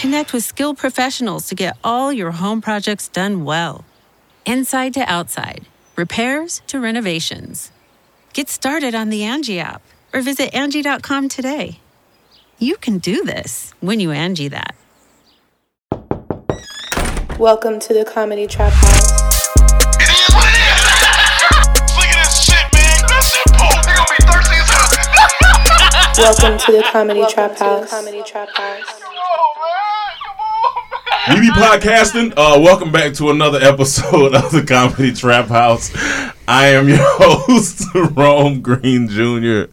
Connect 0.00 0.32
with 0.32 0.44
skilled 0.44 0.78
professionals 0.78 1.48
to 1.48 1.56
get 1.56 1.76
all 1.82 2.12
your 2.12 2.30
home 2.30 2.60
projects 2.60 3.08
done 3.08 3.44
well. 3.44 3.84
Inside 4.46 4.94
to 4.94 5.00
outside, 5.00 5.66
repairs 5.96 6.62
to 6.68 6.78
renovations. 6.78 7.72
Get 8.32 8.48
started 8.48 8.94
on 8.94 9.08
the 9.08 9.22
Angi 9.22 9.58
app 9.58 9.82
or 10.12 10.20
visit 10.20 10.52
Angi.com 10.52 11.28
today. 11.28 11.80
You 12.60 12.76
can 12.76 12.98
do 12.98 13.24
this 13.24 13.74
when 13.80 13.98
you 13.98 14.10
Angi 14.10 14.48
that. 14.50 14.76
Welcome 17.36 17.80
to 17.80 17.92
the 17.92 18.04
Comedy 18.04 18.46
Trap 18.46 18.72
House. 18.72 19.10
It 19.98 20.10
is 20.10 20.28
what 20.32 20.46
it 20.46 20.58
is. 20.62 20.94
Look 21.96 22.06
at 22.06 22.22
this 22.22 22.44
shit, 22.44 22.54
man. 22.72 23.02
That 23.02 23.24
shit 23.26 23.46
poop. 23.50 23.82
They 23.84 23.94
gonna 23.98 24.14
be 24.14 24.22
thirsty 24.30 24.56
as 24.62 24.70
hell. 24.70 26.22
Welcome 26.22 26.58
to 26.66 26.70
the 26.72 26.82
Comedy 26.92 27.18
Welcome 27.20 27.34
Trap 27.34 27.52
to 27.54 27.58
the 27.58 27.64
House. 27.64 27.90
Comedy 27.90 28.22
Trap 28.22 28.48
House. 28.54 29.00
Come 29.00 29.18
on, 29.18 29.54
man. 29.58 29.74
Come 30.22 30.38
on, 30.38 30.90
man. 30.90 31.07
We 31.26 31.40
be 31.40 31.48
podcasting. 31.50 32.32
Uh, 32.36 32.58
welcome 32.60 32.90
back 32.90 33.12
to 33.14 33.28
another 33.30 33.58
episode 33.60 34.34
of 34.34 34.50
the 34.50 34.62
Comedy 34.62 35.12
Trap 35.12 35.48
House. 35.48 35.90
I 36.48 36.68
am 36.68 36.88
your 36.88 36.98
host, 37.02 37.84
Rome 38.16 38.62
Green 38.62 39.08
Jr. 39.08 39.70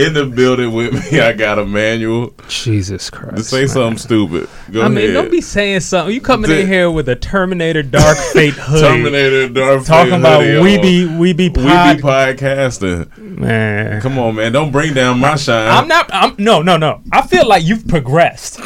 In 0.00 0.14
the 0.14 0.30
building 0.34 0.72
with 0.72 0.94
me, 1.12 1.20
I 1.20 1.34
got 1.34 1.58
Emmanuel. 1.58 2.32
Jesus 2.48 3.10
Christ. 3.10 3.36
To 3.36 3.42
say 3.44 3.58
man. 3.60 3.68
something 3.68 3.98
stupid. 3.98 4.48
Go 4.70 4.80
I 4.80 4.84
ahead. 4.86 4.94
mean, 4.96 5.12
don't 5.12 5.30
be 5.30 5.42
saying 5.42 5.80
something. 5.80 6.14
You 6.14 6.22
coming 6.22 6.48
The- 6.50 6.60
in 6.60 6.66
here 6.66 6.90
with 6.90 7.08
a 7.10 7.16
Terminator 7.16 7.82
Dark 7.82 8.16
Fate 8.32 8.54
hoodie. 8.54 8.80
Terminator 8.80 9.48
Dark 9.50 9.80
Fate 9.80 9.86
Talking 9.86 10.14
about 10.14 10.42
hoodie 10.42 10.60
we 10.62 10.76
on. 10.76 10.82
be 10.82 11.06
we 11.18 11.32
be 11.34 11.48
we 11.50 11.54
be 11.54 11.60
podcasting. 12.02 13.14
man. 13.18 14.00
Come 14.00 14.18
on, 14.18 14.36
man. 14.36 14.52
Don't 14.52 14.72
bring 14.72 14.94
down 14.94 15.18
my 15.20 15.36
shine. 15.36 15.68
I'm 15.68 15.86
not. 15.88 16.08
I'm 16.14 16.34
no 16.38 16.62
no 16.62 16.78
no. 16.78 17.02
I 17.12 17.26
feel 17.26 17.46
like 17.46 17.64
you've 17.64 17.86
progressed. 17.86 18.58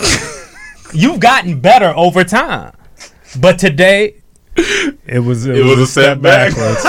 You've 0.92 1.20
gotten 1.20 1.60
better 1.60 1.92
over 1.96 2.24
time, 2.24 2.72
but 3.40 3.58
today 3.58 4.16
it 4.56 5.22
was 5.24 5.46
it, 5.46 5.56
It 5.58 5.64
was 5.64 5.78
a 5.78 5.86
step 5.86 6.18
setback. 6.22 6.54
backwards. 6.54 6.84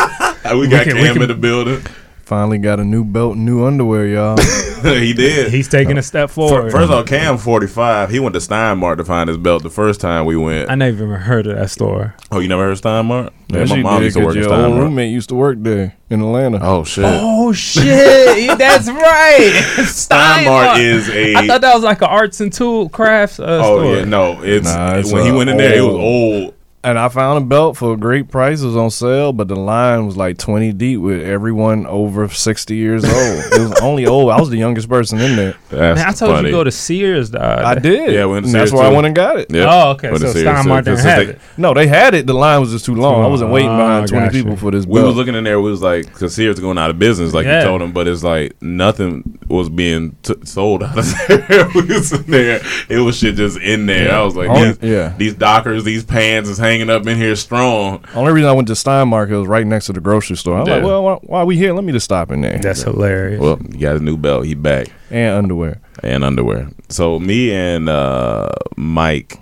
we 0.60 0.68
got 0.68 0.84
can- 0.86 0.96
we 0.96 1.04
Cam 1.04 1.14
can- 1.14 1.22
in 1.24 1.28
the 1.30 1.36
building. 1.36 1.82
Finally 2.24 2.58
got 2.58 2.80
a 2.80 2.86
new 2.86 3.04
belt 3.04 3.36
and 3.36 3.46
new 3.46 3.66
underwear, 3.66 4.08
y'all. 4.08 4.38
he 4.82 5.12
did. 5.12 5.52
He's 5.52 5.68
taking 5.68 5.98
a 5.98 6.02
step 6.02 6.30
forward. 6.30 6.72
First 6.72 6.86
of 6.86 6.92
all, 6.92 7.04
Cam 7.04 7.38
45. 7.38 8.10
He 8.10 8.20
went 8.22 8.34
to 8.34 8.40
Steinmart 8.40 8.96
to 8.98 9.04
find 9.06 9.28
his 9.28 9.38
belt 9.38 9.62
the 9.62 9.70
first 9.70 10.00
time 10.00 10.26
we 10.26 10.38
went. 10.38 10.70
I 10.72 10.76
never 10.76 11.04
even 11.04 11.20
heard 11.20 11.48
of 11.48 11.58
that 11.58 11.70
store. 11.70 12.16
Oh, 12.32 12.40
you 12.40 12.48
never 12.48 12.64
heard 12.64 12.72
of 12.72 12.82
Steinmart? 12.82 13.32
Yeah, 13.50 13.60
Yes, 13.60 13.70
my 13.72 13.82
mom 13.82 14.00
did, 14.00 14.06
used 14.06 14.16
to 14.16 14.22
'cause 14.22 14.26
work 14.28 14.38
at 14.38 14.50
your 14.50 14.54
old 14.68 14.80
roommate 14.80 15.12
used 15.12 15.30
to 15.30 15.36
work 15.36 15.58
there 15.60 15.96
in 16.10 16.22
Atlanta. 16.22 16.60
Oh 16.62 16.86
shit! 16.86 17.04
Oh 17.06 17.52
shit! 17.52 18.48
That's 18.58 18.88
right. 18.88 19.52
Steinmart 19.80 20.80
is 20.80 21.10
a. 21.10 21.36
I 21.36 21.46
thought 21.48 21.62
that 21.62 21.74
was 21.76 21.84
like 21.84 22.02
an 22.02 22.08
arts 22.08 22.40
and 22.40 22.52
tool 22.54 22.88
crafts 22.90 23.40
uh, 23.40 23.62
oh 23.64 23.80
store. 23.80 23.96
yeah, 23.98 24.06
no, 24.06 24.42
it's, 24.42 24.66
Nah, 24.74 24.96
it's, 24.96 25.12
when 25.12 25.26
he 25.26 25.32
went 25.32 25.50
in 25.50 25.58
there, 25.58 25.76
it 25.78 25.82
was 25.82 25.94
old. 25.96 26.54
Old. 26.84 26.90
And 26.90 27.00
I 27.00 27.08
found 27.10 27.44
a 27.44 27.46
belt 27.48 27.78
for 27.78 27.94
a 27.94 27.98
great 27.98 28.30
prices 28.30 28.76
on 28.76 28.90
sale, 28.92 29.32
but 29.34 29.48
the 29.48 29.56
line 29.56 30.06
was 30.06 30.18
like 30.18 30.38
20 30.38 30.74
deep 30.74 31.00
with 31.00 31.22
everyone 31.24 31.86
over 31.88 32.28
60 32.28 32.76
years 32.76 33.04
old. 33.06 33.14
it 33.16 33.60
was 33.70 33.80
only 33.82 34.06
old. 34.06 34.32
I 34.32 34.40
was 34.40 34.50
the 34.50 34.58
youngest 34.58 34.90
person 34.90 35.20
in 35.20 35.36
there. 35.36 35.56
That's 35.70 36.00
Man, 36.00 36.08
I 36.08 36.12
told 36.12 36.32
funny. 36.36 36.48
you 36.50 36.52
to 36.52 36.58
go 36.60 36.64
to 36.64 36.72
Sears. 36.72 37.30
Dog. 37.30 37.42
I 37.42 37.76
did. 37.76 38.12
Yeah, 38.14 38.26
went 38.26 38.44
to 38.46 38.48
and 38.50 38.56
that's 38.56 38.72
Sears, 38.72 38.74
where 38.74 38.84
I 38.84 38.94
went 38.94 39.08
and 39.08 39.16
got 39.16 39.40
it. 39.40 39.50
Yep. 39.52 39.68
Oh, 39.70 39.92
okay. 39.92 40.10
Went 40.10 40.22
So 40.22 40.32
Sears, 40.34 40.46
Steinmart 40.46 40.84
didn't 40.86 41.00
have 41.00 41.26
they- 41.28 41.34
it. 41.34 41.40
No, 41.58 41.74
they 41.74 41.88
had 41.88 42.14
it. 42.14 42.28
The 42.28 42.34
line 42.34 42.60
was 42.60 42.72
just 42.72 42.86
too 42.86 42.96
long. 42.96 43.24
I 43.24 43.28
wasn't 43.28 43.52
waiting 43.52 43.70
Oh, 43.72 43.78
behind 43.78 44.08
20 44.10 44.26
gotcha. 44.26 44.38
people 44.38 44.56
for 44.58 44.72
this 44.72 44.86
We 44.86 44.96
belt. 44.96 45.08
was 45.08 45.16
looking 45.16 45.36
in 45.36 45.44
there. 45.44 45.62
We 45.62 45.72
was 45.72 45.82
like, 45.82 46.06
because 46.08 46.36
Sears 46.36 46.60
going 46.60 46.78
out 46.78 46.90
of 46.90 47.00
business, 47.00 47.34
like 47.34 47.46
Yeah. 47.46 47.60
you 47.62 47.66
told 47.68 47.82
them. 47.82 47.92
but 47.94 48.08
it's 48.08 48.24
like 48.24 48.62
nothing 48.62 49.40
was 49.48 49.70
being 49.70 50.16
t- 50.24 50.34
sold 50.46 50.84
out 50.84 50.98
of 50.98 51.06
there. 51.28 51.70
we 51.76 51.82
was 51.84 52.12
in 52.12 52.24
there. 52.30 52.60
It 52.90 52.98
was 53.00 53.18
shit 53.18 53.36
just 53.36 53.58
in 53.60 53.86
there. 53.86 54.14
I 54.14 54.22
was 54.24 54.36
like, 54.36 54.50
Oh, 54.50 54.64
these, 54.66 54.78
yeah. 54.82 55.14
these 55.18 55.34
dockers, 55.34 55.84
these 55.84 56.04
pants 56.04 56.50
is 56.50 56.58
hanging 56.58 56.73
up 56.82 57.08
in 57.08 57.18
here 57.18 57.36
strong. 57.36 58.04
Only 58.16 58.32
reason 58.34 58.50
I 58.50 58.54
went 58.54 58.68
to 58.70 58.74
Steinmark 58.74 59.30
it 59.30 59.38
was 59.38 59.48
right 59.48 59.66
next 59.66 59.88
to 59.88 59.94
the 59.94 60.02
grocery 60.02 60.36
store. 60.38 60.58
I 60.58 60.60
was 60.62 60.70
like, 60.70 60.84
well, 60.84 61.04
why, 61.04 61.14
why 61.24 61.40
are 61.42 61.46
we 61.46 61.58
here? 61.58 61.74
Let 61.74 61.84
me 61.84 61.94
just 61.94 62.06
stop 62.06 62.32
in 62.32 62.42
there. 62.42 62.60
That's 62.60 62.82
hilarious. 62.84 63.40
Well, 63.40 63.58
he 63.58 63.78
got 63.78 63.96
a 63.96 64.00
new 64.00 64.18
belt. 64.18 64.46
He 64.46 64.54
back. 64.54 64.88
and 65.10 65.36
underwear. 65.36 65.82
and 66.04 66.24
underwear. 66.24 66.70
So 66.90 67.20
me 67.20 67.54
and 67.54 67.90
uh, 67.90 68.50
Mike 68.76 69.40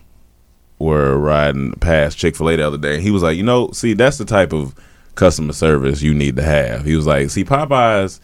were 0.80 1.18
riding 1.18 1.74
past 1.74 2.18
Chick 2.18 2.36
Fil 2.36 2.50
A 2.50 2.56
the 2.58 2.68
other 2.68 2.78
day. 2.78 3.02
He 3.02 3.12
was 3.12 3.24
like, 3.24 3.38
you 3.38 3.44
know, 3.44 3.72
see, 3.72 3.94
that's 3.94 4.18
the 4.18 4.26
type 4.26 4.54
of 4.54 4.76
customer 5.16 5.54
service 5.54 6.02
you 6.02 6.14
need 6.14 6.36
to 6.38 6.44
have. 6.44 6.86
He 6.86 6.96
was 6.96 7.06
like, 7.06 7.30
see, 7.30 7.44
Popeyes, 7.44 8.20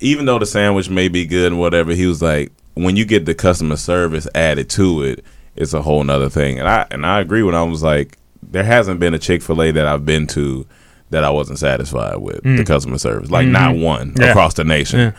even 0.00 0.24
though 0.24 0.38
the 0.38 0.46
sandwich 0.46 0.88
may 0.88 1.08
be 1.08 1.26
good 1.26 1.52
and 1.52 1.60
whatever, 1.60 1.92
he 1.92 2.06
was 2.06 2.22
like, 2.22 2.52
when 2.74 2.96
you 2.96 3.04
get 3.04 3.26
the 3.26 3.34
customer 3.34 3.76
service 3.76 4.26
added 4.34 4.70
to 4.70 5.02
it, 5.02 5.24
it's 5.54 5.74
a 5.74 5.82
whole 5.82 6.02
nother 6.02 6.30
thing. 6.30 6.58
And 6.58 6.68
I 6.68 6.86
and 6.90 7.04
I 7.04 7.20
agree 7.20 7.42
when 7.42 7.54
I 7.54 7.62
was 7.62 7.82
like, 7.82 8.16
there 8.42 8.64
hasn't 8.64 9.00
been 9.00 9.14
a 9.14 9.18
Chick 9.18 9.42
Fil 9.42 9.62
A 9.62 9.70
that 9.72 9.86
I've 9.86 10.04
been 10.04 10.26
to 10.28 10.66
that 11.10 11.24
I 11.24 11.30
wasn't 11.30 11.58
satisfied 11.58 12.16
with 12.16 12.42
the 12.42 12.64
customer 12.64 12.98
service. 12.98 13.30
Like 13.30 13.46
not 13.46 13.76
one 13.76 14.14
Yeah. 14.18 14.30
across 14.30 14.54
the 14.54 14.64
nation. 14.64 14.98
Yeah. 15.00 15.12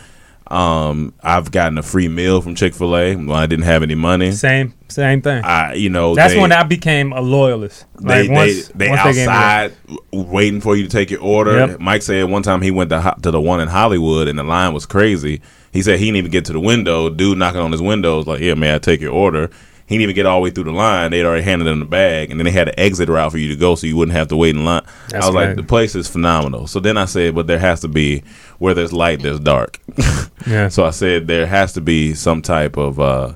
Um, 0.46 1.14
I've 1.22 1.50
gotten 1.50 1.78
a 1.78 1.82
free 1.82 2.06
meal 2.08 2.42
from 2.42 2.54
Chick 2.54 2.74
Fil 2.74 2.94
A 2.96 3.16
when 3.16 3.30
I 3.30 3.46
didn't 3.46 3.64
have 3.64 3.82
any 3.82 3.94
money. 3.94 4.30
Same 4.32 4.74
same 4.88 5.22
thing. 5.22 5.42
I, 5.42 5.72
you 5.74 5.88
know, 5.88 6.14
That's 6.14 6.34
they, 6.34 6.40
when 6.40 6.52
I 6.52 6.62
became 6.64 7.12
a 7.14 7.20
loyalist. 7.22 7.86
they 7.98 8.28
Like 8.28 8.30
once, 8.30 8.68
they, 8.68 8.84
they 8.84 8.88
once 8.90 9.00
outside 9.18 9.72
w- 9.86 10.30
waiting 10.30 10.60
for 10.60 10.76
you 10.76 10.82
to 10.82 10.88
take 10.90 11.10
your 11.10 11.22
order. 11.22 11.52
Yep. 11.68 11.80
Mike 11.80 12.02
said 12.02 12.28
one 12.28 12.42
time 12.42 12.60
he 12.60 12.70
went 12.70 12.90
to 12.90 13.16
to 13.22 13.30
the 13.30 13.40
one 13.40 13.60
in 13.60 13.68
Hollywood 13.68 14.28
and 14.28 14.38
the 14.38 14.44
line 14.44 14.74
was 14.74 14.84
crazy. 14.84 15.40
He 15.72 15.80
said 15.80 15.98
he 15.98 16.04
didn't 16.06 16.18
even 16.18 16.30
get 16.30 16.44
to 16.46 16.52
the 16.52 16.60
window. 16.60 17.08
Dude 17.08 17.38
knocking 17.38 17.60
on 17.62 17.72
his 17.72 17.80
window 17.82 18.18
was 18.18 18.26
like, 18.26 18.40
"Yeah, 18.40 18.54
man, 18.54 18.74
I 18.74 18.78
take 18.78 19.00
your 19.00 19.12
order." 19.12 19.50
He 19.86 19.96
didn't 19.96 20.02
even 20.04 20.14
get 20.14 20.24
all 20.26 20.38
the 20.38 20.44
way 20.44 20.50
through 20.50 20.64
the 20.64 20.72
line. 20.72 21.10
They'd 21.10 21.26
already 21.26 21.42
handed 21.42 21.68
him 21.68 21.78
the 21.78 21.84
bag, 21.84 22.30
and 22.30 22.40
then 22.40 22.46
they 22.46 22.50
had 22.50 22.68
an 22.68 22.74
exit 22.78 23.08
route 23.10 23.30
for 23.30 23.36
you 23.36 23.48
to 23.48 23.56
go, 23.56 23.74
so 23.74 23.86
you 23.86 23.96
wouldn't 23.96 24.16
have 24.16 24.28
to 24.28 24.36
wait 24.36 24.56
in 24.56 24.64
line. 24.64 24.82
That's 25.10 25.26
I 25.26 25.28
was 25.28 25.34
like, 25.34 25.56
the 25.56 25.62
place 25.62 25.94
is 25.94 26.08
phenomenal. 26.08 26.66
So 26.66 26.80
then 26.80 26.96
I 26.96 27.04
said, 27.04 27.34
but 27.34 27.46
there 27.46 27.58
has 27.58 27.80
to 27.80 27.88
be 27.88 28.22
where 28.58 28.72
there's 28.72 28.92
light, 28.94 29.20
there's 29.22 29.40
dark. 29.40 29.80
Yeah. 30.46 30.68
So 30.68 30.84
I 30.84 30.90
said 30.90 31.26
there 31.26 31.46
has 31.46 31.72
to 31.72 31.80
be 31.80 32.12
some 32.12 32.42
type 32.42 32.76
of 32.76 33.00
uh, 33.00 33.32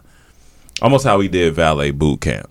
almost 0.82 1.06
how 1.06 1.16
we 1.16 1.26
did 1.26 1.54
valet 1.54 1.90
boot 1.90 2.20
camp. 2.20 2.50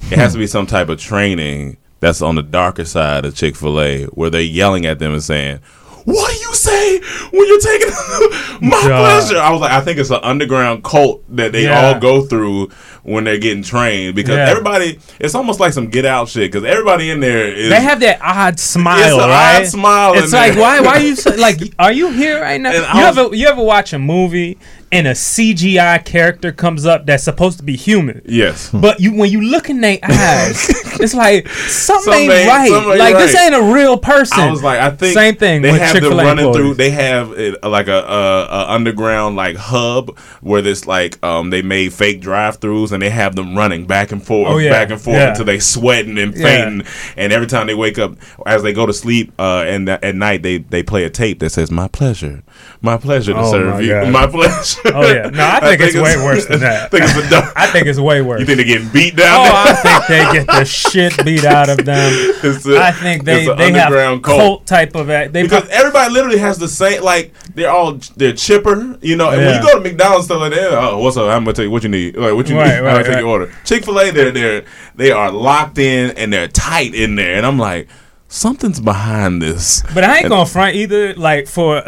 It 0.00 0.16
has 0.16 0.32
to 0.32 0.38
be 0.38 0.46
some 0.56 0.66
type 0.66 0.88
of 0.88 0.98
training 0.98 1.76
that's 2.00 2.22
on 2.22 2.36
the 2.36 2.42
darker 2.42 2.86
side 2.86 3.26
of 3.26 3.34
Chick 3.34 3.54
Fil 3.54 3.78
A, 3.78 4.04
where 4.06 4.30
they're 4.30 4.40
yelling 4.40 4.86
at 4.86 4.98
them 4.98 5.12
and 5.12 5.22
saying, 5.22 5.58
what 6.04 6.32
do 6.32 6.38
you 6.38 6.45
say 6.66 7.00
when 7.30 7.46
you're 7.48 7.60
taking 7.60 7.88
my 8.68 8.80
Duh. 8.82 8.98
pleasure? 9.00 9.38
I 9.38 9.50
was 9.52 9.60
like, 9.60 9.72
I 9.72 9.80
think 9.80 9.98
it's 9.98 10.10
an 10.10 10.20
underground 10.22 10.84
cult 10.84 11.22
that 11.36 11.52
they 11.52 11.64
Yeah. 11.64 11.94
all 11.94 11.98
go 12.00 12.22
through 12.26 12.68
when 13.02 13.22
they're 13.24 13.38
getting 13.38 13.62
trained 13.62 14.14
because 14.16 14.36
Yeah. 14.36 14.48
everybody, 14.50 14.98
it's 15.20 15.34
almost 15.34 15.60
like 15.60 15.72
some 15.72 15.88
get 15.88 16.04
out 16.04 16.28
shit 16.28 16.50
because 16.50 16.64
everybody 16.68 17.10
in 17.10 17.20
there 17.20 17.46
is. 17.46 17.70
They 17.70 17.80
have 17.80 18.00
that 18.00 18.18
odd 18.20 18.58
smile, 18.58 18.98
It's 18.98 19.14
an 19.14 19.20
odd 19.20 19.28
right? 19.28 19.66
smile 19.66 20.14
It's 20.14 20.32
like 20.32 20.52
there. 20.54 20.60
why? 20.62 20.80
Why 20.80 20.96
are 20.96 21.00
you 21.00 21.14
so, 21.16 21.30
like? 21.36 21.60
Are 21.78 21.92
you 21.92 22.10
here 22.10 22.40
right 22.40 22.60
now? 22.60 22.70
And 22.72 22.98
You 22.98 23.06
was- 23.06 23.18
ever 23.18 23.36
you 23.36 23.46
ever 23.46 23.62
watch 23.62 23.92
a 23.92 23.98
movie 23.98 24.58
and 24.92 25.06
a 25.06 25.12
CGI 25.12 26.04
character 26.04 26.52
comes 26.52 26.86
up 26.86 27.06
that's 27.06 27.24
supposed 27.24 27.58
to 27.58 27.64
be 27.64 27.76
human? 27.76 28.22
yes. 28.24 28.70
But 28.72 29.00
you 29.00 29.12
when 29.14 29.30
you 29.30 29.40
look 29.42 29.68
in 29.70 29.80
their 29.80 29.98
eyes, 30.02 30.68
it's 31.00 31.14
like 31.14 31.48
something 31.48 32.04
Something 32.12 32.30
ain't 32.30 32.32
ain't- 32.32 32.48
right. 32.48 32.68
something 32.70 32.90
ain't 32.92 32.98
like 33.00 33.16
this 33.16 33.34
ain't 33.36 33.54
a 33.54 33.62
real 33.74 33.96
person. 33.98 34.38
I 34.40 34.50
was 34.50 34.62
like, 34.62 34.78
I 34.80 34.90
think 34.90 35.14
Same 35.14 35.36
thing 35.36 35.62
They 35.62 35.72
with 35.72 35.80
have 35.80 35.94
them 35.94 36.02
Chick-fil-A 36.02 36.24
running 36.24 36.52
through. 36.52 36.74
They 36.74 36.90
have 36.90 37.32
it, 37.32 37.62
like 37.64 37.88
a, 37.88 37.98
a, 37.98 38.44
a 38.44 38.70
underground 38.72 39.36
like 39.36 39.56
hub 39.56 40.16
where 40.40 40.62
this 40.62 40.86
like 40.86 41.22
um 41.24 41.50
they 41.50 41.62
made 41.62 41.92
fake 41.92 42.20
drive-throughs 42.20 42.92
and 42.92 43.02
they 43.02 43.10
have 43.10 43.34
them 43.36 43.56
running 43.56 43.86
back 43.86 44.12
and 44.12 44.24
forth, 44.24 44.52
Oh, 44.52 44.58
yeah. 44.58 44.70
back 44.70 44.90
and 44.90 45.00
forth 45.00 45.16
Yeah. 45.16 45.30
until 45.30 45.44
they 45.46 45.58
sweating 45.58 46.18
and 46.18 46.34
Yeah. 46.36 46.42
fainting. 46.44 46.86
And 47.16 47.32
every 47.32 47.46
time 47.48 47.66
they 47.66 47.74
wake 47.74 47.98
up, 47.98 48.16
as 48.46 48.62
they 48.62 48.72
go 48.72 48.86
to 48.86 48.92
sleep, 48.92 49.32
uh, 49.38 49.64
and 49.66 49.86
th- 49.86 50.00
at 50.02 50.14
night 50.14 50.42
they 50.42 50.58
they 50.58 50.82
play 50.82 51.04
a 51.04 51.10
tape 51.10 51.40
that 51.40 51.50
says 51.50 51.70
"My 51.70 51.88
pleasure, 51.88 52.42
my 52.82 52.96
pleasure 52.96 53.32
to 53.32 53.38
Oh, 53.40 53.50
serve 53.50 53.74
my 53.74 53.80
you, 53.80 53.88
God. 53.90 54.12
my 54.12 54.26
pleasure." 54.26 54.80
Oh, 54.86 55.02
yeah. 55.12 55.30
No, 55.30 55.44
I 55.46 55.60
think 55.76 55.80
it's 55.80 55.94
way 55.94 56.16
worse 56.16 56.46
than 56.46 56.60
that. 56.60 56.84
I 56.84 56.88
think 56.88 57.04
it's 57.04 57.16
a 57.26 57.30
dumb- 57.30 57.52
I 57.56 57.66
think 57.68 57.86
it's 57.86 57.98
way 57.98 58.22
worse. 58.22 58.40
You 58.40 58.46
think 58.46 58.56
they're 58.58 58.66
getting 58.66 58.88
beat 58.88 59.16
down? 59.16 59.46
Oh, 59.48 59.52
there? 59.82 59.96
I 59.96 60.00
think 60.00 60.06
they 60.32 60.38
get 60.38 60.46
the 60.46 60.64
shit 60.64 61.24
beat 61.24 61.44
out 61.44 61.68
of 61.68 61.78
them. 61.84 62.12
It's 62.46 62.66
a- 62.66 62.78
I 62.78 62.92
think 62.92 63.24
they, 63.24 63.40
it's 63.46 63.50
a 63.50 63.54
they 63.54 63.72
have 63.72 63.92
cult. 63.92 64.22
cult. 64.22 64.66
type 64.66 64.94
of 64.94 65.10
act. 65.10 65.32
They 65.32 65.42
because 65.42 65.62
put, 65.62 65.70
everybody 65.70 66.12
literally 66.12 66.38
has 66.38 66.58
the 66.58 66.68
same 66.68 67.02
like 67.02 67.32
they're 67.54 67.70
all 67.70 67.94
they're 68.16 68.32
chipper, 68.34 68.98
you 69.00 69.16
know. 69.16 69.30
And 69.30 69.40
when 69.44 69.54
you 69.54 69.62
go 69.62 69.74
to 69.74 69.80
McDonald's 69.80 70.26
stuff 70.26 70.40
like 70.40 70.52
that, 70.52 70.72
oh, 70.72 70.98
what's 70.98 71.16
up? 71.16 71.24
I'm 71.28 71.44
gonna 71.44 71.54
tell 71.54 71.64
you 71.64 71.70
what 71.70 71.82
you 71.82 71.88
need. 71.88 72.16
Like 72.16 72.34
what 72.34 72.48
you 72.48 72.56
Right, 72.56 72.66
need. 72.68 72.72
I'm 72.74 72.84
gonna 72.84 72.96
right, 72.96 73.04
take 73.04 73.14
right. 73.14 73.20
your 73.20 73.28
order. 73.30 73.52
Chick 73.64 73.84
Fil 73.84 73.98
A, 74.00 74.10
they're 74.10 74.30
they're 74.30 74.64
they 74.94 75.10
are 75.10 75.30
locked 75.30 75.78
in 75.78 76.10
and 76.16 76.32
they're 76.32 76.48
tight 76.48 76.94
in 76.94 77.16
there, 77.16 77.34
and 77.36 77.44
I'm 77.46 77.58
like, 77.58 77.88
something's 78.28 78.80
behind 78.80 79.40
this. 79.40 79.82
but 79.94 80.04
I 80.04 80.16
ain't 80.16 80.24
And- 80.24 80.30
gonna 80.30 80.46
front 80.46 80.76
either. 80.76 81.14
Like 81.14 81.46
for 81.46 81.76
a, 81.78 81.82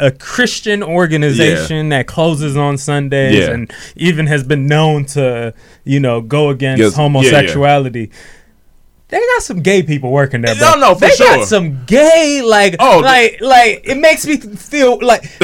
a, 0.00 0.06
a 0.06 0.10
Christian 0.12 0.82
organization 0.82 1.88
that 1.90 2.06
closes 2.06 2.56
on 2.56 2.78
Sundays 2.78 3.34
Yeah. 3.38 3.50
and 3.50 3.72
even 3.96 4.26
has 4.28 4.44
been 4.44 4.66
known 4.66 5.04
to 5.06 5.54
you 5.84 6.00
know 6.00 6.20
go 6.20 6.50
against 6.50 6.80
Yes, 6.80 6.92
yeah, 6.92 7.02
yeah. 7.02 7.08
homosexuality. 7.08 8.10
They 9.10 9.18
got 9.18 9.42
some 9.42 9.60
gay 9.62 9.82
people 9.82 10.10
working 10.10 10.42
there, 10.42 10.54
bro. 10.54 10.72
No, 10.72 10.78
no, 10.80 10.94
for 10.94 11.00
they 11.00 11.10
sure. 11.12 11.36
got 11.36 11.48
some 11.48 11.82
gay, 11.86 12.42
like, 12.44 12.76
Oh, 12.78 12.98
like, 13.02 13.40
like. 13.40 13.80
It 13.84 13.96
makes 13.96 14.26
me 14.26 14.36
feel 14.36 14.98
like 15.00 15.24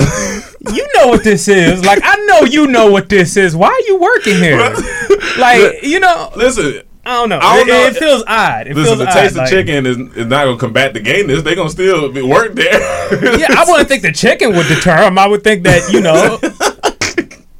you 0.70 0.86
know 0.96 1.08
what 1.08 1.24
this 1.24 1.48
is. 1.48 1.82
Like, 1.82 2.00
I 2.04 2.14
know 2.26 2.40
you 2.40 2.66
know 2.66 2.90
what 2.90 3.08
this 3.08 3.38
is. 3.38 3.56
Why 3.56 3.68
are 3.68 3.86
you 3.88 3.98
working 3.98 4.36
here? 4.36 4.58
like, 5.38 5.82
you 5.82 5.98
know, 5.98 6.30
Listen, 6.36 6.82
I 7.06 7.14
don't 7.14 7.28
know. 7.28 7.38
I 7.40 7.56
don't 7.58 7.68
it, 7.68 7.72
know. 7.72 7.86
it 7.86 7.96
feels 7.96 8.24
odd. 8.26 8.66
It 8.66 8.74
listen. 8.76 8.84
feels 8.84 8.98
The 8.98 9.08
odd. 9.08 9.12
taste 9.12 9.36
like- 9.36 9.44
of 9.44 9.50
chicken 9.50 9.86
is, 9.86 9.96
is 10.16 10.26
not 10.26 10.44
gonna 10.46 10.56
combat 10.58 10.94
the 10.94 11.00
gayness. 11.00 11.42
They're 11.42 11.54
gonna 11.56 11.70
still 11.70 12.10
be 12.10 12.22
work 12.22 12.54
there. 12.54 12.80
Yeah, 13.38 13.46
I 13.50 13.64
wouldn't 13.68 13.88
think 13.88 14.02
the 14.02 14.12
chicken 14.12 14.54
would 14.56 14.66
deter 14.68 15.04
him. 15.06 15.18
I 15.18 15.26
would 15.26 15.44
think 15.44 15.62
that 15.64 15.92
you 15.92 16.00
know 16.00 16.38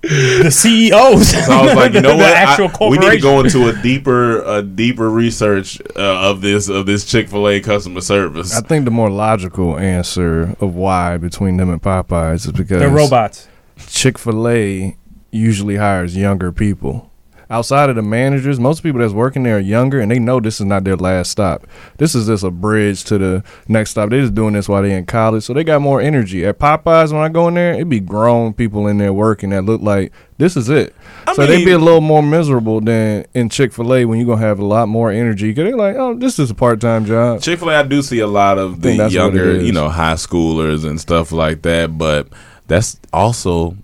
the 0.02 0.50
CEOs. 0.50 1.28
So 1.46 1.52
I 1.52 1.64
was 1.64 1.74
like, 1.74 1.92
you 1.94 2.00
know 2.00 2.16
what? 2.16 2.32
actual 2.36 2.70
I- 2.80 2.88
we 2.90 2.98
need 2.98 3.10
to 3.10 3.20
go 3.20 3.40
into 3.40 3.68
a 3.68 3.72
deeper, 3.82 4.42
a 4.44 4.62
deeper 4.62 5.08
research 5.10 5.80
uh, 5.96 6.30
of 6.30 6.40
this 6.40 6.68
of 6.68 6.86
this 6.86 7.04
Chick 7.04 7.28
Fil 7.28 7.48
A 7.48 7.60
customer 7.60 8.00
service. 8.00 8.54
I 8.56 8.60
think 8.60 8.84
the 8.84 8.90
more 8.90 9.10
logical 9.10 9.78
answer 9.78 10.54
of 10.60 10.74
why 10.74 11.16
between 11.16 11.56
them 11.56 11.70
and 11.70 11.80
Popeyes 11.80 12.46
is 12.46 12.52
because 12.52 12.80
the 12.80 12.88
robots. 12.88 13.48
Chick 13.86 14.18
Fil 14.18 14.48
A 14.48 14.96
usually 15.30 15.76
hires 15.76 16.16
younger 16.16 16.52
people. 16.52 17.10
Outside 17.54 17.88
of 17.88 17.94
the 17.94 18.02
managers, 18.02 18.58
most 18.58 18.82
people 18.82 18.98
that's 18.98 19.12
working 19.12 19.44
there 19.44 19.58
are 19.58 19.60
younger, 19.60 20.00
and 20.00 20.10
they 20.10 20.18
know 20.18 20.40
this 20.40 20.58
is 20.58 20.66
not 20.66 20.82
their 20.82 20.96
last 20.96 21.30
stop. 21.30 21.68
This 21.98 22.16
is 22.16 22.26
just 22.26 22.42
a 22.42 22.50
bridge 22.50 23.04
to 23.04 23.16
the 23.16 23.44
next 23.68 23.90
stop. 23.90 24.10
They're 24.10 24.22
just 24.22 24.34
doing 24.34 24.54
this 24.54 24.68
while 24.68 24.82
they're 24.82 24.98
in 24.98 25.06
college, 25.06 25.44
so 25.44 25.52
they 25.54 25.62
got 25.62 25.80
more 25.80 26.00
energy. 26.00 26.44
At 26.44 26.58
Popeyes, 26.58 27.12
when 27.12 27.22
I 27.22 27.28
go 27.28 27.46
in 27.46 27.54
there, 27.54 27.74
it 27.74 27.88
be 27.88 28.00
grown 28.00 28.54
people 28.54 28.88
in 28.88 28.98
there 28.98 29.12
working 29.12 29.50
that 29.50 29.62
look 29.62 29.80
like 29.80 30.12
this 30.36 30.56
is 30.56 30.68
it. 30.68 30.96
I 31.28 31.34
so 31.34 31.46
they 31.46 31.58
mean- 31.58 31.64
be 31.66 31.70
a 31.70 31.78
little 31.78 32.00
more 32.00 32.24
miserable 32.24 32.80
than 32.80 33.24
in 33.34 33.48
Chick 33.50 33.72
Fil 33.72 33.94
A 33.94 34.04
when 34.04 34.18
you're 34.18 34.26
gonna 34.26 34.44
have 34.44 34.58
a 34.58 34.64
lot 34.64 34.88
more 34.88 35.12
energy. 35.12 35.54
Cause 35.54 35.62
they're 35.62 35.76
like, 35.76 35.94
oh, 35.94 36.14
this 36.14 36.40
is 36.40 36.50
a 36.50 36.56
part 36.56 36.80
time 36.80 37.04
job. 37.04 37.40
Chick 37.40 37.60
Fil 37.60 37.70
A, 37.70 37.76
I 37.76 37.82
do 37.84 38.02
see 38.02 38.18
a 38.18 38.26
lot 38.26 38.58
of 38.58 38.80
the 38.82 38.88
think 38.88 38.98
that's 38.98 39.14
what 39.14 39.32
it 39.32 39.36
younger, 39.36 39.60
you 39.60 39.70
know, 39.70 39.88
high 39.88 40.14
schoolers 40.14 40.84
and 40.84 41.00
stuff 41.00 41.30
like 41.30 41.62
that. 41.62 41.96
But 41.96 42.26
that's 42.66 42.98
also 43.12 43.76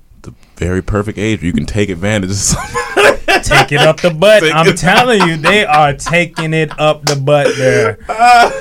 very 0.61 0.83
perfect 0.83 1.17
age 1.19 1.43
you 1.43 1.55
can 1.55 1.65
take 1.65 1.89
advantage 1.89 2.31
of 2.31 2.37
somebody. 2.37 3.17
Take 3.43 3.73
it 3.73 3.79
up 3.81 3.99
the 4.01 4.11
butt. 4.11 4.43
Take 4.43 4.55
I'm 4.55 4.77
telling 4.77 5.23
you, 5.27 5.37
they 5.39 5.65
are 5.65 5.95
taking 5.95 6.53
it 6.53 6.79
up 6.79 7.03
the 7.07 7.17
butt 7.17 7.57
there. 7.57 7.95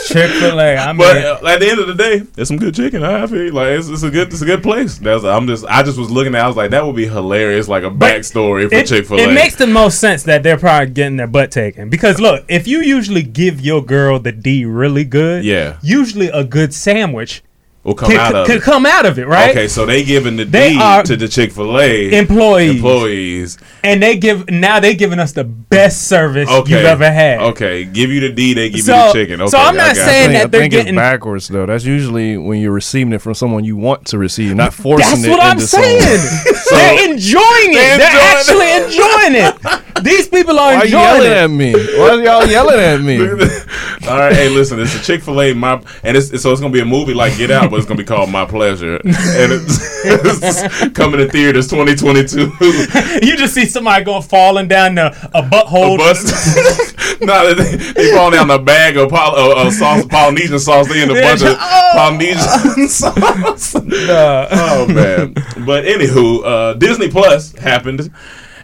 Chick 0.07 0.31
Fil 0.40 0.60
A. 0.62 0.78
I 0.78 0.88
mean, 0.94 0.98
But 1.00 1.18
uh, 1.18 1.48
at 1.48 1.60
the 1.60 1.69
end 1.69 1.80
of 1.80 1.88
the 1.88 1.96
day, 1.96 2.22
it's 2.38 2.48
some 2.48 2.57
good 2.57 2.74
chicken. 2.74 3.04
I 3.04 3.28
feel 3.28 3.54
like 3.54 3.68
it's, 3.78 3.90
it's 3.90 4.04
a 4.04 4.10
good, 4.10 4.30
it's 4.31 4.42
a 4.42 4.46
good 4.46 4.63
place. 4.63 4.98
That's 4.98 5.25
I'm 5.25 5.48
just, 5.48 5.66
I 5.66 5.84
just 5.84 5.98
was 5.98 6.10
looking 6.10 6.34
at. 6.34 6.42
I 6.46 6.48
was 6.48 6.56
like, 6.56 6.72
that 6.72 6.86
would 6.86 6.96
be 6.96 7.07
hilarious, 7.07 7.68
like 7.68 7.84
a 7.84 7.90
backstory 7.90 8.69
for 8.69 8.88
Chick 8.88 9.06
Fil 9.07 9.19
A. 9.19 9.24
it 9.30 9.34
makes 9.34 9.56
the 9.56 9.68
most 9.68 10.00
sense 10.00 10.24
that 10.24 10.44
they're 10.44 10.57
probably 10.57 10.94
getting 10.94 11.18
their 11.18 11.28
butt 11.28 11.52
taken 11.52 11.90
because 11.90 12.19
look, 12.22 12.45
if 12.48 12.66
you 12.66 12.80
usually 12.81 13.24
give 13.24 13.60
your 13.60 13.84
girl 13.84 14.18
the 14.19 14.31
D 14.31 14.63
really 14.63 15.04
good, 15.04 15.44
Yeah. 15.44 15.78
usually 15.81 16.28
a 16.30 16.45
good 16.45 16.74
sandwich 16.74 17.44
will 17.90 17.96
come 17.96 18.10
could, 18.12 18.20
out 18.20 18.36
of 18.36 18.46
could 18.48 18.58
it. 18.58 18.62
come 18.64 18.86
out 18.86 19.06
of 19.06 19.18
it, 19.20 19.28
right? 19.28 19.50
Okay, 19.52 19.68
so 19.68 19.86
they 19.86 20.04
giving 20.04 20.36
the 20.38 20.46
They 20.46 20.70
D 20.74 21.02
to 21.06 21.16
the 21.18 21.28
Chick 21.28 21.52
Fil 21.52 21.80
A 21.80 22.12
Employees. 22.18 22.76
employees. 22.76 23.58
and 23.84 24.02
they 24.02 24.16
give 24.18 24.50
now 24.50 24.80
they 24.80 24.94
giving 24.96 25.20
us 25.20 25.32
the 25.34 25.44
best 25.44 26.08
service 26.08 26.48
Okay, 26.50 26.72
you've 26.78 26.86
ever 26.86 27.10
had. 27.12 27.40
Okay, 27.42 27.86
give 27.86 28.12
you 28.12 28.20
the 28.22 28.30
D, 28.32 28.54
they 28.54 28.70
give 28.70 28.82
So- 28.82 28.96
you 29.08 29.14
the 29.14 29.20
chicken. 29.20 29.42
Okay, 29.42 29.50
so 29.50 29.58
I'm 29.58 29.76
not 29.76 29.96
saying 29.96 30.08
I 30.08 30.12
think, 30.30 30.34
that 30.34 30.44
I 30.44 30.48
they're 30.48 30.62
think 30.62 30.72
getting- 30.72 30.94
it's 30.94 30.96
backwards 30.98 31.48
though. 31.48 31.66
That's 31.66 31.84
usually 31.86 32.38
when 32.38 32.60
you're 32.62 32.72
receiving 32.72 33.14
it 33.14 33.22
from 33.22 33.34
someone 33.34 33.64
you 33.64 33.76
want 33.76 34.06
to 34.08 34.18
receive, 34.18 34.56
not 34.56 34.74
forcing 34.74 35.10
That's 35.10 35.24
it 35.26 35.30
what 35.32 35.42
I'm 35.42 35.60
saying. 35.60 36.02
someone. 36.02 36.64
they're 36.70 37.10
enjoying 37.12 37.72
it. 37.72 37.74
They're 37.74 37.98
They're, 37.98 38.40
enjoying 38.40 38.70
actually 38.70 38.74
enjoying 38.86 39.36
it. 39.36 39.82
These 40.04 40.28
people 40.30 40.60
are 40.60 40.74
Why 40.75 40.84
enjoying 40.84 41.04
yelling 41.04 41.31
it. 41.31 41.38
at 41.38 41.48
me? 41.48 41.74
Why 41.74 42.10
are 42.10 42.24
y'all 42.24 42.46
yelling 42.48 42.80
at 42.80 43.01
me? 43.01 43.18
All 44.10 44.18
right, 44.18 44.34
hey, 44.34 44.50
listen, 44.50 44.80
it's 44.80 44.96
a 44.96 45.04
Chick 45.04 45.22
Fil 45.22 45.40
A, 45.42 45.54
my, 45.54 45.81
and 46.04 46.16
it's, 46.18 46.42
so 46.42 46.51
it's 46.51 46.62
gonna 46.62 46.74
be 46.74 46.80
a 46.80 46.86
movie 46.86 47.13
like 47.13 47.38
Get 47.38 47.51
Out, 47.51 47.69
but 47.69 47.78
it's 47.78 47.86
gonna 47.88 47.98
be 47.98 48.04
called 48.06 48.30
My 48.31 48.46
Pleasure, 48.46 48.96
and 49.04 49.04
it's, 49.04 50.04
it's 50.06 50.90
coming 50.98 51.19
to 51.19 51.28
theaters 51.30 51.68
2022. 51.68 52.51
You 53.22 53.36
just 53.38 53.54
see 53.54 53.66
somebody 53.66 54.04
going 54.06 54.22
falling 54.24 54.68
down 54.68 54.96
the, 54.96 55.07
a 55.34 55.44
butthole. 55.44 55.96
A 55.96 55.98
bust. 55.98 57.22
no, 57.22 57.54
they, 57.54 57.75
they 57.75 58.12
fall 58.13 58.31
down 58.31 58.50
a 58.50 58.57
bag 58.57 58.98
of 58.98 59.10
Pol- 59.10 59.36
uh, 59.36 59.68
uh, 59.68 59.72
sauce, 59.72 60.06
Polynesian 60.06 60.60
sauce. 60.60 60.88
They 60.88 61.04
in 61.04 61.09
a 61.12 61.14
bunch 61.14 61.42
of 61.44 61.57
Polynesian 61.57 62.88
sauce. 62.88 63.76
oh 63.76 64.88
man! 64.88 65.33
But 65.66 65.83
anywho, 65.85 66.44
uh, 66.44 66.74
Disney 66.76 67.09
Plus 67.09 67.52
happened, 67.54 68.09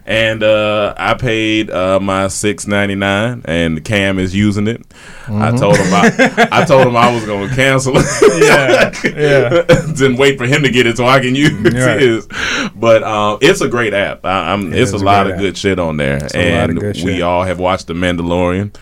and 0.06 0.44
uh, 0.44 0.94
I 0.98 1.16
paid 1.16 1.70
uh, 1.72 2.00
my 2.00 2.28
six 2.28 2.68
ninety 2.68 2.96
nine, 2.96 3.42
and 3.46 3.84
Cam 3.84 4.20
is 4.20 4.36
using 4.36 4.68
it. 4.68 4.82
I 5.28 5.52
told 5.58 5.78
him 5.78 5.94
I, 5.94 6.48
I 6.52 6.66
told 6.66 6.86
him 6.88 6.96
I 6.96 7.14
was 7.14 7.26
going 7.26 7.50
to 7.50 7.56
cancel 7.56 7.94
it. 7.98 8.06
Yeah, 8.46 8.92
yeah. 9.04 9.64
Didn't 9.96 10.18
wait 10.18 10.38
for 10.38 10.46
him 10.46 10.62
to 10.64 10.70
get 10.70 10.86
it 10.86 10.98
so 10.98 11.06
I 11.06 11.20
can 11.20 11.34
use 11.36 11.52
Right. 11.54 12.00
his. 12.00 12.28
But 12.76 13.02
um, 13.04 13.40
it's 13.42 13.62
a 13.62 13.68
great 13.70 13.94
app. 13.94 14.26
I, 14.26 14.52
I'm, 14.54 14.72
it's 14.74 14.92
a 14.92 14.98
lot 14.98 15.26
of 15.28 15.34
app. 15.34 15.40
good 15.40 15.58
shit 15.58 15.80
on 15.80 15.98
there, 15.98 16.18
a 16.18 16.20
lot 16.58 16.70
of 16.70 16.78
and 16.78 16.80
we 16.84 16.94
shit. 16.94 17.22
all 17.22 17.44
have 17.44 17.60
watched 17.60 17.88
The 17.88 17.94
Mandalorian. 17.94 18.76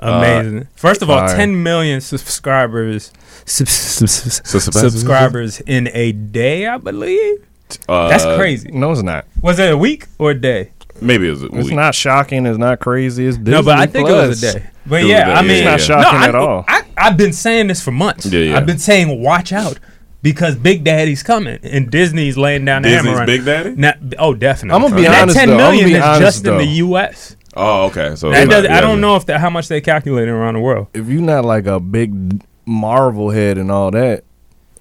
Amazing. 0.00 0.68
First 0.76 1.02
of 1.02 1.10
all, 1.10 1.18
fire. 1.26 1.36
10 1.36 1.62
million 1.62 2.00
subscribers. 2.00 3.12
Sub- 3.44 3.66
sub- 3.68 4.08
sub- 4.08 4.72
subscribers 4.72 5.60
in 5.60 5.88
a 5.92 6.12
day, 6.12 6.66
I 6.66 6.76
believe. 6.78 7.46
Uh, 7.88 8.08
That's 8.08 8.24
crazy. 8.38 8.70
No, 8.72 8.92
it's 8.92 9.02
not. 9.02 9.26
Was 9.42 9.58
it 9.58 9.72
a 9.72 9.76
week 9.76 10.06
or 10.18 10.30
a 10.32 10.40
day? 10.40 10.72
Maybe 11.00 11.28
it 11.28 11.30
was 11.30 11.42
a 11.44 11.48
week. 11.48 11.54
It's 11.60 11.70
not 11.70 11.94
shocking. 11.94 12.44
It's 12.46 12.58
not 12.58 12.80
crazy. 12.80 13.26
It's 13.26 13.36
Disney 13.36 13.52
no, 13.52 13.62
but 13.62 13.78
I 13.78 13.86
think 13.86 14.08
it 14.08 14.12
was 14.12 14.40
Plus. 14.40 14.54
a 14.54 14.58
day. 14.58 14.66
But 14.86 15.00
It 15.00 15.04
was 15.04 15.10
yeah, 15.10 15.22
a 15.22 15.26
day, 15.26 15.32
I 15.32 15.42
mean, 15.42 15.50
It's 15.50 15.64
not 15.64 15.98
yeah. 15.98 16.02
shocking 16.02 16.18
no, 16.20 16.24
I, 16.24 16.28
at 16.28 16.34
all. 16.34 16.64
I, 16.66 16.82
I've 16.96 17.16
been 17.16 17.32
saying 17.32 17.68
this 17.68 17.82
for 17.82 17.92
months. 17.92 18.26
Yeah, 18.26 18.40
yeah. 18.40 18.56
I've 18.56 18.66
been 18.66 18.78
saying, 18.78 19.22
watch 19.22 19.52
out. 19.52 19.78
Because 20.20 20.56
Big 20.56 20.82
Daddy's 20.82 21.22
coming 21.22 21.60
and 21.62 21.88
Disney's 21.92 22.36
laying 22.36 22.64
down 22.64 22.82
the 22.82 22.88
Disney's 22.88 23.06
hammer. 23.10 23.20
on- 23.20 23.26
Big 23.26 23.44
Daddy? 23.44 23.70
Now, 23.76 23.92
oh, 24.18 24.34
definitely. 24.34 24.84
I'ma 24.84 24.96
be 24.96 25.02
that 25.02 25.22
honest, 25.22 25.36
10 25.38 25.48
though. 25.48 25.54
I'ma 25.54 25.70
million 25.70 25.84
be 25.86 25.94
is 25.94 26.02
honest, 26.02 26.20
just 26.20 26.38
in 26.38 26.44
though. 26.52 26.58
the 26.58 26.64
U.S. 26.66 27.36
Oh, 27.54 27.84
okay. 27.84 28.16
So 28.16 28.30
That 28.30 28.48
does, 28.50 28.64
not- 28.64 28.72
I 28.72 28.80
don't 28.80 28.96
yeah. 28.96 29.00
know 29.00 29.14
if 29.16 29.26
that, 29.26 29.38
how 29.40 29.48
much 29.50 29.68
they 29.68 29.80
calculating 29.80 30.34
around 30.34 30.54
the 30.54 30.60
world. 30.60 30.88
if 30.92 31.06
you're 31.08 31.22
not 31.22 31.44
like 31.44 31.66
a 31.66 31.78
big 31.78 32.42
Marvel 32.66 33.30
head 33.30 33.58
and 33.58 33.70
all 33.70 33.92
that, 33.92 34.24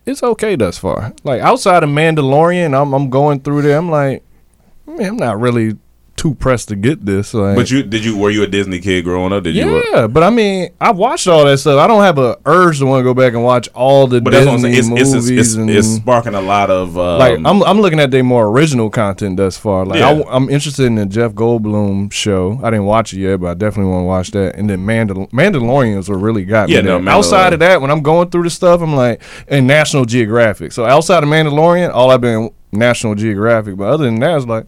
it's 0.08 0.24
okay 0.24 0.56
thus 0.56 0.78
far. 0.78 1.14
Like 1.24 1.42
outside 1.42 1.84
of 1.84 1.90
Mandalorian, 1.90 2.80
I'm 2.80 2.94
I'm 2.94 3.10
going 3.10 3.42
through 3.42 3.64
there. 3.64 3.78
I'm 3.78 3.90
like, 3.90 4.24
man, 4.86 5.10
I'm 5.12 5.18
not 5.18 5.40
really 5.40 5.78
too 6.17 6.33
pressed 6.33 6.67
to 6.69 6.75
get 6.75 7.05
this. 7.05 7.33
Like, 7.33 7.55
But 7.55 7.71
you 7.71 7.83
did 7.83 8.03
you 8.03 8.17
were 8.17 8.29
you 8.29 8.43
a 8.43 8.47
Disney 8.47 8.79
kid 8.79 9.03
growing 9.03 9.31
up? 9.31 9.43
Did 9.43 9.55
you? 9.55 9.77
uh, 9.77 9.83
yeah, 9.93 10.07
but 10.07 10.24
I 10.24 10.29
mean, 10.29 10.71
I 10.81 10.91
watched 10.91 11.27
all 11.27 11.45
that 11.45 11.59
stuff. 11.59 11.79
I 11.79 11.88
don't 11.88 12.01
have 12.01 12.17
a 12.17 12.38
urge 12.45 12.79
to 12.79 12.86
want 12.86 13.00
to 13.01 13.03
go 13.03 13.13
back 13.13 13.33
and 13.33 13.43
watch 13.43 13.69
all 13.69 14.07
the 14.07 14.19
But 14.19 14.31
that's 14.31 14.45
what 14.47 14.55
I'm 14.55 14.62
Disney 14.63 14.81
saying. 14.81 14.97
It's, 14.97 15.13
it's, 15.13 15.25
movies 15.25 15.39
it's, 15.39 15.55
and 15.55 15.69
it's 15.69 15.88
sparking 15.88 16.33
a 16.33 16.41
lot 16.41 16.69
of 16.69 16.97
um, 16.97 17.19
like 17.19 17.38
I'm 17.38 17.63
I'm 17.63 17.79
looking 17.79 18.00
at 18.00 18.12
their 18.12 18.24
more 18.24 18.47
original 18.47 18.89
content 18.89 19.38
thus 19.38 19.57
far. 19.57 19.86
Like 19.86 20.00
Yeah. 20.00 20.09
I, 20.09 20.36
am 20.36 20.50
interested 20.50 20.86
in 20.86 20.95
the 20.95 21.05
Jeff 21.05 21.33
Goldblum 21.33 22.12
show. 22.12 22.59
I 22.63 22.71
didn't 22.71 22.86
watch 22.86 23.13
it 23.13 23.19
yet, 23.19 23.39
but 23.39 23.47
I 23.47 23.53
definitely 23.53 23.91
want 23.91 24.03
to 24.03 24.07
watch 24.07 24.31
that. 24.31 24.55
And 24.55 24.69
then 24.69 24.79
Mandal- 24.86 25.29
Mandalorians 25.29 26.09
are 26.09 26.17
really 26.17 26.45
got 26.45 26.69
me. 26.69 26.75
Yeah, 26.75 26.81
no, 26.81 27.07
outside 27.07 27.53
of 27.53 27.59
that, 27.59 27.79
when 27.79 27.91
I'm 27.91 28.01
going 28.01 28.29
through 28.31 28.43
the 28.43 28.50
stuff, 28.50 28.81
I'm 28.81 28.95
like, 28.95 29.21
and 29.47 29.67
National 29.67 30.05
Geographic. 30.05 30.71
So 30.71 30.86
outside 30.86 31.24
of 31.24 31.29
Mandalorian, 31.29 31.93
all 31.93 32.09
I've 32.09 32.21
been 32.21 32.50
National 32.71 33.15
Geographic. 33.15 33.77
But 33.77 33.89
other 33.89 34.05
than 34.05 34.19
that, 34.19 34.38
it's 34.38 34.45
like, 34.45 34.65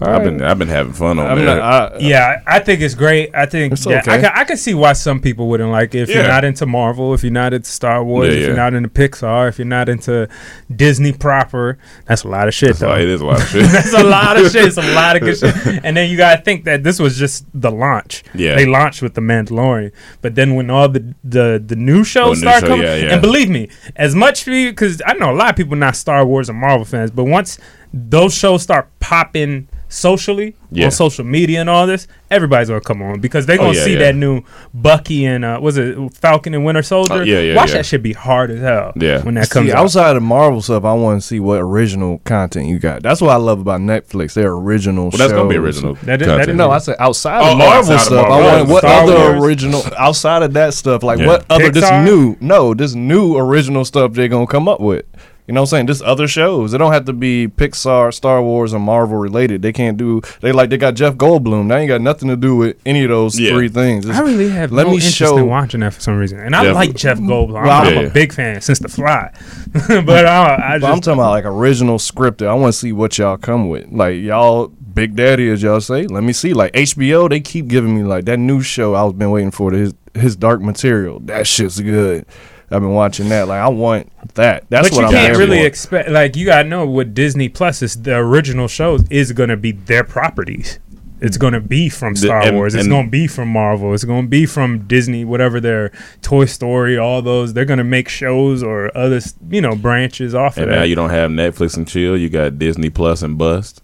all 0.00 0.08
I've 0.08 0.16
right. 0.18 0.24
been 0.24 0.42
I've 0.42 0.58
been 0.58 0.68
having 0.68 0.92
fun 0.92 1.18
on 1.20 1.26
I'm 1.26 1.38
there. 1.38 1.56
not, 1.56 1.94
I, 1.94 1.98
Yeah, 1.98 2.42
I 2.46 2.56
I 2.56 2.58
think 2.58 2.80
it's 2.80 2.94
great. 2.96 3.32
I 3.34 3.46
think 3.46 3.74
It's 3.74 3.86
yeah, 3.86 3.96
I, 3.96 3.98
okay. 4.00 4.20
can, 4.22 4.32
I 4.34 4.44
can 4.44 4.56
see 4.56 4.74
why 4.74 4.92
some 4.92 5.20
people 5.20 5.46
wouldn't 5.48 5.70
like 5.70 5.94
it. 5.94 6.08
If 6.08 6.08
you're 6.10 6.26
not 6.26 6.44
into 6.44 6.66
Marvel, 6.66 7.14
if 7.14 7.22
you're 7.22 7.32
not 7.32 7.52
into 7.54 7.70
Star 7.70 8.02
Wars, 8.02 8.28
Yeah, 8.34 8.40
if 8.40 8.46
you're 8.48 8.56
not 8.56 8.74
into 8.74 8.88
Pixar, 8.88 9.48
if 9.48 9.58
you're 9.58 9.66
not 9.66 9.88
into 9.88 10.28
Disney 10.74 11.12
proper, 11.12 11.78
that's 12.06 12.24
a 12.24 12.28
lot 12.28 12.48
of 12.48 12.54
shit 12.54 12.70
That's 12.70 12.80
though. 12.80 12.88
why 12.88 13.00
it 13.00 13.08
is 13.08 13.20
a 13.20 13.26
lot 13.26 13.40
of 13.40 13.48
shit. 13.50 13.70
That's 13.70 13.92
a 13.94 14.02
lot 14.02 14.36
of 14.36 14.50
shit. 14.50 14.64
It's 14.64 14.76
a 14.78 14.94
lot 14.94 15.14
of 15.16 15.22
good 15.22 15.38
shit. 15.38 15.84
And 15.84 15.96
then 15.96 16.10
you 16.10 16.16
gotta 16.16 16.42
think 16.42 16.64
that 16.64 16.82
this 16.82 16.98
was 16.98 17.16
just 17.16 17.44
the 17.54 17.70
launch. 17.70 18.24
Yeah. 18.34 18.56
They 18.56 18.66
launched 18.66 19.00
with 19.00 19.14
the 19.14 19.20
Mandalorian. 19.20 19.92
But 20.22 20.34
then 20.34 20.56
when 20.56 20.70
all 20.70 20.88
the 20.88 21.14
the, 21.22 21.62
the 21.64 21.76
new 21.76 22.02
shows 22.04 22.24
Oh, 22.24 22.30
new 22.30 22.36
start 22.36 22.60
show, 22.62 22.68
coming, 22.68 22.84
yeah, 22.86 22.96
yeah. 22.96 23.12
and 23.12 23.22
believe 23.22 23.48
me, 23.48 23.68
as 23.94 24.14
much 24.14 24.42
for 24.42 24.50
you 24.50 24.70
because 24.70 25.00
I 25.06 25.12
know 25.14 25.30
a 25.30 25.36
lot 25.36 25.50
of 25.50 25.56
people 25.56 25.76
not 25.76 25.94
Star 25.94 26.24
Wars 26.26 26.48
and 26.48 26.58
Marvel 26.58 26.84
fans, 26.84 27.10
but 27.12 27.24
once 27.24 27.58
those 27.96 28.34
shows 28.34 28.60
start 28.62 28.88
popping 28.98 29.68
socially 29.88 30.56
Yeah. 30.72 30.86
on 30.86 30.90
social 30.90 31.24
media 31.24 31.60
and 31.60 31.70
all 31.70 31.86
this, 31.86 32.08
everybody's 32.28 32.66
gonna 32.66 32.80
come 32.80 33.00
on 33.00 33.20
because 33.20 33.46
they're 33.46 33.60
Oh, 33.60 33.66
gonna 33.66 33.78
yeah, 33.78 33.84
see 33.84 33.92
yeah. 33.92 33.98
that 34.00 34.16
new 34.16 34.42
Bucky 34.72 35.24
and 35.24 35.44
uh 35.44 35.60
was 35.62 35.76
it 35.78 35.96
Falcon 36.14 36.52
and 36.54 36.64
Winter 36.64 36.82
Soldier? 36.82 37.14
Oh, 37.14 37.22
yeah, 37.22 37.38
yeah, 37.38 37.54
Watch 37.54 37.68
yeah. 37.68 37.76
that 37.76 37.86
shit 37.86 38.02
be 38.02 38.12
hard 38.12 38.50
as 38.50 38.58
hell. 38.60 38.92
Yeah. 38.96 39.22
When 39.22 39.34
that 39.34 39.50
comes 39.50 39.68
See, 39.68 39.72
out. 39.72 39.84
outside 39.84 40.16
of 40.16 40.24
Marvel 40.24 40.60
stuff, 40.60 40.84
I 40.84 40.92
want 40.94 41.20
to 41.20 41.26
see 41.26 41.38
what 41.38 41.60
original 41.60 42.18
content 42.24 42.66
you 42.66 42.80
got. 42.80 43.04
That's 43.04 43.20
what 43.20 43.30
I 43.30 43.36
love 43.36 43.60
about 43.60 43.80
Netflix. 43.82 44.34
Their 44.34 44.50
original 44.50 45.12
stuff. 45.12 45.20
Well, 45.20 45.28
that's 45.28 45.38
gonna 45.38 45.48
be 45.48 45.56
original. 45.56 45.94
That 46.02 46.20
is- 46.20 46.26
that 46.26 46.32
content. 46.38 46.50
is- 46.50 46.56
No, 46.56 46.70
I 46.72 46.78
said 46.78 46.96
outside 46.98 47.42
Oh, 47.42 47.46
of 47.46 47.52
oh, 47.52 47.56
Marvel 47.58 47.76
outside 47.76 47.94
of 47.94 48.00
stuff. 48.00 48.28
Marvel. 48.28 48.48
I 48.48 48.56
want 48.56 48.68
what 48.70 48.80
Star 48.80 49.02
other 49.04 49.14
Wars. 49.36 49.44
original 49.44 49.82
outside 49.96 50.42
of 50.42 50.52
that 50.54 50.74
stuff. 50.74 51.04
Like 51.04 51.20
Yeah. 51.20 51.26
what 51.28 51.44
other 51.48 51.70
this 51.70 51.88
new? 52.04 52.36
No, 52.40 52.74
this 52.74 52.96
new 52.96 53.36
original 53.36 53.84
stuff 53.84 54.14
they're 54.14 54.26
gonna 54.26 54.48
come 54.48 54.66
up 54.68 54.80
with. 54.80 55.04
You 55.46 55.52
know 55.52 55.60
what 55.60 55.66
I'm 55.66 55.76
saying? 55.76 55.86
This 55.86 56.00
other 56.00 56.26
shows. 56.26 56.72
They 56.72 56.78
don't 56.78 56.92
have 56.92 57.04
to 57.04 57.12
be 57.12 57.48
Pixar, 57.48 58.14
Star 58.14 58.42
Wars, 58.42 58.72
or 58.72 58.78
Marvel 58.80 59.18
related. 59.18 59.60
They 59.60 59.72
can't 59.74 59.98
do. 59.98 60.22
They 60.40 60.52
like 60.52 60.70
they 60.70 60.78
got 60.78 60.94
Jeff 60.94 61.14
Goldblum. 61.16 61.68
That 61.68 61.78
ain't 61.80 61.88
got 61.88 62.00
nothing 62.00 62.28
to 62.30 62.36
do 62.36 62.56
with 62.56 62.76
any 62.86 63.02
of 63.04 63.10
those 63.10 63.38
Yeah. 63.38 63.50
three 63.52 63.68
things. 63.68 64.06
It's- 64.06 64.18
I 64.18 64.22
really 64.24 64.48
have 64.48 64.72
let 64.72 64.84
no 64.84 64.90
me 64.90 64.96
interest 64.96 65.16
show. 65.16 65.36
in 65.36 65.46
watching 65.46 65.80
that 65.80 65.92
for 65.92 66.00
some 66.00 66.16
reason, 66.16 66.38
and 66.40 66.56
I 66.56 66.64
Yeah. 66.64 66.72
like 66.72 66.94
Jeff 66.94 67.18
Goldblum. 67.18 67.58
I'm, 67.58 67.64
Well, 67.66 67.82
I'm 67.82 67.94
yeah. 67.94 68.00
a 68.00 68.10
big 68.10 68.32
fan 68.32 68.60
since 68.62 68.78
The 68.78 68.88
Fly, 68.88 69.30
but 69.72 70.26
I, 70.26 70.74
I 70.76 70.78
But 70.78 70.90
I'm 70.90 71.00
talking 71.00 71.20
about 71.20 71.30
like 71.32 71.44
original 71.44 71.98
scripted. 71.98 72.46
I 72.46 72.54
want 72.54 72.72
to 72.72 72.78
see 72.78 72.92
what 72.92 73.18
y'all 73.18 73.36
come 73.36 73.68
with. 73.68 73.92
Like 73.92 74.16
y'all, 74.22 74.68
Big 74.94 75.16
Daddy, 75.16 75.50
as 75.50 75.62
y'all 75.62 75.80
say. 75.80 76.06
Let 76.06 76.22
me 76.22 76.32
see. 76.32 76.54
Like 76.54 76.72
HBO, 76.72 77.28
they 77.28 77.40
keep 77.40 77.66
giving 77.66 77.94
me 77.96 78.02
like 78.04 78.24
that 78.26 78.38
new 78.38 78.62
show. 78.62 78.94
I 78.94 79.02
was 79.02 79.12
been 79.12 79.30
waiting 79.30 79.50
for 79.50 79.72
his 79.72 79.92
his 80.14 80.36
Dark 80.36 80.60
Material. 80.62 81.18
That 81.24 81.46
shit's 81.46 81.80
good. 81.80 82.24
I've 82.70 82.80
been 82.80 82.90
watching 82.94 83.28
that. 83.28 83.48
Like 83.48 83.60
I 83.60 83.68
want 83.68 84.10
that. 84.34 84.64
That's 84.68 84.90
but 84.90 84.96
what 84.96 85.00
you 85.02 85.06
I'm 85.18 85.26
can't 85.26 85.38
really 85.38 85.60
for. 85.60 85.66
expect 85.66 86.08
like 86.10 86.36
you 86.36 86.46
gotta 86.46 86.68
know 86.68 86.86
what 86.86 87.14
Disney 87.14 87.48
Plus 87.48 87.82
is. 87.82 88.00
The 88.02 88.16
original 88.16 88.68
shows 88.68 89.04
is 89.10 89.32
gonna 89.32 89.56
be 89.56 89.72
their 89.72 90.04
properties. 90.04 90.78
It's 91.20 91.36
gonna 91.38 91.60
be 91.60 91.88
from 91.88 92.14
The- 92.14 92.20
Star 92.20 92.42
and- 92.42 92.56
Wars. 92.56 92.74
It's 92.74 92.88
gonna 92.88 93.08
be 93.08 93.26
from 93.26 93.48
Marvel. 93.48 93.94
It's 93.94 94.04
gonna 94.04 94.26
be 94.26 94.44
from 94.46 94.80
Disney. 94.80 95.24
Whatever 95.24 95.60
their 95.60 95.92
Toy 96.20 96.44
Story, 96.46 96.98
all 96.98 97.22
those. 97.22 97.54
They're 97.54 97.64
gonna 97.64 97.84
make 97.84 98.08
shows 98.08 98.62
or 98.62 98.94
other 98.96 99.20
you 99.50 99.60
know 99.60 99.74
branches 99.76 100.34
off 100.34 100.56
And 100.56 100.64
of 100.64 100.70
now 100.70 100.80
that. 100.80 100.88
you 100.88 100.96
don't 100.96 101.10
have 101.10 101.30
Netflix 101.30 101.76
and 101.76 101.86
chill. 101.86 102.16
You 102.16 102.28
got 102.28 102.58
Disney 102.58 102.90
Plus 102.90 103.22
and 103.22 103.38
Bust. 103.38 103.80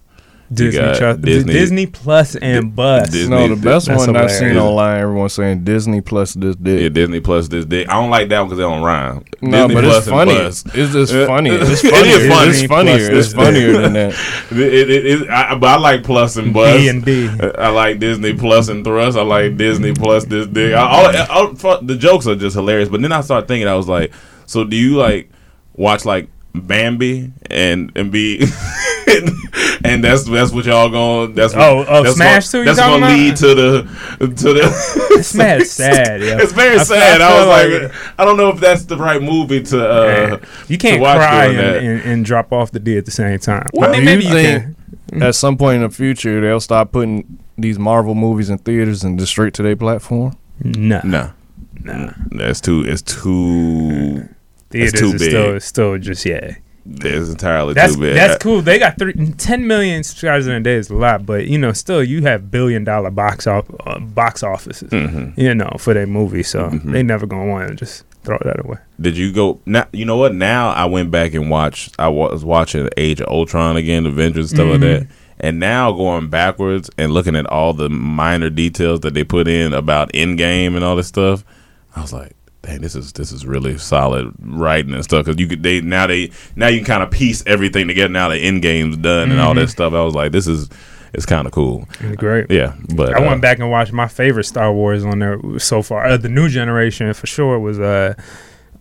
Disney, 0.53 0.81
got 0.81 0.97
Chus- 0.97 1.17
Disney- 1.17 1.53
Disney 1.53 1.85
Plus 1.85 2.35
and 2.35 2.75
Bust. 2.75 3.11
Disney- 3.13 3.29
no, 3.29 3.47
the 3.47 3.55
best 3.55 3.87
That's 3.87 4.05
one 4.05 4.15
I've 4.17 4.29
seen 4.31 4.57
online, 4.57 4.99
everyone 4.99 5.29
saying 5.29 5.63
Disney 5.63 6.01
plus 6.01 6.33
this 6.33 6.55
Yeah, 6.61 6.75
dick. 6.75 6.93
Disney 6.93 7.19
Plus 7.21 7.47
this 7.47 7.63
dick. 7.65 7.87
I 7.89 7.93
don't 7.93 8.09
like 8.09 8.27
that 8.29 8.39
one 8.39 8.47
because 8.49 8.57
they 8.57 8.63
don't 8.63 8.81
rhyme. 8.83 9.23
No, 9.41 9.67
Disney 9.67 9.75
but 9.75 9.83
Plus 9.85 9.97
it's 9.97 10.07
funny. 10.09 10.33
Bust. 10.35 10.67
It's 10.73 10.91
just 10.93 11.13
funny. 11.13 11.49
It's 11.51 11.81
funny. 11.81 12.09
is 12.09 12.27
funny. 12.27 12.49
It's 12.51 12.67
funnier. 12.67 13.09
Plus 13.09 13.25
It's 13.25 13.33
funnier 13.33 13.71
than 13.81 13.93
that. 13.93 14.13
It, 14.51 14.89
it, 14.89 15.05
it, 15.05 15.29
I, 15.29 15.55
but 15.55 15.67
I 15.69 15.77
like 15.77 16.03
Plus 16.03 16.35
and 16.35 16.53
Bust. 16.53 16.77
B 16.77 16.89
and 16.89 17.05
D. 17.05 17.29
I 17.57 17.69
like 17.69 17.99
Disney 17.99 18.33
Plus 18.33 18.67
and 18.67 18.83
Thrust. 18.83 19.17
I 19.17 19.21
like 19.21 19.55
Disney 19.57 19.93
Plus 19.93 20.25
this 20.25 20.47
dick. 20.47 20.73
I, 20.73 20.81
all, 20.81 21.47
all, 21.47 21.55
fu- 21.55 21.85
the 21.85 21.95
jokes 21.95 22.27
are 22.27 22.35
just 22.35 22.55
hilarious. 22.55 22.89
But 22.89 23.01
then 23.01 23.11
I 23.13 23.21
started 23.21 23.47
thinking, 23.47 23.67
I 23.69 23.75
was 23.75 23.87
like, 23.87 24.11
so 24.45 24.65
do 24.65 24.75
you 24.75 24.97
like 24.97 25.29
watch 25.75 26.03
like 26.03 26.27
Bambi 26.53 27.31
and 27.49 27.91
and 27.95 28.11
be 28.11 28.39
and 29.85 30.03
that's 30.03 30.23
that's 30.25 30.51
what 30.51 30.65
y'all 30.65 30.89
going 30.89 31.33
that's 31.33 31.53
what, 31.53 31.61
Oh, 31.61 31.85
oh, 31.87 32.03
that's 32.03 32.15
Smash 32.15 32.49
gonna, 32.49 32.51
too, 32.51 32.57
you 32.59 32.65
that's 32.75 32.79
gonna 32.79 32.97
about? 33.05 33.17
lead 33.17 33.35
to 33.37 33.55
the 33.55 33.81
to 34.19 34.53
the 34.53 35.07
It's 35.19 35.33
mad 35.35 35.65
sad. 35.67 36.21
Yeah. 36.21 36.37
it's 36.41 36.51
very 36.51 36.71
I 36.75 36.77
feel- 36.77 36.85
sad. 36.85 37.21
I, 37.21 37.27
feel 37.29 37.37
was 37.39 37.47
like, 37.81 37.81
like- 37.91 38.19
I 38.19 38.25
don't 38.25 38.37
know 38.37 38.49
if 38.49 38.59
that's 38.59 38.85
the 38.85 38.97
right 38.97 39.21
movie 39.21 39.63
to 39.63 39.87
uh 39.87 40.39
You 40.67 40.77
can't 40.77 40.95
to 40.95 41.01
watch 41.01 41.17
cry 41.17 41.45
and, 41.45 41.57
that. 41.59 41.77
and, 41.83 42.01
and 42.01 42.25
drop 42.25 42.51
off 42.51 42.71
the 42.71 42.79
D 42.79 42.97
at 42.97 43.05
the 43.05 43.11
same 43.11 43.39
time. 43.39 43.67
Well, 43.73 43.89
I 43.89 43.93
mean, 43.93 44.01
do 44.01 44.05
maybe 44.05 44.23
you 44.23 44.29
you 44.29 44.35
think 44.35 44.75
can. 45.11 45.23
at 45.23 45.35
some 45.35 45.57
point 45.57 45.77
in 45.77 45.81
the 45.83 45.89
future 45.89 46.41
they'll 46.41 46.59
stop 46.59 46.91
putting 46.91 47.37
these 47.57 47.79
Marvel 47.79 48.15
movies 48.15 48.49
in 48.49 48.57
theaters 48.57 49.03
and 49.03 49.17
just 49.19 49.31
straight 49.31 49.53
to 49.55 49.63
their 49.63 49.75
platform? 49.75 50.35
No, 50.63 51.01
no. 51.03 51.31
no. 51.83 52.13
That's 52.31 52.59
too. 52.61 52.83
It's 52.85 53.01
too. 53.01 54.27
Theaters 54.71 54.99
too 54.99 55.05
is 55.13 55.21
still 55.25 55.45
big. 55.47 55.55
is 55.57 55.65
still 55.65 55.97
just 55.97 56.25
yeah. 56.25 56.55
It's 56.83 57.29
entirely 57.29 57.75
That's 57.75 57.93
too 57.93 58.01
big. 58.01 58.15
that's 58.15 58.41
cool. 58.43 58.63
They 58.63 58.79
got 58.79 58.97
three, 58.97 59.13
10 59.13 59.67
million 59.67 60.03
subscribers 60.03 60.47
in 60.47 60.53
a 60.53 60.59
day 60.59 60.73
is 60.77 60.89
a 60.89 60.95
lot, 60.95 61.27
but 61.27 61.45
you 61.45 61.59
know, 61.59 61.73
still 61.73 62.03
you 62.03 62.23
have 62.23 62.49
billion 62.49 62.83
dollar 62.83 63.11
box 63.11 63.45
off 63.45 63.65
uh, 63.85 63.99
box 63.99 64.41
offices, 64.41 64.89
Mhm. 64.89 65.37
you 65.37 65.53
know, 65.53 65.75
for 65.77 65.93
their 65.93 66.07
movie. 66.07 66.41
So 66.41 66.69
Mhm. 66.71 66.91
they 66.91 67.03
never 67.03 67.27
gonna 67.27 67.45
want 67.45 67.69
to 67.69 67.75
just 67.75 68.03
throw 68.23 68.39
that 68.45 68.65
away. 68.65 68.77
Did 68.99 69.15
you 69.15 69.31
go? 69.31 69.59
Now 69.67 69.85
you 69.93 70.05
know 70.05 70.17
what? 70.17 70.33
Now 70.33 70.71
I 70.71 70.85
went 70.85 71.11
back 71.11 71.35
and 71.35 71.51
watched. 71.51 71.93
I 71.99 72.07
was 72.07 72.43
watching 72.43 72.89
Age 72.97 73.21
of 73.21 73.27
Ultron 73.27 73.77
again, 73.77 74.07
Avengers 74.07 74.49
stuff 74.49 74.67
like 74.71 74.79
that. 74.81 75.05
And 75.39 75.59
now 75.59 75.91
going 75.91 76.29
backwards 76.29 76.89
and 76.97 77.11
looking 77.11 77.35
at 77.35 77.45
all 77.47 77.73
the 77.73 77.89
minor 77.89 78.49
details 78.49 78.99
that 79.01 79.13
they 79.13 79.23
put 79.23 79.47
in 79.47 79.73
about 79.73 80.11
Endgame 80.13 80.75
and 80.75 80.83
all 80.83 80.95
this 80.95 81.07
stuff, 81.07 81.43
I 81.95 82.01
was 82.01 82.11
like, 82.13 82.31
"Dang, 82.61 82.81
this 82.81 82.95
is 82.95 83.13
this 83.13 83.31
is 83.31 83.45
really 83.45 83.77
solid 83.77 84.33
writing 84.39 84.93
and 84.93 85.03
stuff." 85.03 85.25
Because 85.25 85.39
you 85.39 85.47
could 85.47 85.63
they 85.63 85.81
now 85.81 86.07
they 86.07 86.31
now 86.55 86.67
you 86.67 86.79
can 86.79 86.85
kind 86.85 87.03
of 87.03 87.11
piece 87.11 87.43
everything 87.45 87.87
together. 87.87 88.11
Now 88.11 88.29
the 88.29 88.35
Endgame's 88.35 88.97
done 88.97 89.31
and 89.31 89.39
all 89.39 89.53
that 89.55 89.69
stuff. 89.69 89.93
I 89.93 90.03
was 90.03 90.15
like, 90.15 90.31
"This 90.31 90.47
is 90.47 90.69
it's 91.13 91.25
kind 91.25 91.45
of 91.47 91.53
cool." 91.53 91.87
Great. 92.15 92.49
Yeah, 92.49 92.75
but 92.95 93.15
I 93.15 93.23
uh, 93.23 93.27
went 93.27 93.41
back 93.41 93.59
and 93.59 93.69
watched 93.69 93.93
my 93.93 94.07
favorite 94.07 94.45
Star 94.45 94.71
Wars 94.71 95.03
on 95.03 95.19
there 95.19 95.39
so 95.59 95.81
far. 95.81 96.05
Uh, 96.05 96.17
the 96.17 96.29
new 96.29 96.49
generation 96.49 97.13
for 97.13 97.27
sure 97.27 97.59
was 97.59 97.79
uh, 97.79 98.13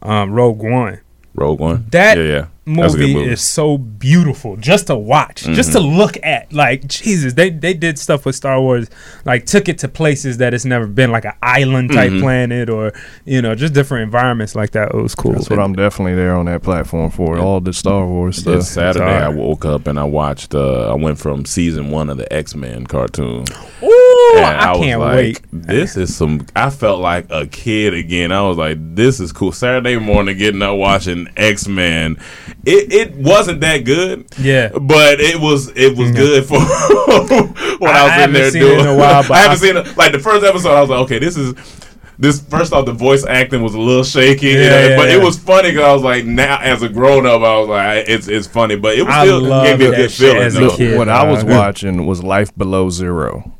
um, 0.03 0.33
Rogue 0.33 0.63
One. 0.63 1.01
Rogue 1.35 1.61
One. 1.61 1.87
That 1.91 2.19
yeah, 2.19 2.25
yeah. 2.25 2.47
That's 2.75 2.95
movie, 2.95 3.15
is 3.31 3.41
so 3.41 3.79
beautiful 3.79 4.57
just 4.57 4.87
to 4.89 4.97
watch, 4.97 5.43
just 5.45 5.73
to 5.73 5.79
Mm-hmm. 5.79 5.97
look 5.99 6.17
at. 6.23 6.53
Like 6.53 6.87
Jesus, 6.87 7.33
they 7.35 7.51
they 7.51 7.75
did 7.75 7.99
stuff 7.99 8.27
with 8.27 8.35
Star 8.37 8.61
Wars, 8.61 8.89
like 9.25 9.47
took 9.47 9.69
it 9.69 9.79
to 9.79 9.89
places 9.89 10.39
that 10.39 10.53
it's 10.55 10.65
never 10.65 10.87
been, 10.87 11.11
like 11.11 11.25
an 11.25 11.33
island 11.43 11.91
type 11.93 12.11
Mm-hmm. 12.11 12.21
planet, 12.23 12.69
or 12.71 12.93
you 13.25 13.41
know, 13.43 13.55
just 13.55 13.73
different 13.75 14.05
environments 14.05 14.55
like 14.55 14.71
that. 14.73 14.91
It 14.95 14.97
was 15.03 15.15
cool. 15.15 15.33
That's 15.33 15.49
what 15.51 15.59
I'm 15.59 15.75
definitely 15.75 16.15
there 16.15 16.35
on 16.35 16.47
that 16.47 16.63
platform 16.63 17.11
for. 17.11 17.39
All 17.39 17.61
the 17.61 17.73
Star 17.73 18.07
Wars 18.07 18.39
stuff. 18.39 18.57
It's 18.61 18.69
Saturday. 18.69 18.99
Sorry. 19.05 19.25
I 19.25 19.29
woke 19.29 19.65
up 19.65 19.87
and 19.87 19.99
I 19.99 20.05
watched. 20.05 20.55
Uh, 20.55 20.91
I 20.91 20.95
went 20.95 21.19
from 21.19 21.45
season 21.45 21.91
one 21.91 22.11
of 22.11 22.17
the 22.17 22.31
X 22.33 22.55
Men 22.55 22.87
cartoon. 22.87 23.45
Ooh, 23.83 24.10
And 24.37 24.45
I, 24.47 24.71
was 24.73 24.81
can't 24.81 25.01
like, 25.01 25.15
wait. 25.17 25.41
This 25.53 25.97
is 25.97 26.15
some. 26.17 26.47
I 26.55 26.71
felt 26.71 27.01
like 27.01 27.27
a 27.31 27.47
kid 27.47 27.95
again. 27.95 28.33
I 28.33 28.43
was 28.43 28.57
like, 28.57 28.77
this 28.95 29.19
is 29.21 29.33
cool. 29.33 29.53
Saturday 29.53 29.99
morning, 29.99 30.39
getting 30.39 30.63
up 30.63 30.77
watching 30.77 31.29
X 31.37 31.67
Men. 31.69 32.17
It 32.65 32.93
it 32.93 33.15
wasn't 33.17 33.61
that 33.61 33.79
good. 33.79 34.27
Yeah. 34.39 34.71
but 34.79 35.21
it 35.21 35.41
was 35.41 35.69
it 35.77 35.97
was 35.97 36.11
good 36.13 36.45
for 36.47 36.59
what 36.61 37.91
I 37.91 38.01
I, 38.01 38.05
was 38.05 38.13
in 38.13 38.19
haven't 38.19 38.33
there 38.35 38.51
seen 38.51 38.63
it 38.63 38.67
doing. 38.67 38.81
in 38.81 38.87
a 38.87 38.97
while, 38.97 39.23
but 39.29 39.33
I 39.33 39.39
haven't 39.39 39.59
I- 39.59 39.61
seen 39.61 39.77
it. 39.77 39.97
Like 39.97 40.13
the 40.13 40.19
first 40.21 40.45
episode, 40.45 40.75
I 40.75 40.81
was 40.81 40.91
like, 40.91 41.01
okay, 41.01 41.19
this 41.19 41.37
is. 41.37 41.55
This 42.19 42.39
first 42.39 42.75
off, 42.75 42.85
the 42.85 42.93
voice 42.93 43.25
acting 43.25 43.63
was 43.63 43.73
a 43.75 43.81
little 43.81 44.05
shaky, 44.05 44.49
you 44.49 44.59
Yeah, 44.61 44.69
know, 44.69 44.89
yeah, 44.89 44.97
but 44.99 45.09
it 45.09 45.23
was 45.23 45.39
funny 45.39 45.71
because 45.71 45.85
I 45.87 45.93
was 45.95 46.03
like, 46.03 46.27
now 46.27 46.59
as 46.61 46.83
a 46.83 46.89
grown 46.91 47.25
up, 47.25 47.41
I 47.41 47.59
was 47.59 47.69
like, 47.71 48.05
it's 48.11 48.29
it's 48.29 48.47
funny, 48.47 48.77
but 48.77 48.99
it 48.99 49.05
was 49.05 49.15
I 49.15 49.25
still 49.25 49.41
love 49.41 49.65
gave 49.65 49.79
me 49.79 49.87
a 49.87 49.91
good 49.93 50.13
feeling. 50.13 50.37
as 50.43 50.55
a 50.55 50.61
though. 50.61 50.77
kid. 50.77 50.99
what 50.99 51.09
I 51.09 51.25
was 51.25 51.43
uh, 51.45 51.47
watching 51.47 52.05
was 52.07 52.23
Life 52.23 52.55
Below 52.59 52.91
Zero. 52.91 53.57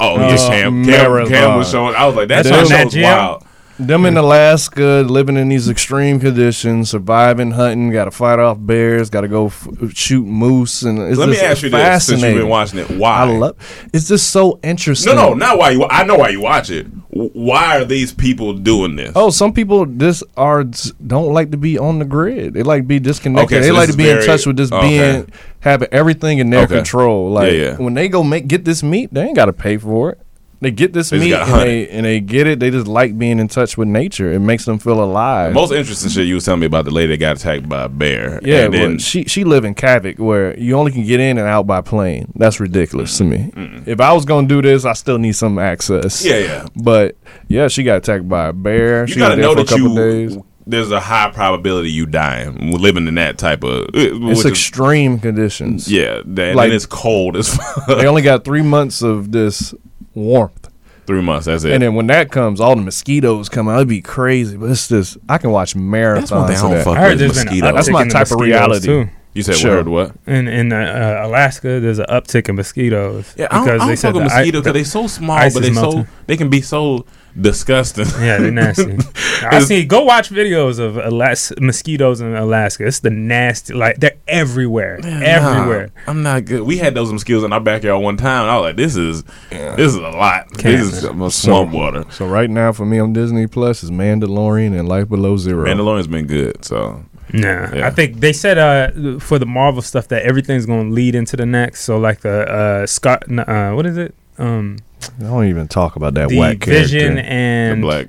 Oh, 0.00 0.16
yeah, 0.16 0.36
Cam, 0.48 0.84
Cam, 0.84 1.28
Cam 1.28 1.58
was 1.58 1.70
showing. 1.70 1.94
I 1.94 2.06
was 2.06 2.16
like, 2.16 2.28
That's 2.28 2.48
Nat 2.48 2.64
show's 2.66 2.96
wild. 2.96 3.44
Them 3.76 4.06
in 4.06 4.16
Alaska, 4.16 5.04
living 5.04 5.36
in 5.36 5.48
these 5.48 5.68
extreme 5.68 6.20
conditions, 6.20 6.90
surviving, 6.90 7.50
hunting, 7.50 7.90
got 7.90 8.04
to 8.04 8.12
fight 8.12 8.38
off 8.38 8.56
bears, 8.60 9.10
got 9.10 9.22
to 9.22 9.28
go 9.28 9.46
f- 9.46 9.68
shoot 9.92 10.24
moose, 10.24 10.82
and 10.82 10.98
it's 11.00 11.18
Let 11.18 11.28
me 11.28 11.38
ask 11.40 11.62
you 11.64 11.70
this: 11.70 12.06
since 12.06 12.22
you've 12.22 12.36
been 12.36 12.48
watching 12.48 12.78
it, 12.78 12.88
why? 12.90 13.16
I 13.16 13.24
love. 13.24 13.56
It's 13.92 14.06
just 14.06 14.30
so 14.30 14.60
interesting. 14.62 15.16
no, 15.16 15.30
no, 15.30 15.34
not 15.34 15.58
why 15.58 15.70
you. 15.70 15.84
I 15.84 16.04
know 16.04 16.14
why 16.14 16.28
you 16.28 16.40
watch 16.40 16.70
it. 16.70 16.86
Why 17.10 17.76
are 17.80 17.84
these 17.84 18.12
people 18.12 18.52
doing 18.54 18.94
this? 18.94 19.12
Oh, 19.16 19.30
some 19.30 19.52
people 19.52 19.86
this 19.86 20.22
are 20.36 20.64
don't 21.04 21.32
like 21.32 21.50
to 21.50 21.56
be 21.56 21.76
on 21.76 21.98
the 21.98 22.04
grid. 22.04 22.54
They 22.54 22.62
like 22.62 22.82
to 22.82 22.86
be 22.88 23.00
disconnected. 23.00 23.58
Okay, 23.58 23.60
they 23.64 23.72
like 23.72 23.90
to 23.90 23.96
be 23.96 24.08
in 24.08 24.24
touch 24.24 24.46
with 24.46 24.56
just 24.56 24.72
okay. 24.72 24.88
being 24.88 25.32
having 25.60 25.88
everything 25.90 26.38
in 26.38 26.50
their 26.50 26.64
Okay. 26.64 26.76
control. 26.76 27.30
Like 27.30 27.52
Yeah, 27.52 27.58
yeah. 27.58 27.76
when 27.76 27.94
they 27.94 28.08
go 28.08 28.22
make 28.22 28.46
get 28.46 28.64
this 28.64 28.82
meat, 28.84 29.12
they 29.12 29.22
ain't 29.22 29.36
got 29.36 29.46
to 29.46 29.52
pay 29.52 29.76
for 29.78 30.10
it. 30.10 30.20
They 30.60 30.70
get 30.70 30.92
this 30.94 31.10
They 31.10 31.18
meat 31.18 31.34
and 31.34 31.60
they, 31.60 31.88
and 31.88 32.06
they 32.06 32.20
get 32.20 32.46
it. 32.46 32.58
They 32.60 32.70
just 32.70 32.86
like 32.86 33.18
being 33.18 33.38
in 33.38 33.48
touch 33.48 33.76
with 33.76 33.88
nature. 33.88 34.32
It 34.32 34.38
makes 34.40 34.64
them 34.64 34.78
feel 34.78 35.02
alive. 35.02 35.50
The 35.52 35.60
most 35.60 35.72
interesting 35.72 36.10
shit 36.10 36.26
you 36.26 36.34
was 36.36 36.44
telling 36.44 36.60
me 36.60 36.66
about 36.66 36.84
the 36.86 36.90
lady 36.90 37.08
that 37.08 37.18
got 37.18 37.36
attacked 37.36 37.68
by 37.68 37.82
a 37.84 37.88
bear. 37.88 38.40
yeah, 38.42 38.64
and 38.64 38.72
then 38.74 38.98
she 38.98 39.24
she 39.24 39.44
live 39.44 39.64
in 39.64 39.74
Kavik 39.74 40.18
where 40.18 40.58
you 40.58 40.74
only 40.76 40.92
can 40.92 41.04
get 41.04 41.20
in 41.20 41.36
and 41.38 41.46
out 41.46 41.66
by 41.66 41.80
plane. 41.82 42.32
That's 42.36 42.60
ridiculous 42.60 43.18
to 43.18 43.24
me. 43.24 43.52
If 43.86 44.00
I 44.00 44.12
was 44.12 44.24
gonna 44.24 44.48
do 44.48 44.62
this, 44.62 44.84
I 44.84 44.94
still 44.94 45.18
need 45.18 45.32
some 45.36 45.58
access. 45.58 46.24
Yeah, 46.24 46.38
yeah. 46.38 46.66
But 46.76 47.16
yeah, 47.48 47.68
she 47.68 47.82
got 47.82 47.98
attacked 47.98 48.28
by 48.28 48.46
a 48.46 48.52
bear. 48.52 49.02
you 49.02 49.12
she 49.14 49.18
gotta 49.18 49.36
know 49.36 49.52
for 49.54 49.60
a 49.60 49.64
that 49.64 49.68
couple 49.68 49.88
you 49.90 49.96
days. 50.28 50.38
there's 50.66 50.90
a 50.90 51.00
high 51.00 51.30
probability 51.30 51.90
you 51.90 52.06
dying 52.06 52.70
living 52.70 53.06
in 53.06 53.16
that 53.16 53.36
type 53.36 53.64
of. 53.64 53.84
Eh, 53.94 54.08
it's 54.12 54.18
which 54.18 54.38
is- 54.38 54.46
extreme 54.46 55.18
conditions. 55.18 55.90
yeah, 55.92 56.22
that, 56.24 56.56
like- 56.56 56.66
and 56.66 56.74
it's 56.74 56.86
cold 56.86 57.36
as 57.36 57.54
fuck. 57.86 57.86
they 57.98 58.06
only 58.06 58.22
got 58.22 58.44
three 58.44 58.62
months 58.62 59.02
of 59.02 59.30
this 59.32 59.74
warmth. 60.14 60.68
Three 61.06 61.20
months. 61.20 61.46
That's 61.46 61.64
it. 61.64 61.72
And 61.72 61.82
then 61.82 61.94
when 61.94 62.06
that 62.06 62.30
comes, 62.30 62.60
all 62.60 62.74
the 62.76 62.82
mosquitoes 62.82 63.48
come 63.50 63.68
out. 63.68 63.76
It'd 63.76 63.88
be 63.88 64.00
crazy. 64.00 64.56
But 64.56 64.70
it's 64.70 64.88
just, 64.88 65.18
I 65.28 65.36
can 65.38 65.50
watch 65.50 65.74
marathons. 65.74 66.14
That's 66.20 66.30
one 66.32 66.46
thing 66.48 66.56
I 66.56 66.60
don't 66.62 66.70
that. 66.72 66.84
fuck 66.84 66.96
I 66.96 67.00
heard 67.00 67.10
with 67.10 67.18
there's 67.18 67.34
mosquitoes. 67.44 67.74
That's 67.74 67.90
my 67.90 68.08
type 68.08 68.30
of 68.30 68.40
reality. 68.40 68.86
too. 68.86 69.08
you 69.34 69.42
said 69.42 69.56
Sure. 69.56 69.76
word 69.76 69.88
what? 69.88 70.12
In 70.26 70.48
in 70.48 70.72
uh, 70.72 70.76
uh, 71.22 71.26
Alaska, 71.28 71.80
there's 71.80 71.98
an 71.98 72.06
uptick 72.08 72.48
in 72.48 72.54
mosquitoes 72.56 73.34
Yeah, 73.36 73.48
I 73.50 73.66
don't, 73.66 73.80
I 73.80 73.86
don't 73.88 73.96
fuck 73.98 74.14
with 74.14 74.14
the 74.14 74.20
i- 74.20 74.24
mosquitoes 74.24 74.62
the 74.64 74.72
because 74.72 74.72
they 74.72 74.84
so 74.90 75.06
small, 75.06 75.36
but 75.36 75.46
is 75.46 75.60
they 75.60 75.72
so 75.74 76.06
they 76.26 76.36
can 76.38 76.48
be 76.48 76.62
so 76.62 77.04
disgusting. 77.40 78.06
Yeah, 78.22 78.38
they're 78.38 78.50
nasty. 78.64 78.96
I 79.42 79.60
see. 79.60 79.84
Go 79.84 80.04
watch 80.04 80.30
videos 80.30 80.78
of 80.78 80.96
Alas- 80.96 81.52
mosquitoes 81.60 82.20
in 82.20 82.34
Alaska. 82.34 82.86
It's 82.86 83.00
the 83.00 83.10
nasty. 83.10 83.74
Like 83.74 83.98
they're 83.98 84.16
everywhere, 84.28 85.00
everywhere. 85.04 85.90
Nah, 85.96 86.02
I'm 86.10 86.22
not 86.22 86.44
good. 86.44 86.62
We 86.62 86.78
had 86.78 86.94
those 86.94 87.12
mosquitoes 87.12 87.44
in 87.44 87.52
our 87.52 87.60
backyard 87.60 88.02
one 88.02 88.16
time. 88.16 88.42
And 88.42 88.50
I 88.50 88.56
was 88.58 88.62
like, 88.68 88.76
this 88.76 88.96
is 88.96 89.22
this 89.50 89.78
is 89.88 89.96
a 89.96 90.00
lot. 90.00 90.48
Can't, 90.58 90.78
this 90.78 91.02
is 91.04 91.12
man. 91.12 91.30
swamp 91.30 91.72
water. 91.72 92.04
So 92.10 92.26
right 92.26 92.48
now 92.50 92.72
for 92.72 92.84
me 92.86 92.98
on 92.98 93.12
Disney 93.12 93.46
Plus 93.46 93.82
is 93.82 93.90
Mandalorian 93.90 94.78
and 94.78 94.88
Life 94.88 95.08
Below 95.08 95.36
Zero. 95.36 95.66
Mandalorian's 95.66 96.06
been 96.06 96.26
good. 96.26 96.64
So 96.64 97.04
Nah, 97.32 97.74
Yeah. 97.74 97.86
I 97.86 97.90
think 97.90 98.20
they 98.20 98.32
said 98.32 98.58
uh 98.58 99.18
for 99.18 99.38
the 99.38 99.46
Marvel 99.46 99.82
stuff 99.82 100.08
that 100.08 100.22
everything's 100.22 100.66
going 100.66 100.88
to 100.90 100.94
lead 100.94 101.14
into 101.14 101.36
the 101.36 101.46
next. 101.46 101.80
So 101.82 101.98
like 101.98 102.20
the 102.20 102.48
uh 102.48 102.86
Scott, 102.86 103.24
uh 103.36 103.72
what 103.72 103.86
is 103.86 103.96
it? 103.96 104.14
Um, 104.38 104.78
I 104.93 104.93
don't 105.18 105.46
even 105.46 105.68
talk 105.68 105.96
about 105.96 106.14
that 106.14 106.28
the 106.28 106.38
whack 106.38 106.64
Vision 106.64 107.00
character. 107.00 107.22
the 107.22 107.28
and 107.28 107.82
black, 107.82 108.08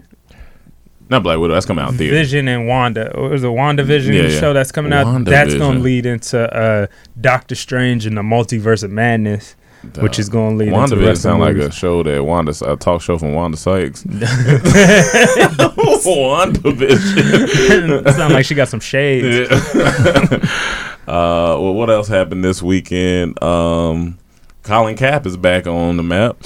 not 1.09 1.23
Black 1.23 1.37
Widow. 1.37 1.53
That's 1.53 1.65
coming 1.65 1.83
out 1.83 1.91
in 1.91 1.97
theater. 1.97 2.15
Vision 2.15 2.47
and 2.47 2.67
Wanda. 2.67 3.13
Or 3.15 3.33
is 3.33 3.43
it 3.43 3.47
WandaVision 3.47 4.13
Yeah, 4.13 4.29
yeah. 4.29 4.39
show 4.39 4.53
that's 4.53 4.71
coming 4.71 4.93
out? 4.93 5.25
That's 5.25 5.53
going 5.53 5.77
to 5.77 5.83
lead 5.83 6.05
into 6.05 6.39
uh 6.55 6.87
Doctor 7.19 7.55
Strange 7.55 8.05
and 8.05 8.17
the 8.17 8.21
Multiverse 8.21 8.83
of 8.83 8.91
Madness, 8.91 9.55
which 9.99 10.17
is 10.17 10.29
going 10.29 10.57
to 10.57 10.65
lead 10.65 10.73
into 10.73 10.95
the 10.95 11.01
WandaVision 11.01 11.07
rest 11.07 11.21
sound 11.21 11.41
the 11.41 11.45
like 11.45 11.57
a 11.57 11.71
show 11.71 12.03
that 12.03 12.23
Wanda, 12.23 12.53
a 12.65 12.75
talk 12.75 13.01
show 13.01 13.17
from 13.17 13.33
Wanda 13.33 13.57
Sykes. 13.57 14.03
WandaVision. 16.05 18.11
Sound 18.15 18.33
like 18.33 18.45
she 18.45 18.55
got 18.55 18.67
some 18.69 18.79
shades. 18.79 19.49
Yeah. 19.51 19.57
uh, 21.07 21.57
well, 21.59 21.73
what 21.73 21.89
else 21.89 22.07
happened 22.07 22.43
this 22.43 22.61
weekend? 22.61 23.41
Um, 23.43 24.17
Colin 24.63 24.95
Cap 24.95 25.25
is 25.25 25.37
back 25.37 25.67
on 25.67 25.97
the 25.97 26.03
map. 26.03 26.37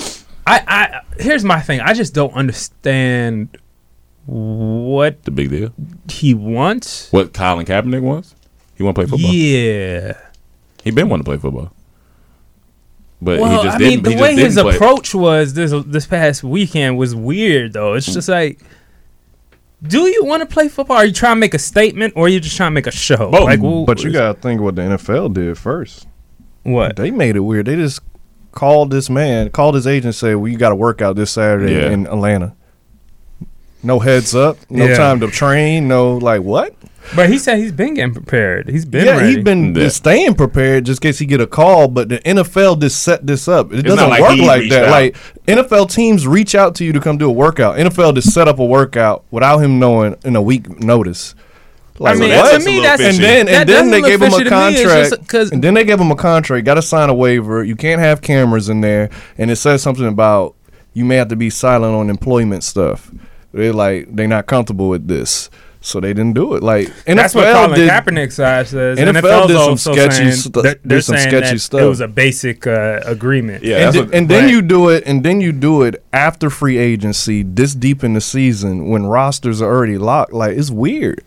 I, 0.49 0.63
I 0.67 1.01
here's 1.21 1.43
my 1.43 1.59
thing. 1.61 1.79
I 1.81 1.93
just 1.93 2.13
don't 2.13 2.33
understand 2.33 3.57
what 4.25 5.23
The 5.23 5.31
big 5.31 5.49
deal. 5.49 5.73
he 6.09 6.33
wants. 6.33 7.11
What 7.11 7.33
Colin 7.33 7.65
Kaepernick 7.65 8.01
wants? 8.01 8.35
He 8.75 8.83
want 8.83 8.95
to 8.95 9.01
play 9.01 9.09
football. 9.09 9.31
Yeah. 9.33 10.17
He 10.83 10.91
been 10.91 11.09
wanting 11.09 11.23
to 11.25 11.29
play 11.29 11.37
football, 11.37 11.71
but 13.21 13.39
Well, 13.39 13.57
he 13.59 13.63
just 13.65 13.75
I 13.75 13.79
didn't. 13.79 13.93
mean, 13.95 14.03
the 14.03 14.09
he 14.11 14.15
just 14.15 14.21
way 14.23 14.35
his 14.35 14.55
didn't 14.55 14.65
play. 14.67 14.75
approach 14.75 15.13
was 15.13 15.53
this 15.53 15.73
this 15.85 16.07
past 16.07 16.43
weekend 16.43 16.97
was 16.97 17.13
weird. 17.13 17.73
Though 17.73 17.93
it's 17.95 18.05
just 18.13 18.29
like, 18.29 18.61
do 19.83 20.07
you 20.07 20.23
want 20.23 20.41
to 20.41 20.45
play 20.45 20.69
football? 20.69 20.97
Are 20.97 21.05
you 21.05 21.11
trying 21.11 21.35
to 21.35 21.39
make 21.39 21.53
a 21.53 21.59
statement, 21.59 22.13
or 22.15 22.25
are 22.25 22.29
you 22.29 22.39
just 22.39 22.55
trying 22.55 22.71
to 22.71 22.75
make 22.75 22.87
a 22.87 22.91
show? 22.91 23.29
Both. 23.29 23.43
Like, 23.43 23.61
well, 23.61 23.83
But 23.85 24.03
you 24.03 24.11
gotta 24.11 24.39
think 24.39 24.61
what 24.61 24.75
the 24.75 24.83
NFL 24.83 25.33
did 25.33 25.57
first. 25.57 26.07
what? 26.63 26.95
They 26.95 27.11
made 27.11 27.35
it 27.35 27.41
weird. 27.41 27.65
They 27.65 27.75
just 27.75 27.99
called 28.59 28.91
this 28.91 29.09
man, 29.09 29.49
called 29.51 29.75
his 29.75 29.87
agent, 29.87 30.05
and 30.05 30.15
said, 30.15 30.35
"Well, 30.35 30.49
you 30.51 30.57
got 30.57 30.69
to 30.69 30.75
work 30.75 31.01
out 31.01 31.15
this 31.15 31.31
Saturday 31.31 31.73
Yeah. 31.75 31.91
in 31.91 32.05
Atlanta." 32.07 32.53
No 33.81 33.99
heads 33.99 34.35
up, 34.35 34.57
no 34.69 34.85
Yeah. 34.85 34.97
time 34.97 35.21
to 35.21 35.27
train, 35.27 35.87
no 35.87 36.17
like 36.17 36.41
what? 36.41 36.73
But 37.15 37.29
he 37.29 37.37
said 37.39 37.57
he's 37.59 37.71
been 37.71 37.93
getting 37.93 38.13
prepared. 38.13 38.67
He's 38.69 38.83
been 38.85 39.05
yeah, 39.05 39.17
ready. 39.17 39.35
he's 39.35 39.43
been 39.43 39.73
Yeah. 39.73 39.83
just 39.83 39.95
staying 39.97 40.33
prepared 40.35 40.85
just 40.85 41.03
in 41.03 41.09
case 41.09 41.17
he 41.19 41.25
get 41.25 41.39
a 41.39 41.47
call. 41.47 41.87
But 41.87 42.09
the 42.09 42.19
NFL 42.27 42.75
just 42.75 43.01
set 43.01 43.25
this 43.25 43.47
up. 43.47 43.71
It 43.71 43.79
It's 43.79 43.87
doesn't 43.87 44.09
like 44.09 44.21
work 44.21 44.37
like 44.39 44.69
that. 44.69 44.85
out. 44.85 44.91
Like 44.91 45.15
NFL 45.47 45.85
teams 45.85 46.27
reach 46.27 46.53
out 46.53 46.75
to 46.75 46.83
you 46.83 46.91
to 46.91 46.99
come 46.99 47.17
do 47.17 47.27
a 47.29 47.31
workout. 47.31 47.77
NFL 47.79 48.11
just 48.13 48.31
set 48.33 48.47
up 48.49 48.59
a 48.59 48.65
workout 48.65 49.23
without 49.31 49.59
him 49.59 49.79
knowing 49.79 50.17
in 50.25 50.35
a 50.35 50.41
week 50.41 50.81
notice. 50.83 51.33
Like, 51.99 52.15
I 52.15 52.19
mean, 52.19 52.29
that's 52.29 52.51
to 52.51 52.59
me, 52.59 52.65
little 52.65 52.83
that's 52.83 53.01
fishy. 53.01 53.15
and 53.17 53.23
then 53.25 53.45
that 53.47 53.55
and 53.61 53.69
then 53.69 53.91
they 53.91 54.01
gave 54.01 54.21
him 54.21 54.33
a 54.33 54.37
to 54.37 54.37
me. 54.37 54.41
It's 54.43 54.49
contract. 54.49 55.09
just 55.09 55.27
'cause- 55.27 55.51
and 55.51 55.63
then 55.63 55.73
they 55.73 55.83
gave 55.83 55.99
him 55.99 56.11
a 56.11 56.15
contract. 56.15 56.65
Got 56.65 56.75
to 56.75 56.81
sign 56.81 57.09
a 57.09 57.13
waiver. 57.13 57.63
You 57.63 57.75
can't 57.75 57.99
have 58.01 58.21
cameras 58.21 58.69
in 58.69 58.81
there, 58.81 59.09
and 59.37 59.51
it 59.51 59.57
says 59.57 59.81
something 59.81 60.07
about 60.07 60.55
you 60.93 61.03
may 61.05 61.17
have 61.17 61.27
to 61.27 61.35
be 61.35 61.49
silent 61.49 61.93
on 61.93 62.09
employment 62.09 62.63
stuff. 62.63 63.11
They're 63.53 63.73
like 63.73 64.15
they're 64.15 64.27
not 64.27 64.45
comfortable 64.45 64.89
with 64.89 65.07
this, 65.07 65.49
so 65.81 65.99
they 65.99 66.13
didn't 66.13 66.33
do 66.33 66.53
it. 66.55 66.63
Like 66.63 66.87
NFL 67.05 67.15
That's 67.15 67.35
what 67.35 67.53
Colin 67.53 67.79
did. 67.79 67.89
Kaepernick's 67.89 68.35
side 68.35 68.67
says. 68.67 68.97
NFL 68.99 69.21
NFL's 69.21 69.47
did 69.47 69.57
some 69.79 69.93
sketchy 69.93 70.15
saying, 70.15 70.31
stu- 70.33 70.61
they're, 70.61 70.79
they're 70.85 71.01
some 71.01 71.17
sketchy 71.17 71.39
that 71.55 71.59
stuff. 71.59 71.81
It 71.81 71.85
was 71.85 71.99
a 71.99 72.07
basic 72.07 72.65
uh, 72.67 72.99
agreement. 73.05 73.63
Yeah, 73.63 73.75
and, 73.75 73.83
that's 73.85 73.95
then, 73.95 74.05
what- 74.05 74.15
and 74.15 74.29
then 74.29 74.49
you 74.49 74.61
do 74.61 74.89
it, 74.89 75.03
and 75.05 75.23
then 75.23 75.41
you 75.41 75.51
do 75.51 75.81
it 75.81 76.03
after 76.13 76.49
free 76.49 76.77
agency, 76.77 77.43
this 77.43 77.73
deep 77.75 78.03
in 78.03 78.13
the 78.13 78.21
season 78.21 78.89
when 78.89 79.05
rosters 79.05 79.61
are 79.61 79.69
already 79.73 79.97
locked. 79.97 80.31
Like 80.33 80.55
it's 80.57 80.69
weird. 80.71 81.23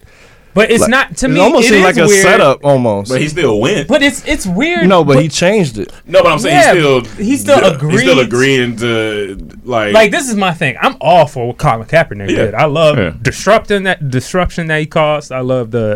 But 0.54 0.70
it's 0.70 0.82
Like, 0.82 0.90
not 0.90 1.16
to 1.18 1.26
it 1.26 1.28
me. 1.30 1.40
almost 1.40 1.64
it 1.66 1.68
seemed 1.70 1.78
is 1.78 1.96
like 1.96 2.04
a 2.04 2.06
weird, 2.06 2.22
setup 2.22 2.64
almost. 2.64 3.10
but 3.10 3.20
he 3.20 3.28
still 3.28 3.58
went. 3.60 3.88
But 3.88 4.02
it's 4.02 4.26
it's 4.26 4.46
weird. 4.46 4.86
no, 4.88 5.02
but 5.02 5.22
he 5.22 5.28
changed 5.28 5.78
it. 5.78 5.90
no, 6.06 6.22
but 6.22 6.32
I'm 6.32 6.38
saying 6.38 6.54
Yeah, 6.56 6.74
he 6.74 6.78
still 6.80 7.24
he 7.24 7.36
still 7.36 7.72
agreed. 7.74 7.92
He's 7.92 8.00
still 8.02 8.18
agreed. 8.20 8.26
agreeing 8.60 8.76
to 8.76 9.58
like 9.64 9.94
like 9.94 10.10
this 10.10 10.28
is 10.28 10.36
my 10.36 10.52
thing. 10.52 10.76
I'm 10.80 10.96
all 11.00 11.26
for 11.26 11.48
what 11.48 11.58
Colin 11.58 11.86
Kaepernick 11.86 12.28
Yeah. 12.30 12.36
did. 12.36 12.54
I 12.54 12.66
love 12.66 12.98
Yeah. 12.98 13.12
disrupting 13.22 13.84
that 13.84 14.10
disruption 14.10 14.66
that 14.66 14.80
he 14.80 14.86
caused. 14.86 15.32
I 15.32 15.40
love 15.40 15.70
the 15.70 15.86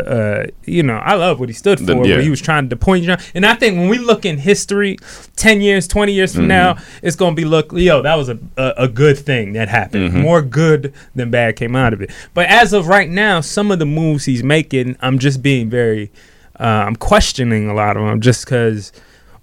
uh, 0.47 0.51
you 0.65 0.81
know 0.83 0.97
I 0.97 1.13
love 1.15 1.39
what 1.39 1.49
he 1.49 1.53
stood 1.53 1.79
for. 1.79 1.85
The- 1.85 1.95
What 1.97 2.07
yeah. 2.07 2.21
he 2.21 2.29
was 2.29 2.41
trying 2.41 2.69
to 2.69 2.75
point 2.75 3.03
you 3.03 3.11
out. 3.11 3.21
And 3.35 3.45
I 3.45 3.53
think 3.53 3.77
when 3.77 3.89
we 3.89 3.97
look 3.99 4.25
in 4.25 4.37
history, 4.39 4.97
ten 5.35 5.61
years, 5.61 5.87
twenty 5.87 6.13
years 6.13 6.33
from 6.33 6.41
Mm-hmm. 6.43 6.47
now, 6.47 6.77
it's 7.03 7.15
gonna 7.15 7.35
be 7.35 7.45
look 7.45 7.71
yo 7.73 8.01
that 8.01 8.15
was 8.15 8.29
a 8.29 8.39
a, 8.57 8.73
a 8.77 8.87
good 8.87 9.17
thing 9.19 9.53
that 9.53 9.69
happened. 9.69 10.09
Mm-hmm. 10.09 10.21
More 10.21 10.41
good 10.41 10.93
than 11.15 11.29
bad 11.29 11.55
came 11.57 11.75
out 11.75 11.93
of 11.93 12.01
it. 12.01 12.09
But 12.33 12.47
as 12.47 12.73
of 12.73 12.87
right 12.87 13.09
now, 13.09 13.41
some 13.41 13.69
of 13.71 13.79
the 13.79 13.85
moves 13.85 14.25
he's 14.25 14.43
making, 14.47 14.95
I'm 15.01 15.19
just 15.19 15.41
being 15.41 15.69
very. 15.69 16.11
Uh, 16.59 16.63
I'm 16.87 16.95
questioning 16.95 17.69
a 17.69 17.73
lot 17.73 17.97
of 17.97 18.03
them 18.03 18.19
just 18.21 18.45
because 18.45 18.91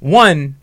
one 0.00 0.56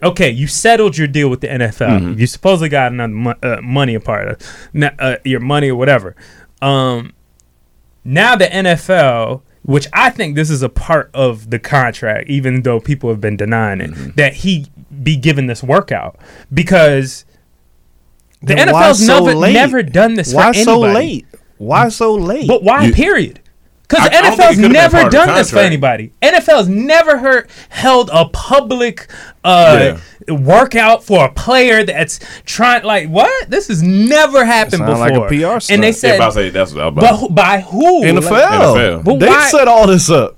okay, 0.00 0.30
you 0.30 0.46
settled 0.46 0.96
your 0.96 1.08
deal 1.08 1.28
with 1.28 1.40
the 1.40 1.48
NFL. 1.48 2.00
Mm-hmm. 2.00 2.20
You 2.20 2.26
supposedly 2.28 2.68
got 2.68 2.92
another 2.92 3.12
mo- 3.12 3.34
uh, 3.42 3.56
money 3.60 3.94
apart 3.96 4.28
of 4.28 4.92
uh, 5.00 5.16
your 5.24 5.40
money 5.40 5.70
or 5.70 5.74
whatever. 5.74 6.14
Um, 6.62 7.12
now 8.04 8.36
the 8.36 8.46
NFL, 8.46 9.42
which 9.62 9.88
I 9.92 10.10
think 10.10 10.36
this 10.36 10.50
is 10.50 10.62
a 10.62 10.68
part 10.68 11.10
of 11.12 11.50
the 11.50 11.58
contract, 11.58 12.28
even 12.30 12.62
though 12.62 12.78
people 12.78 13.10
have 13.10 13.20
been 13.20 13.36
denying 13.36 13.80
it, 13.80 13.90
Mm-hmm. 13.90 14.10
that 14.14 14.34
he 14.34 14.66
be 15.02 15.16
given 15.16 15.48
this 15.48 15.64
workout 15.64 16.16
because 16.54 17.24
the 18.40 18.54
Then 18.54 18.68
NFL's 18.68 19.04
so 19.04 19.24
never 19.24 19.34
late? 19.36 19.52
never 19.52 19.82
done 19.82 20.14
this 20.14 20.32
Why 20.32 20.52
for 20.52 20.58
so 20.60 20.78
late? 20.78 21.26
Why 21.58 21.88
so 21.88 22.14
late? 22.14 22.48
But 22.48 22.62
why? 22.62 22.84
You- 22.86 22.92
period. 22.94 23.40
Because 23.88 24.06
I- 24.06 24.18
I 24.18 24.20
don't 24.22 24.36
think 24.36 24.52
it 24.52 24.58
NFL's 24.58 24.72
never 24.72 24.90
part 24.98 25.06
of 25.06 25.10
the 25.12 25.16
done 25.18 25.28
this 25.34 25.48
for 25.50 25.56
contract. 25.56 25.66
anybody. 25.66 26.12
NFL's 26.22 26.68
never 26.68 27.18
heard, 27.18 27.48
held 27.70 28.10
a 28.12 28.26
public 28.26 29.06
uh, 29.48 29.98
workout 30.28 31.04
for 31.04 31.24
a 31.26 31.32
player 31.32 31.84
that's 31.84 32.20
trying. 32.44 32.84
Like 32.84 33.08
what? 33.08 33.50
This 33.50 33.68
has 33.68 33.82
never 33.82 34.44
happened 34.44 34.84
before. 34.84 34.98
like 34.98 35.12
a 35.14 35.28
before. 35.28 35.28
PR 35.28 35.54
and 35.54 35.62
stunt. 35.62 35.80
they 35.82 35.86
Yeah, 35.88 35.92
said, 35.92 36.14
about 36.16 36.26
to 36.26 36.32
say 36.32 36.50
that's 36.50 36.72
what 36.74 36.82
I 36.82 36.86
was 36.86 36.94
but 36.94 37.04
about. 37.04 37.20
who- 37.20 37.28
by 37.30 37.60
who? 37.60 38.02
NFL. 38.04 38.30
NFL. 38.76 39.04
But 39.04 39.18
they 39.20 39.26
why- 39.28 39.48
set 39.50 39.68
all 39.68 39.86
this 39.86 40.10
up 40.10 40.36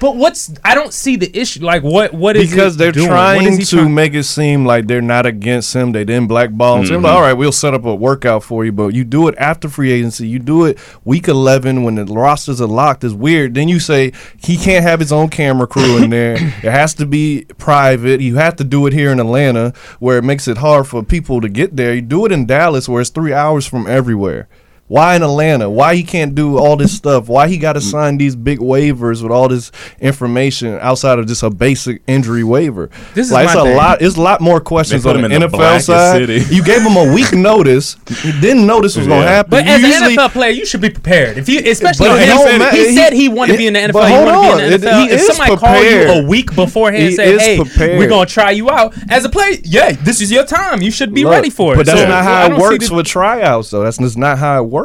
But 0.00 0.16
what's? 0.16 0.54
I 0.64 0.74
don't 0.74 0.92
see 0.92 1.16
the 1.16 1.30
issue. 1.38 1.62
Like 1.62 1.82
what? 1.82 2.14
What 2.14 2.34
is? 2.36 2.50
because 2.50 2.78
they're 2.78 2.92
doing? 2.92 3.08
Trying 3.08 3.46
is 3.58 3.68
to 3.70 3.76
trying- 3.76 3.94
make 3.94 4.14
it 4.14 4.22
seem 4.22 4.64
like 4.64 4.86
they're 4.86 5.02
not 5.02 5.26
against 5.26 5.74
him. 5.76 5.92
They 5.92 6.02
didn't 6.04 6.28
blackball 6.28 6.78
him. 6.78 6.86
So 6.86 6.92
they're 6.92 7.00
like, 7.02 7.12
all 7.12 7.20
right, 7.20 7.34
we'll 7.34 7.52
set 7.52 7.74
up 7.74 7.84
a 7.84 7.94
workout 7.94 8.42
for 8.42 8.64
you, 8.64 8.72
but 8.72 8.94
you 8.94 9.04
do 9.04 9.28
it 9.28 9.34
after 9.36 9.68
free 9.68 9.92
agency. 9.92 10.26
You 10.26 10.38
do 10.38 10.64
it 10.64 10.78
week 11.04 11.28
11 11.28 11.82
when 11.82 11.96
the 11.96 12.06
rosters 12.06 12.58
are 12.62 12.66
locked. 12.66 13.04
It's 13.04 13.12
weird. 13.12 13.52
Then 13.52 13.68
you 13.68 13.78
say 13.78 14.12
he 14.42 14.56
can't 14.56 14.82
have 14.82 14.98
his 14.98 15.12
own 15.12 15.28
camera 15.28 15.66
crew 15.66 15.98
in 16.02 16.08
there. 16.08 16.36
it 16.36 16.70
has 16.70 16.94
to 16.94 17.04
be 17.04 17.44
private. 17.58 18.22
You 18.22 18.36
have 18.36 18.45
to 18.54 18.64
do 18.64 18.86
it 18.86 18.92
here 18.92 19.10
in 19.10 19.18
Atlanta 19.18 19.72
where 19.98 20.18
it 20.18 20.24
makes 20.24 20.46
it 20.46 20.58
hard 20.58 20.86
for 20.86 21.02
people 21.02 21.40
to 21.40 21.48
get 21.48 21.76
there. 21.76 21.94
You 21.94 22.02
do 22.02 22.24
it 22.24 22.32
in 22.32 22.46
Dallas 22.46 22.88
where 22.88 23.00
it's 23.00 23.10
three 23.10 23.32
hours 23.32 23.66
from 23.66 23.88
everywhere. 23.88 24.48
Why 24.88 25.16
in 25.16 25.22
Atlanta? 25.22 25.68
Why 25.68 25.96
he 25.96 26.04
can't 26.04 26.34
do 26.34 26.58
all 26.58 26.76
this 26.76 26.96
stuff? 26.96 27.28
Why 27.28 27.48
he 27.48 27.58
got 27.58 27.72
to 27.72 27.80
mm. 27.80 27.90
sign 27.90 28.18
these 28.18 28.36
big 28.36 28.60
waivers 28.60 29.20
with 29.22 29.32
all 29.32 29.48
this 29.48 29.72
information 30.00 30.78
outside 30.80 31.18
of 31.18 31.26
just 31.26 31.42
a 31.42 31.50
basic 31.50 32.02
injury 32.06 32.44
waiver? 32.44 32.88
This 33.14 33.26
is 33.26 33.32
like 33.32 33.46
it's 33.46 33.54
my 33.56 33.60
a 33.62 33.64
thing. 33.64 33.76
lot. 33.76 34.02
It's 34.02 34.16
a 34.16 34.20
lot 34.22 34.40
more 34.40 34.60
questions 34.60 35.02
They 35.02 35.08
put 35.10 35.16
on 35.16 35.28
the 35.28 35.34
in 35.34 35.40
the 35.42 35.48
NFL 35.48 35.80
side. 35.80 36.18
city. 36.28 36.54
You 36.54 36.62
gave 36.62 36.82
him 36.82 36.96
a 36.96 37.12
week 37.12 37.32
notice. 37.34 37.96
You 38.24 38.32
didn't 38.40 38.64
know 38.66 38.80
this 38.80 38.96
was 38.96 39.08
gonna 39.08 39.26
happen. 39.26 39.50
But 39.50 39.64
You 39.64 39.72
as 39.72 39.82
usually- 39.82 40.14
an 40.14 40.18
NFL 40.20 40.30
player, 40.32 40.50
you 40.50 40.64
should 40.64 40.80
be 40.80 40.90
prepared. 40.90 41.38
If 41.38 41.48
you, 41.48 41.60
especially 41.66 42.08
But 42.08 42.18
him, 42.18 42.22
it 42.22 42.26
don't 42.26 42.74
he, 42.74 42.94
said 42.96 43.12
He- 43.12 43.22
he 43.22 43.28
wanted 43.28 43.52
to 43.52 43.58
be 43.58 43.66
in 43.66 43.72
the 43.72 43.80
it- 43.80 43.90
NFL. 43.90 43.92
but 43.94 44.08
He 44.08 44.14
hold 44.14 44.26
wanted 44.28 44.32
to 44.32 44.38
on. 44.38 44.56
be 44.58 44.62
in 44.64 44.68
the 44.70 44.74
It- 44.76 44.80
NFL. 44.92 45.00
he 45.00 45.04
if 45.14 45.20
is 45.20 45.26
somebody 45.26 45.56
called 45.56 45.84
you 45.84 46.02
a 46.12 46.22
week 46.28 46.54
beforehand 46.54 47.02
and 47.02 47.10
He 47.10 47.16
said, 47.16 47.28
is 47.34 47.42
"Hey, 47.42 47.56
prepared. 47.56 47.98
we're 47.98 48.08
gonna 48.08 48.26
try 48.26 48.52
you 48.52 48.70
out," 48.70 48.94
as 49.08 49.24
a 49.24 49.28
player, 49.28 49.56
yeah, 49.64 49.92
this 50.04 50.20
is 50.20 50.30
your 50.30 50.44
time. 50.44 50.80
You 50.80 50.92
should 50.92 51.12
be 51.12 51.24
Look, 51.24 51.32
ready 51.32 51.50
for 51.50 51.74
it. 51.74 51.76
But 51.76 51.86
that's 51.86 51.98
So, 52.00 52.06
not 52.06 52.20
I 52.20 52.22
how 52.22 52.54
it 52.54 52.58
works 52.60 52.88
with 52.90 53.06
tryouts, 53.06 53.70
though. 53.70 53.82
That's 53.82 53.98
just 53.98 54.16
not 54.16 54.38
how 54.38 54.58
it 54.62 54.66
works. 54.66 54.75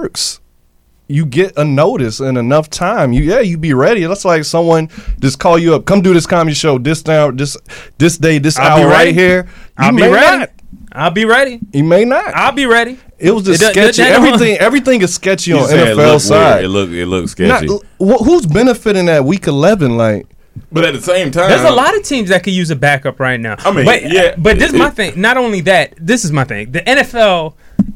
You 1.07 1.25
get 1.25 1.57
a 1.57 1.65
notice 1.65 2.21
in 2.21 2.37
enough 2.37 2.69
time. 2.69 3.11
You 3.11 3.23
yeah, 3.23 3.41
you 3.41 3.57
be 3.57 3.73
ready. 3.73 4.05
That's 4.05 4.23
like 4.23 4.45
someone 4.45 4.87
just 5.19 5.39
call 5.39 5.59
you 5.59 5.75
up, 5.75 5.83
come 5.85 6.01
do 6.01 6.13
this 6.13 6.25
comedy 6.25 6.53
show 6.55 6.77
this 6.77 7.05
now, 7.05 7.31
this 7.31 7.57
this 7.97 8.17
day, 8.17 8.37
this 8.39 8.57
I'll 8.57 8.77
be 8.77 8.83
hour 8.83 8.89
ready. 8.91 9.07
right 9.09 9.15
here. 9.15 9.43
You 9.43 9.51
I'll 9.77 9.91
be 9.91 10.01
may 10.03 10.09
ready. 10.09 10.37
not. 10.39 10.49
I'll 10.93 11.11
be 11.11 11.25
ready. 11.25 11.59
You 11.73 11.83
may 11.83 12.05
not. 12.05 12.33
I'll 12.33 12.53
be 12.53 12.65
ready. 12.65 12.97
it 13.19 13.31
was 13.31 13.43
just 13.43 13.61
It 13.61 13.71
sketchy. 13.73 14.01
that 14.03 14.13
don't- 14.17 14.25
everything 14.25 14.57
everything 14.57 15.01
is 15.01 15.13
sketchy 15.13 15.51
on 15.51 15.67
said 15.67 15.79
it 15.79 15.97
NFL 15.97 15.97
looked 15.97 16.07
weird. 16.07 16.21
side. 16.21 16.63
It 16.63 16.69
look 16.69 16.89
it 16.91 17.05
looks 17.07 17.37
Not- 17.39 17.59
sketchy. 17.59 17.77
wh- 17.99 18.23
who's 18.23 18.45
benefiting 18.45 19.09
at 19.09 19.25
week 19.25 19.47
eleven? 19.47 19.97
Like 19.97 20.27
but 20.71 20.85
at 20.85 20.93
the 20.93 21.01
same 21.01 21.31
time, 21.31 21.49
There's 21.49 21.63
a 21.69 21.71
lot 21.71 21.93
of 21.95 22.03
teams 22.03 22.29
that 22.29 22.43
could 22.43 22.53
use 22.53 22.69
a 22.71 22.75
backup 22.77 23.19
right 23.19 23.39
now. 23.39 23.55
I 23.59 23.71
mean, 23.71 23.85
but, 23.85 24.09
yeah, 24.09 24.35
But 24.37 24.59
this 24.59 24.71
is 24.71 24.77
my 24.79 24.87
it- 24.87 24.93
thing. 24.95 25.19
Not 25.19 25.35
only 25.37 25.59
that, 25.61 25.93
this 25.97 26.23
is 26.23 26.31
my 26.31 26.43
thing. 26.45 26.71
The 26.71 26.81
NFL, 26.81 27.53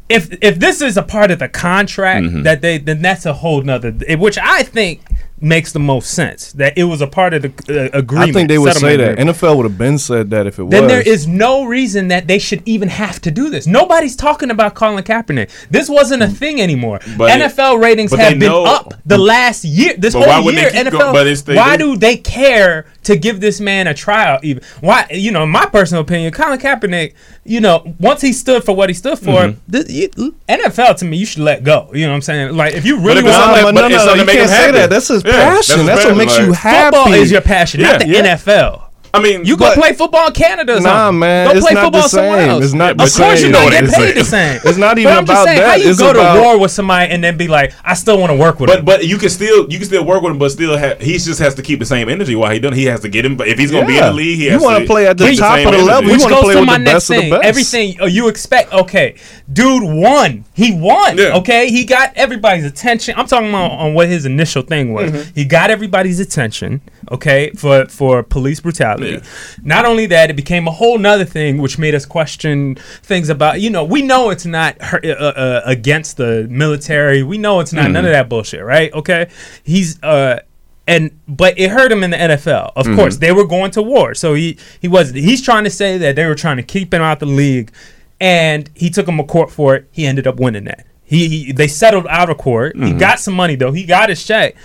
if 0.10 0.38
if 0.41 0.60
this 0.60 0.82
is 0.82 0.98
a 0.98 1.04
part 1.04 1.32
of 1.32 1.39
the 1.39 1.50
contract 1.50 2.26
Mm-hmm. 2.26 2.43
that 2.43 2.62
they, 2.62 2.78
then 2.78 3.02
that's 3.02 3.26
a 3.26 3.34
whole 3.34 3.62
nother. 3.62 3.91
Which 3.91 4.38
I 4.38 4.63
think 4.63 5.02
makes 5.41 5.74
the 5.74 5.80
most 5.80 6.12
sense. 6.12 6.54
That 6.54 6.78
it 6.78 6.86
was 6.86 7.02
a 7.02 7.08
part 7.08 7.34
of 7.34 7.41
the 7.41 7.50
uh, 7.93 7.98
agreement. 7.98 8.30
I 8.30 8.34
think 8.34 8.48
they 8.48 8.58
would 8.58 8.74
say 8.74 8.80
settlement 8.80 9.00
that. 9.00 9.12
agreement. 9.19 9.38
NFL 9.38 9.58
would 9.58 9.63
have 9.63 9.78
been 9.78 9.98
said 9.98 10.30
that 10.30 10.48
if 10.48 10.56
it 10.56 10.58
Then 10.58 10.65
was. 10.65 10.71
Then 10.80 10.88
there 10.88 11.02
is 11.02 11.28
no 11.28 11.65
reason 11.65 12.08
that 12.08 12.28
they 12.28 12.39
should 12.39 12.62
even 12.65 12.88
have 12.89 13.21
to 13.21 13.32
do 13.32 13.50
this. 13.50 13.67
Nobody's 13.67 14.15
talking 14.15 14.50
about 14.50 14.76
Colin 14.76 15.04
Kaepernick. 15.04 15.50
This 15.69 15.89
wasn't 15.89 16.24
a 16.24 16.28
thing 16.28 16.62
anymore. 16.62 17.00
But 17.17 17.32
it- 17.39 17.52
NFL 17.52 17.82
ratings 17.82 18.12
but 18.12 18.19
have 18.19 18.39
been 18.39 18.50
know- 18.50 18.65
up 18.65 18.93
the 19.06 19.17
last 19.17 19.65
year. 19.65 19.95
This 19.98 20.13
But 20.13 20.28
why 20.28 20.34
whole 20.36 20.45
wouldn't 20.45 20.62
year, 20.62 20.71
they 20.71 20.89
NFL. 20.89 21.00
go- 21.00 21.13
but 21.13 21.28
it's 21.28 21.41
they- 21.41 21.56
why 21.56 21.71
they- 21.78 21.84
do 21.84 21.98
they 21.98 22.17
care 22.17 22.86
to 23.04 23.15
give 23.17 23.39
this 23.41 23.60
man 23.60 23.88
a 23.88 23.93
trial? 23.93 24.39
Even 24.41 24.63
why? 24.80 25.06
You 25.12 25.32
know, 25.32 25.43
in 25.43 25.50
my 25.50 25.65
personal 25.65 26.02
opinion, 26.02 26.32
Colin 26.32 26.60
Kaepernick. 26.60 27.13
You 27.48 27.60
know, 27.60 27.93
once 28.00 28.21
he 28.21 28.34
stood 28.34 28.63
for 28.63 28.76
what 28.76 28.89
he 28.89 28.95
stood 28.95 29.19
for, 29.19 29.26
Mm-hmm. 29.26 29.60
this, 29.67 29.88
you, 29.91 30.10
NFL 30.50 30.95
to 30.98 31.06
me, 31.06 31.17
you 31.17 31.28
should 31.28 31.43
let 31.43 31.63
go. 31.63 31.91
You 31.93 32.06
know 32.06 32.10
what 32.10 32.15
I'm 32.15 32.21
saying? 32.24 32.56
Like 32.56 32.74
if 32.74 32.86
you 32.86 32.98
really 33.00 33.21
want 33.21 33.36
something- 33.36 33.62
no, 33.62 33.71
but 33.71 33.82
no, 33.82 33.88
no, 33.89 34.13
you 34.13 34.19
to 34.21 34.26
make 34.26 34.36
can't 34.38 34.39
him 34.39 34.48
say 34.48 34.56
happy. 34.56 34.71
that. 34.74 34.89
That's 34.89 35.08
his 35.10 35.24
Yeah, 35.25 35.31
that's 35.55 35.67
passion. 35.67 35.85
That's, 35.85 36.05
what 36.05 36.15
passion, 36.15 36.17
makes 36.17 36.38
you 36.38 36.53
happy. 36.53 36.95
football 36.95 37.13
is 37.13 37.31
your 37.31 37.41
passion, 37.41 37.81
not 37.81 37.99
the 38.01 38.07
Yeah. 38.07 38.35
NFL. 38.35 38.85
I 39.15 39.21
mean, 39.21 39.45
You 39.45 39.58
go 39.58 39.73
play 39.73 39.93
football 39.93 40.28
in 40.28 40.34
Canada 40.34 40.80
Nah, 40.80 41.08
something. 41.08 41.19
man, 41.19 41.47
Go 41.47 41.51
it's 41.58 41.65
play 41.65 41.73
not 41.73 41.84
football 41.86 42.01
the 42.04 42.10
somewhere 42.10 42.39
same. 42.39 42.49
else. 42.49 42.63
It's 42.65 42.73
not 42.73 42.91
of 42.91 42.97
the 42.97 43.04
course 43.04 43.13
same. 43.13 43.28
you're 43.30 43.38
You 43.47 43.51
know 43.54 43.60
not 43.60 43.63
what 43.65 43.71
getting 43.71 43.89
it 43.89 43.91
is. 43.91 43.95
paid 44.06 44.15
the 44.17 44.25
same. 44.25 44.60
It's 44.65 44.78
not 44.78 44.89
But 44.95 44.99
even 44.99 45.13
I'm 45.13 45.25
just 45.25 45.32
about 45.32 45.45
saying, 45.45 45.62
How 45.69 45.75
you 45.75 45.89
It's 45.89 45.99
go 45.99 46.12
about- 46.12 46.36
to 46.36 46.41
war 46.41 46.60
with 46.60 46.71
somebody 46.71 47.12
and 47.12 47.23
then 47.23 47.38
be 47.38 47.47
like, 47.47 47.73
I 47.84 47.93
still 47.93 48.17
want 48.19 48.32
to 48.32 48.36
work 48.38 48.60
with 48.60 48.69
But 48.69 48.80
him. 48.80 48.86
but 48.86 48.95
but 48.99 49.08
you 49.08 49.17
can 49.17 49.30
still 49.30 49.69
you 49.71 49.78
can 49.80 49.88
still 49.88 50.06
work 50.06 50.21
with 50.21 50.32
him, 50.32 50.38
but 50.39 50.51
still 50.51 50.78
have, 50.78 51.01
he 51.01 51.13
just 51.17 51.39
has 51.39 51.54
to 51.56 51.62
keep 51.62 51.80
the 51.80 51.86
same 51.86 52.08
energy 52.10 52.36
while 52.36 52.51
he 52.51 52.60
doing. 52.60 52.73
He 52.73 52.86
has 52.86 53.01
to 53.01 53.10
get 53.10 53.25
him. 53.25 53.36
But 53.36 53.47
if 53.47 53.58
he's 53.60 53.71
gonna 53.71 53.86
be 53.86 53.97
in 53.97 54.04
the 54.04 54.13
league, 54.13 54.38
he 54.39 54.45
has 54.45 54.62
You 54.62 54.65
wanna 54.67 54.86
play 54.86 55.08
at 55.08 55.17
the 55.17 55.36
top 55.36 55.56
same 55.56 55.67
of 55.67 55.73
the 55.73 55.80
energy. 55.80 55.91
level. 55.91 56.12
You 56.12 56.19
wanna 56.23 56.36
play 56.41 56.56
with 56.56 56.65
the 56.69 56.78
next 56.78 56.93
best 56.93 57.10
of 57.12 57.15
the 57.23 57.30
best. 57.32 57.43
Everything 57.43 57.95
oh, 58.01 58.06
you 58.06 58.28
expect. 58.30 58.71
Okay, 58.73 59.15
dude 59.51 59.84
won. 59.84 60.45
He 60.54 60.71
won. 60.73 61.19
Okay, 61.19 61.69
he 61.69 61.84
got 61.86 62.12
everybody's 62.15 62.63
attention. 62.65 63.15
I'm 63.17 63.28
talking 63.28 63.49
about 63.49 63.71
on 63.71 63.93
what 63.93 64.08
his 64.08 64.25
initial 64.25 64.62
thing 64.62 64.93
was. 64.93 65.12
Mm-hmm. 65.12 65.32
He 65.36 65.45
got 65.45 65.69
everybody's 65.71 66.19
attention. 66.19 66.82
Okay, 67.12 67.51
for 67.56 67.86
for 67.88 68.23
police 68.23 68.60
brutality. 68.62 69.04
Yeah. 69.13 69.23
Not 69.63 69.85
only 69.85 70.05
that, 70.07 70.29
it 70.29 70.35
became 70.35 70.67
a 70.67 70.71
whole 70.71 70.97
nother 70.97 71.25
thing, 71.25 71.57
which 71.59 71.77
made 71.77 71.95
us 71.95 72.05
question 72.05 72.75
things 73.03 73.29
about. 73.29 73.61
You 73.61 73.69
know, 73.69 73.83
we 73.83 74.01
know 74.01 74.29
it's 74.29 74.45
not 74.45 74.81
her, 74.81 74.99
uh, 75.03 75.09
uh, 75.13 75.61
against 75.65 76.17
the 76.17 76.47
military. 76.49 77.23
We 77.23 77.37
know 77.37 77.59
it's 77.59 77.73
not 77.73 77.85
Mm-hmm. 77.85 77.93
none 77.93 78.05
of 78.05 78.11
that 78.11 78.29
bullshit. 78.29 78.63
Right? 78.63 78.91
Okay, 78.93 79.29
he's 79.63 80.01
uh 80.03 80.39
and 80.87 81.19
but 81.27 81.57
it 81.59 81.71
hurt 81.71 81.91
him 81.91 82.03
in 82.03 82.11
the 82.11 82.17
NFL. 82.17 82.71
Of 82.75 82.85
Mm-hmm. 82.85 82.95
course, 82.95 83.17
they 83.17 83.31
were 83.31 83.45
going 83.47 83.71
to 83.71 83.81
war, 83.81 84.13
so 84.13 84.33
he 84.33 84.57
he 84.79 84.87
was 84.87 85.11
he's 85.11 85.41
trying 85.41 85.63
to 85.63 85.69
say 85.71 85.97
that 85.97 86.15
they 86.15 86.25
were 86.25 86.35
trying 86.35 86.57
to 86.57 86.63
keep 86.63 86.93
him 86.93 87.01
out 87.01 87.21
of 87.21 87.27
the 87.27 87.33
league, 87.33 87.71
and 88.19 88.69
he 88.75 88.89
took 88.89 89.07
him 89.07 89.17
to 89.17 89.23
court 89.23 89.49
for 89.51 89.75
it. 89.75 89.87
He 89.91 90.05
ended 90.05 90.27
up 90.27 90.37
winning 90.39 90.65
that. 90.65 90.85
He, 91.03 91.27
he 91.27 91.51
they 91.51 91.67
settled 91.67 92.07
out 92.07 92.29
of 92.29 92.37
court. 92.37 92.75
He 92.75 92.81
Mm-hmm. 92.81 92.97
got 92.97 93.19
some 93.19 93.33
money 93.33 93.55
though. 93.55 93.71
He 93.71 93.83
got 93.85 94.09
his 94.09 94.23
check. 94.25 94.55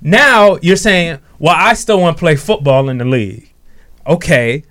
Now 0.00 0.58
you're 0.62 0.76
saying, 0.76 1.18
well, 1.38 1.54
I 1.56 1.74
still 1.74 2.00
want 2.00 2.16
to 2.16 2.20
play 2.20 2.34
football 2.36 2.88
in 2.88 2.98
the 2.98 3.04
league. 3.04 3.51
Okay, 4.06 4.64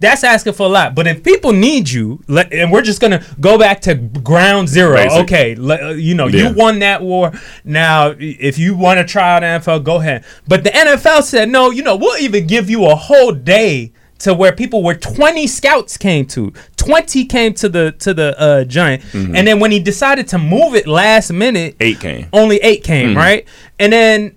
that's 0.00 0.24
asking 0.24 0.54
for 0.54 0.66
a 0.66 0.68
lot. 0.68 0.94
But 0.94 1.06
if 1.06 1.22
people 1.22 1.52
need 1.52 1.88
you, 1.88 2.20
let, 2.26 2.52
and 2.52 2.72
we're 2.72 2.82
just 2.82 3.00
gonna 3.00 3.24
go 3.40 3.58
back 3.58 3.80
to 3.82 3.94
ground 3.94 4.68
zero. 4.68 4.94
Basic. 4.96 5.18
Okay, 5.22 5.54
let, 5.54 5.82
uh, 5.82 5.88
you 5.90 6.14
know 6.14 6.26
Yeah. 6.26 6.48
you 6.48 6.54
won 6.54 6.80
that 6.80 7.02
war. 7.02 7.32
Now, 7.64 8.14
if 8.18 8.58
you 8.58 8.74
want 8.76 8.98
to 8.98 9.04
try 9.04 9.36
out 9.36 9.42
NFL, 9.42 9.80
go 9.84 9.96
ahead. 9.96 10.24
But 10.48 10.64
the 10.64 10.70
NFL 10.70 11.22
said 11.22 11.48
no. 11.48 11.70
You 11.70 11.82
know, 11.82 11.96
we'll 11.96 12.18
even 12.20 12.46
give 12.46 12.68
you 12.68 12.86
a 12.86 12.94
whole 12.96 13.32
day 13.32 13.92
to 14.20 14.34
where 14.34 14.50
people 14.50 14.82
were 14.82 14.94
20 14.96 15.46
scouts 15.46 15.96
came 15.96 16.26
to 16.26 16.52
20 16.76 17.24
came 17.26 17.54
to 17.54 17.68
the 17.68 17.92
to 18.00 18.12
the 18.12 18.36
uh 18.40 18.64
giant 18.64 19.00
and 19.14 19.46
then 19.46 19.60
when 19.60 19.70
he 19.70 19.78
decided 19.78 20.26
to 20.26 20.38
move 20.38 20.74
it 20.74 20.88
last 20.88 21.32
minute 21.32 21.76
Eight 21.78 22.00
came. 22.00 22.26
only 22.32 22.56
eight 22.56 22.82
came, 22.82 23.16
right? 23.16 23.46
And 23.78 23.92
then 23.92 24.34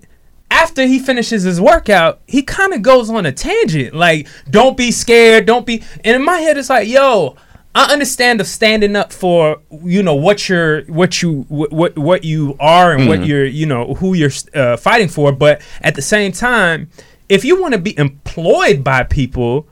after 0.52 0.86
he 0.86 0.98
finishes 0.98 1.44
his 1.44 1.60
workout, 1.60 2.20
he 2.26 2.42
kind 2.42 2.74
of 2.74 2.82
goes 2.82 3.08
on 3.08 3.24
a 3.24 3.32
tangent. 3.32 3.94
Like, 3.94 4.28
don't 4.50 4.76
be 4.76 4.90
scared, 4.90 5.46
don't 5.46 5.64
be. 5.64 5.82
And 6.04 6.14
in 6.14 6.22
my 6.22 6.38
head, 6.38 6.58
it's 6.58 6.68
like, 6.68 6.86
yo, 6.86 7.36
I 7.74 7.90
understand 7.90 8.40
of 8.42 8.46
standing 8.46 8.94
up 8.94 9.14
for 9.14 9.62
you 9.82 10.02
know 10.02 10.14
what 10.14 10.50
you're 10.50 10.82
what 10.84 11.22
you 11.22 11.46
what 11.48 11.72
what, 11.72 11.98
what 11.98 12.24
you 12.24 12.54
are 12.60 12.92
and 12.92 13.08
what 13.08 13.24
you're 13.24 13.46
you 13.46 13.64
know 13.64 13.94
who 13.94 14.12
you're 14.12 14.30
uh, 14.54 14.76
fighting 14.76 15.08
for, 15.08 15.32
but 15.32 15.62
at 15.80 15.94
the 15.94 16.02
same 16.02 16.32
time, 16.32 16.90
if 17.30 17.46
you 17.46 17.58
want 17.58 17.72
to 17.72 17.80
be 17.80 17.98
employed 17.98 18.84
by 18.84 19.04
people 19.04 19.66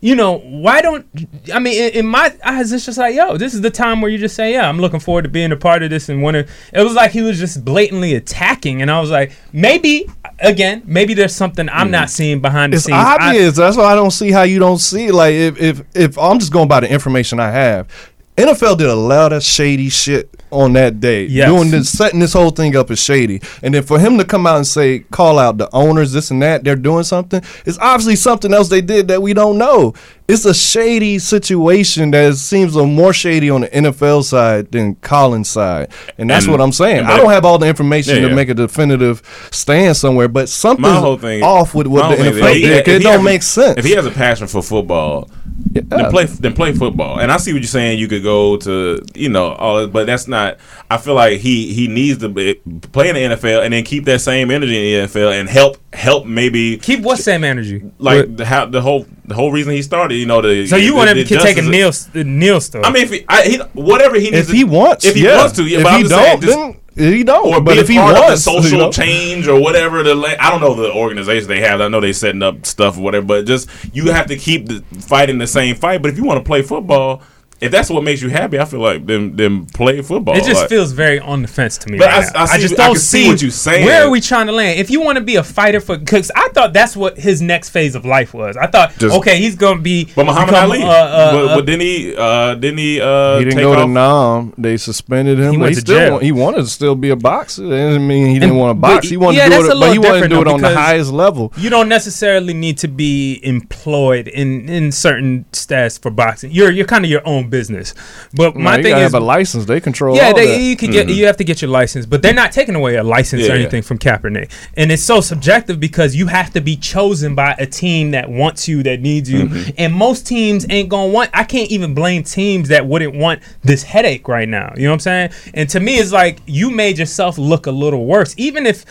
you 0.00 0.14
know, 0.14 0.38
why 0.38 0.80
don't 0.80 1.06
I 1.52 1.58
mean 1.58 1.82
in, 1.82 2.00
in 2.00 2.06
my 2.06 2.32
eyes 2.44 2.72
it's 2.72 2.84
just 2.84 2.98
like, 2.98 3.14
yo, 3.14 3.36
this 3.36 3.54
is 3.54 3.62
the 3.62 3.70
time 3.70 4.00
where 4.00 4.10
you 4.10 4.18
just 4.18 4.36
say, 4.36 4.52
Yeah, 4.52 4.68
I'm 4.68 4.78
looking 4.78 5.00
forward 5.00 5.22
to 5.22 5.28
being 5.28 5.50
a 5.50 5.56
part 5.56 5.82
of 5.82 5.90
this 5.90 6.08
and 6.08 6.22
to 6.22 6.46
it 6.72 6.82
was 6.82 6.94
like 6.94 7.10
he 7.10 7.22
was 7.22 7.38
just 7.38 7.64
blatantly 7.64 8.14
attacking 8.14 8.80
and 8.80 8.90
I 8.90 9.00
was 9.00 9.10
like, 9.10 9.32
maybe 9.52 10.08
again, 10.38 10.82
maybe 10.86 11.14
there's 11.14 11.34
something 11.34 11.68
I'm 11.68 11.90
not 11.90 12.08
mm. 12.08 12.10
seeing 12.10 12.40
behind 12.40 12.72
the 12.72 12.76
It's 12.76 12.86
scenes. 12.86 12.96
I- 12.96 13.28
obvious. 13.28 13.56
That's 13.56 13.76
why 13.76 13.84
I 13.84 13.94
don't 13.96 14.12
see 14.12 14.30
how 14.30 14.42
you 14.42 14.60
don't 14.60 14.78
see. 14.78 15.10
Like 15.10 15.34
if 15.34 15.60
if 15.60 15.82
if 15.94 16.18
I'm 16.18 16.38
just 16.38 16.52
going 16.52 16.68
by 16.68 16.80
the 16.80 16.90
information 16.90 17.40
I 17.40 17.50
have, 17.50 17.88
NFL 18.36 18.78
did 18.78 18.88
a 18.88 18.94
lot 18.94 19.32
of 19.32 19.42
shady 19.42 19.88
shit 19.88 20.37
on 20.50 20.72
that 20.74 21.00
day. 21.00 21.24
Yes. 21.26 21.48
Doing 21.48 21.70
this, 21.70 21.90
setting 21.90 22.20
this 22.20 22.32
whole 22.32 22.50
thing 22.50 22.76
up 22.76 22.90
is 22.90 23.02
shady, 23.02 23.40
and 23.62 23.74
then 23.74 23.82
for 23.82 23.98
him 23.98 24.18
to 24.18 24.24
come 24.24 24.46
out 24.46 24.56
and 24.56 24.66
say, 24.66 25.00
call 25.10 25.38
out 25.38 25.58
the 25.58 25.68
owners, 25.74 26.12
this 26.12 26.30
and 26.30 26.40
that, 26.42 26.64
they're 26.64 26.76
doing 26.76 27.04
something. 27.04 27.42
It's 27.66 27.78
obviously 27.78 28.16
something 28.16 28.52
else 28.54 28.68
they 28.68 28.80
did 28.80 29.08
that 29.08 29.20
we 29.22 29.34
don't 29.34 29.58
know. 29.58 29.94
It's 30.26 30.44
a 30.44 30.52
shady 30.52 31.18
situation 31.18 32.10
that 32.10 32.34
seems 32.36 32.76
a 32.76 32.84
more 32.84 33.14
shady 33.14 33.48
on 33.48 33.62
the 33.62 33.68
NFL 33.68 34.24
side 34.24 34.70
than 34.72 34.94
Colin's 34.96 35.48
side, 35.48 35.90
and 36.18 36.28
that's 36.28 36.44
And- 36.44 36.52
what 36.52 36.60
I'm 36.60 36.72
saying. 36.72 37.04
I 37.04 37.16
don't 37.16 37.30
have 37.30 37.44
all 37.46 37.58
the 37.58 37.66
information 37.66 38.14
Yeah, 38.16 38.22
to 38.22 38.28
yeah. 38.28 38.34
make 38.34 38.48
a 38.50 38.54
definitive 38.54 39.22
stand 39.50 39.96
somewhere, 39.96 40.28
but 40.28 40.48
something's 40.48 41.20
thing- 41.20 41.42
off 41.42 41.74
with 41.74 41.86
what 41.86 42.10
the 42.16 42.22
NFL 42.24 42.52
he- 42.54 42.60
did. 42.62 42.84
'cause 42.84 42.94
It 42.94 43.02
don't 43.02 43.12
has- 43.14 43.22
make 43.22 43.42
sense. 43.42 43.78
If 43.78 43.84
he 43.86 43.92
has 43.92 44.04
a 44.04 44.10
passion 44.10 44.46
for 44.48 44.62
football, 44.62 45.30
Yeah. 45.72 45.82
Then 45.84 46.10
play 46.10 46.24
then 46.26 46.54
play 46.54 46.72
football. 46.72 47.18
And 47.20 47.32
I 47.32 47.36
see 47.36 47.52
what 47.52 47.62
you're 47.62 47.66
saying. 47.68 47.98
You 47.98 48.06
could 48.08 48.22
go 48.22 48.56
to 48.58 49.02
you 49.14 49.28
know 49.28 49.52
all, 49.54 49.80
that, 49.82 49.92
but 49.92 50.06
that's 50.06 50.28
not. 50.28 50.58
I 50.90 50.98
feel 50.98 51.14
like 51.14 51.40
he 51.40 51.72
he 51.74 51.88
needs 51.88 52.18
to 52.20 52.28
be, 52.28 52.54
play 52.92 53.08
in 53.08 53.14
the 53.16 53.36
NFL 53.36 53.64
and 53.64 53.72
then 53.74 53.82
keep 53.84 54.04
that 54.04 54.20
same 54.20 54.50
energy 54.50 54.94
in 54.94 55.02
the 55.02 55.08
NFL 55.08 55.38
and 55.38 55.48
help 55.48 55.78
help 55.92 56.26
maybe 56.26 56.76
Keep 56.78 57.00
what 57.00 57.18
same 57.18 57.42
energy? 57.44 57.82
like 57.98 58.36
the, 58.36 58.44
how 58.44 58.66
the 58.66 58.80
whole 58.80 59.06
the 59.24 59.34
whole 59.34 59.50
reason 59.52 59.72
he 59.72 59.82
started. 59.82 60.14
You 60.14 60.26
know 60.26 60.40
the 60.40 60.66
So 60.66 60.76
you 60.76 60.90
the- 60.92 60.96
want 60.96 61.10
him 61.10 61.26
to 61.26 61.38
take 61.38 61.58
a 61.58 61.62
Neil 61.62 61.92
Neil 62.14 62.60
stuff? 62.60 62.84
I 62.84 62.92
mean, 62.92 63.02
if 63.02 63.10
he, 63.10 63.24
I, 63.28 63.42
he 63.42 63.56
whatever 63.74 64.14
he 64.16 64.30
needs 64.30 64.36
if 64.36 64.46
to- 64.48 64.56
he 64.56 64.64
wants, 64.64 65.04
if 65.04 65.14
he 65.16 65.24
yeah. 65.24 65.38
wants 65.38 65.56
to, 65.56 65.64
yeah. 65.64 65.78
If 65.78 65.84
but 65.84 65.92
I'm 65.92 65.96
he 66.02 66.08
just 66.08 66.14
don't, 66.14 66.40
just- 66.42 66.56
then 66.56 66.76
he 66.98 67.24
don't. 67.24 67.46
or 67.54 67.60
but 67.60 67.74
be 67.74 67.80
if 67.80 67.88
he 67.88 67.96
part 67.96 68.10
of 68.16 68.22
the 68.22 68.26
wants, 68.28 68.42
social 68.44 68.70
you 68.70 68.76
know, 68.78 68.90
change 68.92 69.46
or 69.48 69.60
whatever 69.60 70.02
the 70.02 70.14
la- 70.14 70.34
I 70.38 70.50
don't 70.50 70.60
know 70.60 70.74
the 70.74 70.92
organization 70.92 71.48
they 71.48 71.60
have. 71.60 71.80
I 71.80 71.88
know 71.88 72.00
they 72.00 72.12
setting 72.12 72.42
up 72.42 72.66
stuff 72.66 72.98
or 72.98 73.02
whatever, 73.02 73.26
but 73.26 73.46
just 73.46 73.68
you 73.94 74.10
have 74.10 74.26
to 74.26 74.36
keep 74.36 74.66
the, 74.66 74.80
fighting 75.00 75.38
the 75.38 75.46
same 75.46 75.76
fight. 75.76 76.02
But 76.02 76.10
if 76.10 76.16
you 76.18 76.24
want 76.24 76.42
to 76.42 76.46
play 76.46 76.62
football, 76.62 77.22
if 77.60 77.70
that's 77.72 77.90
what 77.90 78.04
makes 78.04 78.22
you 78.22 78.28
happy, 78.30 78.58
I 78.58 78.64
feel 78.64 78.80
like 78.80 79.06
then 79.06 79.34
then 79.36 79.66
play 79.66 80.00
football. 80.02 80.36
It 80.36 80.44
just 80.44 80.60
Like, 80.62 80.68
feels 80.68 80.92
very 80.92 81.18
on 81.20 81.42
the 81.42 81.48
fence 81.48 81.76
to 81.78 81.90
me. 81.90 81.98
But 81.98 82.06
right 82.08 82.24
I- 82.26 82.32
now. 82.32 82.42
I 82.44 82.46
see- 82.56 82.62
just 82.62 82.76
don't 82.76 82.92
can 82.94 83.00
see 83.00 83.28
what 83.28 83.42
you're 83.42 83.50
saying. 83.50 83.84
Where 83.84 84.04
are 84.04 84.10
we 84.10 84.20
trying 84.20 84.46
to 84.46 84.52
land? 84.52 84.78
If 84.78 84.90
you 84.90 85.00
want 85.00 85.16
to 85.18 85.24
be 85.24 85.36
a 85.36 85.42
fighter 85.42 85.80
for, 85.80 85.96
because 85.98 86.30
I 86.36 86.48
thought 86.50 86.72
that's 86.72 86.96
what 86.96 87.18
his 87.18 87.42
next 87.42 87.70
phase 87.70 87.94
of 87.94 88.04
life 88.04 88.32
was. 88.34 88.56
I 88.56 88.66
thought, 88.66 88.96
Just- 88.98 89.16
okay, 89.16 89.38
he's 89.38 89.56
gonna 89.56 89.80
be. 89.80 90.08
But 90.14 90.26
Muhammad 90.26 90.48
become, 90.50 90.70
Ali, 90.70 90.82
uh, 90.82 90.86
uh, 90.88 91.32
but, 91.32 91.54
but 91.56 91.66
didn't 91.66 91.80
he? 91.80 92.14
Uh, 92.16 92.54
didn't 92.54 92.78
he? 92.78 93.00
Uh, 93.00 93.38
he 93.38 93.44
didn't 93.44 93.56
take 93.56 93.64
go 93.64 93.74
to? 93.74 93.86
Nam. 93.86 94.54
They 94.58 94.76
suspended 94.76 95.38
him. 95.38 95.52
He 95.52 95.58
went 95.58 95.70
he 95.70 95.74
to 95.76 95.80
still 95.80 95.98
jail. 95.98 96.12
want- 96.12 96.22
he 96.24 96.32
wanted 96.32 96.58
to 96.62 96.66
still 96.68 96.94
be 96.94 97.10
a 97.10 97.16
boxer. 97.16 97.62
That 97.68 97.76
doesn't 97.76 98.06
mean 98.06 98.26
he 98.28 98.34
didn't 98.34 98.50
And- 98.50 98.58
want 98.58 98.70
to 98.70 98.74
box. 98.80 99.08
He 99.08 99.16
wanted 99.16 99.38
yeah, 99.38 99.44
to 99.44 99.50
that's 99.50 99.62
do 99.64 99.70
a 99.72 99.76
it, 99.76 99.80
but 99.80 99.92
he 99.92 99.98
wanted 99.98 100.20
to 100.22 100.28
do 100.28 100.40
it 100.42 100.48
on 100.48 100.60
the 100.60 100.74
highest 100.74 101.10
level. 101.12 101.52
you 101.56 101.70
don't 101.70 101.88
necessarily 101.88 102.54
need 102.54 102.78
to 102.78 102.88
be 102.88 103.40
employed 103.42 104.28
in 104.28 104.68
in 104.68 104.92
certain 104.92 105.44
stats 105.52 106.00
for 106.00 106.10
boxing. 106.10 106.50
You're 106.52 106.70
you're 106.70 106.86
kind 106.86 107.04
of 107.04 107.10
your 107.10 107.26
own 107.26 107.47
business. 107.48 107.94
But 108.34 108.54
No, 108.56 108.62
my 108.62 108.76
you 108.76 108.82
thing 108.82 108.92
gotta 108.92 109.04
is, 109.04 109.12
have 109.12 109.22
a 109.22 109.24
license. 109.24 109.64
They 109.64 109.80
control. 109.80 110.16
yeah, 110.16 110.28
all 110.28 110.34
they, 110.34 110.46
that. 110.46 110.60
you 110.60 110.76
can 110.76 110.90
get 110.90 111.06
mm-hmm. 111.06 111.16
you 111.16 111.26
have 111.26 111.36
to 111.38 111.44
get 111.44 111.60
your 111.62 111.70
license, 111.70 112.06
but 112.06 112.22
they're 112.22 112.34
not 112.34 112.52
taking 112.52 112.74
away 112.74 112.96
a 112.96 113.02
license 113.02 113.42
or 113.42 113.48
Yeah. 113.48 113.60
anything 113.60 113.82
from 113.82 113.98
Kaepernick. 113.98 114.50
And 114.76 114.92
it's 114.92 115.02
so 115.02 115.20
subjective 115.20 115.80
because 115.80 116.14
you 116.14 116.26
have 116.26 116.52
to 116.52 116.60
be 116.60 116.76
chosen 116.76 117.34
by 117.34 117.54
a 117.58 117.66
team 117.66 118.12
that 118.12 118.30
wants 118.30 118.68
you, 118.68 118.82
that 118.84 119.00
needs 119.00 119.30
you, 119.30 119.44
mm-hmm. 119.44 119.70
and 119.78 119.94
most 119.94 120.26
teams 120.26 120.66
ain't 120.70 120.88
gonna 120.88 121.12
want. 121.12 121.30
I 121.34 121.44
can't 121.44 121.70
even 121.70 121.94
blame 121.94 122.22
teams 122.22 122.68
that 122.68 122.86
wouldn't 122.86 123.14
want 123.14 123.42
this 123.62 123.82
headache 123.82 124.28
right 124.28 124.48
now. 124.48 124.72
You 124.76 124.84
know 124.84 124.90
what 124.90 124.94
I'm 124.94 125.00
saying? 125.00 125.30
And 125.54 125.68
to 125.70 125.80
me, 125.80 125.96
it's 125.96 126.12
like 126.12 126.40
you 126.46 126.70
made 126.70 126.98
yourself 126.98 127.38
look 127.38 127.66
a 127.66 127.72
little 127.72 128.06
worse, 128.06 128.34
even 128.36 128.66
if 128.66 128.84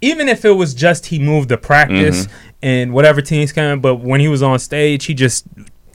even 0.00 0.28
if 0.28 0.44
it 0.44 0.52
was 0.52 0.74
just 0.74 1.06
he 1.06 1.18
moved 1.18 1.48
the 1.48 1.58
practice 1.58 2.26
mm-hmm. 2.26 2.46
and 2.62 2.92
whatever 2.92 3.20
teams 3.20 3.52
coming, 3.52 3.80
but 3.80 3.96
when 3.96 4.20
he 4.20 4.28
was 4.28 4.42
on 4.42 4.58
stage, 4.58 5.04
he 5.04 5.14
just 5.14 5.46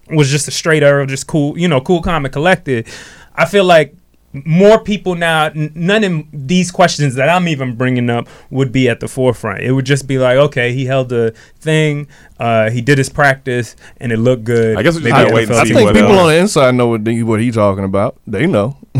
was 0.10 0.30
just 0.30 0.48
a 0.48 0.52
straight 0.52 0.84
arrow, 0.84 1.06
just 1.06 1.28
cool, 1.28 1.58
you 1.58 1.68
know, 1.68 1.82
cool, 1.82 2.02
calm, 2.02 2.26
and 2.26 2.34
collected. 2.34 2.88
I 3.36 3.46
feel 3.46 3.64
like 3.66 3.96
more 4.44 4.80
people 4.84 5.16
now, 5.16 5.46
n- 5.46 5.72
none 5.76 6.04
of 6.04 6.26
these 6.34 6.70
questions 6.72 7.16
that 7.16 7.30
I'm 7.30 7.48
even 7.48 7.76
bringing 7.76 8.10
up 8.10 8.28
would 8.50 8.72
be 8.72 8.90
at 8.90 9.00
the 9.00 9.08
forefront. 9.08 9.62
It 9.62 9.72
would 9.72 9.86
just 9.86 10.08
be 10.08 10.18
like, 10.18 10.36
okay, 10.38 10.74
he 10.74 10.86
held 10.86 11.10
the 11.10 11.34
thing, 11.60 12.08
uh, 12.40 12.70
he 12.70 12.82
did 12.82 12.98
his 12.98 13.10
practice, 13.10 13.76
and 13.98 14.12
it 14.12 14.18
looked 14.18 14.44
good. 14.44 14.78
I 14.78 14.84
guess 14.84 14.96
we 14.96 15.02
just 15.02 15.14
Maybe 15.14 15.24
gotta 15.24 15.34
wait 15.34 15.50
and 15.50 15.52
NFL 15.52 15.60
I 15.60 15.64
see 15.64 15.68
team 15.70 15.76
think 15.78 15.86
what, 15.86 15.96
people 15.96 16.12
uh, 16.12 16.22
on 16.24 16.28
the 16.28 16.38
inside 16.38 16.76
know 16.76 16.88
what, 16.88 17.06
they, 17.06 17.24
what 17.24 17.40
he's 17.40 17.56
talking 17.56 17.86
about. 17.86 18.18
They 18.28 18.46
know. 18.46 18.78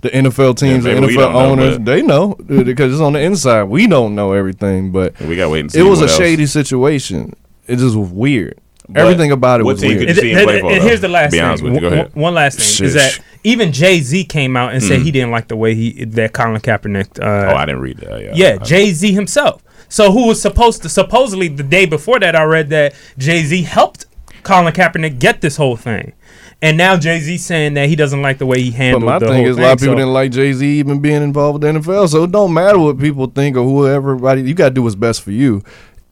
the 0.00 0.10
NFL 0.10 0.56
teams, 0.58 0.84
maybe 0.84 1.00
the 1.00 1.06
NFL 1.06 1.16
don't 1.16 1.32
know, 1.32 1.38
owners, 1.64 1.78
they 1.78 2.02
know 2.02 2.32
uh, 2.32 2.62
because 2.64 2.92
it's 2.92 3.00
on 3.00 3.12
the 3.14 3.20
inside. 3.20 3.64
We 3.64 3.86
don't 3.86 4.14
know 4.14 4.32
everything, 4.32 4.90
but 4.92 5.18
We 5.20 5.36
gotta 5.36 5.50
wait 5.50 5.60
and 5.60 5.72
see. 5.72 5.78
it 5.80 5.82
was 5.84 6.00
a 6.00 6.04
else. 6.04 6.16
shady 6.16 6.46
situation. 6.46 7.34
It 7.66 7.76
just 7.76 7.96
was 7.96 8.10
weird. 8.10 8.58
But 8.88 9.00
Everything 9.02 9.32
about 9.32 9.60
it 9.60 9.64
what 9.64 9.74
was 9.74 9.80
team 9.82 9.96
weird. 9.96 10.08
could 10.08 10.22
you 10.22 10.36
and, 10.38 10.50
and- 10.50 10.66
and 10.68 10.82
here's 10.82 11.00
the 11.00 11.08
last 11.08 11.32
Be 11.32 11.38
thing. 11.38 11.50
with 11.50 11.74
you. 11.74 11.80
Go 11.80 11.86
One- 11.88 11.92
ahead. 11.98 12.14
One 12.14 12.34
last 12.34 12.58
thing 12.78 12.86
is 12.86 12.94
that 12.94 13.18
even 13.42 13.72
Jay 13.72 14.00
Z 14.00 14.24
came 14.24 14.56
out 14.56 14.72
and 14.74 14.82
said 14.82 15.00
he 15.00 15.10
didn't 15.10 15.30
like 15.30 15.48
the 15.48 15.56
way 15.56 15.74
he 15.74 16.04
that 16.04 16.32
Colin 16.34 16.60
Kaepernick. 16.60 17.18
Uh, 17.18 17.24
Mm. 17.24 17.52
Oh, 17.52 17.56
I 17.56 17.66
didn't 17.66 17.80
read 17.80 17.98
that. 17.98 18.20
Yeah, 18.22 18.32
yeah, 18.34 18.56
Jay 18.58 18.90
Z 18.92 19.12
himself. 19.12 19.62
So 19.88 20.12
who 20.12 20.26
was 20.26 20.40
supposed 20.42 20.82
to 20.82 20.88
supposedly 20.88 21.48
the 21.48 21.62
day 21.62 21.86
before 21.86 22.18
that 22.20 22.36
I 22.36 22.42
read 22.44 22.68
that 22.70 22.94
Jay 23.16 23.42
Z 23.42 23.62
helped 23.62 24.06
Colin 24.42 24.72
Kaepernick 24.72 25.18
get 25.18 25.40
this 25.40 25.56
whole 25.56 25.76
thing. 25.76 26.12
And 26.60 26.76
now 26.78 26.96
Jay 26.96 27.20
Z 27.20 27.38
saying 27.38 27.74
that 27.74 27.88
he 27.88 27.96
doesn't 27.96 28.20
like 28.22 28.38
the 28.38 28.46
way 28.46 28.60
he 28.60 28.70
handled. 28.70 29.02
But 29.04 29.06
my 29.06 29.18
the 29.18 29.26
thing 29.28 29.36
whole 29.44 29.50
is, 29.50 29.56
a 29.58 29.60
lot 29.62 29.72
of 29.72 29.78
people 29.80 29.94
so- 29.94 29.98
didn't 29.98 30.12
like 30.12 30.30
Jay 30.30 30.52
Z 30.52 30.66
even 30.78 31.00
being 31.00 31.22
involved 31.22 31.62
with 31.62 31.72
the 31.74 31.78
NFL. 31.80 32.08
So 32.08 32.24
it 32.24 32.32
don't 32.32 32.52
matter 32.52 32.78
what 32.78 32.98
people 32.98 33.26
think 33.26 33.56
or 33.56 33.62
whoever. 33.64 34.10
Everybody, 34.12 34.42
you 34.42 34.54
got 34.54 34.68
to 34.70 34.74
do 34.74 34.82
what's 34.82 34.94
best 34.94 35.22
for 35.22 35.30
you. 35.30 35.62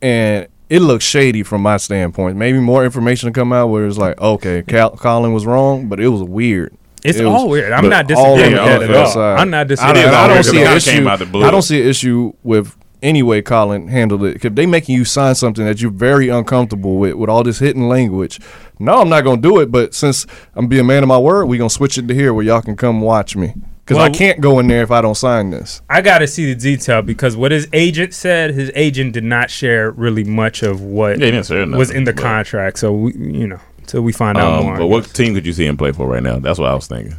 And 0.01 0.47
it 0.73 0.81
looks 0.81 1.05
shady 1.05 1.43
from 1.43 1.61
my 1.61 1.77
standpoint. 1.77 2.37
Maybe 2.39 2.59
more 2.59 2.83
information 2.83 3.27
to 3.31 3.39
come 3.39 3.53
out 3.53 3.67
where 3.67 3.87
it's 3.87 3.99
like, 3.99 4.19
okay, 4.21 4.63
Cal- 4.63 4.97
Colin 4.97 5.35
was 5.35 5.45
wrong, 5.45 5.87
but 5.89 6.01
it 6.01 6.09
was 6.09 6.23
weird. 6.23 6.75
It's 7.05 7.19
It 7.19 7.25
was- 7.25 7.35
all 7.35 7.49
weird. 7.51 7.73
I'm 7.73 7.89
not 7.91 8.07
disagreeing 8.07 8.53
with 8.53 8.65
that 8.65 8.83
at 8.83 8.91
all. 8.91 8.97
outside. 8.97 9.39
I'm 9.39 9.51
not 9.51 9.71
I 9.71 9.93
don't, 9.93 10.15
I 10.15 10.29
don't 10.29 10.43
see 10.43 10.63
an 10.63 10.77
issue. 10.77 11.09
out 11.09 11.19
the 11.19 11.27
blue. 11.27 11.45
I 11.45 11.51
don't 11.51 11.61
see 11.63 11.83
an 11.83 11.89
issue 11.89 12.33
with 12.43 12.75
any 13.03 13.23
way 13.23 13.43
Colin 13.43 13.89
handled 13.89 14.25
it. 14.25 14.45
If 14.45 14.55
they 14.55 14.65
making 14.65 14.95
you 14.95 15.05
sign 15.05 15.35
something 15.35 15.65
that 15.67 15.83
you're 15.83 15.91
very 15.91 16.29
uncomfortable 16.29 16.97
with, 16.97 17.15
with 17.15 17.29
all 17.29 17.43
this 17.43 17.59
hidden 17.59 17.89
language, 17.89 18.41
no, 18.79 19.01
I'm 19.01 19.09
not 19.11 19.25
gonna 19.25 19.41
do 19.43 19.59
it. 19.61 19.71
But 19.71 19.93
since 19.93 20.25
I'm 20.55 20.69
being 20.69 20.81
a 20.81 20.85
man 20.85 21.03
of 21.03 21.09
my 21.09 21.19
word, 21.19 21.47
we 21.47 21.59
gonna 21.59 21.69
switch 21.69 21.99
it 21.99 22.09
to 22.09 22.15
here 22.15 22.33
where 22.33 22.45
y'all 22.45 22.63
can 22.63 22.77
come 22.77 23.01
watch 23.03 23.37
me 23.37 23.53
because 23.85 23.99
I 23.99 24.11
can't 24.11 24.41
go 24.41 24.59
in 24.59 24.67
there 24.69 24.83
if 24.83 24.91
I 24.91 25.01
don't 25.01 25.15
sign 25.17 25.51
this. 25.51 25.83
I 25.91 26.01
got 26.01 26.19
to 26.19 26.27
see 26.27 26.53
the 26.53 26.59
detail 26.59 27.03
because 27.03 27.37
what 27.37 27.51
his 27.53 27.69
agent 27.73 28.15
said, 28.15 28.55
his 28.55 28.71
agent 28.75 29.13
did 29.13 29.25
not 29.25 29.51
share 29.51 29.91
really 29.91 30.25
much 30.25 30.63
of 30.63 30.81
what 30.81 31.19
Yeah, 31.19 31.27
he 31.27 31.31
didn't 31.33 31.47
say 31.47 31.57
nothing, 31.57 31.77
was 31.77 31.91
in 31.91 32.05
the 32.05 32.13
contract. 32.13 32.79
So 32.79 32.93
we, 32.93 33.13
you 33.15 33.47
know, 33.49 33.61
until 33.79 34.03
we 34.03 34.13
find 34.13 34.39
out 34.39 34.61
Um, 34.61 34.65
more. 34.67 34.77
but 34.79 34.87
what 34.87 35.13
team 35.13 35.35
could 35.35 35.45
you 35.47 35.53
see 35.53 35.67
him 35.67 35.77
play 35.77 35.93
for 35.93 36.07
right 36.07 36.23
now? 36.23 36.39
That's 36.39 36.59
what 36.59 36.71
I 36.71 36.75
was 36.75 36.87
thinking. 36.87 37.17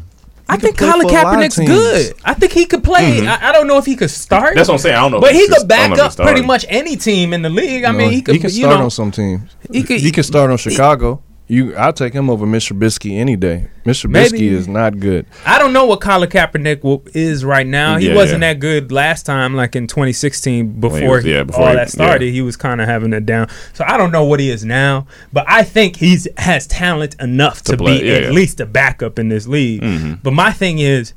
I 0.50 0.58
think 0.58 0.78
Colin 0.78 1.02
for 1.02 1.08
a 1.08 1.12
lot 1.24 1.26
of 1.36 1.40
Kaepernick's 1.40 1.58
good. 1.58 2.14
I 2.26 2.34
think 2.34 2.52
he 2.52 2.66
could 2.66 2.84
play. 2.84 3.26
I, 3.26 3.50
I 3.50 3.52
don't 3.54 3.66
know 3.66 3.78
if 3.78 3.86
he 3.86 3.96
could 3.96 4.10
start. 4.12 4.50
Mm-hmm. 4.50 4.56
That's 4.58 4.68
what 4.68 4.76
I'm 4.76 4.80
saying. 4.80 4.96
I 4.96 5.00
don't 5.02 5.12
know. 5.12 5.22
But 5.22 5.32
if 5.32 5.36
he 5.38 5.40
he's 5.48 5.58
could 5.58 5.68
back 5.70 5.90
don't 5.90 5.98
know 5.98 6.06
if 6.06 6.20
up 6.20 6.26
pretty 6.26 6.42
much 6.46 6.66
any 6.68 6.98
team 6.98 7.34
in 7.34 7.42
the 7.44 7.50
league. 7.50 7.86
I 7.86 7.92
You 7.92 7.98
mean, 7.98 8.08
know, 8.08 8.12
he 8.14 8.22
could. 8.22 8.36
can 8.42 8.50
you 8.52 8.64
start 8.64 8.78
know, 8.80 8.84
on 8.86 8.92
some 8.92 9.12
teams. 9.12 9.50
he 9.72 9.78
He 9.80 9.84
could- 9.84 10.14
could, 10.14 10.26
start 10.26 10.52
on 10.52 10.58
Chicago. 10.58 11.22
You, 11.46 11.76
I'll 11.76 11.92
take 11.94 12.14
him 12.14 12.30
over 12.30 12.46
Mr. 12.46 12.72
Trubisky 12.76 13.18
any 13.20 13.36
day. 13.36 13.68
Mr. 13.86 14.10
Maybe. 14.10 14.40
Trubisky 14.40 14.52
is 14.52 14.68
not 14.68 14.98
good. 15.00 15.26
I 15.46 15.60
don't 15.60 15.74
know 15.74 15.86
what 15.86 16.00
Colin 16.00 16.30
Kaepernick 16.30 16.84
will, 16.84 17.04
is 17.14 17.44
right 17.44 17.68
now. 17.68 17.98
He 17.98 18.08
Yeah, 18.10 18.16
wasn't 18.16 18.42
yeah. 18.42 18.54
that 18.54 18.60
good 18.62 18.94
last 18.94 19.26
time, 19.26 19.54
like 19.54 19.76
in 19.76 19.86
2016, 19.88 20.80
before, 20.80 21.00
When 21.02 21.10
was- 21.10 21.26
yeah, 21.26 21.44
before 21.44 21.64
all 21.64 21.70
he- 21.72 21.76
that 21.76 21.90
started. 21.92 22.26
yeah. 22.28 22.32
He 22.32 22.42
was 22.42 22.56
kind 22.56 22.80
of 22.80 22.88
having 22.88 23.12
it 23.12 23.26
down. 23.26 23.50
So 23.74 23.84
I 23.86 23.98
don't 23.98 24.12
know 24.14 24.24
what 24.24 24.40
he 24.40 24.50
is 24.50 24.64
now, 24.64 25.06
but 25.34 25.44
I 25.48 25.64
think 25.64 25.98
he's 25.98 26.28
has 26.38 26.66
talent 26.66 27.16
enough 27.20 27.62
to, 27.64 27.74
To 27.74 27.78
play, 27.78 28.00
be 28.00 28.08
yeah, 28.08 28.14
at 28.14 28.22
yeah. 28.22 28.28
Mm-hmm. 28.28 28.36
least 28.36 28.60
a 28.62 28.66
backup 28.66 29.20
in 29.20 29.28
this 29.28 29.46
league. 29.46 29.84
But 30.24 30.32
my 30.32 30.52
thing 30.54 30.80
is, 30.80 31.14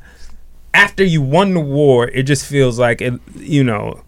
after 0.74 1.04
you 1.04 1.22
won 1.22 1.54
the 1.54 1.60
war, 1.60 2.08
it 2.08 2.24
just 2.24 2.44
feels 2.46 2.78
like 2.80 3.00
it, 3.00 3.14
you 3.36 3.62
know. 3.62 4.02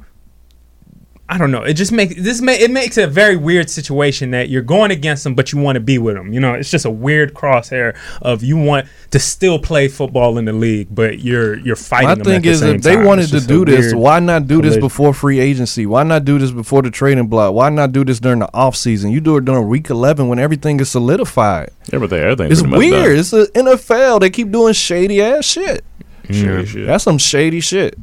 I 1.30 1.36
don't 1.36 1.50
know. 1.50 1.62
It 1.62 1.74
just 1.74 1.92
makes 1.92 2.14
this 2.14 2.40
ma- 2.40 2.52
it 2.52 2.70
makes 2.70 2.96
it 2.96 3.04
a 3.04 3.10
very 3.10 3.36
weird 3.36 3.68
situation 3.68 4.30
that 4.30 4.48
you're 4.48 4.62
going 4.62 4.90
against 4.90 5.24
them, 5.24 5.34
but 5.34 5.52
you 5.52 5.58
want 5.58 5.76
to 5.76 5.80
be 5.80 5.98
with 5.98 6.14
them. 6.14 6.32
You 6.32 6.40
know, 6.40 6.54
it's 6.54 6.70
just 6.70 6.86
a 6.86 6.90
weird 6.90 7.34
crosshair 7.34 7.94
of 8.22 8.42
you 8.42 8.56
want 8.56 8.86
to 9.10 9.18
still 9.18 9.58
play 9.58 9.88
football 9.88 10.38
in 10.38 10.46
the 10.46 10.54
league, 10.54 10.88
but 10.90 11.18
you're 11.18 11.58
you're 11.58 11.76
fighting. 11.76 12.08
My 12.08 12.14
them 12.14 12.24
thing 12.24 12.36
at 12.36 12.42
the 12.44 12.48
is, 12.48 12.60
same 12.60 12.76
if 12.76 12.82
they 12.82 12.94
time. 12.94 13.04
wanted 13.04 13.28
to 13.28 13.40
do 13.40 13.66
this, 13.66 13.92
why 13.92 14.20
not 14.20 14.46
do 14.46 14.56
this 14.62 14.70
collision. 14.70 14.80
before 14.80 15.12
free 15.12 15.38
agency? 15.38 15.84
Why 15.84 16.02
not 16.02 16.24
do 16.24 16.38
this 16.38 16.50
before 16.50 16.80
the 16.80 16.90
trading 16.90 17.26
block? 17.26 17.52
Why 17.52 17.68
not 17.68 17.92
do 17.92 18.06
this 18.06 18.20
during 18.20 18.38
the 18.38 18.48
off 18.54 18.74
season? 18.74 19.10
You 19.10 19.20
do 19.20 19.36
it 19.36 19.44
during 19.44 19.68
week 19.68 19.90
eleven 19.90 20.28
when 20.28 20.38
everything 20.38 20.80
is 20.80 20.88
solidified. 20.88 21.68
Everything, 21.92 22.20
everything. 22.20 22.50
It's 22.50 22.62
weird. 22.62 23.18
It's 23.18 23.32
the 23.32 23.50
NFL. 23.54 24.20
They 24.20 24.30
keep 24.30 24.50
doing 24.50 24.72
shady 24.72 25.20
ass 25.20 25.44
shit. 25.44 25.84
Shady 26.30 26.64
shit. 26.64 26.86
That's 26.86 27.04
some 27.04 27.18
shady 27.18 27.60
shit. 27.60 27.98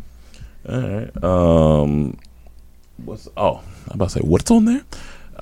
All 0.69 0.79
right. 0.81 1.23
Um, 1.23 2.17
what's 3.03 3.27
oh? 3.37 3.61
I'm 3.89 3.95
about 3.95 4.09
to 4.09 4.19
say 4.19 4.21
what's 4.21 4.49
on 4.51 4.65
there. 4.65 4.83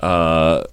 Uh, 0.00 0.64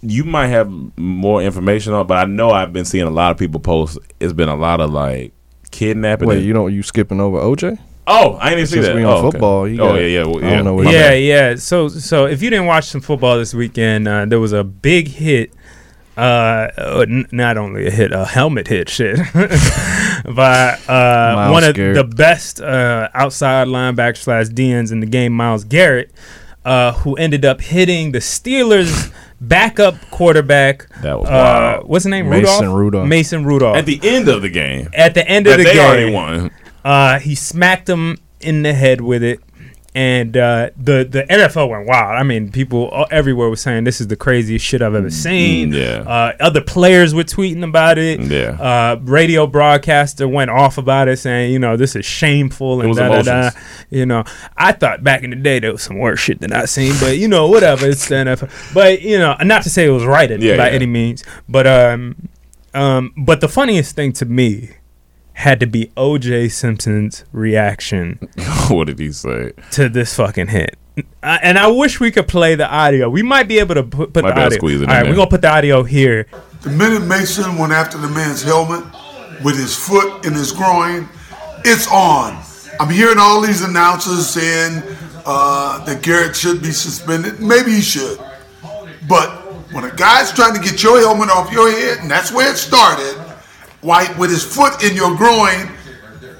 you 0.00 0.24
might 0.24 0.48
have 0.48 0.70
more 0.98 1.42
information 1.42 1.92
on, 1.92 2.06
but 2.06 2.18
I 2.18 2.24
know 2.24 2.50
I've 2.50 2.72
been 2.72 2.84
seeing 2.84 3.06
a 3.06 3.10
lot 3.10 3.30
of 3.32 3.38
people 3.38 3.60
post. 3.60 3.98
It's 4.20 4.32
been 4.32 4.48
a 4.48 4.54
lot 4.56 4.80
of 4.80 4.90
like 4.90 5.32
kidnapping. 5.70 6.28
Wait, 6.28 6.38
and- 6.38 6.46
you 6.46 6.52
don't 6.52 6.72
you 6.72 6.82
skipping 6.82 7.20
over 7.20 7.38
OJ? 7.38 7.78
oh, 8.06 8.36
I 8.38 8.50
didn't 8.50 8.66
see 8.66 8.74
Since 8.74 8.88
that. 8.88 8.96
we 8.96 9.02
on 9.02 9.12
oh, 9.12 9.16
okay. 9.16 9.30
football, 9.30 9.66
you 9.66 9.80
oh 9.80 9.94
yeah, 9.94 10.06
yeah, 10.06 10.24
well, 10.26 10.38
I 10.44 10.48
yeah. 10.48 10.56
don't 10.56 10.64
know 10.66 10.74
what 10.74 10.84
My 10.84 10.90
you- 10.90 10.96
yeah, 10.98 11.12
yeah. 11.12 11.54
So, 11.56 11.88
so 11.88 12.26
if 12.26 12.42
you 12.42 12.50
didn't 12.50 12.66
watch 12.66 12.84
some 12.84 13.00
football 13.00 13.38
this 13.38 13.54
weekend, 13.54 14.06
uh, 14.06 14.26
there 14.26 14.40
was 14.40 14.52
a 14.52 14.62
big 14.62 15.08
hit. 15.08 15.52
Uh, 16.16 16.68
uh, 16.78 17.04
n- 17.08 17.26
not 17.32 17.56
only 17.56 17.86
a 17.86 17.90
hit, 17.90 18.12
a 18.12 18.24
helmet 18.24 18.68
hit, 18.68 18.88
shit, 18.88 19.16
by 19.34 20.78
uh, 20.88 21.32
Myles 21.36 21.52
one 21.52 21.64
of 21.64 21.74
Garrett. 21.74 21.96
the 21.96 22.04
best 22.04 22.60
uh, 22.60 23.08
outside 23.14 23.66
linebacker 23.68 24.16
slash 24.16 24.46
DNs 24.46 24.92
in 24.92 25.00
the 25.00 25.06
game, 25.06 25.32
Myles 25.32 25.64
Garrett, 25.64 26.12
uh, 26.64 26.92
who 26.92 27.14
ended 27.16 27.44
up 27.44 27.60
hitting 27.60 28.12
the 28.12 28.20
Steelers' 28.20 29.12
backup 29.40 29.96
quarterback. 30.10 30.88
That 31.02 31.18
was 31.18 31.28
uh, 31.28 31.32
wild. 31.32 31.88
what's 31.88 32.04
his 32.04 32.10
name? 32.10 32.28
Mason 32.30 32.44
Rudolph. 32.72 32.76
Rudolph. 32.78 33.08
Mason 33.08 33.44
Rudolph. 33.44 33.76
At 33.76 33.86
the 33.86 34.00
end 34.02 34.28
of 34.28 34.42
the 34.42 34.50
game, 34.50 34.88
At 34.94 35.14
the 35.14 35.26
end 35.26 35.46
of 35.46 35.52
that 35.52 35.56
the 35.58 35.64
they 35.64 35.74
game, 35.74 35.82
already 35.84 36.12
won. 36.12 36.50
uh, 36.84 37.18
he 37.18 37.34
smacked 37.34 37.88
him 37.88 38.18
in 38.40 38.62
the 38.62 38.72
head 38.74 39.00
with 39.00 39.22
it, 39.22 39.40
and 39.94 40.36
uh, 40.36 40.70
the 40.76 41.04
the 41.08 41.22
NFL 41.30 41.68
went 41.68 41.86
wild. 41.86 42.18
I 42.18 42.24
mean, 42.24 42.50
people 42.50 43.06
everywhere 43.12 43.48
were 43.48 43.56
saying 43.56 43.84
this 43.84 44.00
is 44.00 44.08
the 44.08 44.16
craziest 44.16 44.64
shit 44.64 44.82
I've 44.82 44.94
ever 44.94 45.10
seen. 45.10 45.70
Mm, 45.70 45.74
yeah. 45.76 46.10
Uh, 46.10 46.32
other 46.40 46.60
players 46.60 47.14
were 47.14 47.22
tweeting 47.22 47.62
about 47.62 47.96
it. 47.96 48.20
Yeah. 48.20 48.60
Uh, 48.60 48.96
radio 49.02 49.46
broadcaster 49.46 50.26
went 50.26 50.50
off 50.50 50.78
about 50.78 51.06
it, 51.06 51.18
saying, 51.18 51.52
you 51.52 51.60
know, 51.60 51.76
this 51.76 51.94
is 51.94 52.04
shameful 52.04 52.80
and 52.80 52.96
da 52.96 53.08
da 53.08 53.22
da. 53.22 53.50
You 53.88 54.04
know, 54.06 54.24
I 54.56 54.72
thought 54.72 55.04
back 55.04 55.22
in 55.22 55.30
the 55.30 55.36
day 55.36 55.60
there 55.60 55.70
was 55.70 55.82
some 55.82 55.98
worse 55.98 56.18
shit 56.18 56.40
than 56.40 56.52
I 56.52 56.64
seen, 56.64 56.94
but 56.98 57.16
you 57.18 57.28
know, 57.28 57.48
whatever. 57.48 57.86
It's 57.86 58.08
the 58.08 58.16
NFL. 58.16 58.74
But 58.74 59.02
you 59.02 59.18
know, 59.18 59.36
not 59.44 59.62
to 59.62 59.70
say 59.70 59.86
it 59.86 59.90
was 59.90 60.04
right 60.04 60.28
Yeah, 60.28 60.56
by 60.56 60.70
yeah. 60.70 60.74
any 60.74 60.86
means, 60.86 61.22
but 61.48 61.68
um, 61.68 62.28
um, 62.74 63.12
but 63.16 63.40
the 63.40 63.48
funniest 63.48 63.94
thing 63.94 64.12
to 64.14 64.24
me 64.24 64.70
had 65.34 65.60
to 65.60 65.66
be 65.66 65.90
O.J. 65.96 66.48
Simpson's 66.48 67.24
reaction 67.32 68.28
what 68.68 68.86
did 68.86 68.98
he 68.98 69.12
say? 69.12 69.52
to 69.72 69.88
this 69.88 70.14
fucking 70.16 70.48
hit. 70.48 70.76
I, 71.24 71.36
and 71.42 71.58
I 71.58 71.66
wish 71.66 71.98
we 71.98 72.12
could 72.12 72.28
play 72.28 72.54
the 72.54 72.68
audio. 72.72 73.08
We 73.10 73.22
might 73.22 73.48
be 73.48 73.58
able 73.58 73.74
to 73.74 73.82
put, 73.82 74.12
put 74.12 74.22
Might 74.22 74.30
the 74.30 74.34
be 74.36 74.40
able 74.40 74.50
to 74.50 74.56
audio. 74.56 74.58
squeeze 74.58 74.80
it 74.80 74.84
in 74.84 74.90
All 74.90 74.94
right, 74.94 75.02
there. 75.02 75.10
we're 75.12 75.16
gonna 75.16 75.30
put 75.30 75.42
the 75.42 75.50
audio 75.50 75.82
here. 75.82 76.26
The 76.62 76.70
minute 76.70 77.00
Mason 77.04 77.58
went 77.58 77.72
after 77.72 77.98
the 77.98 78.08
man's 78.08 78.42
helmet 78.42 78.84
with 79.42 79.56
his 79.56 79.76
foot 79.76 80.24
in 80.24 80.32
his 80.34 80.52
groin, 80.52 81.08
it's 81.64 81.88
on. 81.90 82.40
I'm 82.78 82.88
hearing 82.90 83.18
all 83.18 83.40
these 83.40 83.62
announcers 83.62 84.28
saying 84.28 84.82
uh, 85.26 85.84
that 85.84 86.02
Garrett 86.02 86.36
should 86.36 86.62
be 86.62 86.70
suspended. 86.70 87.40
Maybe 87.40 87.72
he 87.72 87.80
should. 87.82 88.18
But 89.08 89.28
when 89.72 89.84
a 89.84 89.94
guy's 89.94 90.32
trying 90.32 90.54
to 90.54 90.60
get 90.60 90.82
your 90.82 91.00
helmet 91.00 91.28
off 91.28 91.50
your 91.52 91.70
head, 91.70 91.98
and 91.98 92.10
that's 92.10 92.30
where 92.32 92.50
it 92.52 92.56
started, 92.56 93.16
why 93.84 94.12
with 94.18 94.30
his 94.30 94.42
foot 94.42 94.82
in 94.82 94.96
your 94.96 95.14
groin, 95.16 95.70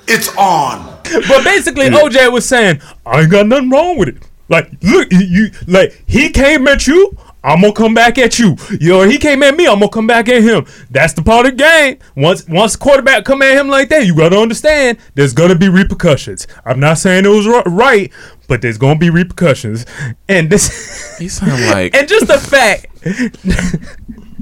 it's 0.09 0.35
on. 0.37 0.99
But 1.29 1.45
basically, 1.45 1.87
OJ 1.87 2.33
was 2.33 2.47
saying, 2.47 2.81
"I 3.05 3.21
ain't 3.21 3.31
got 3.31 3.47
nothing 3.47 3.71
wrong 3.71 3.99
with 3.99 4.09
it. 4.09 4.17
Like, 4.49 4.71
look, 4.83 5.13
you, 5.13 5.21
you 5.21 5.51
like 5.67 6.03
he 6.07 6.31
came 6.31 6.67
at 6.67 6.87
you." 6.87 7.17
I'm 7.45 7.61
gonna 7.61 7.75
come 7.75 7.93
back 7.93 8.17
at 8.17 8.39
you. 8.39 8.57
Yo, 8.81 9.03
he 9.07 9.19
came 9.19 9.43
at 9.43 9.55
me. 9.55 9.67
I'm 9.67 9.75
gonna 9.75 9.91
come 9.91 10.07
back 10.07 10.31
at 10.31 10.43
him. 10.43 10.65
That's 10.91 11.13
the 11.13 11.21
part 11.21 11.45
of 11.45 11.53
the 11.53 11.59
game. 11.59 11.99
Once 12.17 12.49
once 12.49 12.75
quarterback 12.75 13.27
come 13.27 13.43
at 13.43 13.55
him 13.59 13.69
like 13.69 13.91
that, 13.91 14.07
you 14.07 14.17
gotta 14.17 14.39
understand 14.39 14.97
there's 15.15 15.35
gonna 15.35 15.55
be 15.55 15.69
repercussions. 15.69 16.47
I'm 16.65 16.81
not 16.81 16.97
saying 16.97 17.27
it 17.27 17.29
was 17.29 17.47
right, 17.67 18.11
but 18.49 18.63
there's 18.63 18.79
gonna 18.79 18.99
be 18.99 19.11
repercussions. 19.11 19.85
And 20.27 20.49
this, 20.49 21.19
He 21.19 21.29
sound 21.29 21.67
like 21.71 21.95
and 21.95 22.09
just 22.09 22.29
the 22.29 22.39
fact 22.39 22.87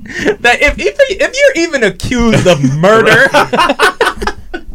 that 0.05 0.59
if 0.61 0.79
if 0.79 0.97
if 0.99 1.37
you're 1.37 1.65
even 1.65 1.83
accused 1.85 2.47
of 2.47 2.63
murder, 2.77 3.29
that's 3.33 4.33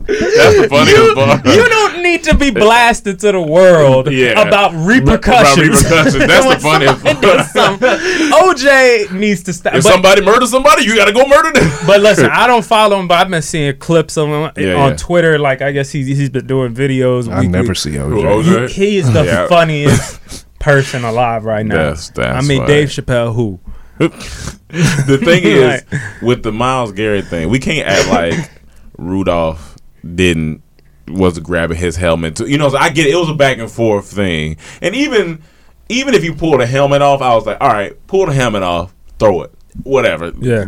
the 0.08 0.68
funniest 0.70 1.16
part. 1.16 1.46
you 1.46 1.68
don't 1.68 2.02
need 2.02 2.24
to 2.24 2.36
be 2.38 2.50
blasted 2.50 3.20
to 3.20 3.32
the 3.34 3.42
world 3.42 4.10
Yeah. 4.12 4.42
about 4.48 4.72
repercussions. 4.74 5.82
About 5.86 6.06
repercussions. 6.06 6.28
That's 6.28 6.44
the 6.44 6.48
When 6.48 6.60
funniest 6.60 7.04
part. 7.04 8.58
OJ 8.58 9.12
needs 9.12 9.44
to 9.44 9.54
stop. 9.54 9.76
If 9.76 9.84
But, 9.84 9.92
somebody 9.92 10.22
murders 10.24 10.52
somebody, 10.52 10.84
you 10.86 10.96
gotta 10.96 11.12
go 11.12 11.28
murder 11.28 11.52
them. 11.60 11.70
but 11.86 12.02
listen, 12.02 12.30
I 12.32 12.48
don't 12.48 12.66
follow 12.66 13.00
him, 13.00 13.08
but 13.08 13.16
I've 13.20 13.30
been 13.30 13.42
seeing 13.42 13.76
clips 13.78 14.18
of 14.18 14.28
him 14.30 14.52
Yeah, 14.58 14.76
on 14.76 14.92
yeah. 14.92 14.96
Twitter. 14.98 15.38
Like 15.40 15.62
I 15.62 15.72
guess 15.72 15.92
he's 15.92 16.08
he's 16.08 16.30
been 16.30 16.48
doing 16.48 16.74
videos. 16.74 17.28
I 17.30 17.42
weekly. 17.42 17.48
never 17.52 17.76
see 17.76 17.94
Who, 17.96 18.22
OJ. 18.24 18.44
OJ? 18.44 18.70
He, 18.70 18.92
he 18.92 18.98
is 18.98 19.12
the 19.12 19.24
Yeah. 19.26 19.48
funniest 19.48 20.46
person 20.60 21.04
alive 21.04 21.44
right 21.46 21.66
now. 21.66 21.76
That's- 21.76 22.12
that's 22.16 22.46
I 22.46 22.48
mean, 22.48 22.62
funny. 22.62 22.74
Dave 22.74 22.90
Chappelle, 22.90 23.36
who? 23.36 23.60
The 23.99 25.19
thing 25.23 25.43
is, 25.45 25.83
with 26.21 26.43
the 26.43 26.51
Myles 26.51 26.91
Garrett 26.91 27.25
thing, 27.25 27.49
we 27.49 27.60
can't 27.60 27.88
act 27.88 28.10
like 28.10 28.51
Rudolph 28.97 29.77
didn't 30.15 30.62
was 31.07 31.39
grabbing 31.39 31.77
his 31.77 31.95
helmet. 31.95 32.36
To, 32.38 32.49
you 32.49 32.57
know, 32.57 32.69
so 32.69 32.77
I 32.77 32.89
get 32.89 33.07
it. 33.07 33.13
It 33.13 33.17
was 33.17 33.29
a 33.29 33.33
back 33.33 33.57
and 33.60 33.71
forth 33.71 34.12
thing, 34.12 34.57
and 34.81 34.95
even 34.95 35.41
even 35.89 36.13
if 36.13 36.23
you 36.23 36.33
pull 36.33 36.57
the 36.57 36.65
helmet 36.65 37.01
off, 37.01 37.21
I 37.21 37.33
was 37.36 37.45
like, 37.45 37.57
all 37.62 37.69
right, 37.69 37.95
pull 38.07 38.25
the 38.25 38.33
helmet 38.33 38.63
off, 38.63 38.93
throw 39.19 39.43
it, 39.43 39.53
whatever. 39.83 40.33
Yeah. 40.39 40.67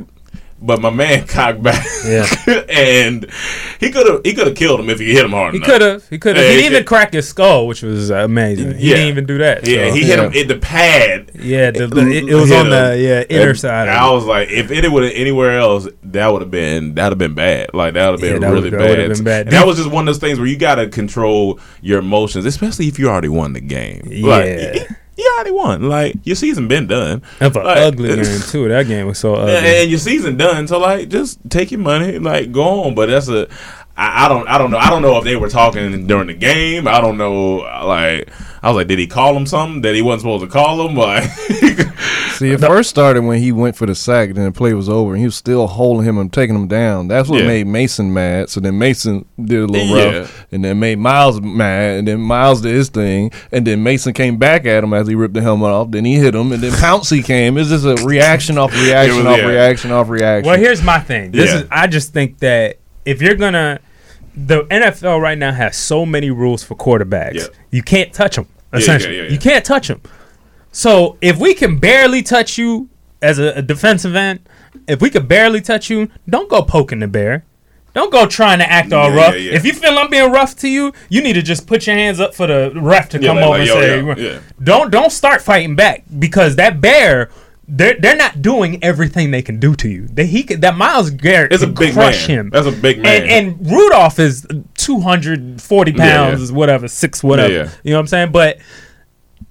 But 0.61 0.81
my 0.81 0.89
man 0.89 1.25
cocked 1.25 1.63
back, 1.63 1.85
Yeah. 2.05 2.25
and 2.69 3.25
he 3.79 3.91
could 3.91 4.05
have 4.07 4.21
he 4.25 4.33
could 4.33 4.47
have 4.47 4.57
killed 4.57 4.81
him 4.81 4.89
if 4.89 4.99
he 4.99 5.13
hit 5.13 5.23
him 5.23 5.31
hard 5.31 5.55
enough. 5.55 5.65
He 5.65 5.71
could 5.71 5.81
have. 5.81 6.09
He 6.09 6.17
could 6.19 6.35
have. 6.35 6.43
Yeah, 6.45 6.51
he 6.51 6.57
didn't 6.57 6.73
even 6.73 6.85
crack 6.85 7.13
his 7.13 7.29
skull, 7.29 7.65
which 7.65 7.81
was 7.81 8.09
amazing. 8.09 8.77
He 8.77 8.89
Yeah. 8.89 8.95
didn't 8.95 9.07
even 9.09 9.25
do 9.25 9.37
that. 9.37 9.65
Yeah, 9.65 9.87
so- 9.87 9.95
he 9.95 10.03
hit 10.03 10.19
him 10.19 10.33
in 10.33 10.47
the 10.49 10.57
pad. 10.57 11.31
Yeah, 11.35 11.71
the, 11.71 11.87
the, 11.87 12.01
it, 12.09 12.27
it 12.27 12.33
was 12.35 12.51
on 12.51 12.65
him. 12.65 12.71
the 12.71 12.97
yeah 12.99 13.23
inner 13.29 13.51
And 13.51 13.59
side. 13.59 13.87
I 13.87 14.11
was 14.11 14.25
like, 14.25 14.49
if 14.49 14.69
it 14.69 14.91
would 14.91 15.03
have 15.03 15.13
anywhere 15.15 15.57
else, 15.59 15.87
that 16.03 16.27
would 16.27 16.41
have 16.41 16.51
been 16.51 16.95
that 16.95 17.03
would 17.05 17.11
have 17.13 17.17
been 17.19 17.35
bad. 17.35 17.69
Like 17.73 17.93
that 17.93 18.09
would 18.09 18.19
have 18.19 18.29
been 18.29 18.41
that 18.41 18.51
really 18.51 18.69
that 18.69 18.77
bad. 18.79 19.09
been 19.13 19.23
bad. 19.23 19.47
That 19.51 19.65
was 19.65 19.77
just 19.77 19.89
one 19.89 20.01
of 20.09 20.13
those 20.13 20.19
things 20.19 20.39
where 20.39 20.47
you 20.47 20.57
got 20.57 20.75
to 20.75 20.89
control 20.89 21.59
your 21.81 21.99
emotions, 21.99 22.45
especially 22.45 22.87
if 22.89 22.99
you 22.99 23.07
already 23.07 23.29
won 23.29 23.53
the 23.53 23.61
game. 23.61 24.01
Yeah. 24.07 24.73
you 24.73 24.85
already 25.35 25.51
won. 25.51 25.89
Like 25.89 26.15
your 26.23 26.35
season 26.35 26.67
been 26.67 26.87
done. 26.87 27.21
That's 27.39 27.55
an 27.55 27.63
Like, 27.63 27.77
ugly 27.77 28.15
game 28.15 28.41
too. 28.47 28.67
That 28.69 28.87
game 28.87 29.07
was 29.07 29.17
so 29.19 29.35
ugly. 29.35 29.55
and, 29.55 29.89
your 29.89 29.99
season 29.99 30.37
done. 30.37 30.67
So 30.67 30.79
like, 30.79 31.09
just 31.09 31.39
take 31.49 31.71
your 31.71 31.79
money, 31.79 32.19
like 32.19 32.51
go 32.51 32.83
on. 32.83 32.95
But 32.95 33.09
that's 33.09 33.27
a, 33.29 33.47
I, 33.97 34.25
I 34.25 34.29
don't, 34.29 34.47
I 34.47 34.57
don't 34.57 34.71
know. 34.71 34.77
I 34.77 34.89
don't 34.89 35.01
know 35.01 35.17
if 35.17 35.23
they 35.23 35.35
were 35.35 35.49
talking 35.49 36.07
during 36.07 36.27
the 36.27 36.33
game. 36.33 36.87
I 36.87 37.01
don't 37.01 37.17
know. 37.17 37.57
Like, 37.85 38.29
I 38.61 38.67
was 38.69 38.75
like, 38.75 38.87
did 38.87 38.99
he 38.99 39.07
call 39.07 39.35
him 39.35 39.45
something 39.45 39.81
that 39.81 39.95
he 39.95 40.01
wasn't 40.01 40.21
supposed 40.21 40.43
to 40.43 40.49
call 40.49 40.87
him? 40.87 40.95
Like, 40.95 41.23
See, 42.39 42.51
it 42.51 42.59
first 42.61 42.89
started 42.89 43.23
when 43.23 43.39
he 43.39 43.51
went 43.51 43.75
for 43.75 43.85
the 43.85 43.93
sack, 43.95 44.29
then 44.33 44.45
the 44.45 44.51
play 44.51 44.73
was 44.73 44.87
over, 44.87 45.11
and 45.11 45.19
he 45.19 45.25
was 45.25 45.35
still 45.35 45.67
holding 45.67 46.05
him 46.05 46.17
and 46.17 46.31
taking 46.31 46.55
him 46.55 46.67
down. 46.69 47.07
That's 47.09 47.27
what 47.27 47.41
Yeah. 47.41 47.47
made 47.47 47.67
Mason 47.67 48.13
mad. 48.13 48.49
So 48.49 48.61
then 48.61 48.77
Mason 48.77 49.25
did 49.43 49.61
a 49.61 49.65
little 49.65 49.87
Yeah. 49.97 50.19
rough, 50.19 50.45
and 50.51 50.63
then 50.63 50.79
made 50.79 50.99
Myles 50.99 51.41
mad, 51.41 51.99
and 51.99 52.07
then 52.07 52.21
Myles 52.21 52.61
did 52.61 52.73
his 52.73 52.87
thing, 52.89 53.31
and 53.51 53.67
then 53.67 53.83
Mason 53.83 54.13
came 54.13 54.37
back 54.37 54.65
at 54.65 54.83
him 54.83 54.93
as 54.93 55.07
he 55.07 55.15
ripped 55.15 55.33
the 55.33 55.41
helmet 55.41 55.69
off. 55.69 55.91
Then 55.91 56.05
he 56.05 56.15
hit 56.15 56.33
him, 56.33 56.51
and 56.53 56.63
then 56.63 56.71
Pouncey 56.71 57.23
came. 57.25 57.57
It's 57.57 57.69
just 57.69 57.85
a 57.85 57.95
reaction 58.05 58.57
off 58.57 58.73
reaction 58.85 59.17
was- 59.17 59.25
off 59.25 59.37
yeah. 59.39 59.45
reaction 59.45 59.91
off 59.91 60.07
reaction. 60.09 60.49
Well, 60.49 60.59
here's 60.59 60.81
my 60.81 60.99
thing. 60.99 61.31
This 61.31 61.49
Yeah. 61.49 61.57
is 61.59 61.65
I 61.71 61.87
just 61.87 62.13
think 62.13 62.39
that 62.39 62.77
if 63.05 63.21
you're 63.21 63.35
gonna, 63.35 63.79
the 64.47 64.63
NFL 64.65 65.21
right 65.21 65.37
now 65.37 65.51
has 65.51 65.75
so 65.75 66.05
many 66.05 66.29
rules 66.31 66.63
for 66.63 66.75
quarterbacks. 66.75 67.35
Yeah. 67.35 67.47
You 67.71 67.83
can't 67.83 68.13
touch 68.13 68.35
them. 68.35 68.47
Essentially, 68.71 69.17
yeah, 69.17 69.23
yeah. 69.23 69.29
you 69.29 69.39
can't 69.39 69.65
touch 69.65 69.87
them. 69.87 70.01
So 70.71 71.17
if 71.21 71.37
we 71.37 71.53
can 71.53 71.79
barely 71.79 72.21
touch 72.21 72.57
you 72.57 72.89
as 73.21 73.39
a, 73.39 73.57
a 73.57 73.61
defensive 73.61 74.15
end, 74.15 74.41
if 74.87 75.01
we 75.01 75.09
could 75.09 75.27
barely 75.27 75.61
touch 75.61 75.89
you, 75.89 76.09
don't 76.27 76.49
go 76.49 76.61
poking 76.61 76.99
the 76.99 77.07
bear. 77.07 77.45
Don't 77.93 78.11
go 78.11 78.27
trying 78.27 78.59
to 78.59 78.71
act 78.71 78.93
all 78.93 79.11
rough. 79.11 79.33
If 79.35 79.65
you 79.65 79.73
feel 79.73 79.97
I'm 79.97 80.11
being 80.11 80.31
rough 80.31 80.55
to 80.57 80.69
you, 80.69 80.93
you 81.09 81.21
need 81.21 81.33
to 81.33 81.41
just 81.41 81.65
put 81.65 81.87
your 81.87 81.95
hands 81.95 82.19
up 82.19 82.35
for 82.35 82.45
the 82.45 82.71
ref 82.75 83.09
to 83.09 83.19
come 83.19 83.37
like- 83.37 83.45
over 83.45 83.57
like, 83.57 83.59
and 83.61 83.67
yo, 83.67 84.15
say, 84.15 84.23
yeah, 84.23 84.31
yeah. 84.33 84.39
"Don't 84.63 84.91
don't 84.91 85.11
start 85.11 85.41
fighting 85.41 85.75
back 85.75 86.03
because 86.19 86.55
that 86.57 86.79
bear." 86.79 87.29
They're, 87.71 87.95
they're 87.99 88.15
not 88.15 88.41
doing 88.41 88.83
everything 88.83 89.31
they 89.31 89.41
can 89.43 89.59
do 89.59 89.75
to 89.75 89.87
you. 89.87 90.07
That 90.09 90.25
he 90.25 90.43
could, 90.43 90.61
that 90.61 90.75
Myles 90.75 91.11
Garrett 91.11 91.53
It's 91.53 91.61
a 91.63 91.67
big 91.67 91.93
crush 91.93 92.27
man. 92.27 92.37
him. 92.37 92.49
That's 92.49 92.65
a 92.67 92.71
big 92.71 92.99
man. 93.01 93.21
And, 93.23 93.49
and 93.61 93.71
Rudolph 93.71 94.17
is 94.19 94.47
240 94.77 95.91
Yeah, 95.91 95.97
pounds, 95.97 96.49
yeah. 96.49 96.57
whatever, 96.57 96.87
six, 96.87 97.23
whatever. 97.23 97.53
Yeah, 97.53 97.63
yeah. 97.65 97.69
You 97.83 97.91
know 97.91 97.97
what 97.97 98.01
I'm 98.01 98.07
saying? 98.07 98.31
But 98.31 98.57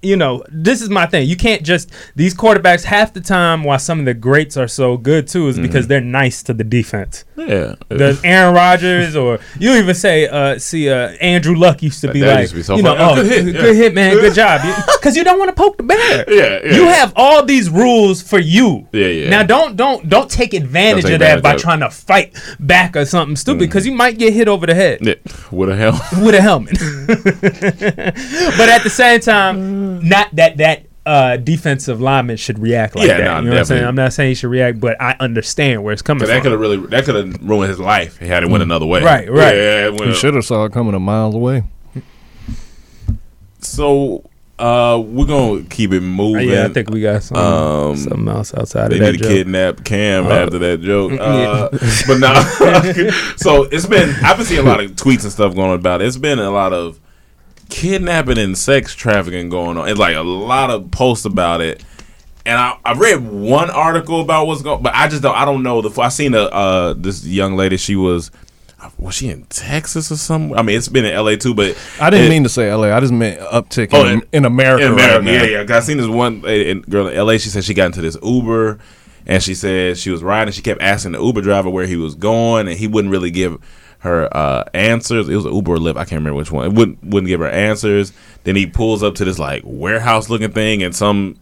you 0.00 0.16
know, 0.16 0.44
this 0.48 0.80
is 0.80 0.88
my 0.88 1.06
thing. 1.06 1.28
You 1.28 1.37
can't 1.37 1.62
just 1.64 1.90
these 2.14 2.32
quarterbacks 2.34 2.84
half 2.84 3.12
the 3.14 3.20
time 3.20 3.64
why 3.64 3.78
some 3.78 3.98
of 3.98 4.04
the 4.04 4.14
greats 4.14 4.56
are 4.56 4.68
so 4.68 4.96
good 4.96 5.26
too 5.26 5.48
is 5.48 5.58
because 5.58 5.88
they're 5.88 6.00
nice 6.00 6.42
to 6.44 6.54
the 6.54 6.62
defense. 6.62 7.24
yeah, 7.37 7.74
Does 7.88 8.22
Aaron 8.24 8.54
Rodgers 8.54 9.16
or 9.16 9.40
you 9.58 9.72
even 9.74 9.94
say 9.96 10.28
uh 10.28 10.58
see 10.58 10.88
uh 10.88 11.08
Andrew 11.20 11.56
Luck 11.56 11.82
used 11.82 12.00
to 12.02 12.12
be 12.12 12.20
That 12.20 12.34
like 12.37 12.48
to 12.50 12.54
be 12.54 12.76
you 12.76 12.82
know. 12.82 12.96
Oh, 12.96 13.11
oh, 13.11 13.14
good 13.16 13.26
hit, 13.26 13.44
good, 13.52 13.54
yeah. 13.54 13.72
hit 13.82 13.94
man 13.94 14.14
good 14.14 14.34
job 14.34 14.61
because 15.00 15.16
you 15.16 15.24
don't 15.24 15.38
want 15.38 15.48
to 15.48 15.54
poke 15.61 15.76
the 15.78 15.82
bear 15.82 16.24
Yeah, 16.28 16.61
yeah. 16.64 16.74
you 16.76 16.87
have 16.87 17.12
all 17.16 17.44
these 17.44 17.68
rules 17.68 18.22
for 18.22 18.38
you 18.38 18.87
Yeah, 18.92 19.06
yeah. 19.06 19.30
now 19.30 19.42
don't 19.42 19.76
don't 19.76 20.08
don't 20.08 20.30
take 20.30 20.54
advantage 20.54 21.02
Don't 21.02 21.11
take 21.11 21.14
of 21.14 21.20
that 21.20 21.38
advantage 21.38 21.42
by 21.42 21.54
of 21.54 21.61
trying 21.61 21.80
to 21.80 21.90
fight 21.90 22.37
back 22.61 22.96
or 22.96 23.04
something 23.04 23.34
stupid 23.37 23.61
because 23.61 23.84
you 23.84 23.92
might 23.92 24.16
get 24.18 24.32
hit 24.32 24.46
over 24.46 24.64
the 24.66 24.74
head 24.74 25.00
Yeah, 25.04 25.14
what 25.50 25.66
the 25.66 25.74
hell? 25.76 26.00
with 26.24 26.34
a 26.37 26.40
helmet. 26.40 26.78
but 27.08 28.68
at 28.68 28.82
the 28.82 28.90
same 28.90 29.20
time, 29.20 29.88
not 30.03 30.35
that 30.37 30.57
that 30.59 30.85
uh, 31.07 31.37
defensive 31.38 32.01
lineman 32.03 32.37
should 32.37 32.59
react 32.59 32.94
like 32.94 33.09
Yeah, 33.09 33.16
that. 33.18 33.24
no, 33.24 33.38
you 33.38 33.44
know 33.46 33.51
what 33.53 33.59
I'm 33.61 33.64
saying? 33.64 33.85
I'm 33.85 33.94
not 33.94 34.12
saying 34.12 34.29
he 34.31 34.35
should 34.35 34.51
react, 34.51 34.79
but 34.79 35.01
I 35.01 35.16
understand 35.20 35.83
where 35.83 35.92
it's 35.94 36.03
coming 36.03 36.20
from. 36.20 36.29
that 36.29 36.42
could 36.42 36.53
have 36.53 36.61
really 36.61 36.77
that 36.88 37.05
could 37.07 37.14
have 37.14 37.42
ruined 37.42 37.70
his 37.70 37.81
life. 37.81 38.18
He 38.18 38.27
had 38.27 38.42
it 38.42 38.51
went 38.51 38.62
another 38.62 38.85
way. 38.87 39.03
Right, 39.03 39.31
right. 39.31 39.55
Yeah, 39.57 39.87
it 39.87 39.92
went- 39.94 40.12
he 40.12 40.14
should 40.14 40.35
have 40.35 40.44
saw 40.44 40.64
it 40.66 40.72
coming 40.72 40.94
a 40.94 41.01
mile 41.01 41.33
away. 41.35 41.62
So 43.61 44.24
uh, 44.59 45.01
we're 45.05 45.27
gonna 45.27 45.62
keep 45.64 45.92
it 45.92 46.01
moving. 46.01 46.48
yeah, 46.48 46.64
I 46.66 46.68
think 46.68 46.90
we 46.90 47.01
got 47.01 47.22
some, 47.22 47.37
Um, 47.38 47.96
something 47.96 48.29
else 48.29 48.55
outside 48.55 48.90
They 48.90 48.96
of 48.96 49.01
that 49.03 49.12
need 49.12 49.18
to 49.18 49.24
joke. 49.24 49.33
kidnap 49.33 49.85
Cam 49.85 50.27
Uh, 50.27 50.31
after 50.31 50.59
that 50.59 50.81
joke. 50.83 51.12
yeah. 51.12 51.20
Uh, 51.22 51.68
but 52.07 52.18
now, 52.18 52.40
so 53.37 53.64
it's 53.64 53.87
been. 53.87 54.14
I've 54.22 54.37
been 54.37 54.46
seeing 54.46 54.61
a 54.61 54.68
lot 54.68 54.81
of 54.81 54.92
tweets 54.92 55.22
and 55.22 55.33
stuff 55.33 55.55
going 55.55 55.74
about. 55.74 56.03
it. 56.03 56.07
It's 56.07 56.16
been 56.16 56.38
a 56.38 56.51
lot 56.51 56.72
of 56.72 56.98
kidnapping 57.68 58.38
and 58.38 58.57
sex 58.57 58.94
trafficking 58.94 59.48
going 59.48 59.76
on. 59.76 59.88
It's 59.88 59.98
like 59.98 60.16
a 60.16 60.22
lot 60.22 60.70
of 60.70 60.90
posts 60.90 61.24
about 61.24 61.61
it. 61.61 61.85
And 62.46 62.59
I, 62.59 62.78
I 62.85 62.94
read 62.94 63.20
one 63.28 63.68
article 63.70 64.20
about 64.22 64.46
what's 64.46 64.62
going, 64.62 64.83
but 64.83 64.94
I 64.94 65.09
just 65.09 65.22
don't. 65.22 65.37
I 65.37 65.44
don't 65.44 65.62
know 65.62 65.83
the. 65.83 66.00
I 66.00 66.09
seen 66.09 66.35
a 66.35 66.42
uh, 66.44 66.94
this 66.96 67.26
young 67.26 67.57
lady. 67.57 67.76
She 67.76 67.94
was 67.94 68.31
was 68.96 69.14
she 69.16 69.28
in 69.28 69.42
Texas 69.46 70.11
or 70.11 70.16
something? 70.16 70.57
I 70.57 70.62
mean, 70.62 70.78
it's 70.78 70.88
been 70.88 71.04
in 71.04 71.12
L.A. 71.12 71.37
too, 71.37 71.52
but 71.52 71.76
I 72.00 72.09
didn't 72.11 72.26
it- 72.26 72.31
mean 72.31 72.42
to 72.44 72.48
say 72.48 72.72
LA. 72.72 72.96
I 72.96 73.00
just 73.00 73.12
meant 73.12 73.40
uptick 73.40 73.90
Oh, 73.92 74.07
in, 74.07 74.22
in- 74.33 74.44
America. 74.46 74.87
in 74.87 74.92
right 74.94 75.16
America, 75.16 75.24
now. 75.24 75.33
yeah, 75.44 75.62
yeah. 75.68 75.76
I 75.76 75.81
seen 75.81 75.96
this 75.98 76.07
one 76.07 76.42
in- 76.46 76.83
girl 76.83 77.09
in 77.09 77.14
L.A. 77.16 77.38
She 77.38 77.50
said 77.50 77.64
she 77.64 77.74
got 77.74 77.87
into 77.87 78.00
this 78.00 78.16
Uber, 78.22 78.78
and 79.26 79.42
she 79.42 79.54
said 79.54 79.98
she 79.98 80.11
was 80.11 80.22
riding. 80.22 80.52
She 80.52 80.62
kept 80.62 80.81
asking 80.81 81.12
the 81.12 81.20
Uber 81.22 81.42
driver 81.42 81.68
where 81.68 81.87
he 81.87 81.96
was 81.96 82.14
going, 82.14 82.66
and 82.68 82.78
he 82.78 82.87
wouldn't 82.87 83.11
really 83.12 83.31
give 83.33 83.59
her 84.00 84.28
uh, 84.37 84.64
answers. 84.74 85.28
It 85.28 85.34
was 85.34 85.44
an 85.46 85.54
Uber 85.54 85.72
or 85.74 85.76
Lyft. 85.78 85.96
I 85.96 86.04
can't 86.04 86.20
remember 86.20 86.34
which 86.37 86.52
one. 86.52 86.66
It 86.66 86.72
wouldn't 86.74 87.02
wouldn't 87.04 87.28
give 87.28 87.40
her 87.40 87.48
answers. 87.48 88.12
Then 88.44 88.56
he 88.56 88.66
pulls 88.66 89.02
up 89.02 89.14
to 89.16 89.24
this 89.24 89.38
like 89.38 89.62
warehouse 89.64 90.28
looking 90.30 90.52
thing, 90.52 90.82
and 90.82 90.94
some 90.94 91.37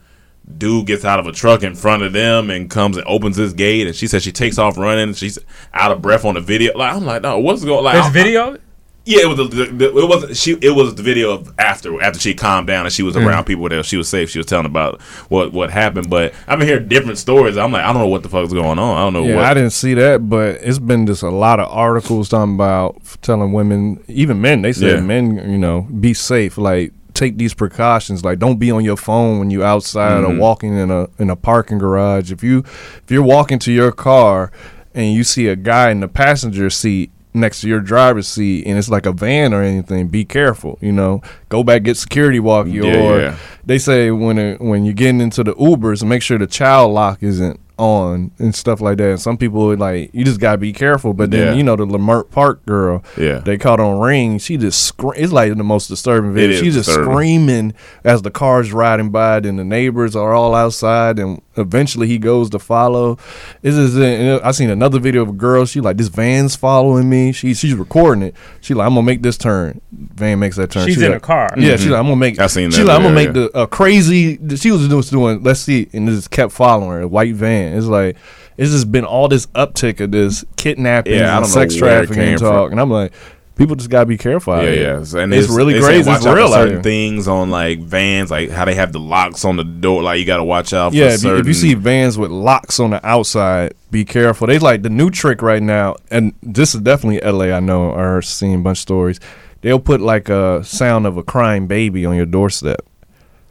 dude 0.58 0.86
gets 0.86 1.04
out 1.04 1.18
of 1.18 1.26
a 1.26 1.32
truck 1.32 1.62
in 1.62 1.74
front 1.74 2.02
of 2.02 2.12
them 2.12 2.50
and 2.50 2.70
comes 2.70 2.96
and 2.96 3.06
opens 3.06 3.36
this 3.36 3.52
gate. 3.52 3.86
And 3.86 3.96
she 3.96 4.06
says 4.06 4.22
she 4.22 4.32
takes 4.32 4.58
off 4.58 4.78
running. 4.78 5.12
She's 5.14 5.38
out 5.74 5.90
of 5.92 6.00
breath 6.00 6.24
on 6.24 6.34
the 6.34 6.40
video. 6.40 6.76
Like 6.76 6.94
I'm 6.94 7.04
like, 7.04 7.22
no, 7.22 7.38
what's 7.40 7.64
going? 7.64 7.84
Like 7.84 7.94
There's 7.94 8.06
I- 8.06 8.10
video. 8.10 8.58
Yeah, 9.06 9.20
it 9.22 9.28
was 9.28 9.36
the, 9.38 9.44
the, 9.44 9.64
the- 9.72 9.96
it 9.98 10.08
wasn't 10.08 10.36
she. 10.36 10.52
It 10.60 10.74
was 10.74 10.94
the 10.96 11.02
video 11.02 11.30
of 11.32 11.54
after 11.58 12.02
after 12.02 12.18
she 12.18 12.34
calmed 12.34 12.66
down 12.66 12.84
and 12.84 12.92
she 12.92 13.02
was 13.02 13.14
Mm. 13.16 13.24
around 13.26 13.44
people 13.44 13.68
there. 13.68 13.82
She 13.82 13.96
was 13.96 14.08
safe. 14.08 14.28
She 14.28 14.38
was 14.38 14.46
telling 14.46 14.66
about 14.66 15.00
what 15.30 15.52
what 15.52 15.70
happened. 15.70 16.10
But 16.10 16.34
I've 16.48 16.58
been 16.58 16.68
hearing 16.68 16.88
different 16.88 17.16
stories. 17.18 17.56
I'm 17.56 17.72
like, 17.72 17.84
I 17.84 17.92
don't 17.92 18.02
know 18.02 18.08
what 18.08 18.22
the 18.24 18.28
fuck 18.28 18.44
is 18.44 18.52
going 18.52 18.78
on. 18.78 18.96
I 18.96 19.00
don't 19.00 19.12
know 19.14 19.24
Yeah, 19.24 19.36
what. 19.36 19.44
I 19.46 19.54
didn't 19.54 19.70
see 19.70 19.94
that, 19.94 20.28
but 20.28 20.56
it's 20.62 20.78
been 20.80 21.06
just 21.06 21.22
a 21.22 21.30
lot 21.30 21.60
of 21.60 21.70
articles 21.70 22.28
talking 22.28 22.54
about 22.56 23.00
telling 23.22 23.52
women, 23.52 24.02
even 24.08 24.40
men. 24.40 24.62
They 24.62 24.72
said 24.72 24.96
Yeah. 24.96 25.00
men, 25.00 25.36
you 25.50 25.56
know, 25.58 25.82
be 25.82 26.12
safe. 26.12 26.58
Like 26.58 26.92
take 27.14 27.38
these 27.38 27.54
precautions. 27.54 28.24
Like 28.24 28.38
don't 28.40 28.58
be 28.58 28.70
on 28.72 28.84
your 28.84 28.96
phone 28.96 29.38
when 29.38 29.50
you 29.50 29.62
outside 29.64 30.22
Mm-hmm. 30.24 30.36
or 30.38 30.40
walking 30.40 30.76
in 30.76 30.90
a 30.90 31.08
in 31.18 31.30
a 31.30 31.36
parking 31.36 31.78
garage. 31.78 32.32
If 32.32 32.42
you 32.42 32.58
if 32.58 33.04
you're 33.08 33.22
walking 33.22 33.58
to 33.60 33.72
your 33.72 33.92
car 33.92 34.50
and 34.94 35.12
you 35.14 35.22
see 35.24 35.46
a 35.48 35.56
guy 35.56 35.90
in 35.90 36.00
the 36.00 36.08
passenger 36.08 36.70
seat 36.70 37.10
next 37.36 37.60
to 37.60 37.68
your 37.68 37.80
driver's 37.80 38.26
seat 38.26 38.66
and 38.66 38.78
it's 38.78 38.88
like 38.88 39.06
a 39.06 39.12
van 39.12 39.52
or 39.54 39.62
anything, 39.62 40.08
be 40.08 40.24
careful. 40.24 40.78
You 40.80 40.92
know, 40.92 41.22
go 41.48 41.62
back 41.62 41.82
get 41.82 41.96
security 41.96 42.40
walkie 42.40 42.70
Yeah, 42.72 42.96
or 43.00 43.20
yeah. 43.20 43.36
they 43.64 43.78
say 43.78 44.10
when 44.10 44.38
it, 44.38 44.60
when 44.60 44.84
you're 44.84 44.94
getting 44.94 45.20
into 45.20 45.44
the 45.44 45.54
Ubers, 45.54 46.06
make 46.06 46.22
sure 46.22 46.38
the 46.38 46.46
child 46.46 46.92
lock 46.92 47.22
isn't 47.22 47.60
on 47.78 48.30
and 48.38 48.54
stuff 48.54 48.80
like 48.80 48.96
that. 48.98 49.10
And 49.10 49.20
some 49.20 49.36
people 49.36 49.66
would 49.66 49.78
like 49.78 50.10
you 50.12 50.24
just 50.24 50.40
gotta 50.40 50.58
be 50.58 50.72
careful. 50.72 51.12
But 51.12 51.30
then 51.30 51.48
Yeah. 51.48 51.52
you 51.54 51.62
know 51.62 51.76
the 51.76 51.84
Leimert 51.86 52.30
Park 52.30 52.64
girl, 52.64 53.04
Yeah. 53.18 53.40
they 53.40 53.58
caught 53.58 53.80
on 53.80 54.00
ring. 54.00 54.38
She 54.38 54.56
just 54.56 54.82
scre- 54.82 55.14
it's 55.16 55.32
like 55.32 55.54
the 55.56 55.62
most 55.64 55.88
disturbing 55.88 56.32
video. 56.32 56.56
is 56.56 56.60
She's 56.60 56.74
just 56.74 56.86
disturbing. 56.88 57.12
screaming 57.12 57.74
as 58.04 58.22
the 58.22 58.30
car's 58.30 58.72
riding 58.72 59.10
by. 59.10 59.40
Then 59.40 59.56
the 59.56 59.64
neighbors 59.64 60.16
are 60.16 60.32
all 60.32 60.54
outside, 60.54 61.18
and 61.18 61.40
eventually 61.56 62.06
he 62.06 62.18
goes 62.18 62.48
to 62.50 62.58
follow. 62.58 63.18
This 63.62 63.74
is 63.74 63.96
and 63.96 64.40
I 64.42 64.52
seen 64.52 64.70
another 64.70 64.98
video 64.98 65.22
of 65.22 65.28
a 65.28 65.32
girl. 65.32 65.66
She 65.66 65.80
like 65.80 65.96
this 65.98 66.08
van's 66.08 66.56
following 66.56 67.08
me. 67.10 67.32
She 67.32 67.52
she's 67.54 67.74
recording 67.74 68.22
it. 68.22 68.34
She 68.60 68.72
like 68.74 68.86
I'm 68.86 68.94
gonna 68.94 69.06
make 69.06 69.22
this 69.22 69.36
turn. 69.36 69.80
Van 69.92 70.38
makes 70.38 70.56
that 70.56 70.70
turn. 70.70 70.86
She's 70.86 70.94
She's 70.94 71.02
in 71.02 71.10
like- 71.12 71.18
a 71.18 71.20
car. 71.26 71.50
Yeah, 71.58 71.72
she's 71.72 71.82
mm-hmm. 71.82 71.90
like 71.92 71.98
I'm 72.00 72.06
gonna 72.06 72.16
make. 72.16 72.38
I 72.38 72.46
seen 72.46 72.70
She's 72.70 72.78
that 72.78 72.86
like 72.86 72.96
I'm 72.96 73.02
gonna 73.02 73.14
make 73.14 73.28
video, 73.28 73.48
the 73.50 73.60
a 73.62 73.66
crazy. 73.66 74.38
She 74.56 74.70
was 74.70 74.88
just 74.88 75.10
doing. 75.10 75.42
Let's 75.42 75.60
see, 75.60 75.88
and 75.92 76.08
it 76.08 76.12
just 76.12 76.30
kept 76.30 76.52
following 76.52 76.90
her. 76.90 77.00
A 77.02 77.08
white 77.08 77.34
van. 77.34 77.65
It's 77.74 77.86
like 77.86 78.16
it's 78.56 78.70
just 78.72 78.90
been 78.92 79.04
all 79.04 79.28
this 79.28 79.46
uptick 79.48 80.00
of 80.00 80.12
this 80.12 80.44
kidnapping 80.56 81.14
Yeah, 81.14 81.36
and 81.36 81.46
sex 81.46 81.74
trafficking 81.74 82.36
talk, 82.38 82.66
from. 82.66 82.72
and 82.72 82.80
I'm 82.80 82.90
like, 82.90 83.12
people 83.56 83.74
just 83.76 83.90
gotta 83.90 84.06
be 84.06 84.16
careful. 84.18 84.52
out 84.54 84.64
yeah, 84.64 84.70
here. 84.70 85.02
yeah, 85.04 85.20
and 85.22 85.32
it's 85.34 85.48
really 85.48 85.74
they 85.74 85.80
crazy. 85.80 86.08
watch 86.08 86.18
It's 86.18 86.26
out 86.26 86.30
for 86.30 86.36
real 86.36 86.48
certain 86.48 86.82
things 86.82 87.28
on 87.28 87.50
like 87.50 87.80
vans, 87.80 88.30
like 88.30 88.50
how 88.50 88.64
they 88.64 88.74
have 88.74 88.92
the 88.92 89.00
locks 89.00 89.44
on 89.44 89.56
the 89.56 89.64
door. 89.64 90.02
Like 90.02 90.18
you 90.18 90.24
got 90.26 90.38
to 90.38 90.44
watch 90.44 90.72
out. 90.72 90.92
For 90.92 90.96
Yeah, 90.98 91.06
if 91.06 91.12
you, 91.12 91.18
certain, 91.18 91.40
if 91.40 91.46
you 91.46 91.54
see 91.54 91.74
vans 91.74 92.16
with 92.18 92.30
locks 92.30 92.78
on 92.80 92.90
the 92.90 93.06
outside, 93.06 93.74
be 93.90 94.04
careful. 94.04 94.46
They 94.46 94.58
like 94.58 94.82
the 94.82 94.90
new 94.90 95.10
trick 95.10 95.42
right 95.42 95.62
now, 95.62 95.96
and 96.10 96.32
this 96.42 96.74
is 96.74 96.80
definitely 96.80 97.20
LA. 97.28 97.54
I 97.54 97.60
know, 97.60 97.90
or 97.92 98.22
seen 98.22 98.60
a 98.60 98.62
bunch 98.62 98.78
of 98.78 98.82
stories. 98.82 99.20
They'll 99.62 99.80
put 99.80 100.00
like 100.00 100.28
a 100.28 100.62
sound 100.64 101.06
of 101.06 101.16
a 101.16 101.22
crying 101.22 101.66
baby 101.66 102.04
on 102.06 102.14
your 102.14 102.26
doorstep. 102.26 102.82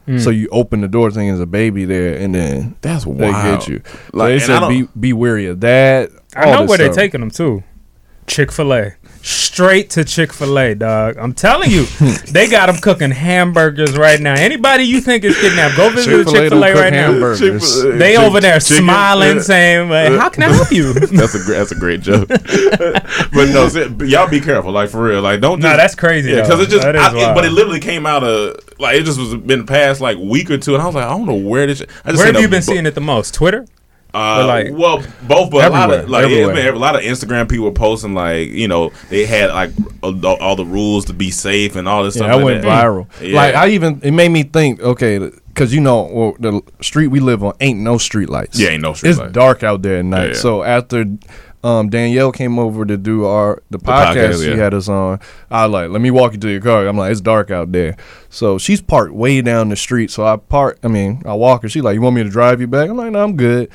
Hmm. 0.06 0.18
So 0.18 0.30
you 0.30 0.48
open 0.52 0.80
the 0.80 0.88
door, 0.88 1.10
thinking 1.10 1.28
there's 1.28 1.40
a 1.40 1.46
baby 1.46 1.84
there, 1.84 2.16
and 2.16 2.34
then 2.34 2.76
That's 2.80 3.04
what 3.04 3.18
they 3.18 3.30
wild. 3.30 3.60
get 3.60 3.68
you. 3.68 3.82
So 3.84 3.98
Like, 4.12 4.28
they 4.28 4.38
said 4.38 4.68
be 4.68 4.88
be 4.98 5.12
wary 5.12 5.46
of 5.46 5.60
that. 5.60 6.10
I 6.34 6.46
know 6.52 6.60
this 6.62 6.68
where 6.68 6.78
they're 6.78 6.92
taking 6.92 7.20
them 7.20 7.30
to. 7.32 7.62
Chick 8.26 8.50
Fil 8.52 8.72
A, 8.72 8.92
straight 9.26 9.90
to 9.90 10.04
Chick 10.04 10.32
Fil 10.32 10.58
A, 10.58 10.74
dog. 10.74 11.16
I'm 11.18 11.32
telling 11.32 11.70
you, 11.70 11.84
they 12.30 12.48
got 12.48 12.66
them 12.66 12.76
cooking 12.76 13.10
hamburgers 13.10 13.96
right 13.98 14.20
now. 14.20 14.34
Anybody 14.34 14.84
you 14.84 15.00
think 15.00 15.24
is 15.24 15.36
kidnapped, 15.40 15.76
go 15.76 15.90
visit 15.90 16.24
Chick-fil-A 16.24 16.24
Chick 16.24 16.48
Fil 16.52 16.64
A 16.64 16.68
don't 16.68 16.72
cook 16.74 16.82
right 16.82 16.92
now. 16.92 17.34
Chick-fil-A. 17.36 17.96
They 17.98 18.12
Chick- 18.14 18.20
over 18.20 18.40
there 18.40 18.60
chicken, 18.60 18.84
smiling, 18.84 19.38
uh, 19.38 19.42
saying, 19.42 19.88
"Well, 19.88 20.18
"How 20.18 20.28
can 20.28 20.44
I 20.44 20.52
help 20.52 20.70
you?" 20.70 20.92
that's 20.94 21.34
a 21.34 21.44
great, 21.44 21.56
that's 21.58 21.72
a 21.72 21.74
great 21.74 22.00
joke. 22.00 22.28
but 22.28 23.48
no, 23.50 23.68
y'all 24.04 24.28
be 24.28 24.40
careful, 24.40 24.72
like 24.72 24.90
for 24.90 25.02
real. 25.02 25.22
Like 25.22 25.40
don't. 25.40 25.60
Nah, 25.60 25.76
that's 25.76 25.94
crazy, 25.94 26.30
Yeah, 26.30 26.42
because 26.42 26.60
it 26.60 26.68
just. 26.70 26.84
I, 26.86 26.90
it- 27.30 27.34
but 27.34 27.44
it 27.44 27.50
literally 27.50 27.80
came 27.80 28.06
out 28.06 28.22
of 28.24 28.56
like 28.78 28.96
it 28.96 29.04
just 29.04 29.18
was 29.18 29.34
been 29.34 29.66
past 29.66 30.00
like 30.00 30.18
week 30.18 30.50
or 30.50 30.58
two, 30.58 30.74
and 30.74 30.82
I 30.82 30.86
was 30.86 30.94
like, 30.94 31.04
I 31.04 31.10
don't 31.10 31.26
know 31.26 31.34
where 31.34 31.66
this. 31.66 31.82
I 32.04 32.12
just 32.12 32.18
where 32.18 32.32
have 32.32 32.40
you 32.40 32.48
been 32.48 32.60
bu- 32.60 32.64
seeing 32.72 32.86
it 32.86 32.94
the 32.94 33.00
most? 33.00 33.34
Twitter. 33.34 33.66
Uh, 34.14 34.46
like, 34.46 34.68
well, 34.72 34.98
both, 35.28 35.50
but 35.50 35.66
a 35.66 35.70
lot 35.70 35.92
of 35.92 36.08
like 36.08 36.26
it's 36.30 36.52
been 36.54 36.74
a 36.74 36.78
lot 36.78 36.94
of 36.94 37.02
Instagram 37.02 37.48
people 37.50 37.70
posting 37.72 38.14
like 38.14 38.48
you 38.48 38.66
know 38.66 38.90
they 39.10 39.26
had 39.26 39.50
like 39.50 39.70
all, 40.02 40.26
all 40.26 40.56
the 40.56 40.64
rules 40.64 41.04
to 41.06 41.12
be 41.12 41.30
safe 41.30 41.76
and 41.76 41.86
all 41.86 42.02
this 42.02 42.16
Yeah, 42.16 42.20
stuff. 42.20 42.28
that 42.30 42.36
like 42.36 42.44
went 42.44 42.62
that. 42.62 42.84
viral. 42.84 43.08
Yeah. 43.20 43.36
Like 43.36 43.54
I 43.54 43.68
even 43.68 44.00
it 44.02 44.12
made 44.12 44.30
me 44.30 44.42
think. 44.44 44.80
Okay, 44.80 45.18
because 45.48 45.74
you 45.74 45.80
know 45.82 46.02
well, 46.04 46.36
the 46.38 46.62
street 46.80 47.08
we 47.08 47.20
live 47.20 47.44
on 47.44 47.54
ain't 47.60 47.80
no 47.80 47.98
street 47.98 48.30
lights. 48.30 48.58
Yeah, 48.58 48.70
ain't 48.70 48.82
no 48.82 48.94
street 48.94 49.10
It's 49.10 49.18
lights. 49.18 49.32
dark 49.32 49.62
out 49.62 49.82
there 49.82 49.98
at 49.98 50.04
night. 50.06 50.28
Yeah. 50.28 50.34
So 50.34 50.62
after 50.62 51.04
um, 51.62 51.88
Danielle 51.90 52.30
came 52.32 52.58
over 52.58 52.84
to 52.86 52.96
do 52.96 53.24
our 53.24 53.62
the 53.70 53.78
podcast, 53.78 54.14
podcast, 54.14 54.44
she 54.44 54.50
yeah. 54.50 54.56
had 54.56 54.72
us 54.72 54.88
on. 54.88 55.18
I 55.50 55.66
like, 55.66 55.90
let 55.90 56.00
me 56.00 56.10
walk 56.10 56.32
you 56.32 56.38
to 56.38 56.48
your 56.48 56.60
car. 56.60 56.86
I'm 56.86 56.96
like, 56.96 57.10
it's 57.10 57.20
dark 57.20 57.50
out 57.50 57.72
there. 57.72 57.96
So 58.30 58.56
she's 58.56 58.80
parked 58.80 59.12
way 59.12 59.42
down 59.42 59.68
the 59.70 59.76
street. 59.76 60.10
So 60.10 60.24
I 60.24 60.36
park. 60.36 60.78
I 60.84 60.88
mean, 60.88 61.22
I 61.26 61.34
walk 61.34 61.62
her. 61.62 61.68
She's 61.68 61.82
like, 61.82 61.94
you 61.94 62.00
want 62.00 62.14
me 62.16 62.22
to 62.22 62.30
drive 62.30 62.60
you 62.60 62.66
back? 62.68 62.88
I'm 62.88 62.96
like, 62.96 63.10
no, 63.10 63.22
I'm 63.22 63.36
good. 63.36 63.68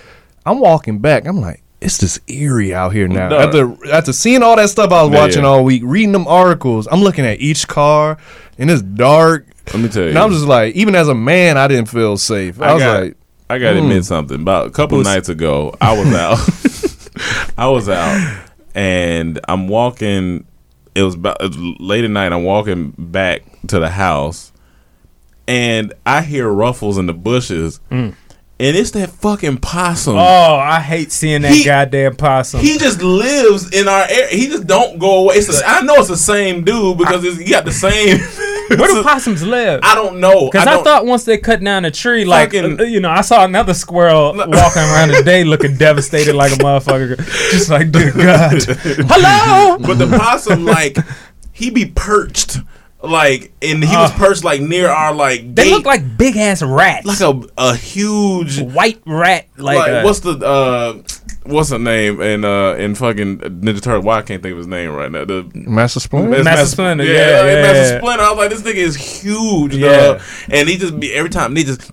I'm 0.45 0.59
walking 0.59 0.99
back. 0.99 1.25
I'm 1.25 1.41
like. 1.41 1.63
It's 1.81 1.97
just 1.97 2.19
eerie 2.29 2.75
out 2.75 2.93
here 2.93 3.07
now. 3.07 3.29
Dark. 3.29 3.47
After 3.47 3.91
after 3.91 4.13
seeing 4.13 4.43
all 4.43 4.55
that 4.55 4.69
stuff 4.69 4.91
I 4.91 5.01
was 5.01 5.11
Yeah, 5.11 5.19
watching 5.19 5.41
yeah. 5.41 5.49
all 5.49 5.63
week, 5.63 5.81
reading 5.83 6.11
them 6.11 6.27
articles, 6.27 6.87
I'm 6.91 7.01
looking 7.01 7.25
at 7.25 7.39
each 7.39 7.67
car, 7.67 8.19
and 8.59 8.69
it's 8.69 8.83
dark. 8.83 9.47
Let 9.73 9.81
me 9.81 9.89
tell 9.89 10.03
you. 10.03 10.09
And 10.09 10.19
I'm 10.19 10.29
just 10.29 10.45
like, 10.45 10.75
even 10.75 10.93
as 10.93 11.07
a 11.07 11.15
man, 11.15 11.57
I 11.57 11.67
didn't 11.67 11.89
feel 11.89 12.17
safe. 12.17 12.61
I, 12.61 12.73
was 12.73 12.83
got, 12.83 13.01
like, 13.01 13.17
I 13.49 13.57
gotta 13.57 13.79
hmm. 13.79 13.87
admit 13.87 14.05
something. 14.05 14.41
About 14.41 14.67
a 14.67 14.69
couple 14.69 15.01
nights 15.01 15.29
ago, 15.29 15.75
I 15.81 15.97
was 15.97 16.13
out. 16.13 17.51
I 17.57 17.67
was 17.67 17.89
out, 17.89 18.47
and 18.75 19.39
I'm 19.47 19.67
walking. 19.67 20.45
It 20.93 21.01
was 21.01 21.15
about 21.15 21.41
it 21.41 21.47
was 21.47 21.57
late 21.57 22.03
at 22.03 22.11
night. 22.11 22.31
I'm 22.31 22.43
walking 22.43 22.93
back 22.97 23.43
to 23.67 23.79
the 23.79 23.89
house, 23.89 24.51
and 25.47 25.93
I 26.05 26.21
hear 26.21 26.47
ruffles 26.47 26.97
in 26.97 27.07
the 27.07 27.13
bushes, 27.13 27.79
and 28.61 28.77
it's 28.77 28.91
that 28.91 29.09
fucking 29.09 29.57
possum. 29.57 30.15
Oh, 30.17 30.55
I 30.55 30.79
hate 30.79 31.11
seeing 31.11 31.41
that 31.41 31.51
He- 31.53 31.63
goddamn 31.65 32.15
possum. 32.15 32.59
He 32.61 32.77
just 32.77 33.01
lives 33.01 33.71
in 33.73 33.87
our 33.87 34.03
area. 34.09 34.27
He 34.27 34.47
just 34.47 34.67
don't 34.67 34.99
go 34.99 35.23
away. 35.23 35.35
It's 35.35 35.47
the- 35.47 35.63
I 35.67 35.81
know 35.81 35.95
it's 35.95 36.07
the 36.09 36.17
same 36.17 36.63
dude 36.63 36.97
because 36.97 37.23
he 37.37 37.45
got 37.49 37.65
the 37.65 37.71
same. 37.71 38.19
Where 38.69 38.87
do 38.87 39.03
possums 39.03 39.43
live? 39.43 39.81
I 39.83 39.95
don't 39.95 40.19
know. 40.19 40.45
Because 40.49 40.67
I, 40.67 40.71
don't- 40.75 40.83
thought 40.83 41.05
once 41.05 41.25
they 41.25 41.37
cut 41.37 41.61
down 41.63 41.83
a 41.85 41.91
tree, 41.91 42.23
like 42.23 42.53
Fucking- 42.53 42.79
uh, 42.79 42.83
you 42.83 42.99
know, 43.01 43.09
I 43.09 43.21
saw 43.21 43.43
another 43.43 43.73
squirrel 43.73 44.33
walking 44.37 44.81
around 44.83 45.09
today, 45.09 45.43
looking 45.43 45.75
devastated 45.75 46.35
like 46.35 46.51
a 46.51 46.55
motherfucker, 46.55 47.17
just 47.51 47.69
like, 47.69 47.91
dear 47.91 48.11
God, 48.13 48.61
hello. 48.63 49.77
But 49.79 49.95
the 49.97 50.07
possum, 50.17 50.65
like, 50.65 50.97
he 51.51 51.69
be 51.69 51.85
perched, 51.85 52.59
like, 53.03 53.51
and 53.61 53.83
he 53.83 53.95
was 53.95 54.11
Uh, 54.11 54.17
perched 54.17 54.43
like 54.43 54.61
near 54.61 54.89
our 54.89 55.13
like. 55.13 55.41
gate. 55.41 55.55
They 55.55 55.63
gate, 55.65 55.71
look 55.73 55.85
like 55.85 56.17
big 56.17 56.37
ass 56.37 56.61
rats, 56.61 57.05
like 57.05 57.19
a 57.21 57.41
a 57.57 57.75
huge 57.75 58.59
white 58.61 59.01
rat, 59.05 59.47
like, 59.57 59.77
like, 59.77 59.89
uh, 59.91 60.01
what's 60.03 60.19
the 60.19 60.31
uh 60.37 61.01
what's 61.43 61.69
the 61.69 61.79
name 61.79 62.21
in 62.21 62.45
uh 62.45 62.73
in 62.73 62.95
fucking 62.95 63.39
Ninja 63.39 63.81
Turtle? 63.81 64.01
Why 64.01 64.19
I 64.19 64.21
can't 64.21 64.41
think 64.41 64.51
of 64.51 64.57
his 64.57 64.67
name 64.67 64.91
right 64.91 65.11
now. 65.11 65.25
The 65.25 65.49
Master 65.53 65.99
Splinter. 65.99 66.35
It's 66.35 66.45
Master 66.45 66.65
Splinter, 66.67 67.03
yeah, 67.03 67.11
like 67.11 67.21
yeah, 67.21 67.61
Master 67.61 67.93
yeah. 67.93 67.97
Splinter. 67.99 68.23
I 68.23 68.29
was 68.29 68.37
like, 68.37 68.49
this 68.51 68.61
nigga 68.61 68.75
is 68.75 68.95
huge, 68.95 69.75
Yeah. 69.75 69.97
dog. 70.13 70.21
And 70.49 70.69
he 70.69 70.77
just 70.77 70.99
be 70.99 71.13
every 71.13 71.29
time 71.29 71.55
he 71.55 71.63
just. 71.63 71.91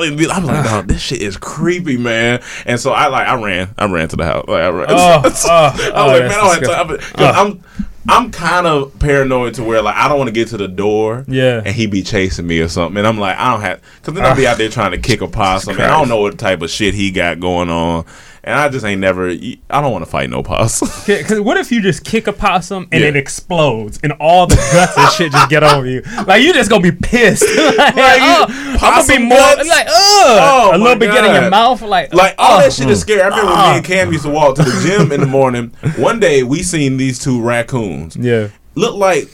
I'm 0.00 0.44
like, 0.44 0.64
dog, 0.64 0.86
this 0.88 1.00
shit 1.00 1.22
is 1.22 1.36
creepy, 1.36 1.96
man. 1.96 2.40
And 2.66 2.78
so 2.78 2.92
I 2.92 3.08
like, 3.08 3.26
I 3.26 3.34
ran, 3.42 3.74
I 3.76 3.86
ran 3.86 4.06
to 4.08 4.16
the 4.16 4.24
house. 4.24 4.44
Like, 4.46 4.62
I 4.62 4.68
ran. 4.68 4.86
Oh, 4.90 4.94
oh, 4.94 5.18
I 5.24 5.24
was 5.24 5.44
oh, 5.46 6.06
like, 6.06 6.22
that's 6.22 6.28
man, 6.28 6.30
I 6.30 6.60
don't 6.60 6.88
have 6.88 7.00
disgusting. 7.00 7.18
I'm, 7.18 7.87
I'm 8.08 8.30
kind 8.30 8.66
of 8.66 8.98
paranoid 8.98 9.54
to 9.54 9.64
where 9.64 9.82
like 9.82 9.96
I 9.96 10.08
don't 10.08 10.18
want 10.18 10.28
to 10.28 10.32
get 10.32 10.48
to 10.48 10.56
the 10.56 10.68
door, 10.68 11.24
Yeah. 11.28 11.62
and 11.64 11.74
he 11.74 11.86
be 11.86 12.02
chasing 12.02 12.46
me 12.46 12.60
or 12.60 12.68
something. 12.68 12.96
And 12.98 13.06
I'm 13.06 13.18
like, 13.18 13.36
I 13.38 13.52
don't 13.52 13.60
have, 13.60 13.80
because 14.00 14.14
then 14.14 14.24
I'll 14.24 14.34
be 14.36 14.46
out 14.46 14.58
there 14.58 14.68
trying 14.70 14.92
to 14.92 14.98
kick 14.98 15.20
a 15.20 15.28
possum, 15.28 15.74
and 15.74 15.82
I 15.82 15.98
don't 15.98 16.08
know 16.08 16.20
what 16.20 16.38
type 16.38 16.62
of 16.62 16.70
shit 16.70 16.94
he 16.94 17.10
got 17.10 17.38
going 17.40 17.68
on. 17.70 18.04
And 18.48 18.58
I 18.58 18.68
just 18.68 18.84
ain't 18.84 19.00
never. 19.00 19.28
I 19.28 19.80
don't 19.80 19.92
want 19.92 20.04
to 20.04 20.10
fight 20.10 20.30
no 20.30 20.42
possum. 20.42 20.88
Because 21.06 21.40
what 21.40 21.56
if 21.56 21.70
you 21.70 21.80
just 21.80 22.04
kick 22.04 22.26
a 22.26 22.32
possum 22.32 22.88
and 22.90 23.02
Yeah. 23.02 23.08
it 23.08 23.16
explodes 23.16 24.00
and 24.02 24.12
all 24.20 24.46
the 24.46 24.56
guts 24.56 24.96
and 24.96 25.10
shit 25.12 25.32
just 25.32 25.48
get 25.50 25.62
over 25.62 25.86
you? 25.86 26.02
Like 26.26 26.42
you 26.42 26.52
just 26.52 26.70
gonna 26.70 26.82
be 26.82 26.92
pissed. 26.92 27.42
like, 27.56 28.20
oh, 28.20 28.46
I'm 28.82 29.06
gonna 29.06 29.18
be 29.18 29.24
more 29.24 29.38
guts? 29.38 29.68
like, 29.68 29.86
ugh, 29.86 29.92
Oh, 29.94 30.70
a 30.74 30.78
little 30.78 30.98
bit 30.98 31.12
get 31.12 31.24
in 31.24 31.42
your 31.42 31.50
mouth. 31.50 31.82
Like, 31.82 32.12
Like 32.14 32.34
all 32.38 32.58
that 32.58 32.72
shit 32.72 32.88
is 32.90 33.00
scary. 33.00 33.22
I 33.22 33.28
remember 33.28 33.52
when 33.52 33.70
me 33.70 33.76
and 33.76 33.84
Cam 33.84 34.12
used 34.12 34.24
to 34.24 34.30
walk 34.30 34.56
to 34.56 34.62
the 34.62 34.80
gym 34.86 35.12
in 35.12 35.20
the 35.20 35.26
morning. 35.26 35.68
One 35.96 36.18
day 36.20 36.42
we 36.42 36.62
seen 36.62 36.96
these 36.96 37.18
two 37.18 37.40
raccoons. 37.42 38.16
Yeah. 38.16 38.48
Look 38.74 38.94
like 38.96 39.28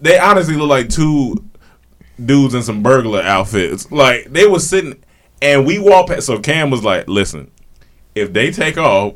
they 0.00 0.18
honestly 0.18 0.56
look 0.56 0.68
like 0.68 0.88
two 0.88 1.44
dudes 2.24 2.54
in 2.54 2.62
some 2.62 2.82
burglar 2.82 3.22
outfits. 3.22 3.90
Like 3.90 4.24
they 4.32 4.46
was 4.46 4.68
sitting 4.68 5.02
and 5.42 5.66
we 5.66 5.78
walked 5.78 6.08
past 6.10 6.26
so 6.26 6.38
Cam 6.38 6.70
was 6.70 6.82
like, 6.84 7.08
Listen, 7.08 7.50
if 8.16 8.32
they 8.32 8.50
take 8.50 8.76
off, 8.78 9.14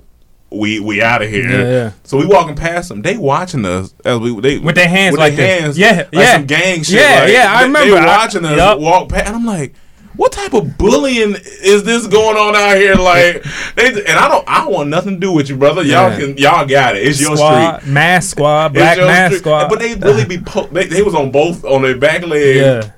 we 0.52 0.80
we 0.80 1.00
out 1.02 1.22
of 1.22 1.28
here. 1.30 1.48
Yeah, 1.50 1.70
yeah. 1.70 1.92
So 2.04 2.18
we 2.18 2.26
walking 2.26 2.56
past 2.56 2.88
them. 2.88 3.02
They 3.02 3.16
watching 3.16 3.64
us 3.64 3.94
as 4.04 4.18
we 4.18 4.38
they 4.40 4.58
With 4.58 4.74
their 4.74 4.88
hands 4.88 5.12
with 5.12 5.20
like 5.20 5.36
their 5.36 5.46
this. 5.46 5.76
hands, 5.76 5.78
Yeah, 5.78 5.96
like 5.96 6.08
yeah. 6.12 6.32
some 6.34 6.46
gang 6.46 6.82
shit. 6.82 7.00
Yeah, 7.00 7.20
like, 7.22 7.32
yeah, 7.32 7.52
I 7.54 7.58
they- 7.62 7.66
remember. 7.66 7.86
They 7.86 7.92
were 8.00 8.06
I- 8.08 8.16
watching 8.18 8.44
us 8.44 8.56
yup. 8.56 8.78
walk 8.80 9.08
past, 9.08 9.26
and 9.28 9.36
I'm 9.36 9.46
like, 9.46 9.74
what 10.16 10.32
type 10.32 10.52
of 10.54 10.76
bullying 10.76 11.36
is 11.62 11.84
this 11.84 12.06
going 12.08 12.36
on 12.36 12.56
out 12.56 12.76
here? 12.76 12.96
Like, 12.96 13.44
they 13.76 13.86
and 13.90 14.18
I 14.18 14.28
don't, 14.28 14.44
I 14.48 14.64
don't 14.64 14.72
want 14.72 14.88
nothing 14.88 15.14
to 15.14 15.20
do 15.20 15.32
with 15.32 15.48
you, 15.48 15.56
brother. 15.56 15.82
Y'all 15.82 16.10
Yeah. 16.10 16.18
can, 16.18 16.36
y'all 16.36 16.66
got 16.66 16.96
it. 16.96 17.06
It's 17.06 17.20
your 17.20 17.36
Squad, 17.36 17.78
street. 17.80 17.92
mass 17.92 18.26
squad, 18.28 18.74
black 18.74 18.98
mass 18.98 19.30
street. 19.30 19.38
squad. 19.38 19.68
But 19.68 19.78
they 19.78 19.94
really 19.94 20.24
be, 20.26 20.38
po- 20.38 20.66
they, 20.66 20.86
they 20.86 21.02
was 21.02 21.14
on 21.14 21.30
both 21.30 21.64
on 21.64 21.82
their 21.82 21.96
back 21.96 22.26
leg 22.26 22.56
yeah. 22.56 22.90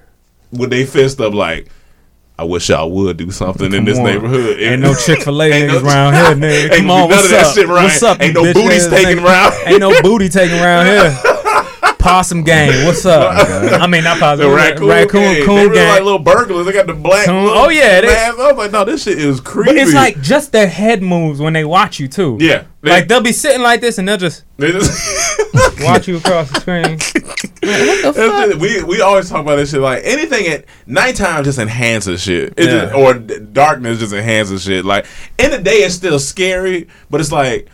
with 0.52 0.70
their 0.70 0.86
fist 0.86 1.20
up, 1.20 1.34
like. 1.34 1.68
I 2.42 2.44
wish 2.44 2.70
y'all 2.70 2.90
would 2.90 3.18
do 3.18 3.30
something 3.30 3.72
in 3.72 3.84
this 3.84 3.98
on. 3.98 4.04
neighborhood. 4.04 4.58
Ain't 4.58 4.82
no 4.82 4.94
Chick 5.06 5.22
Fil 5.22 5.40
A 5.42 5.48
no- 5.48 5.54
niggas 5.54 5.84
around 5.84 6.14
here, 6.14 6.34
nigga. 6.50 6.62
Ain't 6.72 6.74
Come 6.74 6.90
on, 6.90 7.08
what's 7.08 7.32
up? 7.32 7.68
What's 7.68 8.02
up? 8.02 8.20
Ain't 8.20 8.34
no 8.34 8.52
booties 8.52 8.88
taken 8.88 9.20
around. 9.24 9.52
Ain't 9.64 9.78
no 9.78 10.02
booty 10.02 10.28
taken 10.28 10.58
around 10.58 10.86
here. 10.90 11.16
Possum 12.02 12.42
gang, 12.42 12.84
what's 12.84 13.06
up? 13.06 13.32
I 13.80 13.86
mean, 13.86 14.02
not 14.02 14.18
possum. 14.18 14.48
The 14.50 14.54
raccoon, 14.54 14.88
raccoon, 14.88 15.20
gang. 15.20 15.44
coon 15.46 15.54
they 15.56 15.64
look 15.66 15.74
gang. 15.74 15.88
like 15.88 16.02
little 16.02 16.18
burglars. 16.18 16.66
They 16.66 16.72
got 16.72 16.88
the 16.88 16.94
black. 16.94 17.26
Coon- 17.26 17.48
oh, 17.48 17.68
yeah, 17.68 18.00
they- 18.00 18.08
masks. 18.08 18.40
I 18.40 18.46
was 18.48 18.56
like, 18.56 18.72
no, 18.72 18.84
this 18.84 19.04
shit 19.04 19.18
is 19.18 19.40
creepy. 19.40 19.70
But 19.70 19.76
it's 19.78 19.94
like 19.94 20.20
just 20.20 20.50
their 20.50 20.66
head 20.66 21.00
moves 21.00 21.38
when 21.38 21.52
they 21.52 21.64
watch 21.64 22.00
you 22.00 22.08
too. 22.08 22.38
yeah, 22.40 22.64
they, 22.80 22.90
Like 22.90 23.06
they'll 23.08 23.20
be 23.20 23.32
sitting 23.32 23.62
like 23.62 23.80
this 23.80 23.98
and 23.98 24.08
they'll 24.08 24.16
just 24.16 24.44
they 24.56 24.72
just. 24.72 25.00
watch 25.82 26.08
you 26.08 26.16
across 26.16 26.50
the 26.50 26.60
screen. 26.60 26.98
That's 27.62 28.16
just- 28.16 28.58
we 28.60 28.82
we 28.82 29.00
always 29.00 29.28
talk 29.30 29.42
about 29.42 29.56
this 29.56 29.70
shit. 29.70 29.80
Like 29.80 30.02
anything 30.04 30.46
at 30.48 30.64
nighttime 30.86 31.44
just 31.44 31.60
enhances 31.60 32.20
shit, 32.20 32.54
it 32.56 32.66
Yeah. 32.66 32.80
just, 32.86 32.94
or 32.94 33.14
darkness 33.14 34.00
just 34.00 34.12
enhances 34.12 34.62
shit. 34.64 34.84
Like 34.84 35.06
in 35.38 35.52
the 35.52 35.58
day, 35.58 35.76
it's 35.84 35.94
still 35.94 36.18
scary, 36.18 36.88
but 37.10 37.20
it's 37.20 37.30
like, 37.30 37.68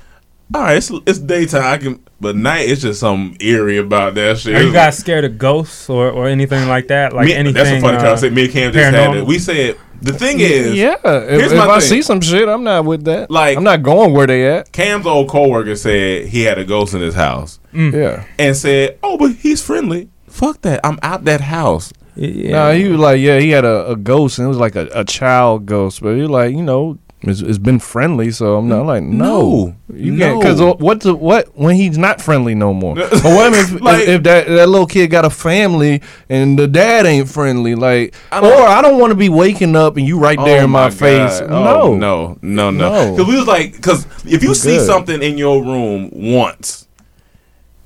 all 0.55 0.61
right, 0.63 0.77
it's, 0.77 0.91
it's 1.07 1.19
daytime. 1.19 1.63
I 1.65 1.79
can, 1.79 2.05
but 2.21 2.37
night 2.37 2.69
it's 2.69 2.83
just 2.83 3.01
something 3.01 3.37
eerie 3.41 3.79
about 3.79 4.15
that 4.15 4.39
shit. 4.39 4.55
Are 4.57 4.63
you 4.63 4.73
guys 4.73 4.99
scared 4.99 5.25
of 5.25 5.39
ghosts 5.39 5.89
or, 5.89 6.11
or 6.11 6.27
anything 6.29 6.69
like 6.69 6.89
that? 6.89 7.13
Like 7.13 7.27
me- 7.27 7.35
anything? 7.35 7.55
That's 7.55 7.71
a 7.71 7.81
funny 7.81 7.97
uh, 7.99 8.01
concept. 8.03 8.35
Me 8.35 8.45
and 8.45 8.53
Cam 8.53 8.73
just 8.73 8.95
had 8.95 9.17
it. 9.17 9.27
We 9.27 9.39
said 9.39 9.77
the 10.01 10.13
thing 10.13 10.39
is, 10.41 10.75
yeah, 10.75 10.95
if, 11.05 11.41
here's 11.41 11.53
if 11.53 11.59
my 11.59 11.67
I 11.67 11.79
see 11.81 12.03
some 12.03 12.21
shit, 12.21 12.49
I'm 12.49 12.63
not 12.65 12.85
with 12.85 13.05
that. 13.05 13.31
Like- 13.31 13.57
I'm 13.57 13.65
not 13.65 13.83
going 13.83 14.13
where 14.13 14.27
they 14.27 14.47
at. 14.49 14.73
Cam's 14.73 15.07
old 15.07 15.29
coworker 15.29 15.75
said 15.77 16.27
he 16.27 16.43
had 16.43 16.59
a 16.59 16.65
ghost 16.65 16.95
in 16.95 17.01
his 17.01 17.15
house 17.15 17.59
Yeah. 17.73 18.25
and 18.39 18.57
said, 18.57 18.99
"Oh, 19.03 19.17
but 19.19 19.33
he's 19.37 19.63
friendly. 19.65 20.09
Fuck 20.29 20.63
that. 20.63 20.81
I'm 20.85 20.99
out 21.03 21.25
that 21.25 21.41
house." 21.41 21.93
Yeah. 22.15 22.51
Nah, 22.51 22.71
he 22.73 22.89
was 22.89 22.99
like, 22.99 23.21
yeah, 23.21 23.39
he 23.39 23.51
had 23.51 23.65
a, 23.65 23.91
a 23.93 23.97
ghost, 23.97 24.39
and 24.39 24.47
it 24.47 24.49
was 24.49 24.59
like 24.59 24.75
a, 24.75 24.89
a 24.93 25.05
child 25.05 25.67
ghost, 25.67 26.03
but 26.03 26.17
he 26.17 26.23
was 26.23 26.31
like, 26.31 26.51
you 26.51 26.63
know, 26.63 26.99
it's, 27.23 27.41
it's 27.41 27.59
been 27.59 27.81
friendly, 27.81 28.31
so 28.31 28.57
I'm 28.57 28.69
not 28.69 28.87
like, 28.87 29.03
no, 29.03 29.17
No. 29.19 29.75
you 29.93 30.13
No. 30.13 30.25
can't, 30.27 30.41
because 30.41 30.61
uh, 30.61 30.75
what 30.75 31.01
the, 31.01 31.15
what 31.15 31.49
when 31.59 31.75
he's 31.75 31.99
not 31.99 32.21
friendly 32.21 32.55
no 32.55 32.73
more? 32.73 32.95
but 32.97 33.11
what 33.25 33.53
if, 33.55 33.73
Like- 33.81 34.03
if, 34.03 34.09
if 34.09 34.23
that 34.23 34.47
that 34.47 34.69
little 34.69 34.87
kid 34.87 35.09
got 35.09 35.25
a 35.25 35.31
family 35.31 36.01
and 36.29 36.59
the 36.59 36.67
dad 36.69 37.07
ain't 37.07 37.29
friendly, 37.29 37.75
like, 37.75 38.15
I 38.31 38.39
or 38.41 38.53
I 38.69 38.81
don't 38.83 39.01
want 39.01 39.11
to 39.11 39.17
be 39.17 39.29
waking 39.29 39.75
up 39.75 39.97
and 39.97 40.07
you 40.07 40.19
right 40.19 40.39
there 40.39 40.61
Oh 40.61 40.65
in 40.65 40.71
my, 40.71 40.91
God. 40.91 40.95
face. 40.95 41.41
Oh, 41.41 41.49
no, 41.49 41.95
no, 41.97 42.39
no, 42.43 42.71
no. 42.71 42.89
No. 42.91 43.11
Because 43.17 43.27
we 43.29 43.37
was 43.37 43.47
like, 43.49 43.73
because 43.73 44.07
if 44.25 44.43
you 44.43 44.51
We're 44.51 44.55
see 44.55 44.77
good. 44.77 44.87
something 44.87 45.21
in 45.23 45.37
your 45.39 45.63
room 45.65 46.11
once, 46.13 46.87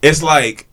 it's 0.02 0.22
like 0.22 0.66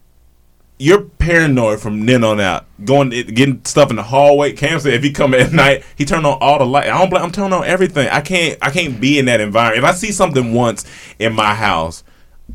you're 0.79 1.01
paranoid 1.01 1.81
from 1.81 2.05
then 2.05 2.23
on 2.23 2.39
out. 2.39 2.65
Going 2.83 3.09
getting 3.09 3.63
stuff 3.65 3.89
in 3.89 3.97
the 3.97 4.03
hallway. 4.03 4.53
Cam 4.53 4.79
said 4.79 4.93
if 4.93 5.03
he 5.03 5.11
come 5.11 5.33
at 5.33 5.51
night, 5.53 5.83
he 5.97 6.05
turn 6.05 6.25
on 6.25 6.37
all 6.39 6.57
the 6.57 6.65
light. 6.65 6.87
I 6.87 6.97
don't. 6.97 7.13
I'm 7.13 7.31
turning 7.31 7.53
on 7.53 7.65
everything. 7.65 8.07
I 8.07 8.21
can't. 8.21 8.57
I 8.61 8.71
can't 8.71 8.99
be 8.99 9.19
in 9.19 9.25
that 9.25 9.41
environment. 9.41 9.83
If 9.83 9.89
I 9.89 9.93
see 9.93 10.11
something 10.13 10.53
once 10.53 10.85
in 11.19 11.33
my 11.33 11.53
house, 11.53 12.03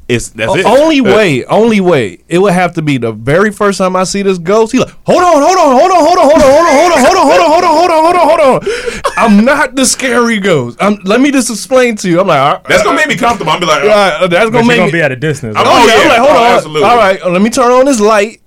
it's 0.08 0.28
that's 0.30 0.50
O- 0.52 0.56
it. 0.56 0.64
Only 0.66 1.00
Uh, 1.00 1.16
way, 1.16 1.44
only 1.46 1.80
way. 1.80 2.18
It 2.28 2.38
would 2.38 2.52
have 2.52 2.74
to 2.74 2.82
be 2.82 2.98
the 2.98 3.12
very 3.12 3.50
first 3.50 3.78
time 3.78 3.96
I 3.96 4.04
see 4.04 4.22
this 4.22 4.38
ghost. 4.38 4.72
He 4.72 4.78
like, 4.78 4.94
hold 5.06 5.22
on, 5.22 5.42
hold 5.42 5.56
on, 5.56 5.78
hold 5.78 5.90
on, 5.90 6.04
hold 6.04 6.18
on, 6.18 6.24
hold 6.24 6.38
on, 6.40 6.50
hold 6.50 6.66
on, 6.66 6.74
hold 6.74 6.92
on, 6.92 6.98
hold 7.04 7.16
on, 7.16 7.26
hold 7.26 7.64
on, 7.64 7.70
hold 7.76 7.90
on, 7.90 8.04
hold 8.04 8.16
on, 8.16 8.28
hold 8.28 8.40
on, 8.40 8.60
hold 8.60 8.62
on. 8.64 9.12
I'm 9.16 9.44
not 9.44 9.76
the 9.76 9.84
scary 9.86 10.38
ghost. 10.40 10.76
I'm, 10.80 10.96
let 11.04 11.20
me 11.20 11.30
just 11.30 11.48
explain 11.50 11.96
to 11.96 12.08
you. 12.08 12.20
I'm 12.20 12.26
like, 12.26 12.38
all 12.40 12.52
right, 12.54 12.64
That's 12.68 12.82
gonna 12.82 12.96
make 12.96 13.08
me 13.08 13.16
comfortable. 13.16 13.52
I'll 13.52 13.60
be 13.60 13.66
like, 13.66 13.82
all 13.82 13.88
right, 13.88 14.26
that's 14.30 14.50
gonna 14.50 14.58
you're 14.58 14.64
make 14.66 14.76
gonna 14.76 14.86
me. 14.86 14.92
be 14.92 15.02
at 15.02 15.12
a 15.12 15.16
distance. 15.16 15.56
I'm- 15.56 15.66
Oh, 15.66 15.70
Oh, 15.72 15.86
yeah. 15.86 16.02
I'm 16.02 16.08
like, 16.08 16.18
hold 16.18 16.30
Oh, 16.36 16.44
on. 16.44 16.56
absolutely. 16.56 16.82
All 16.88 16.96
right, 16.96 17.26
let 17.30 17.42
me 17.42 17.50
turn 17.50 17.70
on 17.70 17.84
this 17.86 18.00
light 18.00 18.40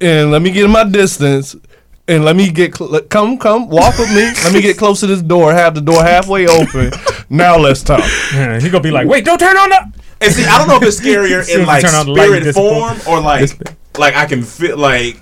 and 0.00 0.30
let 0.30 0.42
me 0.42 0.50
get 0.50 0.64
in 0.64 0.70
my 0.70 0.84
distance. 0.84 1.56
And 2.06 2.22
let 2.22 2.36
me 2.36 2.50
get 2.50 2.76
cl- 2.76 3.00
come 3.08 3.38
come 3.38 3.66
walk 3.70 3.96
with 3.96 4.10
me. 4.14 4.30
let 4.44 4.52
me 4.52 4.60
get 4.60 4.76
close 4.76 5.00
to 5.00 5.06
this 5.06 5.22
door. 5.22 5.54
Have 5.54 5.74
the 5.74 5.80
door 5.80 6.02
halfway 6.02 6.46
open. 6.46 6.92
now 7.30 7.56
let's 7.56 7.82
talk. 7.82 8.04
Yeah, 8.34 8.60
he 8.60 8.68
gonna 8.68 8.82
be 8.82 8.90
like, 8.90 9.08
wait, 9.08 9.24
don't 9.24 9.38
turn 9.38 9.56
on 9.56 9.70
the. 9.70 9.92
And 10.24 10.32
see, 10.32 10.44
I 10.44 10.58
don't 10.58 10.68
know 10.68 10.76
if 10.76 10.82
it's 10.82 11.00
scarier 11.00 11.46
in 11.54 11.66
like 11.66 11.82
turn 11.82 11.94
on 11.94 12.06
the 12.06 12.12
light, 12.12 12.44
you 12.44 12.52
spirit 12.52 12.54
form 12.54 12.98
or 13.06 13.20
like 13.20 13.50
like 13.98 14.14
I 14.14 14.26
can 14.26 14.42
feel 14.42 14.78
like 14.78 15.20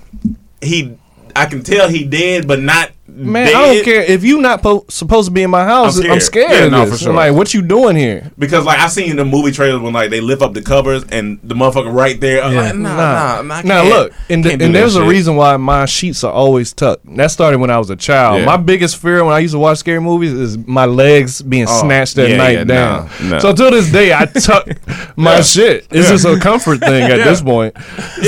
he 0.61 0.97
I 1.35 1.45
can 1.45 1.61
tell 1.63 1.89
he 1.89 2.05
dead 2.05 2.47
but 2.47 2.59
not 2.59 2.91
Man, 3.15 3.45
dead 3.47 3.55
I 3.55 3.73
don't 3.75 3.83
care 3.85 4.01
if 4.01 4.23
you 4.23 4.41
not 4.41 4.61
po- 4.61 4.85
supposed 4.89 5.27
to 5.27 5.31
be 5.33 5.43
in 5.43 5.49
my 5.51 5.63
house. 5.63 5.97
I'm 5.99 6.11
I'm 6.11 6.19
scared. 6.19 6.47
scared, 6.47 6.51
Yeah, 6.51 6.65
of 6.65 6.71
no, 6.71 6.85
this. 6.85 7.01
sure. 7.01 7.09
I'm 7.11 7.15
like, 7.15 7.33
what 7.33 7.53
you 7.53 7.61
doing 7.61 7.95
here? 7.95 8.31
because 8.39 8.65
like 8.65 8.79
I 8.79 8.87
seen 8.87 9.15
the 9.15 9.25
movie 9.25 9.51
trailers 9.51 9.81
when 9.81 9.93
like 9.93 10.09
they 10.09 10.19
lift 10.21 10.41
up 10.41 10.53
the 10.53 10.61
covers 10.61 11.03
and 11.11 11.39
the 11.43 11.53
motherfucker 11.55 11.93
right 11.93 12.19
there. 12.19 12.43
I'm 12.43 12.53
Yeah. 12.53 12.61
like, 12.61 12.75
nah, 12.75 13.41
nah, 13.43 13.61
nah, 13.61 13.81
look, 13.83 14.13
and, 14.29 14.43
can't 14.43 14.61
and 14.61 14.73
there's 14.73 14.95
a 14.95 15.05
reason 15.05 15.35
why 15.35 15.57
my 15.57 15.85
sheets 15.85 16.23
are 16.23 16.31
always 16.33 16.73
tucked. 16.73 17.05
That 17.15 17.27
started 17.31 17.59
when 17.59 17.69
I 17.69 17.77
was 17.77 17.89
a 17.89 17.95
child. 17.95 18.39
Yeah. 18.39 18.45
My 18.45 18.57
biggest 18.57 18.97
fear 18.97 19.23
when 19.23 19.33
I 19.33 19.39
used 19.39 19.53
to 19.53 19.59
watch 19.59 19.77
scary 19.77 20.01
movies 20.01 20.33
is 20.33 20.57
my 20.57 20.85
legs 20.85 21.41
being 21.41 21.65
Oh, 21.69 21.81
snatched 21.81 22.17
at 22.17 22.29
yeah, 22.29 22.37
night 22.37 22.67
down. 22.67 23.09
nah. 23.23 23.39
So 23.39 23.53
to 23.53 23.69
this 23.69 23.91
day, 23.91 24.13
I 24.13 24.25
tuck 24.25 24.67
my 25.15 25.41
shit. 25.41 25.87
It's 25.91 26.09
just 26.09 26.25
a 26.25 26.39
comfort 26.39 26.79
thing 26.79 27.03
at 27.03 27.17
this 27.23 27.41
point. 27.51 27.75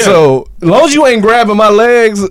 So 0.04 0.48
as 0.62 0.68
long 0.70 0.86
as 0.86 0.94
you 0.94 1.06
ain't 1.06 1.22
grabbing 1.22 1.58
my 1.58 1.70
legs, 1.70 2.28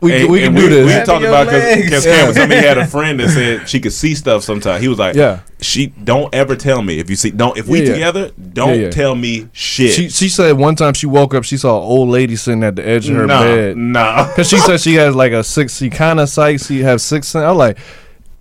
we 0.00 0.12
And- 0.12 0.22
can, 0.24 0.30
we 0.32 0.38
can 0.40 0.48
and 0.48 0.56
do 0.56 0.68
this. 0.68 0.86
We 0.86 0.92
Grab 0.92 1.06
talked 1.06 1.24
about 1.24 1.46
legs. 1.46 1.84
because 1.84 2.04
Yeah. 2.06 2.12
Cameron 2.16 2.34
somebody 2.40 2.60
had 2.60 2.78
a 2.78 2.86
friend 2.86 3.20
that 3.20 3.30
said 3.30 3.68
she 3.68 3.80
could 3.80 3.92
see 3.92 4.14
stuff 4.14 4.42
sometimes. 4.44 4.82
He 4.82 4.88
was 4.88 4.98
like, 4.98 5.16
Yeah. 5.16 5.40
she 5.60 5.86
don't 5.86 6.34
ever 6.34 6.54
tell 6.56 6.82
me 6.82 6.98
if 6.98 7.08
you 7.08 7.16
see 7.16 7.30
don't 7.30 7.56
if 7.56 7.66
we 7.66 7.78
Yeah, 7.80 7.86
yeah. 7.86 7.92
together 7.94 8.30
don't 8.52 8.68
Yeah, 8.74 8.74
yeah. 8.86 8.90
tell 8.90 9.14
me 9.14 9.48
shit. 9.52 9.92
She 9.92 10.08
she 10.10 10.28
said 10.28 10.52
one 10.58 10.76
time 10.76 10.92
she 10.94 11.06
woke 11.06 11.32
up, 11.34 11.44
she 11.44 11.56
saw 11.56 11.78
an 11.78 11.84
old 11.84 12.08
lady 12.10 12.36
sitting 12.36 12.62
at 12.62 12.76
the 12.76 12.86
edge 12.86 13.08
of 13.08 13.16
her 13.16 13.26
nah, 13.26 13.40
bed. 13.42 13.76
nah. 13.76 14.32
Cause 14.36 14.48
she 14.48 14.58
said 14.58 14.80
she 14.80 14.94
has 14.94 15.14
like 15.14 15.32
a 15.32 15.42
six. 15.42 15.76
She 15.78 15.88
kind 15.90 16.20
of 16.20 16.28
sight. 16.28 16.60
She 16.60 16.80
have 16.80 17.00
six. 17.00 17.34
I'm 17.34 17.56
like, 17.56 17.78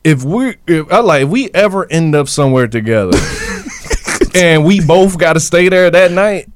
if 0.04 0.24
we, 0.24 0.56
if 0.68 0.92
I 0.92 1.00
like, 1.00 1.24
if 1.24 1.30
we 1.30 1.50
ever 1.54 1.90
end 1.92 2.14
up 2.16 2.28
somewhere 2.28 2.68
together, 2.68 3.18
and 4.36 4.66
we 4.66 4.80
both 4.86 5.18
got 5.18 5.34
to 5.34 5.40
stay 5.40 5.70
there 5.70 5.90
that 5.90 6.12
night, 6.12 6.48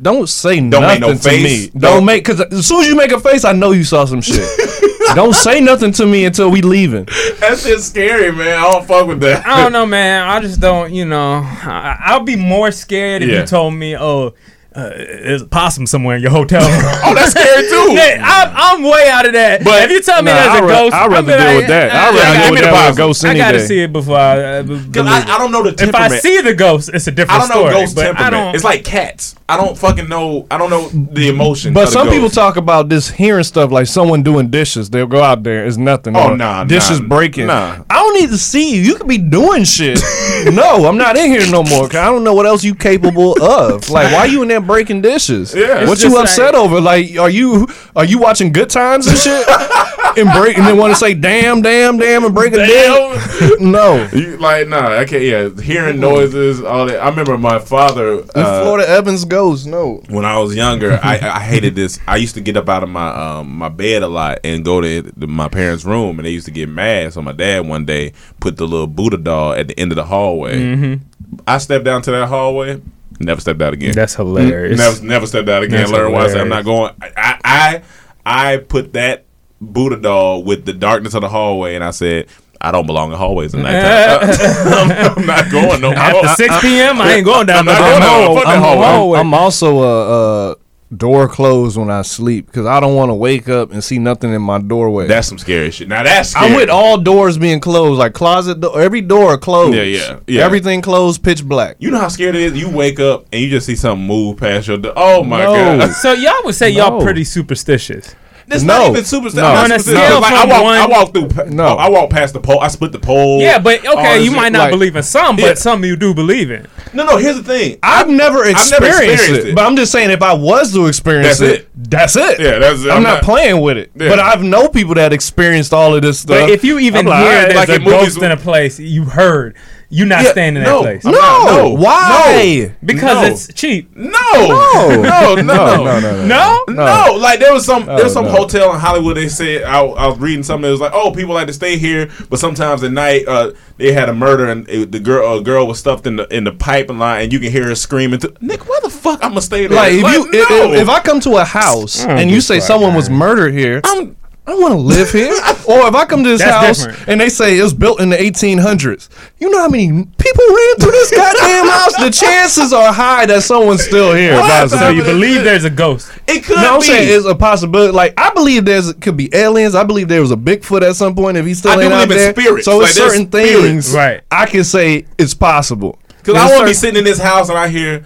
don't 0.00 0.28
say 0.28 0.56
Don't 0.60 0.82
make 0.82 1.00
nothing 1.00 1.00
no 1.00 1.12
to 1.14 1.18
face. 1.18 1.42
me. 1.42 1.70
Don't, 1.80 1.80
Don't- 1.80 2.04
make 2.04 2.24
because 2.24 2.40
as 2.40 2.66
soon 2.66 2.82
as 2.82 2.86
you 2.86 2.96
make 2.96 3.12
a 3.12 3.20
face, 3.20 3.44
I 3.44 3.52
know 3.52 3.72
you 3.72 3.84
saw 3.84 4.04
some 4.04 4.20
shit. 4.20 4.48
don't 5.14 5.34
say 5.34 5.60
nothing 5.60 5.92
to 5.92 6.06
me 6.06 6.24
until 6.24 6.50
we 6.50 6.62
leaving. 6.62 7.04
That's 7.40 7.64
just 7.64 7.88
scary, 7.90 8.30
man. 8.32 8.58
I 8.58 8.62
don't 8.62 8.86
fuck 8.86 9.06
with 9.06 9.20
that. 9.20 9.46
I 9.46 9.62
don't 9.62 9.72
know, 9.72 9.86
man. 9.86 10.28
I 10.28 10.40
just 10.40 10.60
don't. 10.60 10.92
You 10.92 11.04
know, 11.04 11.40
I, 11.44 11.96
I'll 12.00 12.20
be 12.24 12.36
more 12.36 12.70
scared 12.70 13.22
if 13.22 13.28
Yeah. 13.30 13.40
you 13.40 13.46
told 13.46 13.74
me, 13.74 13.96
oh. 13.96 14.34
Uh, 14.76 14.90
there's 14.90 15.40
a 15.42 15.46
possum 15.46 15.86
somewhere 15.86 16.16
in 16.16 16.22
your 16.22 16.30
hotel 16.30 16.60
room. 16.60 16.92
Oh, 17.06 17.14
that's 17.14 17.30
scary 17.30 17.62
too. 17.68 17.92
Yeah, 17.96 18.20
I'm, 18.22 18.82
I'm 18.82 18.82
way 18.90 19.08
out 19.08 19.24
of 19.26 19.32
that. 19.32 19.64
But- 19.64 19.84
if 19.84 19.90
you 19.90 20.02
tell 20.02 20.22
me 20.22 20.30
Nah, 20.32 20.36
there's 20.36 20.48
I'd 20.48 20.58
a 20.58 20.66
ra- 20.66 20.68
ghost, 20.68 20.94
I'd 20.94 21.10
rather 21.12 21.36
deal 21.38 21.56
with 21.56 21.66
that. 21.68 21.90
I'd 21.92 22.14
rather 22.14 22.18
deal 22.18 22.42
give 22.42 22.50
with 22.50 22.60
me 22.60 22.60
the 22.60 22.66
that 22.66 22.88
with 22.90 22.98
a 22.98 23.02
possum. 23.08 23.30
I 23.30 23.38
gotta 23.38 23.58
day. 23.58 23.64
see 23.66 23.80
it 23.80 23.92
before 23.92 24.18
I. 24.18 24.38
Uh, 24.58 24.62
Because 24.64 25.06
I. 25.06 25.34
I 25.34 25.38
don't 25.38 25.52
know 25.52 25.62
the 25.62 25.72
temperament. 25.72 26.12
if. 26.12 26.18
I 26.18 26.18
see 26.20 26.40
the 26.42 26.54
ghost, 26.54 26.90
it's 26.92 27.06
a 27.06 27.10
different 27.12 27.44
story. 27.44 27.58
I 27.58 27.70
don't 27.70 27.70
know 27.70 27.70
story. 27.70 27.84
ghost 27.84 27.94
but 27.96 28.02
temperament. 28.02 28.32
don't. 28.32 28.54
It's 28.54 28.64
like 28.64 28.84
cats. 28.84 29.34
I 29.48 29.56
don't 29.56 29.78
fucking 29.78 30.08
know. 30.08 30.46
I 30.50 30.58
don't 30.58 30.70
know 30.70 30.88
the 30.88 31.28
emotion. 31.28 31.72
But 31.72 31.84
of 31.84 31.90
some 31.90 32.08
people 32.08 32.28
talk 32.28 32.56
about 32.56 32.88
this 32.88 33.08
hearing 33.08 33.44
stuff 33.44 33.70
like 33.70 33.86
someone 33.86 34.24
doing 34.24 34.50
dishes. 34.50 34.90
They'll 34.90 35.06
go 35.06 35.22
out 35.22 35.44
there, 35.44 35.64
it's 35.64 35.76
nothing. 35.76 36.16
Oh, 36.16 36.30
no, 36.30 36.34
nah, 36.34 36.64
dishes 36.64 37.00
nah, 37.00 37.06
breaking. 37.08 37.46
nah. 37.46 37.84
I 37.88 37.94
don't 38.02 38.20
need 38.20 38.30
to 38.30 38.38
see 38.38 38.74
you. 38.74 38.82
You 38.82 38.96
could 38.96 39.06
be 39.06 39.18
doing 39.18 39.62
shit. 39.62 40.00
no, 40.52 40.86
I'm 40.86 40.98
not 40.98 41.16
in 41.16 41.30
here 41.30 41.48
no 41.48 41.62
more. 41.62 41.84
I 41.86 42.06
don't 42.10 42.24
know 42.24 42.34
what 42.34 42.44
else 42.44 42.64
you 42.64 42.74
capable 42.74 43.40
of. 43.40 43.88
Like, 43.88 44.12
why 44.12 44.24
you 44.24 44.42
in 44.42 44.48
there 44.48 44.60
breaking 44.66 45.02
dishes. 45.02 45.54
Yeah. 45.54 45.86
what 45.88 45.98
you 46.02 46.10
just 46.10 46.16
upset 46.16 46.54
like- 46.54 46.62
over? 46.62 46.80
Like, 46.80 47.16
are 47.18 47.30
you 47.30 47.66
are 47.94 48.04
you 48.04 48.18
watching 48.18 48.52
Good 48.52 48.70
Times 48.70 49.06
and 49.06 49.16
shit? 49.16 49.46
and 50.18 50.30
break 50.32 50.56
and 50.56 50.66
then 50.66 50.78
want 50.78 50.92
to 50.92 50.98
say 50.98 51.12
damn, 51.14 51.60
damn, 51.62 51.98
damn, 51.98 52.24
and 52.24 52.34
break 52.34 52.52
a 52.54 52.56
dick? 52.56 53.60
no. 53.60 54.08
You, 54.12 54.36
like 54.38 54.68
nah, 54.68 54.98
I 54.98 55.04
can't. 55.04 55.22
Yeah, 55.22 55.50
hearing 55.62 56.00
noises, 56.00 56.62
all 56.62 56.86
that. 56.86 57.00
I 57.00 57.08
remember 57.08 57.36
my 57.38 57.58
father. 57.58 58.20
If 58.20 58.36
Uh, 58.36 58.62
Florida 58.62 58.88
Evans 58.88 59.24
goes, 59.24 59.66
no. 59.66 60.02
when 60.08 60.24
I 60.24 60.38
was 60.38 60.54
younger, 60.54 60.98
I, 61.02 61.18
I 61.18 61.40
hated 61.40 61.74
this. 61.74 61.98
I 62.06 62.16
used 62.16 62.34
to 62.34 62.40
get 62.40 62.56
up 62.56 62.68
out 62.68 62.82
of 62.82 62.88
my 62.88 63.08
um, 63.08 63.50
my 63.56 63.68
bed 63.68 64.02
a 64.02 64.08
lot 64.08 64.38
and 64.44 64.64
go 64.64 64.80
to 64.80 65.02
the, 65.02 65.26
my 65.26 65.48
parents' 65.48 65.84
room, 65.84 66.18
and 66.18 66.26
they 66.26 66.30
used 66.30 66.46
to 66.46 66.52
get 66.52 66.68
mad. 66.68 67.12
So 67.12 67.20
my 67.22 67.32
dad 67.32 67.66
one 67.66 67.84
day 67.84 68.12
put 68.40 68.56
the 68.56 68.66
little 68.66 68.86
Buddha 68.86 69.18
doll 69.18 69.52
at 69.52 69.68
the 69.68 69.78
end 69.78 69.92
of 69.92 69.96
the 69.96 70.04
hallway. 70.04 70.58
Mm-hmm. 70.58 71.40
I 71.46 71.58
stepped 71.58 71.84
down 71.84 72.02
to 72.02 72.10
that 72.12 72.28
hallway, 72.28 72.80
never 73.20 73.40
stepped 73.40 73.62
out 73.62 73.72
again. 73.72 73.94
That's 73.94 74.14
hilarious. 74.14 74.78
Never, 74.78 75.04
never 75.04 75.26
stepped 75.26 75.48
out 75.48 75.62
again. 75.62 75.80
That's 75.80 75.92
Learn 75.92 76.12
why 76.12 76.24
I 76.24 76.28
said 76.28 76.40
I'm 76.40 76.48
not 76.48 76.64
going. 76.64 76.94
I, 77.00 77.38
I, 77.44 77.82
I 78.24 78.56
put 78.58 78.92
that 78.94 79.24
Buddha 79.60 79.96
doll 79.96 80.42
with 80.42 80.64
the 80.64 80.72
darkness 80.72 81.14
of 81.14 81.22
the 81.22 81.28
hallway, 81.28 81.74
and 81.74 81.84
I 81.84 81.90
said. 81.90 82.28
I 82.58 82.72
don't 82.72 82.86
belong 82.86 83.12
in 83.12 83.18
hallways 83.18 83.54
at 83.54 83.60
nighttime. 83.60 84.30
Uh, 84.30 85.12
I'm, 85.12 85.18
I'm 85.18 85.26
not 85.26 85.52
going 85.52 85.78
no 85.82 85.90
more. 85.90 85.98
After 85.98 86.28
6 86.28 86.60
p.m., 86.62 87.02
I 87.02 87.12
ain't 87.16 87.24
going 87.26 87.46
down 87.46 87.58
I'm 87.58 87.64
the 87.66 87.72
not 87.72 87.80
going 87.80 88.02
hall. 88.02 88.26
down. 88.28 88.34
Fuck 88.36 88.44
that 88.44 88.56
I'm, 88.56 88.62
hallway. 88.62 88.86
hallway. 88.86 89.18
I'm 89.20 89.34
also 89.34 89.82
a, 89.82 90.52
a 90.52 90.56
door 90.94 91.28
closed 91.28 91.76
when 91.76 91.90
I 91.90 92.02
sleep 92.02 92.46
because 92.46 92.64
I 92.66 92.78
don't 92.78 92.94
want 92.94 93.10
to 93.10 93.14
wake 93.14 93.48
up 93.48 93.72
and 93.72 93.82
see 93.82 93.98
nothing 93.98 94.32
in 94.32 94.40
my 94.42 94.58
doorway. 94.60 95.06
That's 95.08 95.26
some 95.26 95.38
scary 95.38 95.70
shit. 95.70 95.88
Now 95.88 96.02
that's 96.02 96.30
scary. 96.30 96.46
I'm 96.50 96.54
with 96.56 96.68
all 96.70 96.96
doors 96.98 97.38
being 97.38 97.58
closed, 97.60 97.98
like 97.98 98.12
closet 98.12 98.60
door. 98.60 98.80
Every 98.80 99.00
door 99.00 99.36
closed. 99.38 99.74
Yeah, 99.76 99.82
yeah, 99.82 100.20
yeah. 100.26 100.44
Everything 100.44 100.82
closed, 100.82 101.22
pitch 101.24 101.44
black. 101.44 101.76
You 101.80 101.90
know 101.90 101.98
how 101.98 102.08
scared 102.08 102.36
it 102.36 102.42
is. 102.42 102.60
You 102.60 102.70
wake 102.70 103.00
up 103.00 103.26
and 103.32 103.42
you 103.42 103.50
just 103.50 103.66
see 103.66 103.76
something 103.76 104.06
move 104.06 104.36
past 104.38 104.68
your 104.68 104.78
door. 104.78 104.92
Oh 104.96 105.24
my 105.24 105.42
No. 105.42 105.52
god! 105.78 105.92
So 105.92 106.12
y'all 106.12 106.34
would 106.44 106.54
say 106.54 106.70
y'all 106.70 107.02
pretty 107.02 107.24
superstitious. 107.24 108.14
It's 108.48 108.62
No. 108.62 108.78
not 108.78 108.90
even 108.90 109.04
super. 109.04 109.34
No. 109.34 109.44
I'm 109.44 109.56
On 109.58 109.64
a 109.64 109.68
not 109.70 109.80
super- 109.80 109.96
scale 109.98 110.20
like, 110.20 110.32
I 110.32 110.46
walk, 110.46 110.62
one- 110.62 110.76
I 110.78 110.86
walk 110.86 111.12
through. 111.12 111.46
No. 111.52 111.66
I 111.76 111.88
walk 111.88 112.10
past 112.10 112.32
the 112.32 112.38
pole. 112.40 112.60
I 112.60 112.68
split 112.68 112.92
the 112.92 112.98
pole. 113.00 113.40
Yeah, 113.40 113.58
but 113.58 113.84
okay, 113.84 114.22
you 114.22 114.30
might 114.30 114.52
not 114.52 114.60
Like- 114.64 114.70
believe 114.70 114.94
in 114.94 115.02
some, 115.02 115.34
but 115.36 115.42
Yeah. 115.44 115.54
some 115.54 115.84
you 115.84 115.96
do 115.96 116.14
believe 116.14 116.50
in. 116.52 116.66
No, 116.92 117.04
no. 117.04 117.16
Here's 117.16 117.36
the 117.36 117.42
thing. 117.42 117.78
I've 117.82 118.08
never 118.08 118.36
never 118.38 118.44
experienced, 118.48 119.00
experienced 119.02 119.46
it, 119.46 119.48
it. 119.50 119.54
but 119.56 119.64
I'm 119.66 119.76
just 119.76 119.90
saying 119.90 120.10
if 120.10 120.22
I 120.22 120.32
was 120.34 120.72
to 120.74 120.86
experience 120.86 121.38
That's 121.38 121.40
it, 121.52 121.60
it. 121.62 121.68
that's 121.90 122.16
it. 122.16 122.38
Yeah, 122.40 122.58
that's 122.58 122.84
it. 122.84 122.90
I'm, 122.90 122.98
I'm 122.98 123.02
not, 123.02 123.14
not- 123.14 123.22
playing 123.22 123.60
with 123.60 123.78
it, 123.78 123.90
Yeah. 123.98 124.08
but 124.10 124.18
I've 124.20 124.42
know 124.42 124.68
people 124.68 124.94
that 124.94 125.12
experienced 125.12 125.72
all 125.74 125.94
of 125.96 126.02
this 126.02 126.20
stuff. 126.20 126.38
But 126.42 126.50
if 126.50 126.62
you 126.64 126.78
even 126.78 127.00
I'm 127.00 127.06
like, 127.06 127.18
hear 127.24 127.28
alright, 127.32 127.46
there's 127.54 127.68
like 127.68 127.80
a 127.80 127.84
ghost 127.84 128.18
in 128.22 128.30
a 128.30 128.36
place, 128.36 128.78
you 128.78 129.04
heard, 129.06 129.54
you 129.88 130.04
not 130.04 130.24
Yeah, 130.24 130.30
staying 130.32 130.56
in 130.56 130.62
no. 130.64 130.82
that 130.82 131.00
place. 131.02 131.06
I'm 131.06 131.12
no, 131.12 131.18
not- 131.18 131.56
no. 131.56 131.68
why? 131.74 132.74
Because 132.84 133.22
No. 133.22 133.28
it's 133.32 133.52
cheap. 133.54 133.94
No, 133.96 134.10
no, 134.34 134.96
no, 134.96 135.34
no, 135.36 135.42
no, 135.42 135.84
no, 135.84 136.00
no. 136.00 136.26
No? 136.26 136.64
No, 136.68 137.16
like 137.20 137.38
there 137.40 137.52
was 137.52 137.64
some 137.64 137.86
there 137.86 138.04
was 138.04 138.12
some 138.12 138.24
no. 138.26 138.30
hotel 138.32 138.72
in 138.74 138.80
Hollywood. 138.80 139.16
They 139.16 139.28
said 139.28 139.62
I, 139.64 139.80
I 139.80 140.06
was 140.08 140.18
reading 140.18 140.42
something. 140.42 140.62
That 140.62 140.70
was 140.72 140.80
like, 140.80 140.92
oh, 140.94 141.10
people 141.12 141.34
like 141.34 141.46
to 141.46 141.52
stay 141.52 141.76
here, 141.78 142.10
but 142.28 142.38
sometimes 142.38 142.82
at 142.82 142.92
night 142.92 143.26
uh, 143.28 143.52
they 143.76 143.92
had 143.92 144.08
a 144.08 144.14
murder 144.14 144.48
and 144.48 144.68
it, 144.68 144.92
the 144.92 145.00
girl 145.00 145.38
a 145.38 145.42
girl 145.42 145.66
was 145.66 145.78
stuffed 145.78 146.06
in 146.06 146.16
the 146.16 146.26
in 146.34 146.44
the 146.44 146.52
pipeline, 146.52 147.22
and 147.24 147.32
you 147.32 147.38
can 147.38 147.52
hear 147.52 147.64
her 147.68 147.74
screaming. 147.74 148.18
To, 148.20 148.34
Nick, 148.40 148.68
why 148.68 148.78
the 148.82 148.90
fuck 148.90 149.22
I'm 149.22 149.30
gonna 149.30 149.42
stay 149.42 149.66
there? 149.66 149.76
Like 149.76 149.92
if 149.92 150.02
you 150.02 150.28
if, 150.32 150.50
no. 150.50 150.72
if, 150.72 150.82
if 150.82 150.88
I 150.88 151.00
come 151.00 151.20
to 151.20 151.36
a 151.36 151.44
house 151.44 152.04
I 152.04 152.20
and 152.20 152.30
you 152.30 152.40
say 152.40 152.56
a 152.56 152.60
fuck, 152.60 152.66
someone 152.68 152.94
was 152.94 153.08
murdered 153.08 153.54
here, 153.54 153.80
I'm 153.84 154.16
I 154.46 154.52
don't 154.52 154.60
want 154.62 154.72
to 154.74 154.78
live 154.78 155.10
here. 155.10 155.32
or 155.68 155.88
if 155.88 155.94
I 155.96 156.04
come 156.04 156.22
to 156.22 156.28
this 156.30 156.40
That's 156.40 156.66
house 156.78 156.86
different. 156.86 157.08
and 157.08 157.20
they 157.20 157.28
say 157.28 157.58
it 157.58 157.62
was 157.62 157.74
built 157.74 158.00
in 158.00 158.10
the 158.10 158.16
1800s, 158.16 159.08
you 159.40 159.50
know 159.50 159.58
how 159.58 159.68
many 159.68 159.88
people 159.88 160.44
ran 160.48 160.76
through 160.76 160.92
this 160.92 161.10
goddamn 161.10 161.66
house? 161.66 161.96
The 161.96 162.10
chances 162.10 162.72
are 162.72 162.92
high 162.92 163.26
that 163.26 163.42
someone's 163.42 163.82
still 163.82 164.14
here. 164.14 164.36
So 164.68 164.90
you 164.90 165.02
believe 165.02 165.42
there's 165.42 165.64
a 165.64 165.70
ghost. 165.70 166.12
it 166.28 166.44
could 166.44 166.56
No, 166.58 166.74
I'm 166.74 166.80
be. 166.80 166.86
saying 166.86 167.16
it's 167.16 167.26
a 167.26 167.34
possibility. 167.34 167.92
Like 167.92 168.14
I 168.16 168.30
believe 168.34 168.64
there's 168.64 168.92
could 168.94 169.16
be 169.16 169.34
aliens. 169.34 169.74
I 169.74 169.82
believe 169.82 170.06
there 170.08 170.20
was 170.20 170.30
a 170.30 170.36
Bigfoot 170.36 170.82
at 170.88 170.94
some 170.94 171.16
point 171.16 171.36
if 171.36 171.44
he's 171.44 171.58
still 171.58 171.72
I 171.72 171.76
do 171.76 171.82
ain't 171.82 171.92
out 171.92 172.08
believe 172.08 172.10
in 172.12 172.16
there. 172.16 172.32
spirits. 172.44 172.64
So 172.66 172.78
Like, 172.78 172.88
it's 172.90 172.98
there's 172.98 173.12
certain 173.14 173.26
spirits. 173.28 173.62
things. 173.62 173.92
Right. 173.94 174.20
I 174.30 174.46
can 174.46 174.62
say 174.62 175.06
it's 175.18 175.34
possible. 175.34 175.98
Because 176.18 176.34
I 176.36 176.46
There's 176.46 176.60
to 176.60 176.64
be 176.66 176.72
certain- 176.72 176.74
sitting 176.74 176.98
in 176.98 177.04
this 177.04 177.18
house 177.18 177.48
and 177.48 177.58
I 177.58 177.66
hear, 177.68 178.04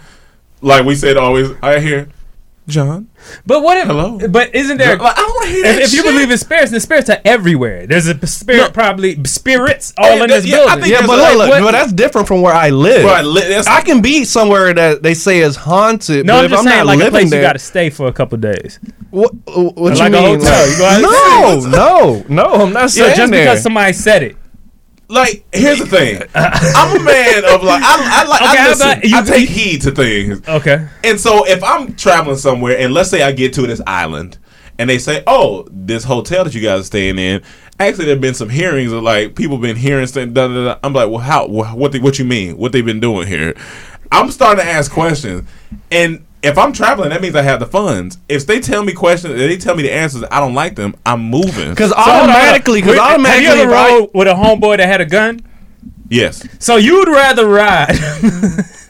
like 0.62 0.84
we 0.86 0.94
said 0.94 1.16
always, 1.18 1.50
I 1.62 1.80
hear, 1.80 2.08
John. 2.70 3.08
But 3.44 3.62
what 3.62 3.76
if? 3.78 3.86
Hello? 3.86 4.18
But 4.28 4.54
isn't 4.54 4.78
there? 4.78 4.96
Like, 4.96 5.12
I 5.18 5.20
don't 5.20 5.28
want 5.30 5.44
to 5.46 5.50
hear 5.52 5.62
that. 5.64 5.74
if, 5.78 5.84
if 5.88 5.92
you 5.92 6.02
shit. 6.02 6.12
believe 6.12 6.30
in 6.30 6.38
spirits, 6.38 6.70
the 6.70 6.80
spirits 6.80 7.10
are 7.10 7.18
everywhere. 7.24 7.86
There's 7.86 8.06
a 8.06 8.26
spirit, 8.26 8.58
No. 8.58 8.70
probably 8.70 9.22
spirits 9.24 9.92
all 9.98 10.16
Yeah, 10.16 10.22
in 10.24 10.30
this 10.30 10.46
yeah, 10.46 10.56
I 10.56 10.58
building. 10.76 10.82
think 10.84 10.92
Yeah, 10.94 11.06
but 11.06 11.18
a- 11.18 11.22
look, 11.22 11.28
like, 11.28 11.36
look, 11.38 11.48
what- 11.50 11.62
but 11.62 11.72
that's 11.72 11.92
different 11.92 12.28
from 12.28 12.40
where 12.42 12.54
I 12.54 12.70
live. 12.70 13.04
Right, 13.04 13.24
li- 13.24 13.40
that's- 13.42 13.66
I 13.66 13.82
can 13.82 14.00
be 14.00 14.24
somewhere 14.24 14.72
that 14.72 15.02
they 15.02 15.14
say 15.14 15.40
is 15.40 15.56
haunted. 15.56 16.24
no, 16.26 16.34
but 16.34 16.38
I'm 16.38 16.44
if 16.46 16.50
just 16.52 16.60
I'm 16.60 16.66
saying, 16.72 16.78
not 16.78 16.86
like 16.86 16.94
a 16.94 16.98
living 16.98 17.10
place 17.28 17.32
you 17.32 17.40
got 17.40 17.52
to 17.54 17.58
stay 17.58 17.90
for 17.90 18.06
a 18.06 18.12
couple 18.12 18.38
days. 18.38 18.78
what, 19.10 19.32
what 19.46 19.76
Like 19.76 19.98
you 19.98 20.04
a 20.06 20.10
mean? 20.10 20.38
hotel. 20.40 20.66
Like- 20.68 20.70
You 20.70 20.76
go 20.78 21.44
out 21.44 21.62
and 21.64 21.72
no, 21.72 22.24
no, 22.28 22.44
no. 22.48 22.62
I'm 22.62 22.72
not 22.72 22.80
Yeah, 22.82 22.86
saying 22.88 23.16
just 23.16 23.32
there. 23.32 23.44
because 23.44 23.62
somebody 23.62 23.92
said 23.92 24.22
it. 24.22 24.36
Like 25.10 25.44
here's 25.52 25.78
the 25.78 25.86
thing. 25.86 26.22
I'm 26.34 27.00
a 27.00 27.04
man 27.04 27.44
of 27.44 27.62
like 27.62 27.82
I, 27.82 28.22
I 28.22 28.28
like 28.28 28.42
Okay, 28.42 28.58
I, 28.58 28.68
listen, 28.68 29.00
you- 29.10 29.16
I 29.16 29.22
take 29.22 29.48
heed 29.48 29.82
to 29.82 29.90
things. 29.90 30.46
Okay. 30.48 30.86
And 31.04 31.18
so 31.20 31.46
if 31.46 31.62
I'm 31.62 31.94
traveling 31.96 32.36
somewhere 32.36 32.78
and 32.78 32.94
let's 32.94 33.10
say 33.10 33.22
I 33.22 33.32
get 33.32 33.52
to 33.54 33.62
this 33.66 33.80
island 33.86 34.38
and 34.78 34.88
they 34.88 34.98
say, 34.98 35.22
"Oh, 35.26 35.66
this 35.70 36.04
hotel 36.04 36.44
that 36.44 36.54
you 36.54 36.62
guys 36.62 36.80
are 36.80 36.84
staying 36.84 37.18
in." 37.18 37.42
Actually, 37.78 38.06
there've 38.06 38.20
been 38.20 38.34
some 38.34 38.48
hearings 38.48 38.92
of 38.92 39.02
like 39.02 39.34
people 39.34 39.58
been 39.58 39.76
hearing 39.76 40.06
stuff. 40.06 40.32
Da, 40.32 40.48
da, 40.48 40.64
da. 40.64 40.78
I'm 40.82 40.92
like, 40.94 41.08
well, 41.10 41.18
how? 41.18 41.46
wh- 41.48 41.76
What? 41.76 41.92
They, 41.92 41.98
what 41.98 42.18
you 42.18 42.24
mean? 42.24 42.56
What 42.56 42.72
they've 42.72 42.84
been 42.84 43.00
doing 43.00 43.26
here? 43.26 43.54
I'm 44.12 44.30
starting 44.30 44.64
to 44.64 44.70
ask 44.70 44.90
questions, 44.90 45.48
and 45.90 46.24
if 46.42 46.56
I'm 46.56 46.72
traveling, 46.72 47.10
that 47.10 47.20
means 47.20 47.34
I 47.36 47.42
have 47.42 47.60
the 47.60 47.66
funds. 47.66 48.18
If 48.28 48.46
they 48.46 48.60
tell 48.60 48.82
me 48.82 48.92
questions, 48.92 49.34
they 49.34 49.56
tell 49.56 49.74
me 49.76 49.82
the 49.82 49.92
answers, 49.92 50.24
I 50.30 50.40
don't 50.40 50.54
like 50.54 50.74
them. 50.76 50.94
I'm 51.04 51.22
moving. 51.22 51.70
Because 51.70 51.90
So, 51.90 51.96
hold 51.96 52.08
on, 52.08 52.14
hold 52.14 52.30
on. 52.30 52.36
automatically, 52.36 52.80
because 52.82 52.98
automatically, 52.98 53.46
Have 53.46 53.56
you 53.56 53.62
ever 53.64 53.72
rode 53.72 54.10
with 54.14 54.28
a 54.28 54.32
homeboy 54.34 54.78
that 54.78 54.86
had 54.88 55.00
a 55.00 55.06
gun? 55.06 55.40
Yes, 56.10 56.46
So 56.58 56.76
you'd 56.76 57.08
rather 57.08 57.46
ride? 57.46 57.96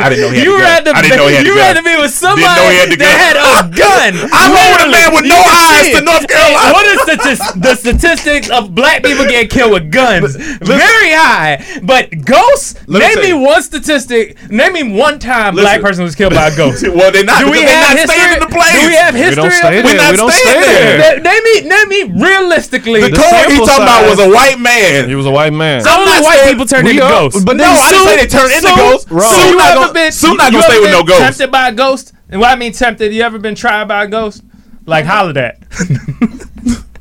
I 0.01 0.09
didn't 0.09 0.25
know 0.25 0.31
he 0.33 0.39
had 0.41 0.45
you 0.49 0.57
a 0.57 0.59
gun. 0.59 0.65
rather 0.65 0.93
I 0.97 1.03
didn't 1.03 1.19
know 1.19 1.29
he 1.29 1.35
had 1.37 1.45
a 1.45 1.49
you 1.49 1.55
gun. 1.55 1.61
rather 1.77 1.83
be 1.85 1.97
with 2.01 2.11
somebody 2.11 2.43
Didn't 2.49 2.57
know 2.57 2.71
he 2.73 2.79
had 2.81 2.91
that 2.99 3.17
had 3.21 3.37
a 3.37 3.57
gun. 3.85 4.11
I 4.33 4.43
rode 4.49 4.73
with 4.73 4.89
a 4.89 4.91
man 4.91 5.09
with 5.13 5.27
no 5.29 5.37
eyes 5.37 5.85
see 5.85 5.93
to. 5.93 6.01
North 6.01 6.25
Carolina. 6.27 6.73
What 6.73 6.87
is 6.89 6.99
statis- 7.05 7.53
the 7.61 7.75
statistics 7.77 8.49
of 8.49 8.75
black 8.75 9.05
people 9.05 9.25
getting 9.29 9.49
killed 9.53 9.73
with 9.77 9.93
guns? 9.93 10.37
Very 10.65 11.13
high. 11.13 11.61
But 11.85 12.25
ghosts. 12.25 12.81
Let 12.89 13.15
me 13.17 13.29
name 13.29 13.39
me 13.41 13.45
one 13.45 13.63
statistic. 13.63 14.41
Name 14.51 14.73
me 14.73 14.83
one 14.97 15.19
time 15.19 15.55
black 15.55 15.83
person 15.83 16.03
was 16.03 16.15
killed 16.17 16.33
by 16.33 16.49
a 16.49 16.57
ghost. 16.57 16.81
well, 16.97 17.13
they're 17.13 17.25
not. 17.25 17.45
Do 17.45 17.53
we 17.53 17.61
because 17.61 17.69
they're 17.69 17.77
have 17.85 17.97
not 18.01 18.09
staying 18.09 18.25
history? 18.25 18.33
in 18.33 18.41
the 18.41 18.53
place. 18.57 18.73
Do 18.73 18.89
we 18.89 18.95
have 18.97 19.15
we 19.15 19.21
history? 19.21 19.43
don't 19.45 19.53
stay 19.53 19.77
We're 19.77 19.93
there. 19.93 19.97
not 20.01 20.11
We 20.13 20.17
don't 20.17 20.33
staying 20.33 20.63
stay 20.65 20.73
there. 20.73 20.97
there. 20.97 21.17
Na- 21.21 21.29
Name 21.31 21.45
me, 21.45 21.55
name 21.69 21.89
me 21.93 22.01
realistically. 22.25 23.01
The 23.05 23.17
car 23.21 23.45
he 23.45 23.61
sample 23.61 23.67
talking 23.69 23.85
about 23.85 24.09
was 24.09 24.19
a 24.19 24.31
white 24.33 24.59
man. 24.59 25.09
He 25.11 25.15
was 25.15 25.27
a 25.27 25.31
white 25.31 25.53
man. 25.53 25.85
So 25.85 25.91
only 25.93 26.25
white 26.25 26.49
people 26.49 26.65
turn 26.65 26.85
we 26.89 26.97
into 26.97 27.05
are- 27.11 27.21
ghosts. 27.31 27.45
but 27.45 27.57
no, 27.57 27.65
I 27.65 27.91
didn't 27.91 28.05
say 28.07 28.17
they 28.17 28.27
turn 28.27 28.51
into 28.53 28.73
ghosts. 28.77 29.11
Wrong. 29.11 29.23
So 29.23 29.41
Sue 29.41 29.49
you 29.51 29.57
not 29.57 29.71
ever 29.71 29.81
gonna- 29.81 29.93
been? 29.93 30.13
Sue 30.13 30.35
not 30.35 30.53
gonna 30.53 30.63
stay 30.65 30.73
ever 30.75 30.83
with 30.83 30.91
no 30.93 31.03
ghost. 31.05 31.21
Tempted 31.21 31.51
by 31.53 31.69
a 31.69 31.73
ghost? 31.73 32.13
And 32.29 32.41
what 32.41 32.51
I 32.51 32.57
mean 32.57 32.73
tempted? 32.73 33.13
You 33.13 33.23
ever 33.23 33.39
been 33.39 33.55
tried 33.55 33.89
by 33.89 34.05
a 34.05 34.07
ghost? 34.09 34.43
Like 34.87 35.05
hollered 35.05 35.37
at? 35.37 35.59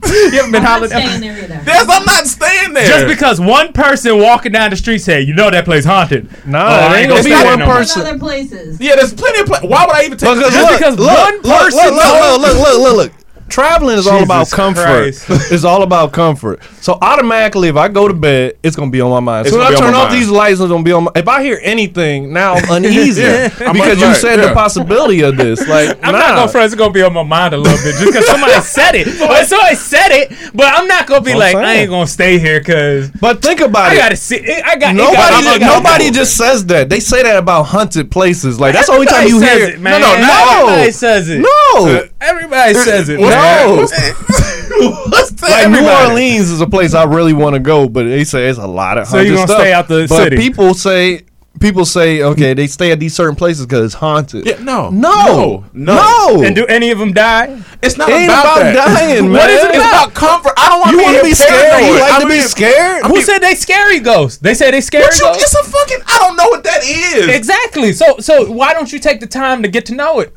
you 0.06 0.32
haven't 0.32 0.52
been 0.52 0.64
hollered 0.64 0.90
staying 0.90 1.08
at? 1.08 1.20
there 1.22 1.38
either. 1.44 1.62
Yes, 1.68 1.88
I'm 1.90 2.06
not 2.06 2.26
staying 2.28 2.74
there. 2.74 2.88
Just 2.88 3.08
because 3.08 3.40
one 3.40 3.74
person 3.74 4.18
walking 4.20 4.52
down 4.52 4.70
the 4.72 4.76
street 4.76 5.00
said, 5.00 5.28
"You 5.28 5.34
know 5.36 5.50
that 5.52 5.66
place 5.66 5.86
haunted." 5.86 6.30
No, 6.48 6.58
Oh, 6.60 6.62
I 6.62 6.68
it 6.68 6.86
ain't 6.86 6.96
ain't 6.96 7.10
gonna 7.10 7.22
gonna 7.24 7.44
be 7.44 7.50
one 7.50 7.60
no 7.60 7.66
more. 7.66 7.76
person. 7.76 8.02
Other 8.02 8.20
places. 8.20 8.80
Yeah, 8.80 8.96
there's 8.96 9.14
plenty 9.14 9.40
of. 9.42 9.46
Pla- 9.48 9.62
Why 9.68 9.86
would 9.86 9.96
I 9.96 10.06
even 10.06 10.18
take? 10.18 10.36
Because 10.36 10.54
Just 10.54 10.70
look, 10.70 10.80
because 10.80 11.00
look, 11.00 11.18
one 11.18 11.36
look, 11.36 11.44
person 11.62 11.80
look, 11.86 11.94
look, 11.96 12.04
told- 12.04 12.42
look, 12.42 12.58
look, 12.58 12.80
look, 12.82 12.96
look. 12.98 13.12
Traveling 13.50 13.98
is 13.98 14.08
all 14.08 14.24
about 14.24 14.50
comfort. 14.50 15.16
It's 15.52 15.64
all 15.64 15.84
about 15.84 16.12
comfort. 16.14 16.62
So 16.82 16.98
automatically, 17.02 17.70
if 17.70 17.76
I 17.76 17.88
go 17.88 18.08
to 18.08 18.14
bed, 18.14 18.58
it's 18.64 18.76
gonna 18.76 18.92
be 18.92 19.02
on 19.02 19.10
my 19.10 19.20
mind. 19.20 19.48
It's 19.48 19.56
So 19.56 19.60
when 19.62 19.74
I 19.74 19.76
turn 19.76 19.94
off 19.94 20.10
mind. 20.10 20.22
these 20.22 20.30
lights, 20.30 20.60
it's 20.60 20.70
gonna 20.70 20.84
be 20.84 20.92
on. 20.92 21.06
My, 21.06 21.12
if 21.16 21.28
I 21.28 21.42
hear 21.44 21.60
anything 21.64 22.32
now, 22.32 22.54
I'm 22.54 22.84
uneasy 22.84 23.24
I'm 23.60 23.74
because 23.74 24.00
you 24.00 24.14
said 24.16 24.40
yeah. 24.40 24.50
the 24.50 24.54
possibility 24.54 25.22
of 25.22 25.38
this. 25.38 25.68
Like, 25.68 25.98
I'm 26.04 26.12
nah. 26.14 26.20
not 26.20 26.36
gonna 26.36 26.48
front. 26.52 26.66
It's 26.68 26.76
gonna 26.76 26.94
be 26.94 27.02
on 27.02 27.14
my 27.14 27.24
mind 27.24 27.54
a 27.54 27.58
little 27.58 27.78
bit 27.78 27.96
just 27.96 28.06
because 28.06 28.26
somebody 28.28 28.54
said 28.62 28.96
it. 28.96 29.08
But 29.20 29.46
somebody 29.48 29.76
said 29.76 30.10
it, 30.12 30.52
but 30.54 30.66
I'm 30.74 30.88
not 30.88 31.08
gonna 31.08 31.22
be 31.26 31.34
like, 31.34 31.56
I'm 31.56 31.62
I 31.64 31.66
saying. 31.66 31.82
ain't 31.82 31.90
gonna 31.90 32.08
stay 32.08 32.40
here 32.40 32.60
because 32.60 33.10
But 33.12 33.42
think 33.42 33.62
about 33.62 33.92
I 33.92 33.96
it. 33.96 33.98
gotta 33.98 34.16
see. 34.16 34.40
I 34.62 34.76
got 34.78 34.96
Nobody, 34.96 35.16
got, 35.18 35.44
just, 35.44 35.48
I 35.48 35.60
got- 35.60 35.84
nobody 35.84 36.12
just 36.12 36.38
says 36.38 36.66
that. 36.68 36.90
They 36.90 37.00
say 37.00 37.24
that 37.24 37.38
about 37.38 37.64
haunted 37.64 38.12
places. 38.12 38.60
Like 38.60 38.74
that's 38.74 38.88
the 38.88 38.94
only 38.94 39.08
time 39.08 39.28
you 39.28 39.40
hear 39.42 39.58
it, 39.70 39.80
man. 39.80 40.02
No, 40.02 40.08
no, 40.14 40.22
no, 40.22 40.68
Everybody 40.70 40.92
says 40.92 41.30
it. 41.30 41.40
no. 41.40 42.08
Everybody 42.22 42.74
says 42.74 43.10
it. 43.10 43.20
No. 43.40 43.76
man. 43.78 43.88
What's 45.10 45.32
that? 45.32 45.70
Like 45.72 45.82
New 45.82 46.10
Orleans 46.10 46.50
is 46.50 46.62
a 46.62 46.68
place 46.68 46.94
I 46.94 47.04
really 47.04 47.34
want 47.34 47.56
to 47.56 47.60
go, 47.60 47.90
but 47.90 48.04
they 48.04 48.24
say 48.24 48.48
it's 48.48 48.60
a 48.60 48.68
lot 48.68 48.98
of. 48.98 49.08
So 49.08 49.18
you 49.20 49.36
haunted 49.36 49.36
gonna 49.36 49.48
stuff. 49.48 49.60
stay 49.62 49.74
out 49.74 49.88
the 49.88 50.06
but 50.10 50.16
city? 50.24 50.38
people 50.38 50.74
say 50.74 51.26
people 51.60 51.84
say 51.84 52.22
okay, 52.22 52.54
they 52.54 52.68
stay 52.68 52.92
at 52.94 53.00
these 53.02 53.14
certain 53.14 53.36
places 53.36 53.66
because 53.66 53.84
it's 53.86 53.94
haunted. 53.96 54.46
Yeah, 54.46 54.62
no, 54.64 54.90
no, 54.90 55.66
no, 55.74 55.96
no. 56.38 56.44
And 56.44 56.56
do 56.56 56.66
any 56.68 56.92
of 56.92 57.00
them 57.00 57.12
die? 57.12 57.62
It's 57.82 57.98
not 57.98 58.08
It 58.10 58.14
ain't 58.14 58.30
about, 58.30 58.62
about 58.62 58.74
that. 58.74 58.86
dying, 58.96 59.24
man. 59.24 59.32
What 59.34 59.50
is 59.50 59.64
it? 59.64 59.70
It's 59.76 59.78
about 59.78 60.14
comfort. 60.14 60.54
I 60.58 60.70
don't 60.70 60.80
want 60.80 60.92
You 60.92 60.98
to 61.00 61.04
want 61.04 61.24
be 61.24 61.34
scared? 61.34 61.84
You 61.86 62.00
like 62.00 62.22
to 62.22 62.28
be 62.28 62.40
scared? 62.42 63.06
Who 63.06 63.22
said 63.22 63.40
they 63.40 63.56
scary 63.56 64.00
ghosts? 64.00 64.38
They 64.38 64.54
say 64.54 64.72
they 64.72 64.80
scary 64.82 65.04
What 65.04 65.16
you, 65.20 65.26
ghosts. 65.26 65.44
it's 65.44 65.56
a 65.68 65.70
fucking. 65.70 65.98
I 66.08 66.18
don't 66.20 66.38
know 66.38 66.48
what 66.50 66.64
that 66.64 66.84
is. 66.86 67.28
Exactly. 67.36 67.92
So 67.92 68.18
so 68.20 68.50
why 68.50 68.72
don't 68.74 68.94
you 68.94 69.00
take 69.00 69.20
the 69.20 69.28
time 69.28 69.62
to 69.64 69.68
get 69.68 69.86
to 69.88 69.96
know 69.96 70.20
it? 70.22 70.34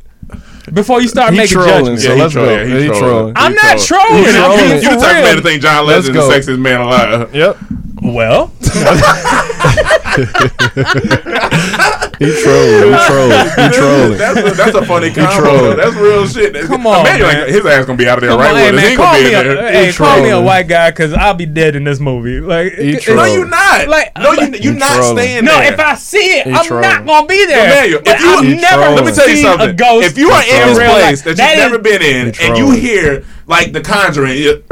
Before 0.72 1.00
you 1.00 1.08
start 1.08 1.32
He 1.32 1.38
making 1.38 1.54
trolling, 1.54 1.96
judgments. 1.96 2.04
so 2.04 2.14
he 2.14 2.20
let's 2.20 2.32
troll- 2.34 2.46
go. 2.46 2.52
yeah, 2.52 2.64
he 2.64 2.70
He 2.82 2.86
trolling. 2.88 3.02
trolling. 3.02 3.32
I'm 3.36 3.52
He 3.52 3.56
not 3.56 3.78
trolling. 3.78 4.08
trolling. 4.08 4.24
He 4.24 4.28
I'm 4.28 4.34
trolling. 4.34 4.58
being 4.68 4.82
You 4.82 4.82
the 4.82 4.88
for 4.94 5.00
type 5.00 5.16
of 5.18 5.24
man 5.24 5.36
to 5.36 5.42
think 5.42 5.62
John 5.62 5.86
Let's 5.86 6.06
Legend 6.08 6.16
is 6.16 6.22
go. 6.22 6.28
the 6.28 6.34
sexiest 6.54 6.58
man 6.60 6.80
alive. 6.80 7.34
Yep. 7.34 7.56
Well, 8.04 8.50
He 12.18 12.26
trolling. 12.42 12.92
He 12.92 12.98
trolling. 13.06 13.48
He 13.48 13.68
trolling. 13.76 14.18
That's 14.18 14.38
a, 14.38 14.54
that's 14.54 14.74
a 14.76 14.84
funny 14.86 15.10
combo. 15.12 15.40
trolling. 15.42 15.76
That's 15.76 15.94
real 15.96 16.26
shit. 16.26 16.54
Come 16.66 16.86
on, 16.86 17.00
Imagine, 17.00 17.26
man. 17.26 17.38
Like, 17.40 17.48
his 17.48 17.66
ass 17.66 17.86
gonna 17.86 17.98
be 17.98 18.08
out 18.08 18.18
of 18.18 18.22
there 18.22 18.30
come 18.30 18.40
right 18.40 18.50
on, 18.52 18.56
hey 18.56 18.70
with 18.72 18.74
us. 18.74 18.82
Man, 18.82 18.90
ain't 18.90 18.96
call 18.98 19.06
gonna 19.12 19.18
be 19.18 19.24
me 19.24 19.34
in 19.34 19.40
a 19.40 19.54
there. 19.54 19.72
hey, 19.72 19.86
He 19.86 19.92
call 19.92 20.22
me 20.22 20.28
a 20.30 20.40
white 20.40 20.68
guy 20.68 20.90
because 20.90 21.12
I'll 21.14 21.34
be 21.34 21.46
dead 21.46 21.74
in 21.76 21.84
this 21.84 21.98
movie. 22.00 22.40
Like, 22.40 22.72
He 22.74 22.90
it's- 22.90 23.08
No, 23.08 23.14
trolling. 23.14 23.32
you 23.32 23.44
not. 23.46 23.88
Like, 23.88 24.12
no, 24.18 24.32
you 24.32 24.46
you 24.54 24.72
He 24.72 24.78
not 24.78 24.94
trolling. 24.96 25.16
staying 25.16 25.44
No, 25.44 25.52
there. 25.58 25.72
if 25.72 25.80
I 25.80 25.94
see 25.94 26.18
it, 26.38 26.46
He 26.46 26.52
I'm 26.52 26.64
trolling. 26.64 26.88
not 26.88 27.06
gonna 27.06 27.26
be 27.26 27.46
there. 27.46 27.64
Emmanuel, 27.66 28.02
if 28.04 28.20
you- 28.20 28.54
never. 28.56 28.90
Let 28.94 29.04
me 29.04 29.12
tell 29.12 29.28
you 29.28 29.36
something. 29.36 29.70
a 29.70 29.72
ghost. 29.72 30.06
if 30.06 30.18
you 30.18 30.30
are 30.30 30.42
in 30.42 30.68
this 30.74 30.78
place 30.78 31.22
that, 31.22 31.36
That 31.36 31.56
you've 31.56 31.70
never 31.70 31.78
been 31.78 32.02
in, 32.02 32.34
and 32.40 32.56
you 32.58 32.70
hear 32.72 33.24
like 33.46 33.72
The 33.72 33.80
Conjuring 33.80 34.36
you- 34.38 34.62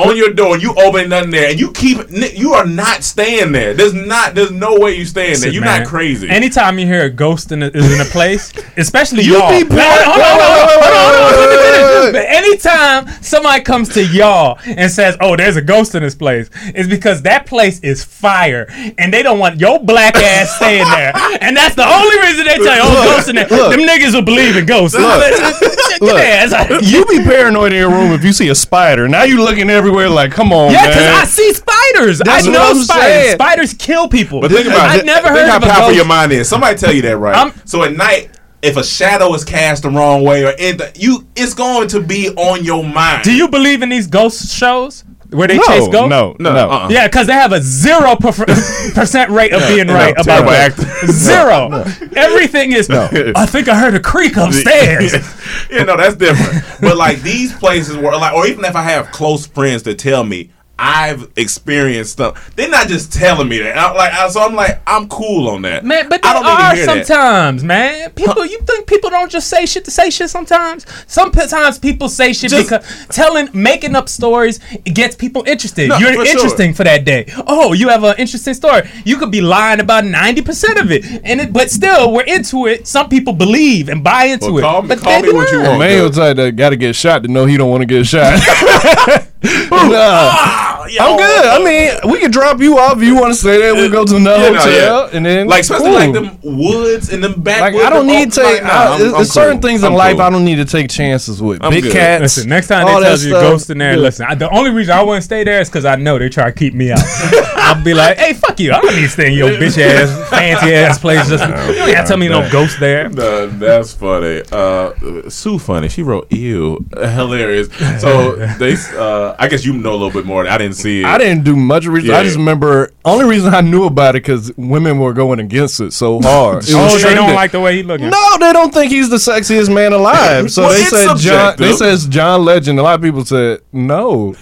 on 0.00 0.16
your 0.16 0.32
door, 0.32 0.54
and 0.54 0.62
you 0.62 0.74
open 0.76 1.08
nothing 1.10 1.30
there, 1.30 1.50
and 1.50 1.60
you 1.60 1.72
keep, 1.72 1.98
you 2.10 2.52
are 2.52 2.66
not 2.66 3.04
staying 3.04 3.52
there. 3.52 3.74
There's 3.74 3.94
not, 3.94 4.34
there's 4.34 4.50
no 4.50 4.78
way 4.78 4.94
you 4.96 5.04
staying 5.04 5.40
there. 5.40 5.50
You're 5.50 5.64
man, 5.64 5.82
not 5.82 5.88
crazy. 5.88 6.28
Anytime 6.28 6.78
you 6.78 6.86
hear 6.86 7.04
a 7.04 7.10
ghost 7.10 7.52
in 7.52 7.62
a, 7.62 7.66
is 7.66 7.92
in 7.92 8.00
a 8.00 8.10
place, 8.10 8.52
especially 8.76 9.22
You 9.24 9.38
y'all. 9.38 9.50
be 9.50 9.64
Hold 9.64 9.80
on, 9.80 10.04
hold 10.04 10.20
on, 10.20 10.40
hold 10.40 10.40
on, 10.40 10.68
hold 10.68 10.94
on, 10.94 11.12
hold 11.12 11.32
on, 11.32 11.38
let 11.38 11.50
me 11.50 11.56
finish. 11.56 12.12
But 12.12 12.24
anytime 12.28 13.22
somebody 13.22 13.62
comes 13.62 13.88
to 13.90 14.04
y'all 14.06 14.58
and 14.64 14.90
says, 14.90 15.16
"Oh, 15.20 15.36
there's 15.36 15.56
a 15.56 15.62
ghost 15.62 15.94
in 15.94 16.02
this 16.02 16.14
place," 16.14 16.50
it's 16.74 16.88
because 16.88 17.22
that 17.22 17.46
place 17.46 17.78
is 17.80 18.02
fire, 18.04 18.66
and 18.98 19.12
they 19.12 19.22
don't 19.22 19.38
want 19.38 19.60
your 19.60 19.78
black 19.78 20.16
ass 20.16 20.56
staying 20.56 20.88
there. 20.90 21.12
And 21.40 21.56
that's 21.56 21.74
the 21.74 21.86
only 21.86 22.18
reason 22.20 22.46
they 22.46 22.56
tell 22.56 22.76
you, 22.76 22.82
"Oh, 22.82 23.14
ghost 23.16 23.28
in 23.28 23.36
there." 23.36 23.48
look. 23.48 23.76
Them 23.76 23.80
niggas 23.80 24.14
will 24.14 24.22
believe 24.22 24.56
in 24.56 24.66
ghosts. 24.66 24.96
Get 24.96 26.00
Look. 26.00 26.16
their. 26.16 26.82
You 26.82 27.04
be 27.06 27.22
paranoid 27.22 27.72
in 27.72 27.78
your 27.78 27.90
room 27.90 28.12
if 28.12 28.24
you 28.24 28.32
see 28.32 28.48
a 28.48 28.54
spider. 28.54 29.08
Now 29.08 29.24
you 29.24 29.42
looking 29.42 29.68
everywhere 29.90 30.08
like, 30.08 30.30
come 30.32 30.52
on, 30.52 30.72
Yeah, 30.72 30.86
because 30.86 31.06
I 31.06 31.24
see 31.24 31.52
spiders. 31.52 32.18
That's 32.18 32.46
I 32.46 32.50
know 32.50 32.72
spiders. 32.74 32.86
saying. 32.88 33.34
Spiders 33.34 33.74
kill 33.74 34.08
people. 34.08 34.40
But 34.40 34.50
think 34.52 34.66
about 34.66 34.96
it. 34.96 35.02
I 35.02 35.04
never 35.04 35.28
heard 35.28 35.48
how 35.48 35.58
powerful 35.60 35.92
your 35.92 36.04
mind 36.04 36.32
is. 36.32 36.48
Somebody 36.48 36.78
tell 36.78 36.92
you 36.92 37.02
that, 37.02 37.16
right? 37.18 37.34
I'm- 37.36 37.52
so 37.64 37.82
at 37.82 37.92
night, 37.96 38.30
if 38.62 38.76
a 38.76 38.84
shadow 38.84 39.32
is 39.34 39.42
cast 39.44 39.82
the 39.82 39.90
wrong 39.90 40.22
way 40.22 40.44
or 40.44 40.52
anything, 40.58 40.92
you, 40.94 41.26
it's 41.34 41.54
going 41.54 41.88
to 41.88 42.00
be 42.00 42.28
on 42.30 42.64
your 42.64 42.84
mind. 42.84 43.24
Do 43.24 43.34
you 43.34 43.48
believe 43.48 43.82
in 43.82 43.88
these 43.88 44.06
ghost 44.06 44.52
shows 44.54 45.04
where 45.30 45.48
they 45.48 45.56
no, 45.56 45.62
chase 45.64 45.88
ghosts? 45.88 46.10
no, 46.10 46.36
No, 46.38 46.52
no. 46.52 46.70
uh-uh. 46.70 46.88
Yeah, 46.90 47.06
because 47.06 47.26
they 47.26 47.32
have 47.32 47.52
a 47.52 47.60
zero 47.62 48.14
perf- 48.16 48.94
percent 48.94 49.30
rate 49.30 49.52
of 49.52 49.60
being 49.68 49.86
right 49.88 50.14
no, 50.16 50.22
about 50.22 50.24
terrible 50.24 50.50
ghosts. 50.50 50.84
acting. 50.84 51.12
Zero. 51.12 52.10
Everything 52.16 52.72
is. 52.72 52.90
I 52.90 53.46
think 53.46 53.68
I 53.68 53.78
heard 53.78 53.94
a 53.94 54.00
creak 54.00 54.36
upstairs. 54.36 55.12
yeah, 55.70 55.84
no, 55.84 55.96
that's 55.96 56.16
different. 56.16 56.64
but 56.80 56.96
like 56.96 57.22
these 57.22 57.52
places 57.54 57.96
where, 57.96 58.12
like, 58.16 58.34
or 58.34 58.46
even 58.46 58.64
if 58.64 58.74
I 58.76 58.82
have 58.82 59.10
close 59.12 59.46
friends 59.46 59.82
that 59.84 59.98
tell 59.98 60.24
me 60.24 60.50
I've 60.82 61.30
experienced 61.36 62.12
stuff, 62.12 62.54
they're 62.56 62.70
not 62.70 62.88
just 62.88 63.12
telling 63.12 63.48
me 63.48 63.58
that. 63.58 63.76
I, 63.76 63.92
like, 63.92 64.12
I, 64.14 64.28
so 64.30 64.40
I'm 64.40 64.54
like, 64.54 64.80
I'm 64.86 65.08
cool 65.08 65.48
on 65.50 65.60
that. 65.62 65.84
Man, 65.84 66.08
but 66.08 66.22
there 66.22 66.30
I 66.30 66.34
don't 66.34 66.46
are 66.46 66.74
hear 66.74 66.86
that. 66.86 67.06
sometimes, 67.06 67.62
man. 67.62 68.10
People, 68.12 68.46
you 68.46 68.60
think 68.62 68.86
people 68.86 69.10
don't 69.10 69.30
just 69.30 69.48
say 69.48 69.66
shit 69.66 69.84
to 69.84 69.90
say 69.90 70.08
shit 70.08 70.30
sometimes? 70.30 70.86
Sometimes 71.06 71.78
people 71.78 72.08
say 72.08 72.32
shit 72.32 72.50
Just- 72.50 72.70
because 72.70 73.06
telling, 73.08 73.50
making 73.52 73.94
up 73.94 74.08
stories 74.08 74.58
gets 74.84 75.14
people 75.14 75.44
interested. 75.46 75.90
No, 75.90 75.98
You're 75.98 76.14
for 76.14 76.24
sure. 76.24 76.34
interesting 76.36 76.72
for 76.72 76.84
that 76.84 77.04
day. 77.04 77.26
Oh, 77.46 77.74
you 77.74 77.88
have 77.90 78.02
an 78.04 78.14
interesting 78.16 78.54
story. 78.54 78.88
You 79.04 79.18
could 79.18 79.30
be 79.30 79.42
lying 79.42 79.80
about 79.80 80.06
ninety 80.06 80.40
percent 80.40 80.78
of 80.78 80.90
it, 80.90 81.04
and 81.24 81.40
it, 81.42 81.52
but 81.52 81.70
still, 81.70 82.10
we're 82.12 82.24
into 82.24 82.66
it. 82.66 82.86
Some 82.86 83.08
people 83.10 83.34
believe 83.34 83.88
and 83.90 84.02
buy 84.02 84.24
into 84.24 84.46
Well, 84.52 84.58
it. 84.58 84.62
call 84.62 84.82
me- 84.82 84.88
but 84.88 85.00
call 85.00 85.20
me 85.20 85.32
what 85.32 85.50
you 85.52 85.60
want. 85.62 85.78
Man 85.80 86.02
was 86.08 86.16
like 86.16 86.36
that 86.36 86.56
got 86.56 86.70
to 86.70 86.76
get 86.76 86.96
shot 86.96 87.22
to 87.24 87.28
know 87.28 87.44
he 87.44 87.56
don't 87.58 87.70
want 87.70 87.82
to 87.82 87.86
get 87.86 88.06
shot. 88.06 88.38
nah, 89.70 89.88
ah! 89.92 90.69
I'm 90.98 91.16
good. 91.16 91.44
I 91.46 91.64
mean, 91.64 92.12
we 92.12 92.18
can 92.20 92.30
drop 92.30 92.60
you 92.60 92.78
off 92.78 92.96
if 92.98 93.02
you 93.04 93.14
want 93.14 93.32
to 93.34 93.38
stay 93.38 93.58
there. 93.58 93.74
We 93.74 93.88
go 93.88 94.04
to 94.04 94.16
another 94.16 94.44
Yeah, 94.44 94.50
no, 94.50 94.58
hotel 94.58 95.08
yeah. 95.10 95.16
and 95.16 95.26
then 95.26 95.46
like 95.46 95.60
especially 95.62 95.86
cool. 95.86 95.94
like 95.94 96.12
them 96.12 96.38
woods 96.42 97.12
and 97.12 97.22
them 97.22 97.32
Like 97.32 97.44
backwoods. 97.44 97.84
I 97.84 97.90
don't 97.90 98.06
need 98.06 98.32
to 98.32 98.40
take. 98.40 98.62
like, 98.62 98.62
nah, 98.64 98.96
there's 98.98 99.12
I'm 99.14 99.24
certain 99.24 99.60
cool. 99.60 99.68
things 99.68 99.84
I'm 99.84 99.92
in 99.92 99.98
life 99.98 100.12
cool. 100.16 100.22
I 100.22 100.30
don't 100.30 100.44
need 100.44 100.56
to 100.56 100.64
take 100.64 100.90
chances 100.90 101.40
with. 101.42 101.62
I'm 101.62 101.70
Big 101.70 101.84
good. 101.84 101.92
cats. 101.92 102.22
Listen, 102.22 102.48
next 102.48 102.68
time 102.68 102.86
they 102.86 102.92
that 102.94 103.00
tell 103.00 103.10
you 103.12 103.16
stuff. 103.28 103.42
ghost 103.42 103.70
in 103.70 103.78
there, 103.78 103.92
Yeah. 103.92 103.98
listen. 103.98 104.26
I, 104.28 104.34
the 104.34 104.50
only 104.50 104.70
reason 104.70 104.94
I 104.94 105.02
wouldn't 105.02 105.24
stay 105.24 105.44
there 105.44 105.60
is 105.60 105.68
because 105.68 105.84
I 105.84 105.96
know 105.96 106.18
they 106.18 106.28
try 106.28 106.44
to 106.46 106.52
keep 106.52 106.74
me 106.74 106.90
out. 106.92 107.00
I'll 107.56 107.82
be 107.84 107.94
like, 107.94 108.16
hey, 108.18 108.32
fuck 108.32 108.58
you. 108.58 108.72
I 108.72 108.80
don't 108.80 108.94
need 108.94 109.02
to 109.02 109.08
stay 109.08 109.28
in 109.28 109.34
your 109.34 109.50
bitch 109.50 109.78
ass, 109.78 110.30
fancy 110.30 110.74
ass 110.74 110.98
place. 110.98 111.28
Just 111.28 111.44
you 111.48 111.50
don't 111.74 111.92
gotta 111.92 112.08
tell 112.08 112.16
me 112.16 112.28
no 112.28 112.48
ghost 112.50 112.80
there. 112.80 113.08
No, 113.10 113.46
that's 113.46 113.92
funny. 113.92 114.42
Uh, 114.50 114.92
Sue 115.28 115.58
funny. 115.58 115.88
She 115.88 116.02
wrote 116.02 116.30
"ew," 116.32 116.84
hilarious. 116.92 117.68
So 118.00 118.36
they, 118.56 118.74
uh, 118.96 119.36
I 119.38 119.48
guess 119.48 119.64
you 119.64 119.72
know 119.74 119.90
a 119.90 119.92
little 119.92 120.10
bit 120.10 120.24
more. 120.24 120.46
I 120.48 120.58
didn't 120.58 120.74
see 120.82 121.00
it. 121.00 121.06
I 121.06 121.18
didn't 121.18 121.44
do 121.44 121.56
much 121.56 121.86
research. 121.86 122.10
I 122.10 122.22
just 122.24 122.36
remember 122.36 122.90
only 123.04 123.24
reason 123.26 123.54
I 123.54 123.60
knew 123.60 123.84
about 123.84 124.16
it 124.16 124.22
because 124.22 124.52
women 124.56 124.98
were 124.98 125.12
going 125.12 125.40
against 125.40 125.80
it 125.80 125.92
so 125.92 126.20
hard. 126.22 126.64
It 126.64 126.74
Oh, 126.74 126.98
they 126.98 127.14
don't 127.14 127.34
like 127.34 127.52
the 127.52 127.60
way 127.60 127.76
he 127.76 127.82
looking. 127.82 128.10
No, 128.10 128.36
they 128.38 128.52
don't 128.52 128.72
think 128.72 128.90
he's 128.90 129.08
the 129.10 129.16
sexiest 129.16 129.72
man 129.74 129.92
alive. 129.92 130.50
So 130.50 130.62
Well, 130.62 130.72
they 130.72 130.84
said 130.84 131.16
John. 131.16 131.56
They 131.58 131.72
subjective. 131.72 131.76
says 131.76 132.06
John 132.06 132.44
Legend. 132.44 132.78
A 132.78 132.82
lot 132.82 132.94
of 132.96 133.02
people 133.02 133.24
said 133.24 133.60
no. 133.72 134.34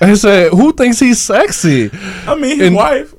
They 0.00 0.14
said 0.14 0.52
who 0.52 0.72
thinks 0.72 0.98
he's 0.98 1.20
sexy? 1.20 1.90
I 2.26 2.34
mean, 2.34 2.58
his 2.58 2.68
And- 2.68 2.76
wife. 2.76 3.14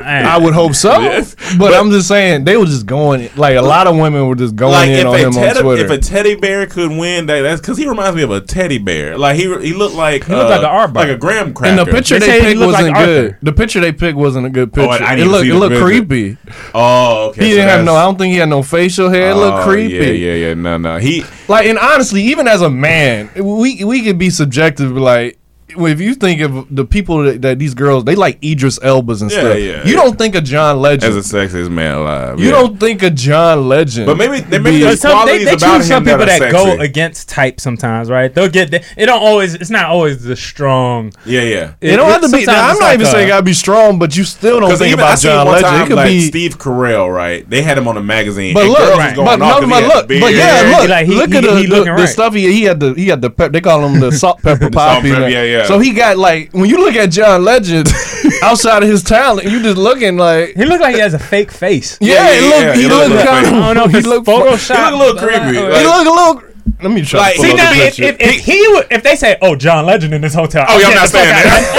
I 0.00 0.38
would 0.38 0.54
hope 0.54 0.74
so. 0.74 1.00
Yes. 1.00 1.34
But, 1.34 1.58
But- 1.58 1.74
I'm 1.74 1.90
just 1.90 2.08
saying 2.08 2.44
they 2.44 2.56
were 2.56 2.66
just 2.66 2.86
going 2.86 3.30
like 3.36 3.56
a 3.56 3.62
lot 3.62 3.86
of 3.86 3.96
women 3.96 4.26
were 4.26 4.34
just 4.34 4.56
going 4.56 4.72
Like 4.72 4.88
in 4.90 5.00
if 5.00 5.06
on 5.06 5.14
a, 5.14 5.18
him 5.18 5.26
on 5.28 5.32
teddy, 5.34 5.60
Twitter. 5.60 5.84
if 5.84 5.90
a 5.90 5.98
teddy 5.98 6.34
bear 6.34 6.66
could 6.66 6.90
win, 6.90 7.26
that 7.26 7.42
that's 7.42 7.60
because 7.60 7.78
he 7.78 7.88
reminds 7.88 8.16
me 8.16 8.22
of 8.22 8.30
a 8.30 8.40
teddy 8.40 8.78
bear. 8.78 9.16
Like 9.18 9.36
he 9.36 9.42
he 9.60 9.72
looked 9.74 9.94
like 9.94 10.24
He 10.24 10.32
looked 10.34 10.46
uh, 10.46 10.50
like 10.50 10.60
an 10.60 10.64
Arbor. 10.66 11.00
like 11.00 11.08
a 11.10 11.16
graham 11.16 11.54
cracker. 11.54 11.78
and 11.80 11.86
the 11.86 11.90
picture 11.92 12.18
They 12.18 12.26
they, 12.26 12.40
picked 12.40 12.60
wasn't 12.60 12.96
Arthur. 12.96 13.06
good. 13.06 13.36
The 13.42 13.52
picture 13.52 13.80
they 13.80 13.92
picked 13.92 14.16
wasn't 14.18 14.46
a 14.46 14.50
good 14.50 14.70
Oh, 14.72 14.88
picture. 14.88 15.04
I- 15.04 15.14
I 15.14 15.16
it 15.18 15.26
looked 15.26 15.46
it 15.46 15.54
looked 15.54 15.76
creepy. 15.76 16.36
Oh, 16.74 17.28
okay. 17.30 17.44
He 17.44 17.50
so 17.50 17.56
didn't 17.56 17.68
have 17.70 17.84
no. 17.84 17.94
I 17.96 18.02
don't 18.04 18.18
think 18.18 18.32
he 18.32 18.38
had 18.38 18.48
no 18.48 18.62
facial 18.62 19.08
hair. 19.10 19.30
It 19.30 19.34
looked 19.36 19.58
Oh, 19.58 19.64
creepy. 19.64 19.94
Yeah, 19.94 20.02
yeah, 20.32 20.34
yeah. 20.48 20.54
No, 20.54 20.76
no. 20.78 20.98
He 20.98 21.24
Like, 21.48 21.66
and 21.66 21.78
honestly, 21.78 22.22
even 22.24 22.48
as 22.48 22.62
a 22.62 22.70
man, 22.70 23.30
we 23.36 23.84
we 23.84 24.02
could 24.02 24.18
be 24.18 24.30
subjective. 24.30 24.92
Like, 24.96 25.38
if 25.68 26.00
you 26.00 26.14
think 26.14 26.40
of 26.40 26.74
the 26.74 26.84
people 26.84 27.24
that, 27.24 27.42
that 27.42 27.58
these 27.58 27.74
girls, 27.74 28.04
they 28.04 28.14
like 28.14 28.42
Idris 28.44 28.78
Elba's 28.82 29.22
and 29.22 29.30
Yeah, 29.30 29.38
stuff. 29.40 29.58
yeah, 29.58 29.84
you 29.84 29.94
yeah. 29.94 30.02
don't 30.02 30.16
think 30.16 30.34
of 30.34 30.44
John 30.44 30.80
Legend. 30.80 31.16
as 31.16 31.30
the 31.30 31.36
sexiest 31.38 31.70
man 31.70 31.96
alive. 31.96 32.38
you 32.38 32.46
yeah. 32.46 32.50
don't 32.52 32.78
think 32.78 33.02
of 33.02 33.14
John 33.14 33.68
Legend. 33.68 34.06
But 34.06 34.16
maybe 34.16 34.40
there 34.40 34.60
maybe 34.60 34.78
there's 34.80 35.02
But 35.02 35.10
some, 35.10 35.26
they, 35.26 35.44
they 35.44 35.54
about 35.54 35.76
choose 35.78 35.88
some 35.88 36.04
people 36.04 36.18
that, 36.18 36.38
that, 36.38 36.52
go 36.52 36.78
against 36.80 37.28
type 37.28 37.60
sometimes, 37.60 38.08
right? 38.10 38.32
They'll 38.32 38.48
get 38.48 38.70
the, 38.70 38.84
it. 38.96 39.06
Don't 39.06 39.22
always. 39.22 39.54
It's 39.54 39.70
not 39.70 39.86
always 39.86 40.22
the 40.22 40.36
strong. 40.36 41.12
Yeah, 41.24 41.42
yeah. 41.42 41.74
it 41.80 41.96
don't 41.96 42.10
have 42.10 42.20
to 42.22 42.28
be. 42.28 42.44
sometimes 42.44 42.72
I'm 42.74 42.78
not 42.78 42.84
like 42.84 42.94
even 42.94 43.06
a- 43.06 43.10
saying 43.10 43.28
gotta 43.28 43.42
be 43.42 43.52
strong, 43.52 43.98
but 43.98 44.16
you 44.16 44.24
still 44.24 44.60
don't 44.60 44.70
think 44.76 44.92
even 44.92 45.00
I 45.00 45.08
about 45.08 45.20
John 45.20 45.46
one 45.46 45.54
Legend. 45.56 45.70
time 45.72 45.82
it 45.84 45.86
could 45.88 45.96
like 45.96 46.08
be. 46.08 46.20
Steve 46.28 46.58
Carell, 46.58 47.12
right? 47.14 47.48
They 47.48 47.62
had 47.62 47.76
him 47.76 47.88
on 47.88 47.96
a 47.96 48.02
magazine. 48.02 48.54
But 48.54 48.66
look, 48.66 48.78
right. 48.78 49.14
going 49.16 49.26
but 49.26 49.42
off 49.42 49.60
no, 49.62 49.68
'cause 49.68 49.70
but 49.82 49.94
look, 49.94 50.08
but 50.08 50.32
yeah, 50.34 50.76
look, 50.78 51.08
look 51.08 51.30
at 51.32 51.42
the, 51.44 51.56
he 51.58 51.66
the, 51.66 51.68
looking 51.70 51.84
the 51.86 51.92
right. 52.02 52.08
stuff 52.08 52.34
he, 52.34 52.52
he 52.52 52.62
had. 52.62 52.78
The 52.80 52.94
he 52.94 53.08
had 53.08 53.20
the. 53.20 53.30
They 53.50 53.60
call 53.60 53.84
him 53.86 54.00
the 54.00 54.12
salt 54.16 54.42
pepper 54.42 54.64
salt 54.64 54.74
poppy. 54.74 55.10
pepper, 55.10 55.28
yeah, 55.28 55.42
yeah. 55.58 55.64
So 55.66 55.78
he 55.78 55.92
got 55.92 56.16
like 56.18 56.50
when 56.52 56.68
you 56.70 56.78
look 56.78 56.94
at 56.94 57.10
John 57.10 57.44
Legend, 57.44 57.88
outside 58.42 58.82
of 58.82 58.88
his 58.88 59.02
talent, 59.02 59.46
you 59.48 59.60
just 59.62 59.76
looking 59.78 60.16
like 60.16 60.54
He 60.54 60.64
looked 60.64 60.80
like 60.82 60.94
he 60.94 61.00
has 61.00 61.12
a 61.14 61.18
fake 61.18 61.50
face. 61.52 61.98
yeah, 62.00 62.14
yeah, 62.14 62.30
it 62.30 62.42
look, 62.42 62.60
yeah, 62.60 62.74
he 62.74 62.82
he 62.82 62.88
look 62.88 63.08
look 63.08 63.18
like 63.18 63.26
kind 63.28 63.46
fake. 63.46 63.54
of. 63.54 63.62
I 63.62 63.74
don't 63.74 63.76
know 63.76 63.86
he 63.90 63.98
it's 63.98 64.06
look 64.06 64.24
Photoshop. 64.24 64.76
He 64.76 64.82
look 64.82 64.92
a 64.92 64.96
little 64.96 65.18
creepy. 65.28 65.58
Uh, 65.58 65.78
He 65.78 65.84
Like- 65.84 65.84
look 65.84 66.06
a 66.06 66.10
little. 66.10 66.42
Let 66.82 66.90
me 66.92 67.02
try. 67.02 67.20
Like- 67.20 67.36
to 67.36 67.40
See 67.42 67.50
up 67.52 67.56
now, 67.56 67.70
the 67.72 67.78
if, 67.78 67.84
picture. 67.96 68.02
if, 68.04 68.16
if 68.20 68.44
he 68.44 68.66
would, 68.68 68.86
if 68.90 69.02
they 69.02 69.16
say, 69.16 69.36
"Oh, 69.40 69.56
John 69.56 69.86
Legend 69.86 70.12
in 70.14 70.20
this 70.20 70.34
hotel," 70.34 70.64
Oh, 70.68 70.78
yeah, 70.78 70.86
I'm 70.88 70.92
get 70.92 70.96
not 70.96 71.08
the 71.10 71.18
fuck 71.18 71.26
staying 71.26 71.72
out. 71.72 71.76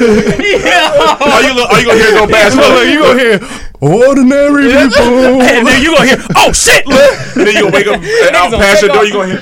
Yeah. 0.00 1.16
Are 1.20 1.42
you, 1.42 1.52
are 1.60 1.80
you 1.80 1.86
gonna 1.86 1.98
hear 2.00 2.14
it 2.14 2.18
go 2.18 2.26
past? 2.26 2.56
Look, 2.56 2.88
you 2.88 3.00
gonna 3.00 3.18
hear 3.20 3.40
ordinary 3.80 4.68
people. 4.72 5.42
And 5.42 5.66
then 5.66 5.82
you 5.82 5.96
gonna 5.96 6.08
hear, 6.08 6.18
"Oh 6.36 6.52
shit!" 6.52 6.86
And 6.86 7.46
then 7.46 7.54
you 7.54 7.62
gonna 7.62 7.74
wake 7.74 7.86
up 7.86 8.00
and 8.00 8.36
out 8.36 8.50
gonna 8.50 8.62
past 8.62 8.82
your 8.82 8.92
door. 8.92 9.04
You 9.04 9.12
gonna 9.12 9.28
hear? 9.28 9.40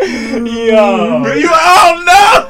Yo, 0.00 1.26
You, 1.34 1.48
oh 1.50 2.04
no! 2.06 2.48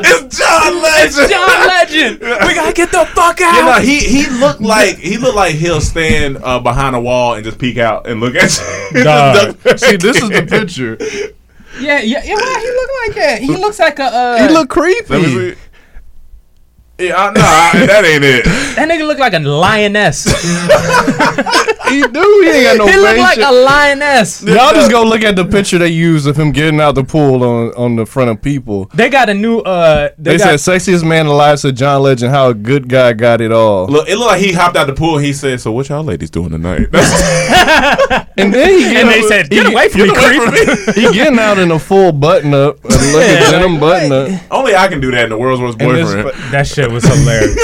it's 0.00 0.38
John 0.38 0.80
Legend. 0.80 1.18
It's 1.18 1.28
John 1.28 1.66
Legend. 1.66 2.20
We 2.20 2.54
gotta 2.54 2.72
get 2.72 2.92
the 2.92 3.04
fuck 3.06 3.40
out. 3.40 3.54
Yeah, 3.56 3.64
no, 3.66 3.80
he 3.80 3.98
he 3.98 4.30
looked 4.30 4.60
like 4.60 4.96
he 4.98 5.18
looked 5.18 5.34
like 5.34 5.56
he'll 5.56 5.80
stand 5.80 6.38
uh, 6.42 6.60
behind 6.60 6.94
a 6.94 7.00
wall 7.00 7.34
and 7.34 7.44
just 7.44 7.58
peek 7.58 7.78
out 7.78 8.06
and 8.06 8.20
look 8.20 8.36
at 8.36 8.60
you. 8.92 9.02
Dog. 9.04 9.56
See, 9.76 9.96
this 9.96 10.22
is 10.22 10.28
the 10.28 10.46
picture. 10.48 10.96
Yeah, 11.80 12.00
yeah, 12.00 12.22
yeah. 12.24 12.34
Why 12.34 12.58
he 12.60 12.70
look 12.70 12.90
like 13.06 13.14
that? 13.16 13.42
He 13.42 13.56
looks 13.56 13.78
like 13.78 13.98
a. 13.98 14.04
Uh, 14.04 14.36
He 14.48 14.48
look 14.52 14.76
Let 14.76 15.22
me 15.22 15.34
creepy. 15.34 15.58
See. 17.02 17.08
Yeah, 17.08 17.16
I- 17.16 17.32
nah, 17.32 17.82
I- 17.82 17.86
that 17.86 18.04
ain't 18.04 18.24
it. 18.24 18.44
That 18.72 18.88
nigga 18.88 19.06
look 19.06 19.18
like 19.18 19.34
a 19.34 19.38
lioness. 19.38 20.24
He 21.92 22.00
do. 22.00 22.40
He 22.44 22.48
ain't 22.50 22.64
got 22.64 22.76
no 22.78 22.86
he 22.86 22.96
look 22.96 23.10
face. 23.10 23.18
like 23.20 23.38
a 23.46 23.52
lioness. 23.52 24.42
Y'all 24.42 24.72
just 24.72 24.90
go 24.90 25.04
look 25.04 25.20
at 25.22 25.36
the 25.36 25.44
picture 25.44 25.76
they 25.76 25.88
used 25.88 26.26
of 26.26 26.34
him 26.38 26.50
getting 26.50 26.80
out 26.80 26.94
the 26.94 27.04
pool 27.04 27.44
on 27.44 27.70
on 27.74 27.96
the 27.96 28.06
front 28.06 28.30
of 28.30 28.40
people. 28.40 28.86
They 28.94 29.10
got 29.10 29.28
a 29.28 29.34
new. 29.34 29.58
uh 29.58 30.08
They, 30.16 30.32
They, 30.32 30.38
got, 30.38 30.58
said 30.58 30.80
sexiest 30.80 31.04
man 31.06 31.26
alive 31.26 31.60
said 31.60 31.76
John 31.76 32.00
Legend 32.02 32.30
how 32.32 32.48
a 32.48 32.54
good 32.54 32.88
guy 32.88 33.12
got 33.12 33.42
it 33.42 33.52
all. 33.52 33.88
Look, 33.88 34.08
it 34.08 34.16
looked 34.16 34.30
like 34.30 34.40
he 34.40 34.52
hopped 34.52 34.74
out 34.74 34.86
the 34.86 34.94
pool. 34.94 35.16
and 35.16 35.24
He 35.26 35.34
said, 35.34 35.60
"So 35.60 35.70
what 35.70 35.90
y'all 35.90 36.02
ladies 36.02 36.30
doing 36.30 36.48
tonight?" 36.48 36.88
And 38.38 38.52
then 38.54 38.70
he 38.70 38.96
and 38.96 39.08
they 39.10 39.20
get- 39.20 39.28
said, 39.28 39.52
he 39.52 39.56
"Get 39.56 39.66
away 39.70 39.88
from 39.90 40.00
me, 40.00 40.06
Get 40.08 40.16
away 40.16 40.64
creep." 40.64 40.94
He 40.96 41.12
getting 41.12 41.38
out 41.38 41.58
in 41.58 41.70
a 41.70 41.78
full 41.78 42.12
button 42.12 42.54
up, 42.54 42.82
a 42.82 42.88
look 42.88 43.22
at 43.22 43.50
denim 43.50 43.78
button 43.78 44.10
up. 44.10 44.40
Only 44.50 44.74
I 44.74 44.88
can 44.88 45.00
do 45.00 45.10
that 45.10 45.24
in 45.24 45.28
the 45.30 45.36
world's 45.36 45.60
worst 45.60 45.78
And 45.80 45.94
this- 45.94 46.14
boyfriend. 46.14 46.52
That 46.52 46.66
shit 46.66 46.90
was 46.92 47.04
hilarious. 47.04 47.54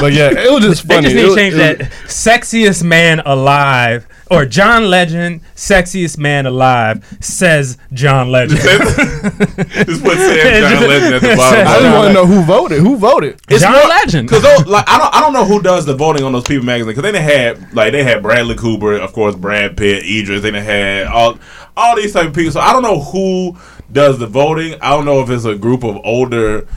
But 0.00 0.12
yeah, 0.12 0.30
it 0.30 0.50
was 0.50 0.64
just 0.64 0.88
They 0.88 0.94
funny. 0.94 1.08
just 1.10 1.16
need 1.16 1.28
to 1.28 1.34
change 1.34 1.54
that 1.56 1.78
sexiest 2.06 2.82
man 2.82 3.20
alive 3.20 4.06
or 4.30 4.46
John 4.46 4.88
Legend, 4.88 5.40
sexiest 5.56 6.16
man 6.16 6.46
alive 6.46 7.04
says 7.20 7.76
John 7.92 8.30
Legend. 8.30 8.60
Just 8.60 10.04
put 10.04 10.16
Sam 10.18 10.62
John 10.62 10.88
Legend 10.88 11.14
at 11.14 11.20
the 11.22 11.34
bottom. 11.36 11.66
I 11.66 11.80
just 11.80 11.96
want 11.96 12.06
to 12.08 12.12
know 12.12 12.26
who 12.26 12.42
voted. 12.44 12.78
Who 12.80 12.96
voted? 12.96 13.40
It's 13.48 13.62
John 13.62 13.88
Legend. 13.88 14.28
Because 14.28 14.66
like 14.66 14.88
I 14.88 14.98
don't 14.98 15.14
I 15.14 15.20
don't 15.20 15.32
know 15.32 15.44
who 15.44 15.60
does 15.60 15.84
the 15.84 15.94
voting 15.94 16.22
on 16.22 16.32
those 16.32 16.44
People 16.44 16.64
magazine 16.64 16.94
because 16.94 17.10
they 17.12 17.20
had 17.20 17.74
like 17.74 17.90
they 17.92 18.04
had 18.04 18.22
Bradley 18.22 18.54
Cooper, 18.54 18.94
of 18.94 19.12
course, 19.12 19.34
Brad 19.34 19.76
Pitt, 19.76 20.04
Idris. 20.04 20.42
They 20.42 20.52
done 20.52 20.62
had 20.62 21.08
all 21.08 21.38
all 21.76 21.96
these 21.96 22.12
type 22.12 22.28
of 22.28 22.34
people. 22.34 22.52
So 22.52 22.60
I 22.60 22.72
don't 22.72 22.82
know 22.82 23.00
who 23.00 23.56
does 23.90 24.18
the 24.18 24.26
voting. 24.28 24.74
I 24.80 24.90
don't 24.90 25.04
know 25.04 25.20
if 25.22 25.30
it's 25.30 25.44
a 25.44 25.56
group 25.56 25.82
of 25.82 25.96
older 26.04 26.68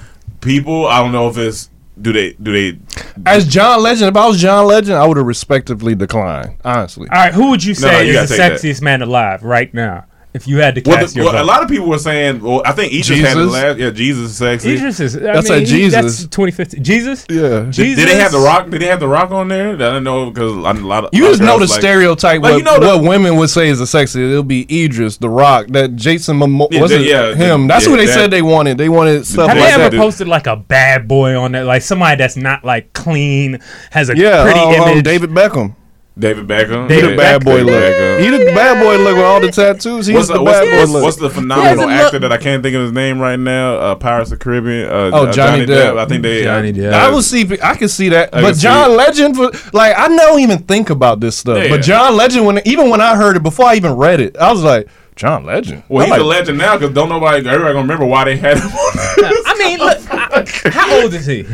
people. 0.41 0.87
I 0.87 0.99
don't 1.01 1.11
know 1.11 1.29
if 1.29 1.37
it's 1.37 1.69
do 2.01 2.11
they 2.13 2.33
do 2.33 2.51
they 2.51 2.79
As 3.25 3.47
John 3.47 3.81
Legend, 3.83 4.09
if 4.09 4.21
I 4.21 4.27
was 4.27 4.41
John 4.41 4.65
Legend, 4.67 4.97
I 4.97 5.05
would 5.05 5.17
have 5.17 5.25
respectively 5.25 5.93
declined. 5.95 6.55
Honestly, 6.65 7.07
All 7.09 7.17
right, 7.17 7.33
who 7.33 7.49
would 7.51 7.63
you 7.63 7.73
No, 7.73 7.79
say 7.87 8.07
you 8.07 8.17
is 8.19 8.29
the 8.29 8.37
take 8.37 8.51
that. 8.51 8.61
sexiest 8.61 8.81
man 8.81 9.01
alive 9.01 9.43
right 9.43 9.73
now? 9.73 10.05
If 10.33 10.47
you 10.47 10.57
had 10.57 10.73
to 10.73 10.81
well, 10.83 10.97
cast 10.97 11.13
the- 11.13 11.21
your 11.21 11.31
well, 11.31 11.43
a 11.43 11.45
lot 11.45 11.61
of 11.61 11.69
people 11.69 11.87
were 11.87 11.99
saying. 11.99 12.41
Well, 12.41 12.63
I 12.65 12.71
think 12.71 12.91
Idris 12.91 13.19
had 13.19 13.37
the 13.37 13.45
last. 13.45 13.77
Yeah, 13.77 13.91
Jesus 13.91 14.31
is 14.31 14.37
sexy. 14.37 14.73
Idris 14.73 14.99
is. 14.99 15.15
I 15.15 15.19
That's 15.19 15.47
mean, 15.47 15.59
like 15.59 15.67
he- 15.67 15.73
Jesus. 15.77 15.93
That's 16.01 16.21
2015. 16.23 16.83
Jesus. 16.83 17.25
yeah. 17.29 17.39
Did, 17.59 17.71
Jesus. 17.73 17.99
did 18.03 18.09
they 18.09 18.15
have 18.19 18.31
the 18.31 18.39
rock? 18.39 18.67
Did 18.69 18.81
they 18.81 18.87
have 18.87 18.99
the 18.99 19.07
rock 19.07 19.29
on 19.29 19.47
there? 19.49 19.73
I 19.73 19.77
don't 19.77 20.03
know 20.03 20.31
because 20.31 20.51
a 20.51 20.55
lot 20.83 21.03
of 21.03 21.09
You 21.13 21.27
just 21.27 21.39
know 21.41 21.59
the 21.59 21.67
like- 21.67 21.79
stereotype. 21.79 22.41
Like, 22.41 22.51
what, 22.53 22.57
you 22.57 22.63
know 22.63 22.79
the- 22.79 22.97
what 22.97 23.03
women 23.07 23.35
would 23.35 23.51
say 23.51 23.69
is 23.69 23.79
a 23.79 23.85
sexy. 23.85 24.23
It'll 24.27 24.41
be 24.41 24.65
Idris, 24.85 25.17
The 25.17 25.29
Rock, 25.29 25.67
that 25.67 25.95
Jason 25.95 26.39
Momoa. 26.39 26.67
Yeah, 26.71 26.81
was 26.81 26.89
the- 26.89 26.97
it 27.01 27.05
yeah, 27.05 27.35
him? 27.35 27.67
the- 27.67 27.73
That's 27.75 27.85
yeah, 27.85 27.91
who 27.91 27.97
they 27.97 28.05
that- 28.07 28.13
said 28.13 28.31
they 28.31 28.41
wanted. 28.41 28.79
They 28.79 28.89
wanted 28.89 29.27
stuff 29.27 29.49
Have 29.49 29.57
like 29.59 29.67
they 29.67 29.73
ever 29.83 29.89
that. 29.91 29.99
posted 29.99 30.27
like 30.27 30.47
a 30.47 30.55
bad 30.55 31.07
boy 31.07 31.37
on 31.39 31.51
there, 31.51 31.63
like 31.63 31.83
somebody 31.83 32.17
that's 32.17 32.35
not 32.37 32.65
like 32.65 32.91
clean, 32.93 33.59
has 33.91 34.09
a 34.09 34.17
Yeah, 34.17 34.43
pretty 34.43 34.59
um, 34.59 34.97
um. 34.97 35.01
David 35.03 35.29
Beckham. 35.29 35.75
David 36.17 36.45
Beckham. 36.47 36.91
He 36.91 37.01
the 37.01 37.15
bad 37.17 37.43
boy 37.43 37.63
look. 37.63 37.73
Beckham. 37.73 38.19
He 38.21 38.29
the 38.29 38.45
bad 38.53 38.83
boy 38.83 38.97
look 39.03 39.15
with 39.15 39.25
all 39.25 39.41
the 39.41 39.51
tattoos. 39.51 40.05
He's 40.05 40.15
What's 40.15 40.27
the 40.27 40.35
the, 40.35 40.43
what's, 40.43 40.59
bad 40.59 40.85
boy 40.85 40.91
look. 40.93 41.03
what's 41.03 41.17
the 41.17 41.29
phenomenal 41.31 41.89
actor 41.89 42.19
that 42.19 42.31
I 42.31 42.37
can't 42.37 42.61
think 42.61 42.75
of 42.75 42.83
his 42.83 42.91
name 42.91 43.19
right 43.19 43.39
now? 43.39 43.75
Uh, 43.77 43.95
Pirates 43.95 44.31
of 44.31 44.37
the 44.37 44.43
Caribbean. 44.43 44.87
Uh, 44.89 45.09
Oh, 45.11 45.25
uh, 45.25 45.33
Johnny 45.33 45.65
Depp. 45.65 45.97
I 45.97 46.05
think 46.05 46.21
they. 46.21 46.43
Johnny 46.43 46.69
uh, 46.69 46.73
Depp. 46.73 46.93
I 46.93 47.09
will 47.09 47.23
see. 47.23 47.47
I 47.63 47.73
can 47.75 47.89
see 47.89 48.09
that, 48.09 48.29
I 48.33 48.41
but 48.41 48.55
John. 48.57 48.95
Legend, 48.95 49.35
for, 49.35 49.49
like 49.75 49.97
I 49.97 50.07
don't 50.07 50.39
even 50.39 50.59
think 50.59 50.91
about 50.91 51.19
this 51.19 51.35
stuff. 51.35 51.63
Yeah. 51.63 51.69
But 51.69 51.81
John 51.81 52.15
Legend, 52.15 52.45
when 52.45 52.61
even 52.67 52.91
when 52.91 53.01
I 53.01 53.15
heard 53.15 53.35
it 53.35 53.41
before 53.43 53.65
I 53.65 53.75
even 53.75 53.93
read 53.93 54.19
it, 54.19 54.37
I 54.37 54.51
was 54.51 54.61
like, 54.61 54.87
John 55.15 55.45
Legend. 55.45 55.81
Well, 55.89 56.03
I'm 56.03 56.09
he's 56.09 56.11
like, 56.11 56.21
a 56.21 56.23
legend 56.25 56.57
now 56.59 56.77
because 56.77 56.93
don't 56.93 57.09
nobody, 57.09 57.37
everybody 57.37 57.73
gonna 57.73 57.81
remember 57.81 58.05
why 58.05 58.23
they 58.25 58.37
had 58.37 58.57
him. 58.57 58.69
I 58.71 59.55
mean, 59.57 59.79
look, 59.79 59.97
I- 60.11 60.69
how 60.69 61.01
old 61.01 61.13
is 61.15 61.25
he? 61.25 61.45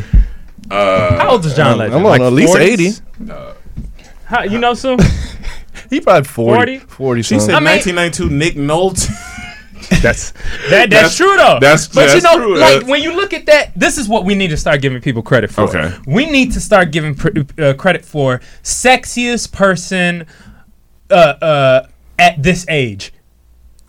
how 0.70 1.30
old 1.30 1.44
is 1.46 1.54
John 1.54 1.78
Legend? 1.78 1.96
I'm 1.98 2.04
on 2.04 2.10
Like 2.12 2.20
at 2.20 2.32
least 2.34 2.54
40s? 2.54 2.60
eighty. 2.60 2.90
How, 4.30 4.44
you 4.44 4.58
know, 4.58 4.74
so 4.74 4.96
He 5.90 6.00
probably 6.00 6.28
40. 6.28 6.78
40? 6.78 6.86
40 6.86 7.22
She 7.22 7.28
said 7.34 7.40
something. 7.40 7.64
mean- 7.64 7.96
1992 7.96 8.30
Nick 8.30 8.54
Nolte. 8.54 9.08
that's 10.02 10.30
that, 10.70 10.88
that's, 10.88 10.90
That's- 10.90 11.16
true 11.16 11.36
though. 11.36 11.58
that's- 11.60 11.88
but 11.88 12.06
that's 12.06 12.14
you 12.14 12.20
know, 12.22 12.36
true. 12.36 12.56
like 12.56 12.68
That's- 12.74 12.88
when 12.88 13.02
you 13.02 13.14
look 13.16 13.32
at 13.32 13.46
that, 13.46 13.72
this 13.74 13.98
is 13.98 14.08
what 14.08 14.24
we 14.24 14.34
need 14.36 14.48
to 14.48 14.56
start 14.56 14.80
giving 14.82 15.00
people 15.00 15.22
credit 15.22 15.50
for. 15.50 15.62
Okay. 15.62 15.92
we 16.06 16.26
need 16.30 16.52
to 16.52 16.60
start 16.60 16.92
giving 16.92 17.14
pr- 17.14 17.30
uh, 17.58 17.74
credit 17.74 18.04
for 18.04 18.40
sexiest 18.62 19.52
person 19.52 20.26
uh, 21.10 21.14
uh, 21.42 21.86
at 22.18 22.40
this 22.42 22.64
age. 22.68 23.12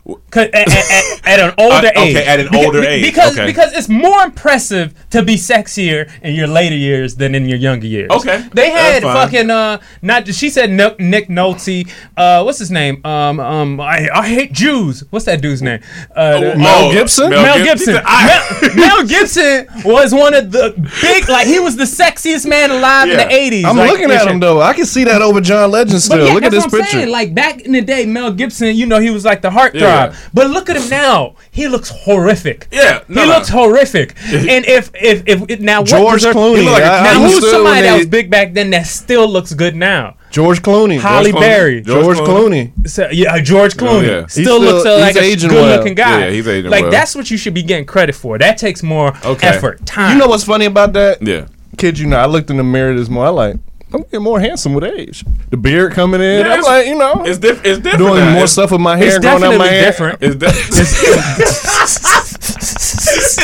'Cause 0.04 0.48
At, 0.52 0.54
at- 0.54 0.68
at- 0.68 1.20
at 1.24 1.40
an 1.40 1.54
older 1.58 1.86
Uh, 1.86 1.90
okay, 2.02 2.08
age. 2.10 2.16
at 2.26 2.40
an 2.40 2.48
Beca- 2.48 2.64
older 2.64 2.80
be- 2.80 2.86
age, 2.88 3.04
Because 3.04 3.38
okay. 3.38 3.46
because 3.46 3.72
it's 3.72 3.88
more 3.88 4.22
impressive 4.24 4.92
to 5.10 5.22
be 5.22 5.36
sexier 5.36 6.10
in 6.22 6.34
your 6.34 6.48
later 6.48 6.74
years 6.74 7.14
than 7.14 7.36
in 7.36 7.46
your 7.48 7.56
younger 7.58 7.86
years. 7.86 8.10
Okay, 8.10 8.42
They 8.52 8.70
had 8.70 8.94
that's 8.94 9.04
fine. 9.04 9.14
fucking 9.14 9.50
uh 9.50 9.78
not 10.02 10.26
she 10.34 10.50
said 10.50 10.70
Nick, 10.70 10.98
Nick 10.98 11.28
Nolte. 11.28 11.88
Uh, 12.16 12.42
what's 12.42 12.58
his 12.58 12.70
name? 12.72 13.00
Um 13.04 13.38
um 13.38 13.80
I, 13.80 14.08
I 14.12 14.26
hate 14.26 14.52
Jews. 14.52 15.04
What's 15.10 15.26
that 15.26 15.40
dude's 15.40 15.62
name? 15.62 15.78
Uh, 16.16 16.40
the- 16.40 16.56
Mel 16.56 16.90
Gibson? 16.92 17.30
Mel 17.30 17.58
He 17.58 17.62
Gibson. 17.64 17.94
said, 17.94 18.02
I- 18.04 18.70
Mel, 18.74 18.74
Mel 18.74 19.06
Gibson 19.06 19.66
was 19.84 20.12
one 20.12 20.34
of 20.34 20.50
the 20.50 20.74
big, 21.00 21.28
like 21.28 21.46
he 21.46 21.60
was 21.60 21.76
the 21.76 21.84
sexiest 21.84 22.44
man 22.44 22.72
alive 22.72 23.06
Yeah. 23.06 23.12
in 23.22 23.28
the 23.28 23.32
eighties. 23.32 23.64
I'm 23.66 23.76
looking 23.76 24.10
at 24.10 24.26
him 24.26 24.40
though. 24.40 24.60
I 24.60 24.72
can 24.72 24.84
see 24.86 25.04
that 25.04 25.22
over 25.22 25.40
John 25.40 25.70
Legend 25.70 26.02
still. 26.02 26.26
Yeah, 26.26 26.32
Look 26.34 26.42
at 26.42 26.50
this 26.50 26.64
what 26.64 26.74
I'm 26.74 26.80
picture. 26.80 26.96
saying. 26.98 27.10
Like 27.10 27.32
back 27.36 27.60
in 27.60 27.70
the 27.70 27.82
day, 27.82 28.04
Mel 28.04 28.32
Gibson, 28.32 28.74
you 28.74 28.86
know, 28.86 28.98
he 28.98 29.10
was 29.10 29.24
like 29.24 29.42
the 29.42 29.50
heartthrob. 29.50 29.74
Yeah. 29.80 29.91
But 30.34 30.50
look 30.50 30.68
at 30.70 30.76
him 30.76 30.88
now. 30.88 31.36
He 31.50 31.68
looks 31.68 31.90
horrific. 31.90 32.68
Yeah, 32.70 33.02
no, 33.08 33.22
he 33.22 33.28
no. 33.28 33.34
looks 33.34 33.48
horrific. 33.48 34.14
and 34.24 34.64
if 34.66 34.90
if 34.94 35.22
if, 35.26 35.42
if 35.50 35.60
now 35.60 35.80
what 35.80 35.88
George 35.88 36.14
deserve- 36.20 36.36
Clooney. 36.36 36.64
like 36.70 36.82
a- 36.82 36.86
I 36.86 37.02
now 37.14 37.22
who's 37.22 37.50
somebody 37.50 37.82
that 37.82 37.96
was 37.98 38.06
big 38.06 38.30
back 38.30 38.52
then 38.54 38.70
that 38.70 38.86
still 38.86 39.28
looks 39.28 39.52
good 39.54 39.76
now? 39.76 40.16
George 40.30 40.62
Clooney. 40.62 40.98
Holly 40.98 41.30
Clooney. 41.30 41.40
Berry. 41.40 41.80
George, 41.82 42.16
George 42.16 42.28
Clooney. 42.28 42.88
So, 42.88 43.08
yeah, 43.12 43.38
George 43.40 43.74
Clooney 43.74 44.06
yeah. 44.06 44.20
He's 44.22 44.32
still, 44.32 44.58
looks 44.60 44.86
uh, 44.86 44.98
like 44.98 45.14
a 45.14 45.36
good-looking 45.36 45.94
well. 45.94 45.94
guy. 45.94 46.20
Yeah, 46.24 46.30
he's 46.30 46.48
aging 46.48 46.70
like 46.70 46.82
well. 46.84 46.90
that's 46.90 47.14
what 47.14 47.30
you 47.30 47.36
should 47.36 47.52
be 47.52 47.62
getting 47.62 47.84
credit 47.84 48.14
for. 48.14 48.38
That 48.38 48.56
takes 48.56 48.82
more 48.82 49.14
Okay. 49.26 49.46
effort, 49.46 49.84
time. 49.84 50.14
You 50.14 50.18
know 50.18 50.28
what's 50.28 50.44
funny 50.44 50.64
about 50.64 50.94
that? 50.94 51.20
Yeah. 51.20 51.48
Kid 51.76 51.98
you 51.98 52.06
know, 52.06 52.16
I 52.16 52.24
looked 52.26 52.48
in 52.48 52.56
the 52.56 52.64
mirror 52.64 52.94
this 52.94 53.10
morning. 53.10 53.28
I 53.28 53.30
like, 53.30 53.56
I'm 53.94 54.02
getting 54.02 54.22
more 54.22 54.40
handsome 54.40 54.74
with 54.74 54.84
age. 54.84 55.24
The 55.50 55.56
beard 55.56 55.92
coming 55.92 56.20
in. 56.20 56.46
Yeah, 56.46 56.54
I'm 56.54 56.62
like, 56.62 56.86
you 56.86 56.94
know, 56.96 57.24
It's, 57.24 57.38
diff- 57.38 57.64
it's 57.64 57.78
different. 57.78 57.98
doing 57.98 58.14
now. 58.16 58.26
more 58.32 58.36
It's- 58.44 58.52
stuff 58.52 58.70
with 58.72 58.80
my 58.80 58.96
it's 58.98 59.12
hair, 59.12 59.20
growing 59.20 59.42
out 59.44 59.58
my 59.58 59.66
hair. 59.68 59.84
different. 59.86 60.18
It's, 60.22 60.36
de- 60.36 60.46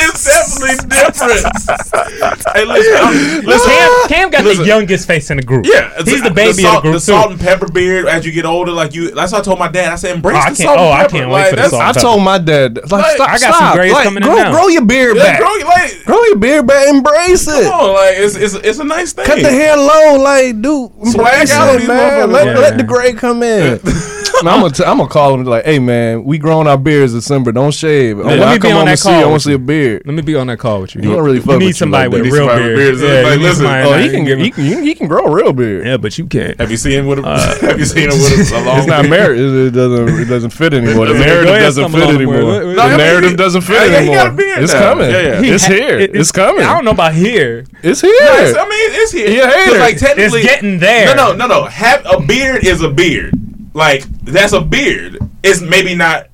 it's 0.01 0.23
definitely 0.57 0.85
different. 0.85 2.47
hey, 2.55 2.65
listen, 2.65 2.95
I'm, 2.97 3.45
listen. 3.45 3.69
Cam, 3.69 4.07
Cam 4.09 4.29
got 4.29 4.43
Listen. 4.43 4.63
the 4.63 4.67
youngest 4.67 5.07
face 5.07 5.29
in 5.29 5.37
the 5.37 5.43
group. 5.43 5.65
Yeah, 5.65 5.91
it's- 5.99 6.07
he's 6.09 6.23
the 6.23 6.31
baby 6.31 6.61
salt, 6.63 6.77
of 6.77 6.83
the 6.83 6.89
group 6.89 6.93
The 6.95 6.99
too. 6.99 7.05
salt 7.05 7.31
and 7.31 7.39
pepper 7.39 7.67
beard. 7.71 8.07
As 8.07 8.25
you 8.25 8.31
get 8.31 8.45
older, 8.45 8.71
like 8.71 8.93
you, 8.93 9.11
that's 9.11 9.31
what 9.31 9.41
I 9.41 9.43
told 9.43 9.59
my 9.59 9.67
dad. 9.69 9.91
I 9.91 9.95
said, 9.95 10.15
embrace 10.15 10.35
Oh, 10.37 10.39
I 10.39 10.49
the 10.49 10.55
can't- 10.55 10.57
salt 10.57 10.79
oh, 10.79 10.91
and 10.91 10.93
I 11.01 11.07
can't 11.07 11.29
wait 11.31 11.49
for 11.49 11.55
the 11.55 11.61
that's, 11.63 11.71
salt 11.71 11.81
I 11.83 11.87
and 11.87 11.95
pepper. 11.95 12.05
told 12.07 12.23
my 12.23 12.37
dad, 12.37 12.75
like, 12.77 12.91
Like, 12.91 13.15
stop, 13.15 13.29
I 13.29 13.31
got 13.33 13.39
some 13.39 13.53
stop. 13.53 13.75
grays 13.75 13.91
like, 13.93 14.03
coming 14.05 14.23
in 14.23 14.29
grow, 14.29 14.35
now. 14.37 14.51
grow 14.51 14.67
your 14.67 14.85
beard 14.85 15.17
Yeah, 15.17 15.23
back. 15.23 15.39
grow, 15.39 15.53
like, 15.67 16.05
grow 16.05 16.23
your 16.23 16.37
beard 16.37 16.67
back. 16.67 16.87
Embrace 16.87 17.47
it. 17.47 17.63
come 17.63 17.79
on, 17.79 17.93
like 17.93 18.15
it's, 18.17 18.35
it's 18.35 18.53
it's 18.55 18.79
a 18.79 18.83
nice 18.83 19.13
thing. 19.13 19.25
Cut 19.25 19.41
the 19.41 19.49
hair 19.49 19.75
low, 19.77 20.17
like, 20.21 20.61
dude. 20.61 20.91
Embrace 21.03 21.51
out 21.53 21.75
it, 21.75 21.79
these 21.79 21.87
man. 21.87 22.31
Let, 22.31 22.45
Yeah. 22.47 22.57
let 22.57 22.77
the 22.77 22.83
gray 22.83 23.13
come 23.13 23.43
in. 23.43 23.79
Now, 24.43 24.55
I'm 24.55 24.61
gonna 24.61 24.73
t- 24.73 24.83
I'm 24.83 24.97
gonna 24.97 25.09
call 25.09 25.33
him 25.33 25.43
like, 25.43 25.65
hey 25.65 25.79
man, 25.79 26.23
we 26.23 26.37
growing 26.37 26.67
our 26.67 26.77
beards 26.77 27.13
December. 27.13 27.51
Don't 27.51 27.73
shave. 27.73 28.17
when 28.17 28.27
let 28.27 28.41
I 28.41 28.51
me 28.53 28.57
be 28.57 28.61
come 28.61 28.71
on 28.71 28.77
home 28.77 28.85
that 28.85 28.91
and 28.91 28.99
you, 28.99 29.03
call 29.03 29.23
I 29.23 29.25
want 29.25 29.41
to 29.41 29.49
see 29.49 29.53
a 29.53 29.59
beard. 29.59 30.03
Let 30.05 30.13
me 30.15 30.21
be 30.21 30.35
on 30.35 30.47
that 30.47 30.59
call 30.59 30.81
with 30.81 30.95
you. 30.95 31.01
You 31.01 31.09
don't 31.11 31.23
really 31.25 31.39
fuck 31.39 31.53
you 31.53 31.59
need 31.59 31.65
with 31.65 31.67
you 31.67 31.73
somebody 31.73 32.09
like 32.09 32.23
with 32.23 32.31
a 32.31 32.35
real 32.35 32.45
Need 32.45 32.47
somebody 32.47 32.63
with 32.63 32.75
beard. 32.77 32.99
beards. 32.99 33.01
Yeah, 33.01 33.29
Like, 33.29 33.39
listen. 33.39 33.55
somebody 33.65 33.83
Oh, 33.87 33.91
that 33.91 34.01
he 34.03 34.09
can 34.09 34.25
can, 34.25 34.39
he 34.39 34.51
can, 34.51 34.83
he 34.83 34.95
can, 34.95 35.07
grow 35.07 35.25
a 35.25 35.31
real 35.35 35.51
beard. 35.53 35.85
Yeah, 35.85 35.97
but 35.97 36.17
you 36.17 36.25
can't. 36.25 36.59
Have 36.59 36.71
you 36.71 36.77
seen 36.77 36.93
him 36.99 37.07
with 37.07 37.19
a? 37.19 37.57
have 37.61 37.79
you 37.79 37.85
seen 37.85 38.03
him 38.11 38.17
with 38.17 38.51
a, 38.51 38.55
a 38.55 38.61
long? 38.63 38.77
It's 38.79 38.87
not 38.87 39.01
beard? 39.03 39.09
married. 39.11 39.39
It, 39.41 39.67
it 39.67 39.71
doesn't. 39.71 40.19
It 40.21 40.25
doesn't 40.25 40.49
fit 40.51 40.73
anymore. 40.73 41.07
The 41.07 41.13
Go 41.13 41.19
narrative 41.19 41.55
doesn't 41.59 41.91
fit 41.91 42.09
anymore. 42.09 42.37
The 42.41 42.73
No, 42.75 42.81
I 42.83 42.87
mean, 42.89 42.97
narrative 42.97 43.37
doesn't 43.37 43.61
fit 43.61 43.91
anymore. 43.91 44.15
got 44.15 44.27
a 44.27 44.31
beard 44.31 44.63
It's 44.63 44.73
coming. 44.73 45.09
Yeah, 45.09 45.21
yeah. 45.41 45.53
It's 45.53 45.65
here. 45.65 45.99
It's 45.99 46.31
coming. 46.31 46.63
I 46.63 46.73
don't 46.75 46.85
know 46.85 46.91
about 46.91 47.13
here. 47.13 47.65
It's 47.83 48.01
here. 48.01 48.11
I 48.13 48.63
mean, 48.63 48.89
it's 49.01 49.11
here. 49.11 49.29
He 49.29 49.39
a 49.39 49.43
'Cause, 49.43 49.53
hater. 49.55 49.79
Like 49.79 49.97
technically, 49.97 50.41
It's 50.41 50.49
getting 50.49 50.79
there. 50.79 51.15
No, 51.15 51.33
no, 51.33 51.47
no, 51.47 51.47
no. 51.47 51.65
Have 51.65 52.05
a 52.05 52.21
beard 52.21 52.65
is 52.65 52.81
a 52.81 52.89
beard. 52.89 53.33
Like 53.73 54.03
that's 54.23 54.53
a 54.53 54.61
beard. 54.61 55.17
It's 55.43 55.61
maybe 55.61 55.95
not 55.95 56.27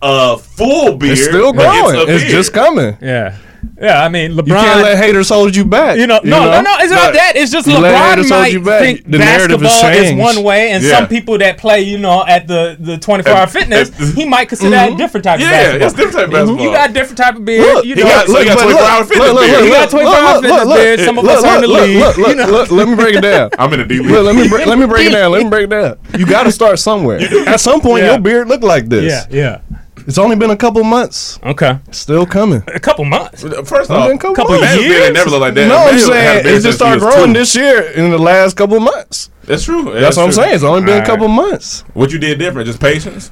a 0.00 0.36
full 0.38 0.96
beard. 0.96 1.12
It's 1.18 1.24
still 1.26 1.52
but 1.52 1.62
growing. 1.70 1.96
a 1.96 2.12
It's, 2.12 2.22
beard. 2.24 2.30
just 2.32 2.52
coming. 2.52 2.96
Yeah, 3.00 3.36
yeah. 3.82 4.02
I 4.02 4.08
mean, 4.08 4.32
LeBron. 4.32 4.46
You 4.46 4.54
can't 4.54 4.82
let 4.82 4.96
haters 4.96 5.28
hold 5.28 5.54
you 5.56 5.64
back. 5.64 5.98
You 5.98 6.06
know, 6.06 6.20
no, 6.24 6.44
no, 6.44 6.60
no. 6.62 6.74
It's 6.80 6.90
not 6.90 7.08
But 7.08 7.14
that. 7.14 7.32
It's 7.36 7.50
just 7.52 7.66
LeBron 7.66 8.28
might 8.30 8.52
you 8.52 8.64
think 8.64 9.04
The 9.04 9.18
narrative 9.18 9.60
basketball 9.60 10.04
is 10.04 10.12
one 10.36 10.44
way, 10.44 10.70
and 10.72 10.82
Yeah. 10.82 10.98
some 10.98 11.08
people 11.08 11.36
that 11.38 11.58
play, 11.58 11.80
you 11.82 11.98
know, 11.98 12.24
at 12.26 12.46
the 12.46 12.76
the 12.78 12.96
twenty 12.98 13.22
four 13.24 13.32
hour 13.34 13.46
fitness, 13.46 13.90
at- 13.90 14.14
he 14.14 14.24
might 14.24 14.48
consider 14.48 14.70
that 14.70 14.92
a 14.92 14.96
different 14.96 15.24
type 15.24 15.36
of 15.36 15.40
Yeah, 15.42 15.50
basketball. 15.50 15.86
it's 15.88 15.96
different 15.96 16.16
type 16.16 16.26
of 16.26 16.32
basketball. 16.32 16.64
You 16.64 16.72
got 16.72 16.90
a 16.90 16.92
different 16.92 17.18
type 17.18 17.36
of 17.36 17.44
beard. 17.44 17.62
Look, 17.74 17.84
you 17.84 17.94
know, 17.96 18.02
got- 18.04 18.26
so 18.28 18.44
got 18.44 18.58
24 18.58 18.82
hour 18.82 19.04
fitness 19.04 19.28
look, 19.28 19.34
look, 19.50 19.64
He 19.64 19.70
got 19.70 19.90
24 19.90 20.14
hour 20.16 20.42
fitness 20.42 20.74
beard. 20.74 21.00
Some 21.00 21.18
of 21.18 21.24
us 21.26 21.44
are 21.44 21.54
in 21.56 21.60
the 21.62 21.68
league, 21.68 22.16
you 22.28 22.34
know. 22.34 22.66
let 22.70 22.88
me 22.88 22.94
break 22.94 23.14
it 23.16 23.20
down. 23.22 23.50
I'm 23.58 23.72
in 23.72 23.80
the 23.80 23.84
D 23.86 23.98
league. 23.98 24.10
Look, 24.10 24.24
let 24.26 24.34
me 24.36 24.48
let 24.66 24.78
me 24.78 24.86
break 24.86 25.06
it 25.08 25.10
down. 25.12 25.32
Let 25.32 25.42
me 25.42 25.50
break 25.50 25.64
it 25.64 25.70
down. 25.70 25.96
You 26.18 26.26
got 26.26 26.44
to 26.44 26.52
start 26.52 26.78
somewhere. 26.78 27.18
At 27.48 27.60
some 27.60 27.80
point, 27.80 28.04
your 28.04 28.18
beard 28.18 28.48
look 28.48 28.62
like 28.62 28.88
this. 28.88 29.26
yeah, 29.30 29.58
yeah. 29.62 29.76
It's 30.06 30.18
only 30.18 30.36
been 30.36 30.50
a 30.50 30.56
couple 30.56 30.82
months. 30.84 31.38
Okay, 31.42 31.78
Still 31.90 32.26
coming. 32.26 32.62
a 32.66 32.80
couple 32.80 33.04
months. 33.04 33.42
First 33.42 33.90
Only 33.90 34.02
off, 34.02 34.08
been 34.08 34.16
a 34.16 34.20
couple, 34.20 34.34
couple 34.34 34.58
months. 34.60 34.76
Years? 34.76 34.88
Beard 35.00 35.14
never 35.14 35.30
looked 35.30 35.40
like 35.42 35.54
that. 35.54 35.68
No, 35.68 35.76
I'm 35.76 35.98
saying 35.98 36.46
it 36.46 36.60
just 36.60 36.78
started 36.78 37.00
growing 37.00 37.32
two. 37.32 37.40
this 37.40 37.54
year 37.54 37.82
in 37.92 38.10
the 38.10 38.18
last 38.18 38.56
couple 38.56 38.78
months. 38.80 39.30
That's 39.44 39.64
true. 39.64 39.92
That's, 39.92 40.16
what 40.16 40.24
I'm 40.24 40.28
true. 40.30 40.42
saying. 40.42 40.54
It's 40.54 40.64
only 40.64 40.80
been 40.82 40.88
a 40.90 40.92
Alright. 40.94 41.06
couple 41.08 41.28
months. 41.28 41.82
What 41.94 42.12
you 42.12 42.18
did 42.18 42.38
different? 42.38 42.66
Just 42.66 42.80
patience. 42.80 43.30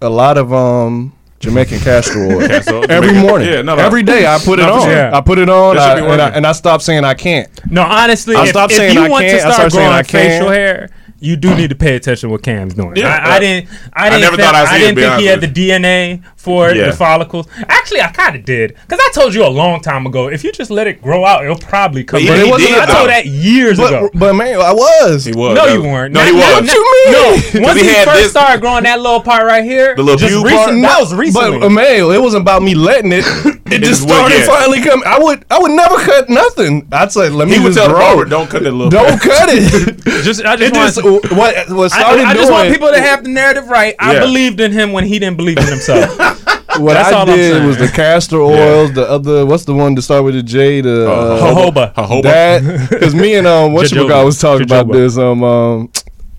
A 0.00 0.08
lot 0.08 0.36
of 0.38 0.52
um 0.52 1.12
Jamaican 1.40 1.80
castor 1.80 2.24
oil 2.26 2.46
Castor 2.46 2.74
every 2.90 3.08
Jamaican- 3.08 3.16
morning. 3.20 3.48
yeah, 3.48 3.62
no, 3.62 3.74
no. 3.74 3.82
every 3.82 4.02
day 4.02 4.26
I 4.26 4.38
put 4.38 4.58
it 4.58 4.62
No, 4.62 4.74
on. 4.74 4.82
sure. 4.82 4.92
Yeah. 4.92 5.16
I 5.16 5.20
put 5.20 5.38
it 5.38 5.48
on, 5.48 5.76
I- 5.78 5.92
and, 5.92 6.00
I, 6.04 6.08
working. 6.08 6.36
and 6.36 6.46
I 6.46 6.52
stopped 6.52 6.84
saying 6.84 7.04
I 7.04 7.14
can't. 7.14 7.48
No, 7.70 7.82
honestly, 7.82 8.36
I 8.36 8.44
if, 8.44 8.48
stopped 8.50 8.72
if 8.72 8.76
saying 8.78 8.94
you 8.94 9.04
I 9.04 9.08
want 9.08 9.24
can't. 9.24 9.34
I 9.36 9.38
start 9.40 9.54
started 9.54 9.70
saying 9.72 9.86
growing 9.88 9.98
I 9.98 10.02
can't. 10.02 10.32
facial 10.32 10.48
hair, 10.50 10.90
you 11.22 11.36
do 11.36 11.54
need 11.54 11.70
to 11.70 11.74
pay 11.76 11.96
attention 11.96 12.28
to 12.28 12.32
what 12.32 12.42
Cam's 12.42 12.74
doing. 12.74 12.96
Yeah, 12.96 13.20
I. 13.22 13.36
I 13.36 13.38
didn't. 13.40 13.70
I 13.92 14.06
I 14.06 14.10
didn't. 14.10 14.20
never 14.22 14.36
think, 14.36 14.46
thought 14.46 14.54
I'd 14.54 14.68
see 14.68 14.74
I 14.74 14.78
didn't 14.78 14.96
think 14.96 15.20
he 15.20 15.26
had 15.26 15.40
the 15.40 15.48
DNA 15.48 16.22
for 16.36 16.70
Yeah. 16.70 16.86
the 16.86 16.92
follicles. 16.92 17.46
Actually, 17.68 18.00
I 18.02 18.08
kind 18.10 18.36
of 18.36 18.44
did 18.44 18.74
because 18.74 18.98
I 19.00 19.10
told 19.14 19.34
you 19.34 19.44
a 19.46 19.48
long 19.48 19.80
time 19.80 20.06
ago. 20.06 20.28
If 20.28 20.42
you 20.44 20.52
just 20.52 20.70
let 20.70 20.86
it 20.86 21.00
grow 21.02 21.24
out, 21.24 21.44
it'll 21.44 21.56
probably 21.56 22.04
come. 22.04 22.20
But 22.20 22.26
back. 22.28 22.38
he- 22.38 22.44
he 22.44 22.50
wasn't- 22.50 22.70
did, 22.70 22.78
I 22.80 22.86
told 22.86 23.08
that 23.10 23.26
years 23.26 23.78
ago. 23.78 24.08
But, 24.12 24.18
but 24.18 24.32
man, 24.34 24.60
I 24.60 24.72
was. 24.72 25.24
He 25.24 25.32
was. 25.32 25.54
No, 25.56 25.66
That 25.66 25.74
you 25.74 25.82
weren't. 25.82 26.12
No, 26.14 26.20
Not- 26.20 26.28
he 26.28 26.34
was. 26.34 26.42
not- 26.66 26.74
you 26.74 26.82
mean? 27.04 27.12
No, 27.12 27.22
'Cause 27.32 27.60
once 27.60 27.80
he 27.80 27.86
he, 27.88 27.94
had 27.94 28.04
first 28.08 28.18
this- 28.22 28.30
started 28.30 28.60
growing 28.60 28.84
that 28.84 29.00
little 29.00 29.20
part 29.20 29.46
right 29.46 29.64
here, 29.64 29.94
The 29.96 30.02
little 30.02 30.18
just 30.18 30.34
recent- 30.44 30.52
part? 30.52 30.82
That 30.82 31.00
was 31.00 31.14
recently. 31.14 31.58
But 31.58 31.64
uh, 31.64 31.66
Emmanuel, 31.68 32.10
it 32.12 32.20
wasn't 32.20 32.42
about 32.42 32.62
me 32.62 32.74
letting 32.74 33.12
it. 33.12 33.24
It 33.72 33.76
It 33.76 33.84
just 33.86 34.02
just 34.02 34.12
started 34.14 34.44
finally 34.44 34.82
coming. 34.82 35.06
I 35.06 35.18
would, 35.18 35.46
I 35.50 35.58
would 35.58 35.70
never 35.70 35.96
cut 35.96 36.28
nothing. 36.28 36.86
I'd 36.92 37.10
say, 37.10 37.30
let 37.30 37.48
me 37.48 37.54
He 37.54 37.60
would 37.60 37.72
just 37.72 37.78
tell 37.78 37.88
the 37.88 37.94
grow. 37.94 38.22
"Don't 38.22 38.50
cut 38.50 38.64
it. 38.66 38.70
little." 38.70 38.90
Don't 38.90 39.18
cut 39.18 39.48
it. 39.48 39.96
just, 40.24 40.44
I 40.44 40.54
it 40.60 40.74
just, 40.74 40.98
what 41.20 41.68
what 41.70 41.92
I, 41.92 42.00
started 42.00 42.24
I 42.24 42.34
just 42.34 42.48
doing. 42.48 42.52
want 42.52 42.68
people 42.72 42.90
to 42.92 43.00
have 43.00 43.24
the 43.24 43.30
narrative 43.30 43.68
right. 43.68 43.94
I 43.98 44.14
Yeah. 44.14 44.20
believed 44.20 44.60
in 44.60 44.72
him 44.72 44.92
when 44.92 45.04
he 45.04 45.18
didn't 45.18 45.36
believe 45.36 45.58
in 45.58 45.66
himself. 45.66 46.16
what 46.78 46.94
That's 46.94 47.12
I 47.12 47.24
did 47.24 47.64
was 47.66 47.76
the 47.78 47.88
castor 47.88 48.40
oils, 48.40 48.92
the 48.92 49.08
other. 49.08 49.44
What's 49.44 49.64
the 49.64 49.74
one 49.74 49.94
to 49.96 50.02
start 50.02 50.24
with 50.24 50.34
the 50.34 50.42
J? 50.42 50.80
The 50.80 51.10
uh, 51.10 51.40
Jojoba. 51.40 51.94
Jojoba. 51.94 52.22
That 52.22 52.88
because 52.90 53.14
me 53.14 53.34
and 53.34 53.46
um, 53.46 53.72
what 53.74 53.90
you 53.90 53.98
Jojoba. 54.02 54.24
was 54.24 54.38
talking 54.40 54.64
about 54.64 54.90
this 54.90 55.18
um 55.18 55.42
um. 55.44 55.90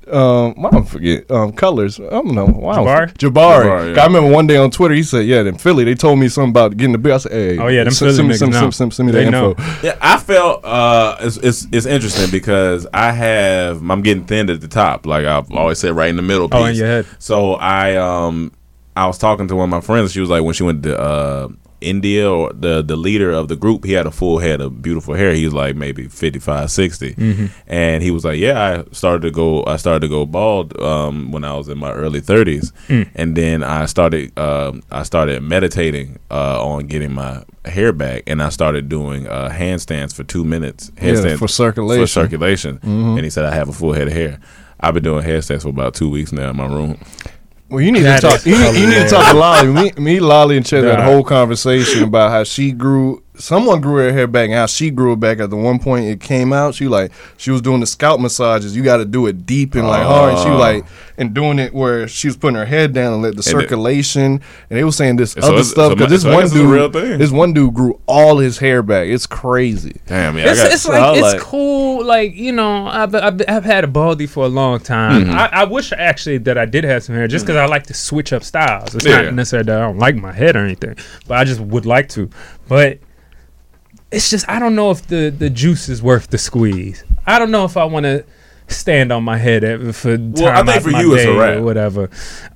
Um, 0.07 0.53
I 0.65 0.69
don't 0.69 0.87
forget 0.87 1.29
um 1.31 1.53
colors. 1.53 1.99
I 1.99 2.09
don't 2.09 2.33
know. 2.33 2.45
Why 2.47 2.75
Jabari? 2.77 3.13
Jabari. 3.13 3.63
Jabari, 3.63 3.95
yeah. 3.95 4.01
I 4.01 4.05
remember 4.05 4.29
one 4.31 4.47
day 4.47 4.57
on 4.57 4.71
Twitter 4.71 4.93
he 4.93 5.03
said, 5.03 5.25
"Yeah, 5.25 5.41
in 5.41 5.57
Philly 5.57 5.83
they 5.83 5.95
told 5.95 6.19
me 6.19 6.27
something 6.29 6.49
about 6.51 6.75
getting 6.77 6.91
the 6.91 6.97
bill." 6.97 7.15
I 7.15 7.17
said, 7.17 7.31
"Hey, 7.31 7.57
Oh, 7.57 7.67
yeah, 7.67 7.83
them 7.83 7.93
send, 7.93 8.15
Philly 8.15 8.17
send, 8.17 8.29
niggas 8.31 8.37
send, 8.39 8.51
know. 8.51 8.59
send, 8.59 8.73
send, 8.73 8.93
send 8.93 9.05
me 9.07 9.11
They 9.13 9.25
the 9.25 9.31
know. 9.31 9.49
info." 9.51 9.63
Yeah, 9.87 9.97
I 10.01 10.17
felt 10.17 10.65
uh, 10.65 11.17
it's, 11.21 11.37
it's 11.37 11.67
it's 11.71 11.85
interesting 11.85 12.29
because 12.31 12.85
I 12.93 13.11
have 13.11 13.81
I'm 13.89 14.01
getting 14.01 14.25
thin 14.25 14.49
at 14.49 14.61
the 14.61 14.67
top, 14.67 15.05
like 15.05 15.25
I've 15.25 15.51
always 15.51 15.79
said, 15.79 15.95
right 15.95 16.09
in 16.09 16.15
the 16.15 16.21
middle 16.21 16.49
piece. 16.49 16.59
Oh, 16.59 16.65
in 16.65 16.75
your 16.75 16.87
head. 16.87 17.05
So 17.19 17.53
I 17.55 17.95
um 17.95 18.51
I 18.95 19.07
was 19.07 19.17
talking 19.17 19.47
to 19.47 19.55
one 19.55 19.65
of 19.65 19.69
my 19.71 19.81
friends. 19.81 20.11
She 20.11 20.19
was 20.19 20.29
like, 20.29 20.43
when 20.43 20.53
she 20.53 20.63
went 20.63 20.83
to 20.83 20.99
uh, 20.99 21.47
India 21.83 22.29
or 22.31 22.51
the 22.53 22.81
the 22.81 22.95
leader 22.95 23.31
of 23.31 23.47
the 23.47 23.55
group, 23.55 23.85
he 23.85 23.91
had 23.93 24.05
a 24.07 24.11
full 24.11 24.39
head 24.39 24.61
of 24.61 24.81
beautiful 24.81 25.13
hair. 25.15 25.33
He 25.33 25.45
was 25.45 25.53
like 25.53 25.75
maybe 25.75 26.07
55, 26.07 26.71
60. 26.71 27.13
Mm-hmm. 27.15 27.45
and 27.67 28.01
he 28.03 28.11
was 28.11 28.23
like, 28.25 28.39
yeah, 28.39 28.59
I 28.87 28.93
started 28.93 29.21
to 29.23 29.31
go 29.31 29.63
I 29.65 29.77
started 29.77 30.01
to 30.01 30.07
go 30.07 30.25
bald 30.25 30.79
um, 30.79 31.31
when 31.31 31.43
I 31.43 31.53
was 31.55 31.67
in 31.69 31.77
my 31.77 31.91
early 31.91 32.21
thirties, 32.21 32.71
Mm. 32.87 33.09
and 33.15 33.35
then 33.35 33.63
I 33.63 33.85
started 33.85 34.37
um, 34.39 34.81
I 34.91 35.03
started 35.03 35.41
meditating 35.43 36.19
uh, 36.31 36.63
on 36.65 36.87
getting 36.87 37.13
my 37.13 37.43
hair 37.65 37.93
back, 37.93 38.23
and 38.27 38.41
I 38.41 38.49
started 38.49 38.89
doing 38.89 39.27
uh, 39.27 39.49
handstands 39.49 40.13
for 40.15 40.23
two 40.23 40.43
minutes. 40.43 40.91
Yeah, 40.95 41.13
Handstands 41.13 41.39
for 41.39 41.47
circulation. 41.47 42.03
For 42.03 42.07
circulation, 42.07 42.79
and 42.83 43.19
he 43.23 43.29
said 43.29 43.45
I 43.45 43.53
have 43.55 43.69
a 43.69 43.73
full 43.73 43.93
head 43.93 44.07
of 44.07 44.13
hair. 44.13 44.39
I've 44.79 44.93
been 44.93 45.03
doing 45.03 45.23
handstands 45.23 45.61
for 45.61 45.69
about 45.69 45.93
two 45.93 46.09
weeks 46.09 46.31
now 46.33 46.49
in 46.49 46.57
my 46.57 46.65
room. 46.67 46.97
Well, 47.73 47.81
you 47.81 47.91
need 47.91 48.03
That 48.03 48.21
to 48.21 48.27
talk. 48.27 48.45
You 48.45 48.55
need, 48.59 48.79
you 48.81 48.87
need 48.87 49.01
to 49.01 49.09
talk 49.09 49.31
to 49.31 49.35
Lolly. 49.39 49.67
Me, 49.67 49.91
me 49.97 50.19
Lolly, 50.19 50.57
and 50.57 50.65
Chet 50.65 50.83
had 50.83 50.99
a 50.99 51.03
whole 51.03 51.23
conversation 51.23 52.03
about 52.03 52.29
how 52.29 52.43
she 52.43 52.71
grew. 52.71 53.23
Someone 53.43 53.81
grew 53.81 53.97
her 53.97 54.13
hair 54.13 54.25
back, 54.25 54.45
and 54.45 54.53
how 54.53 54.67
she 54.67 54.89
grew 54.89 55.11
it 55.11 55.19
back. 55.19 55.39
At 55.41 55.49
the 55.49 55.57
one 55.57 55.77
point 55.77 56.05
it 56.05 56.21
came 56.21 56.53
out, 56.53 56.75
she 56.75 56.87
like 56.87 57.11
she 57.35 57.51
was 57.51 57.61
doing 57.61 57.81
the 57.81 57.85
scalp 57.85 58.21
massages. 58.21 58.73
You 58.73 58.83
got 58.83 58.97
to 58.97 59.05
do 59.05 59.27
it 59.27 59.45
deep 59.45 59.75
and 59.75 59.85
like 59.85 60.03
hard. 60.03 60.35
And 60.35 60.41
she 60.43 60.47
Oh. 60.47 60.55
like 60.57 60.85
and 61.17 61.33
doing 61.33 61.59
it 61.59 61.73
where 61.73 62.07
she 62.07 62.27
was 62.27 62.37
putting 62.37 62.55
her 62.55 62.65
head 62.65 62.93
down 62.93 63.11
and 63.13 63.21
let 63.21 63.31
the 63.35 63.39
And 63.39 63.39
it- 63.39 63.43
circulation. 63.43 64.39
And 64.69 64.79
they 64.79 64.83
were 64.85 64.93
saying 64.93 65.17
this 65.17 65.33
So 65.33 65.41
other 65.41 65.53
it's- 65.55 65.71
stuff 65.71 65.89
so 65.91 65.95
because 65.95 66.09
my- 66.09 66.15
this 66.15 66.21
so 66.23 66.29
I 66.29 66.33
one 66.35 66.41
guess 66.43 66.51
it's 66.51 66.55
a 66.59 66.63
dude, 66.63 66.71
real 66.71 66.89
thing. 66.89 67.17
this 67.19 67.31
one 67.31 67.51
dude 67.53 67.73
grew 67.73 67.99
all 68.05 68.37
his 68.37 68.59
hair 68.59 68.81
back. 68.81 69.07
It's 69.07 69.27
crazy. 69.27 69.97
Damn, 70.07 70.37
yeah, 70.37 70.49
It's, 70.51 70.61
I 70.61 70.63
got 70.63 70.73
it's 70.73 70.85
I 70.89 70.99
like 71.09 71.17
it's 71.17 71.33
like- 71.33 71.41
cool. 71.41 72.05
Like 72.05 72.35
you 72.35 72.53
know, 72.53 72.87
I've, 72.87 73.13
I've 73.13 73.41
I've 73.47 73.65
had 73.65 73.83
a 73.83 73.87
baldy 73.87 74.25
for 74.25 74.45
a 74.45 74.49
long 74.49 74.79
time. 74.79 75.25
Mm-hmm. 75.25 75.31
I, 75.33 75.49
I 75.51 75.63
wish 75.65 75.91
actually 75.91 76.37
that 76.39 76.57
I 76.57 76.63
did 76.65 76.85
have 76.85 77.03
some 77.03 77.15
hair, 77.15 77.27
just 77.27 77.45
because 77.45 77.57
I 77.57 77.65
like 77.65 77.83
to 77.87 77.93
switch 77.93 78.31
up 78.31 78.43
styles. 78.43 78.95
It's 78.95 79.05
Yeah. 79.05 79.23
not 79.23 79.33
necessarily 79.33 79.65
that 79.67 79.77
I 79.77 79.81
don't 79.81 79.99
like 79.99 80.15
my 80.15 80.31
head 80.31 80.55
or 80.55 80.59
anything, 80.63 80.95
but 81.27 81.37
I 81.37 81.43
just 81.43 81.59
would 81.59 81.85
like 81.85 82.07
to. 82.09 82.29
But 82.69 82.99
it's 84.13 84.29
just 84.29 84.47
I 84.49 84.59
don't 84.59 84.75
know 84.75 84.91
if 84.91 85.07
the 85.07 85.29
the 85.29 85.49
juice 85.49 85.89
is 85.89 86.01
worth 86.01 86.27
the 86.27 86.37
squeeze. 86.37 87.03
I 87.25 87.39
don't 87.39 87.51
know 87.51 87.65
if 87.65 87.75
I 87.77 87.85
want 87.85 88.05
to 88.05 88.23
stand 88.67 89.11
on 89.11 89.23
my 89.23 89.37
head 89.37 89.61
for 89.93 90.17
time 90.17 90.33
I 90.39 90.63
think 90.63 90.69
out 90.69 90.81
for 90.83 90.89
my 90.91 91.01
you 91.01 91.13
it's 91.13 91.23
a 91.23 91.25
day 91.27 91.37
wrap. 91.37 91.57
or 91.57 91.63
whatever. 91.63 92.09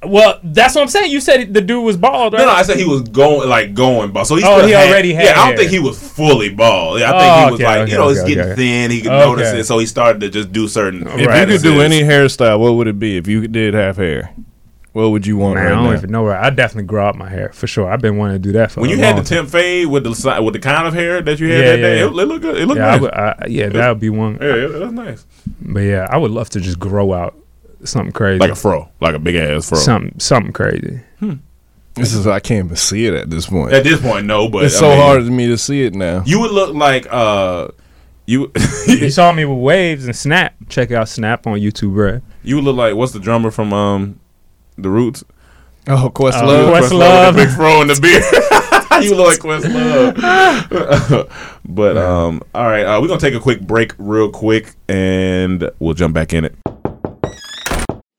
Well, 0.04 0.40
that's 0.44 0.74
what 0.74 0.82
I'm 0.82 0.88
saying. 0.88 1.12
You 1.12 1.20
said 1.20 1.54
the 1.54 1.62
dude 1.62 1.84
was 1.84 1.98
bald, 1.98 2.34
right? 2.34 2.40
No, 2.40 2.46
no, 2.46 2.52
I 2.52 2.64
said 2.64 2.78
he 2.78 2.86
was 2.86 3.02
going 3.02 3.48
like 3.50 3.74
going 3.74 4.12
bald. 4.12 4.28
So 4.28 4.36
he 4.36 4.44
Oh, 4.46 4.66
he 4.66 4.72
had, 4.72 4.88
already 4.90 5.14
had 5.14 5.26
Yeah, 5.26 5.42
I 5.42 5.48
don't 5.50 5.58
think 5.58 5.70
he 5.72 5.80
was 5.80 6.00
fully 6.02 6.50
bald. 6.50 7.00
Yeah, 7.02 7.12
I 7.12 7.16
Oh, 7.16 7.20
think 7.20 7.34
he 7.36 7.42
oh, 7.42 7.52
was 7.52 7.54
okay, 7.56 7.66
like 7.66 7.80
okay, 7.82 7.92
you 7.92 7.98
know, 7.98 8.10
he's 8.10 8.20
okay, 8.24 8.36
getting 8.36 8.56
thin. 8.56 8.92
He 8.92 9.02
could 9.02 9.12
Okay. 9.12 9.26
notice 9.26 9.54
it, 9.54 9.64
so 9.66 9.78
he 9.80 9.86
started 9.86 10.22
to 10.22 10.30
just 10.30 10.52
do 10.52 10.68
certain. 10.68 11.02
If 11.02 11.08
you 11.12 11.18
could 11.18 11.26
practices. 11.28 11.64
do 11.64 11.82
any 11.82 12.02
hairstyle, 12.02 12.60
what 12.60 12.74
would 12.76 12.88
it 12.88 13.00
be? 13.00 13.18
If 13.18 13.28
you 13.28 13.48
did 13.48 13.74
have 13.74 13.98
hair, 13.98 14.34
what 14.98 15.12
would 15.12 15.28
you 15.28 15.38
want 15.38 15.56
Man, 15.56 15.64
right 15.66 15.72
I 15.72 15.76
don't 15.76 15.84
now? 15.86 15.94
even 15.94 16.12
know 16.12 16.24
where. 16.24 16.36
I 16.38 16.50
definitely 16.50 16.88
grow 16.88 17.08
out 17.08 17.16
my 17.16 17.30
hair 17.30 17.50
for 17.54 17.68
sure. 17.68 17.90
I've 17.92 18.02
been 18.02 18.18
wanting 18.18 18.36
to 18.36 18.40
do 18.40 18.52
that 18.54 18.72
for 18.72 18.80
a 18.80 18.84
while. 18.84 18.90
when 18.90 19.00
a 19.00 19.02
you 19.02 19.06
had 19.08 19.18
the 19.24 19.28
temp 19.28 19.50
fade 19.50 19.88
with 19.88 20.04
the 20.04 20.42
with 20.44 20.54
the 20.54 20.60
kind 20.60 20.88
of 20.88 20.94
hair 20.94 21.22
that 21.22 21.40
you 21.40 21.50
had 21.52 21.60
Yeah, 21.60 21.66
that 21.72 21.76
day, 21.78 21.98
yeah, 22.00 22.06
it, 22.06 22.08
it 22.08 22.12
looked 22.26 22.42
good. 22.42 22.58
It 22.58 22.66
looked 22.66 22.80
Yeah, 22.80 22.88
I 22.88 22.92
nice. 22.94 23.02
would, 23.02 23.14
I, 23.14 23.46
yeah, 23.48 23.70
that 23.70 23.90
would 23.90 24.00
be 24.00 24.10
one. 24.10 24.38
yeah, 24.42 24.48
it, 24.56 24.72
it 24.76 24.80
was 24.80 24.92
nice. 24.92 25.26
But 25.62 25.80
yeah, 25.82 26.08
I 26.10 26.18
would 26.18 26.32
love 26.32 26.50
to 26.52 26.60
just 26.60 26.80
grow 26.80 27.14
out 27.14 27.36
something 27.84 28.12
crazy, 28.12 28.40
Like 28.40 28.52
a 28.52 28.56
fro, 28.56 28.90
like 29.00 29.14
a 29.16 29.20
big 29.20 29.36
ass 29.36 29.70
fro. 29.70 29.78
something 29.78 30.20
something 30.20 30.52
crazy. 30.52 31.02
This 31.94 32.14
is 32.14 32.28
I 32.28 32.40
can't 32.40 32.66
even 32.66 32.76
see 32.78 33.06
it 33.08 33.14
at 33.16 33.30
this 33.30 33.48
point. 33.48 33.74
At 33.74 33.84
this 33.84 34.00
point, 34.02 34.26
no, 34.28 34.48
but 34.50 34.66
it's 34.66 34.76
I 34.78 34.80
so 34.80 34.90
mean, 34.90 35.00
hard 35.00 35.26
for 35.26 35.32
me 35.32 35.48
to 35.48 35.58
see 35.58 35.84
it 35.84 35.96
now. 35.96 36.24
You 36.26 36.40
would 36.42 36.52
look 36.52 36.76
like 36.76 37.08
uh, 37.10 37.70
you 38.28 38.52
You 38.88 39.10
saw 39.10 39.32
me 39.32 39.46
with 39.46 39.58
waves 39.58 40.06
and 40.06 40.16
Snap. 40.16 40.54
Check 40.70 40.92
out 40.92 41.10
Snap 41.10 41.48
on 41.48 41.60
YouTube, 41.60 41.94
bro. 41.94 42.22
you 42.44 42.56
would 42.56 42.66
look 42.66 42.76
like 42.76 42.94
what's 42.96 43.14
the 43.14 43.20
drummer 43.20 43.50
from 43.50 43.74
um, 43.74 44.20
the 44.78 44.90
Roots? 44.90 45.24
Oh, 45.88 46.12
Questlove. 46.14 46.68
Uh, 46.68 46.82
Questlove. 46.82 47.28
with 47.28 47.36
the 47.36 47.46
big 47.46 47.56
fro 47.56 47.82
and 47.82 47.90
the 47.90 48.00
beard. 48.02 48.24
you 49.04 49.16
look 49.16 49.28
like 49.28 49.62
Questlove. 49.62 50.18
but 51.66 51.98
um, 51.98 52.42
all 52.54 52.66
right, 52.66 52.84
uh, 52.84 53.00
we're 53.02 53.08
gonna 53.08 53.20
take 53.20 53.34
a 53.34 53.40
quick 53.40 53.62
break, 53.62 53.94
real 53.98 54.30
quick, 54.30 54.76
and 54.90 55.70
we'll 55.80 55.94
jump 55.94 56.14
back 56.14 56.34
in 56.34 56.46
it. 56.46 56.56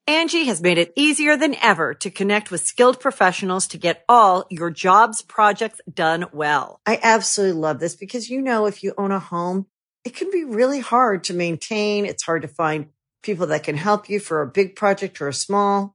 Angi 0.08 0.46
has 0.46 0.62
made 0.62 0.78
it 0.78 0.94
easier 0.96 1.36
than 1.36 1.54
ever 1.56 1.92
to 1.92 2.10
connect 2.10 2.50
with 2.50 2.62
skilled 2.62 2.98
professionals 2.98 3.66
to 3.68 3.78
get 3.78 4.04
all 4.08 4.46
your 4.48 4.70
jobs 4.70 5.20
projects 5.20 5.82
done 5.92 6.24
well. 6.32 6.80
I 6.86 6.98
absolutely 7.02 7.60
love 7.60 7.78
this 7.78 7.94
because, 7.94 8.30
you 8.30 8.40
know, 8.40 8.64
if 8.64 8.82
you 8.82 8.94
own 8.96 9.12
a 9.12 9.18
home, 9.18 9.66
it 10.04 10.16
can 10.16 10.30
be 10.30 10.44
really 10.44 10.80
hard 10.80 11.24
to 11.24 11.34
maintain. 11.34 12.06
It's 12.06 12.22
hard 12.22 12.40
to 12.40 12.48
find 12.48 12.86
people 13.22 13.48
that 13.48 13.64
can 13.64 13.76
help 13.76 14.08
you 14.08 14.18
for 14.18 14.40
a 14.40 14.46
big 14.46 14.76
project 14.76 15.20
or 15.20 15.28
a 15.28 15.34
small. 15.34 15.94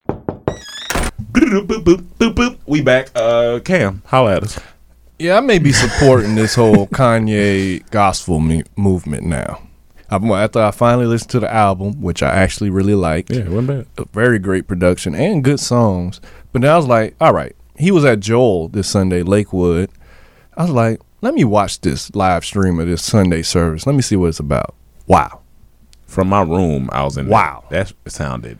Boop, 1.31 1.67
boop, 1.67 1.83
boop, 1.83 2.01
boop, 2.19 2.33
boop. 2.33 2.57
We 2.65 2.81
back. 2.81 3.09
Uh, 3.15 3.59
Cam, 3.63 4.01
holla 4.05 4.37
at 4.37 4.43
us. 4.43 4.59
Yeah, 5.19 5.37
I 5.37 5.39
may 5.41 5.59
be 5.59 5.71
supporting 5.71 6.35
this 6.35 6.55
whole 6.55 6.87
Kanye 6.87 7.87
gospel 7.91 8.39
me- 8.39 8.63
movement 8.75 9.23
now. 9.25 9.61
I'm, 10.09 10.29
after 10.31 10.59
I 10.59 10.71
finally 10.71 11.05
listened 11.05 11.31
to 11.31 11.39
the 11.39 11.53
album, 11.53 12.01
which 12.01 12.21
I 12.23 12.29
actually 12.29 12.69
really 12.69 12.95
liked, 12.95 13.29
Yeah, 13.29 13.47
wasn't 13.47 13.67
bad. 13.67 13.87
a 13.97 14.05
very 14.13 14.39
great 14.39 14.67
production 14.67 15.15
and 15.15 15.43
good 15.43 15.59
songs. 15.59 16.19
But 16.51 16.63
then 16.63 16.71
I 16.71 16.75
was 16.75 16.87
like, 16.87 17.15
all 17.21 17.33
right, 17.33 17.55
he 17.77 17.91
was 17.91 18.03
at 18.03 18.19
Joel 18.19 18.67
this 18.67 18.89
Sunday, 18.89 19.21
Lakewood. 19.23 19.89
I 20.57 20.63
was 20.63 20.71
like, 20.71 20.99
let 21.21 21.33
me 21.33 21.43
watch 21.45 21.79
this 21.81 22.13
live 22.15 22.43
stream 22.43 22.79
of 22.79 22.87
this 22.87 23.03
Sunday 23.03 23.41
service. 23.43 23.85
Let 23.85 23.95
me 23.95 24.01
see 24.01 24.15
what 24.17 24.27
it's 24.27 24.39
about. 24.39 24.75
Wow. 25.07 25.41
From 26.07 26.27
my 26.27 26.41
room, 26.41 26.89
I 26.91 27.03
was 27.03 27.15
in. 27.15 27.27
Wow. 27.27 27.63
that 27.69 27.93
sounded 28.07 28.57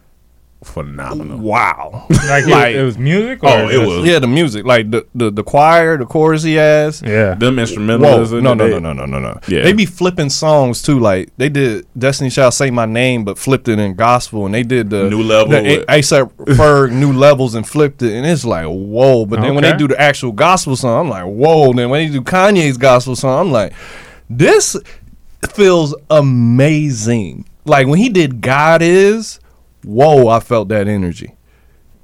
phenomenal. 0.64 1.40
Wow. 1.40 2.06
Like, 2.10 2.46
Like- 2.48 2.76
it, 2.76 2.80
it 2.82 2.84
was 2.84 2.98
music. 2.98 3.40
Oh, 3.42 3.68
it 3.68 3.78
was. 3.86 4.06
yeah, 4.06 4.20
the 4.20 4.28
music, 4.28 4.66
like 4.66 4.92
the, 4.92 5.06
the, 5.16 5.32
the 5.32 5.44
choir, 5.44 5.98
the 5.98 6.06
chorus 6.06 6.44
he 6.44 6.54
has. 6.54 7.02
Yeah. 7.02 7.34
Them 7.36 7.56
Whoa, 7.58 7.64
instrumentals. 7.64 8.32
no, 8.42 8.54
no, 8.54 8.68
no, 8.68 8.80
no, 8.80 8.94
no, 8.94 9.06
no, 9.06 9.20
no. 9.20 9.40
Yeah. 9.48 9.64
They 9.64 9.74
be 9.74 9.86
flipping 9.86 10.30
songs 10.30 10.82
too. 10.82 11.00
Like 11.00 11.30
they 11.38 11.50
did 11.50 11.88
Destiny 11.98 12.30
Shall 12.30 12.52
Say 12.52 12.70
My 12.70 12.86
Name, 12.86 13.24
but 13.24 13.38
flipped 13.38 13.68
it 13.68 13.80
in 13.80 13.96
gospel, 13.96 14.46
and 14.46 14.54
they 14.54 14.64
did 14.64 14.90
the 14.92 15.10
New 15.10 15.24
Level 15.24 15.50
the 15.52 15.62
with- 15.64 15.88
ASAP 15.88 16.32
Ferg 16.56 16.92
new 16.92 17.12
levels 17.12 17.56
and 17.56 17.68
flipped 17.68 18.02
it, 18.04 18.14
and 18.14 18.26
it's 18.26 18.46
like 18.46 18.66
whoa. 18.66 19.26
But 19.26 19.42
then 19.42 19.56
when 19.56 19.64
they 19.64 19.74
do 19.76 19.88
the 19.88 20.00
actual 20.00 20.32
gospel 20.32 20.76
song, 20.76 21.06
I'm 21.06 21.10
like 21.10 21.26
whoa. 21.26 21.74
Then 21.74 21.90
when 21.90 22.06
they 22.08 22.14
do 22.14 22.22
Kanye's 22.22 22.78
gospel 22.78 23.16
song, 23.16 23.48
I'm 23.48 23.52
like 23.52 23.74
this 24.30 24.78
feels 25.54 25.96
amazing. 26.10 27.46
Like 27.66 27.88
when 27.88 28.00
he 28.00 28.10
did 28.10 28.42
God 28.42 28.82
Is, 28.82 29.40
whoa, 29.84 30.28
I 30.28 30.40
felt 30.40 30.70
that 30.70 30.88
energy. 30.88 31.36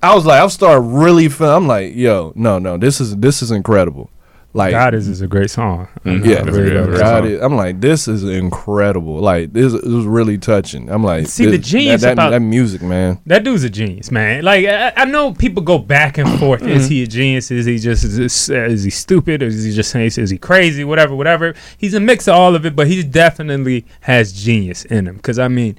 I 0.01 0.13
was 0.15 0.25
like, 0.25 0.41
I 0.41 0.47
started 0.47 0.81
really 0.81 1.27
feeling. 1.29 1.53
I'm 1.55 1.67
like, 1.67 1.95
yo, 1.95 2.31
no, 2.35 2.59
no, 2.59 2.77
this 2.77 3.01
is 3.01 3.17
this 3.17 3.41
is 3.41 3.51
incredible. 3.51 4.09
Like 4.53 4.71
God 4.71 4.93
is 4.95 5.07
is 5.07 5.21
a 5.21 5.27
great 5.27 5.51
song. 5.51 5.87
Mhm. 6.05 6.25
yeah, 6.25 6.37
I 6.37 6.41
really 6.43 6.71
love 6.71 6.91
that 6.91 6.99
God 6.99 7.23
song. 7.23 7.31
is- 7.31 7.41
I'm 7.41 7.55
like, 7.55 7.79
this 7.81 8.07
is 8.07 8.23
incredible. 8.23 9.19
Like 9.19 9.53
this, 9.53 9.73
it 9.73 9.83
was 9.85 10.05
really 10.05 10.37
touching. 10.37 10.89
I'm 10.89 11.03
like, 11.03 11.27
See, 11.27 11.45
the 11.45 11.57
genius 11.59 12.01
that, 12.01 12.07
that, 12.07 12.13
about- 12.13 12.29
that 12.31 12.39
music, 12.39 12.81
man. 12.81 13.19
That 13.25 13.43
dude's 13.43 13.63
a 13.65 13.69
genius, 13.69 14.09
man. 14.09 14.43
Like 14.43 14.65
I, 14.65 14.93
I 14.95 15.05
know 15.05 15.33
people 15.33 15.61
go 15.61 15.77
back 15.77 16.17
and 16.17 16.39
forth. 16.39 16.63
Is 16.63 16.87
he 16.87 17.03
a 17.03 17.07
genius? 17.07 17.51
Is 17.51 17.65
he 17.65 17.77
just 17.77 18.03
is, 18.05 18.49
is 18.49 18.83
he 18.83 18.89
stupid? 18.89 19.43
Or 19.43 19.47
is 19.47 19.63
he 19.63 19.71
just 19.73 19.91
saying 19.91 20.11
is 20.15 20.29
he 20.29 20.37
crazy? 20.37 20.83
Whatever, 20.83 21.15
whatever. 21.15 21.53
He's 21.77 21.93
a 21.93 21.99
mix 21.99 22.27
of 22.27 22.33
all 22.35 22.55
of 22.55 22.65
it, 22.65 22.75
but 22.75 22.87
he 22.87 23.03
definitely 23.03 23.85
has 24.01 24.31
genius 24.31 24.85
in 24.85 25.07
him. 25.07 25.17
Because 25.17 25.37
I 25.39 25.49
mean, 25.49 25.77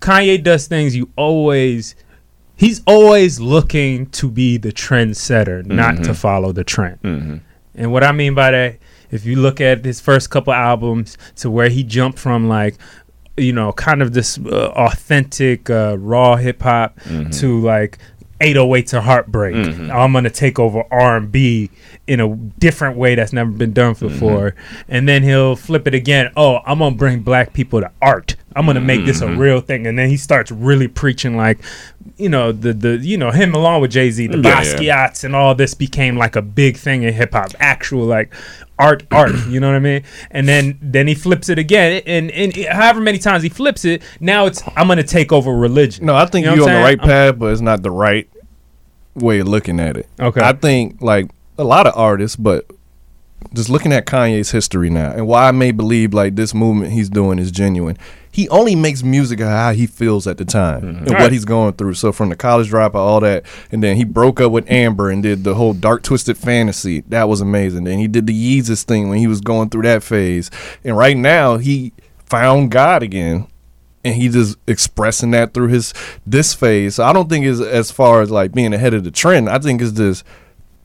Kanye 0.00 0.42
does 0.42 0.66
things 0.66 0.96
you 0.96 1.10
always. 1.16 1.94
He's 2.56 2.82
always 2.88 3.38
looking 3.38 4.06
to 4.06 4.28
be 4.28 4.56
the 4.56 4.72
trendsetter, 4.72 5.64
not 5.64 5.96
to 5.96 6.02
mm-hmm. 6.02 6.12
follow 6.12 6.50
the 6.50 6.64
trend. 6.64 7.00
Mm-hmm. 7.02 7.36
And 7.76 7.92
what 7.92 8.02
I 8.02 8.10
mean 8.10 8.34
by 8.34 8.50
that, 8.50 8.78
if 9.12 9.24
you 9.24 9.36
look 9.36 9.60
at 9.60 9.84
his 9.84 10.00
first 10.00 10.30
couple 10.30 10.52
albums 10.52 11.16
to 11.36 11.50
where 11.50 11.68
he 11.68 11.84
jumped 11.84 12.18
from 12.18 12.48
like, 12.48 12.76
you 13.36 13.52
know, 13.52 13.72
kind 13.72 14.02
of 14.02 14.12
this 14.12 14.38
uh, 14.38 14.72
authentic 14.74 15.70
uh, 15.70 15.96
raw 15.98 16.34
hip 16.34 16.62
hop 16.62 16.98
mm-hmm. 17.00 17.30
to 17.30 17.60
like 17.60 17.98
808 18.40 18.86
to 18.88 19.00
heartbreak. 19.00 19.54
I'm 19.54 20.12
gonna 20.12 20.30
take 20.30 20.58
over 20.58 20.84
R&B 20.90 21.70
in 22.06 22.20
a 22.20 22.34
different 22.34 22.96
way 22.96 23.14
that's 23.14 23.32
never 23.32 23.50
been 23.50 23.72
done 23.72 23.94
before, 23.94 24.54
and 24.88 25.08
then 25.08 25.22
he'll 25.22 25.56
flip 25.56 25.86
it 25.86 25.94
again. 25.94 26.30
Oh, 26.36 26.60
I'm 26.64 26.78
gonna 26.78 26.94
bring 26.94 27.20
black 27.20 27.52
people 27.52 27.80
to 27.80 27.90
art. 28.00 28.36
I'm 28.56 28.66
gonna 28.66 28.80
make 28.80 29.04
this 29.04 29.20
a 29.20 29.26
mm-hmm. 29.26 29.38
real 29.38 29.60
thing, 29.60 29.86
and 29.86 29.98
then 29.98 30.08
he 30.08 30.16
starts 30.16 30.50
really 30.50 30.88
preaching 30.88 31.36
like, 31.36 31.58
you 32.16 32.28
know, 32.28 32.50
the 32.52 32.72
the 32.72 32.96
you 32.96 33.16
know 33.16 33.30
him 33.30 33.54
along 33.54 33.82
with 33.82 33.90
Jay 33.90 34.10
Z, 34.10 34.26
the 34.26 34.38
Yeah, 34.38 34.62
yeah. 34.62 34.62
Basquiat's 34.62 35.24
and 35.24 35.36
all 35.36 35.54
this 35.54 35.74
became 35.74 36.16
like 36.16 36.34
a 36.34 36.42
big 36.42 36.76
thing 36.76 37.02
in 37.02 37.12
hip 37.12 37.32
hop. 37.32 37.50
Actual 37.60 38.04
like 38.04 38.34
art, 38.78 39.04
art. 39.12 39.34
You 39.48 39.60
know 39.60 39.68
what 39.68 39.76
I 39.76 39.80
mean? 39.80 40.02
And 40.30 40.48
then 40.48 40.78
then 40.80 41.06
he 41.06 41.14
flips 41.14 41.48
it 41.48 41.58
again, 41.58 42.02
and 42.06 42.30
and 42.30 42.56
however 42.66 43.00
many 43.00 43.18
times 43.18 43.42
he 43.42 43.48
flips 43.48 43.84
it, 43.84 44.02
now 44.20 44.46
it's 44.46 44.62
I'm 44.76 44.88
gonna 44.88 45.02
take 45.02 45.32
over 45.32 45.52
religion. 45.52 46.06
No, 46.06 46.16
I 46.16 46.26
think 46.26 46.44
You 46.44 46.50
know 46.50 46.56
you're 46.56 46.64
on 46.64 46.70
I'm 46.70 46.76
the 46.76 46.82
right 46.82 46.98
saying? 46.98 47.10
I'm- 47.10 47.32
path, 47.32 47.38
but 47.38 47.52
it's 47.52 47.60
not 47.60 47.82
the 47.82 47.90
right 47.90 48.28
way 49.14 49.40
of 49.40 49.48
looking 49.48 49.80
at 49.80 49.96
it. 49.96 50.08
Okay. 50.18 50.40
I 50.40 50.52
think 50.52 51.00
like 51.00 51.30
a 51.58 51.64
lot 51.64 51.86
of 51.86 51.92
artists, 51.96 52.36
but 52.36 52.70
just 53.54 53.70
looking 53.70 53.92
at 53.92 54.06
Kanye's 54.06 54.50
history 54.50 54.90
now 54.90 55.12
and 55.12 55.26
why 55.26 55.48
I 55.48 55.52
may 55.52 55.70
believe 55.70 56.12
like 56.12 56.36
this 56.36 56.54
movement 56.54 56.92
he's 56.92 57.08
doing 57.08 57.38
is 57.38 57.50
genuine. 57.50 57.96
He 58.30 58.48
only 58.50 58.76
makes 58.76 59.02
music 59.02 59.40
of 59.40 59.48
how 59.48 59.72
he 59.72 59.86
feels 59.86 60.26
at 60.26 60.38
the 60.38 60.44
time 60.44 60.82
mm-hmm. 60.82 60.98
and 60.98 61.10
Right. 61.10 61.22
what 61.22 61.32
he's 61.32 61.44
going 61.44 61.72
through. 61.74 61.94
So 61.94 62.12
from 62.12 62.28
the 62.28 62.36
college 62.36 62.70
dropout, 62.70 62.94
all 62.94 63.20
that, 63.20 63.44
and 63.72 63.82
then 63.82 63.96
he 63.96 64.04
broke 64.04 64.40
up 64.40 64.52
with 64.52 64.70
Amber 64.70 65.10
and 65.10 65.22
did 65.22 65.44
the 65.44 65.54
whole 65.54 65.72
dark 65.72 66.02
twisted 66.02 66.36
fantasy. 66.36 67.00
That 67.08 67.28
was 67.28 67.40
amazing. 67.40 67.84
Then 67.84 67.98
he 67.98 68.06
did 68.06 68.26
the 68.26 68.60
Yeezus 68.60 68.82
thing 68.84 69.08
when 69.08 69.18
he 69.18 69.26
was 69.26 69.40
going 69.40 69.70
through 69.70 69.82
that 69.82 70.02
phase. 70.02 70.50
And 70.84 70.96
right 70.96 71.16
now 71.16 71.56
he 71.56 71.92
found 72.26 72.70
God 72.70 73.02
again 73.02 73.48
and 74.04 74.14
he 74.14 74.28
just 74.28 74.56
expressing 74.66 75.30
that 75.32 75.54
through 75.54 75.68
his 75.68 75.94
this 76.26 76.54
phase. 76.54 76.96
So 76.96 77.04
I 77.04 77.12
don't 77.12 77.28
think 77.28 77.44
it's 77.46 77.60
as 77.60 77.90
far 77.90 78.20
as 78.20 78.30
like 78.30 78.52
being 78.52 78.74
ahead 78.74 78.94
of 78.94 79.04
the 79.04 79.10
trend. 79.10 79.48
I 79.48 79.58
think 79.58 79.80
it's 79.80 79.92
just 79.92 80.24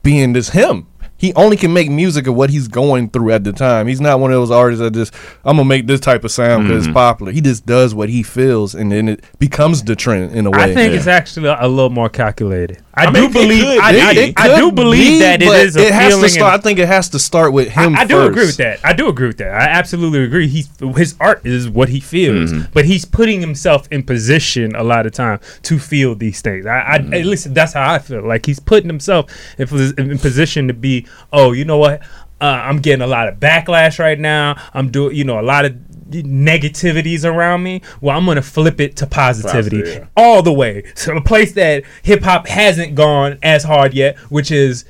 being 0.02 0.32
this 0.32 0.50
him. 0.50 0.86
He 1.24 1.32
only 1.36 1.56
can 1.56 1.72
make 1.72 1.90
music 1.90 2.26
of 2.26 2.34
what 2.34 2.50
he's 2.50 2.68
going 2.68 3.08
through 3.08 3.30
at 3.32 3.44
the 3.44 3.52
time. 3.54 3.86
He's 3.86 4.00
not 4.00 4.20
one 4.20 4.30
of 4.30 4.36
those 4.36 4.50
artists 4.50 4.80
that 4.82 4.92
just 4.92 5.14
I'm 5.42 5.56
gonna 5.56 5.66
make 5.66 5.86
this 5.86 6.00
type 6.00 6.22
of 6.22 6.30
sound 6.30 6.64
because 6.64 6.82
Mm-hmm. 6.82 6.90
it's 6.90 6.94
popular. 6.94 7.32
He 7.32 7.40
just 7.40 7.64
does 7.64 7.94
what 7.94 8.10
he 8.10 8.22
feels, 8.22 8.74
and 8.74 8.92
then 8.92 9.08
it 9.08 9.24
becomes 9.38 9.82
the 9.82 9.96
trend 9.96 10.32
in 10.34 10.44
a 10.44 10.50
way. 10.50 10.58
I 10.64 10.74
think 10.74 10.92
it's 10.92 11.06
actually 11.06 11.48
a, 11.48 11.56
a 11.60 11.66
little 11.68 11.88
more 11.88 12.10
calculated. 12.10 12.83
I, 12.96 13.06
I 13.06 13.12
do 13.12 13.12
mean, 13.12 13.24
it 13.24 13.32
believe. 13.32 13.64
could 13.64 13.78
I, 13.80 14.14
be. 14.14 14.34
I, 14.36 14.44
I 14.44 14.56
do 14.56 14.70
believe 14.70 15.00
be, 15.00 15.18
that 15.18 15.42
it 15.42 15.48
a 15.48 15.86
it 15.86 15.92
has 15.92 16.18
to 16.18 16.28
start. 16.28 16.54
I 16.54 16.58
think 16.58 16.78
it 16.78 16.86
has 16.86 17.08
to 17.10 17.18
start 17.18 17.52
with 17.52 17.68
him. 17.68 17.96
I, 17.96 18.02
I 18.02 18.04
do 18.04 18.14
first. 18.14 18.30
agree 18.30 18.46
with 18.46 18.56
that. 18.58 18.80
I 18.84 18.92
do 18.92 19.08
agree 19.08 19.26
with 19.26 19.38
that. 19.38 19.52
I 19.52 19.64
absolutely 19.64 20.22
agree. 20.22 20.46
He's 20.46 20.68
his 20.96 21.16
art 21.18 21.44
is 21.44 21.68
what 21.68 21.88
he 21.88 21.98
feels, 21.98 22.52
but 22.72 22.84
he's 22.84 23.04
putting 23.04 23.40
himself 23.40 23.88
in 23.90 24.04
position 24.04 24.76
a 24.76 24.84
lot 24.84 25.06
of 25.06 25.12
time 25.12 25.40
to 25.62 25.78
feel 25.78 26.14
these 26.14 26.40
things. 26.40 26.66
I, 26.66 26.78
I 26.78 26.94
at 26.96 27.26
least 27.26 27.52
that's 27.52 27.72
how 27.72 27.92
I 27.92 27.98
feel. 27.98 28.22
Like 28.26 28.46
he's 28.46 28.60
putting 28.60 28.88
himself 28.88 29.30
in, 29.58 29.66
in 29.98 30.18
position 30.18 30.68
to 30.68 30.74
be. 30.74 31.06
Oh, 31.32 31.52
you 31.52 31.64
know 31.64 31.78
what? 31.78 32.02
Uh, 32.40 32.46
I'm 32.46 32.78
getting 32.78 33.02
a 33.02 33.06
lot 33.06 33.28
of 33.28 33.40
backlash 33.40 33.98
right 33.98 34.18
now. 34.18 34.60
I'm 34.74 34.90
doing, 34.90 35.16
you 35.16 35.24
know, 35.24 35.40
a 35.40 35.42
lot 35.42 35.64
of 35.64 35.76
negativities 36.10 37.24
around 37.24 37.62
me. 37.62 37.82
Well, 38.00 38.16
I'm 38.16 38.26
gonna 38.26 38.42
flip 38.42 38.80
it 38.80 38.96
to 38.96 39.06
positivity 39.06 39.82
Positive, 39.82 40.02
yeah. 40.02 40.08
all 40.16 40.42
the 40.42 40.52
way. 40.52 40.84
So 40.94 41.16
a 41.16 41.20
place 41.20 41.52
that 41.52 41.84
hip 42.02 42.22
hop 42.22 42.46
hasn't 42.46 42.94
gone 42.94 43.38
as 43.42 43.64
hard 43.64 43.94
yet, 43.94 44.16
which 44.30 44.50
is 44.50 44.84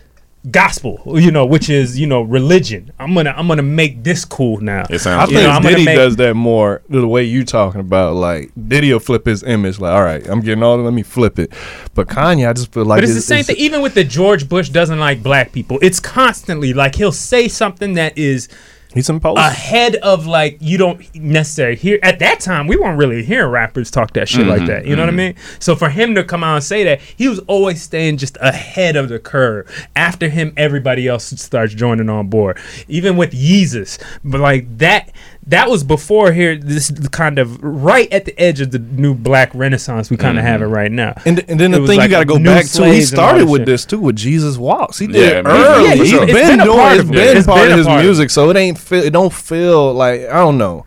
gospel, 0.51 1.01
you 1.19 1.31
know, 1.31 1.47
which 1.47 1.71
is 1.71 1.99
you 1.99 2.07
know 2.07 2.21
religion. 2.23 2.93
I'm 2.99 3.15
gonna 3.15 3.31
I'm 3.37 3.49
gonna 3.49 3.63
make 3.63 4.05
this 4.05 4.25
cool 4.25 4.61
now. 4.61 4.83
It 4.83 4.95
I 4.95 4.97
sounds. 4.99 5.31
You 5.31 5.39
think 5.39 5.49
know, 5.49 5.55
I'm 5.55 5.63
gonna 5.63 5.77
Diddy 5.77 5.85
make- 5.87 5.97
does 5.97 6.17
that 6.17 6.35
more 6.35 6.83
the 6.89 7.09
way 7.09 7.25
you 7.25 7.45
talking 7.45 7.81
about. 7.81 8.15
Like 8.15 8.51
Diddy 8.69 8.93
will 8.93 9.01
flip 9.01 9.27
his 9.27 9.43
image. 9.43 9.79
Like, 9.81 9.93
all 9.93 10.05
right, 10.05 10.27
I'm 10.29 10.41
getting 10.41 10.63
all. 10.63 10.77
Let 10.77 10.93
me 10.93 11.03
flip 11.03 11.39
it. 11.39 11.53
But 11.95 12.09
Kanye, 12.09 12.49
I 12.49 12.53
just 12.53 12.73
feel 12.73 12.85
like 12.85 12.99
But 12.99 13.05
it's, 13.05 13.15
the 13.15 13.21
same 13.23 13.45
thing. 13.45 13.57
Even 13.57 13.81
with 13.81 13.95
the 13.95 14.05
George 14.05 14.49
Bush 14.49 14.69
doesn't 14.69 14.99
like 15.01 15.23
black 15.23 15.53
people, 15.53 15.79
it's 15.81 16.01
constantly 16.01 16.73
like 16.75 16.95
he'll 16.97 17.13
say 17.13 17.49
something 17.49 17.95
that 17.95 18.17
is 18.19 18.49
He's 18.95 19.11
imposed. 19.11 19.39
ahead 19.39 19.97
of 19.97 20.27
like 20.27 20.59
you 20.61 20.79
don't 20.79 21.15
necessarily 21.15 21.77
hear 21.77 21.99
at 22.03 22.21
that 22.21 22.41
time 22.41 22.67
we 22.69 22.77
weren't 22.77 22.97
really 22.97 23.25
hearing 23.25 23.51
rappers 23.51 23.91
talk 23.91 24.13
that 24.13 24.29
shit 24.29 24.47
like 24.47 24.59
mm-hmm. 24.59 24.67
that 24.67 24.87
you 24.87 24.95
know 24.95 25.03
what 25.03 25.09
i 25.09 25.11
mm-hmm. 25.11 25.17
mean? 25.17 25.37
So 25.59 25.75
for 25.75 25.91
him 25.91 26.15
to 26.15 26.23
come 26.23 26.45
out 26.45 26.55
and 26.55 26.65
say 26.65 26.85
that 26.85 27.01
he 27.01 27.29
was 27.29 27.41
always 27.41 27.83
staying 27.83 28.19
just 28.19 28.39
ahead 28.41 28.97
of 28.97 29.09
the 29.09 29.19
curve. 29.19 29.89
After 29.97 30.29
him 30.29 30.53
everybody 30.57 31.09
else 31.09 31.25
starts 31.41 31.75
joining 31.75 32.09
on 32.09 32.29
board. 32.29 32.59
Even 32.89 33.17
with 33.17 33.33
yeezus 33.33 34.03
but 34.25 34.41
like 34.41 34.79
that 34.79 35.11
that 35.47 35.69
was 35.69 35.85
before 35.85 36.33
here 36.33 36.57
this 36.57 36.91
kind 37.11 37.39
of 37.39 37.63
right 37.63 38.11
at 38.13 38.25
the 38.25 38.39
edge 38.41 38.61
of 38.61 38.71
the 38.71 38.79
new 38.79 39.15
black 39.15 39.55
renaissance 39.55 40.09
we 40.11 40.17
kind 40.17 40.39
of 40.39 40.43
mm-hmm. 40.43 40.53
have 40.53 40.63
it 40.63 40.67
right 40.67 40.91
now 40.91 41.13
And, 41.27 41.45
and 41.51 41.61
then 41.61 41.71
the 41.71 41.87
thing 41.87 41.99
like 41.99 42.09
you 42.09 42.11
got 42.11 42.21
to 42.21 42.25
go 42.25 42.39
back 42.43 42.63
to, 42.63 42.63
he 42.63 42.67
slaves 42.67 43.13
and 43.13 43.19
all 43.21 43.29
started 43.29 43.49
with 43.51 43.61
shit. 43.61 43.67
this 43.67 43.85
too, 43.85 43.99
with 44.01 44.17
Jesus 44.17 44.57
Walks. 44.57 44.99
He 44.99 45.07
Yeah, 45.07 45.13
did 45.13 45.33
it 45.33 45.47
early. 45.47 45.85
Yeah, 45.89 45.95
He's 45.95 46.13
it's- 46.13 46.23
it's 46.23 46.33
been 46.33 46.57
been 46.59 46.67
doing 46.67 46.79
part 46.79 46.93
it's 46.93 47.01
of 47.03 47.11
it. 47.11 47.13
been 47.15 47.37
It's 47.37 47.47
part 47.47 47.61
been 47.61 47.73
of 47.73 47.79
his 47.79 47.87
part 47.87 48.01
of 48.01 48.05
music, 48.07 48.31
so 48.31 48.51
it 48.51 48.57
ain't 48.57 48.79
feel, 48.79 49.03
it 49.03 49.11
don't 49.13 49.33
feel 49.33 49.93
like 49.93 50.23
I 50.23 50.35
don't 50.39 50.57
know. 50.59 50.85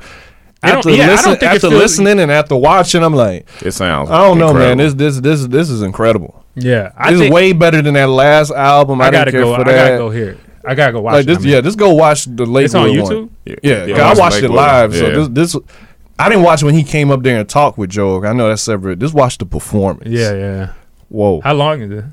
After, 0.64 0.90
yeah, 0.90 1.06
listen, 1.08 1.34
after 1.34 1.60
feels- 1.60 1.74
listening 1.74 2.20
and 2.20 2.32
after 2.32 2.56
watching, 2.56 3.04
I'm 3.04 3.14
like, 3.14 3.48
It 3.62 3.72
sounds. 3.72 4.10
I 4.10 4.18
don't 4.26 4.40
know, 4.40 4.54
man. 4.54 4.78
This 4.80 4.96
this 4.96 5.20
this 5.20 5.46
this 5.46 5.70
is 5.70 5.84
incredible. 5.84 6.44
Yeah, 6.56 6.92
I 6.98 7.12
it's 7.12 7.20
think- 7.20 7.34
way 7.34 7.54
better 7.54 7.82
than 7.84 7.94
that 7.94 8.10
last 8.10 8.52
album. 8.52 9.00
I, 9.00 9.06
I 9.08 9.12
gotta 9.12 9.32
didn't 9.32 9.44
care 9.46 9.56
go. 9.58 9.64
for 9.64 9.70
I 9.70 9.74
gotta 9.76 9.98
go 9.98 10.10
here. 10.10 10.38
I 10.68 10.76
gotta 10.76 10.92
go 10.94 11.02
watch. 11.02 11.14
like 11.14 11.28
it, 11.28 11.38
I 11.38 11.40
mean. 11.40 11.48
yeah, 11.50 11.62
just 11.62 11.78
go 11.78 11.94
watch 11.94 12.26
the 12.26 12.46
Lakewood 12.46 12.64
It's 12.66 12.76
on. 12.76 12.88
YouTube? 12.90 13.30
Yeah, 13.46 13.56
Yeah, 13.64 13.86
yeah, 13.86 13.96
yeah, 13.98 14.04
I 14.04 14.10
watch 14.10 14.18
watched 14.20 14.36
it 14.38 14.42
Lakewood. 14.44 14.58
live. 14.58 14.96
So 14.96 15.08
Yeah. 15.08 15.14
this, 15.16 15.28
this, 15.54 15.58
I 16.20 16.30
didn't 16.30 16.44
watch 16.44 16.64
when 16.64 16.74
he 16.76 16.84
came 16.84 17.10
up 17.12 17.24
there 17.24 17.40
and 17.40 17.48
talked 17.48 17.78
with 17.78 17.90
Joe. 17.92 18.24
I 18.24 18.34
know 18.34 18.50
that's 18.50 18.62
separate. 18.64 19.00
Just 19.00 19.14
watch 19.14 19.38
the 19.38 19.46
performance. 19.46 20.10
Yeah, 20.10 20.34
yeah. 20.34 20.74
Whoa, 21.10 21.42
How 21.42 21.54
long 21.54 21.82
is 21.82 21.92
it? 21.92 22.06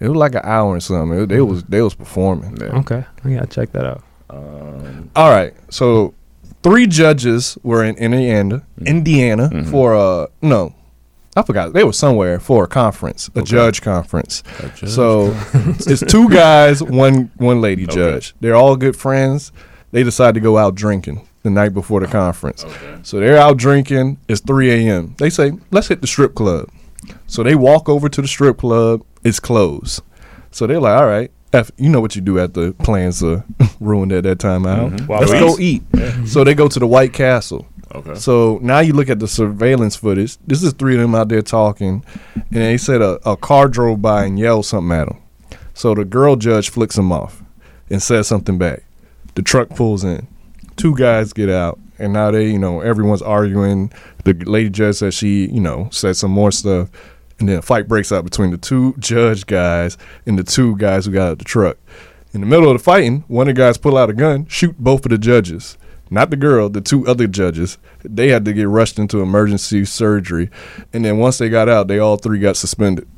it 0.00 0.08
was 0.08 0.16
like 0.16 0.34
an 0.34 0.42
hour 0.44 0.72
and 0.72 0.82
something. 0.82 1.18
It, 1.22 1.26
they 1.28 1.40
was 1.40 1.62
they 1.64 1.82
was 1.82 1.94
performing. 1.94 2.54
There. 2.54 2.70
Okay, 2.76 3.04
I 3.24 3.34
gotta 3.34 3.46
check 3.46 3.72
that 3.72 3.84
out. 3.84 4.02
All 4.30 5.30
right, 5.30 5.52
so 5.68 6.14
three 6.62 6.86
judges 6.86 7.56
were 7.62 7.84
in 7.84 7.94
Indiana, 7.96 8.62
Indiana 8.86 9.64
for 9.70 9.94
uh 9.94 10.26
no, 10.42 10.74
I 11.36 11.42
forgot 11.42 11.72
they 11.72 11.84
were 11.84 11.92
somewhere 11.92 12.38
for 12.38 12.64
a 12.64 12.66
conference, 12.68 13.28
a 13.34 13.42
judge 13.42 13.82
conference. 13.82 14.42
judge 14.60 14.88
so 14.90 15.34
it's 15.86 16.00
two 16.00 16.28
guys, 16.30 16.82
one 16.82 17.30
one 17.36 17.60
lady 17.60 17.86
judge. 17.86 18.34
They're 18.40 18.54
all 18.54 18.76
good 18.76 18.96
friends. 18.96 19.52
They 19.90 20.02
decide 20.02 20.34
to 20.34 20.40
go 20.40 20.58
out 20.58 20.74
drinking 20.74 21.26
the 21.42 21.50
night 21.50 21.74
before 21.74 22.00
the 22.00 22.06
conference. 22.06 22.64
So 23.02 23.20
they're 23.20 23.36
out 23.38 23.56
drinking. 23.58 24.18
It's 24.28 24.40
3 24.40 24.70
a.m. 24.88 25.14
They 25.18 25.30
say, 25.30 25.52
let's 25.70 25.88
hit 25.88 26.00
the 26.00 26.06
strip 26.06 26.34
club. 26.34 26.68
So 27.26 27.42
they 27.42 27.54
walk 27.54 27.88
over 27.88 28.08
to 28.08 28.22
the 28.22 28.26
strip 28.28 28.58
club. 28.58 29.02
It's 29.22 29.38
closed. 29.40 30.02
So 30.50 30.66
they're 30.66 30.80
like, 30.80 30.98
all 30.98 31.06
right. 31.06 31.30
F, 31.52 31.70
you 31.76 31.88
know 31.88 32.00
what 32.00 32.16
you 32.16 32.22
do 32.22 32.40
after 32.40 32.72
plans 32.72 33.22
are 33.22 33.44
ruined 33.80 34.10
at 34.12 34.24
that 34.24 34.40
time 34.40 34.66
out. 34.66 34.90
Mhm. 34.92 35.08
Let's 35.08 35.30
go 35.32 35.56
eat. 35.60 35.82
So 36.26 36.42
they 36.42 36.54
go 36.54 36.66
to 36.66 36.78
the 36.80 36.86
White 36.86 37.12
Castle. 37.12 37.66
Okay. 37.94 38.14
So 38.14 38.58
now 38.60 38.80
you 38.80 38.92
look 38.92 39.08
at 39.08 39.20
the 39.20 39.28
surveillance 39.28 39.94
footage. 39.96 40.36
This 40.46 40.62
is 40.62 40.72
three 40.72 40.94
of 40.94 41.00
them 41.00 41.14
out 41.14 41.28
there 41.28 41.42
talking, 41.42 42.04
and 42.34 42.44
they 42.50 42.76
said 42.76 43.00
a, 43.00 43.20
a 43.28 43.36
car 43.36 43.68
drove 43.68 44.02
by 44.02 44.24
and 44.24 44.38
yelled 44.38 44.66
something 44.66 44.96
at 44.96 45.06
them. 45.08 45.22
So 45.74 45.94
the 45.94 46.04
girl 46.04 46.36
judge 46.36 46.70
flicks 46.70 46.96
them 46.96 47.12
off 47.12 47.42
and 47.90 48.02
says 48.02 48.26
something 48.26 48.58
back. 48.58 48.84
The 49.34 49.42
truck 49.42 49.70
pulls 49.70 50.04
in. 50.04 50.26
Two 50.76 50.96
guys 50.96 51.32
get 51.32 51.48
out, 51.50 51.78
and 51.98 52.12
now 52.12 52.30
they, 52.30 52.48
you 52.50 52.58
know, 52.58 52.80
everyone's 52.80 53.22
arguing. 53.22 53.92
The 54.24 54.34
lady 54.34 54.70
judge 54.70 54.96
says 54.96 55.14
she, 55.14 55.46
you 55.46 55.60
know, 55.60 55.88
said 55.92 56.16
some 56.16 56.30
more 56.30 56.50
stuff, 56.50 56.90
and 57.38 57.48
then 57.48 57.58
a 57.58 57.62
fight 57.62 57.86
breaks 57.86 58.10
out 58.10 58.24
between 58.24 58.50
the 58.50 58.56
two 58.56 58.94
judge 58.98 59.46
guys 59.46 59.96
and 60.26 60.38
the 60.38 60.44
two 60.44 60.76
guys 60.76 61.06
who 61.06 61.12
got 61.12 61.30
out 61.30 61.38
the 61.38 61.44
truck. 61.44 61.76
In 62.32 62.40
the 62.40 62.46
middle 62.46 62.68
of 62.68 62.76
the 62.76 62.82
fighting, 62.82 63.22
one 63.28 63.48
of 63.48 63.54
the 63.54 63.60
guys 63.60 63.78
pull 63.78 63.96
out 63.96 64.10
a 64.10 64.12
gun, 64.12 64.46
shoot 64.46 64.76
both 64.78 65.04
of 65.06 65.10
the 65.10 65.18
judges. 65.18 65.78
Not 66.10 66.30
the 66.30 66.36
girl, 66.36 66.68
the 66.68 66.80
two 66.80 67.06
other 67.06 67.26
judges. 67.26 67.78
They 68.04 68.28
had 68.28 68.44
to 68.44 68.52
get 68.52 68.68
rushed 68.68 68.98
into 68.98 69.20
emergency 69.20 69.84
surgery. 69.84 70.50
And 70.92 71.04
then 71.04 71.18
once 71.18 71.38
they 71.38 71.48
got 71.48 71.68
out, 71.68 71.88
they 71.88 71.98
all 71.98 72.16
three 72.16 72.38
got 72.38 72.56
suspended. 72.56 73.08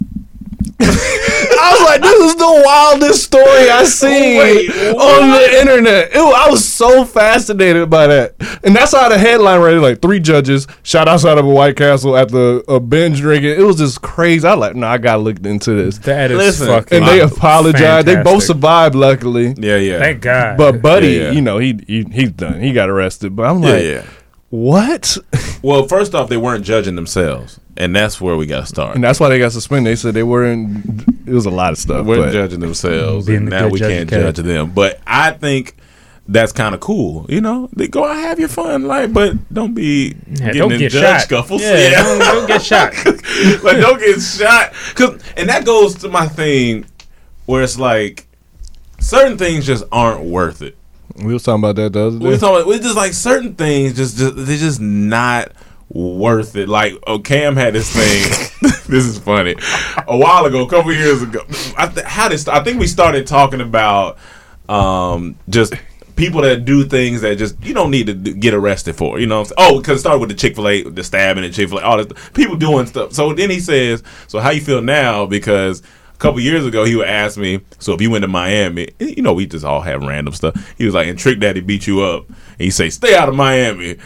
I 0.79 1.73
was 1.73 1.89
like, 1.89 2.01
this 2.03 2.31
is 2.31 2.37
the 2.37 2.63
wildest 2.65 3.25
story 3.25 3.71
I 3.71 3.85
seen 3.85 4.39
Wait, 4.39 4.71
on 4.71 5.31
the 5.31 5.61
internet. 5.61 6.15
Ew, 6.15 6.31
I 6.31 6.49
was 6.51 6.65
so 6.67 7.05
fascinated 7.05 7.89
by 7.89 8.07
that. 8.07 8.35
And 8.63 8.75
that's 8.77 8.93
how 8.95 9.09
the 9.09 9.19
headline 9.19 9.61
read. 9.61 9.79
Like 9.79 10.03
three 10.03 10.21
judges 10.21 10.67
shot 10.83 11.09
outside 11.09 11.39
of 11.39 11.45
a 11.45 11.49
White 11.49 11.77
Castle 11.77 12.17
after 12.17 12.59
a 12.69 12.79
binge 12.81 13.19
drinking. 13.21 13.53
It 13.59 13.63
was 13.65 13.77
just 13.77 14.03
crazy. 14.03 14.47
I 14.47 14.55
was 14.55 14.61
like, 14.61 14.77
no, 14.77 14.87
I 14.87 14.99
gotta 14.99 15.23
look 15.23 15.39
into 15.45 15.73
this. 15.75 15.99
That 15.99 16.31
is 16.31 16.37
Listen, 16.39 16.67
fucking. 16.67 16.99
and 16.99 17.07
they 17.07 17.21
apologized. 17.21 18.07
They 18.07 18.23
both 18.23 18.45
survived, 18.45 18.95
luckily. 18.95 19.55
Yeah, 19.57 19.77
yeah. 19.77 19.99
Thank 19.99 20.23
God. 20.23 20.57
But 20.59 20.83
Buddy, 20.83 21.09
Yeah, 21.09 21.23
yeah. 21.25 21.31
you 21.33 21.41
know, 21.41 21.59
he, 21.59 21.79
he 21.87 22.05
he's 22.13 22.31
done. 22.33 22.61
He 22.61 22.73
got 22.73 22.89
arrested. 22.91 23.35
But 23.35 23.45
I'm 23.45 23.63
yeah, 23.63 23.71
like, 23.71 23.83
yeah. 23.83 24.07
what? 24.51 25.17
Well, 25.63 25.87
first 25.89 26.15
off, 26.15 26.29
they 26.29 26.37
weren't 26.37 26.65
judging 26.65 26.97
themselves, 26.97 27.59
and 27.77 27.95
that's 27.95 28.21
where 28.21 28.37
we 28.37 28.47
got 28.47 28.61
to 28.61 28.67
start. 28.67 28.95
and 28.95 29.03
that's 29.05 29.19
why 29.21 29.29
they 29.29 29.39
got 29.39 29.53
suspended. 29.53 29.91
They 29.91 29.97
said 29.97 30.15
they 30.15 30.23
weren't. 30.23 30.85
It 31.27 31.33
was 31.33 31.47
a 31.47 31.51
lot 31.51 31.73
of 31.73 31.79
stuff. 31.79 32.07
weren't 32.07 32.33
judging 32.33 32.61
themselves, 32.61 33.29
and 33.29 33.47
the 33.47 33.51
now 33.51 33.69
we 33.69 33.79
can't 33.81 34.11
you 34.11 34.19
judge 34.19 34.37
them. 34.37 34.71
But 34.73 35.01
I 35.07 35.33
think 35.33 35.77
that's 36.29 36.53
kind 36.53 36.75
of 36.75 36.81
cool. 36.81 37.27
You 37.29 37.41
know, 37.41 37.69
they 37.75 37.89
go 37.89 38.05
out 38.05 38.17
have 38.17 38.39
your 38.41 38.49
fun, 38.49 38.85
like, 38.87 39.13
but 39.13 39.53
don't 39.53 39.75
be 39.75 40.15
Yeah, 40.29 40.37
getting 40.47 40.61
don't 40.61 40.73
in 40.73 40.79
get 40.79 40.93
judge 40.93 41.03
shot. 41.03 41.21
scuffles. 41.23 41.63
Yeah, 41.63 41.91
Don't, 42.03 42.19
don't 42.19 42.47
get 42.49 42.63
shot. 42.63 42.93
like 43.65 43.79
don't 43.81 43.99
get 43.99 44.21
shot. 44.21 44.73
Cause 44.95 45.21
and 45.37 45.49
that 45.49 45.65
goes 45.65 45.95
to 45.97 46.09
my 46.09 46.27
thing 46.27 46.85
where 47.47 47.63
it's 47.63 47.79
like 47.79 48.27
certain 48.99 49.39
things 49.39 49.67
just 49.67 49.85
aren't 49.93 50.25
worth 50.25 50.63
it. 50.63 50.77
We 51.19 51.33
was 51.33 51.43
talking 51.43 51.63
about 51.63 51.77
that 51.77 51.93
the 51.93 52.07
other 52.07 52.19
day. 52.19 52.25
We 52.25 52.31
was 52.31 52.41
talking 52.41 52.57
about 52.57 52.69
we 52.69 52.79
just 52.79 52.97
like 52.97 53.13
certain 53.13 53.55
things 53.55 53.95
just, 53.95 54.19
just 54.19 54.37
they're 54.37 54.57
just 54.57 54.81
not 54.81 55.53
worth 55.89 56.57
it. 56.57 56.69
Like 56.69 56.95
oh 57.07 57.19
Cam 57.19 57.57
had 57.57 57.75
this 57.75 57.93
thing. 57.93 58.51
this 58.89 59.05
is 59.05 59.19
funny. 59.19 59.57
A 60.07 60.17
while 60.17 60.45
ago, 60.45 60.65
a 60.65 60.69
couple 60.69 60.93
years 60.93 61.23
ago, 61.23 61.41
I 61.77 61.87
th- 61.89 62.07
how 62.07 62.29
did 62.29 62.49
I 62.49 62.63
think 62.63 62.79
we 62.79 62.87
started 62.87 63.27
talking 63.27 63.61
about 63.61 64.19
um 64.69 65.37
just 65.49 65.75
people 66.17 66.41
that 66.41 66.65
do 66.65 66.85
things 66.85 67.21
that 67.21 67.37
just 67.37 67.63
you 67.63 67.75
don't 67.75 67.91
need 67.91 68.07
to 68.07 68.15
do, 68.15 68.35
get 68.35 68.55
arrested 68.55 68.97
for. 68.97 69.21
You 69.21 69.27
know, 69.27 69.41
what 69.41 69.53
I'm 69.53 69.57
saying? 69.57 69.75
oh, 69.75 69.81
because 69.81 69.99
it 69.99 70.01
started 70.01 70.19
with 70.19 70.31
the 70.31 70.35
Chick 70.35 70.57
Fil 70.57 70.69
A, 70.69 70.83
the 70.83 71.05
stabbing 71.05 71.45
and 71.45 71.55
Chick 71.55 71.69
Fil 71.69 71.79
A, 71.79 71.83
all 71.83 72.03
this 72.03 72.31
people 72.35 72.57
doing 72.57 72.87
stuff. 72.87 73.13
So 73.13 73.33
then 73.33 73.51
he 73.51 73.61
says, 73.61 74.03
"So 74.27 74.41
how 74.41 74.51
you 74.51 74.61
feel 74.61 74.83
now?" 74.83 75.27
Because 75.27 75.83
a 76.17 76.19
couple 76.19 76.41
years 76.41 76.65
ago 76.65 76.85
he 76.85 76.97
would 76.97 77.09
ask 77.09 77.37
me, 77.37 77.61
"So 77.79 77.93
if 77.93 78.01
you 78.01 78.11
went 78.11 78.23
to 78.23 78.29
Miami, 78.29 78.89
you 78.99 79.23
know, 79.23 79.35
we 79.35 79.47
just 79.47 79.65
all 79.65 79.83
have 79.83 80.03
random 80.03 80.33
stuff." 80.35 80.75
He 80.79 80.85
was 80.85 80.95
like, 80.95 81.09
"And 81.09 81.19
Trick 81.19 81.41
Daddy 81.41 81.61
beat 81.61 81.87
you 81.87 82.01
up," 82.01 82.27
and 82.29 82.37
he 82.59 82.71
say, 82.71 82.89
"Stay 82.91 83.15
out 83.15 83.29
of 83.29 83.35
Miami." 83.35 83.97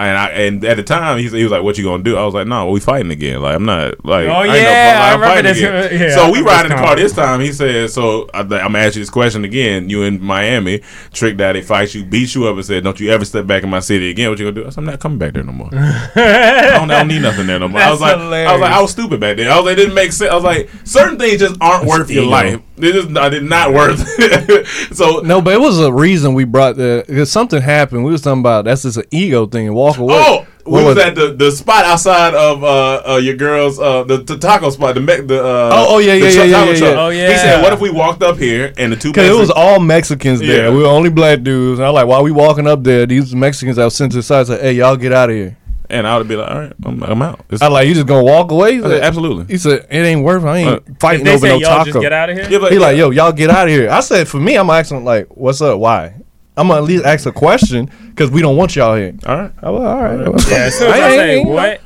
And 0.00 0.16
I 0.16 0.28
and 0.30 0.64
at 0.64 0.76
the 0.76 0.84
time 0.84 1.18
he, 1.18 1.28
he 1.28 1.42
was 1.42 1.50
like, 1.50 1.64
"What 1.64 1.76
you 1.76 1.82
gonna 1.82 2.04
do?" 2.04 2.16
I 2.16 2.24
was 2.24 2.32
like, 2.32 2.46
"No, 2.46 2.70
we 2.70 2.78
fighting 2.78 3.10
again. 3.10 3.42
Like 3.42 3.56
I'm 3.56 3.64
not 3.64 4.04
like 4.04 4.28
Oh, 4.28 4.32
I 4.32 4.44
yeah, 4.46 4.62
no, 4.62 4.70
I 4.70 5.12
I'm 5.12 5.20
remember 5.20 5.26
fighting 5.26 5.44
this, 5.44 5.58
again." 5.58 5.74
uh, 5.74 5.88
yeah, 6.04 6.12
I 6.12 6.14
so 6.14 6.24
we 6.30 6.38
remember 6.38 6.50
ride 6.50 6.64
in 6.66 6.70
the 6.70 6.76
this 6.76 6.84
car 6.86 6.96
this 6.96 7.12
time. 7.14 7.40
He 7.40 7.52
said, 7.52 7.90
"So 7.90 8.28
I, 8.32 8.40
I'm 8.42 8.48
gonna 8.48 8.78
ask 8.78 8.94
you 8.94 9.02
this 9.02 9.10
question 9.10 9.44
again. 9.44 9.90
You 9.90 10.02
in 10.04 10.22
Miami? 10.22 10.82
Trick 11.12 11.36
Daddy 11.36 11.62
fights 11.62 11.96
you, 11.96 12.04
beats 12.04 12.34
you 12.36 12.46
up, 12.46 12.54
and 12.54 12.64
said, 12.64 12.84
"Don't 12.84 13.00
you 13.00 13.10
ever 13.10 13.24
step 13.24 13.48
back 13.48 13.64
in 13.64 13.70
my 13.70 13.80
city 13.80 14.08
again? 14.10 14.30
What 14.30 14.38
you 14.38 14.44
gonna 14.52 14.62
do?" 14.62 14.66
I 14.66 14.70
said, 14.70 14.78
"I'm 14.78 14.84
not 14.84 15.00
coming 15.00 15.18
back 15.18 15.32
there 15.32 15.42
no 15.42 15.50
more. 15.52 15.70
I, 15.74 16.70
don't, 16.76 16.90
I 16.92 16.98
don't 16.98 17.08
need 17.08 17.22
nothing 17.22 17.48
there 17.48 17.58
no 17.58 17.66
more." 17.66 17.80
I 17.80 17.90
was 17.90 17.98
That's 17.98 18.20
like, 18.20 18.46
I 18.46 18.52
was 18.52 18.60
like, 18.60 18.72
I 18.72 18.80
was 18.80 18.90
stupid 18.92 19.18
back 19.18 19.36
then. 19.36 19.50
I 19.50 19.56
was 19.56 19.64
like, 19.64 19.72
it 19.72 19.76
didn't 19.80 19.94
make 19.94 20.12
sense. 20.12 20.30
I 20.30 20.34
was 20.36 20.44
like, 20.44 20.70
certain 20.84 21.18
things 21.18 21.40
just 21.40 21.56
aren't 21.60 21.86
worth 21.86 22.08
your 22.08 22.22
ego. 22.22 22.30
life. 22.30 22.60
They 22.78 22.92
just 22.92 23.16
I 23.16 23.28
did 23.28 23.42
not 23.44 23.72
worth. 23.72 24.02
it. 24.18 24.66
so 24.96 25.20
No, 25.20 25.40
but 25.42 25.54
it 25.54 25.60
was 25.60 25.78
a 25.80 25.92
reason 25.92 26.34
we 26.34 26.44
brought 26.44 26.76
the 26.76 27.04
because 27.06 27.30
something 27.30 27.60
happened. 27.60 28.04
We 28.04 28.12
was 28.12 28.22
talking 28.22 28.40
about 28.40 28.64
that's 28.64 28.82
just 28.82 28.96
an 28.96 29.04
ego 29.10 29.46
thing 29.46 29.66
and 29.66 29.74
walk 29.76 29.98
away. 29.98 30.14
Oh, 30.16 30.46
we 30.64 30.72
was 30.84 30.96
was 30.96 30.98
at 30.98 31.14
the, 31.14 31.34
the 31.34 31.50
spot 31.50 31.84
outside 31.84 32.34
of 32.34 32.62
uh, 32.62 33.02
uh 33.14 33.16
your 33.16 33.36
girl's 33.36 33.78
uh 33.80 34.04
the, 34.04 34.18
the 34.18 34.36
taco 34.38 34.70
spot 34.70 34.94
the 34.94 35.00
me- 35.00 35.20
the 35.22 35.40
uh 35.42 35.70
Oh, 35.72 35.86
oh, 35.96 35.98
yeah, 35.98 36.14
the 36.18 36.26
yeah, 36.26 36.30
truck- 36.32 36.46
yeah, 36.48 36.52
taco 36.58 36.70
yeah, 36.70 36.78
truck. 36.78 36.94
yeah. 36.94 37.00
Oh, 37.00 37.10
He 37.32 37.36
said, 37.38 37.62
"What 37.62 37.72
if 37.72 37.80
we 37.80 37.90
walked 37.90 38.22
up 38.22 38.36
here 38.38 38.72
and 38.78 38.92
the 38.92 38.96
two 38.96 39.10
Because 39.10 39.28
it 39.36 39.38
was 39.40 39.50
all 39.50 39.80
Mexicans 39.80 40.40
there. 40.40 40.64
Yeah. 40.68 40.70
We 40.70 40.78
were 40.82 40.88
only 40.88 41.10
black 41.10 41.42
dudes. 41.42 41.78
And 41.80 41.86
I 41.86 41.90
was 41.90 41.94
like, 41.96 42.06
while 42.06 42.22
we 42.22 42.30
walking 42.32 42.66
up 42.66 42.82
there, 42.84 43.06
these 43.06 43.34
Mexicans 43.34 43.78
I 43.78 43.84
was 43.84 43.94
sent 43.96 44.12
to 44.12 44.18
the 44.18 44.22
side 44.22 44.46
said, 44.46 44.60
"Hey, 44.60 44.72
y'all 44.72 44.96
get 44.96 45.12
out 45.12 45.30
of 45.30 45.36
here." 45.36 45.56
And 45.90 46.06
I 46.06 46.18
would 46.18 46.28
be 46.28 46.36
like, 46.36 46.50
all 46.50 46.58
right, 46.58 46.72
I'm, 46.84 47.02
I'm 47.02 47.22
out. 47.22 47.40
It's- 47.50 47.62
I 47.62 47.68
like, 47.68 47.88
you 47.88 47.94
just 47.94 48.06
gonna 48.06 48.24
walk 48.24 48.50
away? 48.50 48.74
He 48.74 48.78
I 48.78 48.82
said, 48.82 48.90
said, 48.90 49.02
absolutely. 49.04 49.44
He 49.46 49.58
said, 49.58 49.86
it 49.90 49.96
ain't 50.04 50.22
worth. 50.24 50.42
it. 50.44 50.46
I 50.48 50.56
ain't 50.58 50.68
Uh, 50.68 50.92
fighting 51.00 51.26
over 51.28 51.38
say 51.38 51.48
no 51.48 51.54
y'all 51.56 51.70
taco. 51.78 51.84
just 51.86 52.00
get 52.00 52.12
out 52.12 52.30
of 52.30 52.36
here. 52.36 52.48
Yeah, 52.50 52.58
but- 52.58 52.72
he 52.72 52.78
like, 52.78 52.96
yo, 52.96 53.10
y'all 53.10 53.32
get 53.32 53.50
out 53.50 53.66
of 53.68 53.72
here. 53.72 53.90
I 53.90 54.00
said, 54.00 54.28
for 54.28 54.38
me, 54.38 54.56
I'm 54.56 54.68
asking 54.70 55.04
like, 55.04 55.26
what's 55.36 55.60
up? 55.60 55.78
Why? 55.78 56.14
I'm 56.56 56.66
gonna 56.68 56.80
at 56.80 56.84
least 56.88 57.04
ask 57.04 57.24
a 57.26 57.32
question 57.32 57.88
because 58.10 58.30
we 58.32 58.40
don't 58.42 58.56
want 58.56 58.74
y'all 58.74 58.96
here. 58.96 59.14
all 59.26 59.36
right. 59.36 59.52
I 59.62 59.70
was, 59.70 59.82
all 59.82 60.02
right. 60.02 60.18
Yeah, 60.50 60.56
as 60.64 60.74
soon 60.76 60.88
as 60.88 60.94
I, 61.00 61.16
say 61.16 61.44
what, 61.44 61.80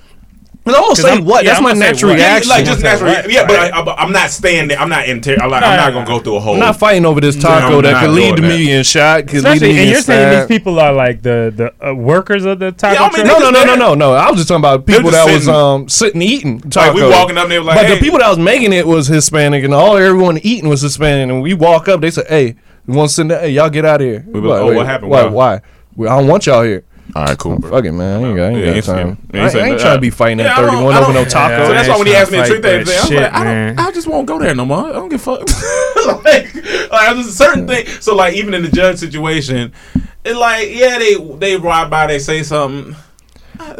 I'm 0.64 0.72
gonna 0.74 0.94
say 0.96 1.10
I'm- 1.10 1.24
what? 1.24 1.42
yeah, 1.44 1.50
That's 1.50 1.58
I'm 1.58 1.64
my 1.64 1.70
gonna 1.70 1.80
natural 1.80 2.10
what. 2.12 2.18
Yeah, 2.20 2.28
reaction. 2.28 2.48
like 2.50 2.64
just 2.64 2.82
Right. 2.82 3.00
naturally, 3.02 3.34
yeah. 3.34 3.46
But 3.46 3.56
I, 3.58 3.80
I, 3.80 3.94
I'm 4.02 4.12
not 4.12 4.30
staying 4.30 4.68
there. 4.68 4.78
I'm 4.78 4.88
not 4.88 5.08
in. 5.08 5.20
Ter- 5.20 5.36
I'm, 5.40 5.50
like, 5.50 5.62
I'm 5.64 5.76
not 5.76 5.92
gonna 5.92 6.06
go 6.06 6.20
through 6.22 6.36
a 6.36 6.40
whole. 6.40 6.54
I'm 6.54 6.60
not 6.60 6.78
fighting 6.78 7.04
over 7.04 7.20
this 7.20 7.34
taco 7.40 7.78
I'm 7.78 7.82
that 7.82 8.00
could 8.00 8.10
lead 8.10 8.36
to 8.36 8.42
doing 8.42 8.48
me 8.48 8.48
that. 8.58 8.66
being 8.70 8.82
shot. 8.84 9.26
Could 9.26 9.32
lead 9.34 9.42
to 9.42 9.48
especially, 9.48 9.68
me 9.68 9.78
and 9.78 9.86
you're 9.86 9.94
being 9.94 10.02
saying 10.02 10.38
these 10.38 10.46
people 10.46 10.78
are 10.78 10.92
like 10.92 11.22
the 11.22 11.52
the 11.54 11.88
uh, 11.88 11.94
workers 11.94 12.44
of 12.44 12.60
the 12.60 12.70
taco 12.70 12.94
Yeah, 12.94 13.00
I 13.00 13.16
mean, 13.16 13.26
truck. 13.26 13.40
No, 13.40 13.50
no, 13.50 13.64
no, 13.64 13.64
no, 13.64 13.74
no, 13.74 13.94
no. 13.94 14.12
I 14.12 14.28
was 14.30 14.36
just 14.36 14.48
talking 14.48 14.60
about 14.60 14.86
people 14.86 15.10
just 15.10 15.12
that 15.26 15.32
was 15.32 15.42
sitting- 15.44 15.54
um 15.60 15.88
sitting 15.88 16.22
eating 16.22 16.58
Like 16.60 16.70
taco. 16.70 16.94
we 16.94 17.10
walking 17.10 17.38
up 17.38 17.48
there 17.48 17.60
like, 17.62 17.76
but 17.78 17.86
hey, 17.86 17.94
the 17.96 18.00
people 18.00 18.20
that 18.20 18.28
was 18.28 18.38
making 18.38 18.72
it 18.72 18.86
was 18.86 19.08
Hispanic, 19.08 19.64
and 19.64 19.74
all 19.74 19.96
everyone 19.96 20.38
eating 20.44 20.68
was 20.68 20.80
Hispanic. 20.82 21.28
And 21.28 21.42
we 21.42 21.54
walk 21.54 21.88
up, 21.88 22.00
they 22.00 22.10
said, 22.12 22.26
"Hey, 22.28 22.54
we 22.86 22.94
want 22.96 23.08
to 23.08 23.14
send 23.16 23.30
that. 23.32 23.42
Hey, 23.42 23.50
y'all 23.50 23.68
get 23.68 23.84
out 23.84 24.00
of 24.00 24.06
here." 24.06 24.24
We 24.28 24.40
be 24.40 24.46
like, 24.46 24.60
"Oh, 24.60 24.72
what 24.74 24.86
happened? 24.86 25.10
Why? 25.10 25.24
Why?" 25.24 25.60
Why? 25.94 26.06
I 26.06 26.18
don't 26.18 26.26
want 26.28 26.46
y'all 26.46 26.62
here. 26.62 26.84
All 27.14 27.24
right, 27.24 27.38
cool, 27.38 27.58
bro. 27.58 27.70
Fuck 27.70 27.84
it, 27.84 27.92
man. 27.92 28.24
I 28.24 28.26
ain't 28.28 28.36
got, 28.36 28.44
I 28.44 28.48
ain't 28.50 28.58
Yeah, 28.66 28.74
got 28.74 28.84
time. 28.84 29.18
yeah, 29.34 29.40
I, 29.40 29.42
I 29.42 29.46
ain't 29.46 29.52
that- 29.52 29.80
trying 29.80 29.96
to 29.96 30.00
be 30.00 30.10
fighting 30.10 30.38
Yeah, 30.38 30.46
at 30.46 30.58
I 30.58 30.60
don't- 30.62 30.70
31 30.70 30.96
over 30.96 31.06
no 31.08 31.12
don't- 31.20 31.30
taco. 31.30 31.52
Yeah, 31.52 31.66
So 31.66 31.72
that's 31.74 31.88
why 31.88 31.98
when 31.98 32.06
he 32.06 32.14
asked 32.14 32.30
me 32.32 32.38
to 32.38 32.44
trying 32.44 32.50
trick 32.62 32.62
to 32.62 32.68
that, 32.68 32.86
fight 32.86 32.96
I 32.96 33.00
was 33.02 33.10
like, 33.10 33.32
I, 33.32 33.44
don't, 33.44 33.78
I 33.80 33.90
just 33.92 34.06
won't 34.06 34.26
go 34.26 34.38
there 34.38 34.54
no 34.54 34.64
more. 34.64 34.86
I 34.88 34.92
don't 34.92 35.08
give 35.08 35.26
a 35.26 35.36
fuck. 35.36 35.40
like, 36.24 36.54
like 36.54 36.92
I 36.92 37.14
just 37.14 37.36
certain 37.36 37.66
things. 37.66 38.02
So 38.04 38.14
like 38.14 38.34
even 38.34 38.54
in 38.54 38.62
the 38.62 38.70
judge 38.70 38.98
situation, 38.98 39.72
it 40.24 40.36
like 40.36 40.68
yeah 40.70 40.98
they 40.98 41.14
they 41.38 41.56
ride 41.56 41.90
by, 41.90 42.06
they 42.06 42.18
say 42.18 42.42
something. 42.42 42.96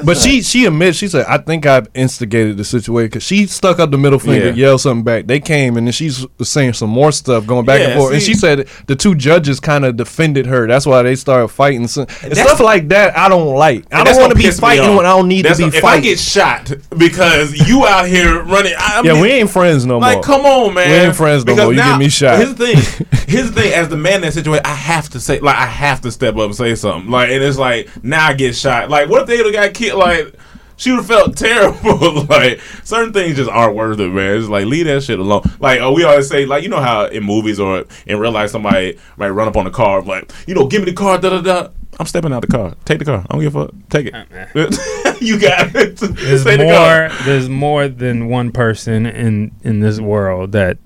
But 0.05 0.17
she 0.17 0.43
she 0.43 0.65
admits 0.67 0.99
she 0.99 1.09
said 1.09 1.27
I 1.27 1.39
think 1.39 1.67
I've 1.67 1.89
instigated 1.95 2.57
the 2.57 2.65
situation 2.65 3.09
because 3.09 3.23
she 3.23 3.47
stuck 3.47 3.79
up 3.79 3.91
the 3.91 3.99
middle 3.99 4.19
finger, 4.19 4.49
Yeah. 4.49 4.53
yelled 4.55 4.81
something 4.81 5.05
back. 5.05 5.27
They 5.27 5.41
came 5.41 5.77
and 5.77 5.87
then 5.87 5.93
she's 5.93 6.27
saying 6.43 6.73
some 6.75 6.91
more 6.91 7.13
stuff 7.13 7.47
going 7.47 7.65
back 7.67 7.81
and 7.81 7.91
Yeah, 7.93 7.99
forth. 7.99 8.15
and 8.15 8.23
she 8.23 8.35
said 8.35 8.69
the 8.87 8.97
two 8.97 9.15
judges 9.15 9.61
kind 9.61 9.85
of 9.85 9.97
defended 9.97 10.47
her. 10.47 10.67
That's 10.67 10.87
why 10.87 11.03
they 11.03 11.15
started 11.17 11.49
fighting. 11.49 11.87
So, 11.89 12.03
and 12.23 12.37
stuff 12.37 12.61
like 12.61 12.89
that 12.89 13.17
I 13.17 13.29
don't 13.29 13.55
like. 13.55 13.85
I 13.93 14.03
don't 14.05 14.19
want 14.19 14.33
to 14.33 14.39
be 14.39 14.51
fighting 14.51 14.97
when 14.97 15.07
I 15.07 15.11
don't 15.11 15.29
need 15.29 15.45
That's 15.45 15.59
to 15.59 15.65
be 15.65 15.69
what- 15.69 15.75
if 15.75 15.81
fighting. 15.83 16.01
I 16.01 16.09
get 16.11 16.19
shot 16.19 16.73
because 16.97 17.69
you 17.69 17.87
out 17.87 18.07
here 18.09 18.43
running, 18.45 18.73
I, 18.79 18.99
I 18.99 19.03
yeah, 19.05 19.13
mean, 19.13 19.23
we 19.23 19.31
ain't 19.31 19.51
friends 19.51 19.85
no 19.87 19.99
like, 19.99 20.15
more. 20.15 20.23
Like, 20.23 20.25
come 20.25 20.47
on, 20.47 20.75
man. 20.75 20.89
We 20.91 20.97
ain't 20.97 21.17
friends 21.17 21.45
no 21.45 21.53
Because 21.55 21.65
more. 21.67 21.73
You 21.73 21.79
now- 21.79 21.93
get 21.93 21.99
me 21.99 22.09
shot. 22.09 22.39
Here's 22.39 22.55
the 22.55 22.67
thing. 22.67 23.09
Here's 23.29 23.51
the 23.51 23.61
thing. 23.61 23.73
As 23.73 23.89
the 23.89 23.97
man 23.97 24.17
in 24.17 24.21
that 24.23 24.33
situation, 24.35 24.65
I 24.65 24.75
have 24.75 25.09
to 25.11 25.21
say, 25.21 25.41
like, 25.41 25.57
I 25.57 25.67
have 25.67 26.01
to 26.03 26.11
step 26.13 26.35
up 26.37 26.45
and 26.47 26.55
say 26.55 26.75
something. 26.75 27.11
Like, 27.11 27.31
and 27.31 27.43
it's 27.43 27.57
like 27.59 27.89
now 28.05 28.27
I 28.29 28.35
get 28.35 28.55
shot. 28.55 28.91
Like, 28.91 29.09
what 29.09 29.23
if 29.23 29.29
they 29.29 29.43
would 29.43 29.55
have 29.55 29.72
killed? 29.74 30.01
Like. 30.01 30.35
She 30.78 30.90
would 30.90 30.97
have 30.97 31.07
felt 31.07 31.36
terrible. 31.36 32.24
like 32.28 32.61
certain 32.82 33.12
things 33.12 33.36
just 33.36 33.49
aren't 33.49 33.77
worth 33.77 34.01
it, 34.01 34.09
man. 34.09 34.36
It's 34.36 34.49
like 34.49 34.66
leave 34.66 34.86
that 34.86 35.05
shit 35.05 35.20
alone. 35.20 35.43
Like 35.61 35.81
uh, 35.81 35.93
we 35.94 36.03
always 36.03 36.28
say, 36.28 36.44
like 36.44 36.65
you 36.65 36.70
know 36.70 36.81
how 36.81 37.05
in 37.05 37.23
movies 37.23 37.61
or 37.61 37.85
in 38.05 38.19
real 38.19 38.32
life 38.32 38.51
somebody 38.51 38.99
might 39.16 39.28
run 39.28 39.47
up 39.47 39.57
on 39.57 39.65
the 39.65 39.70
car, 39.70 40.03
like 40.03 40.32
you 40.49 40.57
know, 40.57 40.66
give 40.66 40.81
me 40.81 40.86
the 40.86 40.97
car, 40.97 41.19
da 41.19 41.31
da 41.31 41.40
da. 41.40 41.69
I'm 42.01 42.07
stepping 42.07 42.32
out 42.32 42.40
the 42.40 42.49
car. 42.49 42.74
Take 42.85 42.99
the 42.99 43.05
car. 43.05 43.24
I 43.28 43.32
don't 43.32 43.43
give 43.43 43.55
a 43.55 43.66
fuck. 43.66 43.74
Take 43.90 44.07
it. 44.07 44.15
Uh, 44.15 44.70
uh. 45.09 45.15
you 45.20 45.39
got 45.39 45.74
it. 45.74 45.97
There's 45.99 46.43
the 46.43 46.57
more. 46.59 46.73
car. 46.73 47.11
There's 47.24 47.49
more 47.49 47.86
than 47.86 48.28
one 48.28 48.51
person 48.51 49.07
in 49.07 49.53
in 49.62 49.81
this 49.81 50.01
world 50.01 50.53
that 50.53 50.78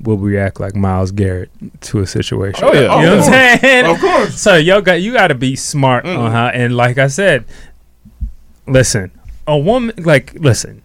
will 0.00 0.18
react 0.18 0.60
like 0.60 0.74
Myles 0.74 1.12
Garrett 1.12 1.50
to 1.82 2.00
a 2.00 2.06
situation. 2.06 2.64
Oh, 2.64 2.72
yeah. 2.72 3.00
you 3.00 3.06
know 3.06 3.16
what 3.18 3.28
I'm 3.28 3.58
saying? 3.58 3.86
Of 3.86 4.00
course. 4.00 4.40
So 4.40 4.56
yo, 4.56 4.80
got 4.80 5.00
you 5.00 5.12
got 5.12 5.28
to 5.28 5.34
be 5.34 5.54
smart 5.54 6.06
on 6.06 6.30
how. 6.30 6.48
And 6.48 6.76
like 6.76 6.98
I 6.98 7.08
said, 7.08 7.44
listen, 8.66 9.10
a 9.46 9.58
woman 9.58 9.94
like 9.98 10.34
listen. 10.34 10.82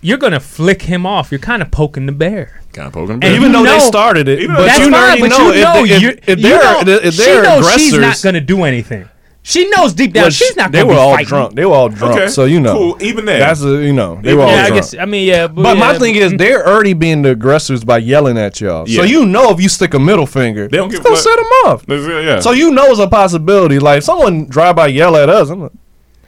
You're 0.00 0.18
gonna 0.18 0.40
flick 0.40 0.82
him 0.82 1.06
off. 1.06 1.30
You're 1.32 1.38
kind 1.38 1.62
of 1.62 1.70
poking 1.70 2.04
the 2.06 2.12
bear. 2.12 2.60
Kind 2.74 2.88
of 2.88 2.92
poking 2.92 3.14
the 3.14 3.18
bear. 3.20 3.30
And 3.30 3.36
Even 3.42 3.52
you 3.52 3.64
though 3.64 3.72
they 3.72 3.80
started 3.80 4.28
it, 4.28 4.40
Even 4.40 4.56
but 4.56 4.78
you 4.78 4.84
fine, 4.90 4.94
already 4.94 5.20
but 5.22 5.28
know 5.30 5.52
you 5.52 5.62
know 5.62 5.84
if, 5.84 5.88
they, 5.88 6.06
if, 6.06 6.28
if 6.28 6.42
they're, 6.42 6.84
know- 6.84 6.92
if 7.02 7.16
they're 7.16 7.42
knows 7.42 7.58
aggressors, 7.60 7.80
she's 7.82 7.98
not 7.98 8.20
gonna 8.22 8.40
do 8.42 8.64
anything. 8.64 9.08
She 9.46 9.68
knows 9.68 9.92
deep 9.92 10.12
down 10.14 10.24
well, 10.24 10.30
she's 10.30 10.56
not 10.56 10.72
They 10.72 10.78
gonna 10.82 10.94
do 10.94 10.94
anything. 10.94 10.94
They 10.94 10.94
were 10.94 10.94
be 10.94 10.98
all 11.00 11.12
fighting. 11.14 11.26
drunk. 11.28 11.54
They 11.54 11.64
were 11.66 11.74
all 11.74 11.88
drunk. 11.90 12.14
Okay, 12.20 12.28
So 12.28 12.44
you 12.46 12.60
know, 12.60 12.72
cool. 12.74 13.02
Even 13.02 13.24
then. 13.26 13.40
that's 13.40 13.62
a, 13.62 13.82
you 13.84 13.92
know 13.94 14.16
they 14.22 14.28
Even 14.30 14.38
were 14.38 14.44
all 14.44 14.50
Yeah, 14.50 14.56
drunk. 14.68 14.72
I 14.72 14.76
guess. 14.76 14.94
I 14.98 15.04
mean, 15.06 15.26
yeah, 15.26 15.46
but, 15.46 15.62
But 15.62 15.76
my 15.78 15.92
yeah, 15.92 15.98
thing 15.98 16.14
is, 16.16 16.32
they're 16.36 16.66
already 16.66 16.92
being 16.94 17.22
the 17.22 17.30
aggressors 17.30 17.84
by 17.84 17.98
yelling 17.98 18.36
at 18.38 18.60
y'all. 18.60 18.86
So 18.86 19.02
you 19.04 19.24
know, 19.26 19.50
if 19.50 19.60
you 19.60 19.68
stick 19.70 19.92
a 19.94 19.98
middle 19.98 20.26
finger, 20.26 20.66
They 20.68 20.76
don't 20.78 20.90
it's 20.92 21.00
gonna 21.02 21.14
a- 21.14 21.18
set 21.18 21.36
them 21.36 21.44
off. 21.66 21.84
Yeah. 21.88 22.40
So 22.40 22.52
you 22.52 22.70
know 22.72 22.86
it's 22.90 23.00
a 23.00 23.06
possibility. 23.08 23.78
Like 23.78 24.02
someone 24.02 24.46
drive 24.46 24.76
by 24.76 24.86
yell 24.88 25.14
at 25.16 25.28
us. 25.30 25.48
I'm 25.50 25.60
like, 25.62 25.72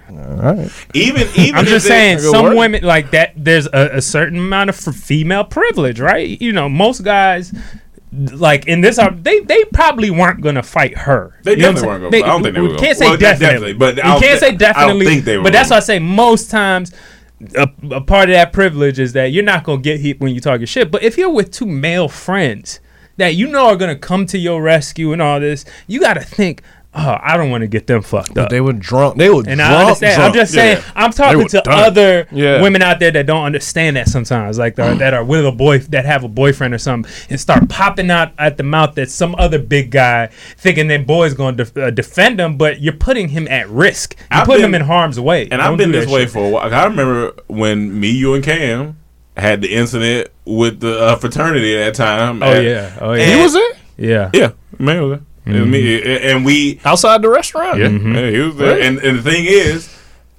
all 0.09 0.17
right. 0.55 0.71
even 0.95 1.27
even 1.37 1.55
I'm 1.57 1.65
just 1.67 1.87
saying, 1.87 2.19
some 2.21 2.45
work. 2.47 2.57
women 2.57 2.83
like 2.85 3.11
that. 3.13 3.33
There's 3.37 3.67
a, 3.67 3.91
a 3.95 4.01
certain 4.03 4.39
amount 4.39 4.71
of 4.71 4.87
f- 4.89 4.95
female 4.95 5.45
privilege, 5.45 6.01
right? 6.01 6.41
You 6.41 6.53
know, 6.53 6.69
most 6.69 7.03
guys, 7.05 7.53
like 8.13 8.67
in 8.67 8.81
this, 8.81 8.99
are 8.99 9.11
they 9.11 9.41
they 9.41 9.65
probably 9.67 10.11
weren't 10.11 10.41
gonna 10.41 10.63
fight 10.63 10.97
her. 10.99 11.39
They 11.43 11.53
You 11.53 11.57
definitely 11.59 11.89
weren't 11.89 12.03
gonna- 12.13 12.25
I 12.25 12.29
don't 12.29 12.43
think 12.43 12.55
they 12.55 12.61
were 12.61 12.69
Can't 12.71 12.81
gonna- 12.81 12.95
say 12.95 13.09
well, 13.09 13.17
definitely, 13.17 13.73
definitely, 13.73 13.73
but 13.75 14.05
I 14.05 14.19
can't 14.21 14.41
say 14.41 14.47
I 14.75 14.87
don't 14.87 15.01
think 15.03 15.25
they 15.25 15.37
were 15.39 15.43
but 15.45 15.53
that's 15.53 15.71
why 15.71 15.77
I 15.77 15.81
say 15.81 15.99
most 15.99 16.51
times. 16.51 16.93
A, 17.55 17.69
a 17.91 18.01
part 18.01 18.31
of 18.31 18.33
that 18.35 18.51
privilege 18.55 18.99
is 18.99 19.13
that 19.13 19.27
you're 19.27 19.45
not 19.45 19.63
gonna 19.63 19.83
get 19.83 20.01
hit 20.01 20.19
when 20.21 20.35
you 20.35 20.41
talk 20.41 20.59
your 20.59 20.67
shit. 20.67 20.91
But 20.91 21.03
if 21.03 21.19
you're 21.19 21.29
with 21.29 21.51
two 21.51 21.67
male 21.67 22.09
friends 22.09 22.81
that 23.19 23.35
you 23.35 23.47
know 23.49 23.67
are 23.67 23.77
gonna 23.77 23.95
come 23.95 24.25
to 24.27 24.39
your 24.39 24.63
rescue 24.63 25.13
and 25.13 25.21
all 25.21 25.39
this, 25.39 25.67
you 25.87 26.01
got 26.01 26.15
to 26.15 26.23
think, 26.23 26.63
oh, 26.99 27.19
I 27.23 27.37
don't 27.37 27.51
want 27.51 27.61
to 27.63 27.67
get 27.69 27.87
them 27.87 28.01
fucked 28.03 28.35
But 28.35 28.45
up. 28.45 28.51
they 28.51 28.61
were 28.61 28.73
drunk. 28.73 29.19
They 29.19 29.29
were 29.29 29.45
And 29.47 29.59
drunk. 29.59 29.61
I 29.61 29.83
understand. 29.83 30.23
I'm 30.23 30.33
just 30.33 30.53
saying. 30.53 30.79
Yeah. 30.79 30.93
I'm 30.97 31.11
talking 31.13 31.47
to 31.49 31.61
done. 31.61 31.75
other 31.85 32.27
Yeah. 32.33 32.63
women 32.63 32.83
out 32.83 32.99
there 33.01 33.11
that 33.11 33.27
don't 33.27 33.45
understand 33.45 33.97
that 33.97 34.09
sometimes, 34.09 34.59
like 34.59 34.77
that, 34.77 34.99
that 34.99 35.13
are 35.15 35.23
with 35.25 35.45
a 35.47 35.53
boy 35.53 35.79
that 35.79 36.07
have 36.07 36.25
a 36.25 36.29
boyfriend 36.29 36.73
or 36.75 36.79
something, 36.79 37.11
and 37.31 37.39
start 37.41 37.69
popping 37.69 38.11
out 38.11 38.33
at 38.39 38.57
the 38.57 38.63
mouth 38.63 38.95
that 38.95 39.11
some 39.11 39.35
other 39.39 39.59
big 39.59 39.91
guy, 39.91 40.29
thinking 40.57 40.89
that 40.89 41.07
boy's 41.07 41.35
going 41.35 41.57
to 41.57 41.65
def- 41.65 41.77
uh, 41.77 41.91
defend 41.91 42.41
him, 42.41 42.57
but 42.57 42.81
you're 42.81 42.93
putting 42.95 43.29
him 43.29 43.47
at 43.49 43.69
risk. 43.69 44.17
You're 44.19 44.41
I've 44.41 44.47
putting 44.47 44.63
been- 44.63 44.71
him 44.71 44.81
in 44.83 44.87
harm's 44.87 45.21
way. 45.21 45.43
And 45.43 45.51
Don't 45.53 45.61
I've 45.61 45.77
been 45.77 45.93
this 45.93 46.11
way 46.11 46.23
shit. 46.23 46.31
for 46.31 46.47
a 46.47 46.49
while. 46.49 46.73
I 46.75 46.85
remember 46.85 47.33
when 47.47 48.01
me, 48.01 48.11
you, 48.11 48.35
and 48.35 48.43
Cam 48.43 48.97
had 49.37 49.61
the 49.61 49.69
incident 49.75 50.29
with 50.47 50.81
the 50.81 50.99
uh, 50.99 51.17
fraternity 51.17 51.77
at 51.77 51.85
that 51.85 51.95
time. 51.95 52.43
Oh 52.43 52.53
And- 52.53 52.65
yeah. 52.65 52.99
Oh 53.01 53.13
yeah. 53.13 53.23
and- 53.23 53.33
He 53.37 53.43
was 53.43 53.55
it 53.55 53.77
Yeah. 53.99 54.31
Yeah, 54.33 54.53
man, 54.79 55.26
was 55.47 55.55
there. 55.55 55.63
It 55.63 55.67
me, 55.67 56.01
mm-hmm. 56.01 56.37
and 56.37 56.45
we 56.45 56.81
outside 56.85 57.23
the 57.23 57.29
restaurant. 57.29 57.79
Yeah, 57.79 57.89
mm-hmm. 57.89 58.15
yeah, 58.15 58.31
he 58.31 58.39
was 58.41 58.57
there. 58.57 58.81
And, 58.81 58.99
and 58.99 59.19
the 59.19 59.23
thing 59.23 59.45
is, 59.47 59.97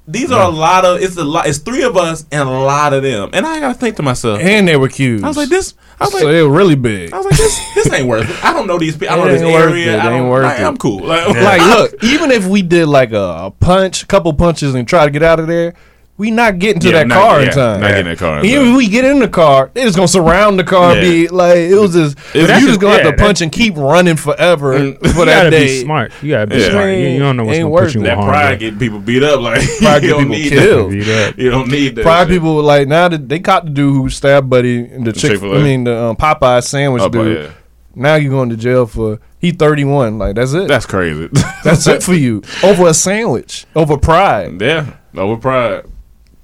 these 0.08 0.32
are 0.32 0.42
a 0.42 0.50
lot 0.50 0.86
of 0.86 1.02
it's 1.02 1.18
a 1.18 1.24
lot. 1.24 1.48
It's 1.48 1.58
three 1.58 1.84
of 1.84 1.98
us 1.98 2.26
and 2.32 2.48
a 2.48 2.52
lot 2.52 2.94
of 2.94 3.04
them. 3.04 3.30
And 3.34 3.46
I 3.46 3.60
gotta 3.60 3.74
think 3.74 3.98
to 3.98 4.04
myself, 4.04 4.40
And 4.40 4.68
they 4.68 4.78
were 4.78 4.88
cute. 4.88 5.24
I 5.24 5.28
was 5.28 5.38
like, 5.38 5.50
this. 5.50 5.74
I 6.00 6.06
was 6.06 6.14
so 6.14 6.20
like, 6.20 6.28
they 6.28 6.44
were 6.44 6.50
really 6.50 6.76
big. 6.76 7.12
I 7.12 7.18
was 7.18 7.26
like, 7.26 7.38
this. 7.38 7.60
This 7.76 7.92
ain't 7.92 8.08
worth 8.08 8.30
it. 8.30 8.44
I 8.46 8.54
don't 8.54 8.68
know 8.68 8.78
these 8.78 8.96
people. 8.96 9.14
I 9.14 9.18
don't 9.18 9.28
know 9.28 9.34
this 9.34 9.42
area. 9.42 9.96
it. 9.96 10.00
I 10.00 10.10
don't, 10.10 10.30
worth 10.30 10.44
like, 10.44 10.60
it. 10.60 10.64
I'm 10.64 10.78
cool. 10.78 11.04
Like, 11.04 11.28
like, 11.28 11.62
look, 11.78 12.04
even 12.04 12.32
if 12.32 12.48
we 12.48 12.62
did 12.62 12.88
like 12.88 13.12
a, 13.12 13.52
punch, 13.60 13.60
a 13.60 13.66
punch, 13.66 14.08
couple 14.08 14.34
punches, 14.34 14.76
and 14.76 14.88
try 14.88 15.06
to 15.06 15.12
get 15.12 15.24
out 15.24 15.40
of 15.40 15.48
there, 15.48 15.74
we 16.18 16.32
not 16.32 16.58
getting 16.58 16.80
to 16.82 16.88
Yeah, 16.88 16.94
that 16.94 17.08
not- 17.08 17.22
car 17.22 17.42
in 17.42 17.50
time. 17.52 17.82
not 17.82 17.90
getting 17.90 18.06
that 18.06 18.18
car 18.18 18.40
in 18.40 18.46
Even 18.46 18.60
time. 18.64 18.72
if 18.72 18.78
we 18.78 18.88
get 18.88 19.06
in 19.06 19.20
the 19.20 19.28
car, 19.28 19.70
they 19.74 19.84
just 19.84 19.96
gonna 19.96 20.08
surround 20.08 20.58
the 20.60 20.64
car. 20.64 20.96
Yeah. 20.96 21.02
Be 21.02 21.28
like, 21.28 21.58
it 21.58 21.76
was 21.76 21.94
just 21.94 22.18
you 22.34 22.48
just 22.48 22.66
just- 22.66 22.80
gonna 22.80 22.98
yeah, 22.98 23.04
have 23.04 23.16
to 23.18 23.24
punch 23.24 23.42
and 23.42 23.52
keep 23.52 23.78
running 23.78 24.16
forever 24.16 24.74
for 24.74 24.80
You 24.80 24.94
that 24.98 25.26
gotta 25.26 25.50
day. 25.52 25.66
be 25.68 25.82
smart. 25.84 26.12
You 26.24 26.32
gotta 26.32 26.48
be 26.48 26.58
Yeah. 26.58 26.70
smart. 26.72 26.90
You, 26.90 26.96
you 26.96 27.20
don't 27.20 27.38
know 27.38 27.44
what's 27.44 27.56
Ain't 27.58 27.64
gonna 27.66 27.70
worth 27.72 27.86
put 27.90 27.94
you 27.96 28.00
in 28.02 28.06
it. 28.08 28.10
that 28.16 28.24
pride 28.26 28.60
get 28.60 28.80
people 28.80 29.00
beat 29.00 29.22
up. 29.24 29.42
Like 29.42 29.62
Pride 29.80 30.02
you 30.04 30.10
get 30.10 30.10
don't 30.10 30.20
people 30.24 30.36
need 30.36 30.50
killed. 30.50 30.92
That. 30.94 31.34
You 31.38 31.50
don't 31.52 31.68
need 31.70 31.96
that. 31.98 32.02
Pride 32.04 32.24
shit. 32.28 32.30
people 32.36 32.62
like 32.64 32.88
now 32.88 33.08
that 33.10 33.30
they 33.30 33.40
caught 33.40 33.66
the 33.66 33.72
dude 33.72 33.94
who 33.96 34.10
stabbed 34.10 34.50
Buddy 34.50 34.80
and 34.86 35.06
the 35.06 35.14
chick. 35.14 35.32
Chick-fil-A. 35.34 35.60
I 35.60 35.64
mean 35.64 35.84
the 35.84 35.96
um, 35.96 36.16
Popeye 36.16 36.64
sandwich 36.64 37.04
Oh, 37.04 37.10
dude. 37.10 37.38
yeah. 37.46 37.50
Now 37.96 38.16
you 38.16 38.30
going 38.30 38.50
to 38.50 38.58
jail 38.58 38.86
for 38.88 39.20
he 39.40 39.52
thirty 39.52 39.84
one. 39.84 40.18
Like 40.18 40.36
that's 40.36 40.54
it. 40.54 40.68
That's 40.68 40.86
crazy. 40.88 41.30
That's 41.64 41.86
it 41.88 42.02
for 42.02 42.14
you 42.16 42.42
over 42.64 42.88
a 42.88 42.94
sandwich 42.96 43.66
over 43.76 43.98
pride. 43.98 44.60
Yeah, 44.62 44.94
over 45.16 45.38
pride. 45.38 45.86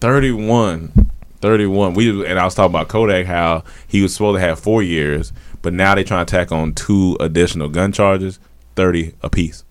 31. 0.04 0.92
31. 1.40 1.94
We 1.94 2.28
and 2.28 2.38
I 2.38 2.44
was 2.44 2.56
talking 2.56 2.76
about 2.76 2.90
Kodak 2.90 3.26
how 3.26 3.64
he 3.88 4.02
was 4.02 4.12
supposed 4.12 4.36
to 4.36 4.42
have 4.42 4.60
four 4.60 4.84
years, 4.84 5.32
but 5.62 5.72
now 5.72 5.96
they 5.96 6.04
trying 6.04 6.26
to 6.26 6.30
tack 6.30 6.52
on 6.52 6.74
two 6.74 7.16
additional 7.22 7.70
gun 7.70 7.94
charges, 7.94 8.38
30 8.76 9.14
apiece. 9.22 9.64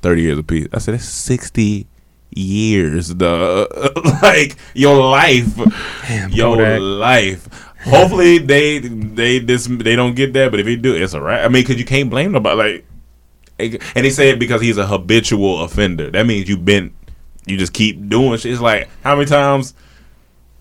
30 0.00 0.22
years 0.22 0.38
apiece. 0.38 0.68
I 0.72 0.78
said 0.78 0.94
it's 0.94 1.04
60 1.04 1.86
years, 2.30 3.14
the 3.16 3.68
like 4.22 4.56
your 4.72 4.96
life, 4.96 5.54
your 6.30 6.56
Kodak. 6.56 6.80
life. 6.80 7.74
Hopefully 7.84 8.38
they 8.38 8.78
they 8.78 9.40
this 9.40 9.66
they 9.66 9.94
don't 9.94 10.14
get 10.14 10.32
that, 10.32 10.52
but 10.52 10.60
if 10.60 10.64
they 10.64 10.76
do, 10.76 10.94
it's 10.94 11.12
a 11.12 11.20
right. 11.20 11.44
I 11.44 11.48
mean, 11.48 11.64
because 11.64 11.78
you 11.78 11.84
can't 11.84 12.08
blame 12.08 12.32
nobody. 12.32 12.56
Like, 12.56 12.86
and 13.94 14.06
they 14.06 14.10
say 14.10 14.30
it 14.30 14.38
because 14.38 14.62
he's 14.62 14.78
a 14.78 14.86
habitual 14.86 15.62
offender. 15.62 16.10
That 16.10 16.26
means 16.26 16.48
you've 16.48 16.64
been, 16.64 16.94
you 17.46 17.56
just 17.56 17.72
keep 17.72 18.08
doing 18.08 18.38
shit. 18.38 18.52
It's 18.52 18.60
like 18.60 18.88
how 19.02 19.14
many 19.16 19.26
times? 19.26 19.74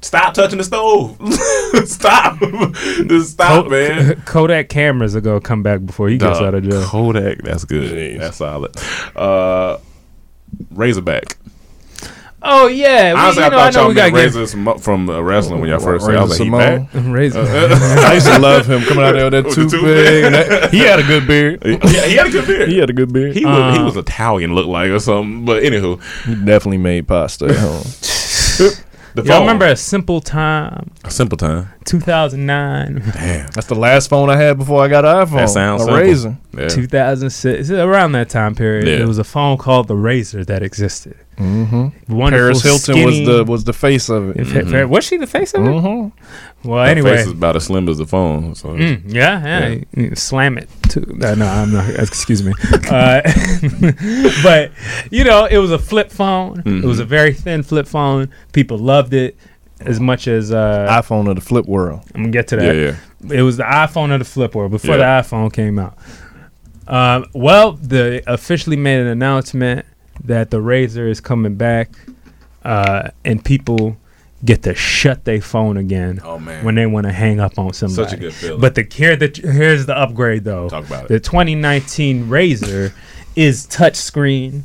Stop 0.02 0.34
touching 0.34 0.58
the 0.58 0.64
stove. 0.64 1.18
stop. 1.86 2.40
just 3.08 3.32
stop, 3.32 3.66
Ko- 3.66 3.70
man. 3.70 4.22
Kodak 4.26 4.70
cameras 4.70 5.16
are 5.16 5.22
gonna 5.22 5.42
come 5.42 5.62
back 5.62 5.86
before 5.86 6.08
he 6.08 6.18
gets 6.18 6.40
Dog, 6.40 6.48
out 6.48 6.54
of 6.56 6.64
jail. 6.64 6.84
Kodak, 6.86 7.40
that's 7.40 7.66
good. 7.66 8.22
That's 8.22 8.38
solid. 8.38 8.76
Uh, 9.16 9.78
Razorback. 10.72 11.38
Oh 12.41 12.68
yeah, 12.68 13.14
we, 13.14 13.20
Honestly, 13.20 13.44
you 13.44 13.49
know, 13.49 13.57
I 13.57 13.68
I 13.68 13.72
thought 13.72 13.74
know 13.74 13.80
y'all 13.82 13.88
we 13.90 13.95
meant 13.95 14.14
Razor 14.36 14.48
from, 14.48 14.80
from 14.80 15.10
uh, 15.10 15.20
wrestling 15.22 15.60
when 15.60 15.70
y'all 15.70 15.80
first 15.80 16.06
said. 16.06 16.16
I 16.16 16.22
was 16.24 16.40
like, 16.40 16.45
he 16.48 16.49
Razor 16.49 16.80
back? 16.80 16.91
Simone. 16.91 17.11
Razor. 17.11 17.40
I 17.48 18.14
used 18.14 18.28
to 18.28 18.40
love 18.40 18.66
him 18.70 18.82
coming 18.84 19.03
out 19.03 19.11
there 19.11 19.24
with 19.26 19.34
that 19.34 19.45
With 19.45 19.56
the 19.56 19.61
toothpick. 19.70 20.24
and 20.24 20.36
that- 20.36 20.70
He 20.72 20.80
had 20.80 20.99
a 20.99 21.03
good 21.03 21.28
beard. 21.28 21.61
yeah, 21.66 22.06
he 22.06 22.16
had 22.16 22.28
a 22.28 22.32
good 22.32 22.48
beard. 22.48 22.70
He 22.70 22.78
had 22.78 22.90
a 22.90 22.94
good 22.94 23.11
beard. 23.11 23.36
He 23.36 23.45
was 23.45 23.74
he 23.76 23.82
Uh, 23.82 23.86
was 23.86 23.98
Italian, 23.98 24.56
look 24.56 24.68
like 24.68 24.90
or 24.90 24.99
something. 24.99 25.44
But 25.44 25.64
anywho, 25.64 26.02
He 26.26 26.36
definitely 26.36 26.78
made 26.78 27.07
pasta 27.10 27.45
at 27.48 27.56
home. 27.57 27.84
the 29.15 29.23
Y'all 29.23 29.34
phone. 29.34 29.41
remember 29.41 29.65
a 29.65 29.76
simple 29.76 30.22
time, 30.22 30.91
a 31.03 31.11
simple 31.11 31.38
time? 31.38 31.68
2009, 31.86 33.02
Damn, 33.14 33.48
That's 33.48 33.68
the 33.68 33.76
last 33.76 34.10
phone 34.10 34.30
I 34.30 34.38
had 34.38 34.57
before 34.57 34.84
I 34.84 34.88
got 34.88 35.06
an 35.06 35.26
iPhone. 35.26 35.38
that 35.38 35.49
sounds 35.49 35.81
a 35.81 35.86
simple. 35.86 36.02
Razr. 36.03 36.38
Yeah. 36.57 36.68
2006, 36.69 37.69
around 37.72 38.11
that 38.14 38.30
time 38.30 38.56
period. 38.56 38.88
Yeah. 38.88 38.98
There 38.98 39.07
was 39.07 39.18
a 39.18 39.23
phone 39.23 39.57
called 39.57 39.88
the 39.88 39.95
Razr 39.95 40.45
that 40.48 40.61
existed. 40.64 41.15
Mm-hmm. 41.38 42.14
Wonderful, 42.15 42.61
Paris 42.61 42.64
Hilton 42.64 43.06
was 43.06 43.15
skinny- 43.15 43.26
the 43.26 43.44
was 43.45 43.64
the 43.64 43.72
face 43.73 44.10
of 44.10 44.31
it. 44.31 44.38
If- 44.41 44.56
if- 44.73 44.90
was 44.90 45.06
she 45.06 45.15
the 45.18 45.26
face 45.27 45.53
of 45.53 45.64
it? 45.65 45.69
Mm-hmm. 45.69 46.68
Well, 46.69 46.84
Her 46.84 46.90
anyway, 46.91 47.15
face 47.18 47.27
is 47.27 47.31
about 47.31 47.56
as 47.56 47.64
slim 47.65 47.88
as 47.88 47.98
the 47.98 48.06
phone. 48.06 48.56
So 48.56 48.69
Mm, 48.69 49.03
yeah, 49.07 49.69
yeah, 49.69 49.84
you 49.95 50.15
slam 50.15 50.57
it 50.57 50.68
too. 50.90 51.06
No, 51.16 51.34
no, 51.36 51.45
I'm 51.45 51.72
not. 51.72 51.90
Excuse 51.90 52.44
me. 52.44 52.53
Uh, 52.90 53.22
but 54.44 54.72
you 55.11 55.24
know, 55.24 55.45
it 55.45 55.57
was 55.60 55.72
a 55.72 55.78
flip 55.78 56.11
phone. 56.11 56.64
It 56.66 56.86
was 56.86 56.99
a 56.99 57.06
very 57.06 57.34
thin 57.34 57.61
flip 57.61 57.88
phone. 57.88 58.30
People 58.52 58.78
loved 58.80 59.14
it 59.14 59.38
as 59.82 59.99
much 59.99 60.28
as 60.28 60.52
uh, 60.52 60.88
iPhone 60.90 61.30
of 61.30 61.36
the 61.36 61.41
flip 61.41 61.66
world. 61.66 62.02
I'm 62.16 62.24
gonna 62.24 62.32
get 62.32 62.48
to 62.49 62.56
yeah, 62.56 62.74
that. 62.74 62.98
yeah. 63.22 63.38
It 63.40 63.41
was 63.44 63.57
the 63.57 63.64
iPhone 63.64 64.11
of 64.11 64.20
the 64.20 64.26
flip 64.26 64.56
world 64.56 64.72
before 64.72 64.98
Yeah. 64.98 65.22
the 65.22 65.28
iPhone 65.28 65.53
came 65.53 65.78
out. 65.78 65.98
Um, 66.88 67.26
well, 67.34 67.74
they 67.74 68.22
officially 68.26 68.76
made 68.78 68.99
an 68.99 69.07
announcement 69.07 69.86
that 70.24 70.49
the 70.49 70.57
Razr 70.57 71.10
is 71.10 71.22
coming 71.22 71.56
back 71.56 71.91
uh, 72.64 73.10
and 73.24 73.44
people 73.44 73.95
get 74.45 74.64
to 74.64 74.74
shut 74.74 75.26
their 75.26 75.41
phone 75.41 75.76
again 75.78 76.20
Oh, 76.24 76.40
man. 76.40 76.64
when 76.64 76.76
they 76.76 76.86
want 76.86 77.06
to 77.07 77.11
hang 77.11 77.40
up 77.40 77.60
on 77.60 77.74
somebody. 77.74 78.10
Such 78.10 78.14
a 78.14 78.18
good 78.22 78.34
feeling. 78.34 78.61
But 78.61 78.76
the 78.76 78.88
here 78.90 79.16
the 79.16 79.28
here's 79.44 79.86
the 79.86 79.98
upgrade 79.98 80.44
though. 80.45 80.70
Talk 80.70 80.86
about 80.88 81.06
it. 81.06 81.07
The 81.10 81.20
2019 81.20 82.28
Razr 82.28 82.94
is 83.36 83.68
touchscreen. 83.68 84.64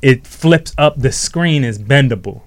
It 0.00 0.26
flips 0.26 0.74
up. 0.78 0.98
The 0.98 1.12
screen 1.12 1.62
is 1.64 1.78
bendable. 1.78 2.42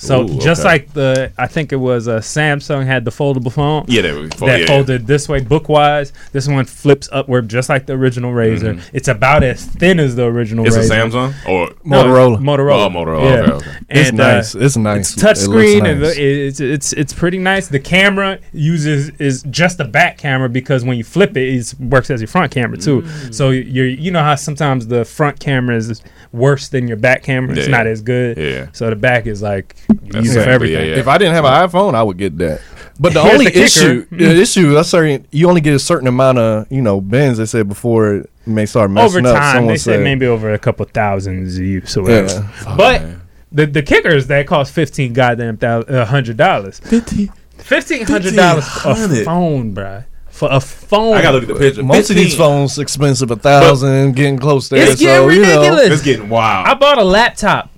So 0.00 0.22
Ooh, 0.22 0.38
just 0.40 0.62
okay. 0.62 0.68
like 0.70 0.92
the, 0.94 1.30
I 1.36 1.46
think 1.46 1.72
it 1.72 1.76
was 1.76 2.08
uh, 2.08 2.20
Samsung 2.20 2.86
had 2.86 3.04
the 3.04 3.10
foldable 3.10 3.52
phone. 3.52 3.84
Yeah, 3.86 4.00
they 4.00 4.12
were- 4.12 4.28
that 4.28 4.60
yeah. 4.60 4.66
folded 4.66 5.06
this 5.06 5.28
way 5.28 5.42
bookwise. 5.42 6.12
This 6.32 6.48
one 6.48 6.64
flips 6.64 7.08
upward, 7.12 7.50
just 7.50 7.68
like 7.68 7.84
the 7.84 7.92
original 7.92 8.32
Razr. 8.32 8.82
It's 8.94 9.08
about 9.08 9.42
as 9.42 9.66
thin 9.66 10.00
as 10.00 10.16
the 10.16 10.24
original. 10.24 10.64
Mm-hmm. 10.64 10.80
It's 10.80 10.90
a 10.90 10.94
Samsung 10.94 11.34
or 11.46 11.74
No, 11.84 12.04
Motorola. 12.04 12.38
Motorola. 12.38 12.86
Oh, 12.86 12.88
Motorola. 12.88 13.22
Yeah. 13.30 13.52
Okay, 13.52 13.52
okay. 13.68 13.78
It's 13.90 14.08
And, 14.08 14.18
nice. 14.18 14.54
uh, 14.54 14.58
It's 14.60 14.76
nice. 14.78 15.12
It's 15.12 15.20
touch 15.20 15.38
It 15.42 15.84
and 15.84 16.00
nice. 16.00 16.16
it's, 16.16 16.60
it's 16.60 16.92
it's 16.94 17.12
pretty 17.12 17.38
nice. 17.38 17.68
The 17.68 17.78
camera 17.80 18.38
uses 18.52 19.10
is 19.20 19.42
just 19.50 19.80
a 19.80 19.84
back 19.84 20.16
camera 20.16 20.48
because 20.48 20.82
when 20.82 20.96
you 20.96 21.04
flip 21.04 21.36
it, 21.36 21.54
it 21.56 21.74
works 21.78 22.10
as 22.10 22.22
your 22.22 22.28
front 22.28 22.52
camera 22.52 22.78
too. 22.78 23.02
Mm. 23.02 23.34
So 23.34 23.50
you're 23.50 23.86
you 23.86 24.10
know 24.10 24.22
how 24.22 24.34
sometimes 24.36 24.86
the 24.86 25.04
front 25.04 25.40
camera 25.40 25.76
is 25.76 26.02
worse 26.32 26.68
than 26.68 26.86
your 26.88 26.96
back 26.96 27.22
camera. 27.22 27.56
It's 27.56 27.66
Yeah. 27.66 27.76
not 27.76 27.86
as 27.86 28.02
good. 28.02 28.36
Yeah. 28.38 28.66
So 28.72 28.88
the 28.90 28.96
back 28.96 29.26
is 29.26 29.42
like 29.42 29.74
That's 29.88 29.98
use 29.98 30.06
it 30.06 30.12
for 30.12 30.18
exactly- 30.20 30.52
everything. 30.52 30.86
yeah, 30.88 30.94
yeah. 30.94 31.00
If 31.00 31.08
I 31.08 31.18
didn't 31.18 31.34
have 31.34 31.44
an 31.44 31.68
iPhone, 31.68 31.94
I 31.94 32.02
would 32.02 32.18
get 32.18 32.38
that. 32.38 32.60
But 32.98 33.14
the 33.14 33.20
only 33.20 33.46
the 33.46 33.62
issue, 33.62 34.06
the 34.12 34.40
issue, 34.40 34.76
a 34.76 34.84
certain 34.84 35.26
you 35.30 35.48
only 35.48 35.60
get 35.62 35.74
a 35.74 35.78
certain 35.78 36.06
amount 36.06 36.38
of 36.38 36.66
you 36.70 36.82
know 36.82 37.00
bends. 37.00 37.38
They 37.38 37.46
said 37.46 37.68
before 37.68 38.14
it 38.16 38.30
may 38.46 38.66
start 38.66 38.90
messing 38.90 39.24
over 39.26 39.34
time, 39.36 39.54
Someone 39.56 39.72
they 39.72 39.78
said 39.78 39.94
said 39.96 40.04
maybe 40.04 40.26
over 40.26 40.52
a 40.52 40.58
couple 40.58 40.84
thousands 40.86 41.56
of 41.56 41.62
use 41.64 41.96
or 41.96 42.02
whatever. 42.02 42.28
Yeah. 42.66 42.74
But 42.76 43.02
the 43.50 43.66
the 43.66 43.82
kicker 43.82 44.10
is 44.10 44.26
that 44.26 44.46
cost 44.46 44.72
fifteen 44.74 45.12
goddamn 45.14 45.56
thousand 45.56 45.94
uh, 45.94 46.04
hundred 46.04 46.36
dollars. 46.36 46.80
Fifteen 46.80 48.06
hundred 48.06 48.34
dollars 48.36 48.68
for 48.68 48.90
a 48.90 49.24
phone, 49.24 49.74
bruh. 49.74 50.04
For 50.40 50.48
a 50.50 50.58
phone. 50.58 51.18
I 51.18 51.20
gotta 51.20 51.36
look 51.36 51.50
at 51.50 51.54
the 51.54 51.60
picture. 51.60 51.82
most 51.82 52.08
of 52.08 52.16
these 52.16 52.34
phones 52.34 52.78
expensive 52.78 53.30
a 53.30 53.36
thousand, 53.36 54.16
getting 54.16 54.38
close 54.38 54.70
there. 54.70 54.90
It's 54.90 54.98
getting 54.98 55.28
so, 55.28 55.28
you 55.28 55.42
know, 55.42 55.60
ridiculous. 55.60 55.92
It's 55.92 56.02
getting 56.02 56.30
wild. 56.30 56.66
I 56.66 56.72
bought 56.72 56.96
a 56.96 57.04
laptop 57.04 57.68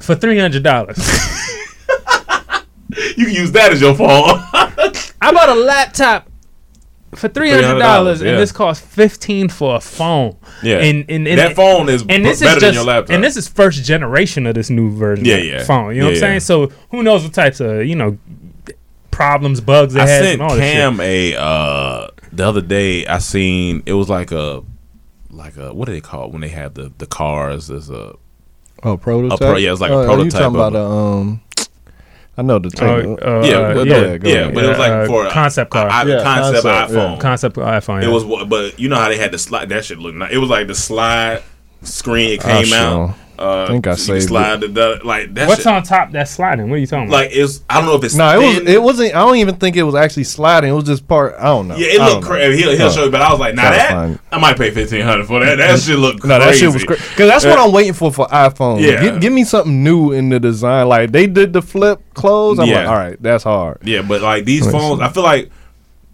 for 0.00 0.14
three 0.14 0.38
hundred 0.38 0.62
dollars. 0.62 0.98
you 3.16 3.24
can 3.24 3.34
use 3.34 3.52
that 3.52 3.72
as 3.72 3.80
your 3.80 3.94
phone. 3.94 4.08
I 5.22 5.32
bought 5.32 5.48
a 5.48 5.54
laptop 5.54 6.28
for 7.14 7.30
three 7.30 7.52
hundred 7.52 7.78
dollars, 7.78 8.20
$300, 8.20 8.24
yeah. 8.24 8.30
and 8.32 8.38
this 8.38 8.52
cost 8.52 8.84
fifteen 8.84 9.48
for 9.48 9.76
a 9.76 9.80
phone. 9.80 10.36
Yeah. 10.62 10.76
and, 10.76 11.06
and, 11.08 11.26
and 11.26 11.38
That 11.38 11.56
phone 11.56 11.88
is 11.88 12.04
and 12.06 12.22
this 12.22 12.40
better 12.40 12.58
is 12.58 12.62
than 12.62 12.74
just, 12.74 12.74
your 12.74 12.84
laptop. 12.84 13.14
And 13.14 13.24
this 13.24 13.38
is 13.38 13.48
first 13.48 13.82
generation 13.82 14.44
of 14.44 14.54
this 14.54 14.68
new 14.68 14.90
version. 14.90 15.24
Yeah, 15.24 15.36
of 15.36 15.44
yeah. 15.46 15.64
phone. 15.64 15.94
You 15.94 16.02
know 16.02 16.08
what 16.08 16.14
I'm 16.16 16.20
saying? 16.20 16.40
So 16.40 16.66
who 16.90 17.02
knows 17.02 17.22
what 17.22 17.32
types 17.32 17.60
of 17.60 17.86
you 17.86 17.96
know 17.96 18.18
problems, 19.20 19.60
bugs 19.60 19.94
they 19.94 20.00
I 20.00 20.06
had, 20.08 20.22
sent 20.24 20.40
and 20.40 20.50
all 20.50 20.56
this 20.56 20.64
shit. 20.64 20.74
Cam 20.74 21.00
a 21.00 21.36
uh, 21.36 22.08
the 22.32 22.46
other 22.46 22.60
day. 22.62 23.06
I 23.06 23.18
seen 23.18 23.82
it 23.86 23.92
was 23.92 24.08
like 24.08 24.32
a 24.32 24.62
like 25.30 25.56
a 25.56 25.72
what 25.74 25.86
do 25.86 25.92
they 25.92 26.00
call 26.00 26.26
it 26.26 26.32
when 26.32 26.40
they 26.40 26.48
have 26.48 26.74
the 26.74 26.90
the 26.98 27.06
cars? 27.06 27.68
There's 27.68 27.90
a 27.90 28.14
Oh, 28.82 28.96
prototype. 28.96 29.38
pro- 29.38 29.56
yeah, 29.56 29.72
it's 29.72 29.80
like 29.82 29.90
a 29.90 29.94
Oh, 29.94 30.04
prototype 30.06 30.24
You 30.24 30.30
talking 30.30 30.46
of 30.46 30.54
about 30.54 30.74
a, 30.74 30.84
um? 30.84 31.40
I 32.38 32.42
know 32.42 32.58
the 32.58 32.68
Oh, 32.80 33.02
thing. 33.02 33.18
uh, 33.22 33.42
yeah, 33.44 33.56
uh, 33.58 33.74
but, 33.74 33.86
yeah, 33.86 33.96
yeah, 33.96 34.18
yeah, 34.22 34.32
ahead. 34.40 34.54
but 34.54 34.64
it 34.64 34.68
was 34.68 34.78
like 34.78 34.90
Uh, 34.92 35.06
for 35.06 35.26
a- 35.26 35.30
concept 35.30 35.70
car. 35.70 35.86
a- 35.88 35.90
a 35.90 36.08
Yeah, 36.08 36.22
concept, 36.22 36.62
concept, 36.64 36.64
yeah. 36.64 36.86
iPhone. 36.96 37.20
concept 37.20 37.56
iPhone. 37.56 38.02
It 38.02 38.08
was, 38.08 38.24
but 38.48 38.80
you 38.80 38.88
know 38.88 38.96
how 38.96 39.08
they 39.10 39.18
had 39.18 39.32
the 39.32 39.38
slide. 39.38 39.68
That 39.68 39.84
shit 39.84 39.98
looked 39.98 40.16
nice. 40.16 40.32
It 40.32 40.38
was 40.38 40.48
like 40.48 40.66
the 40.66 40.74
slide 40.74 41.42
screen. 41.82 42.30
It 42.40 42.46
I 42.46 42.62
came 42.64 42.72
out. 42.72 42.92
sure 43.08 43.14
Uh, 43.40 43.66
think 43.68 43.86
I 43.86 43.94
so 43.94 44.12
saved 44.14 44.28
slide 44.28 44.60
the, 44.60 44.68
the 44.68 45.00
like 45.04 45.32
that. 45.34 45.48
What's 45.48 45.62
shit, 45.62 45.66
on 45.72 45.82
top 45.82 46.10
that's 46.12 46.30
sliding? 46.30 46.68
What 46.68 46.76
are 46.76 46.78
you 46.78 46.86
talking 46.86 47.08
about? 47.08 47.14
Like 47.16 47.30
it's. 47.32 47.64
I 47.70 47.76
don't 47.78 47.86
know 47.86 47.96
if 47.96 48.04
it's. 48.04 48.14
No, 48.14 48.38
it 48.40 48.44
was. 48.64 48.68
It 48.68 48.82
wasn't. 48.82 49.14
I 49.14 49.20
don't 49.20 49.36
even 49.36 49.56
think 49.56 49.76
it 49.76 49.82
was 49.82 49.94
actually 49.94 50.24
sliding. 50.24 50.70
It 50.70 50.74
was 50.74 50.84
just 50.84 51.08
part. 51.08 51.34
I 51.38 51.44
don't 51.44 51.68
know. 51.68 51.76
Yeah, 51.76 51.86
it 51.88 52.00
I 52.00 52.08
looked 52.08 52.22
don't 52.22 52.30
crazy. 52.30 52.62
He'll, 52.62 52.76
he'll 52.76 52.86
Oh. 52.88 52.90
show 52.90 53.04
you, 53.04 53.10
but 53.10 53.22
I 53.22 53.30
was 53.30 53.40
like, 53.40 53.54
nah, 53.54 53.62
Gotta 53.62 53.76
that 53.76 53.90
find 53.90 54.14
it. 54.16 54.20
I 54.30 54.38
might 54.38 54.56
pay 54.58 54.70
fifteen 54.70 55.02
hundred 55.02 55.26
for 55.26 55.40
that. 55.44 55.56
That 55.56 55.78
shit 55.80 55.98
look 55.98 56.22
No, 56.24 56.38
crazy. 56.38 56.50
that 56.50 56.56
shit 56.58 56.72
was 56.74 56.84
crazy. 56.84 57.02
Because 57.10 57.28
that's 57.30 57.44
what 57.44 57.58
I'm 57.58 57.72
waiting 57.72 57.94
for 57.94 58.12
for 58.12 58.26
iPhone. 58.28 58.80
Yeah. 58.80 59.00
Give, 59.02 59.20
give 59.20 59.32
me 59.32 59.44
something 59.44 59.82
new 59.82 60.12
in 60.12 60.28
the 60.28 60.38
design. 60.38 60.88
Like 60.88 61.10
they 61.12 61.26
did 61.26 61.52
the 61.52 61.62
flip 61.62 62.02
close. 62.14 62.58
I'm 62.58 62.68
like, 62.68 62.86
all 62.86 62.94
right, 62.94 63.22
that's 63.22 63.44
hard. 63.44 63.78
Yeah, 63.82 64.02
but 64.02 64.20
like 64.22 64.44
these 64.44 64.64
Listen. 64.66 64.78
phones, 64.78 65.00
I 65.00 65.08
feel 65.08 65.22
like, 65.22 65.50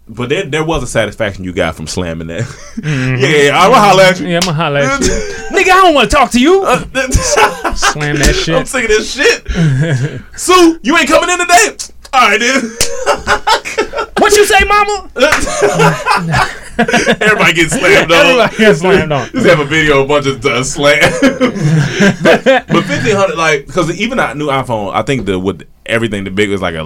but 0.09 0.29
there, 0.29 0.45
there 0.45 0.63
was 0.63 0.83
a 0.83 0.87
satisfaction 0.87 1.43
you 1.43 1.51
got 1.51 1.75
from 1.75 1.85
slamming 1.85 2.27
that. 2.27 2.43
Mm-hmm. 2.43 3.15
yeah, 3.21 3.57
I'm 3.57 3.71
gonna 3.71 3.81
holler 3.81 4.03
at 4.03 4.19
you. 4.19 4.27
Yeah, 4.27 4.37
I'm 4.37 4.41
gonna 4.41 4.53
holler 4.53 4.79
at 4.79 5.01
you. 5.01 5.07
Nigga, 5.51 5.71
I 5.71 5.81
don't 5.81 5.93
want 5.93 6.09
to 6.09 6.15
talk 6.15 6.31
to 6.31 6.39
you. 6.39 6.65
Slam 7.75 8.17
that 8.17 8.33
shit. 8.33 8.55
I'm 8.55 8.65
sick 8.65 8.83
of 8.83 8.89
this 8.89 9.13
shit. 9.13 9.47
Sue, 10.39 10.79
you 10.81 10.97
ain't 10.97 11.09
coming 11.09 11.29
in 11.29 11.39
today. 11.39 11.93
All 12.13 12.29
right, 12.29 12.39
dude. 12.39 12.63
what 14.19 14.35
you 14.35 14.45
say, 14.45 14.63
mama? 14.63 15.09
Everybody 17.19 17.53
gets 17.53 17.73
slammed 17.73 18.11
on. 18.11 18.17
Everybody 18.17 18.57
gets 18.57 18.79
slammed 18.79 19.11
on. 19.11 19.29
Just 19.31 19.45
have 19.45 19.59
a 19.59 19.65
video, 19.65 20.03
a 20.03 20.07
bunch 20.07 20.25
of 20.25 20.45
uh, 20.45 20.63
but, 22.23 22.43
but 22.43 22.69
1500, 22.69 23.35
like, 23.35 23.65
because 23.65 23.91
even 23.99 24.19
a 24.19 24.33
new 24.35 24.47
iPhone, 24.47 24.93
I 24.93 25.01
think 25.01 25.25
the 25.25 25.37
with 25.37 25.67
everything 25.85 26.23
the 26.23 26.31
big 26.31 26.49
was 26.49 26.61
like 26.61 26.75
a 26.75 26.83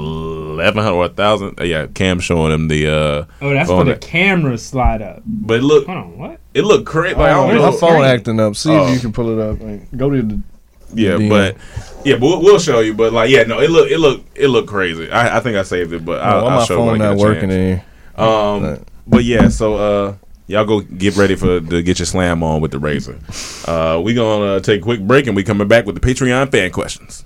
1100 0.58 0.92
or 0.92 1.00
1000 1.00 1.60
uh, 1.60 1.64
yeah 1.64 1.88
cam 1.88 2.20
showing 2.20 2.52
him 2.52 2.68
the 2.68 2.88
uh 2.88 3.26
oh 3.42 3.54
that's 3.54 3.70
where 3.70 3.84
the 3.84 3.96
camera 3.96 4.42
cameras 4.42 4.66
slide 4.66 5.02
up 5.02 5.22
but 5.26 5.62
look 5.62 5.86
hold 5.86 5.98
on 5.98 6.18
what 6.18 6.40
it 6.54 6.64
looked 6.64 6.86
crazy 6.86 7.16
like, 7.16 7.36
oh, 7.36 7.72
my 7.72 7.78
phone 7.78 8.04
acting 8.04 8.40
up 8.40 8.56
see 8.56 8.72
oh. 8.72 8.88
if 8.88 8.94
you 8.94 9.00
can 9.00 9.12
pull 9.12 9.30
it 9.30 9.40
up 9.40 9.60
like, 9.62 9.96
go 9.98 10.10
to 10.10 10.22
the 10.22 10.42
yeah, 10.94 11.12
DM. 11.12 11.30
but 11.30 11.58
yeah, 12.06 12.16
but 12.16 12.22
we'll, 12.22 12.42
we'll, 12.42 12.60
show 12.60 12.80
you. 12.80 12.94
But 12.94 13.14
like, 13.14 13.30
yeah, 13.30 13.44
no, 13.44 13.60
it 13.60 13.70
look, 13.70 13.90
it 13.90 14.00
look, 14.00 14.26
it 14.36 14.48
looked 14.48 14.68
crazy. 14.68 15.10
I, 15.10 15.38
I 15.38 15.40
think 15.40 15.56
I 15.58 15.64
saved 15.64 15.94
it, 15.94 16.04
but 16.04 16.18
no, 16.18 16.24
I'll, 16.24 16.48
I'll 16.48 16.60
my 16.60 16.66
show 16.66 16.78
phone 16.78 16.98
not 16.98 17.18
working 17.18 17.52
in. 17.52 17.82
Um, 18.16 18.62
but. 18.62 18.84
but 19.08 19.24
yeah, 19.24 19.50
so 19.50 19.76
uh, 19.76 20.16
y'all 20.48 20.66
go 20.66 20.82
get 20.82 21.16
ready 21.16 21.36
for 21.36 21.60
to 21.62 21.82
get 21.82 22.00
your 22.00 22.06
slam 22.06 22.44
on 22.44 22.62
with 22.62 22.72
the 22.72 22.80
razor. 22.80 23.20
Uh, 23.66 24.02
we 24.04 24.14
gonna 24.14 24.60
take 24.62 24.82
a 24.82 24.84
quick 24.84 25.02
break 25.02 25.28
and 25.28 25.36
we 25.36 25.44
coming 25.44 25.68
back 25.68 25.86
with 25.86 26.00
the 26.00 26.02
Patreon 26.02 26.52
fan 26.52 26.72
questions 26.72 27.26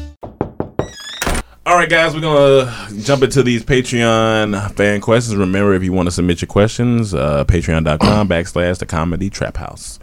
All 1.63 1.75
right, 1.75 1.87
guys, 1.87 2.15
we're 2.15 2.21
gonna 2.21 2.73
jump 3.03 3.21
into 3.21 3.43
these 3.43 3.63
Patreon 3.63 4.73
fan 4.73 4.99
questions. 4.99 5.35
Remember, 5.35 5.75
if 5.75 5.83
you 5.83 5.93
want 5.93 6.07
to 6.07 6.11
submit 6.11 6.41
your 6.41 6.47
questions, 6.47 7.13
uh, 7.13 7.45
Patreon.com 7.45 8.27
backslash 8.27 8.79
the 8.79 8.87
Comedy 8.87 9.29
Trap 9.29 9.57
House. 9.57 9.99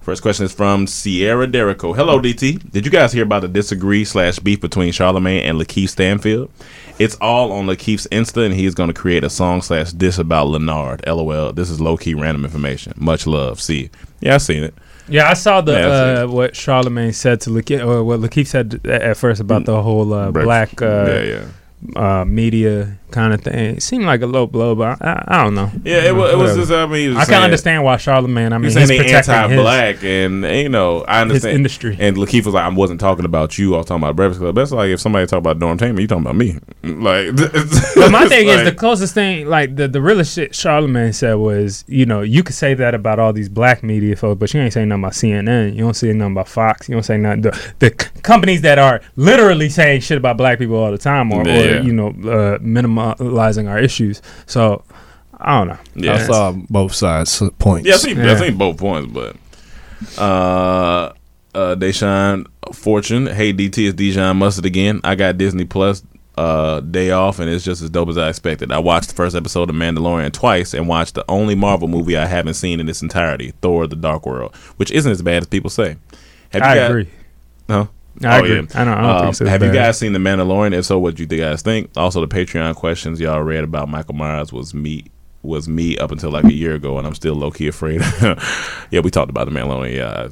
First 0.00 0.22
question 0.22 0.46
is 0.46 0.52
from 0.52 0.88
Sierra 0.88 1.46
Derico. 1.46 1.94
Hello, 1.94 2.18
DT. 2.18 2.72
Did 2.72 2.84
you 2.84 2.90
guys 2.90 3.12
hear 3.12 3.22
about 3.22 3.42
the 3.42 3.48
disagree 3.48 4.04
slash 4.04 4.40
beef 4.40 4.60
between 4.60 4.92
Charlamagne 4.92 5.42
and 5.42 5.60
Lakeith 5.60 5.90
Stanfield? 5.90 6.50
It's 6.98 7.14
all 7.20 7.52
on 7.52 7.66
Lakeith's 7.66 8.08
Insta, 8.08 8.44
and 8.44 8.54
he 8.54 8.66
is 8.66 8.74
going 8.74 8.88
to 8.88 8.94
create 8.94 9.22
a 9.22 9.30
song 9.30 9.62
slash 9.62 9.92
diss 9.92 10.18
about 10.18 10.48
Leonard. 10.48 11.06
LOL. 11.06 11.52
This 11.52 11.70
is 11.70 11.80
low 11.80 11.96
key 11.96 12.14
random 12.14 12.44
information. 12.44 12.94
Much 12.96 13.24
love. 13.24 13.60
See, 13.60 13.90
yeah, 14.20 14.34
I 14.34 14.38
seen 14.38 14.64
it. 14.64 14.74
Yeah, 15.08 15.30
I 15.30 15.34
saw 15.34 15.60
the 15.60 15.72
Yeah, 15.72 16.22
uh, 16.22 16.26
what 16.28 16.52
Charlamagne 16.54 17.14
said 17.14 17.40
to 17.42 17.50
Lakeith, 17.50 17.86
or 17.86 18.04
what 18.04 18.20
Lakeith 18.20 18.46
said 18.46 18.86
at 18.86 19.16
first 19.16 19.40
about 19.40 19.64
the 19.64 19.82
whole 19.82 20.12
uh, 20.12 20.30
black 20.30 20.80
uh, 20.82 21.06
yeah, 21.08 21.22
yeah. 21.22 22.20
Uh, 22.20 22.24
media 22.24 22.98
kind 23.10 23.32
of 23.32 23.40
thing. 23.42 23.76
It 23.76 23.82
seemed 23.82 24.04
like 24.04 24.22
a 24.22 24.26
low 24.26 24.46
blow, 24.46 24.74
but 24.74 25.00
I, 25.02 25.10
I, 25.12 25.24
I 25.40 25.44
don't 25.44 25.54
know. 25.54 25.70
Yeah, 25.84 26.04
it 26.08 26.14
was. 26.14 26.32
It 26.32 26.36
was 26.36 26.56
just. 26.56 26.72
I 26.72 26.86
mean, 26.86 27.16
I 27.16 27.24
can 27.24 27.42
understand 27.42 27.84
why 27.84 27.96
Charlamagne. 27.96 28.52
I 28.52 28.58
mean, 28.58 28.64
He's 28.64 28.74
he's, 28.74 28.88
saying 28.88 29.02
they 29.02 29.08
his- 29.12 29.28
anti-black, 29.28 30.02
and 30.04 30.44
you 30.44 30.68
know, 30.68 31.02
I 31.08 31.20
understand 31.22 31.56
industry. 31.56 31.96
And 31.98 32.16
Lakeith 32.16 32.44
was 32.44 32.54
like, 32.54 32.64
"I 32.64 32.68
wasn't 32.68 33.00
talking 33.00 33.24
about 33.24 33.58
you. 33.58 33.74
I 33.74 33.78
was 33.78 33.86
talking 33.86 34.02
about 34.02 34.16
Breakfast 34.16 34.40
Club." 34.40 34.54
That's 34.54 34.72
like 34.72 34.88
if 34.90 35.00
somebody 35.00 35.26
talk 35.26 35.38
about 35.38 35.58
Dorm 35.58 35.78
Tamer, 35.78 36.00
you 36.00 36.06
talking 36.06 36.22
about 36.24 36.36
me? 36.36 36.56
Like, 36.88 37.36
But 37.96 38.10
my 38.10 38.26
thing 38.28 38.48
is 38.48 38.64
the 38.64 38.74
closest 38.74 39.12
thing, 39.14 39.46
like 39.46 39.76
the 39.76 39.88
the 39.88 40.00
realest 40.00 40.34
shit 40.34 40.52
Charlamagne 40.52 41.14
said 41.14 41.34
was, 41.34 41.84
you 41.86 42.06
know, 42.06 42.22
you 42.22 42.42
could 42.42 42.54
say 42.54 42.72
that 42.74 42.94
about 42.94 43.18
all 43.18 43.32
these 43.32 43.48
black 43.48 43.82
media 43.82 44.16
folks, 44.16 44.38
but 44.38 44.54
you 44.54 44.60
ain't 44.60 44.72
saying 44.72 44.88
nothing 44.88 45.02
about 45.04 45.12
CNN. 45.12 45.74
You 45.74 45.80
don't 45.80 45.94
say 45.94 46.12
nothing 46.12 46.32
about 46.32 46.48
Fox. 46.48 46.88
You 46.88 46.94
don't 46.94 47.02
say 47.02 47.16
nothing. 47.18 47.42
The, 47.42 47.72
the 47.80 47.90
companies 48.22 48.62
that 48.62 48.78
are 48.78 49.00
literally 49.16 49.68
saying 49.68 50.00
shit 50.00 50.16
about 50.18 50.36
black 50.38 50.58
people 50.58 50.76
all 50.76 50.90
the 50.90 50.98
time, 50.98 51.30
or, 51.32 51.46
Yeah. 51.46 51.78
or 51.78 51.80
you 51.82 51.92
know, 51.92 52.08
uh, 52.30 52.58
minimalizing 52.98 53.68
our 53.68 53.78
issues. 53.78 54.20
So 54.46 54.84
I 55.38 55.58
don't 55.58 55.68
know. 55.68 55.78
Yeah. 55.94 56.14
I 56.14 56.18
saw 56.18 56.52
both 56.52 56.94
sides 56.94 57.42
points. 57.58 57.88
Yeah, 57.88 57.94
I 57.94 57.98
seen, 57.98 58.18
I 58.20 58.34
seen 58.36 58.56
both 58.58 58.78
points, 58.78 59.12
but 59.12 59.36
uh, 60.20 61.12
uh, 61.54 61.74
Deshaun 61.76 62.46
Fortune, 62.72 63.26
hey 63.26 63.52
DT, 63.52 63.88
it's 63.88 63.94
Dijon 63.96 64.36
Mustard 64.36 64.66
again. 64.66 65.00
I 65.04 65.14
got 65.14 65.38
Disney 65.38 65.64
Plus 65.64 66.02
uh 66.36 66.78
day 66.80 67.10
off, 67.10 67.40
and 67.40 67.50
it's 67.50 67.64
just 67.64 67.82
as 67.82 67.90
dope 67.90 68.08
as 68.08 68.16
I 68.18 68.28
expected. 68.28 68.70
I 68.70 68.78
watched 68.78 69.08
the 69.08 69.14
first 69.14 69.34
episode 69.34 69.70
of 69.70 69.76
Mandalorian 69.76 70.32
twice, 70.32 70.72
and 70.72 70.86
watched 70.86 71.14
the 71.14 71.24
only 71.28 71.56
Marvel 71.56 71.88
movie 71.88 72.16
I 72.16 72.26
haven't 72.26 72.54
seen 72.54 72.78
in 72.78 72.88
its 72.88 73.02
entirety, 73.02 73.52
Thor: 73.60 73.86
The 73.88 73.96
Dark 73.96 74.24
World, 74.24 74.54
which 74.76 74.90
isn't 74.92 75.10
as 75.10 75.20
bad 75.22 75.42
as 75.42 75.46
people 75.48 75.70
say. 75.70 75.96
Have 76.50 76.62
I 76.62 76.74
guys- 76.76 76.90
agree. 76.90 77.08
Huh? 77.68 77.86
I 78.24 78.38
agree. 78.38 78.58
I 78.74 78.84
don't- 78.84 78.88
I 78.88 79.00
don't 79.02 79.20
think 79.20 79.30
it's 79.30 79.40
as 79.42 79.48
have 79.48 79.62
you 79.62 79.72
guys 79.72 79.98
seen 79.98 80.12
the 80.12 80.18
Mandalorian? 80.18 80.72
If 80.72 80.84
so, 80.86 80.98
what 80.98 81.14
do 81.16 81.22
you 81.22 81.28
guys 81.28 81.62
think? 81.62 81.90
Also, 81.96 82.20
the 82.20 82.28
Patreon 82.28 82.74
questions 82.74 83.20
y'all 83.20 83.42
read 83.42 83.64
about 83.64 83.88
Michael 83.88 84.14
Myers 84.14 84.52
was 84.52 84.74
me 84.74 85.04
was 85.42 85.68
me 85.68 85.96
up 85.98 86.10
until 86.10 86.30
like 86.30 86.44
a 86.44 86.52
year 86.52 86.74
ago, 86.74 86.98
and 86.98 87.06
I'm 87.06 87.14
still 87.14 87.34
low 87.34 87.50
key 87.52 87.68
afraid. 87.68 88.00
yeah, 88.90 89.00
we 89.00 89.10
talked 89.10 89.30
about 89.30 89.46
the 89.48 89.52
Mandalorian. 89.52 89.94
Yeah, 89.94 90.28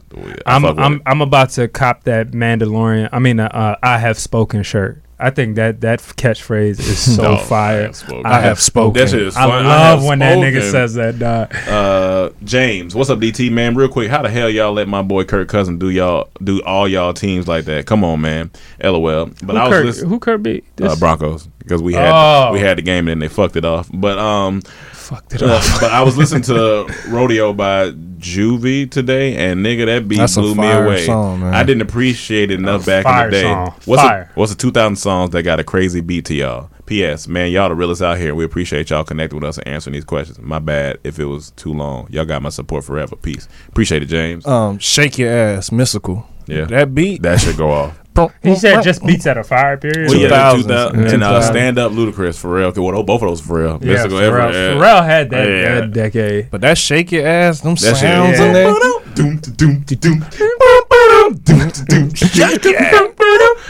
I, 0.46 0.52
I 0.52 0.56
I'm 0.56 0.64
I'm. 0.78 1.02
I'm 1.06 1.20
about 1.22 1.50
to 1.50 1.68
cop 1.68 2.04
that 2.04 2.32
Mandalorian. 2.32 3.08
I 3.12 3.18
mean, 3.20 3.38
uh, 3.40 3.46
uh, 3.52 3.76
I 3.82 3.98
have 3.98 4.18
spoken 4.18 4.62
shirt. 4.62 5.00
I 5.18 5.30
think 5.30 5.56
that 5.56 5.80
that 5.80 6.00
catchphrase 6.00 6.78
is 6.78 6.98
so 7.16 7.22
No, 7.22 7.32
I 7.34 7.42
fire. 7.44 7.82
have 7.84 7.96
spoken. 7.96 8.26
I 8.26 8.40
have 8.40 8.60
spoken. 8.60 9.00
That 9.00 9.08
shit 9.10 9.22
is 9.22 9.36
I 9.36 9.46
fun. 9.46 9.64
I 9.64 9.68
love 9.68 9.98
have 10.00 10.04
when 10.08 10.18
that 10.18 10.36
nigga 10.38 10.70
says 10.70 10.94
that. 10.94 11.18
Dog. 11.18 11.54
Uh, 11.66 12.30
James, 12.44 12.94
what's 12.94 13.08
up, 13.08 13.18
DT 13.18 13.50
man? 13.50 13.74
Real 13.74 13.88
quick, 13.88 14.10
how 14.10 14.20
the 14.22 14.28
hell 14.28 14.50
y'all 14.50 14.72
let 14.74 14.88
my 14.88 15.00
boy 15.02 15.24
Kirk 15.24 15.48
Cousin 15.48 15.78
do 15.78 15.88
y'all 15.88 16.28
do 16.44 16.60
all 16.64 16.86
y'all 16.86 17.14
teams 17.14 17.48
like 17.48 17.64
that? 17.64 17.86
Come 17.86 18.04
on, 18.04 18.20
man. 18.20 18.50
LOL. 18.84 19.26
But 19.42 19.52
who, 19.54 19.56
I 19.56 19.68
was 19.68 19.72
Kirk, 19.76 19.84
listening. 19.86 20.10
who 20.10 20.18
Kirk 20.18 20.42
beat? 20.42 20.64
uh, 20.82 20.94
Broncos 20.96 21.46
because 21.58 21.82
we 21.82 21.94
had 21.94 22.10
Oh. 22.12 22.52
we 22.52 22.60
had 22.60 22.76
the 22.78 22.82
game 22.82 23.08
and 23.08 23.08
then 23.08 23.18
they 23.20 23.28
fucked 23.28 23.56
it 23.56 23.64
off. 23.64 23.88
But 23.92 24.18
um, 24.18 24.62
fucked 25.06 25.34
it 25.34 25.42
off. 25.42 25.80
but 25.80 25.90
I 25.92 26.02
was 26.02 26.16
listening 26.18 26.42
to 26.44 26.86
Rodeo 27.08 27.52
by 27.52 27.90
Juvie 27.90 28.90
today, 28.90 29.36
and 29.36 29.64
nigga, 29.64 29.86
that 29.86 30.08
beat 30.08 30.18
That's 30.18 30.36
a 30.36 30.40
blew 30.40 30.54
me 30.54 30.70
away. 30.70 31.04
song, 31.06 31.40
man. 31.40 31.54
I 31.54 31.62
didn't 31.62 31.82
appreciate 31.82 32.50
it 32.50 32.58
enough 32.58 32.82
A 32.84 33.02
back 33.02 33.06
in 33.24 33.30
the 33.30 33.36
day. 33.36 33.42
song. 33.42 33.74
What's 33.84 34.02
Fire. 34.02 34.30
A, 34.34 34.38
what's 34.38 34.52
the 34.52 34.58
2000 34.58 34.96
songs 34.96 35.30
that 35.30 35.42
got 35.42 35.60
a 35.60 35.64
crazy 35.64 36.00
beat 36.00 36.24
to 36.26 36.34
y'all? 36.34 36.70
P.S. 36.86 37.26
Man, 37.26 37.50
y'all 37.50 37.68
the 37.68 37.74
realest 37.74 38.00
out 38.00 38.16
here. 38.18 38.34
We 38.34 38.44
appreciate 38.44 38.90
y'all 38.90 39.02
connecting 39.04 39.40
with 39.40 39.48
us 39.48 39.58
and 39.58 39.66
answering 39.68 39.94
these 39.94 40.04
questions. 40.04 40.38
My 40.38 40.60
bad 40.60 40.98
if 41.02 41.18
it 41.18 41.24
was 41.24 41.50
too 41.52 41.72
long. 41.74 42.06
Y'all 42.10 42.24
got 42.24 42.42
my 42.42 42.48
support 42.48 42.84
forever. 42.84 43.16
Peace. 43.16 43.48
Appreciate 43.68 44.02
it, 44.04 44.06
James. 44.06 44.46
Um, 44.46 44.78
shake 44.78 45.18
your 45.18 45.30
ass, 45.32 45.70
Mystikal. 45.70 46.24
Yeah. 46.46 46.64
that 46.66 46.94
beat. 46.94 47.22
That 47.22 47.40
should 47.40 47.56
go 47.56 47.70
off. 47.72 47.98
He 48.42 48.54
said 48.56 48.82
just 48.82 49.04
beats 49.04 49.26
at 49.26 49.36
a 49.38 49.44
fire 49.44 49.76
period. 49.76 50.08
Well, 50.10 50.18
yeah, 50.18 50.28
2000s. 50.28 50.62
2000, 50.62 51.06
and 51.14 51.22
uh, 51.22 51.40
stand 51.42 51.78
up, 51.78 51.92
Ludacris 51.92 52.38
for 52.38 52.50
real. 52.52 52.66
Okay, 52.68 52.80
well, 52.80 53.02
both 53.02 53.22
of 53.22 53.28
those 53.28 53.40
for 53.40 53.60
real. 53.62 53.78
Yeah, 53.82 54.06
Pharrell, 54.06 54.20
ever- 54.22 54.38
yeah. 54.38 54.74
Pharrell 54.74 55.04
had 55.04 55.30
that, 55.30 55.48
Yeah. 55.48 55.80
that 55.80 55.92
decade. 55.92 56.50
But 56.50 56.60
that 56.62 56.78
shake 56.78 57.12
your 57.12 57.26
ass, 57.26 57.60
them 57.60 57.74
That 57.76 57.96
sounds 57.96 58.38
in 58.40 58.52
there. 58.52 58.72
Doom, 59.14 59.38
doom, 59.38 59.80
doom. 59.82 60.24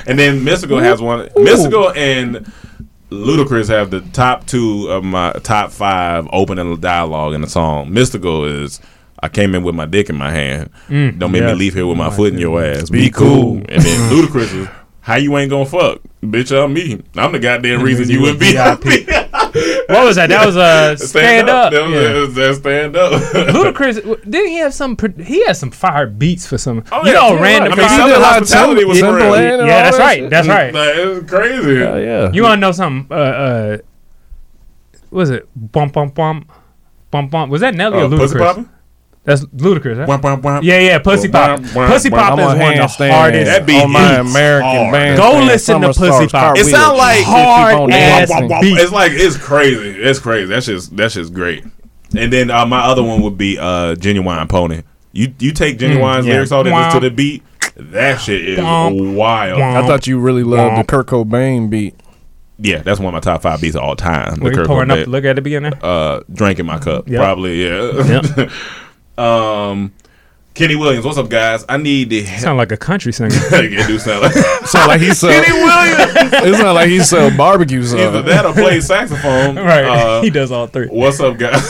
And 0.09 0.19
then 0.19 0.41
Mystikal 0.41 0.81
has 0.83 1.01
one. 1.01 1.27
Mystikal 1.31 1.97
and 1.97 2.51
Ludacris 3.11 3.69
have 3.69 3.91
the 3.91 4.01
top 4.13 4.47
two 4.47 4.89
of 4.89 5.05
my 5.05 5.33
top 5.43 5.71
five 5.73 6.29
opening 6.33 6.77
dialogue 6.79 7.35
in 7.35 7.41
the 7.41 7.49
song. 7.49 7.91
Mystikal 7.91 8.63
is. 8.63 8.81
I 9.23 9.29
came 9.29 9.55
in 9.55 9.63
with 9.63 9.75
my 9.75 9.87
dick 9.87 10.11
in 10.11 10.17
my 10.17 10.31
hand. 10.31 10.71
Mm, 10.89 11.19
Don't 11.19 11.33
make 11.33 11.43
yeah. 11.43 11.49
me 11.49 11.55
leave 11.55 11.75
here 11.75 11.87
with 11.87 11.97
my 11.97 12.09
My 12.11 12.15
foot 12.17 12.33
in 12.33 12.39
your 12.39 12.63
ass. 12.63 12.91
Be 12.91 13.03
Be, 13.07 13.11
cool. 13.11 13.29
cool. 13.29 13.57
And 13.69 13.83
then 13.83 14.11
Ludacris 14.13 14.55
is, 14.55 14.69
how 15.01 15.15
you 15.17 15.37
ain't 15.39 15.51
gonna 15.51 15.65
fuck? 15.67 16.01
Bitch, 16.23 16.51
I'm 16.57 16.73
me. 16.75 17.03
I'm 17.17 17.33
the 17.33 17.39
goddamn 17.39 17.83
reason 17.83 18.09
you 18.11 18.21
would 18.23 18.39
be 18.39 18.53
VIP. 18.53 19.09
What 19.89 20.05
was 20.05 20.17
that? 20.17 20.29
That 20.29 20.45
was 20.45 20.57
uh, 20.57 20.97
stand, 20.97 21.49
up. 21.49 21.73
That 21.73 21.83
was, 21.87 21.93
Yeah. 21.95 22.01
that 22.03 22.33
that 22.35 22.55
stand 22.57 22.97
up. 22.97 23.13
Ludacris 23.55 24.03
didn't 24.29 24.49
he 24.51 24.57
have 24.59 24.75
some? 24.75 24.97
He 25.23 25.47
had 25.47 25.57
some 25.57 25.71
fire 25.71 26.07
beats 26.07 26.47
for 26.47 26.59
some. 26.59 26.85
Oh, 26.93 27.03
you 27.07 27.13
yeah, 27.13 27.21
know, 27.21 27.35
yeah, 27.37 27.41
random. 27.43 27.71
right. 27.73 27.79
I 27.79 27.83
mean, 27.83 27.89
fire- 27.89 27.99
Southern 27.99 28.23
Hospitality 28.23 28.85
was 28.85 28.99
Simple 28.99 29.15
real. 29.15 29.37
Yeah, 29.37 29.67
that's 29.67 29.97
that 29.97 30.03
right. 30.05 30.19
shit. 30.19 30.31
That's 30.31 30.49
right. 30.49 30.75
Like, 30.75 30.97
was 30.97 31.31
crazy. 31.31 31.77
Hell 31.79 32.01
yeah. 32.01 32.33
You 32.33 32.43
want 32.43 32.55
to 32.55 32.61
know 32.61 32.73
something? 32.73 33.17
Uh, 33.17 33.21
uh, 33.21 33.79
what 35.11 35.21
was 35.21 35.31
it 35.31 35.49
bump 35.55 35.93
bump 35.93 36.15
bump 36.15 36.51
bump 37.11 37.31
bump? 37.31 37.51
Was 37.53 37.61
that 37.63 37.75
Nelly 37.75 37.99
Uh, 37.99 38.07
or 38.07 38.19
Pussy 38.19 38.35
Ludacris? 38.35 38.69
Poppin'? 39.27 39.49
That's 39.51 39.63
Ludacris, 39.63 39.99
right? 39.99 40.09
Wham, 40.09 40.21
wham, 40.21 40.41
wham. 40.43 40.63
Yeah, 40.63 40.79
yeah, 40.79 40.99
Pussy 40.99 41.29
Wham, 41.29 41.61
Pop. 41.63 41.75
wham, 41.75 41.91
Pussy 41.91 42.11
wham. 42.11 42.21
Pop 42.21 42.33
I'm 42.33 42.39
is 42.39 42.45
on 42.47 42.59
one 42.59 42.69
of 42.73 42.75
the 42.77 42.83
handstand 42.83 43.11
hardest. 43.11 43.45
That 43.47 43.67
beat 43.67 43.83
on 43.83 43.91
my 43.93 44.15
American 44.17 44.71
hard. 44.71 44.93
band. 44.93 45.17
Go 45.19 45.45
listen 45.45 45.81
to 45.81 45.89
Pussy 45.89 46.27
Pop. 46.29 46.57
It 46.57 46.61
cartwheel. 46.61 46.65
sound 46.67 46.97
like 46.99 47.25
Hard 47.25 47.91
Keep 47.91 47.95
ass 47.99 48.29
beat. 48.63 48.79
It's 48.79 48.93
like 48.93 49.13
it's 49.15 49.37
crazy. 49.37 49.91
It's 50.01 50.19
crazy. 50.19 50.47
That's 50.47 50.67
just 50.67 50.97
that's 50.97 51.15
just 51.15 51.35
great. 51.35 51.65
And 52.17 52.33
then 52.33 52.51
uh, 52.51 52.65
my 52.67 52.81
other 52.81 53.03
one 53.03 53.21
would 53.23 53.37
be 53.37 53.59
uh, 53.59 53.95
Ginuwine 53.97 54.49
Pony. 54.49 54.83
You 55.13 55.35
you 55.39 55.53
take 55.53 55.79
Ginuwine's 55.79 56.25
Mm, 56.25 56.29
yeah. 56.29 56.33
lyrics 56.35 56.53
out 56.53 56.67
and 56.67 56.75
listen 56.77 56.89
Wow. 56.89 56.99
to 57.01 57.01
the 57.01 57.11
beat. 57.11 57.43
That 57.79 58.21
shit 58.21 58.43
is 58.49 58.59
Womp, 58.59 59.15
wild. 59.17 59.59
womp. 59.61 59.83
I 59.85 59.87
thought 59.87 60.07
you 60.07 60.19
really 60.19 60.43
loved 60.45 60.77
the 60.79 60.83
Womp. 60.83 60.87
Kurt 60.89 61.07
Cobain 61.09 61.69
beat. 61.69 61.95
Yeah, 62.59 62.79
that's 62.79 62.99
one 62.99 63.09
of 63.09 63.13
my 63.13 63.21
top 63.21 63.43
five 63.43 63.61
beats 63.61 63.77
of 63.77 63.83
all 63.83 63.97
time. 63.97 64.41
Were 64.41 64.51
you 64.51 64.57
Kurt 64.57 64.67
pouring 64.67 64.89
Cobain. 64.89 65.03
up? 65.03 65.09
Look 65.09 65.25
at 65.27 65.37
the 65.37 65.43
beginning. 65.43 65.75
uh, 65.83 66.21
drink 66.33 66.59
in 66.59 66.65
my 66.65 66.79
cup. 66.79 67.07
Yep. 67.09 67.19
Probably, 67.21 67.67
yeah. 67.67 68.49
um, 69.19 69.93
Kenny 70.55 70.75
Williams, 70.75 71.05
what's 71.05 71.19
up, 71.19 71.29
guys? 71.29 71.65
I 71.69 71.77
need 71.77 72.09
to. 72.11 72.25
Sound 72.27 72.57
like 72.57 72.73
a 72.73 72.77
country 72.77 73.13
singer. 73.13 73.29
it 73.35 73.87
do 73.87 73.99
sound 73.99 74.23
like 74.23 74.33
Sound 74.67 74.89
like 74.89 75.01
he 75.01 75.13
sell. 75.13 75.31
Kenny 75.31 75.53
Williams. 75.53 76.33
it 76.33 76.55
sound 76.57 76.75
like 76.75 76.89
he 76.89 77.01
sell 77.01 77.37
barbecue 77.37 77.81
Either 77.81 78.23
that 78.23 78.47
or 78.47 78.53
play 78.55 78.81
saxophone. 78.81 79.57
right. 79.57 79.85
Uh, 79.85 80.23
he 80.23 80.31
does 80.31 80.51
all 80.51 80.67
three. 80.67 80.87
What's 80.89 81.21
up, 81.21 81.37
guys? 81.39 81.63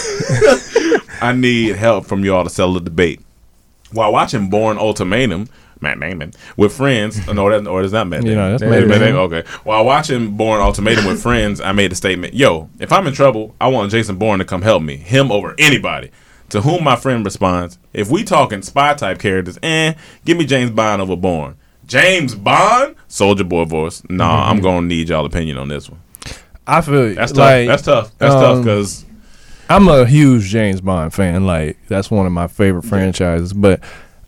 I 1.20 1.32
need 1.32 1.76
help 1.76 2.06
from 2.06 2.24
y'all 2.24 2.44
to 2.44 2.50
settle 2.50 2.74
the 2.74 2.80
debate. 2.80 3.20
While 3.92 4.12
watching 4.12 4.50
Bourne 4.50 4.78
Ultimatum, 4.78 5.48
Matt 5.80 5.98
Damon, 5.98 6.32
with 6.56 6.72
friends, 6.72 7.26
no, 7.26 7.50
that, 7.50 7.66
or 7.68 7.82
is 7.82 7.92
that 7.92 8.06
Matt 8.06 8.24
Yeah, 8.24 8.34
Damon? 8.34 8.50
that's 8.52 8.62
Matt. 8.62 8.88
Damon, 9.00 9.16
Okay. 9.16 9.44
While 9.64 9.84
watching 9.84 10.36
Bourne 10.36 10.60
Ultimatum 10.60 11.06
with 11.06 11.22
friends, 11.22 11.60
I 11.60 11.72
made 11.72 11.90
a 11.92 11.94
statement. 11.94 12.34
Yo, 12.34 12.68
if 12.78 12.92
I'm 12.92 13.06
in 13.06 13.14
trouble, 13.14 13.54
I 13.60 13.68
want 13.68 13.90
Jason 13.90 14.16
Bourne 14.16 14.38
to 14.38 14.44
come 14.44 14.62
help 14.62 14.82
me. 14.82 14.96
Him 14.96 15.32
over 15.32 15.54
anybody. 15.58 16.10
To 16.50 16.60
whom 16.60 16.84
my 16.84 16.96
friend 16.96 17.24
responds, 17.24 17.78
if 17.92 18.08
we 18.10 18.22
talking 18.22 18.62
spy 18.62 18.94
type 18.94 19.18
characters, 19.18 19.58
eh, 19.62 19.94
give 20.24 20.38
me 20.38 20.44
James 20.46 20.70
Bond 20.70 21.02
over 21.02 21.16
Bourne. 21.16 21.56
James 21.86 22.34
Bond? 22.34 22.94
Soldier 23.08 23.44
Boy 23.44 23.64
voice. 23.64 24.02
Nah, 24.08 24.48
I'm 24.48 24.60
going 24.60 24.82
to 24.82 24.86
need 24.86 25.08
y'all 25.08 25.24
opinion 25.26 25.56
on 25.58 25.68
this 25.68 25.88
one. 25.90 26.00
I 26.66 26.80
feel 26.80 27.14
That's 27.14 27.32
tough. 27.32 27.38
like 27.38 27.66
That's 27.68 27.82
tough. 27.82 28.18
That's 28.18 28.34
tough 28.34 28.56
um, 28.56 28.62
because 28.62 29.04
I'm 29.68 29.88
a 29.88 30.04
huge 30.06 30.44
James 30.44 30.80
Bond 30.80 31.12
fan. 31.14 31.46
Like 31.46 31.78
that's 31.88 32.10
one 32.10 32.26
of 32.26 32.32
my 32.32 32.46
favorite 32.48 32.82
franchises. 32.84 33.52
But 33.52 33.80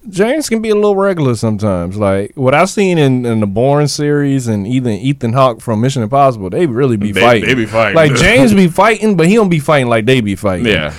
James 0.08 0.48
can 0.48 0.62
be 0.62 0.70
a 0.70 0.74
little 0.76 0.94
regular 0.96 1.34
sometimes. 1.34 1.96
Like 1.96 2.32
what 2.36 2.54
I've 2.54 2.70
seen 2.70 2.96
in, 2.98 3.26
in 3.26 3.40
the 3.40 3.46
Bourne 3.48 3.88
series 3.88 4.46
and 4.46 4.66
even 4.68 4.92
Ethan 4.94 5.32
Hawke 5.32 5.60
from 5.60 5.80
Mission 5.80 6.02
Impossible, 6.04 6.48
they 6.50 6.66
really 6.66 6.96
be 6.96 7.10
They- 7.12 7.20
fighting. 7.20 7.48
they 7.48 7.54
be 7.54 7.66
fighting. 7.66 7.96
Like 7.96 8.14
James 8.16 8.54
be 8.54 8.68
fighting, 8.68 9.16
but 9.16 9.26
he 9.26 9.34
don't 9.34 9.48
be 9.48 9.58
fighting 9.60 9.88
like 9.88 10.06
they 10.06 10.20
be 10.20 10.36
fighting. 10.36 10.66
Yeah. 10.66 10.94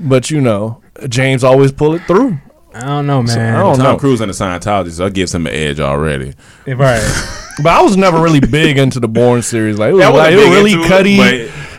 But 0.00 0.30
you 0.30 0.40
know, 0.40 0.80
James 1.08 1.44
always 1.44 1.72
pull 1.72 1.94
it 1.94 2.02
through. 2.02 2.38
I 2.72 2.80
don't 2.80 3.06
know, 3.06 3.24
So, 3.26 3.36
man. 3.36 3.56
I 3.56 3.60
don't 3.60 3.76
Tom 3.76 3.84
know. 3.84 3.96
Cruise 3.98 4.20
and 4.20 4.30
the 4.30 4.34
Scientologist, 4.34 4.98
that 4.98 5.12
gives 5.12 5.34
him 5.34 5.46
an 5.46 5.52
edge 5.52 5.80
already. 5.80 6.34
Right. 6.66 7.02
But 7.62 7.72
I 7.78 7.82
was 7.82 7.94
never 7.94 8.22
really 8.22 8.40
big 8.40 8.78
into 8.78 9.00
the 9.00 9.08
Bourne 9.08 9.42
series. 9.42 9.76
Like 9.78 9.90
it 9.90 9.94
was, 9.94 10.00
That 10.02 10.12
wasn't 10.14 10.36
like, 10.36 10.46
it 10.46 10.48
was 10.48 10.56
really 10.56 10.72
into 10.72 10.84
it, 10.84 10.88
cutty. 10.88 11.16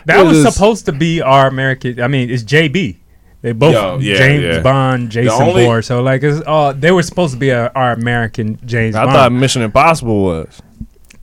That 0.04 0.20
It 0.20 0.26
was 0.28 0.44
was- 0.44 0.54
supposed 0.54 0.86
to 0.86 0.92
be 0.92 1.20
our 1.20 1.48
American. 1.48 2.00
I 2.00 2.06
mean, 2.06 2.30
it's 2.30 2.44
JB. 2.44 2.98
They 3.40 3.50
both 3.50 3.72
Yo, 3.74 3.98
yeah, 3.98 4.16
James 4.18 4.44
yeah. 4.44 4.60
Bond, 4.60 5.10
Jason 5.10 5.42
only- 5.42 5.64
Bourne. 5.64 5.82
So 5.82 6.00
like, 6.02 6.22
it's 6.22 6.40
all 6.46 6.72
they 6.72 6.92
were 6.92 7.02
supposed 7.02 7.32
to 7.32 7.38
be 7.40 7.48
a, 7.50 7.72
our 7.74 7.92
American 7.94 8.60
James 8.64 8.94
I 8.94 9.06
Bond. 9.06 9.16
thought 9.16 9.32
Mission 9.32 9.62
Impossible 9.62 10.22
was. 10.22 10.62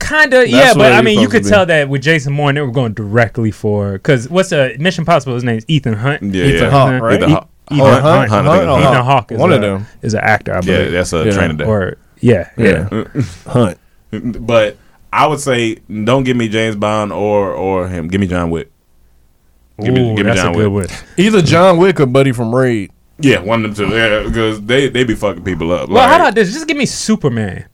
Kind 0.00 0.34
of, 0.34 0.48
yeah, 0.48 0.72
but 0.74 0.92
I 0.92 1.02
mean, 1.02 1.20
you 1.20 1.28
could 1.28 1.44
be. 1.44 1.48
tell 1.48 1.64
that 1.66 1.88
with 1.88 2.02
Jason 2.02 2.36
Bourne, 2.36 2.56
they 2.56 2.60
were 2.62 2.72
going 2.72 2.94
directly 2.94 3.50
for 3.52 3.92
because 3.92 4.28
what's 4.28 4.50
a 4.50 4.76
Mission 4.78 5.04
Possible? 5.04 5.34
His 5.34 5.44
name's 5.44 5.64
Ethan 5.68 5.94
Hunt. 5.94 6.22
Yeah, 6.22 6.44
Ethan 6.44 6.62
yeah. 6.64 6.70
Hawke, 6.70 7.02
right? 7.02 7.16
Ethan 7.18 7.30
Hawke. 7.30 7.48
Oh, 7.70 7.74
Ethan 7.76 7.86
Hunt, 7.86 8.02
Hunt. 8.02 8.30
Hunt, 8.30 8.48
I 8.48 8.58
think 8.58 8.68
Hunt, 8.68 8.70
it's 8.70 8.82
Ethan 8.82 8.94
Hunt. 8.94 9.06
Hawke 9.06 9.32
is 9.32 9.38
One 9.38 9.52
of 9.52 9.60
them. 9.60 9.86
is 10.02 10.14
an 10.14 10.20
actor, 10.24 10.54
I 10.56 10.60
Yeah, 10.64 10.88
that's 10.88 11.12
a 11.12 11.24
Yeah. 11.24 11.30
training 11.30 11.56
day. 11.58 11.64
or 11.64 11.96
yeah, 12.20 12.50
yeah. 12.56 12.88
Yeah. 12.90 13.22
Hunt. 13.46 13.78
But 14.46 14.76
I 15.12 15.26
would 15.26 15.38
say 15.40 15.76
don't 16.04 16.24
give 16.24 16.36
me 16.36 16.48
James 16.48 16.74
Bond 16.76 17.12
or 17.12 17.52
or 17.52 17.86
him. 17.86 18.08
Give 18.08 18.20
me 18.20 18.26
John 18.26 18.50
Wick. 18.50 18.70
Give 19.80 19.94
me, 19.94 20.00
Ooh, 20.00 20.16
give 20.16 20.26
me 20.26 20.32
that's 20.32 20.42
John 20.42 20.54
a 20.54 20.56
good 20.58 20.68
Wick. 20.68 20.88
one. 20.90 20.98
Either 21.16 21.42
John 21.42 21.76
Wick 21.78 22.00
or 22.00 22.06
Buddy 22.06 22.32
from 22.32 22.54
Raid. 22.54 22.90
Yeah, 23.18 23.40
one 23.40 23.64
of 23.64 23.76
them 23.76 23.90
two. 23.90 23.94
Yeah, 23.94 24.22
because 24.24 24.60
they 24.62 24.88
they 24.88 25.04
be 25.04 25.14
fucking 25.14 25.44
people 25.44 25.70
up. 25.72 25.88
Well, 25.88 25.98
Like- 25.98 26.08
how 26.08 26.16
about 26.16 26.34
this? 26.34 26.52
Just 26.52 26.66
give 26.66 26.76
me 26.76 26.86
Superman. 26.86 27.66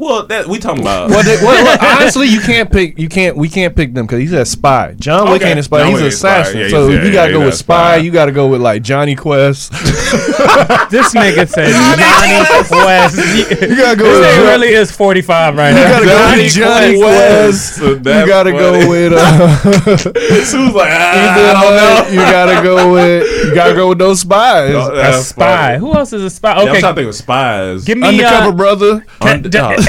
Well, 0.00 0.26
that 0.28 0.46
we 0.46 0.58
talking 0.58 0.80
about. 0.80 1.10
Well, 1.10 1.22
they, 1.22 1.36
well, 1.44 1.62
look, 1.62 1.82
honestly, 2.00 2.26
you 2.26 2.40
can't 2.40 2.72
pick. 2.72 2.98
You 2.98 3.08
can't. 3.08 3.36
We 3.36 3.48
can't 3.50 3.76
pick 3.76 3.92
them 3.92 4.06
because 4.06 4.20
he's 4.20 4.32
a 4.32 4.46
spy. 4.46 4.94
John 4.98 5.30
Wick 5.30 5.42
Okay. 5.42 5.50
ain't 5.50 5.60
a 5.60 5.62
spy. 5.62 5.80
John 5.80 5.90
he's 5.90 6.00
an 6.00 6.06
is 6.06 6.14
a 6.14 6.16
spy. 6.16 6.38
assassin. 6.40 6.60
Yeah, 6.60 6.68
so 6.70 6.88
he's- 6.88 7.04
you 7.04 7.12
gotta 7.12 7.28
he's 7.32 7.38
go 7.38 7.44
with 7.44 7.54
spy. 7.54 7.74
spy. 7.74 7.96
You 7.98 8.10
gotta 8.10 8.32
go 8.32 8.48
with 8.48 8.60
like 8.62 8.82
Jonny 8.82 9.14
Quest. 9.14 9.72
This 10.90 11.14
nigga 11.14 11.46
said 11.48 11.68
Johnny 11.70 12.02
West. 12.84 13.16
You 13.60 13.76
gotta 13.76 13.96
go 13.96 14.04
This 14.06 14.18
with 14.18 14.26
nigga 14.26 14.36
John- 14.36 14.46
really 14.46 14.68
is 14.68 14.90
45 14.90 15.56
right 15.56 15.68
You 15.70 15.74
now. 15.76 15.88
gotta 15.90 16.06
go 16.06 16.42
with 16.42 16.52
Johnny 16.52 16.98
West. 17.00 17.74
So 17.76 17.90
You 17.90 17.98
gotta 18.00 18.50
go 18.52 18.88
with. 18.88 19.12
Uh, 19.12 19.96
Sue's 20.44 20.74
like, 20.74 20.90
ah, 20.92 21.12
Ethan 21.14 21.56
I 21.56 21.62
don't 21.62 21.76
know. 21.76 22.10
You 22.10 22.30
gotta 22.30 22.62
go 22.62 22.92
with. 22.92 23.46
You 23.46 23.54
gotta 23.54 23.74
go 23.74 23.88
with 23.90 23.98
those 23.98 24.20
spies. 24.20 24.74
Oh, 24.74 24.94
A 24.96 25.12
spy. 25.22 25.44
funny. 25.72 25.78
Who 25.78 25.94
else 25.94 26.12
is 26.12 26.22
a 26.24 26.30
spy? 26.30 26.54
Yeah, 26.56 26.62
I'm 26.62 26.68
Okay, 26.70 26.80
trying 26.80 26.94
to 26.94 27.00
think 27.00 27.08
of 27.08 27.14
spies. 27.14 27.84
give 27.84 27.98
me 27.98 28.08
Undercover 28.08 28.48
uh, 28.48 28.52
brother. 28.52 29.04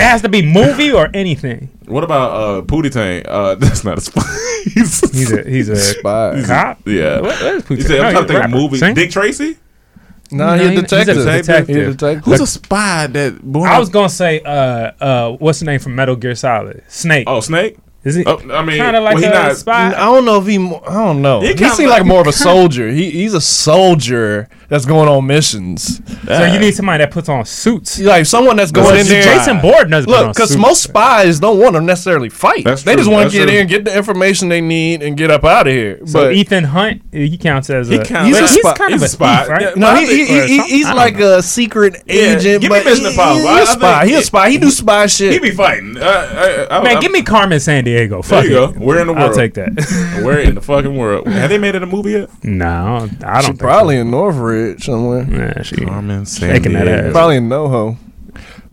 Can- 0.02 0.08
Under- 0.08 0.08
d- 0.08 0.08
it 0.08 0.10
has 0.12 0.22
to 0.24 0.30
be 0.30 0.42
movie 0.46 0.92
or 0.92 1.10
anything. 1.14 1.70
What 1.86 2.04
about 2.04 2.32
uh, 2.32 2.62
Pootie 2.64 2.92
Tang? 2.92 3.24
Uh, 3.28 3.56
that's 3.60 3.84
not 3.84 3.98
a 3.98 4.02
spy. 4.02 4.22
he's, 4.74 5.00
He's 5.12 5.32
a 5.32 5.44
he's 5.50 5.70
a 5.70 5.76
Spy. 6.00 6.44
cop. 6.46 6.80
yeah. 6.88 7.20
What, 7.22 7.42
what 7.42 7.42
is 7.56 7.68
He 7.68 7.76
Pootie 7.76 7.82
said, 7.84 7.98
Tang? 7.98 8.06
I'm 8.06 8.14
No, 8.14 8.26
trying 8.26 8.28
to 8.28 8.42
think 8.42 8.50
movie. 8.52 8.78
Sing? 8.78 8.94
Dick 8.96 9.12
Tracy? 9.12 9.58
Nah, 10.34 10.56
No, 10.56 10.62
he's 10.62 10.62
he- 10.62 10.68
a 10.68 10.70
he's 10.72 10.80
a 10.80 10.82
detective. 10.84 11.16
detective. 11.26 11.68
He's 11.76 11.88
a 11.88 11.92
detective. 11.92 12.24
Who's 12.26 12.40
a 12.42 12.48
spy 12.48 13.08
that? 13.08 13.42
Born 13.42 13.70
I 13.70 13.80
was 13.80 13.90
gonna 13.90 14.08
say 14.10 14.40
uh 14.42 14.92
uh 15.00 15.32
what's 15.34 15.60
the 15.60 15.66
name 15.66 15.80
from 15.82 15.96
Metal 15.96 16.16
Gear 16.16 16.36
Solid? 16.36 16.84
Snake. 16.88 17.26
Oh, 17.28 17.42
Snake. 17.42 17.78
Is 18.04 18.16
he 18.16 18.24
Oh, 18.26 18.38
I 18.52 18.64
mean, 18.64 18.78
kind 18.80 18.96
of 18.96 19.04
like 19.04 19.16
well, 19.18 19.26
a 19.26 19.30
not- 19.50 19.58
spy? 19.58 19.88
I 19.90 19.92
don't 19.92 20.26
know 20.26 20.40
if 20.42 20.48
he. 20.48 20.56
I 20.56 20.94
don't 21.06 21.22
know. 21.22 21.42
He 21.42 21.50
He, 21.54 21.58
seems 21.58 21.80
like- 21.82 22.00
like 22.00 22.06
more 22.06 22.22
of 22.22 22.28
a 22.28 22.32
soldier. 22.50 22.90
He 22.90 23.12
he's 23.12 23.36
a 23.36 23.42
soldier 23.42 24.50
that's 24.70 24.86
going 24.86 25.08
on 25.08 25.28
missions. 25.28 26.02
So 26.26 26.46
you 26.46 26.58
need 26.60 26.74
somebody 26.74 27.04
that 27.04 27.12
puts 27.12 27.30
on 27.30 27.46
suits. 27.46 28.00
Like 28.00 28.26
someone 28.26 28.56
that's 28.56 28.72
going 28.72 29.00
in 29.00 29.06
there. 29.06 29.22
Jason 29.22 29.60
Bourne 29.62 29.90
doesn't 29.92 30.10
Look, 30.10 30.34
because 30.34 30.56
most 30.58 30.82
spies 30.82 31.40
don't 31.40 31.60
want 31.60 31.76
to 31.76 31.82
necessarily 31.82 32.30
fight. 32.30 32.64
That's 32.64 32.82
they 32.84 32.94
true, 32.94 33.02
just 33.04 33.12
want 33.12 33.32
to 33.32 33.38
get 33.38 33.48
true. 33.50 33.58
in, 33.58 33.68
get 33.68 33.86
the 33.86 33.96
information 33.96 34.50
they 34.50 34.62
need, 34.62 35.04
and 35.04 35.16
get 35.16 35.30
up 35.30 35.44
out 35.44 35.68
of 35.68 35.74
here. 35.74 36.00
So 36.08 36.24
but 36.26 36.34
Ethan 36.34 36.64
Hunt, 36.64 37.02
he 37.12 37.38
counts 37.38 37.70
as 37.70 37.88
He 37.90 37.98
a. 37.98 38.04
counts- 38.06 38.28
He's 38.30 38.38
a 38.38 38.42
he's 38.42 38.60
spy- 38.62 38.74
kind 38.74 38.94
he's 38.94 39.02
of 39.02 39.04
a 39.04 39.06
a 39.06 39.10
spy. 39.10 39.40
thief, 39.42 39.50
right? 39.50 39.62
Yeah, 39.62 39.72
no, 39.76 39.96
he, 39.96 40.06
he, 40.08 40.26
he, 40.26 40.48
he- 40.48 40.68
he's 40.78 40.88
like 40.90 41.20
don't 41.20 41.40
a 41.40 41.44
secret 41.44 42.02
Yeah, 42.08 42.16
agent. 42.38 42.62
give 42.62 42.64
me 42.64 42.70
but 42.70 42.86
Mission 42.86 43.06
he, 43.06 43.12
Impossible. 43.12 43.42
He, 43.42 43.48
I- 43.48 43.60
a 43.60 43.62
I 43.62 43.66
spy. 43.66 44.00
think 44.00 44.12
He 44.12 44.18
a 44.18 44.22
spy. 44.24 44.50
He 44.50 44.58
do 44.58 44.72
spy 44.72 45.06
shit. 45.08 45.34
He 45.34 45.40
be 45.40 45.52
fighting. 45.52 45.98
I, 46.02 46.68
I, 46.72 46.84
Man, 46.84 47.00
give 47.00 47.12
me 47.12 47.22
Carmen 47.22 47.60
San 47.60 47.84
Diego. 47.92 48.22
Fuck 48.22 48.44
There 48.44 48.52
you 48.52 48.64
it. 48.64 48.74
go. 48.80 48.80
We're 48.86 49.02
in 49.02 49.08
the 49.08 49.14
world. 49.14 49.24
I'll 49.24 49.28
world. 49.30 49.38
take 49.40 49.54
that. 49.56 50.22
We're 50.26 50.40
in 50.40 50.56
the 50.56 50.62
fucking 50.62 50.96
world. 50.98 51.28
Have 51.28 51.50
they 51.50 51.58
made 51.58 51.76
it 51.76 51.84
a 51.84 51.86
movie 51.86 52.12
yet? 52.12 52.30
no, 52.44 53.10
I 53.24 53.34
don't 53.34 53.42
She 53.42 53.48
think 53.48 53.60
probably 53.60 53.98
in 53.98 54.10
Northridge 54.12 54.84
somewhere. 54.86 55.26
So. 55.26 55.32
Nah, 55.32 55.62
she 55.64 55.76
Carmen 55.86 56.26
shaking 56.26 56.74
that 56.74 56.88
ass. 56.88 57.12
Probably 57.12 57.38
in 57.38 57.50
NoHo. 57.50 57.98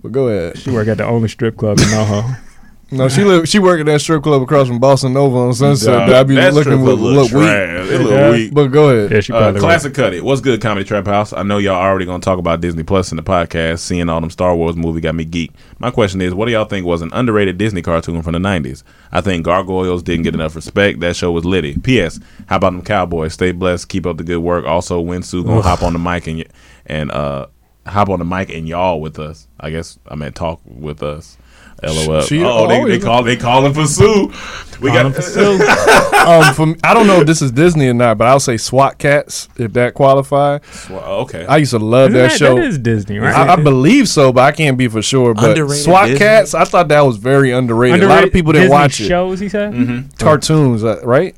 But 0.03 0.13
go 0.13 0.29
ahead. 0.29 0.59
She 0.59 0.71
work 0.71 0.87
at 0.89 0.99
the 0.99 1.05
only 1.07 1.29
strip 1.29 1.57
club 1.57 1.79
in 1.79 1.85
NoHo. 1.87 2.39
No, 2.91 3.07
she 3.09 3.23
live. 3.23 3.47
She 3.47 3.59
work 3.59 3.81
at 3.81 3.87
that 3.87 4.01
strip 4.01 4.23
club 4.23 4.41
across 4.41 4.67
from 4.67 4.79
Boston 4.79 5.13
Nova 5.13 5.37
on 5.37 5.53
Sunset. 5.53 5.89
Dog, 5.93 6.09
that 6.09 6.17
I 6.21 6.23
be 6.23 6.35
that 6.37 6.55
looking 6.55 6.73
strip 6.73 6.81
look, 6.87 6.99
club 6.99 7.01
look 7.01 7.31
look 7.31 7.33
weak. 7.33 7.43
trash. 7.43 7.91
It 7.91 8.01
look 8.01 8.11
Yeah. 8.13 8.31
weak. 8.31 8.55
But 8.55 8.67
go 8.69 8.89
ahead. 8.89 9.11
yeah, 9.11 9.21
she 9.21 9.31
Uh, 9.35 9.39
probably 9.41 9.61
classic 9.61 9.93
cut 9.93 10.15
it. 10.15 10.25
What's 10.25 10.41
good, 10.41 10.63
Comedy 10.63 10.87
Trap 10.87 11.07
House? 11.07 11.35
I 11.35 11.43
know 11.43 11.59
y'all 11.59 11.75
already 11.75 12.07
gonna 12.07 12.21
talk 12.21 12.39
about 12.39 12.63
Disney 12.63 12.85
Plus 12.85 13.13
in 13.13 13.17
the 13.17 13.23
podcast. 13.23 13.81
Seeing 13.81 14.09
all 14.09 14.23
them 14.23 14.31
Star 14.31 14.57
Wars 14.57 14.75
movie 14.75 15.03
got 15.03 15.15
me 15.15 15.27
geek. 15.27 15.51
My 15.79 15.91
question 15.91 16.23
is, 16.23 16.33
what 16.33 16.47
do 16.47 16.53
y'all 16.53 16.65
think 16.65 16.87
was 16.87 17.03
an 17.03 17.11
underrated 17.13 17.59
Disney 17.59 17.83
cartoon 17.83 18.23
from 18.23 18.33
the 18.33 18.39
'90s? 18.39 18.83
I 19.13 19.21
think 19.21 19.45
Gargoyles 19.45 20.03
didn't 20.03 20.23
get 20.25 20.33
enough 20.33 20.57
respect. 20.57 21.01
That 21.01 21.15
show 21.15 21.31
was 21.31 21.45
litty. 21.45 21.77
P.S. 21.77 22.19
How 22.47 22.57
about 22.57 22.73
them 22.73 22.81
Cowboys? 22.83 23.35
Stay 23.35 23.53
blessed. 23.53 23.89
Keep 23.91 24.07
up 24.07 24.17
the 24.17 24.25
good 24.25 24.39
work. 24.39 24.65
Also, 24.65 25.05
Winsu 25.05 25.45
gonna 25.45 25.61
hop 25.61 25.83
on 25.83 25.93
the 25.93 25.99
mic 25.99 26.27
and 26.27 26.43
and 26.87 27.11
uh 27.11 27.47
hop 27.87 28.09
on 28.09 28.19
the 28.19 28.25
mic 28.25 28.49
and 28.49 28.67
y'all 28.67 28.99
with 28.99 29.19
us. 29.19 29.47
I 29.61 29.69
guess 29.69 29.99
I 30.09 30.15
meant 30.15 30.35
talk 30.37 30.61
with 30.65 31.03
us. 31.03 31.37
LOL. 31.83 32.23
She- 32.23 32.43
oh, 32.43 32.67
they, 32.67 32.81
oh, 32.81 32.89
they 32.89 32.97
yeah. 32.97 33.03
call 33.03 33.23
they 33.23 33.37
calling 33.37 33.75
for 33.75 33.87
Sue. 33.87 34.33
We 34.81 34.91
got 34.91 35.07
um, 35.07 36.55
from 36.55 36.77
I 36.85 36.95
don't 36.95 37.09
know 37.09 37.21
if 37.21 37.27
this 37.27 37.43
is 37.43 37.51
Disney 37.51 37.89
or 37.89 37.95
not, 37.95 38.17
but 38.17 38.29
I'll 38.29 38.39
say 38.39 38.57
SWAT 38.57 38.99
Kats 38.99 39.49
if 39.57 39.73
that 39.73 39.95
qualify. 39.95 40.59
Well, 40.89 41.05
okay. 41.23 41.45
I 41.47 41.57
used 41.57 41.73
to 41.73 41.81
love 41.81 42.13
that, 42.13 42.31
that, 42.31 42.39
show. 42.39 42.55
that 42.55 42.65
is 42.65 42.79
Disney, 42.79 43.19
right? 43.19 43.35
I, 43.35 43.55
I 43.55 43.57
believe 43.57 44.09
so, 44.09 44.33
but 44.33 44.45
I 44.45 44.53
can't 44.53 44.79
be 44.79 44.87
for 44.87 45.03
sure. 45.03 45.35
But 45.35 45.51
Underrated 45.51 45.85
SWAT 45.85 46.07
Disney? 46.07 46.19
Cats, 46.19 46.55
I 46.55 46.65
thought 46.65 46.89
that 46.89 47.01
was 47.01 47.17
very 47.17 47.51
underrated. 47.51 48.05
a 48.05 48.09
lot 48.09 48.25
of 48.25 48.33
people 48.33 48.53
didn't 48.53 48.67
Disney 48.67 48.75
watch 48.75 49.01
it. 49.01 49.09
Shows, 49.09 49.41
he 49.41 49.49
said. 49.49 49.73
Mm-hmm. 49.73 50.17
Cartoons, 50.19 50.85
uh, 50.85 51.01
right? 51.05 51.35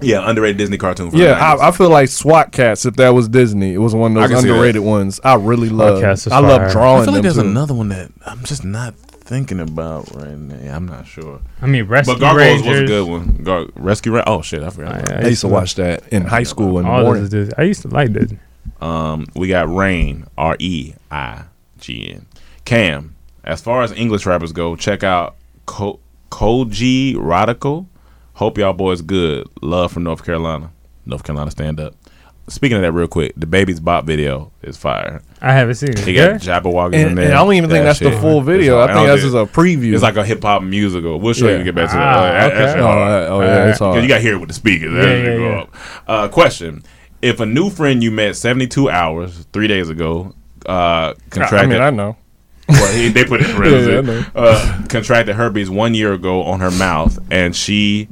yeah, 0.00 0.28
underrated 0.28 0.58
Disney 0.58 0.78
cartoon. 0.78 1.10
From 1.10 1.18
Yeah, 1.18 1.32
I, 1.32 1.68
I 1.68 1.70
feel 1.72 1.90
like 1.90 2.08
SWAT 2.08 2.52
Kats. 2.52 2.86
If 2.86 2.96
that 2.96 3.10
was 3.10 3.28
Disney, 3.28 3.74
it 3.74 3.78
was 3.78 3.94
one 3.94 4.16
of 4.16 4.22
those 4.22 4.30
can 4.30 4.40
see 4.40 4.48
that. 4.48 4.52
underrated 4.54 4.82
ones. 4.82 5.20
I 5.24 5.34
really 5.34 5.68
love. 5.68 6.00
Cats 6.00 6.28
I 6.28 6.38
love 6.38 6.70
drawing 6.70 7.02
I 7.02 7.04
feel 7.04 7.14
like 7.14 7.14
them 7.14 7.22
there's 7.22 7.34
too. 7.34 7.40
another 7.40 7.74
one 7.74 7.88
that 7.88 8.10
I'm 8.24 8.44
just 8.44 8.64
not 8.64 8.94
thinking 9.28 9.60
about 9.60 10.14
right 10.14 10.36
now. 10.36 10.74
I'm 10.74 10.86
not 10.86 11.06
sure. 11.06 11.40
I 11.62 11.66
mean, 11.66 11.84
Rescue 11.84 12.14
But 12.14 12.20
Gargoyles 12.20 12.62
Rangers. 12.62 12.66
was 12.66 12.80
a 12.80 12.86
good 12.86 13.08
one. 13.08 13.40
Gar- 13.44 13.66
Rescue 13.76 14.12
Ra- 14.14 14.24
Oh 14.26 14.42
shit, 14.42 14.62
I 14.62 14.70
forgot. 14.70 14.94
I- 14.94 14.98
about 14.98 15.12
I 15.12 15.26
I 15.26 15.28
used 15.28 15.42
to 15.42 15.48
watch 15.48 15.74
that 15.76 16.08
in 16.08 16.24
high 16.24 16.42
school 16.44 16.78
in 16.78 16.84
the 16.86 16.90
morning. 16.90 17.28
this. 17.28 17.50
I 17.58 17.62
used 17.62 17.82
to 17.82 17.88
like 17.88 18.12
that. 18.14 18.36
Um, 18.84 19.26
we 19.34 19.48
got 19.48 19.72
Rain, 19.72 20.26
R 20.38 20.56
E 20.58 20.94
I 21.10 21.42
G 21.78 22.12
N. 22.14 22.26
Cam. 22.64 23.14
As 23.44 23.60
far 23.60 23.82
as 23.82 23.92
English 23.92 24.26
rappers 24.26 24.52
go, 24.52 24.76
check 24.76 25.02
out 25.04 25.36
Ko- 25.66 26.00
Kojey 26.30 27.14
Radical. 27.18 27.86
Hope 28.34 28.56
y'all 28.58 28.72
boys 28.72 29.02
good. 29.02 29.46
Love 29.62 29.92
from 29.92 30.04
North 30.04 30.24
Carolina. 30.24 30.70
North 31.06 31.24
Carolina, 31.24 31.50
stand 31.50 31.80
up. 31.80 31.94
Speaking 32.48 32.76
of 32.76 32.82
that, 32.82 32.92
real 32.92 33.08
quick, 33.08 33.32
the 33.36 33.46
Baby's 33.46 33.80
Bop 33.80 34.04
video 34.06 34.52
is 34.62 34.76
fire. 34.76 35.22
I 35.40 35.52
haven't 35.52 35.74
seen 35.76 35.90
it. 35.90 35.98
He 36.00 36.14
Good? 36.14 36.40
got 36.44 36.62
Jabberwocky 36.62 36.94
in 36.94 37.08
And, 37.08 37.18
there. 37.18 37.26
and 37.26 37.34
I 37.34 37.44
don't 37.44 37.54
even 37.54 37.70
think 37.70 37.84
That 37.84 37.98
that's 37.98 38.00
the 38.00 38.12
full 38.20 38.40
video. 38.40 38.76
hard. 38.78 38.90
I 38.90 38.94
think 38.94 39.06
don't 39.06 39.16
that's 39.16 39.22
just 39.22 39.34
a 39.34 39.46
preview. 39.60 39.92
It's 39.94 40.02
like 40.02 40.16
a 40.16 40.24
hip 40.24 40.42
hop 40.42 40.62
musical. 40.62 41.20
We'll 41.20 41.32
show 41.34 41.44
you 41.46 41.50
Yeah. 41.52 41.56
when 41.58 41.60
we 41.60 41.64
get 41.66 41.74
back 41.76 41.90
to 41.90 41.96
Ah, 41.96 42.22
that. 42.32 42.50
Shit 42.50 42.58
okay. 42.70 42.80
Oh, 42.80 42.82
hard. 42.82 42.98
that- 43.22 43.28
oh, 43.30 43.40
yeah, 43.42 43.68
it's 43.68 43.78
Because 43.78 43.78
hard. 43.94 44.02
you 44.02 44.08
got 44.08 44.14
to 44.16 44.20
hear 44.20 44.34
it 44.34 44.38
with 44.38 44.48
the 44.48 44.54
speakers. 44.54 44.92
Yeah, 44.92 45.14
yeah, 45.14 45.36
go 45.36 45.48
yeah. 45.50 45.58
up. 45.60 45.74
Uh, 46.08 46.28
question: 46.28 46.82
If 47.22 47.38
a 47.40 47.46
new 47.46 47.70
friend 47.70 48.02
you 48.02 48.10
met 48.10 48.34
72 48.36 48.90
hours, 48.90 49.46
three 49.52 49.68
days 49.68 49.88
ago, 49.88 50.34
uh, 50.68 50.72
I 50.72 51.14
contracted, 51.30 51.70
mean, 51.70 51.80
I 51.82 51.90
know. 51.90 52.16
well, 52.68 52.92
he, 52.92 53.08
they 53.08 53.24
put 53.24 53.40
it 53.40 53.48
in 53.50 53.56
parentheses, 53.56 53.88
Yeah, 53.88 53.98
I 53.98 54.00
know. 54.02 54.24
uh, 54.34 54.82
contracted 54.88 55.36
herpes 55.36 55.70
one 55.70 55.94
year 55.94 56.12
ago 56.12 56.42
on 56.42 56.60
her 56.60 56.70
mouth, 56.72 57.18
and 57.30 57.54
she. 57.54 58.08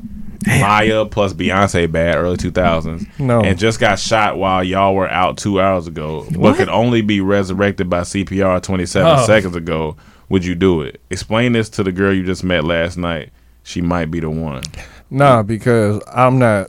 Mya 0.47 1.06
plus 1.10 1.32
Beyonce 1.32 1.90
bad 1.90 2.16
early 2.16 2.36
2000s 2.36 3.06
No. 3.18 3.40
and 3.43 3.59
just 3.59 3.81
got 3.81 3.98
shot 3.98 4.39
while 4.39 4.62
y'all 4.62 4.94
were 4.94 5.09
out 5.09 5.36
two 5.39 5.60
hours 5.60 5.86
ago. 5.86 6.27
But 6.31 6.56
could 6.56 6.68
only 6.68 7.02
be 7.02 7.20
resurrected 7.20 7.90
by 7.90 8.01
CPR 8.02 8.60
27 8.62 9.10
Oh. 9.18 9.27
seconds 9.27 9.56
ago. 9.56 9.97
Would 10.28 10.44
you 10.44 10.55
do 10.55 10.82
it? 10.82 11.01
Explain 11.10 11.52
this 11.52 11.68
to 11.70 11.82
the 11.85 11.93
girl 11.93 12.12
you 12.12 12.24
just 12.24 12.43
met 12.44 12.64
last 12.64 12.97
night. 12.97 13.31
She 13.62 13.81
might 13.81 14.10
be 14.10 14.20
the 14.20 14.31
one. 14.31 14.62
Nah, 15.10 15.43
because 15.43 16.02
I'm 16.12 16.39
not. 16.39 16.68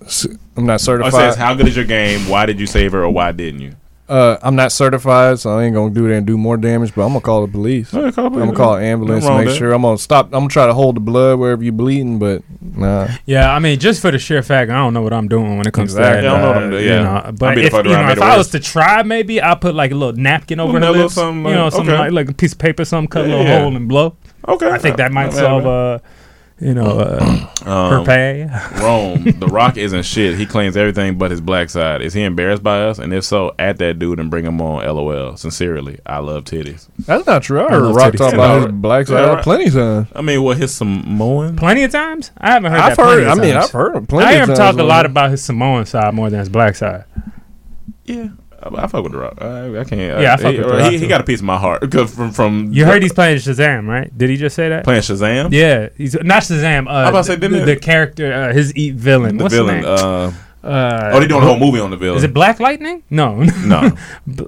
I'm 0.56 0.66
not 0.66 0.76
Oh, 0.76 0.78
certified. 0.78 1.14
says 1.14 1.36
how 1.36 1.54
good 1.56 1.68
is 1.68 1.76
your 1.76 1.86
game? 1.86 2.28
Why 2.30 2.45
did 2.45 2.60
you 2.60 2.66
save 2.68 2.91
her 2.91 3.04
or 3.04 3.10
why 3.10 3.32
didn't 3.32 3.62
you 3.62 3.74
Uh, 4.10 4.38
I'm 4.42 4.56
not 4.56 4.72
certified, 4.72 5.38
so 5.38 5.58
I 5.60 5.66
ain't 5.66 5.76
gonna 5.76 5.94
do 5.94 6.08
that 6.08 6.14
and 6.16 6.26
do 6.26 6.38
more 6.38 6.56
damage. 6.56 6.96
But 6.96 7.02
I'm 7.04 7.10
gonna 7.10 7.20
call 7.20 7.46
the 7.46 7.52
police. 7.52 7.92
Yeah, 7.94 8.10
call 8.12 8.30
the 8.30 8.40
I'm 8.40 8.46
gonna 8.46 8.54
call 8.56 8.76
an 8.76 8.84
ambulance. 8.84 9.24
Nothing 9.24 9.30
wrong 9.30 9.38
Make 9.40 9.48
with 9.50 9.58
sure 9.58 9.74
I'm 9.74 9.82
gonna 9.82 9.98
stop. 9.98 10.28
I'm 10.28 10.32
gonna 10.32 10.48
try 10.48 10.66
to 10.66 10.74
hold 10.74 10.96
the 10.96 11.00
blood 11.02 11.40
wherever 11.40 11.62
you're 11.62 11.74
bleeding, 11.74 12.18
but 12.18 12.42
nah. 12.62 13.10
Yeah, 13.26 13.54
I 13.54 13.60
mean, 13.60 13.78
just 13.80 14.02
for 14.02 14.10
the 14.12 14.18
sheer 14.18 14.42
fact, 14.44 14.72
I 14.72 14.76
don't 14.76 14.94
know 14.94 15.02
what 15.02 15.12
I'm 15.12 15.28
doing 15.28 15.58
when 15.58 15.68
it 15.68 15.74
comes 15.74 15.92
Exactly. 15.94 16.22
to 16.22 16.28
that. 16.30 16.36
I 16.36 16.40
don't 16.40 16.42
know 16.42 16.48
uh, 16.50 16.54
what 16.54 16.64
I'm 16.64 16.70
doing, 16.72 16.84
you 16.84 16.90
yeah. 16.90 17.02
know, 17.04 17.10
I'll 17.10 17.32
but 17.34 17.56
be 17.56 17.62
the 17.62 17.68
if, 17.68 17.72
fuck 17.74 17.86
you 17.86 17.92
around, 17.92 18.02
know, 18.04 18.08
made 18.08 18.12
if 18.14 18.18
it 18.20 18.24
I 18.24 18.38
was 18.38 18.48
worse. 18.48 18.52
to 18.52 18.60
try, 18.72 19.04
maybe 19.04 19.42
I'll 19.42 19.56
put 19.58 19.76
like 19.76 19.92
a 19.92 19.96
little 19.96 20.16
napkin 20.16 20.60
over 20.62 20.72
Well, 20.74 20.82
the 20.82 20.88
a 20.88 20.92
little 20.92 21.04
lips, 21.04 21.16
something, 21.16 21.46
you 21.46 21.56
know, 21.58 21.64
like- 21.66 21.74
something 21.74 21.94
okay. 21.94 22.00
like, 22.04 22.12
like 22.14 22.30
a 22.30 22.34
piece 22.34 22.54
of 22.54 22.60
paper, 22.60 22.86
something, 22.86 23.10
cut 23.10 23.26
a 23.26 23.28
Yeah, 23.28 23.36
little 23.36 23.52
yeah. 23.52 23.60
hole 23.62 23.76
and 23.76 23.90
blow. 23.90 24.16
okay 24.48 24.70
I 24.72 24.78
think 24.78 24.96
that 24.98 25.12
might 25.12 25.34
solve, 25.34 25.64
man. 25.66 25.74
uh, 25.74 26.00
you 26.60 26.74
know, 26.74 26.86
uh, 27.00 27.24
her 27.64 28.00
Um, 28.00 28.06
pay. 28.06 28.50
Rome, 28.82 29.24
The 29.40 29.48
Rock 29.48 29.78
isn't 29.78 30.04
shit. 30.04 30.38
He 30.38 30.46
claims 30.46 30.76
everything 30.76 31.18
but 31.18 31.30
his 31.32 31.40
black 31.42 31.70
side. 31.70 32.02
Is 32.02 32.14
he 32.14 32.24
embarrassed 32.24 32.64
by 32.64 32.82
us? 32.84 32.98
And 32.98 33.14
if 33.14 33.24
so, 33.26 33.54
at 33.60 33.78
that 33.78 34.00
dude 34.00 34.20
and 34.20 34.32
bring 34.32 34.46
him 34.46 34.60
on. 34.62 34.84
LOL. 34.86 35.38
Sincerely, 35.38 36.00
I 36.06 36.18
love 36.20 36.46
titties. 36.46 36.88
That's 37.00 37.28
not 37.28 37.44
true. 37.44 37.62
I 37.62 37.70
heard 37.70 37.82
love 37.84 37.96
Rock 37.96 38.14
titties 38.14 38.18
talk 38.18 38.34
about 38.34 38.62
his 38.64 38.72
black 38.72 39.08
side 39.08 39.22
yeah, 39.22 39.42
plenty 39.42 39.66
of 39.68 39.74
times. 39.74 40.08
I 40.16 40.22
mean, 40.22 40.42
what 40.42 40.58
his 40.58 40.74
Samoan? 40.74 41.56
Plenty 41.58 41.84
of 41.84 41.92
times. 41.92 42.32
I 42.38 42.52
haven't 42.52 42.72
heard 42.72 42.80
I've 42.80 42.98
that. 42.98 43.04
plenty 43.04 43.22
heard. 43.24 43.28
I 43.30 43.32
of 43.34 43.38
mean. 43.40 43.56
I've 43.56 43.72
heard 43.72 43.96
him 43.96 44.08
plenty. 44.08 44.26
I 44.28 44.34
hear 44.34 44.44
of 44.44 44.50
him 44.50 44.56
times 44.56 44.76
talk 44.76 44.82
a 44.82 44.88
lot 44.88 45.06
about 45.06 45.30
his 45.32 45.44
Samoan 45.44 45.86
side 45.86 46.14
more 46.14 46.30
than 46.30 46.40
his 46.40 46.50
black 46.50 46.76
side. 46.76 47.06
Yeah, 48.06 48.30
I, 48.62 48.84
I 48.84 48.88
fuck 48.88 49.04
with 49.04 49.12
The 49.14 49.20
Rock. 49.20 49.38
I, 49.42 49.80
I 49.80 49.84
can't. 49.84 50.22
Yeah, 50.22 50.32
I 50.32 50.34
I, 50.34 50.38
fuck 50.38 50.52
he, 50.54 50.58
with 50.60 50.68
The 50.68 50.74
Rock, 50.78 50.92
he, 50.92 50.98
he 50.98 51.08
got 51.08 51.22
a 51.22 51.24
piece 51.24 51.40
of 51.40 51.46
my 51.46 51.58
heart 51.58 51.82
because 51.82 52.14
from 52.14 52.32
from 52.32 52.72
You 52.74 52.86
heard 52.86 53.04
he's 53.04 53.14
playing 53.14 53.38
Shazam, 53.38 53.88
right? 53.88 54.16
Did 54.18 54.30
he 54.30 54.38
just 54.38 54.56
say 54.56 54.70
that? 54.70 54.84
playing 54.84 55.02
Shazam. 55.02 55.52
Yeah, 55.52 55.90
he's 55.98 56.16
not 56.16 56.44
Shazam. 56.44 56.88
Uh, 56.88 56.92
I 56.92 57.10
about 57.10 57.20
to 57.20 57.24
say, 57.26 57.36
the, 57.36 57.48
didn't 57.50 57.66
the, 57.66 57.72
it- 57.74 57.82
character, 57.82 58.32
uh, 58.34 58.54
his 58.54 58.76
eat 58.76 58.96
villain. 58.96 59.38
the 59.38 59.44
What's 59.44 59.56
villain. 59.56 59.84
His 59.84 59.86
name? 59.86 59.94
Uh, 59.96 60.32
Uh, 60.64 61.12
oh, 61.14 61.20
they 61.20 61.28
doing 61.28 61.44
a 61.44 61.46
whole 61.46 61.60
movie 61.60 61.80
on 61.80 61.92
the 61.92 61.98
villain. 61.98 62.18
Is 62.18 62.24
it 62.24 62.34
Black 62.34 62.60
Lightning? 62.60 63.04
No, 63.10 63.44
no, 63.44 63.92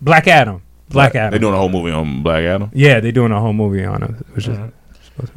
Black 0.00 0.26
Adam. 0.28 0.62
Black 0.88 1.14
Adam. 1.14 1.32
They 1.32 1.38
doing 1.38 1.52
a 1.52 1.58
whole 1.58 1.68
movie 1.68 1.90
on 1.90 2.22
Black 2.22 2.44
Adam. 2.44 2.70
yeah, 2.72 3.00
they're 3.00 3.12
doing 3.12 3.32
a 3.32 3.40
whole 3.40 3.52
movie 3.52 3.84
on 3.84 4.02
him, 4.02 4.24
which 4.34 4.48
is 4.48 4.56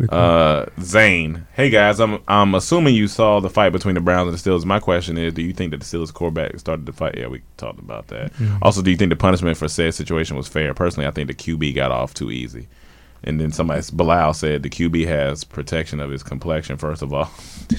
Uh, 0.09 0.65
Zane, 0.79 1.47
hey 1.53 1.69
guys, 1.69 1.99
I'm 1.99 2.19
I'm 2.27 2.55
assuming 2.55 2.95
you 2.95 3.07
saw 3.07 3.39
the 3.39 3.49
fight 3.49 3.71
between 3.71 3.95
the 3.95 4.01
Browns 4.01 4.27
and 4.27 4.37
the 4.37 4.49
Steelers. 4.49 4.65
My 4.65 4.79
question 4.79 5.17
is, 5.17 5.33
do 5.33 5.41
you 5.41 5.53
think 5.53 5.71
that 5.71 5.79
the 5.79 5.85
Steelers 5.85 6.13
quarterback 6.13 6.57
started 6.59 6.85
the 6.85 6.93
fight? 6.93 7.17
Yeah, 7.17 7.27
we 7.27 7.41
talked 7.57 7.79
about 7.79 8.07
that. 8.07 8.33
Mhm. 8.35 8.59
Also, 8.61 8.81
do 8.81 8.91
you 8.91 8.97
think 8.97 9.09
the 9.09 9.15
punishment 9.15 9.57
for 9.57 9.67
said 9.67 9.93
situation 9.93 10.35
was 10.37 10.47
fair? 10.47 10.73
Personally, 10.73 11.07
I 11.07 11.11
think 11.11 11.27
the 11.27 11.33
QB 11.33 11.73
got 11.75 11.91
off 11.91 12.13
too 12.13 12.31
easy. 12.31 12.67
And 13.23 13.39
then 13.39 13.51
somebody, 13.51 13.83
Bilal 13.93 14.33
said 14.33 14.63
the 14.63 14.69
QB 14.69 15.05
has 15.05 15.43
protection 15.43 15.99
of 15.99 16.09
his 16.09 16.23
complexion. 16.23 16.77
First 16.77 17.03
of 17.03 17.13
all, 17.13 17.29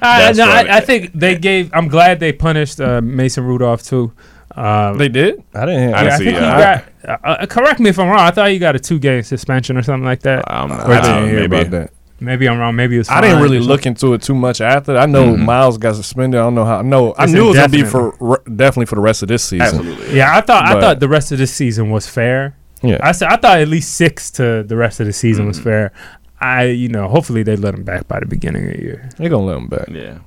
I, 0.00 0.32
no, 0.32 0.46
right. 0.46 0.68
I, 0.70 0.76
I 0.76 0.80
think 0.80 1.10
they 1.12 1.36
gave. 1.36 1.70
I'm 1.74 1.88
glad 1.88 2.20
they 2.20 2.32
punished 2.32 2.80
uh, 2.80 3.00
Mason 3.00 3.44
Rudolph 3.44 3.82
too. 3.82 4.12
Um, 4.56 4.98
They 4.98 5.08
did? 5.08 5.42
I 5.54 5.66
didn't. 5.66 5.90
Yeah, 5.90 5.96
I 5.98 6.02
didn't 6.04 6.12
I 6.12 6.18
see, 6.18 6.24
think 6.24 6.36
he 6.38 6.44
uh, 6.44 6.58
got. 6.58 7.20
Uh, 7.42 7.46
correct 7.46 7.80
me 7.80 7.90
if 7.90 7.98
I'm 7.98 8.08
wrong. 8.08 8.20
I 8.20 8.30
thought 8.30 8.50
he 8.50 8.58
got 8.58 8.76
a 8.76 8.78
two 8.78 8.98
game 8.98 9.22
suspension 9.22 9.76
or 9.76 9.82
something 9.82 10.04
like 10.04 10.20
that. 10.22 10.44
I'm, 10.50 10.70
I 10.72 11.00
didn't 11.00 11.28
hear 11.28 11.44
about 11.44 11.70
that. 11.70 11.90
Maybe 12.20 12.48
I'm 12.48 12.58
wrong. 12.58 12.76
Maybe 12.76 12.94
it 12.94 12.98
was. 12.98 13.08
I 13.10 13.20
didn't 13.20 13.42
really 13.42 13.58
look 13.58 13.84
into 13.84 14.14
it 14.14 14.22
too 14.22 14.34
much 14.34 14.60
after. 14.60 14.96
I 14.96 15.04
know 15.06 15.34
Mhm. 15.34 15.44
Myles 15.44 15.76
got 15.76 15.96
suspended. 15.96 16.38
I 16.40 16.44
don't 16.44 16.54
know 16.54 16.64
how. 16.64 16.80
No, 16.80 17.12
I 17.14 17.24
It's 17.24 17.32
knew 17.32 17.44
it 17.44 17.48
was 17.48 17.56
gonna 17.56 17.68
be 17.68 17.82
for 17.82 18.14
re- 18.20 18.36
definitely 18.56 18.86
for 18.86 18.94
the 18.94 19.00
rest 19.02 19.22
of 19.22 19.28
this 19.28 19.42
season. 19.44 19.60
Absolutely. 19.66 20.16
Yeah, 20.16 20.34
I 20.34 20.40
thought 20.40 20.64
I 20.64 20.80
thought 20.80 21.00
the 21.00 21.08
rest 21.08 21.32
of 21.32 21.38
this 21.38 21.52
season 21.52 21.90
was 21.90 22.06
fair. 22.06 22.56
Yeah. 22.82 22.98
I 23.02 23.12
said 23.12 23.28
I 23.28 23.36
thought 23.36 23.58
at 23.58 23.68
least 23.68 23.94
six 23.94 24.30
to 24.32 24.62
the 24.62 24.76
rest 24.76 25.00
of 25.00 25.06
the 25.06 25.12
season 25.12 25.46
was 25.46 25.58
Mhm. 25.58 25.64
fair. 25.64 25.92
I 26.40 26.66
you 26.66 26.88
know 26.88 27.08
hopefully 27.08 27.42
they 27.42 27.56
let 27.56 27.74
him 27.74 27.82
back 27.82 28.06
by 28.08 28.20
the 28.20 28.26
beginning 28.26 28.68
of 28.70 28.72
the 28.76 28.80
year. 28.82 29.08
They're 29.18 29.28
gonna 29.28 29.44
let 29.44 29.56
him 29.56 29.66
back. 29.66 29.88
Yeah. 29.90 30.18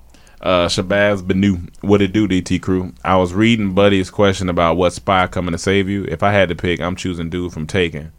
Uh, 0.48 0.70
Shabazz 0.70 1.22
Benu, 1.22 1.68
what 1.82 2.02
it 2.02 2.14
do, 2.14 2.26
DT 2.26 2.62
crew? 2.62 2.94
I 3.04 3.18
was 3.18 3.34
reading 3.34 3.74
Buddy's 3.76 4.10
question 4.10 4.48
about 4.48 4.78
what 4.78 4.94
spy 4.94 5.28
coming 5.28 5.52
to 5.52 5.58
save 5.58 5.90
you. 5.90 6.06
If 6.06 6.24
I 6.24 6.32
had 6.32 6.48
to 6.48 6.56
pick, 6.56 6.80
I'm 6.80 6.96
choosing 6.96 7.30
dude 7.30 7.52
from 7.52 7.68
Taken. 7.68 8.14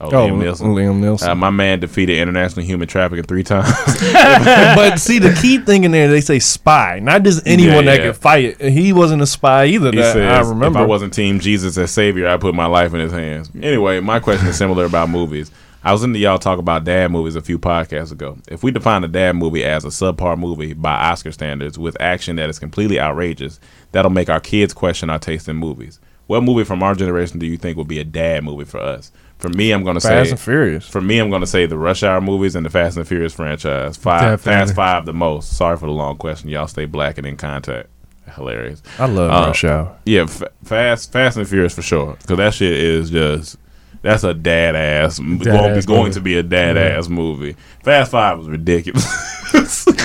Oh, 0.00 0.06
Oh, 0.06 0.28
Liam 0.28 0.38
Neeson. 0.42 0.60
Liam 0.74 1.00
Neeson. 1.02 1.28
Uh, 1.28 1.34
my 1.34 1.50
man 1.50 1.80
defeated 1.80 2.16
international 2.16 2.64
human 2.64 2.88
trafficking 2.88 3.24
three 3.24 3.42
times. 3.42 3.68
but 4.12 4.96
see, 4.96 5.18
the 5.18 5.36
key 5.42 5.58
thing 5.58 5.84
in 5.84 5.90
there, 5.90 6.08
they 6.08 6.22
say 6.22 6.38
spy, 6.38 7.00
not 7.00 7.22
just 7.22 7.46
anyone 7.46 7.84
Yeah, 7.84 7.90
that 7.90 7.98
yeah. 8.00 8.06
could 8.06 8.16
fight. 8.16 8.60
He 8.62 8.94
wasn't 8.94 9.20
a 9.20 9.26
spy 9.26 9.66
either. 9.66 9.90
That 9.90 10.14
says, 10.14 10.46
I 10.46 10.48
remember. 10.48 10.78
if 10.78 10.84
I 10.84 10.86
wasn't 10.86 11.12
Team 11.12 11.38
Jesus 11.38 11.76
as 11.76 11.90
Savior, 11.90 12.28
I 12.28 12.38
put 12.38 12.54
my 12.54 12.64
life 12.64 12.94
in 12.94 13.00
his 13.00 13.12
hands. 13.12 13.50
Anyway, 13.60 14.00
my 14.00 14.20
question 14.20 14.46
is 14.46 14.56
similar 14.56 14.86
about 14.86 15.10
movies. 15.10 15.50
I 15.84 15.92
was 15.92 16.02
into 16.02 16.18
y'all 16.18 16.38
talk 16.38 16.58
about 16.58 16.84
dad 16.84 17.10
movies 17.12 17.36
a 17.36 17.40
few 17.40 17.58
podcasts 17.58 18.10
ago. 18.12 18.36
If 18.48 18.62
we 18.62 18.70
define 18.72 19.04
a 19.04 19.08
dad 19.08 19.36
movie 19.36 19.64
as 19.64 19.84
a 19.84 19.88
subpar 19.88 20.36
movie 20.38 20.74
by 20.74 20.92
Oscar 20.92 21.30
standards 21.32 21.78
with 21.78 21.96
action 22.00 22.36
that 22.36 22.50
is 22.50 22.58
completely 22.58 22.98
outrageous, 23.00 23.60
that'll 23.92 24.10
make 24.10 24.28
our 24.28 24.40
kids 24.40 24.74
question 24.74 25.08
our 25.08 25.18
taste 25.20 25.48
in 25.48 25.56
movies. 25.56 26.00
What 26.26 26.42
movie 26.42 26.64
from 26.64 26.82
our 26.82 26.94
generation 26.94 27.38
do 27.38 27.46
you 27.46 27.56
think 27.56 27.76
would 27.78 27.88
be 27.88 28.00
a 28.00 28.04
dad 28.04 28.44
movie 28.44 28.64
for 28.64 28.78
us? 28.80 29.12
For 29.38 29.48
me, 29.50 29.70
I'm 29.70 29.84
going 29.84 29.94
to 29.94 30.00
say 30.00 30.08
Fast 30.08 30.30
and 30.32 30.40
Furious. 30.40 30.86
For 30.88 31.00
me, 31.00 31.20
I'm 31.20 31.30
going 31.30 31.40
to 31.42 31.46
say 31.46 31.64
the 31.64 31.78
Rush 31.78 32.02
Hour 32.02 32.20
movies 32.20 32.56
and 32.56 32.66
the 32.66 32.70
Fast 32.70 32.96
and 32.96 33.06
Furious 33.06 33.32
franchise. 33.32 33.96
Five. 33.96 34.40
Fast 34.40 34.74
Five, 34.74 35.06
the 35.06 35.12
most. 35.14 35.56
Sorry 35.56 35.76
for 35.76 35.86
the 35.86 35.92
long 35.92 36.16
question. 36.18 36.50
Y'all 36.50 36.66
stay 36.66 36.86
black 36.86 37.18
and 37.18 37.26
in 37.26 37.36
contact. 37.36 37.88
Hilarious. 38.34 38.82
I 38.98 39.06
love 39.06 39.30
Uh, 39.30 39.46
Rush 39.46 39.64
Hour. 39.64 39.96
Yeah, 40.04 40.22
f- 40.22 40.42
Fast, 40.64 41.12
Fast 41.12 41.36
and 41.38 41.48
Furious 41.48 41.74
for 41.74 41.82
sure. 41.82 42.16
Because 42.20 42.36
that 42.36 42.52
shit 42.52 42.72
is 42.72 43.10
just 43.10 43.56
that's 44.02 44.24
a 44.24 44.34
dad 44.34 44.76
ass. 44.76 45.18
Going, 45.18 45.38
Dad-ass 45.38 45.86
going 45.86 46.02
movie. 46.04 46.12
to 46.14 46.20
be 46.20 46.38
a 46.38 46.42
dad 46.42 46.76
ass 46.76 47.08
movie. 47.08 47.56
Fast 47.82 48.10
Five 48.12 48.38
was 48.38 48.48
ridiculous. 48.48 49.06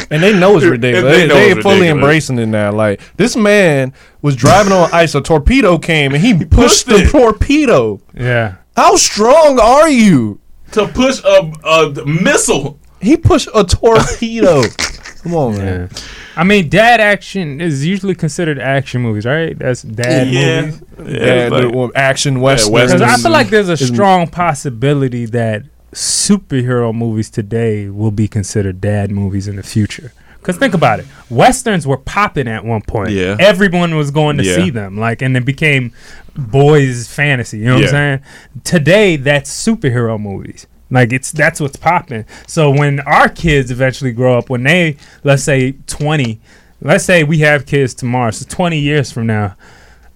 And 0.10 0.22
they 0.24 0.38
know 0.38 0.56
it's 0.56 0.66
ridiculous. 0.66 1.16
They 1.18 1.28
They, 1.28 1.34
they 1.34 1.52
it's 1.52 1.62
fully 1.64 1.76
ridiculous. 1.80 1.92
embracing 2.04 2.40
it 2.40 2.46
now. 2.46 2.72
Like 2.72 3.02
this 3.18 3.36
man 3.36 3.92
was 4.22 4.36
driving 4.36 4.72
on 4.72 4.90
ice. 4.94 5.16
A 5.16 5.22
torpedo 5.22 5.78
came 5.80 6.14
and 6.14 6.24
he, 6.24 6.34
pushed, 6.34 6.52
pushed 6.52 6.86
the 6.86 7.08
torpedo. 7.12 8.00
Yeah. 8.14 8.56
How 8.78 8.96
strong 8.96 9.60
are 9.60 9.90
you? 9.90 10.40
to 10.72 10.88
push 10.88 11.22
a, 11.24 11.52
a 11.66 12.06
missile. 12.06 12.80
He 13.02 13.18
pushed 13.18 13.50
a 13.54 13.64
torpedo. 13.64 14.62
Come 15.24 15.36
on, 15.36 15.58
man. 15.58 15.90
Yeah. 15.92 16.00
I 16.36 16.44
mean, 16.44 16.68
dad 16.70 17.00
action 17.00 17.62
is 17.62 17.86
usually 17.86 18.16
considered 18.16 18.60
action 18.60 19.02
movies, 19.02 19.26
right? 19.26 19.58
That's 19.58 19.82
dad 19.84 20.28
Yeah. 20.28 20.62
movies. 20.62 20.82
Yeah, 21.00 21.06
Yeah, 21.06 21.48
it's 21.58 21.76
like- 21.76 21.92
action 21.96 22.40
western. 22.42 22.74
Westerns. 22.74 23.02
Because 23.02 23.20
I 23.20 23.22
feel 23.22 23.32
like 23.32 23.50
there's 23.50 23.70
a 23.70 23.78
strong 23.78 24.28
possibility 24.28 25.26
that 25.28 25.64
superhero 25.94 26.94
movies 26.94 27.30
today 27.30 27.88
will 27.90 28.12
be 28.12 28.28
considered 28.28 28.82
dad 28.82 29.12
movies 29.12 29.48
in 29.48 29.56
the 29.56 29.64
future. 29.64 30.12
Because 30.40 30.58
think 30.58 30.74
about 30.74 31.00
it, 31.00 31.06
westerns 31.30 31.88
were 31.88 31.96
popping 31.98 32.50
at 32.50 32.66
one 32.66 32.82
point. 32.82 33.12
Yeah. 33.12 33.38
everyone 33.40 33.96
was 33.96 34.12
going 34.12 34.38
to 34.38 34.44
Yeah. 34.44 34.56
see 34.56 34.70
them, 34.72 34.98
like, 34.98 35.22
and 35.22 35.38
it 35.38 35.46
became 35.46 35.94
boys' 36.36 37.08
fantasy. 37.08 37.60
You 37.60 37.66
know 37.66 37.76
what 37.76 37.84
I'm 37.86 37.90
saying? 37.90 38.20
Today, 38.66 39.16
that's 39.16 39.50
superhero 39.50 40.20
movies. 40.20 40.68
Like 40.94 41.12
it's 41.12 41.32
that's 41.32 41.60
what's 41.60 41.76
popping. 41.76 42.26
So 42.48 42.70
when 42.70 43.00
our 43.02 43.28
kids 43.28 43.72
eventually 43.72 44.12
grow 44.12 44.38
up, 44.38 44.50
when 44.50 44.64
they 44.64 44.96
let's 45.24 45.44
say 45.44 45.74
20, 45.88 46.40
let's 46.82 47.04
say 47.04 47.24
we 47.24 47.40
have 47.40 47.66
kids 47.66 47.94
tomorrow, 47.94 48.32
so 48.32 48.46
20 48.48 48.78
years 48.80 49.12
from 49.12 49.26
now, 49.28 49.56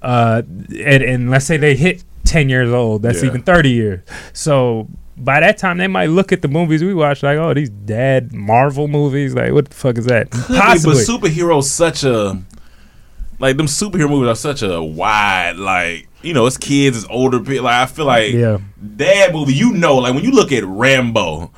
uh, 0.01 0.43
and, 0.47 1.03
and 1.03 1.29
let's 1.31 1.45
say 1.45 1.57
they 1.57 1.75
hit 1.75 2.03
10 2.25 2.49
years 2.49 2.71
old 2.71 3.01
that's 3.03 3.21
Yeah. 3.23 3.29
even 3.29 3.41
30 3.41 3.69
years 3.69 4.01
so 4.33 4.87
by 5.15 5.39
that 5.39 5.57
time 5.57 5.77
they 5.77 5.87
might 5.87 6.07
look 6.09 6.33
at 6.33 6.41
the 6.41 6.49
movies 6.49 6.83
we 6.83 6.93
watch 6.93 7.23
like 7.23 7.37
oh 7.37 7.53
these 7.53 7.69
dad 7.69 8.33
marvel 8.33 8.89
movies 8.89 9.33
like 9.33 9.53
what 9.53 9.69
the 9.69 9.73
fuck 9.73 9.97
is 9.97 10.05
that 10.07 10.29
possibly 10.31 10.95
But 10.95 11.05
superheroes 11.07 11.63
such 11.63 12.03
a 12.03 12.41
like 13.39 13.55
them 13.55 13.67
superhero 13.67 14.09
movies 14.09 14.27
are 14.27 14.35
such 14.35 14.61
a 14.61 14.83
wide 14.83 15.55
like 15.55 16.09
you 16.27 16.33
know 16.33 16.45
it's 16.45 16.57
kids 16.57 16.97
it's 16.97 17.07
older 17.09 17.39
people 17.39 17.63
like 17.65 17.75
I 17.75 17.85
feel 17.85 18.05
like 18.05 18.33
Yeah. 18.33 18.57
dad 18.97 19.33
movie 19.33 19.53
you 19.53 19.73
know 19.73 19.95
like 19.97 20.13
when 20.13 20.23
you 20.23 20.31
look 20.31 20.51
at 20.51 20.63
Rambo 20.65 21.51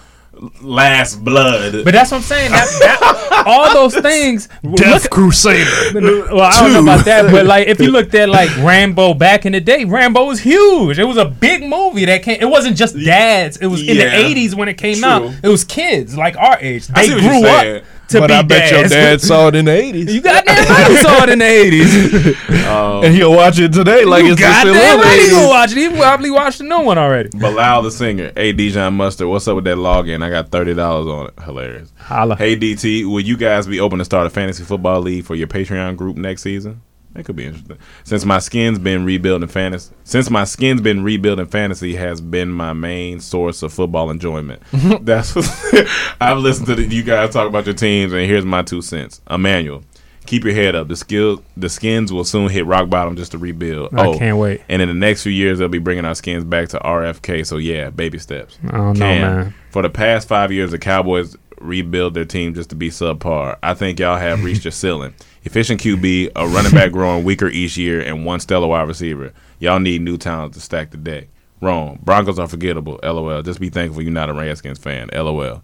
Last 0.62 1.22
Blood 1.24 1.84
but 1.84 1.92
that's 1.94 2.12
what 2.12 2.18
i'm 2.18 2.24
saying 2.24 2.50
that, 2.52 2.66
that, 2.80 3.44
all 3.46 3.74
those 3.74 3.94
things 4.00 4.48
Death 4.76 5.04
look- 5.04 5.12
Crusader. 5.12 5.66
well, 6.34 6.42
I 6.42 6.62
don't 6.62 6.72
know 6.74 6.82
about 6.94 7.04
that, 7.06 7.30
but 7.30 7.46
like 7.46 7.68
if 7.68 7.80
you 7.82 7.92
looked 7.92 8.16
at 8.16 8.30
like 8.30 8.50
Rambo 8.58 9.16
back 9.16 9.46
in 9.46 9.52
the 9.52 9.60
day, 9.60 9.84
Rambo 9.84 10.26
was 10.26 10.40
huge. 10.40 10.98
It 10.98 11.04
was 11.04 11.18
a 11.18 11.26
big 11.26 11.64
movie 11.64 12.06
that 12.06 12.24
came. 12.24 12.40
It 12.40 12.46
wasn't 12.50 12.78
just 12.78 12.96
dads. 12.98 13.58
It 13.58 13.66
was 13.68 13.82
in 13.82 13.98
the 13.98 14.04
'80s 14.04 14.56
when 14.56 14.70
it 14.70 14.76
came 14.78 14.98
True. 15.00 15.10
out. 15.10 15.34
It 15.44 15.48
was 15.50 15.64
kids 15.66 16.16
like 16.18 16.38
our 16.38 16.58
age. 16.60 16.88
They 16.88 17.08
see 17.08 17.20
grew 17.20 17.46
up 17.46 17.84
to 18.10 18.20
but 18.20 18.28
be 18.28 18.34
I 18.34 18.42
bet 18.42 18.70
dads. 18.70 18.72
your 18.72 18.88
dad 19.02 19.22
saw 19.30 19.48
it 19.48 19.56
in 19.56 19.66
the 19.66 19.72
eighties. 19.72 20.14
You 20.14 20.22
got 20.22 20.46
damn 20.46 20.70
right 20.70 20.92
he 20.92 20.98
saw 20.98 21.24
it 21.24 21.30
in 21.30 21.40
the 21.40 21.46
'80s. 21.46 22.66
um, 22.70 23.04
and 23.06 23.14
he'll 23.14 23.34
watch 23.34 23.60
it 23.60 23.72
today 23.74 24.06
like 24.06 24.24
you 24.26 24.34
it's 24.34 24.42
got 24.42 24.62
still 24.62 24.74
damn 24.74 25.00
right 25.00 25.20
he 25.20 25.28
80s. 25.28 25.32
gonna 25.32 25.48
watch 25.48 25.72
it. 25.72 25.78
He 25.78 25.90
probably 25.90 26.32
watched 26.32 26.58
the 26.60 26.64
new 26.66 26.82
one 26.82 26.98
already. 26.98 27.30
Bilal 27.38 27.82
the 27.84 27.92
singer 27.92 28.32
hey 28.36 28.52
Dijon 28.54 28.94
Mustard 28.96 29.28
what's 29.28 29.48
up 29.48 29.56
with 29.56 29.66
that 29.66 29.78
login 29.78 30.24
I 30.24 30.30
got 30.30 30.50
thirty 30.50 30.74
dollars 30.74 31.08
on 31.08 31.28
it 31.28 31.34
hilarious 31.44 31.92
Holla. 31.98 32.36
Hey 32.36 32.56
DT 32.58 33.06
will 33.06 33.20
you 33.22 33.38
guys 33.38 33.68
be 33.68 33.80
open 33.80 34.00
to 34.00 34.06
start 34.06 34.28
a 34.28 34.30
fantasy 34.30 34.64
football 34.64 35.02
league 35.02 35.26
for 35.26 35.36
your 35.36 35.48
Patreon 35.48 35.96
group 35.98 36.18
next 36.18 36.42
season 36.42 36.82
that 37.20 37.26
could 37.26 37.36
be 37.36 37.46
interesting. 37.46 37.78
Since 38.06 38.24
my 38.24 38.40
skin's 38.40 38.80
been 38.80 39.04
rebuilding 39.04 39.50
fantasy, 39.50 39.94
since 40.06 40.30
my 40.30 40.46
skin's 40.46 40.80
been 40.80 41.04
rebuilding 41.04 41.48
fantasy 41.48 41.96
has 41.96 42.22
been 42.22 42.50
my 42.50 42.72
main 42.72 43.20
source 43.20 43.62
of 43.62 43.74
football 43.74 44.10
enjoyment. 44.10 44.62
That's 45.02 45.36
I've 46.22 46.38
listened 46.38 46.68
to 46.68 46.76
the, 46.76 46.84
you 46.84 47.04
guys 47.04 47.32
talk 47.32 47.50
about 47.50 47.66
your 47.66 47.76
teams, 47.76 48.14
and 48.14 48.26
here's 48.26 48.46
my 48.46 48.62
two 48.62 48.82
cents. 48.82 49.20
Emmanuel, 49.30 49.84
keep 50.28 50.46
your 50.46 50.54
head 50.54 50.76
up. 50.76 50.88
The 50.88 50.96
skill, 50.96 51.44
the 51.58 51.68
skins 51.68 52.14
will 52.14 52.24
soon 52.24 52.48
hit 52.48 52.66
rock 52.66 52.90
bottom 52.90 53.18
just 53.18 53.34
to 53.34 53.38
rebuild. 53.38 53.94
I 53.94 54.08
oh, 54.08 54.18
can't 54.18 54.38
wait. 54.38 54.62
And 54.70 54.82
in 54.82 54.88
the 54.88 54.94
next 54.94 55.24
few 55.24 55.34
years, 55.34 55.60
they'll 55.60 55.68
be 55.68 55.78
bringing 55.78 56.06
our 56.06 56.16
skins 56.16 56.46
back 56.46 56.70
to 56.70 56.80
RFK. 56.80 57.46
So 57.46 57.58
yeah, 57.58 57.90
baby 57.90 58.18
steps. 58.18 58.58
I 58.66 58.78
don't 58.78 58.98
man. 58.98 59.54
For 59.72 59.82
the 59.82 59.90
past 59.90 60.30
five 60.30 60.54
years, 60.54 60.72
the 60.72 60.80
Cowboys 60.80 61.36
rebuild 61.60 62.14
their 62.14 62.24
team 62.24 62.54
just 62.54 62.70
to 62.70 62.78
be 62.78 62.90
subpar. 62.90 63.58
I 63.62 63.74
think 63.74 64.00
y'all 64.00 64.18
have 64.18 64.42
reached 64.46 64.64
your 64.64 64.72
ceiling. 64.72 65.14
Efficient 65.46 65.82
QB, 65.82 66.32
a 66.36 66.48
running 66.48 66.72
back 66.72 66.92
growing 66.92 67.24
weaker 67.24 67.48
each 67.48 67.78
year, 67.78 68.02
and 68.02 68.26
one 68.26 68.40
stellar 68.40 68.68
wide 68.68 68.88
receiver. 68.88 69.32
Y'all 69.60 69.80
need 69.80 70.02
new 70.02 70.18
talent 70.18 70.54
to 70.56 70.60
stack 70.60 70.92
the 70.92 70.98
deck. 70.98 71.28
Wrong. 71.62 72.00
Broncos 72.04 72.40
are 72.40 72.48
forgettable. 72.48 73.00
LOL. 73.04 73.42
Just 73.42 73.60
be 73.60 73.70
thankful 73.70 74.02
you're 74.02 74.12
not 74.12 74.30
a 74.30 74.34
Redskins 74.34 74.80
fan. 74.80 75.10
LOL. 75.14 75.62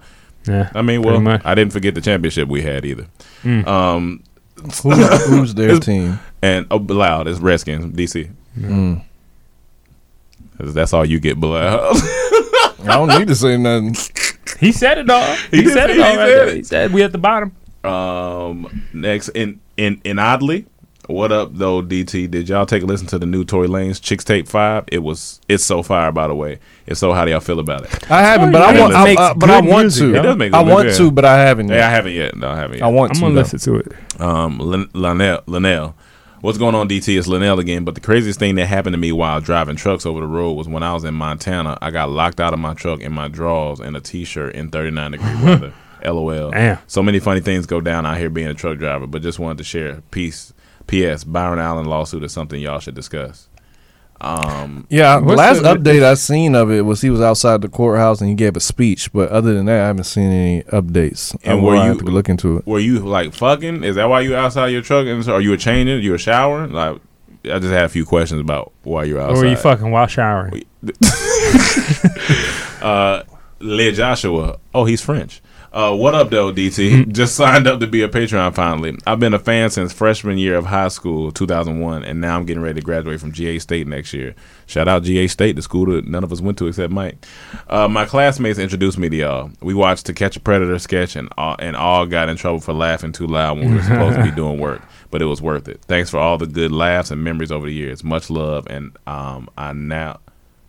Yeah, 0.47 0.69
I 0.76 0.81
mean, 0.81 1.02
well, 1.02 1.19
much. 1.19 1.41
I 1.43 1.56
didn't 1.56 1.73
forget 1.73 1.95
the 1.95 2.02
championship 2.02 2.47
we 2.49 2.61
had 2.61 2.85
either. 2.85 3.07
Mm. 3.43 3.65
Um, 3.68 4.23
Who, 4.84 4.91
who's 4.91 5.53
their 5.56 5.80
team? 5.80 6.19
and 6.41 6.68
oh, 6.72 6.80
Bilal 6.80 7.27
is 7.27 7.39
Redskins, 7.39 7.85
DC. 7.95 8.31
Mm. 8.57 9.02
That's 10.60 10.93
all 10.93 11.06
you 11.06 11.19
get, 11.19 11.39
Bilal. 11.39 11.80
I 11.93 12.72
don't 12.88 13.18
need 13.19 13.27
to 13.27 13.35
say 13.35 13.57
nothing. 13.57 13.95
He 14.60 14.72
said 14.72 14.99
it 14.99 15.10
all. 15.10 15.35
He, 15.52 15.64
He 15.64 15.69
said 15.69 15.89
it 15.89 15.97
said- 15.97 16.06
all 16.06 16.11
he 16.11 16.18
right 16.18 16.18
said 16.18 16.27
there. 16.27 16.47
it. 16.49 16.56
He 16.56 16.64
said 16.64 16.93
we 16.93 17.03
at 17.03 17.11
the 17.11 17.18
bottom. 17.18 17.56
Um, 17.84 18.84
next 18.93 19.30
in 19.30 19.60
in 19.77 20.02
in 20.03 20.19
oddly, 20.19 20.65
what 21.07 21.31
up 21.31 21.49
though? 21.53 21.81
DT, 21.81 22.30
did 22.31 22.49
y'all 22.49 22.65
take 22.65 22.81
a 22.84 22.85
listen 22.85 23.07
to 23.07 23.19
the 23.19 23.26
new 23.26 23.43
Tory 23.43 23.68
Lanez 23.68 23.99
Chixtape 24.02 24.47
Five? 24.47 24.85
It 24.91 24.99
was 24.99 25.39
it's 25.47 25.64
so 25.64 25.84
fire, 25.84 26.11
by 26.11 26.27
the 26.27 26.35
way. 26.35 26.60
It's 26.88 26.99
so, 26.99 27.14
how 27.14 27.26
do 27.26 27.31
y'all 27.31 27.39
feel 27.39 27.60
about 27.60 27.84
it? 27.85 28.11
I 28.11 28.22
haven't, 28.22 28.52
but 28.52 28.61
I 28.61 28.80
want. 28.80 28.93
I, 28.95 29.03
makes 29.03 29.22
I- 29.22 29.34
but 29.34 29.49
I 29.49 29.60
want 29.61 29.84
music, 29.84 30.02
to. 30.14 30.15
It 30.19 30.22
does 30.22 30.38
make 30.38 30.53
I 30.53 30.64
good 30.64 30.72
want 30.72 30.85
music, 30.85 31.06
to, 31.06 31.11
but 31.11 31.26
I 31.26 31.38
haven't. 31.39 31.69
Yeah, 31.69 31.88
I 31.88 31.89
haven't 31.89 32.14
yet. 32.14 32.35
No, 32.35 32.49
I 32.49 32.56
haven't 32.57 32.77
yet. 32.77 32.85
I 32.85 32.89
want 32.89 33.11
I'm 33.11 33.15
to. 33.15 33.22
gonna 33.22 33.34
though. 33.35 33.41
listen 33.41 33.60
to 33.60 33.76
it. 33.77 34.22
Um, 34.22 34.60
Linnell, 34.60 35.41
Linnell, 35.47 35.95
What's 36.41 36.60
going 36.60 36.76
on, 36.76 36.88
DT? 36.88 37.18
It's 37.18 37.27
Linnell 37.27 37.60
again. 37.60 37.85
But 37.85 37.95
the 37.95 38.02
craziest 38.02 38.38
thing 38.38 38.53
that 38.56 38.68
happened 38.68 38.93
to 38.93 38.99
me 38.99 39.11
while 39.11 39.41
driving 39.41 39.76
trucks 39.76 40.06
over 40.06 40.19
the 40.19 40.27
road 40.27 40.53
was 40.53 40.68
when 40.68 40.84
I 40.84 40.93
was 40.93 41.03
in 41.03 41.15
Montana. 41.15 41.76
I 41.81 41.89
got 41.89 42.11
locked 42.11 42.39
out 42.39 42.53
of 42.53 42.60
my 42.60 42.76
truck 42.76 42.99
in 43.02 43.14
my 43.14 43.27
drawers 43.30 43.80
and 43.80 43.97
a 43.97 44.02
t-shirt 44.02 44.53
in 44.53 44.69
39 44.69 45.11
degree 45.11 45.35
weather. 45.43 45.73
LOL. 46.06 46.52
Damn. 46.52 46.77
So 46.88 47.02
many 47.03 47.19
funny 47.19 47.40
things 47.41 47.65
go 47.65 47.82
down 47.82 48.06
out 48.06 48.18
here 48.18 48.30
being 48.30 48.48
a 48.48 48.53
truck 48.53 48.77
driver. 48.77 49.07
But 49.07 49.22
just 49.22 49.40
wanted 49.40 49.57
to 49.60 49.64
share. 49.64 50.02
Peace. 50.11 50.53
P.S. 50.88 51.23
Byron 51.23 51.57
Allen 51.60 51.86
lawsuit 51.88 52.23
is 52.23 52.32
something 52.32 52.61
y'all 52.61 52.80
should 52.80 52.94
discuss. 52.95 53.49
Um, 54.22 54.86
Yeah, 54.90 55.19
the 55.19 55.26
last 55.26 55.64
the- 55.64 55.73
update 55.76 56.03
I 56.03 56.14
seen 56.14 56.56
of 56.56 56.72
it 56.72 56.82
was 56.82 57.02
he 57.02 57.10
was 57.10 57.19
outside 57.22 57.61
the 57.61 57.68
courthouse 57.69 58.22
and 58.22 58.30
he 58.30 58.36
gave 58.36 58.56
a 58.56 58.60
speech. 58.60 59.11
But 59.11 59.30
other 59.30 59.53
than 59.53 59.65
that, 59.65 59.82
I 59.84 59.88
haven't 59.88 60.03
seen 60.06 60.32
any 60.32 60.61
updates. 60.64 61.34
And 61.44 61.53
And 61.56 61.64
were 61.64 61.72
were 61.76 61.86
you- 61.88 61.94
looking 61.95 62.38
to 62.38 62.57
it? 62.57 62.68
Were 62.68 62.80
you 62.80 62.99
like 62.99 63.34
fucking? 63.34 63.84
Is 63.84 63.95
that 63.95 64.07
why 64.07 64.22
you 64.22 64.36
outside 64.36 64.68
your 64.68 64.82
truck? 64.84 65.06
And 65.07 65.26
so, 65.26 65.34
are 65.34 65.41
you 65.41 65.49
were 65.49 65.57
changing? 65.57 66.02
You 66.02 66.11
were 66.11 66.18
showering? 66.18 66.72
Like, 66.72 66.98
I 67.45 67.60
just 67.60 67.73
had 67.73 67.84
a 67.86 67.90
few 67.90 68.06
questions 68.06 68.40
about 68.41 68.72
why 68.84 69.03
you're 69.03 69.19
Or 69.19 69.23
outside. 69.32 69.41
were 69.44 69.49
you 69.49 69.57
fucking 69.57 69.91
while 69.91 70.07
showering? 70.07 70.64
uh, 72.82 73.23
Le 73.60 73.91
Joshua. 73.91 74.60
Oh, 74.73 74.86
he's 74.86 75.02
French. 75.02 75.41
Uh, 75.76 75.93
what 75.93 76.15
up, 76.15 76.30
though, 76.30 76.53
DT? 76.53 77.06
Just 77.11 77.35
signed 77.35 77.68
up 77.68 77.81
to 77.81 77.88
be 77.88 78.02
a 78.02 78.07
Patreon 78.07 78.56
finally. 78.56 78.97
I've 79.06 79.19
been 79.19 79.34
a 79.34 79.39
fan 79.39 79.69
since 79.69 79.91
freshman 79.91 80.38
year 80.38 80.56
of 80.56 80.68
high 80.68 80.88
school, 80.88 81.34
2001, 81.34 82.06
and 82.06 82.22
now 82.22 82.38
I'm 82.38 82.45
getting 82.45 82.64
ready 82.64 82.80
to 82.80 82.85
graduate 82.85 83.19
from 83.19 83.34
GA 83.34 83.60
State 83.60 83.85
next 83.85 84.14
year. 84.14 84.35
Shout 84.68 84.88
out 84.88 85.03
GA 85.03 85.27
State, 85.27 85.57
the 85.57 85.61
school 85.61 85.88
that 85.88 86.07
none 86.07 86.23
of 86.23 86.31
us 86.31 86.39
went 86.39 86.57
to 86.60 86.68
except 86.68 86.93
Mike. 86.93 87.26
Uh, 87.68 87.89
my 87.89 88.06
classmates 88.06 88.57
introduced 88.57 88.97
me 88.97 89.10
to 89.10 89.15
y'all. 89.18 89.52
We 89.60 89.73
watched 89.73 90.06
the 90.06 90.14
Catch 90.14 90.38
a 90.38 90.39
Predator 90.39 90.80
sketch 90.80 91.18
and 91.18 91.27
all, 91.38 91.57
and 91.60 91.76
all 91.76 92.06
got 92.06 92.30
in 92.30 92.38
trouble 92.38 92.61
for 92.61 92.72
laughing 92.72 93.11
too 93.11 93.27
loud 93.27 93.57
when 93.57 93.72
we 93.72 93.76
were 93.76 93.84
supposed 93.84 94.15
to 94.15 94.23
be 94.23 94.31
doing 94.31 94.57
work, 94.61 94.81
but 95.11 95.22
it 95.22 95.26
was 95.26 95.41
worth 95.41 95.68
it. 95.68 95.81
Thanks 95.81 96.10
for 96.10 96.19
all 96.19 96.38
the 96.38 96.47
good 96.47 96.72
laughs 96.72 97.11
and 97.11 97.22
memories 97.22 97.52
over 97.52 97.65
the 97.65 97.73
years. 97.73 98.02
Much 98.02 98.30
love, 98.30 98.65
and 98.68 98.97
um, 99.07 99.49
I 99.57 99.73
now 99.73 100.22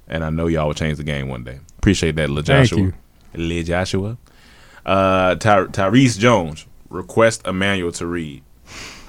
and 0.08 0.24
I 0.24 0.30
know 0.30 0.48
y'all 0.48 0.66
will 0.66 0.74
change 0.74 0.98
the 0.98 1.04
game 1.04 1.28
one 1.28 1.44
day. 1.44 1.60
Appreciate 1.78 2.16
that, 2.16 2.28
Le 2.28 2.42
Thank 2.42 2.70
Joshua. 2.70 2.86
you. 2.86 2.94
Le 3.34 3.62
Joshua. 3.62 4.18
Uh, 4.86 5.34
Ty- 5.34 5.66
Tyrese 5.66 6.18
Jones 6.18 6.64
request 6.88 7.42
a 7.44 7.52
manual 7.52 7.92
to 7.92 8.06
read. 8.06 8.42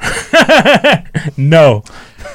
no. 1.38 1.84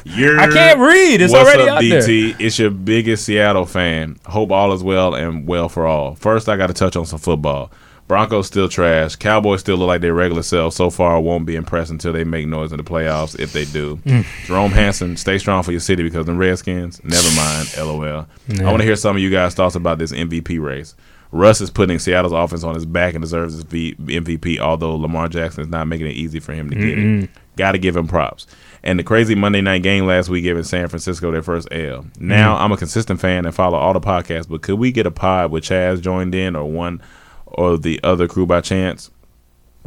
You're, 0.05 0.39
I 0.40 0.48
can't 0.51 0.78
read. 0.81 1.20
It's 1.20 1.32
What's 1.32 1.48
already 1.48 1.69
up, 1.69 1.77
out 1.77 1.81
there. 1.82 2.01
DT? 2.02 2.36
It's 2.40 2.59
your 2.59 2.70
biggest 2.70 3.24
Seattle 3.24 3.66
fan. 3.66 4.19
Hope 4.27 4.51
all 4.51 4.73
is 4.73 4.82
well 4.82 5.14
and 5.14 5.47
well 5.47 5.69
for 5.69 5.86
all. 5.86 6.14
First, 6.14 6.48
I 6.48 6.56
got 6.56 6.69
to 6.69 6.73
touch 6.74 6.97
on 6.97 7.05
some 7.06 7.19
football. 7.19 7.70
Broncos 8.09 8.47
still 8.48 8.69
trash. 8.69 9.16
Cowboys 9.16 9.60
still 9.60 9.77
look 9.77 9.86
like 9.89 10.01
their 10.01 10.12
regular 10.12 10.43
selves. 10.43 10.77
So 10.77 10.90
far, 10.90 11.20
won't 11.20 11.47
be 11.47 11.55
impressed 11.55 11.90
until 11.90 12.12
they 12.12 12.24
make 12.24 12.47
noise 12.47 12.73
in 12.73 12.78
the 12.78 12.85
playoffs. 12.85 13.39
If 13.39 13.52
they 13.52 13.64
do, 13.64 13.97
Mm. 13.98 14.24
Jerome 14.47 14.73
Hanson, 14.73 15.16
stay 15.16 15.39
strong 15.39 15.62
for 15.62 15.70
your 15.70 15.81
city 15.81 16.02
because 16.02 16.27
the 16.27 16.35
Redskins. 16.35 17.02
Never 17.05 17.36
mind. 17.36 17.69
LOL. 17.78 18.27
Yeah. 18.48 18.62
I 18.69 18.70
want 18.70 18.78
to 18.81 18.85
hear 18.85 18.97
some 18.97 19.16
of 19.16 19.23
you 19.23 19.31
guys' 19.31 19.55
thoughts 19.55 19.77
about 19.77 19.98
this 19.98 20.12
MVP 20.12 20.60
race. 20.60 20.94
Russ 21.32 21.62
is 21.62 21.70
putting 21.70 21.98
Seattle's 21.98 22.32
offense 22.32 22.62
on 22.62 22.74
his 22.74 22.84
back 22.84 23.14
and 23.14 23.22
deserves 23.22 23.54
his 23.54 23.62
V- 23.64 23.94
MVP. 23.94 24.59
Although 24.59 24.96
Lamar 24.96 25.28
Jackson 25.28 25.62
is 25.62 25.68
not 25.68 25.88
making 25.88 26.06
it 26.06 26.12
easy 26.12 26.38
for 26.40 26.52
him 26.52 26.68
to 26.70 26.76
get 26.76 26.98
Mm-mm. 26.98 27.24
it. 27.24 27.30
Got 27.56 27.72
to 27.72 27.78
give 27.78 27.96
him 27.96 28.06
props. 28.06 28.46
And 28.84 28.98
the 28.98 29.02
crazy 29.02 29.34
Monday 29.34 29.62
night 29.62 29.82
game 29.82 30.06
last 30.06 30.28
week 30.28 30.44
giving 30.44 30.64
San 30.64 30.88
Francisco 30.88 31.30
their 31.30 31.42
first 31.42 31.68
L. 31.70 32.06
Now 32.18 32.54
mm-hmm. 32.54 32.64
I'm 32.64 32.72
a 32.72 32.76
consistent 32.76 33.20
fan 33.20 33.46
and 33.46 33.54
follow 33.54 33.78
all 33.78 33.92
the 33.94 34.00
podcasts, 34.00 34.48
but 34.48 34.62
could 34.62 34.78
we 34.78 34.92
get 34.92 35.06
a 35.06 35.10
pod 35.10 35.50
with 35.50 35.64
Chaz 35.64 36.00
joined 36.00 36.34
in 36.34 36.54
or 36.54 36.70
one 36.70 37.00
or 37.46 37.78
the 37.78 38.00
other 38.02 38.28
crew 38.28 38.44
by 38.44 38.60
chance? 38.60 39.10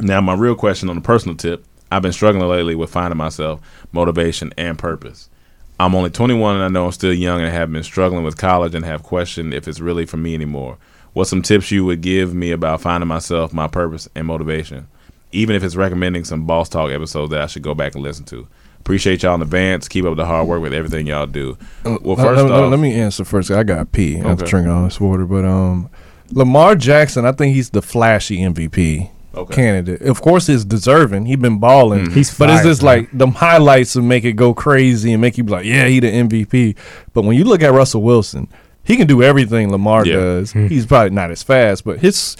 Now 0.00 0.20
my 0.20 0.34
real 0.34 0.54
question 0.56 0.88
on 0.88 0.96
the 0.96 1.02
personal 1.02 1.36
tip, 1.36 1.64
I've 1.92 2.02
been 2.02 2.12
struggling 2.12 2.48
lately 2.48 2.74
with 2.74 2.90
finding 2.90 3.18
myself, 3.18 3.60
motivation, 3.92 4.52
and 4.58 4.78
purpose. 4.78 5.28
I'm 5.78 5.94
only 5.94 6.10
21 6.10 6.56
and 6.56 6.64
I 6.64 6.68
know 6.68 6.86
I'm 6.86 6.92
still 6.92 7.12
young 7.12 7.42
and 7.42 7.52
have 7.52 7.70
been 7.70 7.82
struggling 7.82 8.24
with 8.24 8.38
college 8.38 8.74
and 8.74 8.84
have 8.84 9.02
questioned 9.02 9.52
if 9.52 9.68
it's 9.68 9.78
really 9.78 10.06
for 10.06 10.16
me 10.16 10.34
anymore. 10.34 10.78
What's 11.16 11.30
some 11.30 11.40
tips 11.40 11.70
you 11.70 11.82
would 11.86 12.02
give 12.02 12.34
me 12.34 12.50
about 12.50 12.82
finding 12.82 13.08
myself, 13.08 13.54
my 13.54 13.68
purpose, 13.68 14.06
and 14.14 14.26
motivation? 14.26 14.86
Even 15.32 15.56
if 15.56 15.64
it's 15.64 15.74
recommending 15.74 16.24
some 16.24 16.44
Boss 16.44 16.68
Talk 16.68 16.90
episodes 16.90 17.30
that 17.30 17.40
I 17.40 17.46
should 17.46 17.62
go 17.62 17.74
back 17.74 17.94
and 17.94 18.04
listen 18.04 18.26
to. 18.26 18.46
Appreciate 18.80 19.22
y'all 19.22 19.34
in 19.34 19.40
advance. 19.40 19.88
Keep 19.88 20.04
up 20.04 20.14
the 20.18 20.26
hard 20.26 20.46
work 20.46 20.60
with 20.60 20.74
everything 20.74 21.06
y'all 21.06 21.26
do. 21.26 21.56
Well, 21.86 22.16
first 22.16 22.42
let, 22.42 22.50
off, 22.50 22.70
let 22.70 22.78
me 22.78 22.92
answer 22.92 23.24
first. 23.24 23.50
I 23.50 23.62
got 23.62 23.92
pee. 23.92 24.20
I 24.20 24.28
have 24.28 24.38
to 24.40 24.44
drink 24.44 24.68
all 24.68 24.84
this 24.84 25.00
water. 25.00 25.24
But 25.24 25.46
um, 25.46 25.88
Lamar 26.32 26.74
Jackson, 26.74 27.24
I 27.24 27.32
think 27.32 27.54
he's 27.54 27.70
the 27.70 27.80
flashy 27.80 28.36
MVP 28.40 29.08
Okay. 29.34 29.54
candidate. 29.54 30.02
Of 30.02 30.20
course, 30.20 30.46
he's 30.48 30.66
deserving. 30.66 31.24
He's 31.24 31.38
been 31.38 31.58
balling. 31.58 32.08
Mhm. 32.08 32.12
He's 32.12 32.36
but 32.36 32.50
it's 32.50 32.62
just 32.62 32.82
man. 32.82 32.98
like 32.98 33.10
them 33.12 33.32
highlights 33.32 33.94
to 33.94 34.02
make 34.02 34.24
it 34.24 34.32
go 34.34 34.52
crazy 34.52 35.14
and 35.14 35.22
make 35.22 35.38
you 35.38 35.44
be 35.44 35.52
like, 35.52 35.64
yeah, 35.64 35.86
he 35.86 35.98
the 35.98 36.08
MVP. 36.10 36.76
But 37.14 37.24
when 37.24 37.38
you 37.38 37.44
look 37.44 37.62
at 37.62 37.72
Russell 37.72 38.02
Wilson, 38.02 38.48
he 38.86 38.96
can 38.96 39.06
do 39.06 39.22
everything 39.22 39.70
Lamar 39.70 40.06
Yeah. 40.06 40.14
does. 40.16 40.52
Hmm. 40.52 40.66
He's 40.68 40.86
probably 40.86 41.10
not 41.10 41.30
as 41.30 41.42
fast, 41.42 41.84
but 41.84 41.98
his 42.00 42.36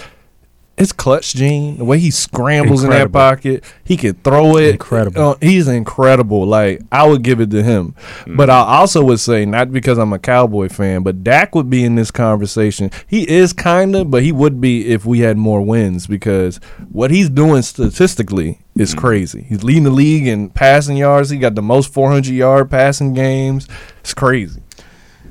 his 0.77 0.93
clutch 0.93 1.35
gene, 1.35 1.79
the 1.79 1.87
way 1.87 1.99
he 1.99 2.11
scrambles 2.11 2.85
in 2.85 2.91
that 2.91 3.11
pocket, 3.11 3.65
he 3.83 3.97
can 3.97 4.13
throw 4.17 4.59
it. 4.59 4.73
Incredible. 4.73 5.23
Uh, 5.31 5.35
he's 5.41 5.69
incredible. 5.69 6.45
Like 6.45 6.83
I 6.93 7.07
would 7.07 7.23
give 7.23 7.41
it 7.41 7.51
to 7.53 7.63
him. 7.63 7.95
But 8.27 8.51
I 8.51 8.59
also 8.59 9.03
would 9.05 9.19
say 9.21 9.47
not 9.47 9.73
because 9.73 9.97
I'm 9.97 10.13
a 10.13 10.19
Cowboy 10.19 10.69
fan, 10.69 11.03
but 11.03 11.25
Dak 11.25 11.55
would 11.55 11.71
be 11.71 11.83
in 11.83 11.95
this 11.95 12.11
conversation. 12.11 12.91
He 13.07 13.27
is 13.27 13.55
kind 13.55 13.97
of, 13.97 14.11
but 14.11 14.23
he 14.23 14.33
would 14.33 14.61
be 14.61 14.89
if 14.89 15.07
we 15.07 15.21
had 15.21 15.39
more 15.39 15.63
wins 15.63 16.07
because 16.07 16.61
what 16.93 17.11
he's 17.11 17.31
doing 17.31 17.63
statistically 17.63 18.59
is 18.77 18.95
crazy. 18.95 19.47
He's 19.49 19.65
leading 19.65 19.85
the 19.85 19.91
league 19.91 20.27
in 20.27 20.51
passing 20.51 20.99
yards. 20.99 21.31
He 21.31 21.39
got 21.39 21.55
the 21.55 21.63
most 21.63 21.91
400 21.91 22.27
yard 22.27 22.71
passing 22.71 23.15
games. 23.15 23.67
It's 24.01 24.13
crazy. 24.13 24.61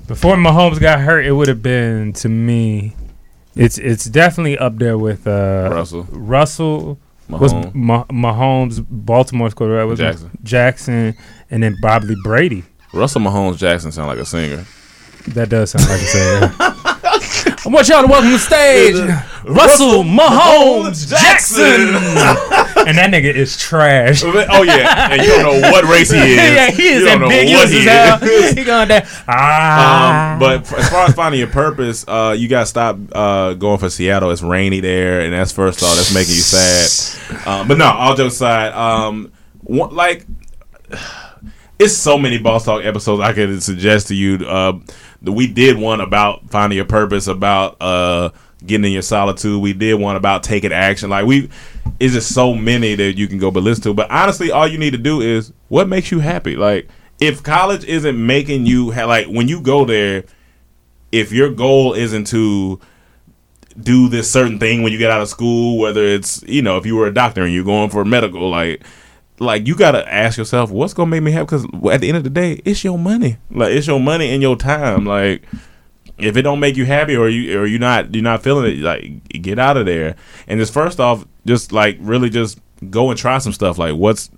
Before 0.07 0.35
Mahomes 0.35 0.79
got 0.79 0.99
hurt, 0.99 1.25
it 1.25 1.31
would 1.31 1.47
have 1.47 1.63
been 1.63 2.13
to 2.13 2.29
me. 2.29 2.93
It's 3.55 3.77
it's 3.77 4.05
definitely 4.05 4.57
up 4.57 4.77
there 4.77 4.97
with 4.97 5.25
uh, 5.25 5.69
Russell. 5.71 6.03
Russell 6.11 6.99
was 7.29 7.53
Mahomes. 7.53 7.73
Ma- 7.73 8.05
Mahomes, 8.05 8.85
Baltimore's 8.87 9.53
quarterback 9.53 9.87
was 9.87 9.99
Jackson. 9.99 10.29
Jackson, 10.43 11.15
and 11.49 11.63
then 11.63 11.75
probably 11.81 12.15
Brady. 12.23 12.63
Russell 12.93 13.21
Mahomes 13.21 13.57
Jackson 13.57 13.91
sound 13.91 14.09
like 14.09 14.19
a 14.19 14.25
singer. 14.25 14.65
That 15.29 15.49
does 15.49 15.71
sound 15.71 15.87
like 15.89 16.01
a 16.01 16.05
singer. 16.05 16.55
I 17.65 17.69
want 17.69 17.87
y'all 17.89 18.01
to 18.03 18.07
welcome 18.07 18.29
to 18.29 18.33
the 18.33 18.39
stage 18.39 18.95
Russell 19.45 20.03
Mahomes 20.03 21.09
Jackson. 21.09 21.93
and 22.87 22.97
that 22.97 23.11
nigga 23.11 23.33
is 23.33 23.57
trash. 23.57 24.23
Oh 24.47 24.63
yeah, 24.63 25.11
and 25.11 25.21
you 25.21 25.27
don't 25.29 25.61
know 25.61 25.71
what 25.71 25.83
race 25.85 26.11
he 26.11 26.17
is. 26.19 26.37
yeah, 26.37 26.69
he 26.71 26.87
is 26.89 27.07
ambiguous 27.07 27.71
he 27.71 27.79
as 27.79 27.85
hell. 27.85 28.19
is. 28.23 28.53
He 28.53 28.63
going 28.63 28.87
there. 28.87 29.07
Ah. 29.27 30.33
Um, 30.33 30.39
but 30.39 30.71
as 30.73 30.89
far 30.89 31.05
as 31.07 31.13
finding 31.15 31.39
your 31.39 31.49
purpose, 31.49 32.05
uh, 32.07 32.35
you 32.37 32.47
gotta 32.47 32.65
stop 32.65 32.97
uh, 33.11 33.53
going 33.53 33.79
for 33.79 33.89
Seattle. 33.89 34.31
It's 34.31 34.41
rainy 34.41 34.79
there, 34.79 35.21
and 35.21 35.33
that's 35.33 35.51
first 35.51 35.81
off, 35.83 35.95
that's 35.95 36.13
making 36.13 36.35
you 36.35 36.41
sad. 36.41 37.47
Um, 37.47 37.67
but 37.67 37.77
no, 37.77 37.85
all 37.85 38.15
jokes 38.15 38.35
aside, 38.35 38.73
um, 38.73 39.31
one, 39.61 39.93
like 39.95 40.25
it's 41.79 41.95
so 41.95 42.17
many 42.17 42.37
boss 42.37 42.65
talk 42.65 42.83
episodes 42.83 43.21
I 43.21 43.33
could 43.33 43.61
suggest 43.61 44.07
to 44.09 44.15
you. 44.15 44.45
Uh, 44.45 44.79
we 45.21 45.47
did 45.47 45.77
one 45.77 46.01
about 46.01 46.49
finding 46.49 46.75
your 46.77 46.85
purpose, 46.85 47.27
about 47.27 47.77
uh, 47.81 48.29
getting 48.65 48.85
in 48.85 48.91
your 48.91 49.01
solitude. 49.01 49.61
We 49.61 49.73
did 49.73 49.95
one 49.95 50.15
about 50.15 50.43
taking 50.43 50.71
action. 50.71 51.09
Like 51.09 51.25
we, 51.25 51.49
it's 51.99 52.13
just 52.13 52.33
so 52.33 52.53
many 52.53 52.95
that 52.95 53.17
you 53.17 53.27
can 53.27 53.37
go 53.37 53.51
but 53.51 53.63
listen 53.63 53.83
to. 53.83 53.93
But 53.93 54.09
honestly, 54.11 54.51
all 54.51 54.67
you 54.67 54.77
need 54.77 54.91
to 54.91 54.97
do 54.97 55.21
is 55.21 55.53
what 55.69 55.87
makes 55.87 56.11
you 56.11 56.19
happy. 56.19 56.55
Like 56.55 56.89
if 57.19 57.43
college 57.43 57.85
isn't 57.85 58.25
making 58.25 58.65
you 58.65 58.91
ha- 58.91 59.05
like 59.05 59.27
when 59.27 59.47
you 59.47 59.61
go 59.61 59.85
there, 59.85 60.25
if 61.11 61.31
your 61.31 61.51
goal 61.51 61.93
isn't 61.93 62.27
to 62.27 62.79
do 63.79 64.07
this 64.07 64.31
certain 64.31 64.59
thing 64.59 64.83
when 64.83 64.91
you 64.91 64.97
get 64.97 65.11
out 65.11 65.21
of 65.21 65.29
school, 65.29 65.77
whether 65.77 66.03
it's 66.03 66.43
you 66.43 66.61
know 66.61 66.77
if 66.77 66.85
you 66.85 66.95
were 66.95 67.07
a 67.07 67.13
doctor 67.13 67.43
and 67.43 67.53
you're 67.53 67.63
going 67.63 67.89
for 67.89 68.03
medical, 68.03 68.49
like 68.49 68.83
like 69.39 69.67
you 69.67 69.75
gotta 69.75 70.11
ask 70.11 70.37
yourself 70.37 70.71
what's 70.71 70.93
gonna 70.93 71.09
make 71.09 71.23
me 71.23 71.31
happy 71.31 71.45
because 71.45 71.65
at 71.91 72.01
the 72.01 72.09
end 72.09 72.17
of 72.17 72.23
the 72.23 72.29
day, 72.29 72.61
it's 72.65 72.83
your 72.83 72.99
money, 72.99 73.37
like 73.51 73.71
it's 73.71 73.87
your 73.87 73.99
money 73.99 74.29
and 74.31 74.41
your 74.41 74.55
time, 74.55 75.05
like. 75.05 75.43
If 76.17 76.37
it 76.37 76.43
don't 76.43 76.61
make 76.61 76.77
you 76.77 76.85
happy 76.85 77.13
or 77.13 77.27
you 77.27 77.59
or 77.59 77.65
you 77.65 77.77
not 77.77 78.15
you're 78.15 78.23
not 78.23 78.41
feeling 78.41 78.71
it, 78.71 78.79
like 78.79 79.27
get 79.41 79.59
out 79.59 79.75
of 79.75 79.85
there. 79.85 80.15
And 80.47 80.61
just 80.61 80.71
first 80.71 80.97
off, 80.97 81.25
just 81.45 81.71
like 81.71 81.97
really 81.99 82.29
just 82.29 82.59
go 82.89 83.09
and 83.09 83.19
try 83.19 83.37
some 83.37 83.53
stuff. 83.53 83.77
Like 83.77 83.95
what's 83.95 84.29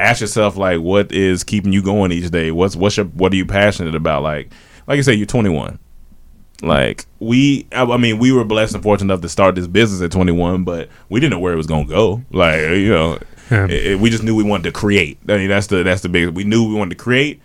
ask 0.00 0.20
yourself 0.20 0.56
like 0.56 0.80
what 0.80 1.10
is 1.12 1.42
keeping 1.44 1.72
you 1.72 1.82
going 1.82 2.12
each 2.12 2.30
day? 2.30 2.50
What's 2.50 2.76
what's 2.76 2.96
your 2.96 3.06
what 3.06 3.32
are 3.32 3.36
you 3.36 3.46
passionate 3.46 3.94
about? 3.94 4.22
Like 4.22 4.50
like 4.86 4.98
I 4.98 5.02
said, 5.02 5.12
you're 5.18 5.26
21. 5.26 5.78
Like 6.62 7.06
we, 7.20 7.68
I 7.72 7.82
I 7.84 7.96
mean, 7.98 8.18
we 8.18 8.32
were 8.32 8.44
blessed 8.44 8.74
and 8.74 8.82
fortunate 8.82 9.12
enough 9.12 9.22
to 9.22 9.28
start 9.28 9.54
this 9.54 9.68
business 9.68 10.02
at 10.02 10.10
21, 10.10 10.64
but 10.64 10.88
we 11.08 11.20
didn't 11.20 11.30
know 11.32 11.38
where 11.38 11.52
it 11.52 11.56
was 11.56 11.68
gonna 11.68 11.84
go. 11.84 12.22
Like 12.32 12.60
you 12.62 12.88
know, 12.88 13.18
Yeah. 13.50 13.64
it- 13.66 13.86
it- 13.86 14.00
we 14.00 14.10
just 14.10 14.24
knew 14.24 14.34
we 14.34 14.42
wanted 14.42 14.64
to 14.64 14.72
create. 14.72 15.18
I 15.28 15.36
mean, 15.36 15.48
that's 15.48 15.68
the 15.68 15.82
that's 15.84 16.02
the 16.02 16.08
big. 16.08 16.30
We 16.30 16.42
knew 16.44 16.68
we 16.68 16.74
wanted 16.74 16.98
to 16.98 17.02
create. 17.02 17.40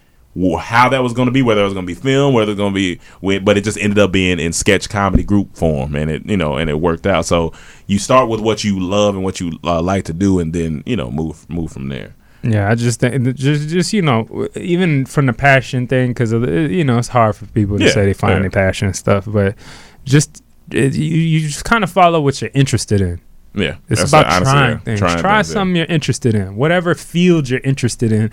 How 0.60 0.90
that 0.90 1.04
was 1.04 1.14
going 1.14 1.28
to 1.28 1.32
be, 1.32 1.42
whether 1.44 1.62
it 1.62 1.66
was 1.66 1.74
going 1.74 1.86
to 1.86 1.94
be 1.94 2.00
film, 2.00 2.34
whether 2.34 2.52
it 2.52 2.56
was 2.56 2.58
going 2.58 2.74
to 2.74 2.98
be, 3.22 3.40
but 3.40 3.58
it 3.58 3.64
just 3.64 3.78
ended 3.78 4.00
up 4.00 4.12
being 4.12 4.40
in 4.40 4.52
sketch 4.54 4.90
comedy 4.90 5.24
group 5.24 5.56
form, 5.56 5.96
and 5.96 6.10
it 6.10 6.26
you 6.26 6.38
know, 6.38 6.58
and 6.58 6.70
it 6.70 6.80
worked 6.80 7.06
out. 7.06 7.26
So 7.26 7.54
you 7.88 8.00
start 8.00 8.30
with 8.30 8.40
what 8.42 8.64
you 8.64 8.80
love 8.80 9.16
and 9.16 9.24
what 9.24 9.40
you 9.40 9.60
uh, 9.64 9.82
like 9.82 10.06
to 10.06 10.14
do, 10.14 10.40
and 10.40 10.52
then 10.54 10.82
you 10.86 10.96
know 10.96 11.12
move 11.12 11.48
move 11.50 11.72
from 11.72 11.90
there. 11.90 12.16
Yeah, 12.42 12.70
I 12.70 12.76
just 12.76 13.00
think 13.00 13.36
just 13.36 13.70
just 13.70 13.94
you 13.94 14.02
know 14.02 14.48
even 14.56 15.06
from 15.06 15.28
the 15.28 15.34
passion 15.34 15.88
thing 15.88 16.10
because 16.10 16.32
of 16.32 16.42
the, 16.42 16.68
you 16.68 16.84
know 16.84 16.98
it's 16.98 17.08
hard 17.10 17.36
for 17.36 17.46
people 17.48 17.78
to 17.78 17.86
Yeah, 17.86 17.92
say 17.92 18.06
they 18.06 18.14
find 18.14 18.34
yeah. 18.36 18.40
their 18.42 18.50
passion 18.50 18.88
and 18.88 18.96
stuff, 18.96 19.26
but 19.28 19.56
just 20.04 20.44
it, 20.72 20.94
you 20.96 21.06
you 21.22 21.48
just 21.48 21.64
kind 21.64 21.84
of 21.84 21.92
follow 21.92 22.20
what 22.22 22.42
you're 22.42 22.52
interested 22.54 23.02
in. 23.02 23.22
Yeah, 23.56 23.76
It's 23.88 24.02
about 24.10 24.26
honestly, 24.26 24.46
trying 24.46 24.72
yeah, 24.72 24.78
things. 24.80 25.00
trying 25.00 25.18
Try 25.20 25.38
things, 25.38 25.50
yeah. 25.50 25.54
something 25.54 25.76
you're 25.76 25.86
interested 25.86 26.34
in, 26.36 26.56
whatever 26.56 26.96
field 26.96 27.50
you're 27.50 27.60
interested 27.64 28.12
in. 28.12 28.32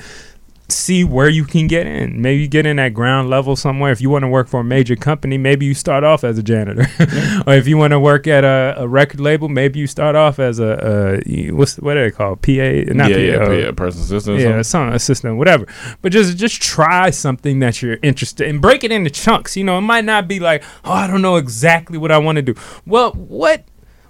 See 0.70 1.04
where 1.04 1.28
you 1.28 1.44
can 1.44 1.66
get 1.66 1.86
in. 1.86 2.20
Maybe 2.20 2.42
you 2.42 2.48
get 2.48 2.66
in 2.66 2.78
at 2.78 2.94
ground 2.94 3.28
level 3.28 3.56
somewhere. 3.56 3.92
If 3.92 4.00
you 4.00 4.10
want 4.10 4.22
to 4.22 4.28
work 4.28 4.48
for 4.48 4.60
a 4.60 4.64
major 4.64 4.96
company, 4.96 5.36
maybe 5.38 5.66
you 5.66 5.74
start 5.74 6.04
off 6.04 6.24
as 6.24 6.38
a 6.38 6.42
janitor. 6.42 6.86
or 7.46 7.54
if 7.54 7.66
you 7.66 7.76
want 7.76 7.92
to 7.92 8.00
work 8.00 8.26
at 8.26 8.44
a, 8.44 8.74
a 8.78 8.88
record 8.88 9.20
label, 9.20 9.48
maybe 9.48 9.78
you 9.78 9.86
start 9.86 10.16
off 10.16 10.38
as 10.38 10.58
a, 10.58 11.20
a 11.26 11.50
what's 11.50 11.76
what 11.78 11.96
are 11.96 12.04
they 12.04 12.10
called? 12.10 12.42
PA, 12.42 12.92
not 12.94 13.10
yeah, 13.10 13.16
PA, 13.16 13.20
yeah, 13.20 13.36
uh, 13.36 13.50
yeah, 13.50 13.70
person 13.72 14.02
assistant. 14.02 14.38
or 14.38 14.40
yeah, 14.40 14.62
some 14.62 14.92
assistant, 14.92 15.36
whatever. 15.36 15.66
But 16.02 16.12
just 16.12 16.36
just 16.36 16.60
try 16.62 17.10
something 17.10 17.58
that 17.60 17.82
you're 17.82 17.98
interested 18.02 18.48
in. 18.48 18.60
Break 18.60 18.84
it 18.84 18.92
into 18.92 19.10
chunks. 19.10 19.56
You 19.56 19.64
know, 19.64 19.78
it 19.78 19.82
might 19.82 20.04
not 20.04 20.28
be 20.28 20.40
like, 20.40 20.62
oh, 20.84 20.92
I 20.92 21.06
don't 21.06 21.22
know 21.22 21.36
exactly 21.36 21.98
what 21.98 22.12
I 22.12 22.18
want 22.18 22.36
to 22.36 22.42
do. 22.42 22.54
Well, 22.86 23.12
what 23.12 23.64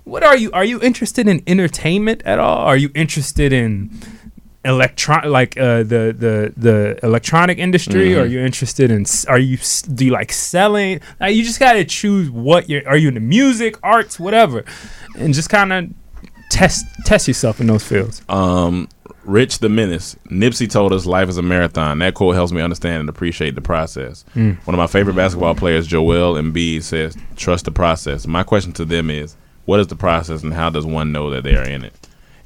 what 0.05 0.23
are 0.23 0.37
you? 0.37 0.51
Are 0.53 0.65
you 0.65 0.81
interested 0.81 1.28
in 1.28 1.43
entertainment 1.47 2.23
at 2.24 2.39
all? 2.39 2.59
Are 2.59 2.77
you 2.77 2.91
interested 2.95 3.53
in 3.53 3.91
electron 4.65 5.31
like 5.31 5.57
uh, 5.57 5.78
the 5.78 6.15
the 6.16 6.53
the 6.57 6.99
electronic 7.03 7.59
industry? 7.59 8.11
Mhm. 8.11 8.23
Are 8.23 8.27
you 8.27 8.41
interested 8.41 8.91
in? 8.91 9.07
Are 9.28 9.39
you 9.39 9.59
do 9.95 10.05
you 10.07 10.12
like 10.12 10.32
selling? 10.32 11.01
Like, 11.19 11.35
you 11.35 11.43
just 11.43 11.61
got 11.61 11.74
to 11.74 11.85
choose 11.85 12.31
what 12.31 12.69
you're. 12.69 12.87
Are 12.89 12.97
you 12.97 13.09
into 13.09 13.20
music, 13.20 13.77
arts, 13.82 14.19
whatever, 14.20 14.65
and 15.19 15.32
just 15.35 15.49
kind 15.51 15.73
of 15.73 15.91
test 16.51 16.85
test 17.05 17.27
yourself 17.28 17.61
in 17.61 17.66
those 17.69 17.85
fields. 17.85 18.23
Um, 18.28 18.89
Rich 19.24 19.59
the 19.61 19.69
Menace. 19.69 20.16
Nipsey 20.28 20.69
told 20.69 20.93
us 20.93 21.07
life 21.07 21.28
is 21.28 21.39
a 21.39 21.43
marathon. 21.43 21.99
That 22.01 22.15
quote 22.15 22.35
helps 22.35 22.53
me 22.53 22.61
understand 22.61 23.01
and 23.01 23.09
appreciate 23.09 23.55
the 23.55 23.61
process. 23.61 24.24
Mm. 24.35 24.57
One 24.66 24.74
of 24.74 24.78
my 24.78 24.87
favorite 24.87 25.15
basketball 25.15 25.55
players, 25.55 25.87
Joel 25.87 26.35
Embiid, 26.35 26.82
says, 26.82 27.16
"Trust 27.37 27.65
the 27.66 27.70
process." 27.70 28.27
My 28.27 28.43
question 28.43 28.73
to 28.74 28.85
them 28.85 29.11
is, 29.11 29.37
what 29.66 29.78
is 29.81 29.87
the 29.87 29.97
process, 29.97 30.43
and 30.43 30.53
how 30.53 30.70
does 30.70 30.85
one 30.87 31.12
know 31.12 31.31
that 31.31 31.45
they 31.45 31.55
are 31.55 31.65
in 31.65 31.85
it? 31.85 32.00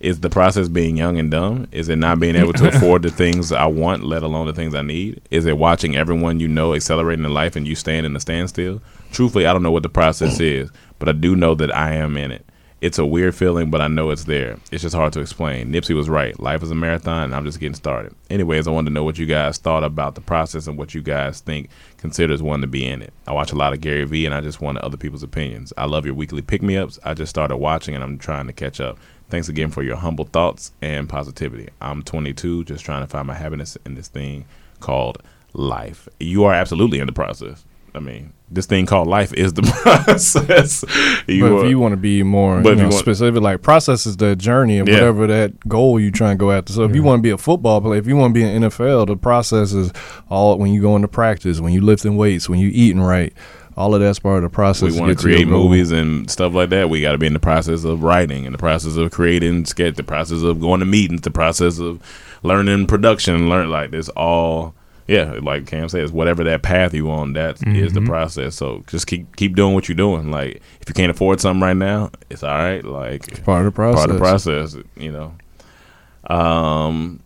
Is 0.04 0.20
the 0.20 0.28
process 0.28 0.68
being 0.68 0.98
young 0.98 1.18
and 1.18 1.30
dumb? 1.30 1.66
Is 1.72 1.88
it 1.88 1.96
not 1.96 2.20
being 2.20 2.36
able 2.36 2.52
to 2.52 2.68
afford 2.68 3.00
the 3.00 3.10
things 3.10 3.52
I 3.52 3.64
want, 3.64 4.04
let 4.04 4.22
alone 4.22 4.46
the 4.46 4.52
things 4.52 4.74
I 4.74 4.82
need? 4.82 5.22
Is 5.30 5.46
it 5.46 5.56
watching 5.56 5.96
everyone 5.96 6.40
you 6.40 6.46
know 6.46 6.74
accelerating 6.74 7.24
in 7.24 7.32
life 7.32 7.56
and 7.56 7.66
you 7.66 7.74
staying 7.74 8.04
in 8.04 8.14
a 8.14 8.20
standstill? 8.20 8.82
Truthfully, 9.12 9.46
I 9.46 9.54
don't 9.54 9.62
know 9.62 9.70
what 9.70 9.82
the 9.82 9.88
process 9.88 10.40
is, 10.40 10.70
but 10.98 11.08
I 11.08 11.12
do 11.12 11.34
know 11.34 11.54
that 11.54 11.74
I 11.74 11.94
am 11.94 12.18
in 12.18 12.32
it. 12.32 12.44
It's 12.82 12.98
a 12.98 13.06
weird 13.06 13.34
feeling, 13.34 13.70
but 13.70 13.80
I 13.80 13.88
know 13.88 14.10
it's 14.10 14.24
there. 14.24 14.58
It's 14.70 14.82
just 14.82 14.94
hard 14.94 15.14
to 15.14 15.20
explain. 15.20 15.72
Nipsey 15.72 15.94
was 15.94 16.10
right. 16.10 16.38
Life 16.38 16.62
is 16.62 16.70
a 16.70 16.74
marathon, 16.74 17.22
and 17.22 17.34
I'm 17.34 17.46
just 17.46 17.58
getting 17.58 17.72
started. 17.72 18.14
Anyways, 18.28 18.68
I 18.68 18.72
wanted 18.72 18.90
to 18.90 18.92
know 18.92 19.04
what 19.04 19.16
you 19.16 19.24
guys 19.24 19.56
thought 19.56 19.84
about 19.84 20.16
the 20.16 20.20
process 20.20 20.66
and 20.66 20.76
what 20.76 20.92
you 20.92 21.00
guys 21.00 21.40
think 21.40 21.70
considers 21.96 22.42
one 22.42 22.60
to 22.60 22.66
be 22.66 22.84
in 22.84 23.00
it. 23.00 23.14
I 23.26 23.32
watch 23.32 23.52
a 23.52 23.56
lot 23.56 23.72
of 23.72 23.80
Gary 23.80 24.04
Vee, 24.04 24.26
and 24.26 24.34
I 24.34 24.42
just 24.42 24.60
wanted 24.60 24.82
other 24.82 24.98
people's 24.98 25.22
opinions. 25.22 25.72
I 25.78 25.86
love 25.86 26.04
your 26.04 26.14
weekly 26.14 26.42
pick 26.42 26.60
me 26.60 26.76
ups. 26.76 26.98
I 27.04 27.14
just 27.14 27.30
started 27.30 27.56
watching, 27.56 27.94
and 27.94 28.04
I'm 28.04 28.18
trying 28.18 28.48
to 28.48 28.52
catch 28.52 28.80
up. 28.82 28.98
Thanks 29.34 29.48
again 29.48 29.70
for 29.70 29.82
your 29.82 29.96
humble 29.96 30.26
thoughts 30.26 30.70
and 30.80 31.08
positivity. 31.08 31.68
I'm 31.80 32.04
22, 32.04 32.62
just 32.66 32.84
trying 32.84 33.02
to 33.02 33.08
find 33.08 33.26
my 33.26 33.34
happiness 33.34 33.76
in 33.84 33.96
this 33.96 34.06
thing 34.06 34.44
called 34.78 35.20
life. 35.54 36.08
You 36.20 36.44
are 36.44 36.54
absolutely 36.54 37.00
in 37.00 37.06
the 37.06 37.12
process. 37.12 37.64
I 37.96 37.98
mean, 37.98 38.32
this 38.48 38.66
thing 38.66 38.86
called 38.86 39.08
life 39.08 39.32
is 39.32 39.52
the 39.54 39.62
process. 39.82 40.84
You 41.26 41.42
but 41.42 41.52
are- 41.52 41.64
if 41.64 41.70
you 41.70 41.80
want 41.80 41.94
to 41.94 41.96
be 41.96 42.22
more 42.22 42.60
But 42.60 42.68
you 42.70 42.74
know, 42.76 42.82
you 42.82 42.88
want- 42.90 43.00
specific, 43.00 43.42
like 43.42 43.60
process 43.60 44.06
is 44.06 44.16
the 44.18 44.36
journey 44.36 44.78
of 44.78 44.88
Yeah. 44.88 44.94
whatever 44.94 45.26
that 45.26 45.58
goal 45.68 45.98
you 45.98 46.12
try 46.12 46.30
and 46.30 46.38
go 46.38 46.52
after. 46.52 46.72
So 46.72 46.84
if 46.84 46.94
you 46.94 47.02
want 47.02 47.18
to 47.18 47.22
be 47.24 47.30
a 47.30 47.38
football 47.38 47.80
player, 47.80 47.98
if 47.98 48.06
you 48.06 48.14
want 48.16 48.34
to 48.34 48.38
be 48.38 48.44
an 48.44 48.62
NFL, 48.62 49.06
the 49.08 49.16
process 49.16 49.72
is 49.72 49.90
all 50.30 50.56
when 50.58 50.72
you 50.72 50.80
go 50.80 50.94
into 50.94 51.08
practice, 51.08 51.58
when 51.60 51.72
you 51.72 51.80
lifting 51.80 52.16
weights, 52.16 52.48
when 52.48 52.60
you 52.60 52.70
eating 52.72 53.00
right. 53.02 53.32
All 53.76 53.94
of 53.94 54.00
that's 54.00 54.18
part 54.20 54.36
of 54.36 54.42
the 54.44 54.48
process. 54.54 54.92
we 54.92 55.00
want 55.00 55.16
to 55.16 55.20
create 55.20 55.48
movies 55.48 55.90
and 55.90 56.30
stuff 56.30 56.54
like 56.54 56.70
that. 56.70 56.88
We 56.90 57.00
got 57.00 57.12
to 57.12 57.18
be 57.18 57.26
in 57.26 57.32
the 57.32 57.40
process 57.40 57.82
of 57.84 58.02
writing, 58.04 58.44
in 58.44 58.52
the 58.52 58.58
process 58.58 58.96
of 58.96 59.10
creating 59.10 59.64
sketch, 59.64 59.96
the 59.96 60.02
process 60.04 60.42
of 60.42 60.60
going 60.60 60.80
to 60.80 60.86
meetings, 60.86 61.22
the 61.22 61.30
process 61.32 61.80
of 61.80 62.00
learning 62.44 62.86
production, 62.86 63.48
learn 63.48 63.70
like 63.70 63.90
this 63.90 64.08
all. 64.10 64.74
Yeah, 65.06 65.38
like 65.42 65.66
Cam 65.66 65.88
says, 65.90 66.12
whatever 66.12 66.44
that 66.44 66.62
path 66.62 66.94
you 66.94 67.10
on, 67.10 67.34
that 67.34 67.56
is 67.66 67.92
the 67.92 68.00
Mhm. 68.00 68.06
process. 68.06 68.54
So 68.54 68.84
just 68.86 69.06
keep 69.06 69.36
keep 69.36 69.54
doing 69.54 69.74
what 69.74 69.86
you're 69.88 69.96
doing. 69.96 70.30
Like 70.30 70.62
if 70.80 70.88
you 70.88 70.94
can't 70.94 71.10
afford 71.10 71.40
something 71.40 71.60
right 71.62 71.76
now, 71.76 72.10
it's 72.30 72.42
all 72.42 72.56
right. 72.56 72.82
Like 72.84 73.28
it's 73.28 73.40
part 73.40 73.66
of 73.66 73.72
the 73.72 73.76
process. 73.76 73.98
Part 73.98 74.10
of 74.10 74.16
the 74.16 74.20
process. 74.20 74.72
process. 74.74 74.84
You 74.96 75.12
know. 75.12 76.34
Um. 76.34 77.20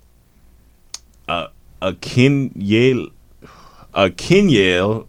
A 1.29 1.49
a 1.83 1.93
Kenyale, 1.93 3.13
a 3.95 4.09
Kenyale 4.11 5.07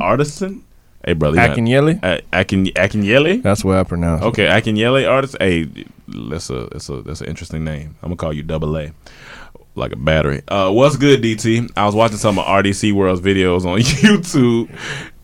artisan. 0.00 0.62
Hey 1.04 1.14
brother, 1.14 1.38
Akinyele? 1.38 1.98
uh, 2.02 2.20
Akin 2.32 2.66
Akinyele. 2.66 3.42
That's 3.42 3.64
what 3.64 3.76
I 3.76 3.84
pronounce. 3.84 4.22
it. 4.22 4.26
Okay, 4.26 4.46
Akinyele 4.46 5.08
artist. 5.10 5.36
Hey, 5.40 5.66
that's 6.08 6.48
a 6.50 6.68
that's 6.70 6.88
a 6.88 7.02
that's 7.02 7.20
an 7.20 7.26
interesting 7.28 7.64
name. 7.64 7.96
I'm 8.02 8.08
gonna 8.10 8.16
call 8.16 8.32
you 8.32 8.42
Double 8.44 8.76
A, 8.78 8.92
like 9.74 9.92
a 9.92 9.96
battery. 9.96 10.42
Uh, 10.46 10.70
what's 10.70 10.96
good, 10.96 11.20
DT? 11.22 11.70
I 11.76 11.86
was 11.86 11.94
watching 11.94 12.18
some 12.18 12.38
of 12.38 12.44
RDC 12.46 12.92
World's 12.92 13.20
videos 13.20 13.64
on 13.64 13.78
YouTube, 13.80 14.70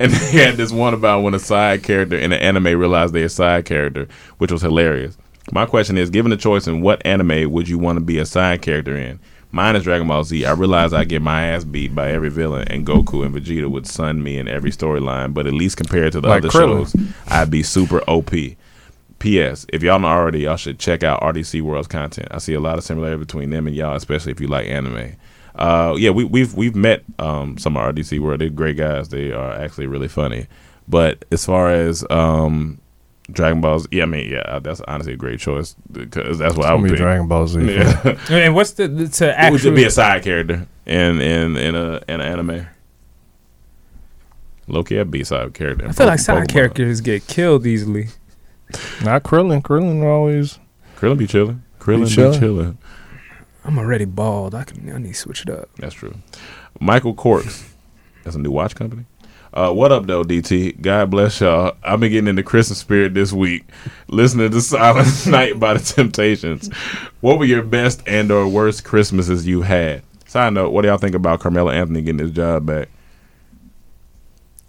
and 0.00 0.10
they 0.10 0.44
had 0.44 0.56
this 0.56 0.72
one 0.72 0.94
about 0.94 1.22
when 1.22 1.34
a 1.34 1.38
side 1.38 1.82
character 1.84 2.18
in 2.18 2.32
an 2.32 2.40
anime 2.40 2.64
realized 2.78 3.14
they're 3.14 3.26
a 3.26 3.28
side 3.28 3.64
character, 3.64 4.08
which 4.38 4.50
was 4.50 4.62
hilarious. 4.62 5.16
My 5.52 5.64
question 5.64 5.96
is, 5.96 6.10
given 6.10 6.30
the 6.30 6.36
choice 6.36 6.66
in 6.66 6.82
what 6.82 7.00
anime 7.06 7.50
would 7.52 7.68
you 7.68 7.78
want 7.78 7.96
to 7.98 8.04
be 8.04 8.18
a 8.18 8.26
side 8.26 8.62
character 8.62 8.96
in? 8.96 9.18
Mine 9.50 9.76
is 9.76 9.84
Dragon 9.84 10.06
Ball 10.06 10.24
Z. 10.24 10.44
I 10.44 10.52
realize 10.52 10.92
I 10.92 11.04
get 11.04 11.22
my 11.22 11.46
ass 11.46 11.64
beat 11.64 11.94
by 11.94 12.10
every 12.10 12.30
villain, 12.30 12.68
and 12.68 12.86
Goku 12.86 13.24
and 13.24 13.34
Vegeta 13.34 13.70
would 13.70 13.86
son 13.86 14.22
me 14.22 14.36
in 14.38 14.46
every 14.46 14.70
storyline. 14.70 15.32
But 15.32 15.46
at 15.46 15.54
least 15.54 15.76
compared 15.76 16.12
to 16.12 16.20
the 16.20 16.28
Like 16.28 16.44
other 16.44 16.48
Krillin. 16.50 16.90
shows, 16.92 16.96
I'd 17.28 17.50
be 17.50 17.62
super 17.62 18.00
OP. 18.08 18.30
P.S. 19.18 19.66
If 19.72 19.82
y'all 19.82 19.98
not 19.98 20.16
already, 20.16 20.40
y'all 20.40 20.56
should 20.56 20.78
check 20.78 21.02
out 21.02 21.20
RDC 21.22 21.60
World's 21.62 21.88
content. 21.88 22.28
I 22.30 22.38
see 22.38 22.54
a 22.54 22.60
lot 22.60 22.78
of 22.78 22.84
similarity 22.84 23.18
between 23.18 23.50
them 23.50 23.66
and 23.66 23.74
y'all, 23.74 23.96
especially 23.96 24.30
if 24.30 24.40
you 24.40 24.46
like 24.46 24.68
anime. 24.68 25.16
Uh, 25.56 25.96
yeah, 25.98 26.10
we, 26.10 26.22
we've 26.22 26.54
we've 26.54 26.76
met 26.76 27.02
um, 27.18 27.58
some 27.58 27.76
of 27.76 27.94
RDC 27.94 28.20
World. 28.20 28.40
They're 28.40 28.48
great 28.48 28.76
guys. 28.76 29.08
They 29.08 29.32
are 29.32 29.52
actually 29.54 29.88
really 29.88 30.06
funny. 30.06 30.46
But 30.86 31.24
as 31.32 31.44
far 31.44 31.68
as 31.70 32.04
um, 32.10 32.78
Dragon 33.30 33.60
Balls, 33.60 33.86
yeah, 33.90 34.04
I 34.04 34.06
mean, 34.06 34.30
yeah, 34.30 34.38
uh, 34.38 34.58
that's 34.58 34.80
honestly 34.88 35.12
a 35.12 35.16
great 35.16 35.38
choice 35.38 35.76
because 35.92 36.38
that's 36.38 36.54
what 36.56 36.60
It's 36.60 36.66
I 36.66 36.70
gonna 36.70 36.76
would 36.82 36.84
be 36.86 36.90
pick. 36.92 36.98
Dragon 36.98 37.28
Ball 37.28 37.46
Z. 37.46 37.60
Yeah. 37.60 38.18
And 38.30 38.54
what's 38.54 38.70
the 38.72 38.88
the- 38.88 39.08
to 39.08 39.24
It 39.26 39.50
would 39.50 39.54
actually 39.60 39.76
be 39.76 39.84
a 39.84 39.90
side 39.90 40.22
character 40.22 40.66
in 40.86 41.20
in 41.20 41.56
in 41.56 41.74
a 41.74 42.00
in 42.08 42.20
an 42.20 42.22
anime. 42.22 42.66
Lowkey, 44.68 45.00
I'd 45.00 45.10
be 45.10 45.24
side 45.24 45.54
character. 45.54 45.86
I 45.88 45.92
feel 45.92 46.06
like 46.06 46.18
side 46.18 46.44
Pokemon. 46.44 46.48
characters 46.52 47.00
get 47.00 47.26
killed 47.26 47.66
easily. 47.66 48.08
Not 49.02 49.22
Krillin. 49.22 49.62
Krillin 49.62 50.04
always. 50.04 50.58
Krillin 50.96 51.16
be 51.18 51.26
chilling. 51.26 51.62
Krillin 51.80 52.08
be 52.08 52.14
chilling. 52.14 52.38
chilling. 52.40 52.78
I'm 53.64 53.78
already 53.78 54.04
bald. 54.04 54.54
I 54.54 54.64
can. 54.64 54.90
I 54.92 54.98
need 54.98 55.08
to 55.12 55.14
switch 55.14 55.42
it 55.42 55.50
up. 55.50 55.68
That's 55.78 55.94
true. 55.94 56.14
Michael 56.80 57.14
Corks. 57.14 57.74
That's 58.24 58.36
a 58.36 58.38
new 58.38 58.50
watch 58.50 58.74
company. 58.74 59.04
Uh, 59.58 59.72
what 59.72 59.90
up, 59.90 60.06
though, 60.06 60.22
DT? 60.22 60.80
God 60.80 61.10
bless 61.10 61.40
y'all. 61.40 61.76
I've 61.82 61.98
been 61.98 62.12
getting 62.12 62.28
in 62.28 62.36
the 62.36 62.44
Christmas 62.44 62.78
spirit 62.78 63.14
this 63.14 63.32
week, 63.32 63.64
listening 64.06 64.52
to 64.52 64.60
Silent 64.60 65.26
Night 65.26 65.58
by 65.58 65.74
the 65.74 65.80
Temptations. 65.80 66.72
What 67.22 67.40
were 67.40 67.44
your 67.44 67.64
best 67.64 68.00
and 68.06 68.30
or 68.30 68.46
worst 68.46 68.84
Christmases 68.84 69.48
you 69.48 69.62
had? 69.62 70.02
Side 70.28 70.52
note, 70.52 70.70
what 70.70 70.82
do 70.82 70.88
y'all 70.88 70.96
think 70.98 71.16
about 71.16 71.40
Carmelo 71.40 71.70
Anthony 71.72 72.02
getting 72.02 72.20
his 72.20 72.30
job 72.30 72.66
back? 72.66 72.88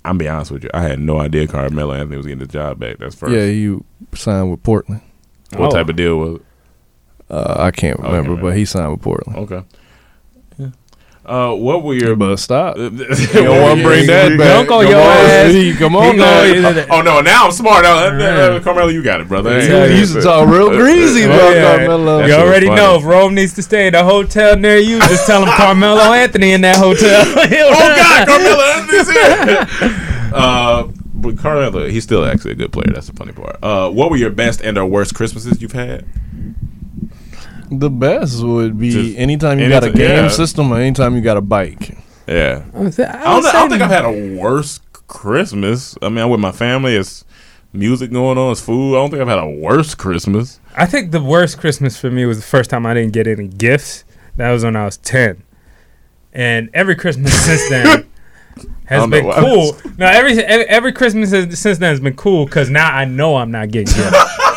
I'm 0.04 0.18
be 0.18 0.28
honest 0.28 0.50
with 0.50 0.64
you. 0.64 0.72
I 0.74 0.82
had 0.82 1.00
no 1.00 1.20
idea 1.20 1.46
Carmelo 1.46 1.94
Anthony 1.94 2.18
was 2.18 2.26
getting 2.26 2.40
his 2.40 2.48
job 2.48 2.80
back. 2.80 2.98
That's 2.98 3.14
first. 3.14 3.32
Yeah, 3.34 3.46
you 3.46 3.86
signed 4.16 4.50
with 4.50 4.64
Portland. 4.64 5.02
What 5.56 5.68
Oh. 5.72 5.76
type 5.76 5.90
of 5.90 5.98
deal 5.98 6.18
was 6.18 6.36
it? 6.38 6.42
Uh, 7.30 7.56
I 7.60 7.70
can't 7.70 8.00
remember, 8.00 8.32
man. 8.32 8.42
but 8.42 8.58
he 8.58 8.66
signed 8.66 8.92
with 8.92 9.02
Portland. 9.04 9.38
Okay. 9.38 9.64
Yeah. 11.30 11.50
Uh, 11.50 11.54
what 11.54 11.84
were 11.84 11.94
your 11.94 12.16
But 12.16 12.38
stop. 12.38 12.78
you 12.78 12.86
You 12.90 12.90
don't 13.34 13.62
want 13.62 13.78
to 13.80 13.86
bring 13.86 14.08
that 14.08 14.30
back. 14.38 14.48
Don't 14.48 14.68
go 14.68 14.82
Come 14.82 14.92
your 14.92 15.00
on, 15.00 15.08
ass. 15.08 15.50
Steve, 15.52 15.78
Come 15.78 15.96
on, 15.96 16.18
now. 16.18 16.86
Oh 16.92 17.02
no! 17.02 17.22
Now 17.22 17.46
I'm 17.46 17.52
smart. 17.52 17.86
Uh, 17.86 17.90
uh, 17.90 18.12
Alright. 18.50 18.64
Carmelo, 18.64 18.88
you 18.88 19.04
got 19.04 19.22
it, 19.22 19.28
brother. 19.28 19.60
You 19.62 19.68
Hey, 19.68 19.98
used 20.00 20.14
to 20.16 20.22
talk 20.22 20.50
real 20.50 20.70
greasy 20.70 21.24
Uh, 21.24 21.28
about 21.36 21.54
yeah. 21.56 21.78
Carmelo. 21.78 22.26
You 22.26 22.34
already 22.34 22.70
know 22.70 22.96
if 22.96 23.04
Rome 23.04 23.36
needs 23.36 23.54
to 23.54 23.62
stay 23.64 23.88
in 23.88 23.96
a 23.96 24.04
hotel 24.04 24.56
near 24.58 24.78
you, 24.78 25.00
just 25.02 25.28
tell 25.28 25.44
him 25.44 25.50
Carmelo 25.58 26.02
Anthony 26.14 26.52
in 26.54 26.62
that 26.62 26.78
hotel. 26.78 27.22
oh 27.26 27.96
God, 27.96 28.28
Carmelo 28.28 28.64
Anthony's 28.76 29.12
here. 29.12 30.32
uh, 30.34 30.88
but 31.14 31.38
Carmelo, 31.38 31.88
he's 31.90 32.04
still 32.04 32.26
actually 32.26 32.52
a 32.52 32.56
good 32.56 32.72
player. 32.72 32.92
That's 32.94 33.08
the 33.08 33.14
funny 33.14 33.34
part. 33.34 33.58
Uh, 33.62 33.90
what 33.92 34.10
were 34.10 34.18
your 34.18 34.32
best 34.32 34.62
and 34.62 34.78
or 34.78 34.86
worst 34.86 35.14
Christmases 35.14 35.62
you've 35.62 35.74
had? 35.74 36.06
The 37.72 37.90
best 37.90 38.42
would 38.44 38.80
be 38.80 38.90
Just 38.92 39.18
anytime 39.18 39.60
you 39.60 39.70
got 39.70 39.84
a 39.84 39.88
anytime- 39.88 39.98
game 40.08 40.24
yeah. 40.26 40.28
system 40.30 40.72
or 40.72 40.80
anytime 40.80 41.16
you 41.16 41.22
got 41.22 41.38
a 41.38 41.42
bike. 41.42 41.96
Yeah, 42.28 42.64
I, 42.74 42.80
would 42.80 42.94
say- 42.94 43.06
I 43.06 43.22
I 43.22 43.24
don't, 43.34 43.42
thi- 43.44 43.50
I 43.50 43.52
don't 43.54 43.70
think 43.70 43.82
I've 43.82 43.90
had 43.92 44.06
a 44.06 44.38
worse 44.40 44.80
Christmas. 45.08 45.98
I 46.02 46.10
mean, 46.10 46.20
I'm 46.20 46.30
with 46.30 46.40
my 46.40 46.52
family. 46.52 46.96
It's 46.96 47.26
music 47.74 48.12
going 48.12 48.38
on. 48.38 48.52
It's 48.52 48.62
food. 48.62 48.96
I 48.96 49.00
don't 49.00 49.10
think 49.10 49.22
I've 49.22 49.28
had 49.28 49.40
a 49.40 49.50
worse 49.50 49.96
Christmas. 49.96 50.60
I 50.76 50.86
think 50.86 51.12
the 51.12 51.22
worst 51.24 51.60
Christmas 51.60 52.00
for 52.00 52.10
me 52.12 52.26
was 52.26 52.38
the 52.38 52.46
first 52.46 52.70
time 52.70 52.86
I 52.86 52.94
didn't 52.94 53.14
get 53.14 53.28
any 53.28 53.48
gifts. 53.48 54.04
That 54.38 54.52
was 54.52 54.64
when 54.64 54.76
I 54.76 54.86
was 54.86 54.98
ten, 54.98 55.44
and 56.34 56.70
every 56.74 56.96
Christmas 56.96 57.34
since 57.46 57.68
then 57.70 58.06
has 58.86 59.02
don't 59.02 59.10
know 59.10 59.18
been 59.18 59.26
why. 59.28 59.40
cool. 59.40 59.78
No, 59.98 60.06
every 60.06 60.34
every, 60.44 60.66
every 60.68 60.92
Christmas 60.94 61.32
since 61.32 61.60
since 61.60 61.78
then 61.80 61.92
has 61.92 62.00
been 62.00 62.16
cool 62.16 62.46
because 62.46 62.70
now 62.70 62.90
I 62.96 63.06
know 63.06 63.36
I'm 63.38 63.52
not 63.52 63.70
getting 63.72 63.94
gifts. 63.96 64.18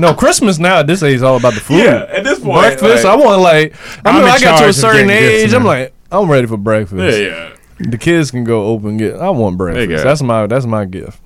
No, 0.00 0.14
Christmas 0.14 0.58
now 0.58 0.80
at 0.80 0.86
this 0.86 1.02
age 1.02 1.16
is 1.16 1.22
all 1.22 1.36
about 1.36 1.54
the 1.54 1.60
food. 1.60 1.84
Yeah, 1.84 2.06
at 2.08 2.24
this 2.24 2.38
point, 2.40 2.60
breakfast. 2.60 3.04
like- 3.04 3.12
I 3.12 3.16
want 3.16 3.40
like. 3.42 3.74
I 4.04 4.10
I'm 4.10 4.14
mean, 4.16 4.24
I 4.24 4.38
got 4.40 4.58
to 4.60 4.68
a 4.68 4.72
certain 4.72 5.08
getting 5.08 5.22
gifts 5.22 5.44
age. 5.44 5.54
I'm 5.54 5.64
like, 5.64 5.92
I'm 6.10 6.30
ready 6.30 6.46
for 6.46 6.56
breakfast. 6.56 7.18
Yeah, 7.18 7.26
yeah. 7.26 7.56
The 7.90 7.98
kids 7.98 8.30
can 8.30 8.44
go 8.44 8.64
open 8.66 8.96
get. 8.96 9.16
I 9.16 9.30
want 9.30 9.56
breakfast. 9.56 9.88
go. 9.88 10.02
That's 10.02 10.22
my 10.22 10.46
that's 10.46 10.66
my 10.66 10.84
gift. 10.84 11.20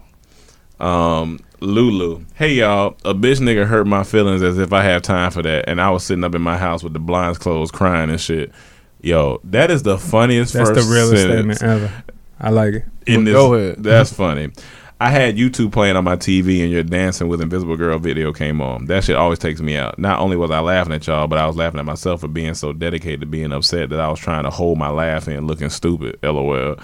Um, 0.81 1.41
Lulu. 1.61 2.25
Hey 2.35 2.55
y'all, 2.55 2.97
a 3.05 3.15
bitch 3.15 3.39
nigga 3.41 3.67
hurt 3.67 3.87
my 3.87 4.03
feelings 4.05 4.43
as 4.43 4.59
if 4.59 4.73
I 4.73 4.83
have 4.83 5.03
time 5.03 5.31
for 5.31 5.43
that, 5.43 5.69
and 5.69 5.81
I 5.81 5.91
was 5.91 6.05
sitting 6.05 6.25
up 6.25 6.35
in 6.35 6.43
my 6.43 6.59
house 6.59 6.83
with 6.83 6.93
the 6.93 6.99
blinds 6.99 7.39
closed, 7.39 7.73
crying 7.73 8.11
and 8.11 8.21
shit. 8.21 8.53
Yo, 9.01 9.41
that 9.45 9.71
is 9.71 9.83
the 9.83 9.99
funniest. 9.99 10.53
That's 10.55 10.71
the 10.71 10.77
first 10.77 10.91
realest 10.91 11.23
sentence 11.23 11.59
statement 11.59 11.83
ever. 11.83 12.05
I 12.41 12.51
like 12.51 12.75
it. 12.75 12.85
In 13.07 13.25
this, 13.25 13.35
Well, 13.35 13.49
go 13.51 13.55
ahead. 13.55 13.77
That's 13.83 14.13
funny. 14.13 14.51
I 15.01 15.11
had 15.11 15.37
YouTube 15.37 15.73
playing 15.73 15.97
on 15.97 16.05
my 16.05 16.15
TV, 16.15 16.63
and 16.63 16.71
your 16.71 16.85
dancing 16.85 17.27
with 17.27 17.41
Invisible 17.41 17.77
Girl 17.77 17.99
video 17.99 18.33
came 18.33 18.61
on. 18.61 18.85
That 18.87 19.03
shit 19.03 19.17
always 19.17 19.41
takes 19.41 19.61
me 19.61 19.77
out. 19.77 19.99
Not 19.99 20.21
only 20.21 20.37
was 20.37 20.53
I 20.53 20.61
laughing 20.61 20.93
at 20.93 21.07
y'all, 21.09 21.27
but 21.27 21.39
I 21.39 21.47
was 21.47 21.57
laughing 21.57 21.81
at 21.81 21.85
myself 21.85 22.21
for 22.21 22.29
being 22.29 22.55
so 22.55 22.73
dedicated 22.73 23.21
to 23.21 23.27
being 23.27 23.53
upset 23.53 23.91
that 23.91 23.99
I 23.99 24.09
was 24.09 24.21
trying 24.21 24.45
to 24.45 24.51
hold 24.51 24.79
my 24.79 24.91
laugh 24.91 25.27
in, 25.27 25.49
looking 25.49 25.69
stupid. 25.69 26.21
LOL. 26.23 26.77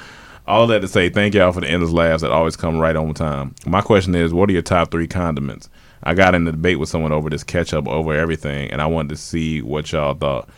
All 0.49 0.67
that 0.67 0.81
to 0.81 0.89
say, 0.89 1.09
thank 1.09 1.35
y'all 1.35 1.53
for 1.53 1.61
the 1.61 1.69
endless 1.69 1.93
laughs 1.93 2.23
that 2.23 2.33
always 2.33 2.57
come 2.57 2.79
right 2.79 2.97
on 2.97 3.15
time. 3.15 3.55
My 3.65 3.81
question 3.81 4.17
is, 4.17 4.35
what 4.35 4.51
are 4.51 4.53
your 4.53 4.63
top 4.63 4.91
three 4.91 5.07
condiments? 5.07 5.71
I 6.03 6.15
got 6.15 6.35
in 6.35 6.49
a 6.49 6.51
debate 6.51 6.81
with 6.81 6.89
someone 6.89 7.13
over 7.13 7.31
this 7.31 7.45
ketchup 7.45 7.87
over 7.87 8.13
everything, 8.13 8.73
and 8.73 8.83
I 8.83 8.87
wanted 8.87 9.11
to 9.11 9.17
see 9.17 9.63
what 9.63 9.93
y'all 9.93 10.15
thought. 10.15 10.49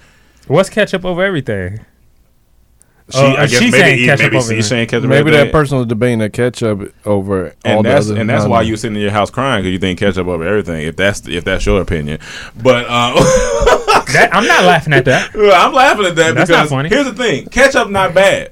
What's 0.46 0.70
ketchup 0.70 1.04
over 1.04 1.22
everything? 1.22 1.84
She, 3.10 3.18
Oh, 3.18 3.26
I 3.32 3.46
guess 3.46 3.50
she's 3.50 3.60
maybe, 3.72 3.78
saying 3.82 3.98
he- 3.98 4.06
ketchup 4.06 4.24
maybe 4.24 4.36
over 4.36 4.54
she's 4.54 4.68
saying 4.68 4.86
ketchup. 4.88 5.08
Maybe 5.10 5.30
that 5.32 5.52
person 5.52 5.78
was 5.78 5.86
debating 5.86 6.20
the 6.20 6.30
ketchup 6.30 6.94
over 7.04 7.46
all 7.46 7.52
and 7.64 7.84
the 7.84 7.88
that's 7.88 8.10
other 8.10 8.20
and 8.20 8.30
that's 8.30 8.44
why 8.44 8.58
condiments. 8.58 8.68
you 8.70 8.76
sitting 8.76 8.96
in 8.96 9.02
your 9.02 9.10
house 9.10 9.28
crying 9.30 9.62
because 9.62 9.72
you 9.72 9.78
think 9.78 9.98
ketchup 9.98 10.26
over 10.28 10.44
everything. 10.46 10.86
If 10.86 10.96
that's 10.96 11.26
if 11.28 11.44
that's 11.44 11.66
your 11.66 11.80
opinion, 11.82 12.20
but 12.62 12.86
uh, 12.88 13.12
That, 14.12 14.30
I'm 14.32 14.46
not 14.46 14.64
laughing 14.64 14.92
at 14.92 15.04
that. 15.06 15.30
I'm 15.34 15.72
laughing 15.72 16.06
at 16.06 16.16
that 16.16 16.34
That's 16.34 16.50
not 16.50 16.56
because 16.56 16.70
funny. 16.70 16.88
here's 16.90 17.06
the 17.06 17.14
thing: 17.14 17.46
ketchup 17.46 17.90
not 17.90 18.14
bad. 18.14 18.50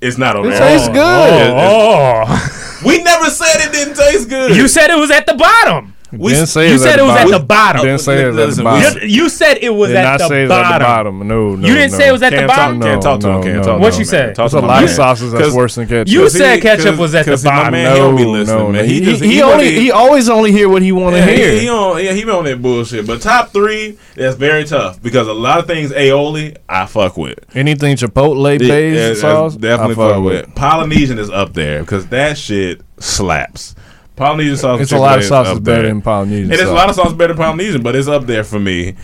It's 0.00 0.18
not 0.18 0.36
over 0.36 0.48
It 0.50 0.54
everything. 0.54 0.76
tastes 0.78 0.88
good. 0.88 1.32
It- 1.32 1.46
it's- 1.48 1.54
Oh, 1.56 2.80
we 2.86 3.02
never 3.02 3.30
said 3.30 3.56
it 3.66 3.72
didn't 3.72 3.94
taste 3.96 4.28
good. 4.28 4.54
you 4.56 4.66
said 4.68 4.90
it 4.90 4.98
was 4.98 5.10
at 5.10 5.24
the 5.26 5.34
bottom. 5.34 5.93
We 6.18 6.32
Didn't 6.32 6.46
say 6.48 6.68
you 6.68 6.74
it's 6.74 6.82
said 6.82 6.98
it 6.98 7.02
was 7.02 7.16
at 7.16 7.28
the 7.28 7.44
bottom. 7.44 7.82
Didn't 7.82 8.00
say 8.00 8.24
it 8.24 8.32
was 8.32 8.38
at 8.38 8.56
the 8.56 8.62
bottom. 8.64 9.02
You, 9.02 9.08
you 9.08 9.28
said 9.28 9.58
it 9.58 9.70
was 9.74 9.90
at 9.92 10.18
the, 10.18 10.26
bottom. 10.46 10.62
at 10.62 10.78
the 10.78 10.84
bottom. 10.84 11.28
No, 11.28 11.54
no. 11.56 11.66
You 11.68 11.74
didn't 11.74 11.92
no. 11.92 11.98
say 11.98 12.08
it 12.08 12.12
was 12.12 12.22
at 12.22 12.30
the 12.30 12.36
Can't 12.36 12.48
bottom. 12.48 12.80
Talk, 12.80 12.88
can't 12.88 13.02
talk 13.02 13.20
to 13.20 13.28
him. 13.30 13.42
Can't 13.42 13.56
no, 13.58 13.62
talk. 13.62 13.80
What 13.80 13.92
to 13.94 13.98
you 13.98 14.04
said? 14.04 14.36
There's 14.36 14.54
a 14.54 14.60
my 14.60 14.66
lot 14.66 14.84
of 14.84 14.90
sauces 14.90 15.32
that's 15.32 15.44
'Cause- 15.46 15.54
worse 15.54 15.74
than 15.74 15.86
ketchup. 15.88 16.08
You 16.12 16.28
said 16.30 16.60
ketchup 16.62 16.98
was 16.98 17.14
at 17.14 17.24
the 17.24 17.32
cause 17.32 17.42
see, 17.42 17.48
my 17.48 17.54
bottom. 17.64 17.82
no, 17.82 17.92
he 17.92 17.98
don't 17.98 18.16
be 18.16 18.24
listening, 18.24 18.58
no, 18.58 18.68
man. 18.72 18.84
He, 18.84 18.94
He, 18.94 19.00
just, 19.04 19.22
he, 19.22 19.42
wasn't- 19.42 19.52
only 19.52 19.70
he 19.80 19.90
always 19.90 20.28
only 20.28 20.52
hear 20.52 20.68
what 20.68 20.82
he 20.82 20.92
want 20.92 21.16
to 21.16 21.22
hear. 21.24 21.52
he, 21.52 21.60
he 21.60 21.68
on 21.68 22.02
yeah 22.04 22.12
he 22.12 22.24
been 22.24 22.34
on 22.34 22.44
that 22.44 22.60
bullshit. 22.62 23.06
But 23.06 23.20
top 23.22 23.50
three, 23.50 23.98
that's 24.14 24.36
very 24.36 24.64
tough 24.64 25.02
because 25.02 25.26
a 25.28 25.32
lot 25.32 25.58
of 25.58 25.66
things 25.66 25.90
aioli 25.92 26.56
I 26.68 26.86
fuck 26.86 27.16
with. 27.16 27.38
Anything 27.56 27.96
Chipotle 27.96 28.60
Yeah, 28.60 28.68
based 28.68 29.20
sauce, 29.20 29.56
definitely 29.56 29.94
fuck 29.96 30.22
with. 30.22 30.54
Polynesian 30.54 31.18
is 31.18 31.30
up 31.30 31.54
there 31.54 31.80
because 31.80 32.06
that 32.08 32.36
shit 32.38 32.80
slaps. 32.98 33.74
Polynesian 34.16 34.56
sauce. 34.56 34.80
It's 34.80 34.92
a 34.92 34.98
lot 34.98 35.18
of 35.18 35.22
is 35.24 35.28
sauces 35.28 35.60
better 35.60 35.88
than 35.88 36.00
Polynesian 36.00 36.52
And 36.52 36.60
it's 36.60 36.70
a 36.70 36.72
lot 36.72 36.88
of 36.88 36.94
sauce 36.94 37.12
better 37.12 37.34
than 37.34 37.42
Polynesian, 37.42 37.82
but 37.82 37.96
it's 37.96 38.08
up 38.08 38.26
there 38.26 38.44
for 38.44 38.60
me. 38.60 38.94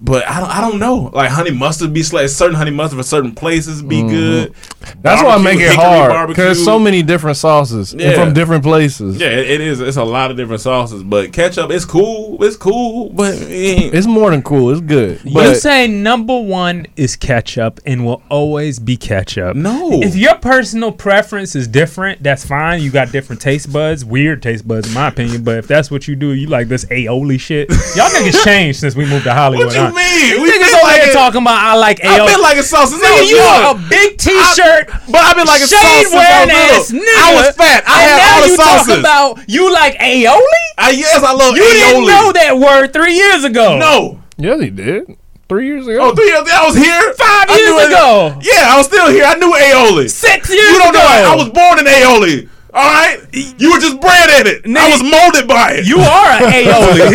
But 0.00 0.28
I 0.28 0.38
don't, 0.40 0.50
I 0.50 0.60
don't 0.60 0.78
know. 0.78 1.10
Like 1.12 1.30
honey 1.30 1.50
mustard 1.50 1.92
be 1.92 2.02
sla- 2.02 2.28
certain 2.28 2.54
honey 2.54 2.70
mustard 2.70 2.98
for 2.98 3.02
certain 3.02 3.34
places 3.34 3.82
be 3.82 4.00
good. 4.02 4.52
Mm-hmm. 4.52 5.00
That's 5.02 5.22
why 5.24 5.30
I 5.34 5.38
make 5.42 5.58
it 5.58 5.74
hard 5.74 6.10
barbecue. 6.10 6.34
because 6.34 6.64
so 6.64 6.78
many 6.78 7.02
different 7.02 7.36
sauces 7.36 7.92
and 7.92 8.00
Yeah. 8.00 8.14
from 8.14 8.32
different 8.32 8.62
places. 8.62 9.18
Yeah, 9.20 9.26
it, 9.28 9.50
it 9.50 9.60
is. 9.60 9.80
It's 9.80 9.96
a 9.96 10.04
lot 10.04 10.30
of 10.30 10.36
different 10.36 10.60
sauces, 10.60 11.02
but 11.02 11.32
ketchup 11.32 11.72
it's 11.72 11.84
cool. 11.84 12.42
It's 12.44 12.56
cool, 12.56 13.10
but 13.10 13.34
it 13.34 13.92
It's 13.92 14.06
more 14.06 14.30
than 14.30 14.42
cool. 14.42 14.70
It's 14.70 14.80
good. 14.80 15.18
But 15.24 15.26
You 15.26 15.34
But 15.34 15.54
say 15.56 15.88
number 15.88 16.38
one 16.38 16.86
is 16.96 17.16
ketchup 17.16 17.80
and 17.84 18.06
will 18.06 18.22
always 18.28 18.78
be 18.78 18.96
ketchup. 18.96 19.56
No. 19.56 20.00
If 20.00 20.14
your 20.14 20.36
personal 20.36 20.92
preference 20.92 21.56
is 21.56 21.66
different, 21.66 22.22
that's 22.22 22.46
fine. 22.46 22.82
You 22.82 22.92
got 22.92 23.10
different 23.10 23.42
taste 23.42 23.72
buds, 23.72 24.04
weird 24.04 24.42
taste 24.42 24.66
buds, 24.68 24.86
in 24.86 24.94
my 24.94 25.08
opinion. 25.08 25.42
But 25.42 25.58
if 25.58 25.66
that's 25.66 25.90
what 25.90 26.06
you 26.06 26.14
do, 26.14 26.34
you 26.34 26.46
like 26.46 26.68
this 26.68 26.84
aioli 26.84 27.40
shit. 27.40 27.68
Y'all 27.96 28.08
niggas 28.10 28.44
changed 28.44 28.78
since 28.78 28.94
we 28.94 29.04
moved 29.04 29.24
to 29.24 29.34
Hollywood. 29.34 29.87
What 29.92 30.04
you 30.04 30.36
mean? 30.36 30.42
We 30.42 30.48
niggas 30.52 30.66
been 30.68 30.74
over 30.74 30.84
like 30.84 31.00
here 31.02 31.10
it- 31.10 31.14
talking 31.14 31.42
about 31.42 31.58
I 31.58 31.74
like 31.76 31.98
aioli. 32.00 32.20
I've 32.20 32.28
been 32.28 32.40
like 32.42 32.58
a 32.58 32.62
sauce 32.62 32.90
since 32.90 33.02
I 33.02 33.06
Nigga, 33.06 33.20
was 33.20 33.30
you 33.30 33.36
young. 33.36 33.62
are 33.64 33.74
a 33.74 33.78
big 33.88 34.18
T-shirt. 34.18 34.84
But 35.10 35.20
I've 35.24 35.36
been 35.36 35.46
like 35.46 35.62
a 35.62 35.68
shade 35.68 35.78
sauce 35.78 36.10
since 36.10 36.14
I 36.14 36.18
wearing 36.18 36.48
was 36.48 36.92
little. 36.92 37.06
nigga. 37.06 37.24
I 37.24 37.34
was 37.34 37.46
fat. 37.56 37.80
I 37.86 38.02
and 38.02 38.10
had 38.10 38.20
all 38.28 38.42
the 38.42 38.48
you 38.48 38.56
sauces. 38.56 38.86
talking 38.86 39.00
about 39.00 39.28
you 39.48 39.72
like 39.72 39.94
aioli? 39.98 40.62
I, 40.78 40.90
yes, 40.90 41.22
I 41.22 41.32
love 41.32 41.56
You 41.56 41.62
aioli. 41.62 41.72
didn't 41.72 42.06
know 42.06 42.32
that 42.32 42.56
word 42.58 42.92
three 42.92 43.14
years 43.14 43.44
ago. 43.44 43.78
No. 43.78 44.20
yeah, 44.36 44.56
he 44.58 44.70
did 44.70 45.16
three 45.48 45.66
years 45.66 45.86
ago. 45.88 45.98
Oh, 46.10 46.14
three 46.14 46.26
years. 46.28 46.44
I 46.52 46.66
was 46.66 46.76
here. 46.76 47.00
Five 47.14 47.48
I 47.50 47.56
years 47.56 47.70
knew 47.70 47.78
it- 47.80 47.86
ago. 47.88 48.38
Yeah, 48.42 48.68
I 48.72 48.76
was 48.76 48.86
still 48.86 49.08
here. 49.10 49.24
I 49.24 49.34
knew 49.34 49.50
aioli. 49.52 50.10
Six 50.10 50.48
years 50.50 50.60
You 50.72 50.78
don't 50.78 50.90
ago. 50.90 50.98
know. 50.98 51.08
I, 51.08 51.32
I 51.32 51.36
was 51.36 51.48
born 51.48 51.78
in 51.80 51.86
aioli. 51.86 52.48
All 52.74 52.84
right. 52.84 53.18
You 53.32 53.72
were 53.72 53.80
just 53.80 53.98
bred 54.00 54.40
in 54.40 54.46
it. 54.46 54.76
I 54.76 54.90
was 54.90 55.02
molded 55.02 55.48
by 55.48 55.72
it. 55.72 55.86
You 55.86 56.00
are 56.00 56.30
an 56.32 56.52
aioli. 56.52 57.08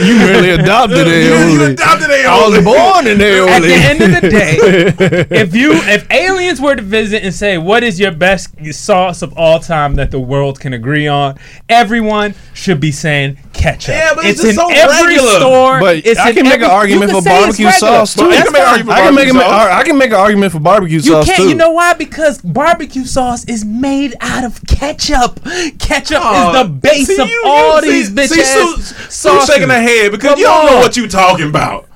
you 0.06 0.26
really 0.26 0.50
adopted 0.50 1.06
You, 1.06 1.12
you 1.12 1.64
adopted 1.64 2.08
aioli. 2.10 2.26
I 2.26 2.48
was 2.48 2.64
born 2.64 3.06
in 3.06 3.18
aioli. 3.18 3.48
At 3.48 3.62
the 3.62 3.74
end 3.74 4.02
of 4.02 4.20
the 4.20 4.28
day, 4.28 4.56
if 5.40 5.54
you 5.54 5.72
if 5.74 6.10
aliens 6.10 6.60
were 6.60 6.74
to 6.74 6.82
visit 6.82 7.22
and 7.22 7.32
say 7.32 7.56
what 7.56 7.84
is 7.84 8.00
your 8.00 8.10
best 8.10 8.48
sauce 8.74 9.22
of 9.22 9.32
all 9.38 9.60
time 9.60 9.94
that 9.94 10.10
the 10.10 10.20
world 10.20 10.58
can 10.58 10.72
agree 10.72 11.06
on, 11.06 11.38
everyone 11.68 12.34
should 12.52 12.80
be 12.80 12.90
saying 12.90 13.38
ketchup. 13.60 13.94
Yeah, 13.94 14.14
but 14.14 14.24
it's 14.24 14.40
just 14.42 14.50
in 14.50 14.54
so 14.56 14.68
every 14.70 15.14
regular. 15.16 15.38
store. 15.38 15.80
But 15.80 15.96
it's 16.06 16.18
I 16.18 16.32
can 16.32 16.44
make 16.44 16.54
every- 16.54 16.64
an 16.66 16.70
argument 16.70 17.10
for 17.10 17.16
can 17.16 17.24
say 17.24 17.30
it's 17.30 17.40
barbecue 17.58 17.70
sauce 17.70 18.14
too. 18.14 18.20
but 18.22 18.24
you 18.26 18.30
that's 18.32 18.44
can 18.44 18.52
make 18.52 18.62
an 18.62 18.68
argument 18.68 18.98
I 18.98 19.02
can 19.06 19.14
make 19.14 19.24
Barbecue 19.32 19.40
sauce. 19.42 19.70
I 19.70 19.82
can 19.84 19.98
make 19.98 20.10
an 20.10 20.16
argument 20.16 20.52
for 20.52 20.60
barbecue 20.60 20.96
You 20.96 21.02
sauce 21.02 21.26
can't. 21.26 21.36
too. 21.38 21.48
You 21.48 21.54
know 21.54 21.70
why? 21.70 21.92
Because 21.94 22.38
barbecue 22.38 23.04
sauce 23.04 23.44
is 23.44 23.64
made 23.64 24.14
out 24.20 24.44
of 24.44 24.60
ketchup. 24.66 25.40
Ketchup 25.78 26.20
Oh, 26.22 26.50
is 26.52 26.62
the 26.62 26.68
base 26.68 27.06
see, 27.08 27.20
of 27.20 27.28
you- 27.28 27.42
all 27.46 27.76
you- 27.84 27.90
these 27.90 28.08
see- 28.08 28.14
bitch 28.14 28.28
see, 28.28 28.40
ass 28.40 28.94
Sue- 29.10 29.30
Sue 29.40 29.46
shaking 29.46 29.68
her 29.68 29.80
head 29.80 30.10
because 30.12 30.30
Come 30.30 30.38
you 30.38 30.46
don't 30.46 30.66
know 30.66 30.78
what 30.78 30.96
you're 30.96 31.08
talking 31.08 31.48
about. 31.48 31.86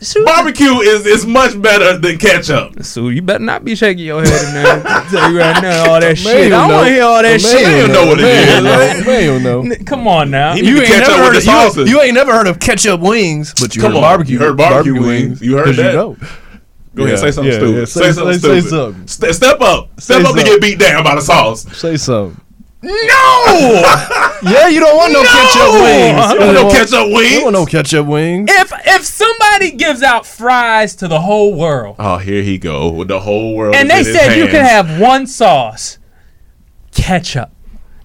Sue- 0.00 0.24
Barbecue 0.24 0.80
is, 0.80 1.06
is 1.06 1.24
much 1.26 1.60
better 1.60 1.96
than 1.98 2.18
ketchup. 2.18 2.82
So 2.82 3.08
you 3.08 3.22
better 3.22 3.42
not 3.44 3.64
be 3.64 3.74
shaking 3.74 4.04
your 4.04 4.22
head 4.24 4.48
in 4.48 4.54
there. 4.54 4.82
I 4.84 5.08
tell 5.10 5.30
you 5.32 5.38
right 5.38 5.62
now, 5.62 5.92
all 5.92 6.00
that 6.00 6.18
shit. 6.22 6.48
you 6.48 6.54
I 6.54 6.68
know. 6.68 6.74
want 6.74 6.86
to 6.88 6.92
hear 6.92 7.02
all 7.04 7.22
that 7.22 7.28
Man, 7.30 7.38
shit. 7.40 7.86
you 7.86 7.92
know 7.92 8.06
what 8.06 8.18
it 8.18 8.22
Man, 8.22 8.48
is, 8.48 8.54
you 8.56 8.62
know. 8.62 9.62
man. 9.62 9.64
Man, 9.64 9.78
know. 9.78 9.84
Come 9.86 10.06
on 10.08 10.30
now. 10.30 10.54
He- 10.54 10.66
You 10.68 10.80
ain't, 10.80 10.90
never 10.90 11.12
heard 11.12 11.32
the 11.34 11.38
of, 11.38 11.42
sauces. 11.44 11.88
you, 11.88 11.96
you 11.96 12.02
ain't 12.02 12.14
never 12.14 12.32
heard 12.32 12.46
of 12.46 12.58
ketchup 12.60 13.00
wings, 13.00 13.54
but 13.60 13.74
you 13.76 13.82
Come 13.82 13.92
heard 13.92 13.96
on, 13.98 14.02
barbecue. 14.02 14.34
you 14.34 14.40
heard 14.44 14.56
barbecue 14.56 15.00
wings. 15.00 15.40
You 15.40 15.56
heard 15.56 15.66
'cause 15.66 15.76
that. 15.76 15.92
You 15.92 15.98
know. 15.98 16.16
Go 16.94 17.04
ahead, 17.04 17.16
Yeah, 17.18 17.20
say 17.22 17.30
something 17.30 17.52
yeah, 17.52 17.58
stupid. 17.58 17.76
yeah. 17.78 17.84
Say, 17.84 18.12
Say- 22.86 23.08
something 23.08 23.16
say- 23.16 23.20
say 23.20 23.20
stupid. 23.26 23.64
something. 23.66 23.82
Ste- 23.82 23.92
step 23.96 24.12
up. 24.12 24.36
Step 24.36 24.46
Say 24.46 24.46
up 24.46 24.46
to 24.46 24.46
something. 24.46 24.46
get 24.46 24.46
beat 24.46 24.46
down 24.46 24.46
by 24.46 24.46
the 24.46 24.46
sauce. 24.46 24.46
Say 24.46 24.46
something. 24.46 24.46
no. 24.46 24.52
Yeah, 24.52 24.68
you 24.68 24.80
don't 24.80 24.96
want 24.96 25.12
no, 25.12 25.22
No! 25.22 25.28
ketchup 25.28 25.72
wings. 25.72 26.20
I 26.20 26.34
don't 26.34 26.46
want 26.46 26.54
no 26.54 26.70
ketchup 26.70 27.06
wings. 27.12 27.30
You 27.30 27.36
don't 27.36 27.44
want 27.44 27.54
no 27.54 27.66
ketchup 27.66 28.06
wings. 28.06 28.50
if 28.52 28.72
if 28.86 29.04
somebody 29.04 29.70
gives 29.72 30.02
out 30.02 30.26
fries 30.26 30.94
to 30.96 31.08
the 31.08 31.20
whole 31.20 31.54
world 31.54 31.96
Oh, 31.98 32.18
here 32.18 32.42
he 32.42 32.58
go 32.58 32.90
with 32.90 33.08
the 33.08 33.20
whole 33.20 33.54
world. 33.54 33.74
and 33.74 33.88
they 33.90 34.04
said 34.04 34.36
you 34.36 34.46
can 34.46 34.64
have 34.64 35.00
one 35.00 35.26
sauce, 35.26 35.98
ketchup. 36.92 37.50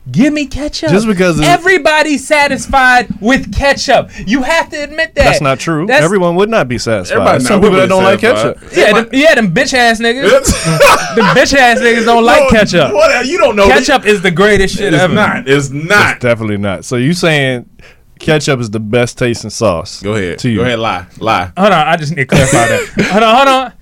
Give 0.10 0.34
me 0.34 0.48
ketchup. 0.48 0.90
Just 0.90 1.06
because 1.06 1.40
everybody's 1.40 2.26
satisfied 2.26 3.08
with 3.22 3.54
ketchup, 3.54 4.10
you 4.26 4.42
have 4.42 4.70
to 4.72 4.78
admit 4.78 5.14
that. 5.14 5.24
That's 5.26 5.42
not 5.42 5.60
true. 5.60 5.86
That's- 5.86 6.04
Everyone 6.04 6.36
would 6.36 6.50
not 6.50 6.68
be 6.68 6.80
satisfied. 6.80 7.18
Everybody 7.18 7.44
Some 7.44 7.62
people 7.62 7.78
that 7.78 7.88
don't 7.90 8.04
like 8.04 8.20
ketchup. 8.20 8.58
Yeah, 8.76 8.94
them, 8.94 9.10
yeah, 9.14 9.36
them 9.36 9.54
bitch 9.54 9.76
ass 9.76 10.00
niggas. 10.00 10.30
them 11.16 11.26
bitch 11.36 11.54
ass 11.54 11.80
niggas 11.80 12.06
don't 12.06 12.24
like 12.24 12.50
ketchup. 12.50 12.94
What, 12.94 13.26
you 13.28 13.38
don't 13.38 13.56
know. 13.56 13.68
Ketchup 13.68 14.06
is 14.06 14.24
the 14.24 14.32
greatest 14.32 14.76
shit 14.76 14.92
It's 14.92 15.04
ever. 15.04 15.14
not. 15.14 15.48
It's 15.48 15.70
not. 15.70 16.16
It's 16.16 16.22
definitely 16.24 16.58
not. 16.58 16.84
So 16.84 16.96
you 16.96 17.14
saying 17.14 17.70
ketchup 18.18 18.60
is 18.60 18.72
the 18.72 18.80
best 18.80 19.20
tasting 19.20 19.52
sauce? 19.52 20.02
Go 20.02 20.16
ahead. 20.16 20.40
To 20.40 20.50
you. 20.50 20.58
Go 20.58 20.64
ahead. 20.64 20.80
Lie. 20.80 21.06
Lie. 21.20 21.52
Hold 21.56 21.74
on, 21.74 21.88
I 21.88 21.96
just 21.98 22.12
need 22.12 22.24
to 22.24 22.26
clarify 22.26 22.68
that. 22.68 22.88
hold 23.12 23.24
on, 23.24 23.36
hold 23.36 23.48
on. 23.48 23.74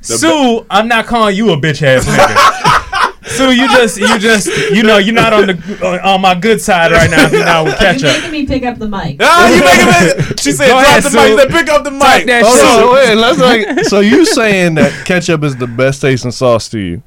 Sue, 0.00 0.66
I'm 0.70 0.88
not 0.88 1.04
calling 1.06 1.36
you 1.36 1.50
a 1.50 1.56
bitch 1.60 1.82
ass 1.82 2.06
nigga. 2.06 2.64
Sue, 3.28 3.52
you 3.52 3.68
just, 3.68 3.96
you 3.98 4.18
just, 4.18 4.46
you 4.72 4.82
know, 4.82 4.98
you're 4.98 5.14
not 5.14 5.32
on 5.32 5.46
the 5.48 5.78
on, 5.86 6.00
on 6.00 6.20
my 6.20 6.34
good 6.34 6.60
side 6.60 6.90
right 6.92 7.10
now. 7.10 7.26
If 7.26 7.32
you're 7.32 7.44
not 7.44 7.64
with 7.64 7.80
You're 7.80 7.92
ketchup. 7.92 8.12
making 8.22 8.30
me 8.32 8.46
pick 8.46 8.64
up 8.64 8.78
the 8.78 8.88
mic. 8.88 9.16
Ah, 9.20 9.48
you 9.48 9.60
making 9.64 10.30
it. 10.32 10.40
She 10.40 10.52
said, 10.52 10.66
Go 10.68 10.72
drop 10.80 10.82
ahead, 10.86 11.02
the 11.04 11.10
Sue. 11.10 11.16
mic. 11.18 11.26
She 11.28 11.36
said, 11.38 11.50
pick 11.50 11.68
up 11.70 11.84
the 11.84 11.90
Talk 11.90 12.16
mic. 12.18 12.26
that 12.26 12.42
Hold 12.44 12.56
shit. 12.58 12.84
on, 12.84 12.94
wait. 12.94 13.14
Let's 13.14 13.38
like. 13.38 13.84
So 13.86 14.00
you 14.00 14.24
saying 14.26 14.74
that 14.76 15.06
ketchup 15.06 15.42
is 15.44 15.56
the 15.56 15.66
best 15.66 16.00
tasting 16.00 16.30
sauce 16.30 16.68
to 16.70 16.78
you? 16.78 17.02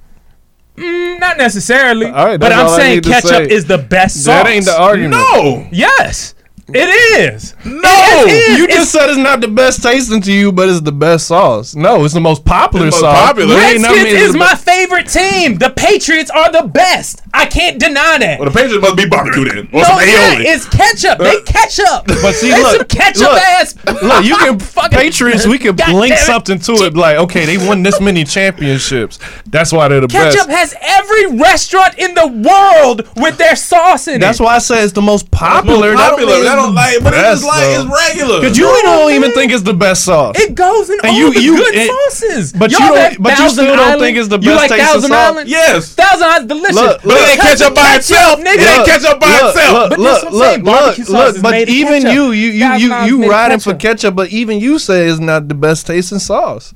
Mm, 0.78 1.20
not 1.20 1.38
necessarily. 1.38 2.06
All 2.08 2.26
right, 2.26 2.40
but 2.40 2.52
I'm 2.54 2.66
all 2.68 2.72
I 2.72 2.78
saying 2.78 2.96
need 2.96 3.04
to 3.04 3.10
ketchup 3.10 3.30
say. 3.30 3.48
is 3.50 3.66
the 3.66 3.78
best 3.78 4.16
sauce. 4.24 4.26
That 4.44 4.48
ain't 4.48 4.66
the 4.66 4.80
argument. 4.80 5.12
No. 5.34 5.68
Yes. 5.72 6.34
It 6.74 6.88
is. 7.34 7.54
No, 7.66 7.82
It 8.26 8.32
is. 8.32 8.58
You 8.58 8.64
It's- 8.66 8.78
just 8.80 8.92
said 8.92 9.10
it's 9.10 9.18
not 9.18 9.42
the 9.42 9.48
best 9.48 9.84
tasting 9.84 10.22
to 10.22 10.32
you, 10.32 10.52
but 10.52 10.70
it's 10.70 10.82
the 10.82 10.92
best 10.92 11.28
sauce. 11.28 11.76
No, 11.76 12.06
it's 12.06 12.14
the 12.14 12.22
most 12.22 12.46
popular 12.46 12.88
It's 12.88 12.96
the 12.96 13.02
sauce. 13.02 13.16
most 13.18 13.26
popular. 13.28 13.56
But 13.56 13.64
ain't 13.64 13.82
Redskins 13.84 14.04
mean 14.04 14.16
it's 14.16 14.24
is 14.30 14.36
my 14.36 14.46
best- 14.54 14.66
favorite 14.66 15.08
team. 15.10 15.58
The 15.58 15.70
Patriots 15.72 16.32
are 16.32 16.52
the 16.52 16.64
best. 16.68 17.22
I 17.34 17.46
can't 17.46 17.80
deny 17.80 18.18
that. 18.20 18.40
Well, 18.40 18.50
the 18.50 18.58
Patriots 18.58 18.82
must 18.82 18.96
be 18.98 19.06
barbecue 19.08 19.46
then, 19.46 19.68
or 19.72 19.82
no, 19.82 19.84
some 19.84 20.00
it's 20.02 20.12
aioli. 20.12 20.46
It's 20.46 20.66
ketchup. 20.66 21.18
They 21.20 21.38
uh, 21.38 21.42
ketchup. 21.46 22.08
But 22.22 22.36
see, 22.36 22.52
they 22.52 22.62
look, 22.62 22.78
some 22.78 22.86
ketchup 22.88 23.22
look, 23.22 23.42
ass. 23.42 23.76
Look, 23.86 24.26
you 24.26 24.36
can 24.38 24.60
Fucking- 24.72 24.98
Patriots. 25.00 25.46
We 25.48 25.58
can 25.58 25.76
God 25.76 25.94
link 25.94 26.18
something 26.18 26.60
to 26.60 26.72
it. 26.86 26.96
Like, 26.96 27.18
okay, 27.18 27.46
they 27.46 27.58
won 27.58 27.84
this 27.84 28.00
many 28.00 28.24
championships. 28.24 29.20
That's 29.48 29.72
why 29.74 29.88
they're 29.88 30.02
the 30.02 30.08
Ketchup 30.08 30.48
best. 30.48 30.48
Ketchup 30.48 30.52
has 30.52 30.76
every 30.82 31.38
restaurant 31.38 31.96
in 31.98 32.14
the 32.14 32.28
world 32.28 33.08
with 33.18 33.38
their 33.38 33.56
sauce 33.56 34.08
in 34.08 34.14
That's 34.14 34.16
it. 34.16 34.20
That's 34.20 34.40
why 34.40 34.56
I 34.56 34.60
say 34.60 34.84
it's 34.84 34.94
the 34.94 35.02
most 35.02 35.30
popular. 35.32 35.94
Most 35.94 36.10
popular. 36.10 36.44
Mean 36.56 36.58
They 36.58 36.64
don't 36.64 36.76
the 36.76 36.82
like, 36.82 37.04
but 37.04 37.14
it's 37.14 37.22
best, 37.22 37.42
just 37.42 37.48
like 37.48 37.64
though. 37.64 37.82
it's 37.82 38.08
regular. 38.12 38.42
Cause 38.42 38.58
you 38.58 38.66
don't 38.84 39.12
even 39.14 39.32
think 39.32 39.52
it's 39.52 39.64
the 39.64 39.74
best 39.74 40.06
sauce. 40.06 40.36
It 40.40 40.56
goes 40.56 40.90
in 40.90 40.98
And 41.04 41.12
all 41.12 41.18
you- 41.20 41.34
the 41.34 41.42
you- 41.42 41.56
good 41.58 41.76
it- 41.76 41.88
sauces. 41.90 42.52
but 42.54 42.72
you 42.72 42.78
Y'all 42.80 42.96
don't- 42.96 43.22
but 43.22 43.30
you 43.32 43.36
Thousand 43.38 43.66
still 43.66 43.76
don't 43.76 44.00
think 44.00 44.18
it's 44.18 44.28
the 44.28 44.40
You 44.40 44.50
best 44.52 44.58
like 44.62 44.70
tasting 44.72 44.86
Thousand 44.88 45.10
sauce? 45.12 45.30
Island? 45.32 45.50
Yes. 45.50 45.88
Thousand 45.96 46.28
Island 46.28 46.50
delicious. 46.50 46.76
Look, 46.76 47.02
But 47.04 47.14
it 47.18 47.30
ain't 47.30 47.42
ketchup 47.42 47.76
by 47.76 47.96
itself. 47.96 48.40
nigga. 48.40 48.56
It 48.56 48.78
ain't 48.78 48.86
ketchup 48.86 49.20
by 49.20 49.28
itself. 49.44 49.90
But 49.90 50.00
look, 50.00 50.22
that's 50.22 50.24
what 50.26 50.34
I'm 50.34 50.40
saying. 50.40 50.64
look, 50.64 50.98
look, 50.98 51.10
look. 51.10 51.42
But 51.42 51.70
even 51.70 52.02
you, 52.12 52.32
you, 52.32 52.50
you, 52.52 52.74
you, 52.76 52.96
you 53.06 53.30
riding 53.30 53.60
for 53.60 53.72
ketchup. 53.74 53.80
ketchup, 54.12 54.16
but 54.16 54.30
even 54.30 54.60
you 54.60 54.80
say 54.80 55.08
it's 55.08 55.20
not 55.20 55.48
the 55.48 55.56
best 55.56 55.88
tasting 55.88 56.20
sauce. 56.20 56.74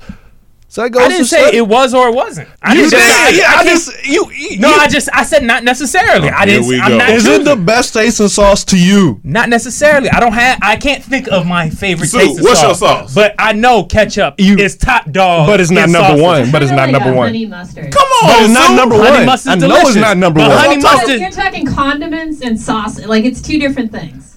So 0.75 0.81
that 0.81 0.89
goes 0.89 1.03
I 1.03 1.07
didn't 1.07 1.19
to 1.19 1.25
say 1.25 1.51
show- 1.51 1.57
it 1.57 1.65
was 1.69 1.93
or 1.93 2.09
it 2.09 2.13
wasn't. 2.15 2.49
I 2.61 2.73
You 2.73 2.81
didn't 2.81 2.91
say 2.99 3.31
did. 3.31 3.37
Yeah, 3.39 3.47
I 3.49 3.53
can't- 3.63 3.67
just 3.69 4.05
you. 4.05 4.29
you 4.35 4.59
No, 4.59 4.67
you- 4.67 4.75
I 4.75 4.87
just 4.89 5.07
I 5.13 5.23
said 5.23 5.41
not 5.43 5.63
necessarily. 5.63 6.29
Oh, 6.29 6.33
I 6.35 6.45
didn't. 6.45 6.67
we 6.67 6.81
I'm 6.81 6.89
go. 6.91 6.97
not 6.97 7.09
Is 7.11 7.25
it 7.25 7.45
the 7.45 7.55
best 7.55 7.93
tasting 7.93 8.27
sauce 8.27 8.65
to 8.65 8.77
you? 8.77 9.21
Not 9.23 9.47
necessarily. 9.47 10.09
I 10.09 10.19
don't 10.19 10.33
have. 10.33 10.59
I 10.61 10.75
can't 10.75 11.01
think 11.01 11.29
of 11.29 11.45
my 11.47 11.69
favorite 11.69 12.07
Sue, 12.09 12.17
tasting 12.19 12.43
what's 12.43 12.61
your 12.61 12.75
sauce. 12.75 12.79
sauce? 12.79 13.13
But 13.15 13.35
I 13.39 13.53
know 13.53 13.85
ketchup 13.85 14.35
You- 14.37 14.57
is 14.57 14.75
top 14.75 15.09
dog. 15.11 15.47
But 15.47 15.61
it's 15.61 15.71
not 15.71 15.87
number 15.87 16.09
sauces. 16.09 16.21
one. 16.21 16.51
But 16.51 16.61
it's 16.63 16.71
not 16.73 16.89
number 16.89 17.13
one. 17.13 17.27
Honey 17.27 17.45
mustard. 17.45 17.91
Come 17.93 18.07
on, 18.23 18.27
But 18.29 18.41
it's 18.43 18.53
not 18.53 18.67
Sue. 18.67 18.75
number 18.75 18.95
Honey 18.97 19.09
one. 19.11 19.25
mustard's 19.27 19.63
I 19.63 19.67
know 19.67 19.77
it's 19.79 19.95
not 19.95 20.17
number 20.17 20.39
But 20.41 20.49
one. 20.49 20.57
honey 20.57 20.77
mustard. 20.81 21.21
You're 21.21 21.29
talking 21.31 21.65
condiments 21.67 22.41
and 22.41 22.59
sauce. 22.59 22.99
Like 23.05 23.23
it's 23.23 23.41
two 23.41 23.59
different 23.59 23.93
things. 23.93 24.34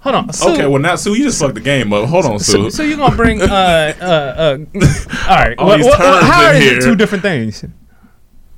Hold 0.00 0.14
on. 0.14 0.32
Sue, 0.32 0.48
Okay, 0.50 0.66
well 0.66 0.80
now 0.80 0.94
Sue, 0.96 1.14
you 1.14 1.24
just 1.24 1.40
fucked 1.40 1.54
the 1.56 1.60
game 1.60 1.92
up. 1.92 2.08
Hold 2.08 2.24
on, 2.26 2.38
Sue. 2.38 2.70
so 2.70 2.82
you're 2.82 2.96
gonna 2.96 3.16
bring 3.16 3.42
uh 3.42 3.44
uh 4.00 4.04
uh. 4.04 4.58
All 5.28 5.36
right. 5.36 5.54
All 5.58 5.66
What- 5.66 5.76
these 5.78 5.86
what- 5.86 5.98
how 5.98 6.44
are 6.46 6.54
is 6.54 6.62
here. 6.62 6.80
two 6.80 6.94
different 6.96 7.22
things? 7.22 7.64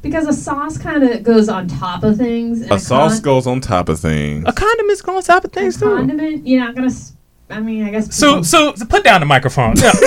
Because 0.02 0.26
a 0.26 0.32
sauce 0.32 0.78
kind 0.78 1.02
of 1.04 1.22
goes 1.22 1.48
on 1.50 1.68
top 1.68 2.02
of 2.04 2.16
things. 2.16 2.62
and 2.62 2.72
A 2.72 2.78
sauce 2.78 3.14
con- 3.16 3.22
goes 3.22 3.46
on 3.46 3.60
top 3.60 3.88
of 3.90 4.00
things. 4.00 4.44
A 4.46 4.52
condiment's 4.52 5.02
going 5.02 5.16
on 5.16 5.22
top 5.22 5.44
of 5.44 5.50
a 5.50 5.54
things 5.54 5.78
too. 5.78 5.86
condiment. 5.86 6.46
You're 6.46 6.60
not 6.64 6.74
gonna. 6.74 6.86
s- 6.88 7.12
I 7.50 7.58
mean, 7.60 7.84
I 7.84 7.90
guess. 7.90 8.14
So, 8.14 8.28
people- 8.30 8.44
so, 8.44 8.74
so 8.76 8.84
put 8.86 9.02
down 9.04 9.20
the 9.20 9.26
microphone. 9.26 9.74
Yeah. 9.76 9.90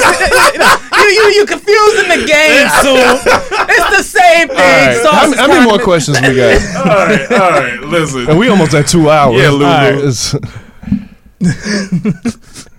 you, 0.97 1.10
you, 1.10 1.26
you 1.39 1.45
confusing 1.45 2.10
the 2.10 2.26
game, 2.26 2.69
Sue. 2.81 2.95
It's 2.95 3.97
the 3.97 4.03
same 4.03 4.47
thing. 4.47 4.57
All 4.57 4.64
right. 4.64 4.97
Sauce 5.03 5.14
How, 5.14 5.31
is 5.31 5.39
how 5.39 5.47
many 5.47 5.65
more 5.69 5.77
questions 5.80 6.19
we 6.22 6.35
got? 6.38 6.76
all 6.76 6.85
right, 6.85 7.31
all 7.31 7.49
right. 7.51 7.80
Listen, 7.81 8.30
And 8.30 8.39
we 8.39 8.47
almost 8.49 8.73
at 8.73 8.88
two 8.88 9.10
hours. 9.10 9.39
Yeah, 9.41 9.49
Lulu. 9.51 10.39
All 11.45 11.51
right, 11.51 12.25
it's- 12.25 12.69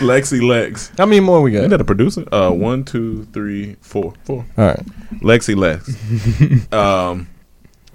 Lexi 0.00 0.42
Lex. 0.46 0.90
How 0.98 1.06
many 1.06 1.20
more 1.20 1.40
we 1.40 1.52
got? 1.52 1.58
Isn't 1.60 1.70
that 1.70 1.80
a 1.80 1.84
producer? 1.84 2.24
Uh, 2.32 2.50
one, 2.50 2.84
two, 2.84 3.24
three, 3.26 3.76
four, 3.80 4.12
four. 4.24 4.44
All 4.58 4.66
right. 4.66 4.84
Lexi 5.22 5.54
Lex. 5.56 5.88
um, 6.72 7.28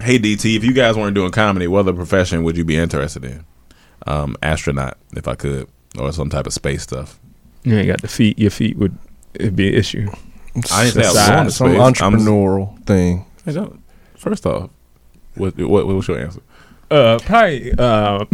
hey 0.00 0.18
DT, 0.18 0.56
if 0.56 0.64
you 0.64 0.72
guys 0.72 0.96
weren't 0.96 1.14
doing 1.14 1.30
comedy, 1.32 1.66
what 1.66 1.80
other 1.80 1.92
profession 1.92 2.42
would 2.44 2.56
you 2.56 2.64
be 2.64 2.76
interested 2.76 3.24
in? 3.24 3.44
Um, 4.06 4.36
astronaut, 4.42 4.96
if 5.12 5.28
I 5.28 5.34
could, 5.34 5.68
or 5.98 6.12
some 6.12 6.30
type 6.30 6.46
of 6.46 6.52
space 6.54 6.82
stuff. 6.82 7.20
You 7.62 7.76
ain't 7.76 7.88
got 7.88 8.00
the 8.00 8.08
feet. 8.08 8.38
Your 8.38 8.50
feet 8.50 8.76
would 8.78 8.96
it'd 9.34 9.54
be 9.56 9.68
an 9.68 9.74
issue. 9.74 10.08
I 10.72 10.84
didn't 10.84 10.94
say 10.94 11.00
I 11.02 11.08
was 11.08 11.14
Size. 11.14 11.28
going 11.28 11.44
to 11.44 11.50
Some 11.50 11.68
space. 11.72 12.02
I'm 12.02 12.12
just- 12.74 12.86
thing. 12.86 13.26
Hey, 13.44 13.52
don't- 13.52 13.82
First 14.16 14.46
off, 14.46 14.70
what, 15.34 15.56
what 15.58 15.86
what's 15.86 16.08
your 16.08 16.18
answer? 16.18 16.40
Uh, 16.88 17.18
probably. 17.24 17.72
Uh, 17.76 18.24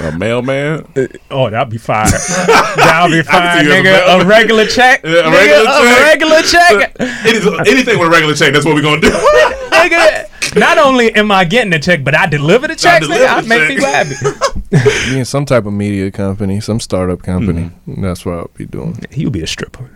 A 0.00 0.12
mailman? 0.18 0.86
oh, 1.30 1.48
that'd 1.48 1.70
be 1.70 1.78
fire. 1.78 2.06
that'd 2.46 3.10
be 3.10 3.20
I 3.20 3.22
fire, 3.22 3.24
can 3.24 3.64
see 3.64 3.66
you 3.66 3.72
as 3.72 3.80
a 3.80 3.88
nigga. 3.88 4.22
A 4.22 4.26
regular 4.26 4.66
check. 4.66 5.00
Yeah, 5.02 5.10
a 5.10 5.22
Nigga, 5.24 6.04
regular 6.04 6.42
check. 6.42 6.98
A 6.98 6.98
regular 6.98 7.00
check. 7.00 7.00
Anything, 7.26 7.60
anything 7.66 7.98
with 7.98 8.08
a 8.08 8.10
regular 8.10 8.34
check, 8.34 8.52
that's 8.52 8.64
what 8.66 8.74
we're 8.74 8.82
gonna 8.82 9.00
do. 9.00 9.08
nigga, 9.10 10.56
not 10.58 10.76
only 10.78 11.14
am 11.14 11.30
I 11.32 11.44
getting 11.44 11.70
the 11.70 11.78
check, 11.78 12.04
but 12.04 12.14
I 12.14 12.26
deliver 12.26 12.68
the 12.68 12.76
checks. 12.76 13.06
deliver 13.06 13.24
Nigga, 13.24 13.28
I 13.28 13.40
make 13.42 13.58
check. 13.60 13.68
people 13.68 13.86
happy. 13.86 15.10
Me 15.12 15.18
and 15.18 15.26
some 15.28 15.44
type 15.46 15.64
of 15.66 15.72
media 15.72 16.10
company, 16.10 16.60
some 16.60 16.80
startup 16.80 17.22
company. 17.22 17.70
Mm-hmm. 17.88 18.02
That's 18.02 18.26
what 18.26 18.34
I'll 18.38 18.50
be 18.54 18.66
doing. 18.66 18.98
He'll 19.10 19.30
be 19.30 19.42
a 19.42 19.46
stripper. 19.46 19.90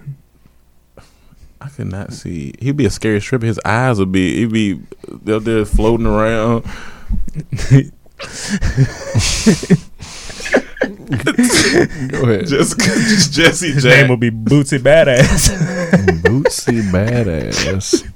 I 1.61 1.69
could 1.69 1.89
not 1.89 2.13
see. 2.15 2.55
He'd 2.61 2.77
be 2.79 2.87
a 2.87 2.91
scary 2.91 3.21
stripper. 3.21 3.45
His 3.47 3.61
eyes 3.65 3.99
would 3.99 4.11
be. 4.13 4.37
He'd 4.39 4.53
be 4.53 4.81
out 5.31 5.45
there 5.45 5.65
floating 5.67 6.07
around. 6.07 6.65
Go 12.09 12.23
ahead. 12.25 12.47
Just, 12.47 12.79
just 12.81 13.33
Jesse 13.33 13.73
His 13.73 13.83
Jack. 13.83 14.01
name 14.01 14.09
will 14.09 14.17
be 14.17 14.31
Bootsy 14.31 14.79
Badass. 14.79 15.51
Bootsy 16.23 16.83
badass. 16.91 18.07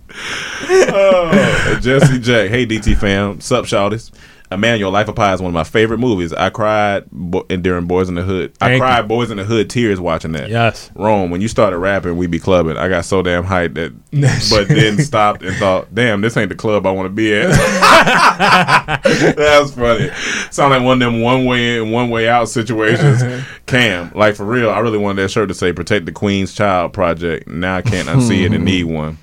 Oh, 0.93 1.79
Jesse 1.81 2.19
Jack. 2.21 2.51
Hey, 2.51 2.67
DT 2.67 2.97
fam. 2.97 3.41
Sup, 3.41 3.65
shawties. 3.65 4.11
Emmanuel, 4.55 4.91
Life 4.91 5.09
of 5.09 5.15
Pi 5.17 5.33
is 5.35 5.41
one 5.43 5.49
of 5.51 5.55
my 5.55 5.65
favorite 5.65 5.99
movies. 5.99 6.33
I 6.33 6.51
cried 6.51 7.05
bo- 7.13 7.47
and 7.51 7.63
during 7.63 7.87
Boys 7.87 8.09
in 8.09 8.15
the 8.15 8.23
Hood. 8.23 8.53
I 8.61 8.69
Thank 8.69 8.81
cried 8.81 9.09
Boys 9.09 9.31
in 9.31 9.37
the 9.37 9.45
Hood 9.45 9.69
tears 9.71 10.01
watching 10.01 10.33
that. 10.33 10.49
yes. 10.49 10.91
Rome, 10.95 11.31
when 11.31 11.41
you 11.41 11.49
started 11.49 11.79
rapping, 11.79 12.17
we 12.17 12.27
be 12.27 12.39
clubbing. 12.39 12.77
I 12.77 12.89
got 12.89 13.05
so 13.05 13.23
damn 13.23 13.45
hyped 13.45 13.75
that, 13.75 13.93
but 14.51 14.69
then 14.69 14.99
stopped 14.99 15.43
and 15.43 15.57
thought, 15.57 15.95
damn, 15.95 16.21
this 16.21 16.37
ain't 16.37 16.49
the 16.49 16.55
club 16.55 16.87
I 16.87 16.91
want 16.91 17.07
to 17.07 17.11
be 17.11 17.35
at. 17.35 17.51
That's 19.37 19.73
funny. 19.75 20.11
Sound 20.51 20.71
like 20.71 20.83
one 20.83 21.01
of 21.03 21.13
them 21.13 21.21
one 21.21 21.45
way 21.45 21.79
in, 21.79 21.91
one 21.91 22.11
way 22.11 22.29
out 22.29 22.49
situations. 22.49 23.23
Uh-huh. 23.23 23.43
Cam, 23.67 24.13
like 24.15 24.35
for 24.37 24.45
real, 24.45 24.71
I 24.71 24.79
really 24.81 24.99
wanted 24.99 25.23
that 25.23 25.31
shirt 25.31 25.49
to 25.49 25.55
say 25.55 25.73
"Protect 25.73 26.07
the 26.07 26.13
Queen's 26.13 26.55
Child 26.55 26.93
Project." 26.93 27.49
Now 27.49 27.77
I 27.77 27.83
can't 27.83 28.09
unsee 28.09 28.45
it 28.45 28.53
and 28.53 28.65
need 28.65 28.85
one. 28.85 29.19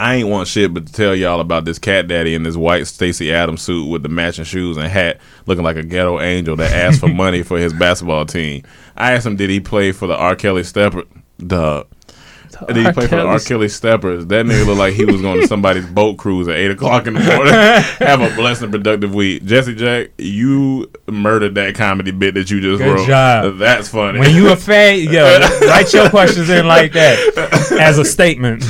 I 0.00 0.14
ain't 0.14 0.28
want 0.28 0.48
shit 0.48 0.72
but 0.72 0.86
to 0.86 0.92
tell 0.94 1.14
y'all 1.14 1.40
about 1.40 1.66
this 1.66 1.78
cat 1.78 2.08
daddy 2.08 2.34
in 2.34 2.42
this 2.42 2.56
white 2.56 2.86
Stacy 2.86 3.30
Adams 3.30 3.60
suit 3.60 3.86
with 3.86 4.02
the 4.02 4.08
matching 4.08 4.46
shoes 4.46 4.78
and 4.78 4.88
hat, 4.88 5.20
looking 5.44 5.62
like 5.62 5.76
a 5.76 5.82
ghetto 5.82 6.20
angel 6.20 6.56
that 6.56 6.72
asked 6.72 7.00
for 7.00 7.08
money 7.14 7.42
for 7.42 7.58
his 7.58 7.74
basketball 7.74 8.24
team. 8.24 8.62
I 8.96 9.12
asked 9.12 9.26
him, 9.26 9.36
did 9.36 9.50
he 9.50 9.60
play 9.60 9.92
for 9.92 10.06
the 10.06 10.16
R. 10.16 10.36
Kelly 10.36 10.64
Stepper? 10.64 11.04
Dog. 12.50 12.68
Did 12.68 12.76
he 12.78 12.86
R. 12.86 12.92
play 12.92 13.06
for 13.06 13.16
the 13.16 13.22
R. 13.26 13.38
Kelly 13.40 13.68
Steppers? 13.68 14.26
That 14.26 14.44
nigga 14.46 14.66
looked 14.66 14.78
like 14.78 14.94
he 14.94 15.04
was 15.04 15.20
going 15.22 15.40
to 15.40 15.46
somebody's 15.48 15.86
boat 15.86 16.18
cruise 16.18 16.48
at 16.48 16.56
eight 16.56 16.70
o'clock 16.70 17.06
in 17.06 17.14
the 17.14 17.20
morning. 17.20 17.52
Have 18.06 18.20
a 18.20 18.34
blessed 18.34 18.62
and 18.62 18.72
productive 18.72 19.14
week, 19.14 19.44
Jesse 19.44 19.74
Jack. 19.74 20.10
You 20.18 20.90
murdered 21.08 21.54
that 21.54 21.74
comedy 21.74 22.10
bit 22.10 22.34
that 22.34 22.50
you 22.50 22.60
just 22.60 22.82
Good 22.82 22.94
wrote. 22.94 23.06
job. 23.06 23.58
That's 23.58 23.88
funny. 23.88 24.18
When 24.18 24.34
you 24.34 24.50
a 24.50 24.56
fan, 24.56 24.98
yo, 25.00 25.24
write 25.62 25.92
your 25.92 26.10
questions 26.10 26.50
in 26.50 26.66
like 26.66 26.92
that 26.94 27.72
as 27.80 27.98
a 27.98 28.04
statement. 28.04 28.64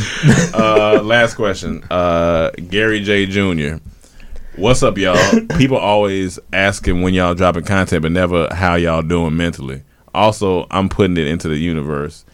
uh, 0.54 1.00
last 1.02 1.34
question. 1.34 1.82
Uh, 1.90 2.50
Gary 2.68 3.00
J. 3.00 3.26
Jr. 3.26 3.82
What's 4.56 4.82
up, 4.82 4.98
y'all? 4.98 5.16
People 5.56 5.78
always 5.78 6.38
asking 6.52 7.00
when 7.02 7.14
y'all 7.14 7.34
dropping 7.34 7.64
content, 7.64 8.02
but 8.02 8.12
never 8.12 8.52
how 8.52 8.74
y'all 8.74 9.00
doing 9.00 9.36
mentally. 9.36 9.82
Also, 10.14 10.66
I'm 10.70 10.88
putting 10.88 11.16
it 11.16 11.26
into 11.28 11.48
the 11.48 11.56
universe. 11.56 12.24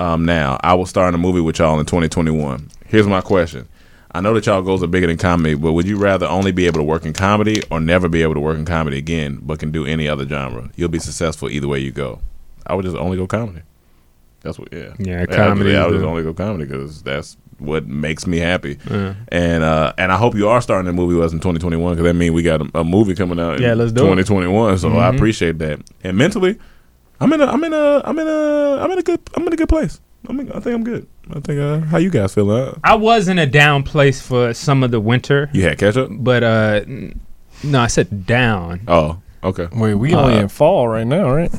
Um, 0.00 0.24
now 0.24 0.58
I 0.62 0.74
will 0.74 0.86
star 0.86 1.08
in 1.08 1.14
a 1.14 1.18
movie 1.18 1.40
with 1.40 1.58
y'all 1.58 1.78
in 1.78 1.84
2021. 1.86 2.68
Here's 2.86 3.06
my 3.06 3.20
question. 3.20 3.68
I 4.12 4.20
know 4.20 4.34
that 4.34 4.46
y'all 4.46 4.62
goals 4.62 4.82
are 4.82 4.88
bigger 4.88 5.06
than 5.06 5.18
comedy, 5.18 5.54
but 5.54 5.72
would 5.72 5.86
you 5.86 5.96
rather 5.98 6.26
only 6.26 6.50
be 6.52 6.66
able 6.66 6.78
to 6.80 6.84
work 6.84 7.04
in 7.04 7.12
comedy 7.12 7.62
or 7.70 7.78
never 7.80 8.08
be 8.08 8.22
able 8.22 8.34
to 8.34 8.40
work 8.40 8.56
in 8.58 8.64
comedy 8.64 8.98
again, 8.98 9.38
but 9.42 9.60
can 9.60 9.70
do 9.70 9.84
any 9.86 10.08
other 10.08 10.26
genre? 10.26 10.70
You'll 10.74 10.88
be 10.88 10.98
successful 10.98 11.48
either 11.48 11.68
way 11.68 11.78
you 11.78 11.92
go. 11.92 12.18
I 12.66 12.74
would 12.74 12.84
just 12.84 12.96
only 12.96 13.16
go 13.16 13.26
comedy. 13.28 13.60
That's 14.40 14.58
what, 14.58 14.72
yeah. 14.72 14.94
Yeah, 14.98 15.22
I- 15.22 15.26
comedy 15.26 15.76
I 15.76 15.86
would 15.86 15.92
just 15.92 16.04
only 16.04 16.22
go 16.22 16.32
comedy 16.34 16.64
because 16.64 17.02
that's 17.02 17.36
what 17.58 17.86
makes 17.86 18.26
me 18.26 18.38
happy. 18.38 18.78
Yeah. 18.90 19.14
And 19.28 19.62
uh, 19.62 19.92
and 19.98 20.10
I 20.10 20.16
hope 20.16 20.34
you 20.34 20.48
are 20.48 20.62
starting 20.62 20.88
a 20.88 20.94
movie 20.94 21.14
with 21.14 21.26
us 21.26 21.32
in 21.32 21.38
2021 21.40 21.92
because 21.92 22.04
that 22.04 22.14
means 22.14 22.34
we 22.34 22.42
got 22.42 22.62
a, 22.62 22.78
a 22.80 22.84
movie 22.84 23.14
coming 23.14 23.38
out. 23.38 23.56
in 23.58 23.62
Yeah, 23.62 23.74
let's 23.74 23.92
do 23.92 24.00
it. 24.00 24.16
2021. 24.24 24.78
So 24.78 24.88
I 24.88 25.10
Mhm. 25.10 25.14
appreciate 25.16 25.58
that. 25.58 25.80
And 26.02 26.16
mentally, 26.16 26.58
I'm 27.20 27.32
in 27.32 27.40
a 27.40 27.46
I'm 27.46 27.62
in 27.64 27.72
a 27.72 28.02
I'm 28.04 28.18
in 28.18 28.26
a 28.26 28.76
I'm 28.82 28.90
in 28.92 28.98
a 28.98 29.02
good 29.02 29.20
I'm 29.34 29.46
in 29.46 29.52
a 29.52 29.56
good 29.56 29.68
place. 29.68 30.00
I'm 30.28 30.38
in, 30.40 30.50
I 30.52 30.60
think 30.60 30.74
I'm 30.74 30.84
good. 30.84 31.06
I 31.30 31.40
think 31.40 31.60
uh, 31.60 31.80
how 31.86 31.98
you 31.98 32.10
guys 32.10 32.34
feel? 32.34 32.50
Uh, 32.50 32.74
I 32.84 32.94
was 32.94 33.28
in 33.28 33.38
a 33.38 33.46
down 33.46 33.82
place 33.82 34.20
for 34.20 34.52
some 34.52 34.82
of 34.82 34.90
the 34.90 35.00
winter, 35.00 35.48
you 35.52 35.62
had 35.62 35.78
ketch 35.78 35.96
up? 35.96 36.08
but 36.10 36.42
uh, 36.42 36.80
n- 36.86 37.20
no, 37.64 37.80
I 37.80 37.86
said 37.86 38.26
down. 38.26 38.80
Oh, 38.88 39.20
okay. 39.44 39.68
Wait, 39.72 39.94
we 39.94 40.14
only 40.14 40.34
Uh, 40.38 40.42
in 40.42 40.48
fall 40.48 40.88
right 40.88 41.06
now, 41.06 41.30
right? 41.32 41.50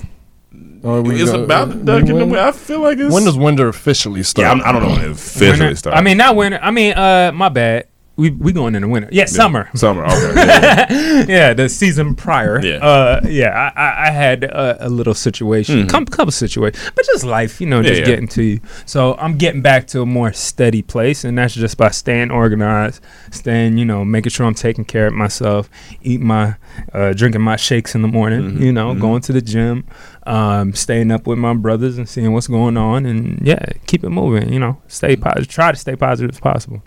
We 0.52 1.22
It's 1.22 1.32
go- 1.32 1.44
about 1.44 1.70
when- 1.70 1.86
duck 1.86 2.08
in 2.10 2.30
the. 2.30 2.40
I 2.42 2.52
feel 2.52 2.82
like 2.82 2.98
it's 2.98 3.14
When 3.14 3.24
does 3.24 3.38
winter 3.38 3.68
officially 3.68 4.24
start? 4.24 4.46
yeah. 4.46 4.52
I'm, 4.52 4.62
I 4.62 4.72
don't 4.72 4.82
know 4.84 4.90
when 4.96 5.02
it 5.06 5.12
officially 5.12 5.50
Winter- 5.68 5.76
starts. 5.76 5.98
I 6.00 6.02
mean, 6.02 6.18
not 6.18 6.36
winter. 6.36 6.60
I 6.62 6.72
mean, 6.72 6.94
uh, 6.94 7.32
my 7.34 7.50
bad. 7.50 7.86
We 8.18 8.30
we 8.32 8.52
going 8.52 8.76
in 8.76 8.82
the 8.82 8.88
winter. 8.88 9.10
Yeah, 9.12 9.26
summer. 9.26 9.70
Summer. 9.76 10.06
Okay. 10.06 10.34
Yeah. 10.42 11.26
yeah, 11.28 11.54
the 11.54 11.70
season 11.70 12.16
prior. 12.16 12.60
Yeah. 12.64 12.76
uh, 12.86 13.22
yeah. 13.28 13.72
I, 13.76 14.08
I, 14.08 14.12
had 14.12 14.44
a, 14.44 14.88
a 14.88 14.90
little 14.90 15.14
situation, 15.14 15.84
Mhm. 15.84 15.90
couple, 15.90 16.06
couple 16.08 16.32
situations, 16.32 16.92
but 16.96 17.06
just 17.06 17.24
life, 17.24 17.62
you 17.62 17.68
know, 17.68 17.82
just 17.82 18.00
yeah. 18.02 18.06
getting 18.06 18.28
to 18.30 18.44
you. 18.44 18.60
So 18.86 19.16
I'm 19.18 19.38
getting 19.38 19.62
back 19.62 19.88
to 19.88 20.02
a 20.02 20.06
more 20.06 20.34
steady 20.34 20.82
place, 20.82 21.24
and 21.24 21.38
that's 21.38 21.54
just 21.54 21.78
by 21.78 21.90
staying 21.90 22.32
organized, 22.32 23.02
staying, 23.32 23.78
you 23.78 23.86
know, 23.86 24.04
making 24.06 24.32
sure 24.32 24.46
I'm 24.46 24.54
taking 24.56 24.86
care 24.86 25.08
of 25.08 25.14
myself, 25.14 25.70
eating 26.02 26.28
my, 26.28 26.56
uh, 26.94 27.14
drinking 27.14 27.42
my 27.42 27.56
shakes 27.56 27.96
in 27.96 28.02
the 28.02 28.08
morning, 28.08 28.42
Mm-hmm. 28.42 28.64
you 28.64 28.72
know, 28.74 28.94
going 28.96 29.22
to 29.24 29.34
the 29.34 29.42
gym, 29.42 29.86
um, 30.28 30.74
staying 30.74 31.12
up 31.12 31.28
with 31.28 31.38
my 31.40 31.54
brothers 31.54 31.98
and 31.98 32.08
seeing 32.10 32.32
what's 32.34 32.48
going 32.48 32.78
on, 32.78 33.06
and 33.06 33.40
yeah, 33.46 33.64
keep 33.88 34.04
it 34.04 34.10
moving. 34.10 34.52
You 34.52 34.60
know, 34.60 34.82
stay 34.88 35.16
positive. 35.16 35.48
Try 35.48 35.72
to 35.72 35.78
stay 35.78 35.96
positive 35.96 36.32
as 36.36 36.40
possible. 36.40 36.82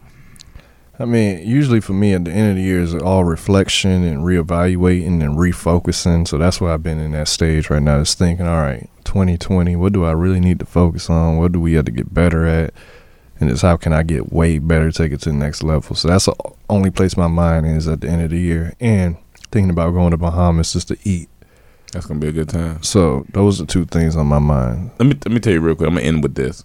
I 0.99 1.07
mean, 1.07 1.47
usually 1.47 1.81
for 1.81 1.93
me 1.93 2.13
at 2.13 2.25
the 2.25 2.31
end 2.31 2.51
of 2.51 2.57
the 2.57 2.63
year 2.63 2.81
is 2.81 2.95
all 2.95 3.25
reflection 3.25 4.05
and 4.05 4.23
reevaluating 4.23 5.25
and 5.25 5.37
refocusing. 5.37 6.29
So 6.29 6.39
that's 6.39 6.61
why 6.61 6.73
I've 6.73 6.85
been 6.85 7.01
in 7.01 7.13
that 7.13 7.27
stage 7.27 7.69
right 7.69 7.83
now. 7.83 7.99
Is 7.99 8.15
thinking, 8.15 8.47
all 8.47 8.61
right, 8.61 8.89
2020, 9.05 9.75
what 9.75 9.93
do 9.93 10.05
I 10.05 10.13
really 10.13 10.41
need 10.41 10.61
to 10.61 10.67
focus 10.67 11.11
on? 11.11 11.39
What 11.39 11.53
do 11.53 11.61
we 11.61 11.75
have 11.75 11.87
to 11.87 11.91
get 11.93 12.15
better 12.15 12.47
at? 12.47 12.73
And 13.41 13.51
it's 13.51 13.63
how 13.63 13.77
can 13.77 13.93
I 13.93 14.05
get 14.05 14.33
way 14.33 14.61
better, 14.61 14.93
take 14.93 15.11
it 15.11 15.21
to 15.23 15.31
the 15.31 15.37
next 15.37 15.65
level. 15.65 15.97
So 15.97 16.07
that's 16.07 16.27
the 16.27 16.37
only 16.71 16.91
place 16.91 17.17
my 17.17 17.27
mind 17.27 17.67
is 17.67 17.89
at 17.89 18.01
the 18.01 18.09
end 18.09 18.23
of 18.23 18.31
the 18.31 18.39
year. 18.39 18.75
And 18.79 19.17
thinking 19.51 19.71
about 19.71 19.91
going 19.91 20.13
to 20.13 20.17
Bahamas 20.17 20.73
just 20.73 20.89
to 20.89 20.99
eat. 21.03 21.29
That's 21.93 22.07
gonna 22.07 22.21
be 22.21 22.29
a 22.29 22.33
good 22.33 22.49
time. 22.49 22.83
So 22.83 23.25
those 23.33 23.61
are 23.61 23.67
two 23.67 23.85
things 23.85 24.17
on 24.17 24.27
my 24.27 24.41
mind. 24.41 24.91
Let 24.99 25.07
me 25.07 25.17
let 25.25 25.33
me 25.33 25.39
tell 25.39 25.53
you 25.53 25.61
real 25.61 25.77
quick. 25.77 25.89
I'm 25.89 25.95
gonna 25.95 26.07
end 26.07 26.25
with 26.25 26.35
this. 26.35 26.65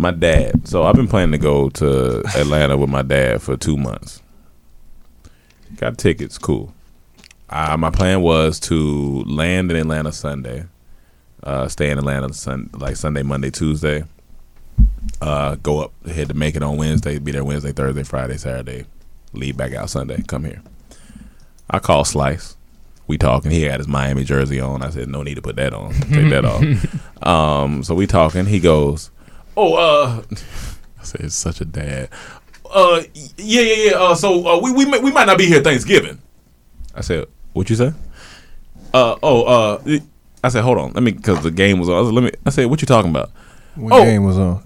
My 0.00 0.12
dad. 0.12 0.66
So 0.66 0.84
I've 0.84 0.94
been 0.94 1.08
planning 1.08 1.32
to 1.32 1.38
go 1.38 1.68
to 1.68 2.20
Atlanta 2.34 2.78
with 2.78 2.88
my 2.88 3.02
dad 3.02 3.42
for 3.42 3.54
two 3.54 3.76
months. 3.76 4.22
Got 5.76 5.98
tickets. 5.98 6.38
Cool. 6.38 6.72
Uh, 7.50 7.76
my 7.76 7.90
plan 7.90 8.22
was 8.22 8.58
to 8.60 9.22
land 9.24 9.70
in 9.70 9.76
Atlanta 9.76 10.10
Sunday, 10.10 10.64
uh, 11.42 11.68
stay 11.68 11.90
in 11.90 11.98
Atlanta 11.98 12.32
sun, 12.32 12.70
like 12.72 12.96
Sunday, 12.96 13.22
Monday, 13.22 13.50
Tuesday. 13.50 14.04
Uh, 15.20 15.56
go 15.56 15.80
up, 15.80 16.06
head 16.06 16.28
to 16.28 16.34
Macon 16.34 16.62
on 16.62 16.78
Wednesday, 16.78 17.18
be 17.18 17.32
there 17.32 17.44
Wednesday, 17.44 17.72
Thursday, 17.72 18.02
Friday, 18.02 18.38
Saturday, 18.38 18.86
leave 19.34 19.56
back 19.58 19.74
out 19.74 19.90
Sunday, 19.90 20.22
come 20.22 20.44
here. 20.44 20.62
I 21.68 21.78
call 21.78 22.06
Slice. 22.06 22.56
We 23.06 23.18
talking. 23.18 23.50
He 23.50 23.64
had 23.64 23.80
his 23.80 23.88
Miami 23.88 24.24
jersey 24.24 24.60
on. 24.60 24.82
I 24.82 24.90
said, 24.90 25.08
no 25.08 25.22
need 25.22 25.34
to 25.34 25.42
put 25.42 25.56
that 25.56 25.74
on. 25.74 25.92
Take 25.92 26.30
that 26.30 26.44
off. 26.46 26.64
Um, 27.22 27.82
so 27.82 27.94
we 27.94 28.06
talking. 28.06 28.46
He 28.46 28.60
goes, 28.60 29.10
oh, 29.56 29.74
uh, 29.74 30.22
I 31.00 31.02
said, 31.04 31.20
it's 31.22 31.34
such 31.34 31.60
a 31.60 31.64
dad. 31.64 32.08
Uh, 32.72 33.02
yeah, 33.36 33.62
yeah, 33.62 33.84
yeah. 33.90 33.92
Uh, 33.96 34.14
so 34.14 34.46
uh, 34.46 34.60
we 34.60 34.72
we 34.72 34.84
may, 34.84 34.98
we 35.00 35.10
might 35.10 35.26
not 35.26 35.38
be 35.38 35.46
here 35.46 35.60
Thanksgiving. 35.62 36.20
I 36.94 37.00
said, 37.00 37.26
what 37.52 37.68
you 37.70 37.76
say? 37.76 37.92
Uh, 38.94 39.16
oh, 39.22 39.42
uh, 39.44 39.82
I 40.42 40.48
said, 40.48 40.62
hold 40.62 40.78
on, 40.78 40.92
let 40.92 41.02
me, 41.02 41.12
because 41.12 41.42
the 41.42 41.50
game 41.50 41.78
was 41.78 41.88
on. 41.88 41.96
I 42.02 42.06
said, 42.06 42.14
let 42.14 42.24
me. 42.24 42.30
I 42.46 42.50
said, 42.50 42.66
what 42.66 42.80
you 42.80 42.86
talking 42.86 43.10
about? 43.10 43.30
What 43.76 43.92
Oh. 44.00 44.04
game 44.04 44.24
was 44.24 44.38
on? 44.38 44.62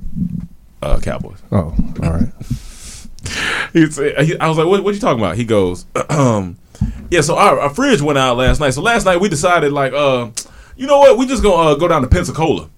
Uh, 0.82 1.00
Cowboys. 1.00 1.38
Oh, 1.50 1.74
all 2.02 2.10
right. 2.12 2.28
he 3.72 3.90
said, 3.90 4.24
he, 4.24 4.38
I 4.38 4.48
was 4.48 4.58
like, 4.58 4.66
what, 4.66 4.84
what 4.84 4.94
you 4.94 5.00
talking 5.00 5.20
about? 5.22 5.36
He 5.36 5.44
goes, 5.44 5.86
um, 6.10 6.58
yeah, 7.10 7.20
so 7.22 7.36
our, 7.36 7.58
our 7.58 7.70
fridge 7.70 8.02
went 8.02 8.18
out 8.18 8.36
last 8.36 8.60
night. 8.60 8.70
So 8.70 8.82
last 8.82 9.04
night 9.04 9.18
we 9.20 9.28
decided, 9.28 9.72
like, 9.72 9.92
uh, 9.92 10.30
you 10.76 10.86
know 10.86 10.98
what? 10.98 11.16
We 11.18 11.26
just 11.26 11.42
gonna 11.42 11.70
uh, 11.70 11.74
go 11.76 11.88
down 11.88 12.02
to 12.02 12.08
Pensacola. 12.08 12.68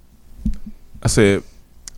I 1.03 1.09
said, 1.09 1.43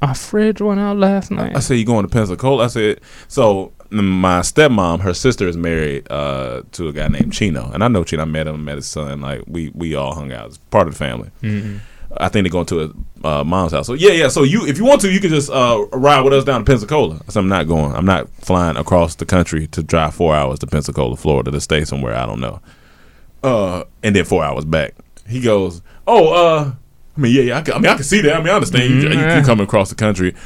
Our 0.00 0.14
fridge 0.14 0.60
went 0.60 0.80
out 0.80 0.96
last 0.96 1.30
night. 1.30 1.56
I 1.56 1.60
said, 1.60 1.74
you 1.74 1.84
going 1.84 2.06
to 2.06 2.12
Pensacola? 2.12 2.64
I 2.64 2.68
said, 2.68 3.00
so 3.26 3.72
my 3.90 4.40
stepmom, 4.40 5.00
her 5.00 5.14
sister 5.14 5.48
is 5.48 5.56
married 5.56 6.06
uh, 6.10 6.62
to 6.72 6.88
a 6.88 6.92
guy 6.92 7.08
named 7.08 7.32
Chino, 7.32 7.70
and 7.72 7.82
I 7.82 7.88
know 7.88 8.04
Chino. 8.04 8.22
I 8.22 8.26
met 8.26 8.46
him, 8.46 8.64
met 8.64 8.76
his 8.76 8.86
son. 8.86 9.20
Like 9.20 9.42
we 9.46 9.70
we 9.74 9.94
all 9.94 10.14
hung 10.14 10.30
out. 10.32 10.46
It's 10.48 10.58
part 10.58 10.86
of 10.86 10.94
the 10.94 10.98
family. 10.98 11.30
Mhm. 11.42 11.80
I 12.16 12.28
think 12.28 12.44
they're 12.44 12.50
going 12.50 12.64
to 12.66 12.76
his 12.78 12.90
uh, 13.22 13.44
mom's 13.44 13.72
house. 13.72 13.86
So 13.86 13.92
yeah, 13.92 14.12
yeah. 14.12 14.28
So 14.28 14.42
you, 14.42 14.66
if 14.66 14.78
you 14.78 14.84
want 14.84 15.00
to, 15.02 15.10
you 15.12 15.20
can 15.20 15.28
just 15.30 15.50
uh, 15.50 15.84
ride 15.92 16.22
with 16.22 16.32
us 16.32 16.42
down 16.44 16.60
to 16.60 16.64
Pensacola. 16.64 17.16
I 17.28 17.30
said, 17.32 17.40
I'm 17.40 17.48
not 17.48 17.68
going. 17.68 17.94
I'm 17.94 18.06
not 18.06 18.30
flying 18.30 18.76
across 18.78 19.14
the 19.16 19.26
country 19.26 19.66
to 19.68 19.82
drive 19.82 20.14
four 20.14 20.34
hours 20.34 20.58
to 20.60 20.66
Pensacola, 20.66 21.16
Florida, 21.16 21.50
to 21.50 21.60
stay 21.60 21.84
somewhere 21.84 22.14
I 22.14 22.24
don't 22.24 22.40
know. 22.40 22.60
Uh, 23.42 23.84
and 24.02 24.16
then 24.16 24.24
four 24.24 24.42
hours 24.44 24.64
back. 24.64 24.94
He 25.28 25.40
goes, 25.40 25.82
oh, 26.06 26.32
uh, 26.32 26.72
I 27.18 27.20
mean, 27.20 27.34
yeah, 27.34 27.42
yeah. 27.42 27.58
I, 27.58 27.62
can, 27.62 27.74
I 27.74 27.78
mean, 27.78 27.86
I 27.86 27.94
can 27.96 28.04
see 28.04 28.20
that. 28.20 28.34
I 28.34 28.38
mean, 28.38 28.48
I 28.48 28.52
understand 28.52 28.84
you, 28.84 29.08
mm-hmm. 29.08 29.28
you, 29.30 29.36
you 29.36 29.42
coming 29.44 29.64
across 29.64 29.88
the 29.88 29.96
country. 29.96 30.36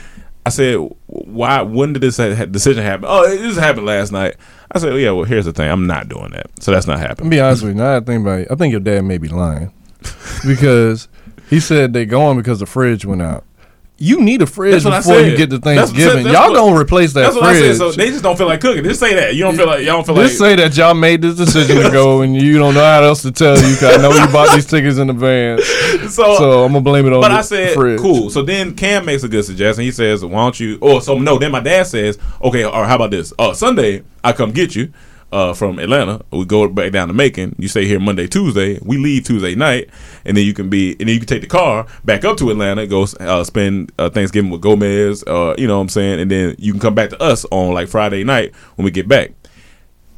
I 0.46 0.48
said, 0.48 0.76
why? 1.06 1.60
When 1.60 1.92
did 1.92 2.00
this 2.00 2.16
ha- 2.16 2.46
decision 2.46 2.82
happen? 2.82 3.04
Oh, 3.06 3.24
it 3.24 3.38
just 3.38 3.60
happened 3.60 3.84
last 3.84 4.10
night. 4.10 4.36
I 4.72 4.78
said, 4.78 4.92
oh, 4.94 4.96
yeah. 4.96 5.10
Well, 5.10 5.24
here's 5.24 5.44
the 5.44 5.52
thing. 5.52 5.70
I'm 5.70 5.86
not 5.86 6.08
doing 6.08 6.30
that. 6.30 6.46
So 6.60 6.72
that's 6.72 6.86
not 6.86 6.96
I'm 6.96 7.06
happening. 7.06 7.30
be 7.30 7.40
honest 7.40 7.62
with 7.62 7.72
you. 7.72 7.78
Now 7.78 7.96
I 7.96 8.00
think 8.00 8.22
about 8.22 8.40
it, 8.40 8.48
I 8.50 8.54
think 8.54 8.72
your 8.72 8.80
dad 8.80 9.02
may 9.02 9.18
be 9.18 9.28
lying 9.28 9.70
because 10.46 11.08
he 11.50 11.60
said 11.60 11.92
they're 11.92 12.06
going 12.06 12.38
because 12.38 12.60
the 12.60 12.66
fridge 12.66 13.04
went 13.04 13.20
out. 13.20 13.44
You 14.04 14.20
need 14.20 14.42
a 14.42 14.46
fridge 14.46 14.82
That's 14.82 15.06
before 15.06 15.20
you 15.22 15.36
get 15.36 15.50
to 15.50 15.58
That's- 15.58 15.90
Thanksgiving. 15.92 16.24
that's 16.24 16.36
y'all 16.36 16.50
what- 16.50 16.56
gonna 16.56 16.80
replace 16.80 17.12
that 17.12 17.20
That's 17.22 17.34
what 17.36 17.44
fridge. 17.44 17.62
I 17.62 17.66
said. 17.68 17.76
So 17.76 17.92
they 17.92 18.08
just 18.10 18.24
don't 18.24 18.36
feel 18.36 18.48
like 18.48 18.60
cooking. 18.60 18.82
Just 18.82 18.98
say 18.98 19.14
that. 19.14 19.36
You 19.36 19.44
don't 19.44 19.56
feel 19.56 19.66
like 19.68 19.84
y'all 19.84 20.02
don't 20.02 20.06
feel 20.06 20.16
Just 20.16 20.18
like. 20.18 20.28
Just 20.28 20.38
say 20.40 20.56
that 20.56 20.76
y'all 20.76 20.94
made 20.94 21.22
this 21.22 21.36
decision 21.36 21.82
to 21.82 21.90
go 21.90 22.22
and 22.22 22.34
you 22.34 22.58
don't 22.58 22.74
know 22.74 22.80
how 22.80 23.02
else 23.04 23.22
to 23.22 23.30
tell 23.30 23.54
you. 23.56 23.76
Cause 23.76 23.96
I 23.96 24.02
know 24.02 24.10
you 24.12 24.26
bought 24.32 24.54
these 24.56 24.66
tickets 24.66 24.98
in 24.98 25.08
advance. 25.08 25.62
So, 26.12 26.36
so 26.36 26.64
I'm 26.64 26.72
gonna 26.72 26.80
blame 26.82 27.06
it 27.06 27.12
on 27.12 27.20
But 27.20 27.28
the 27.28 27.34
I 27.36 27.40
said, 27.42 27.74
fridge. 27.74 28.00
cool. 28.00 28.28
So 28.28 28.42
then 28.42 28.74
Cam 28.74 29.06
makes 29.06 29.22
a 29.22 29.28
good 29.28 29.44
suggestion. 29.44 29.84
He 29.84 29.92
says, 29.92 30.24
why 30.24 30.42
don't 30.42 30.58
you? 30.58 30.78
Oh, 30.82 30.98
so 30.98 31.16
no. 31.18 31.38
Then 31.38 31.52
my 31.52 31.60
dad 31.60 31.86
says, 31.86 32.18
okay, 32.42 32.64
or 32.64 32.84
how 32.84 32.96
about 32.96 33.12
this? 33.12 33.32
Uh, 33.38 33.54
Sunday 33.54 34.02
I 34.24 34.32
come 34.32 34.50
get 34.50 34.74
you. 34.76 34.92
Uh, 35.32 35.54
from 35.54 35.78
Atlanta, 35.78 36.22
we 36.30 36.44
go 36.44 36.68
back 36.68 36.92
down 36.92 37.08
to 37.08 37.14
Macon. 37.14 37.56
You 37.58 37.66
stay 37.66 37.86
here 37.86 37.98
Monday, 37.98 38.26
Tuesday. 38.26 38.78
We 38.82 38.98
leave 38.98 39.24
Tuesday 39.24 39.54
night, 39.54 39.88
and 40.26 40.36
then 40.36 40.44
you 40.44 40.52
can 40.52 40.68
be, 40.68 40.90
and 40.90 41.00
then 41.00 41.08
you 41.08 41.18
can 41.20 41.26
take 41.26 41.40
the 41.40 41.48
car 41.48 41.86
back 42.04 42.26
up 42.26 42.36
to 42.36 42.50
Atlanta, 42.50 42.86
go 42.86 43.06
uh, 43.18 43.42
spend 43.42 43.92
uh, 43.98 44.10
Thanksgiving 44.10 44.50
with 44.50 44.60
Gomez. 44.60 45.24
Uh, 45.26 45.54
you 45.56 45.66
know 45.66 45.76
what 45.76 45.82
I'm 45.82 45.88
saying, 45.88 46.20
and 46.20 46.30
then 46.30 46.54
you 46.58 46.72
can 46.72 46.80
come 46.80 46.94
back 46.94 47.08
to 47.10 47.22
us 47.22 47.46
on 47.50 47.72
like 47.72 47.88
Friday 47.88 48.24
night 48.24 48.54
when 48.76 48.84
we 48.84 48.90
get 48.90 49.08
back. 49.08 49.32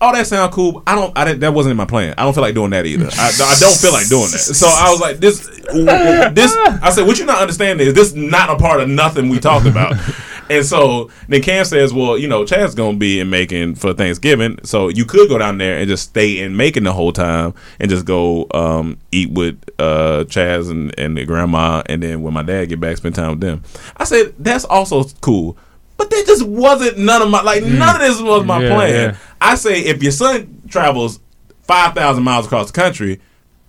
All 0.01 0.13
that 0.13 0.27
sound 0.27 0.53
cool. 0.53 0.83
I 0.85 0.97
don't. 0.97 1.17
I 1.17 1.33
that 1.33 1.55
wasn't 1.55 1.71
in 1.71 1.77
my 1.77 1.87
plan. 1.87 2.15
I 2.19 2.25
don't 2.25 2.35
feel 2.35 2.43
like 2.43 2.57
doing 2.57 2.71
that 2.71 2.85
either. 2.85 3.09
I, 3.13 3.29
I 3.29 3.55
don't 3.61 3.77
feel 3.77 3.93
like 3.93 4.09
doing 4.09 4.33
that. 4.33 4.41
So 4.41 4.67
I 4.67 4.91
was 4.91 5.01
like, 5.01 5.19
this, 5.19 5.47
this. 5.47 6.53
I 6.83 6.91
said, 6.91 7.07
what 7.07 7.19
you 7.21 7.25
not 7.25 7.41
understanding 7.41 7.87
is 7.87 7.95
this 7.95 8.13
not 8.15 8.51
a 8.51 8.57
part 8.57 8.81
of 8.81 8.89
nothing 8.89 9.29
we 9.29 9.39
talked 9.39 9.67
about. 9.67 9.95
And 10.51 10.65
so 10.67 11.11
then 11.29 11.41
Cam 11.43 11.65
says, 11.65 11.93
well, 11.93 12.19
you 12.19 12.29
know, 12.29 12.45
Chad's 12.45 12.75
gonna 12.75 12.97
be 12.97 13.21
in 13.21 13.31
Macon 13.31 13.75
for 13.75 13.95
Thanksgiving, 13.95 14.59
so 14.63 14.89
you 14.89 15.05
could 15.05 15.29
go 15.29 15.39
down 15.39 15.59
there 15.59 15.79
and 15.79 15.89
just 15.89 16.05
stay 16.11 16.39
in 16.41 16.57
Macon 16.57 16.85
the 16.85 16.93
whole 16.93 17.13
time 17.13 17.55
and 17.81 17.89
just 17.91 18.05
go 18.05 18.47
um, 18.53 18.99
eat 19.13 19.31
with 19.31 19.59
uh, 19.79 20.25
Chaz 20.29 20.71
and, 20.71 20.95
and 20.99 21.17
the 21.17 21.25
grandma, 21.25 21.83
and 21.87 22.03
then 22.03 22.23
when 22.23 22.35
my 22.35 22.43
dad 22.43 22.67
get 22.69 22.81
back, 22.81 22.97
spend 22.97 23.15
time 23.15 23.31
with 23.31 23.41
them. 23.41 23.63
I 23.97 24.05
said 24.05 24.35
that's 24.39 24.65
also 24.65 25.05
cool. 25.21 25.57
But 25.97 26.11
that 26.11 26.25
just 26.27 26.43
wasn't 26.47 26.99
none 26.99 27.23
of 27.23 27.31
my 27.31 27.41
like 27.43 27.63
none 27.63 27.95
of 27.97 28.01
this 28.03 28.21
was 28.21 28.45
my 28.45 28.61
Yeah, 28.63 28.75
plan. 28.75 28.91
yeah. 29.11 29.17
I 29.41 29.55
say 29.55 29.81
if 29.81 30.03
your 30.03 30.11
son 30.13 30.61
travels 30.69 31.21
five 31.63 31.95
thousand 31.95 32.25
miles 32.25 32.47
across 32.47 32.67
the 32.67 32.73
country, 32.73 33.21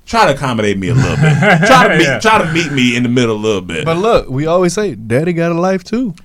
try 0.07 0.25
to 0.25 0.33
accommodate 0.33 0.77
me 0.79 0.89
a 0.89 0.95
little 0.95 1.15
bit. 1.17 1.37
try 1.67 1.87
to 1.87 1.97
meet 1.97 2.03
Yeah. 2.03 2.19
try 2.19 2.39
to 2.43 2.51
meet 2.51 2.71
me 2.71 2.95
in 2.95 3.03
the 3.03 3.09
middle 3.09 3.35
a 3.35 3.37
little 3.37 3.61
bit. 3.61 3.85
But 3.85 3.97
look, 3.97 4.27
we 4.27 4.47
always 4.47 4.73
say, 4.73 4.95
Daddy 4.95 5.33
got 5.33 5.51
a 5.51 5.55
life 5.59 5.83
too. 5.83 6.15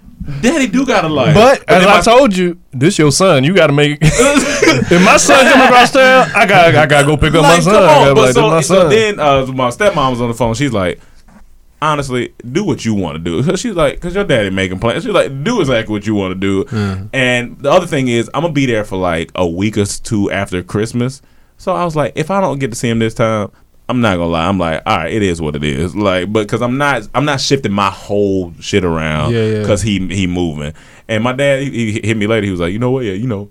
Daddy 0.43 0.67
do 0.67 0.87
got 0.87 1.05
a 1.05 1.09
life. 1.09 1.35
But 1.35 1.61
as 1.69 1.85
then 1.85 1.89
I 1.89 2.01
told 2.01 2.37
you, 2.37 2.61
this 2.73 2.99
your 2.99 3.11
son. 3.11 3.43
You 3.43 3.55
got 3.55 3.69
to 3.69 3.73
make. 3.73 3.99
if 4.03 5.05
my 5.05 5.17
son 5.17 5.51
come 5.51 5.63
across 5.63 5.93
town, 5.93 6.31
I 6.35 6.47
got 6.47 6.75
I 6.75 6.87
got 6.87 7.01
to 7.01 7.07
go 7.07 7.17
pick 7.17 7.35
up 7.35 7.43
my 7.43 7.61
son. 7.61 7.75
come 7.75 8.09
on. 8.09 8.15
But 8.15 8.23
like, 8.23 8.35
so, 8.35 8.51
this 8.57 8.71
my 8.71 8.77
so 8.77 8.89
then 8.89 9.19
uh, 9.21 9.47
my 9.47 9.69
stepmom 9.69 10.11
was 10.11 10.21
on 10.21 10.29
the 10.29 10.35
phone. 10.35 10.55
She's 10.55 10.73
like, 10.73 11.01
honestly, 11.81 12.35
do 12.53 12.65
what 12.65 12.85
you 12.85 12.95
want 12.95 13.17
to 13.17 13.19
do. 13.19 13.43
So 13.43 13.57
she's 13.57 13.75
like, 13.75 13.95
because 13.95 14.15
your 14.15 14.25
daddy 14.25 14.51
making 14.51 14.79
plans. 14.79 15.05
She's 15.05 15.13
like, 15.13 15.43
do 15.43 15.61
exactly 15.61 15.93
what 15.93 16.07
you 16.07 16.15
want 16.15 16.33
to 16.33 16.39
do. 16.39 16.65
Hmm. 16.69 17.07
And 17.13 17.59
the 17.59 17.71
other 17.71 17.87
thing 17.87 18.09
is, 18.09 18.31
I'm 18.35 18.43
gonna 18.43 18.53
be 18.53 18.67
there 18.67 18.85
for 18.85 18.97
like 18.97 19.31
a 19.35 19.47
week 19.47 19.79
or 19.79 19.87
two 19.87 20.31
after 20.31 20.63
Christmas. 20.63 21.23
So 21.57 21.75
I 21.75 21.85
was 21.85 21.97
like, 21.97 22.13
if 22.15 22.31
I 22.31 22.41
don't 22.41 22.59
get 22.59 22.71
to 22.71 22.77
see 22.77 22.89
him 22.89 22.99
this 22.99 23.15
time. 23.15 23.51
I'm 23.91 24.01
not 24.01 24.17
gonna 24.17 24.31
lie. 24.31 24.47
I'm 24.47 24.59
like, 24.59 24.83
all 24.87 24.97
right, 24.99 25.13
it 25.13 25.23
is 25.23 25.41
what 25.41 25.57
it 25.57 25.65
is. 25.65 25.95
Like, 25.97 26.33
but 26.33 26.43
because 26.43 26.63
I'm 26.63 26.79
not, 26.79 27.09
I'm 27.15 27.25
not 27.25 27.41
shifting 27.41 27.73
my 27.73 27.91
whole 27.91 28.53
shit 28.61 28.85
around 28.85 29.33
Yeah, 29.35 29.45
yeah. 29.47 29.59
because 29.61 29.83
he 29.83 29.99
he 30.09 30.27
moving. 30.27 30.73
And 31.09 31.25
my 31.25 31.33
dad, 31.33 31.63
he, 31.63 31.71
he 32.01 32.07
hit 32.07 32.17
me 32.17 32.27
later. 32.29 32.45
He 32.47 32.51
was 32.53 32.61
like, 32.61 32.73
you 32.73 32.79
know 32.79 32.93
what? 32.93 33.05
Yeah, 33.05 33.13
you 33.15 33.27
know, 33.27 33.51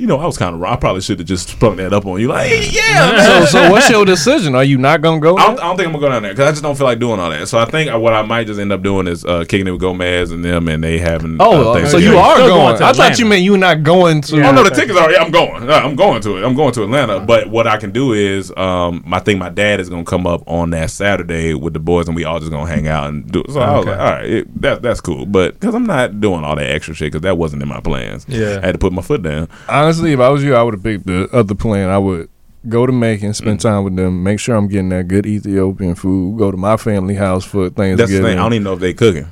you 0.00 0.06
know, 0.06 0.18
I 0.18 0.24
was 0.24 0.38
kind 0.38 0.54
of 0.54 0.60
wrong. 0.60 0.72
I 0.72 0.76
probably 0.76 1.02
should 1.02 1.18
have 1.18 1.28
just 1.28 1.50
sprung 1.50 1.76
that 1.76 1.92
up 1.92 2.06
on 2.06 2.20
you. 2.20 2.28
Like, 2.28 2.48
hey, 2.48 2.68
yeah. 2.70 3.12
man. 3.12 3.46
so, 3.46 3.58
so 3.58 3.70
what's 3.70 3.90
your 3.90 4.04
decision? 4.06 4.54
Are 4.54 4.64
you 4.64 4.78
not 4.78 5.02
gonna 5.02 5.20
go? 5.20 5.36
I 5.36 5.48
don't, 5.48 5.60
I 5.60 5.62
don't 5.64 5.76
think 5.76 5.86
I'm 5.88 5.92
gonna 5.92 6.06
go 6.06 6.08
down 6.08 6.22
there 6.22 6.32
because 6.32 6.48
I 6.48 6.50
just 6.52 6.62
don't 6.62 6.76
feel 6.76 6.86
like 6.86 6.98
doing 6.98 7.20
all 7.20 7.30
that. 7.30 7.48
So 7.48 7.58
I 7.58 7.66
think 7.66 7.92
what 8.00 8.14
I 8.14 8.22
might 8.22 8.46
just 8.46 8.58
end 8.58 8.72
up 8.72 8.82
doing 8.82 9.06
is 9.06 9.24
uh, 9.24 9.44
kicking 9.44 9.66
it 9.66 9.72
with 9.72 9.80
Gomez 9.80 10.30
and 10.30 10.44
them, 10.44 10.68
and 10.68 10.82
they 10.82 10.98
having. 10.98 11.36
Oh, 11.38 11.72
uh, 11.72 11.86
so 11.86 11.98
you 11.98 12.16
are 12.16 12.38
going? 12.38 12.48
going 12.48 12.78
to 12.78 12.84
I 12.84 12.92
thought 12.92 13.18
you 13.18 13.26
meant 13.26 13.42
you 13.42 13.52
were 13.52 13.58
not 13.58 13.82
going 13.82 14.22
to. 14.22 14.36
oh 14.42 14.52
no, 14.52 14.64
the 14.64 14.70
tickets 14.70 14.98
are. 14.98 15.12
Yeah, 15.12 15.22
I'm 15.22 15.30
going. 15.30 15.68
Uh, 15.68 15.74
I'm 15.74 15.96
going 15.96 16.22
to 16.22 16.38
it. 16.38 16.44
I'm 16.44 16.54
going 16.54 16.72
to 16.72 16.82
Atlanta. 16.84 17.20
But 17.20 17.50
what 17.50 17.66
I 17.66 17.76
can 17.76 17.90
do 17.90 18.14
is, 18.14 18.50
um, 18.56 19.04
I 19.12 19.18
think 19.18 19.38
my 19.38 19.50
dad 19.50 19.80
is 19.80 19.90
gonna 19.90 20.04
come 20.04 20.26
up 20.26 20.42
on 20.48 20.70
that 20.70 20.90
Saturday 20.90 21.52
with 21.52 21.74
the 21.74 21.80
boys, 21.80 22.06
and 22.06 22.16
we 22.16 22.24
all 22.24 22.38
just 22.38 22.50
gonna 22.50 22.70
hang 22.70 22.88
out 22.88 23.08
and 23.08 23.30
do. 23.30 23.40
It. 23.40 23.50
So 23.50 23.60
I 23.60 23.76
was 23.76 23.86
like, 23.86 23.98
all 23.98 24.04
right, 24.04 24.24
it, 24.24 24.62
that 24.62 24.80
that's 24.80 25.00
cool. 25.00 25.26
But 25.26 25.60
because 25.60 25.74
I'm 25.74 25.86
not 25.86 26.20
doing 26.20 26.42
all 26.42 26.56
that 26.56 26.70
extra 26.70 26.94
shit, 26.94 27.08
because 27.12 27.22
that 27.22 27.36
wasn't 27.36 27.62
in 27.62 27.68
my 27.68 27.80
plans. 27.80 28.24
Yeah. 28.28 28.60
I 28.62 28.66
had 28.66 28.72
to 28.72 28.78
put 28.78 28.92
my 28.92 29.02
foot 29.02 29.22
down. 29.22 29.48
Honestly, 29.90 30.12
if 30.12 30.20
I 30.20 30.28
was 30.28 30.44
you, 30.44 30.54
I 30.54 30.62
would 30.62 30.74
have 30.74 30.84
picked 30.84 31.04
the 31.06 31.28
other 31.32 31.56
plan. 31.56 31.88
I 31.88 31.98
would 31.98 32.28
go 32.68 32.86
to 32.86 32.92
Macon, 32.92 33.30
Mm. 33.30 33.34
spend 33.34 33.60
time 33.60 33.82
with 33.82 33.96
them, 33.96 34.22
make 34.22 34.38
sure 34.38 34.54
I'm 34.54 34.68
getting 34.68 34.90
that 34.90 35.08
good 35.08 35.26
Ethiopian 35.26 35.96
food. 35.96 36.38
Go 36.38 36.52
to 36.52 36.56
my 36.56 36.76
family 36.76 37.16
house 37.16 37.44
for 37.44 37.70
Thanksgiving. 37.70 37.96
That's 37.96 38.10
the 38.12 38.18
thing. 38.22 38.38
I 38.38 38.42
don't 38.42 38.52
even 38.52 38.62
know 38.62 38.74
if 38.74 38.78
they 38.78 38.92
cooking. 38.92 39.26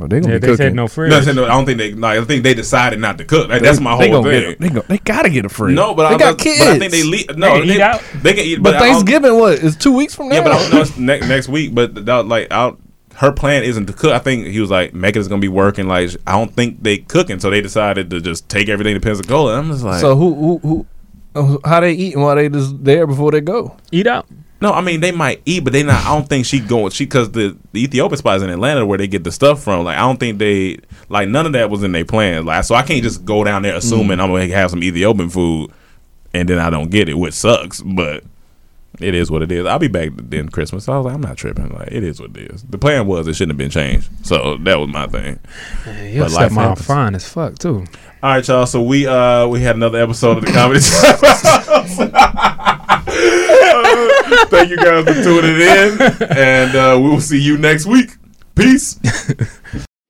Oh, 0.00 0.06
they 0.06 0.20
gonna 0.20 0.32
Yeah, 0.32 0.38
be 0.38 0.40
they 0.40 0.46
cooking. 0.46 0.56
said 0.56 0.74
no 0.74 0.88
fridge. 0.88 1.10
No, 1.10 1.18
I 1.18 1.20
said 1.20 1.36
no, 1.36 1.44
I 1.44 1.48
don't 1.48 1.66
think 1.66 1.76
they. 1.76 1.92
No, 1.92 2.06
I 2.06 2.24
think 2.24 2.42
they 2.42 2.54
decided 2.54 3.00
not 3.00 3.18
to 3.18 3.24
cook. 3.26 3.50
Like, 3.50 3.60
that's 3.60 3.80
my 3.80 3.98
They 3.98 4.08
whole 4.08 4.22
gonna 4.22 4.32
thing. 4.34 4.48
get 4.48 4.56
a- 4.56 4.62
they, 4.62 4.68
go, 4.70 4.80
they 4.88 4.98
gotta 4.98 5.28
get 5.28 5.44
a 5.44 5.50
free. 5.50 5.74
No, 5.74 5.94
but 5.94 6.08
they 6.08 6.14
I, 6.14 6.18
got 6.18 6.38
but, 6.38 6.44
kids. 6.44 6.58
But 6.60 6.68
I 6.68 6.78
think 6.78 6.92
they 6.92 7.02
leave. 7.02 7.36
No, 7.36 7.52
They 7.54 7.60
can 7.66 7.70
eat 7.76 7.80
out? 7.82 8.02
They 8.22 8.32
can 8.32 8.44
eat. 8.46 8.62
But 8.62 8.76
I 8.76 8.78
don't- 8.78 8.88
Thanksgiving, 8.88 9.34
what 9.38 9.58
is 9.58 9.76
two 9.76 9.92
weeks 9.92 10.14
from 10.14 10.28
now? 10.30 10.36
Yeah, 10.36 10.42
but 10.44 10.52
I 10.52 10.58
don't 10.62 10.72
know. 10.72 10.80
It's 10.80 10.96
next 10.96 11.28
next 11.28 11.48
week. 11.48 11.74
But 11.74 12.06
that, 12.06 12.26
like, 12.26 12.46
out. 12.50 12.78
Her 13.18 13.32
plan 13.32 13.64
isn't 13.64 13.86
to 13.86 13.92
cook. 13.92 14.12
I 14.12 14.20
think 14.20 14.46
he 14.46 14.60
was 14.60 14.70
like, 14.70 14.94
Megan 14.94 15.20
is 15.20 15.26
gonna 15.28 15.40
be 15.40 15.48
working. 15.48 15.88
Like, 15.88 16.10
I 16.26 16.32
don't 16.32 16.54
think 16.54 16.82
they 16.82 16.98
cooking, 16.98 17.40
so 17.40 17.50
they 17.50 17.60
decided 17.60 18.10
to 18.10 18.20
just 18.20 18.48
take 18.48 18.68
everything 18.68 18.94
to 18.94 19.00
Pensacola. 19.00 19.58
I'm 19.58 19.70
just 19.70 19.82
like, 19.84 20.00
so 20.00 20.14
who 20.16 20.34
who 20.34 20.58
who? 20.58 20.86
uh, 21.34 21.68
How 21.68 21.80
they 21.80 21.92
eating 21.92 22.20
while 22.22 22.36
they 22.36 22.48
just 22.48 22.82
there 22.84 23.06
before 23.06 23.32
they 23.32 23.40
go? 23.40 23.76
Eat 23.90 24.06
out. 24.06 24.26
no, 24.60 24.72
I 24.72 24.80
mean 24.82 25.00
they 25.00 25.10
might 25.10 25.42
eat, 25.46 25.64
but 25.64 25.72
they 25.72 25.82
not. 25.82 26.04
I 26.06 26.14
don't 26.14 26.28
think 26.28 26.46
she 26.46 26.60
going. 26.60 26.90
She 26.92 27.06
because 27.06 27.32
the 27.32 27.56
the 27.72 27.82
Ethiopian 27.82 28.18
spot 28.18 28.36
is 28.36 28.42
in 28.44 28.50
Atlanta 28.50 28.86
where 28.86 28.98
they 28.98 29.08
get 29.08 29.24
the 29.24 29.32
stuff 29.32 29.62
from. 29.64 29.84
Like, 29.84 29.98
I 29.98 30.02
don't 30.02 30.20
think 30.20 30.38
they 30.38 30.78
like 31.08 31.28
none 31.28 31.44
of 31.44 31.52
that 31.54 31.70
was 31.70 31.82
in 31.82 31.90
their 31.90 32.04
plans. 32.04 32.44
Like, 32.46 32.62
so 32.64 32.76
I 32.76 32.82
can't 32.82 33.02
just 33.02 33.24
go 33.24 33.42
down 33.42 33.62
there 33.62 33.74
assuming 33.74 34.20
I'm 34.20 34.30
gonna 34.30 34.46
have 34.48 34.70
some 34.70 34.82
Ethiopian 34.84 35.28
food, 35.28 35.72
and 36.32 36.48
then 36.48 36.60
I 36.60 36.70
don't 36.70 36.88
get 36.90 37.08
it, 37.08 37.14
which 37.14 37.34
sucks. 37.34 37.82
But 37.82 38.22
it 39.00 39.14
is 39.14 39.30
what 39.30 39.42
it 39.42 39.52
is. 39.52 39.66
I'll 39.66 39.78
be 39.78 39.88
back 39.88 40.10
then 40.14 40.48
Christmas. 40.48 40.84
So 40.84 40.92
I 40.92 40.96
was 40.96 41.06
like, 41.06 41.14
I'm 41.14 41.20
not 41.20 41.36
tripping. 41.36 41.68
Like, 41.70 41.88
it 41.92 42.02
is 42.04 42.20
what 42.20 42.36
it 42.36 42.50
is. 42.52 42.62
The 42.64 42.78
plan 42.78 43.06
was 43.06 43.28
it 43.28 43.34
shouldn't 43.34 43.52
have 43.52 43.58
been 43.58 43.70
changed. 43.70 44.08
So 44.26 44.56
that 44.58 44.78
was 44.78 44.88
my 44.88 45.06
thing. 45.06 45.38
Your 46.12 46.24
But 46.24 46.32
life 46.32 46.52
happens. 46.52 46.86
fine 46.86 47.14
as 47.14 47.28
fuck 47.28 47.58
too. 47.58 47.84
All 48.22 48.30
right, 48.34 48.46
y'all. 48.48 48.66
So 48.66 48.82
we 48.82 49.06
uh 49.06 49.46
we 49.46 49.60
had 49.60 49.76
another 49.76 50.00
episode 50.02 50.38
of 50.38 50.44
the 50.44 50.52
comedy. 50.52 50.80
Thank 54.50 54.70
you 54.70 54.76
guys 54.76 55.04
for 55.04 55.22
tuning 55.22 55.60
in, 55.60 55.98
and 56.36 56.74
uh, 56.76 56.98
we 57.00 57.10
will 57.10 57.20
see 57.20 57.40
you 57.40 57.56
next 57.58 57.86
week. 57.86 58.10
Peace. 58.54 58.98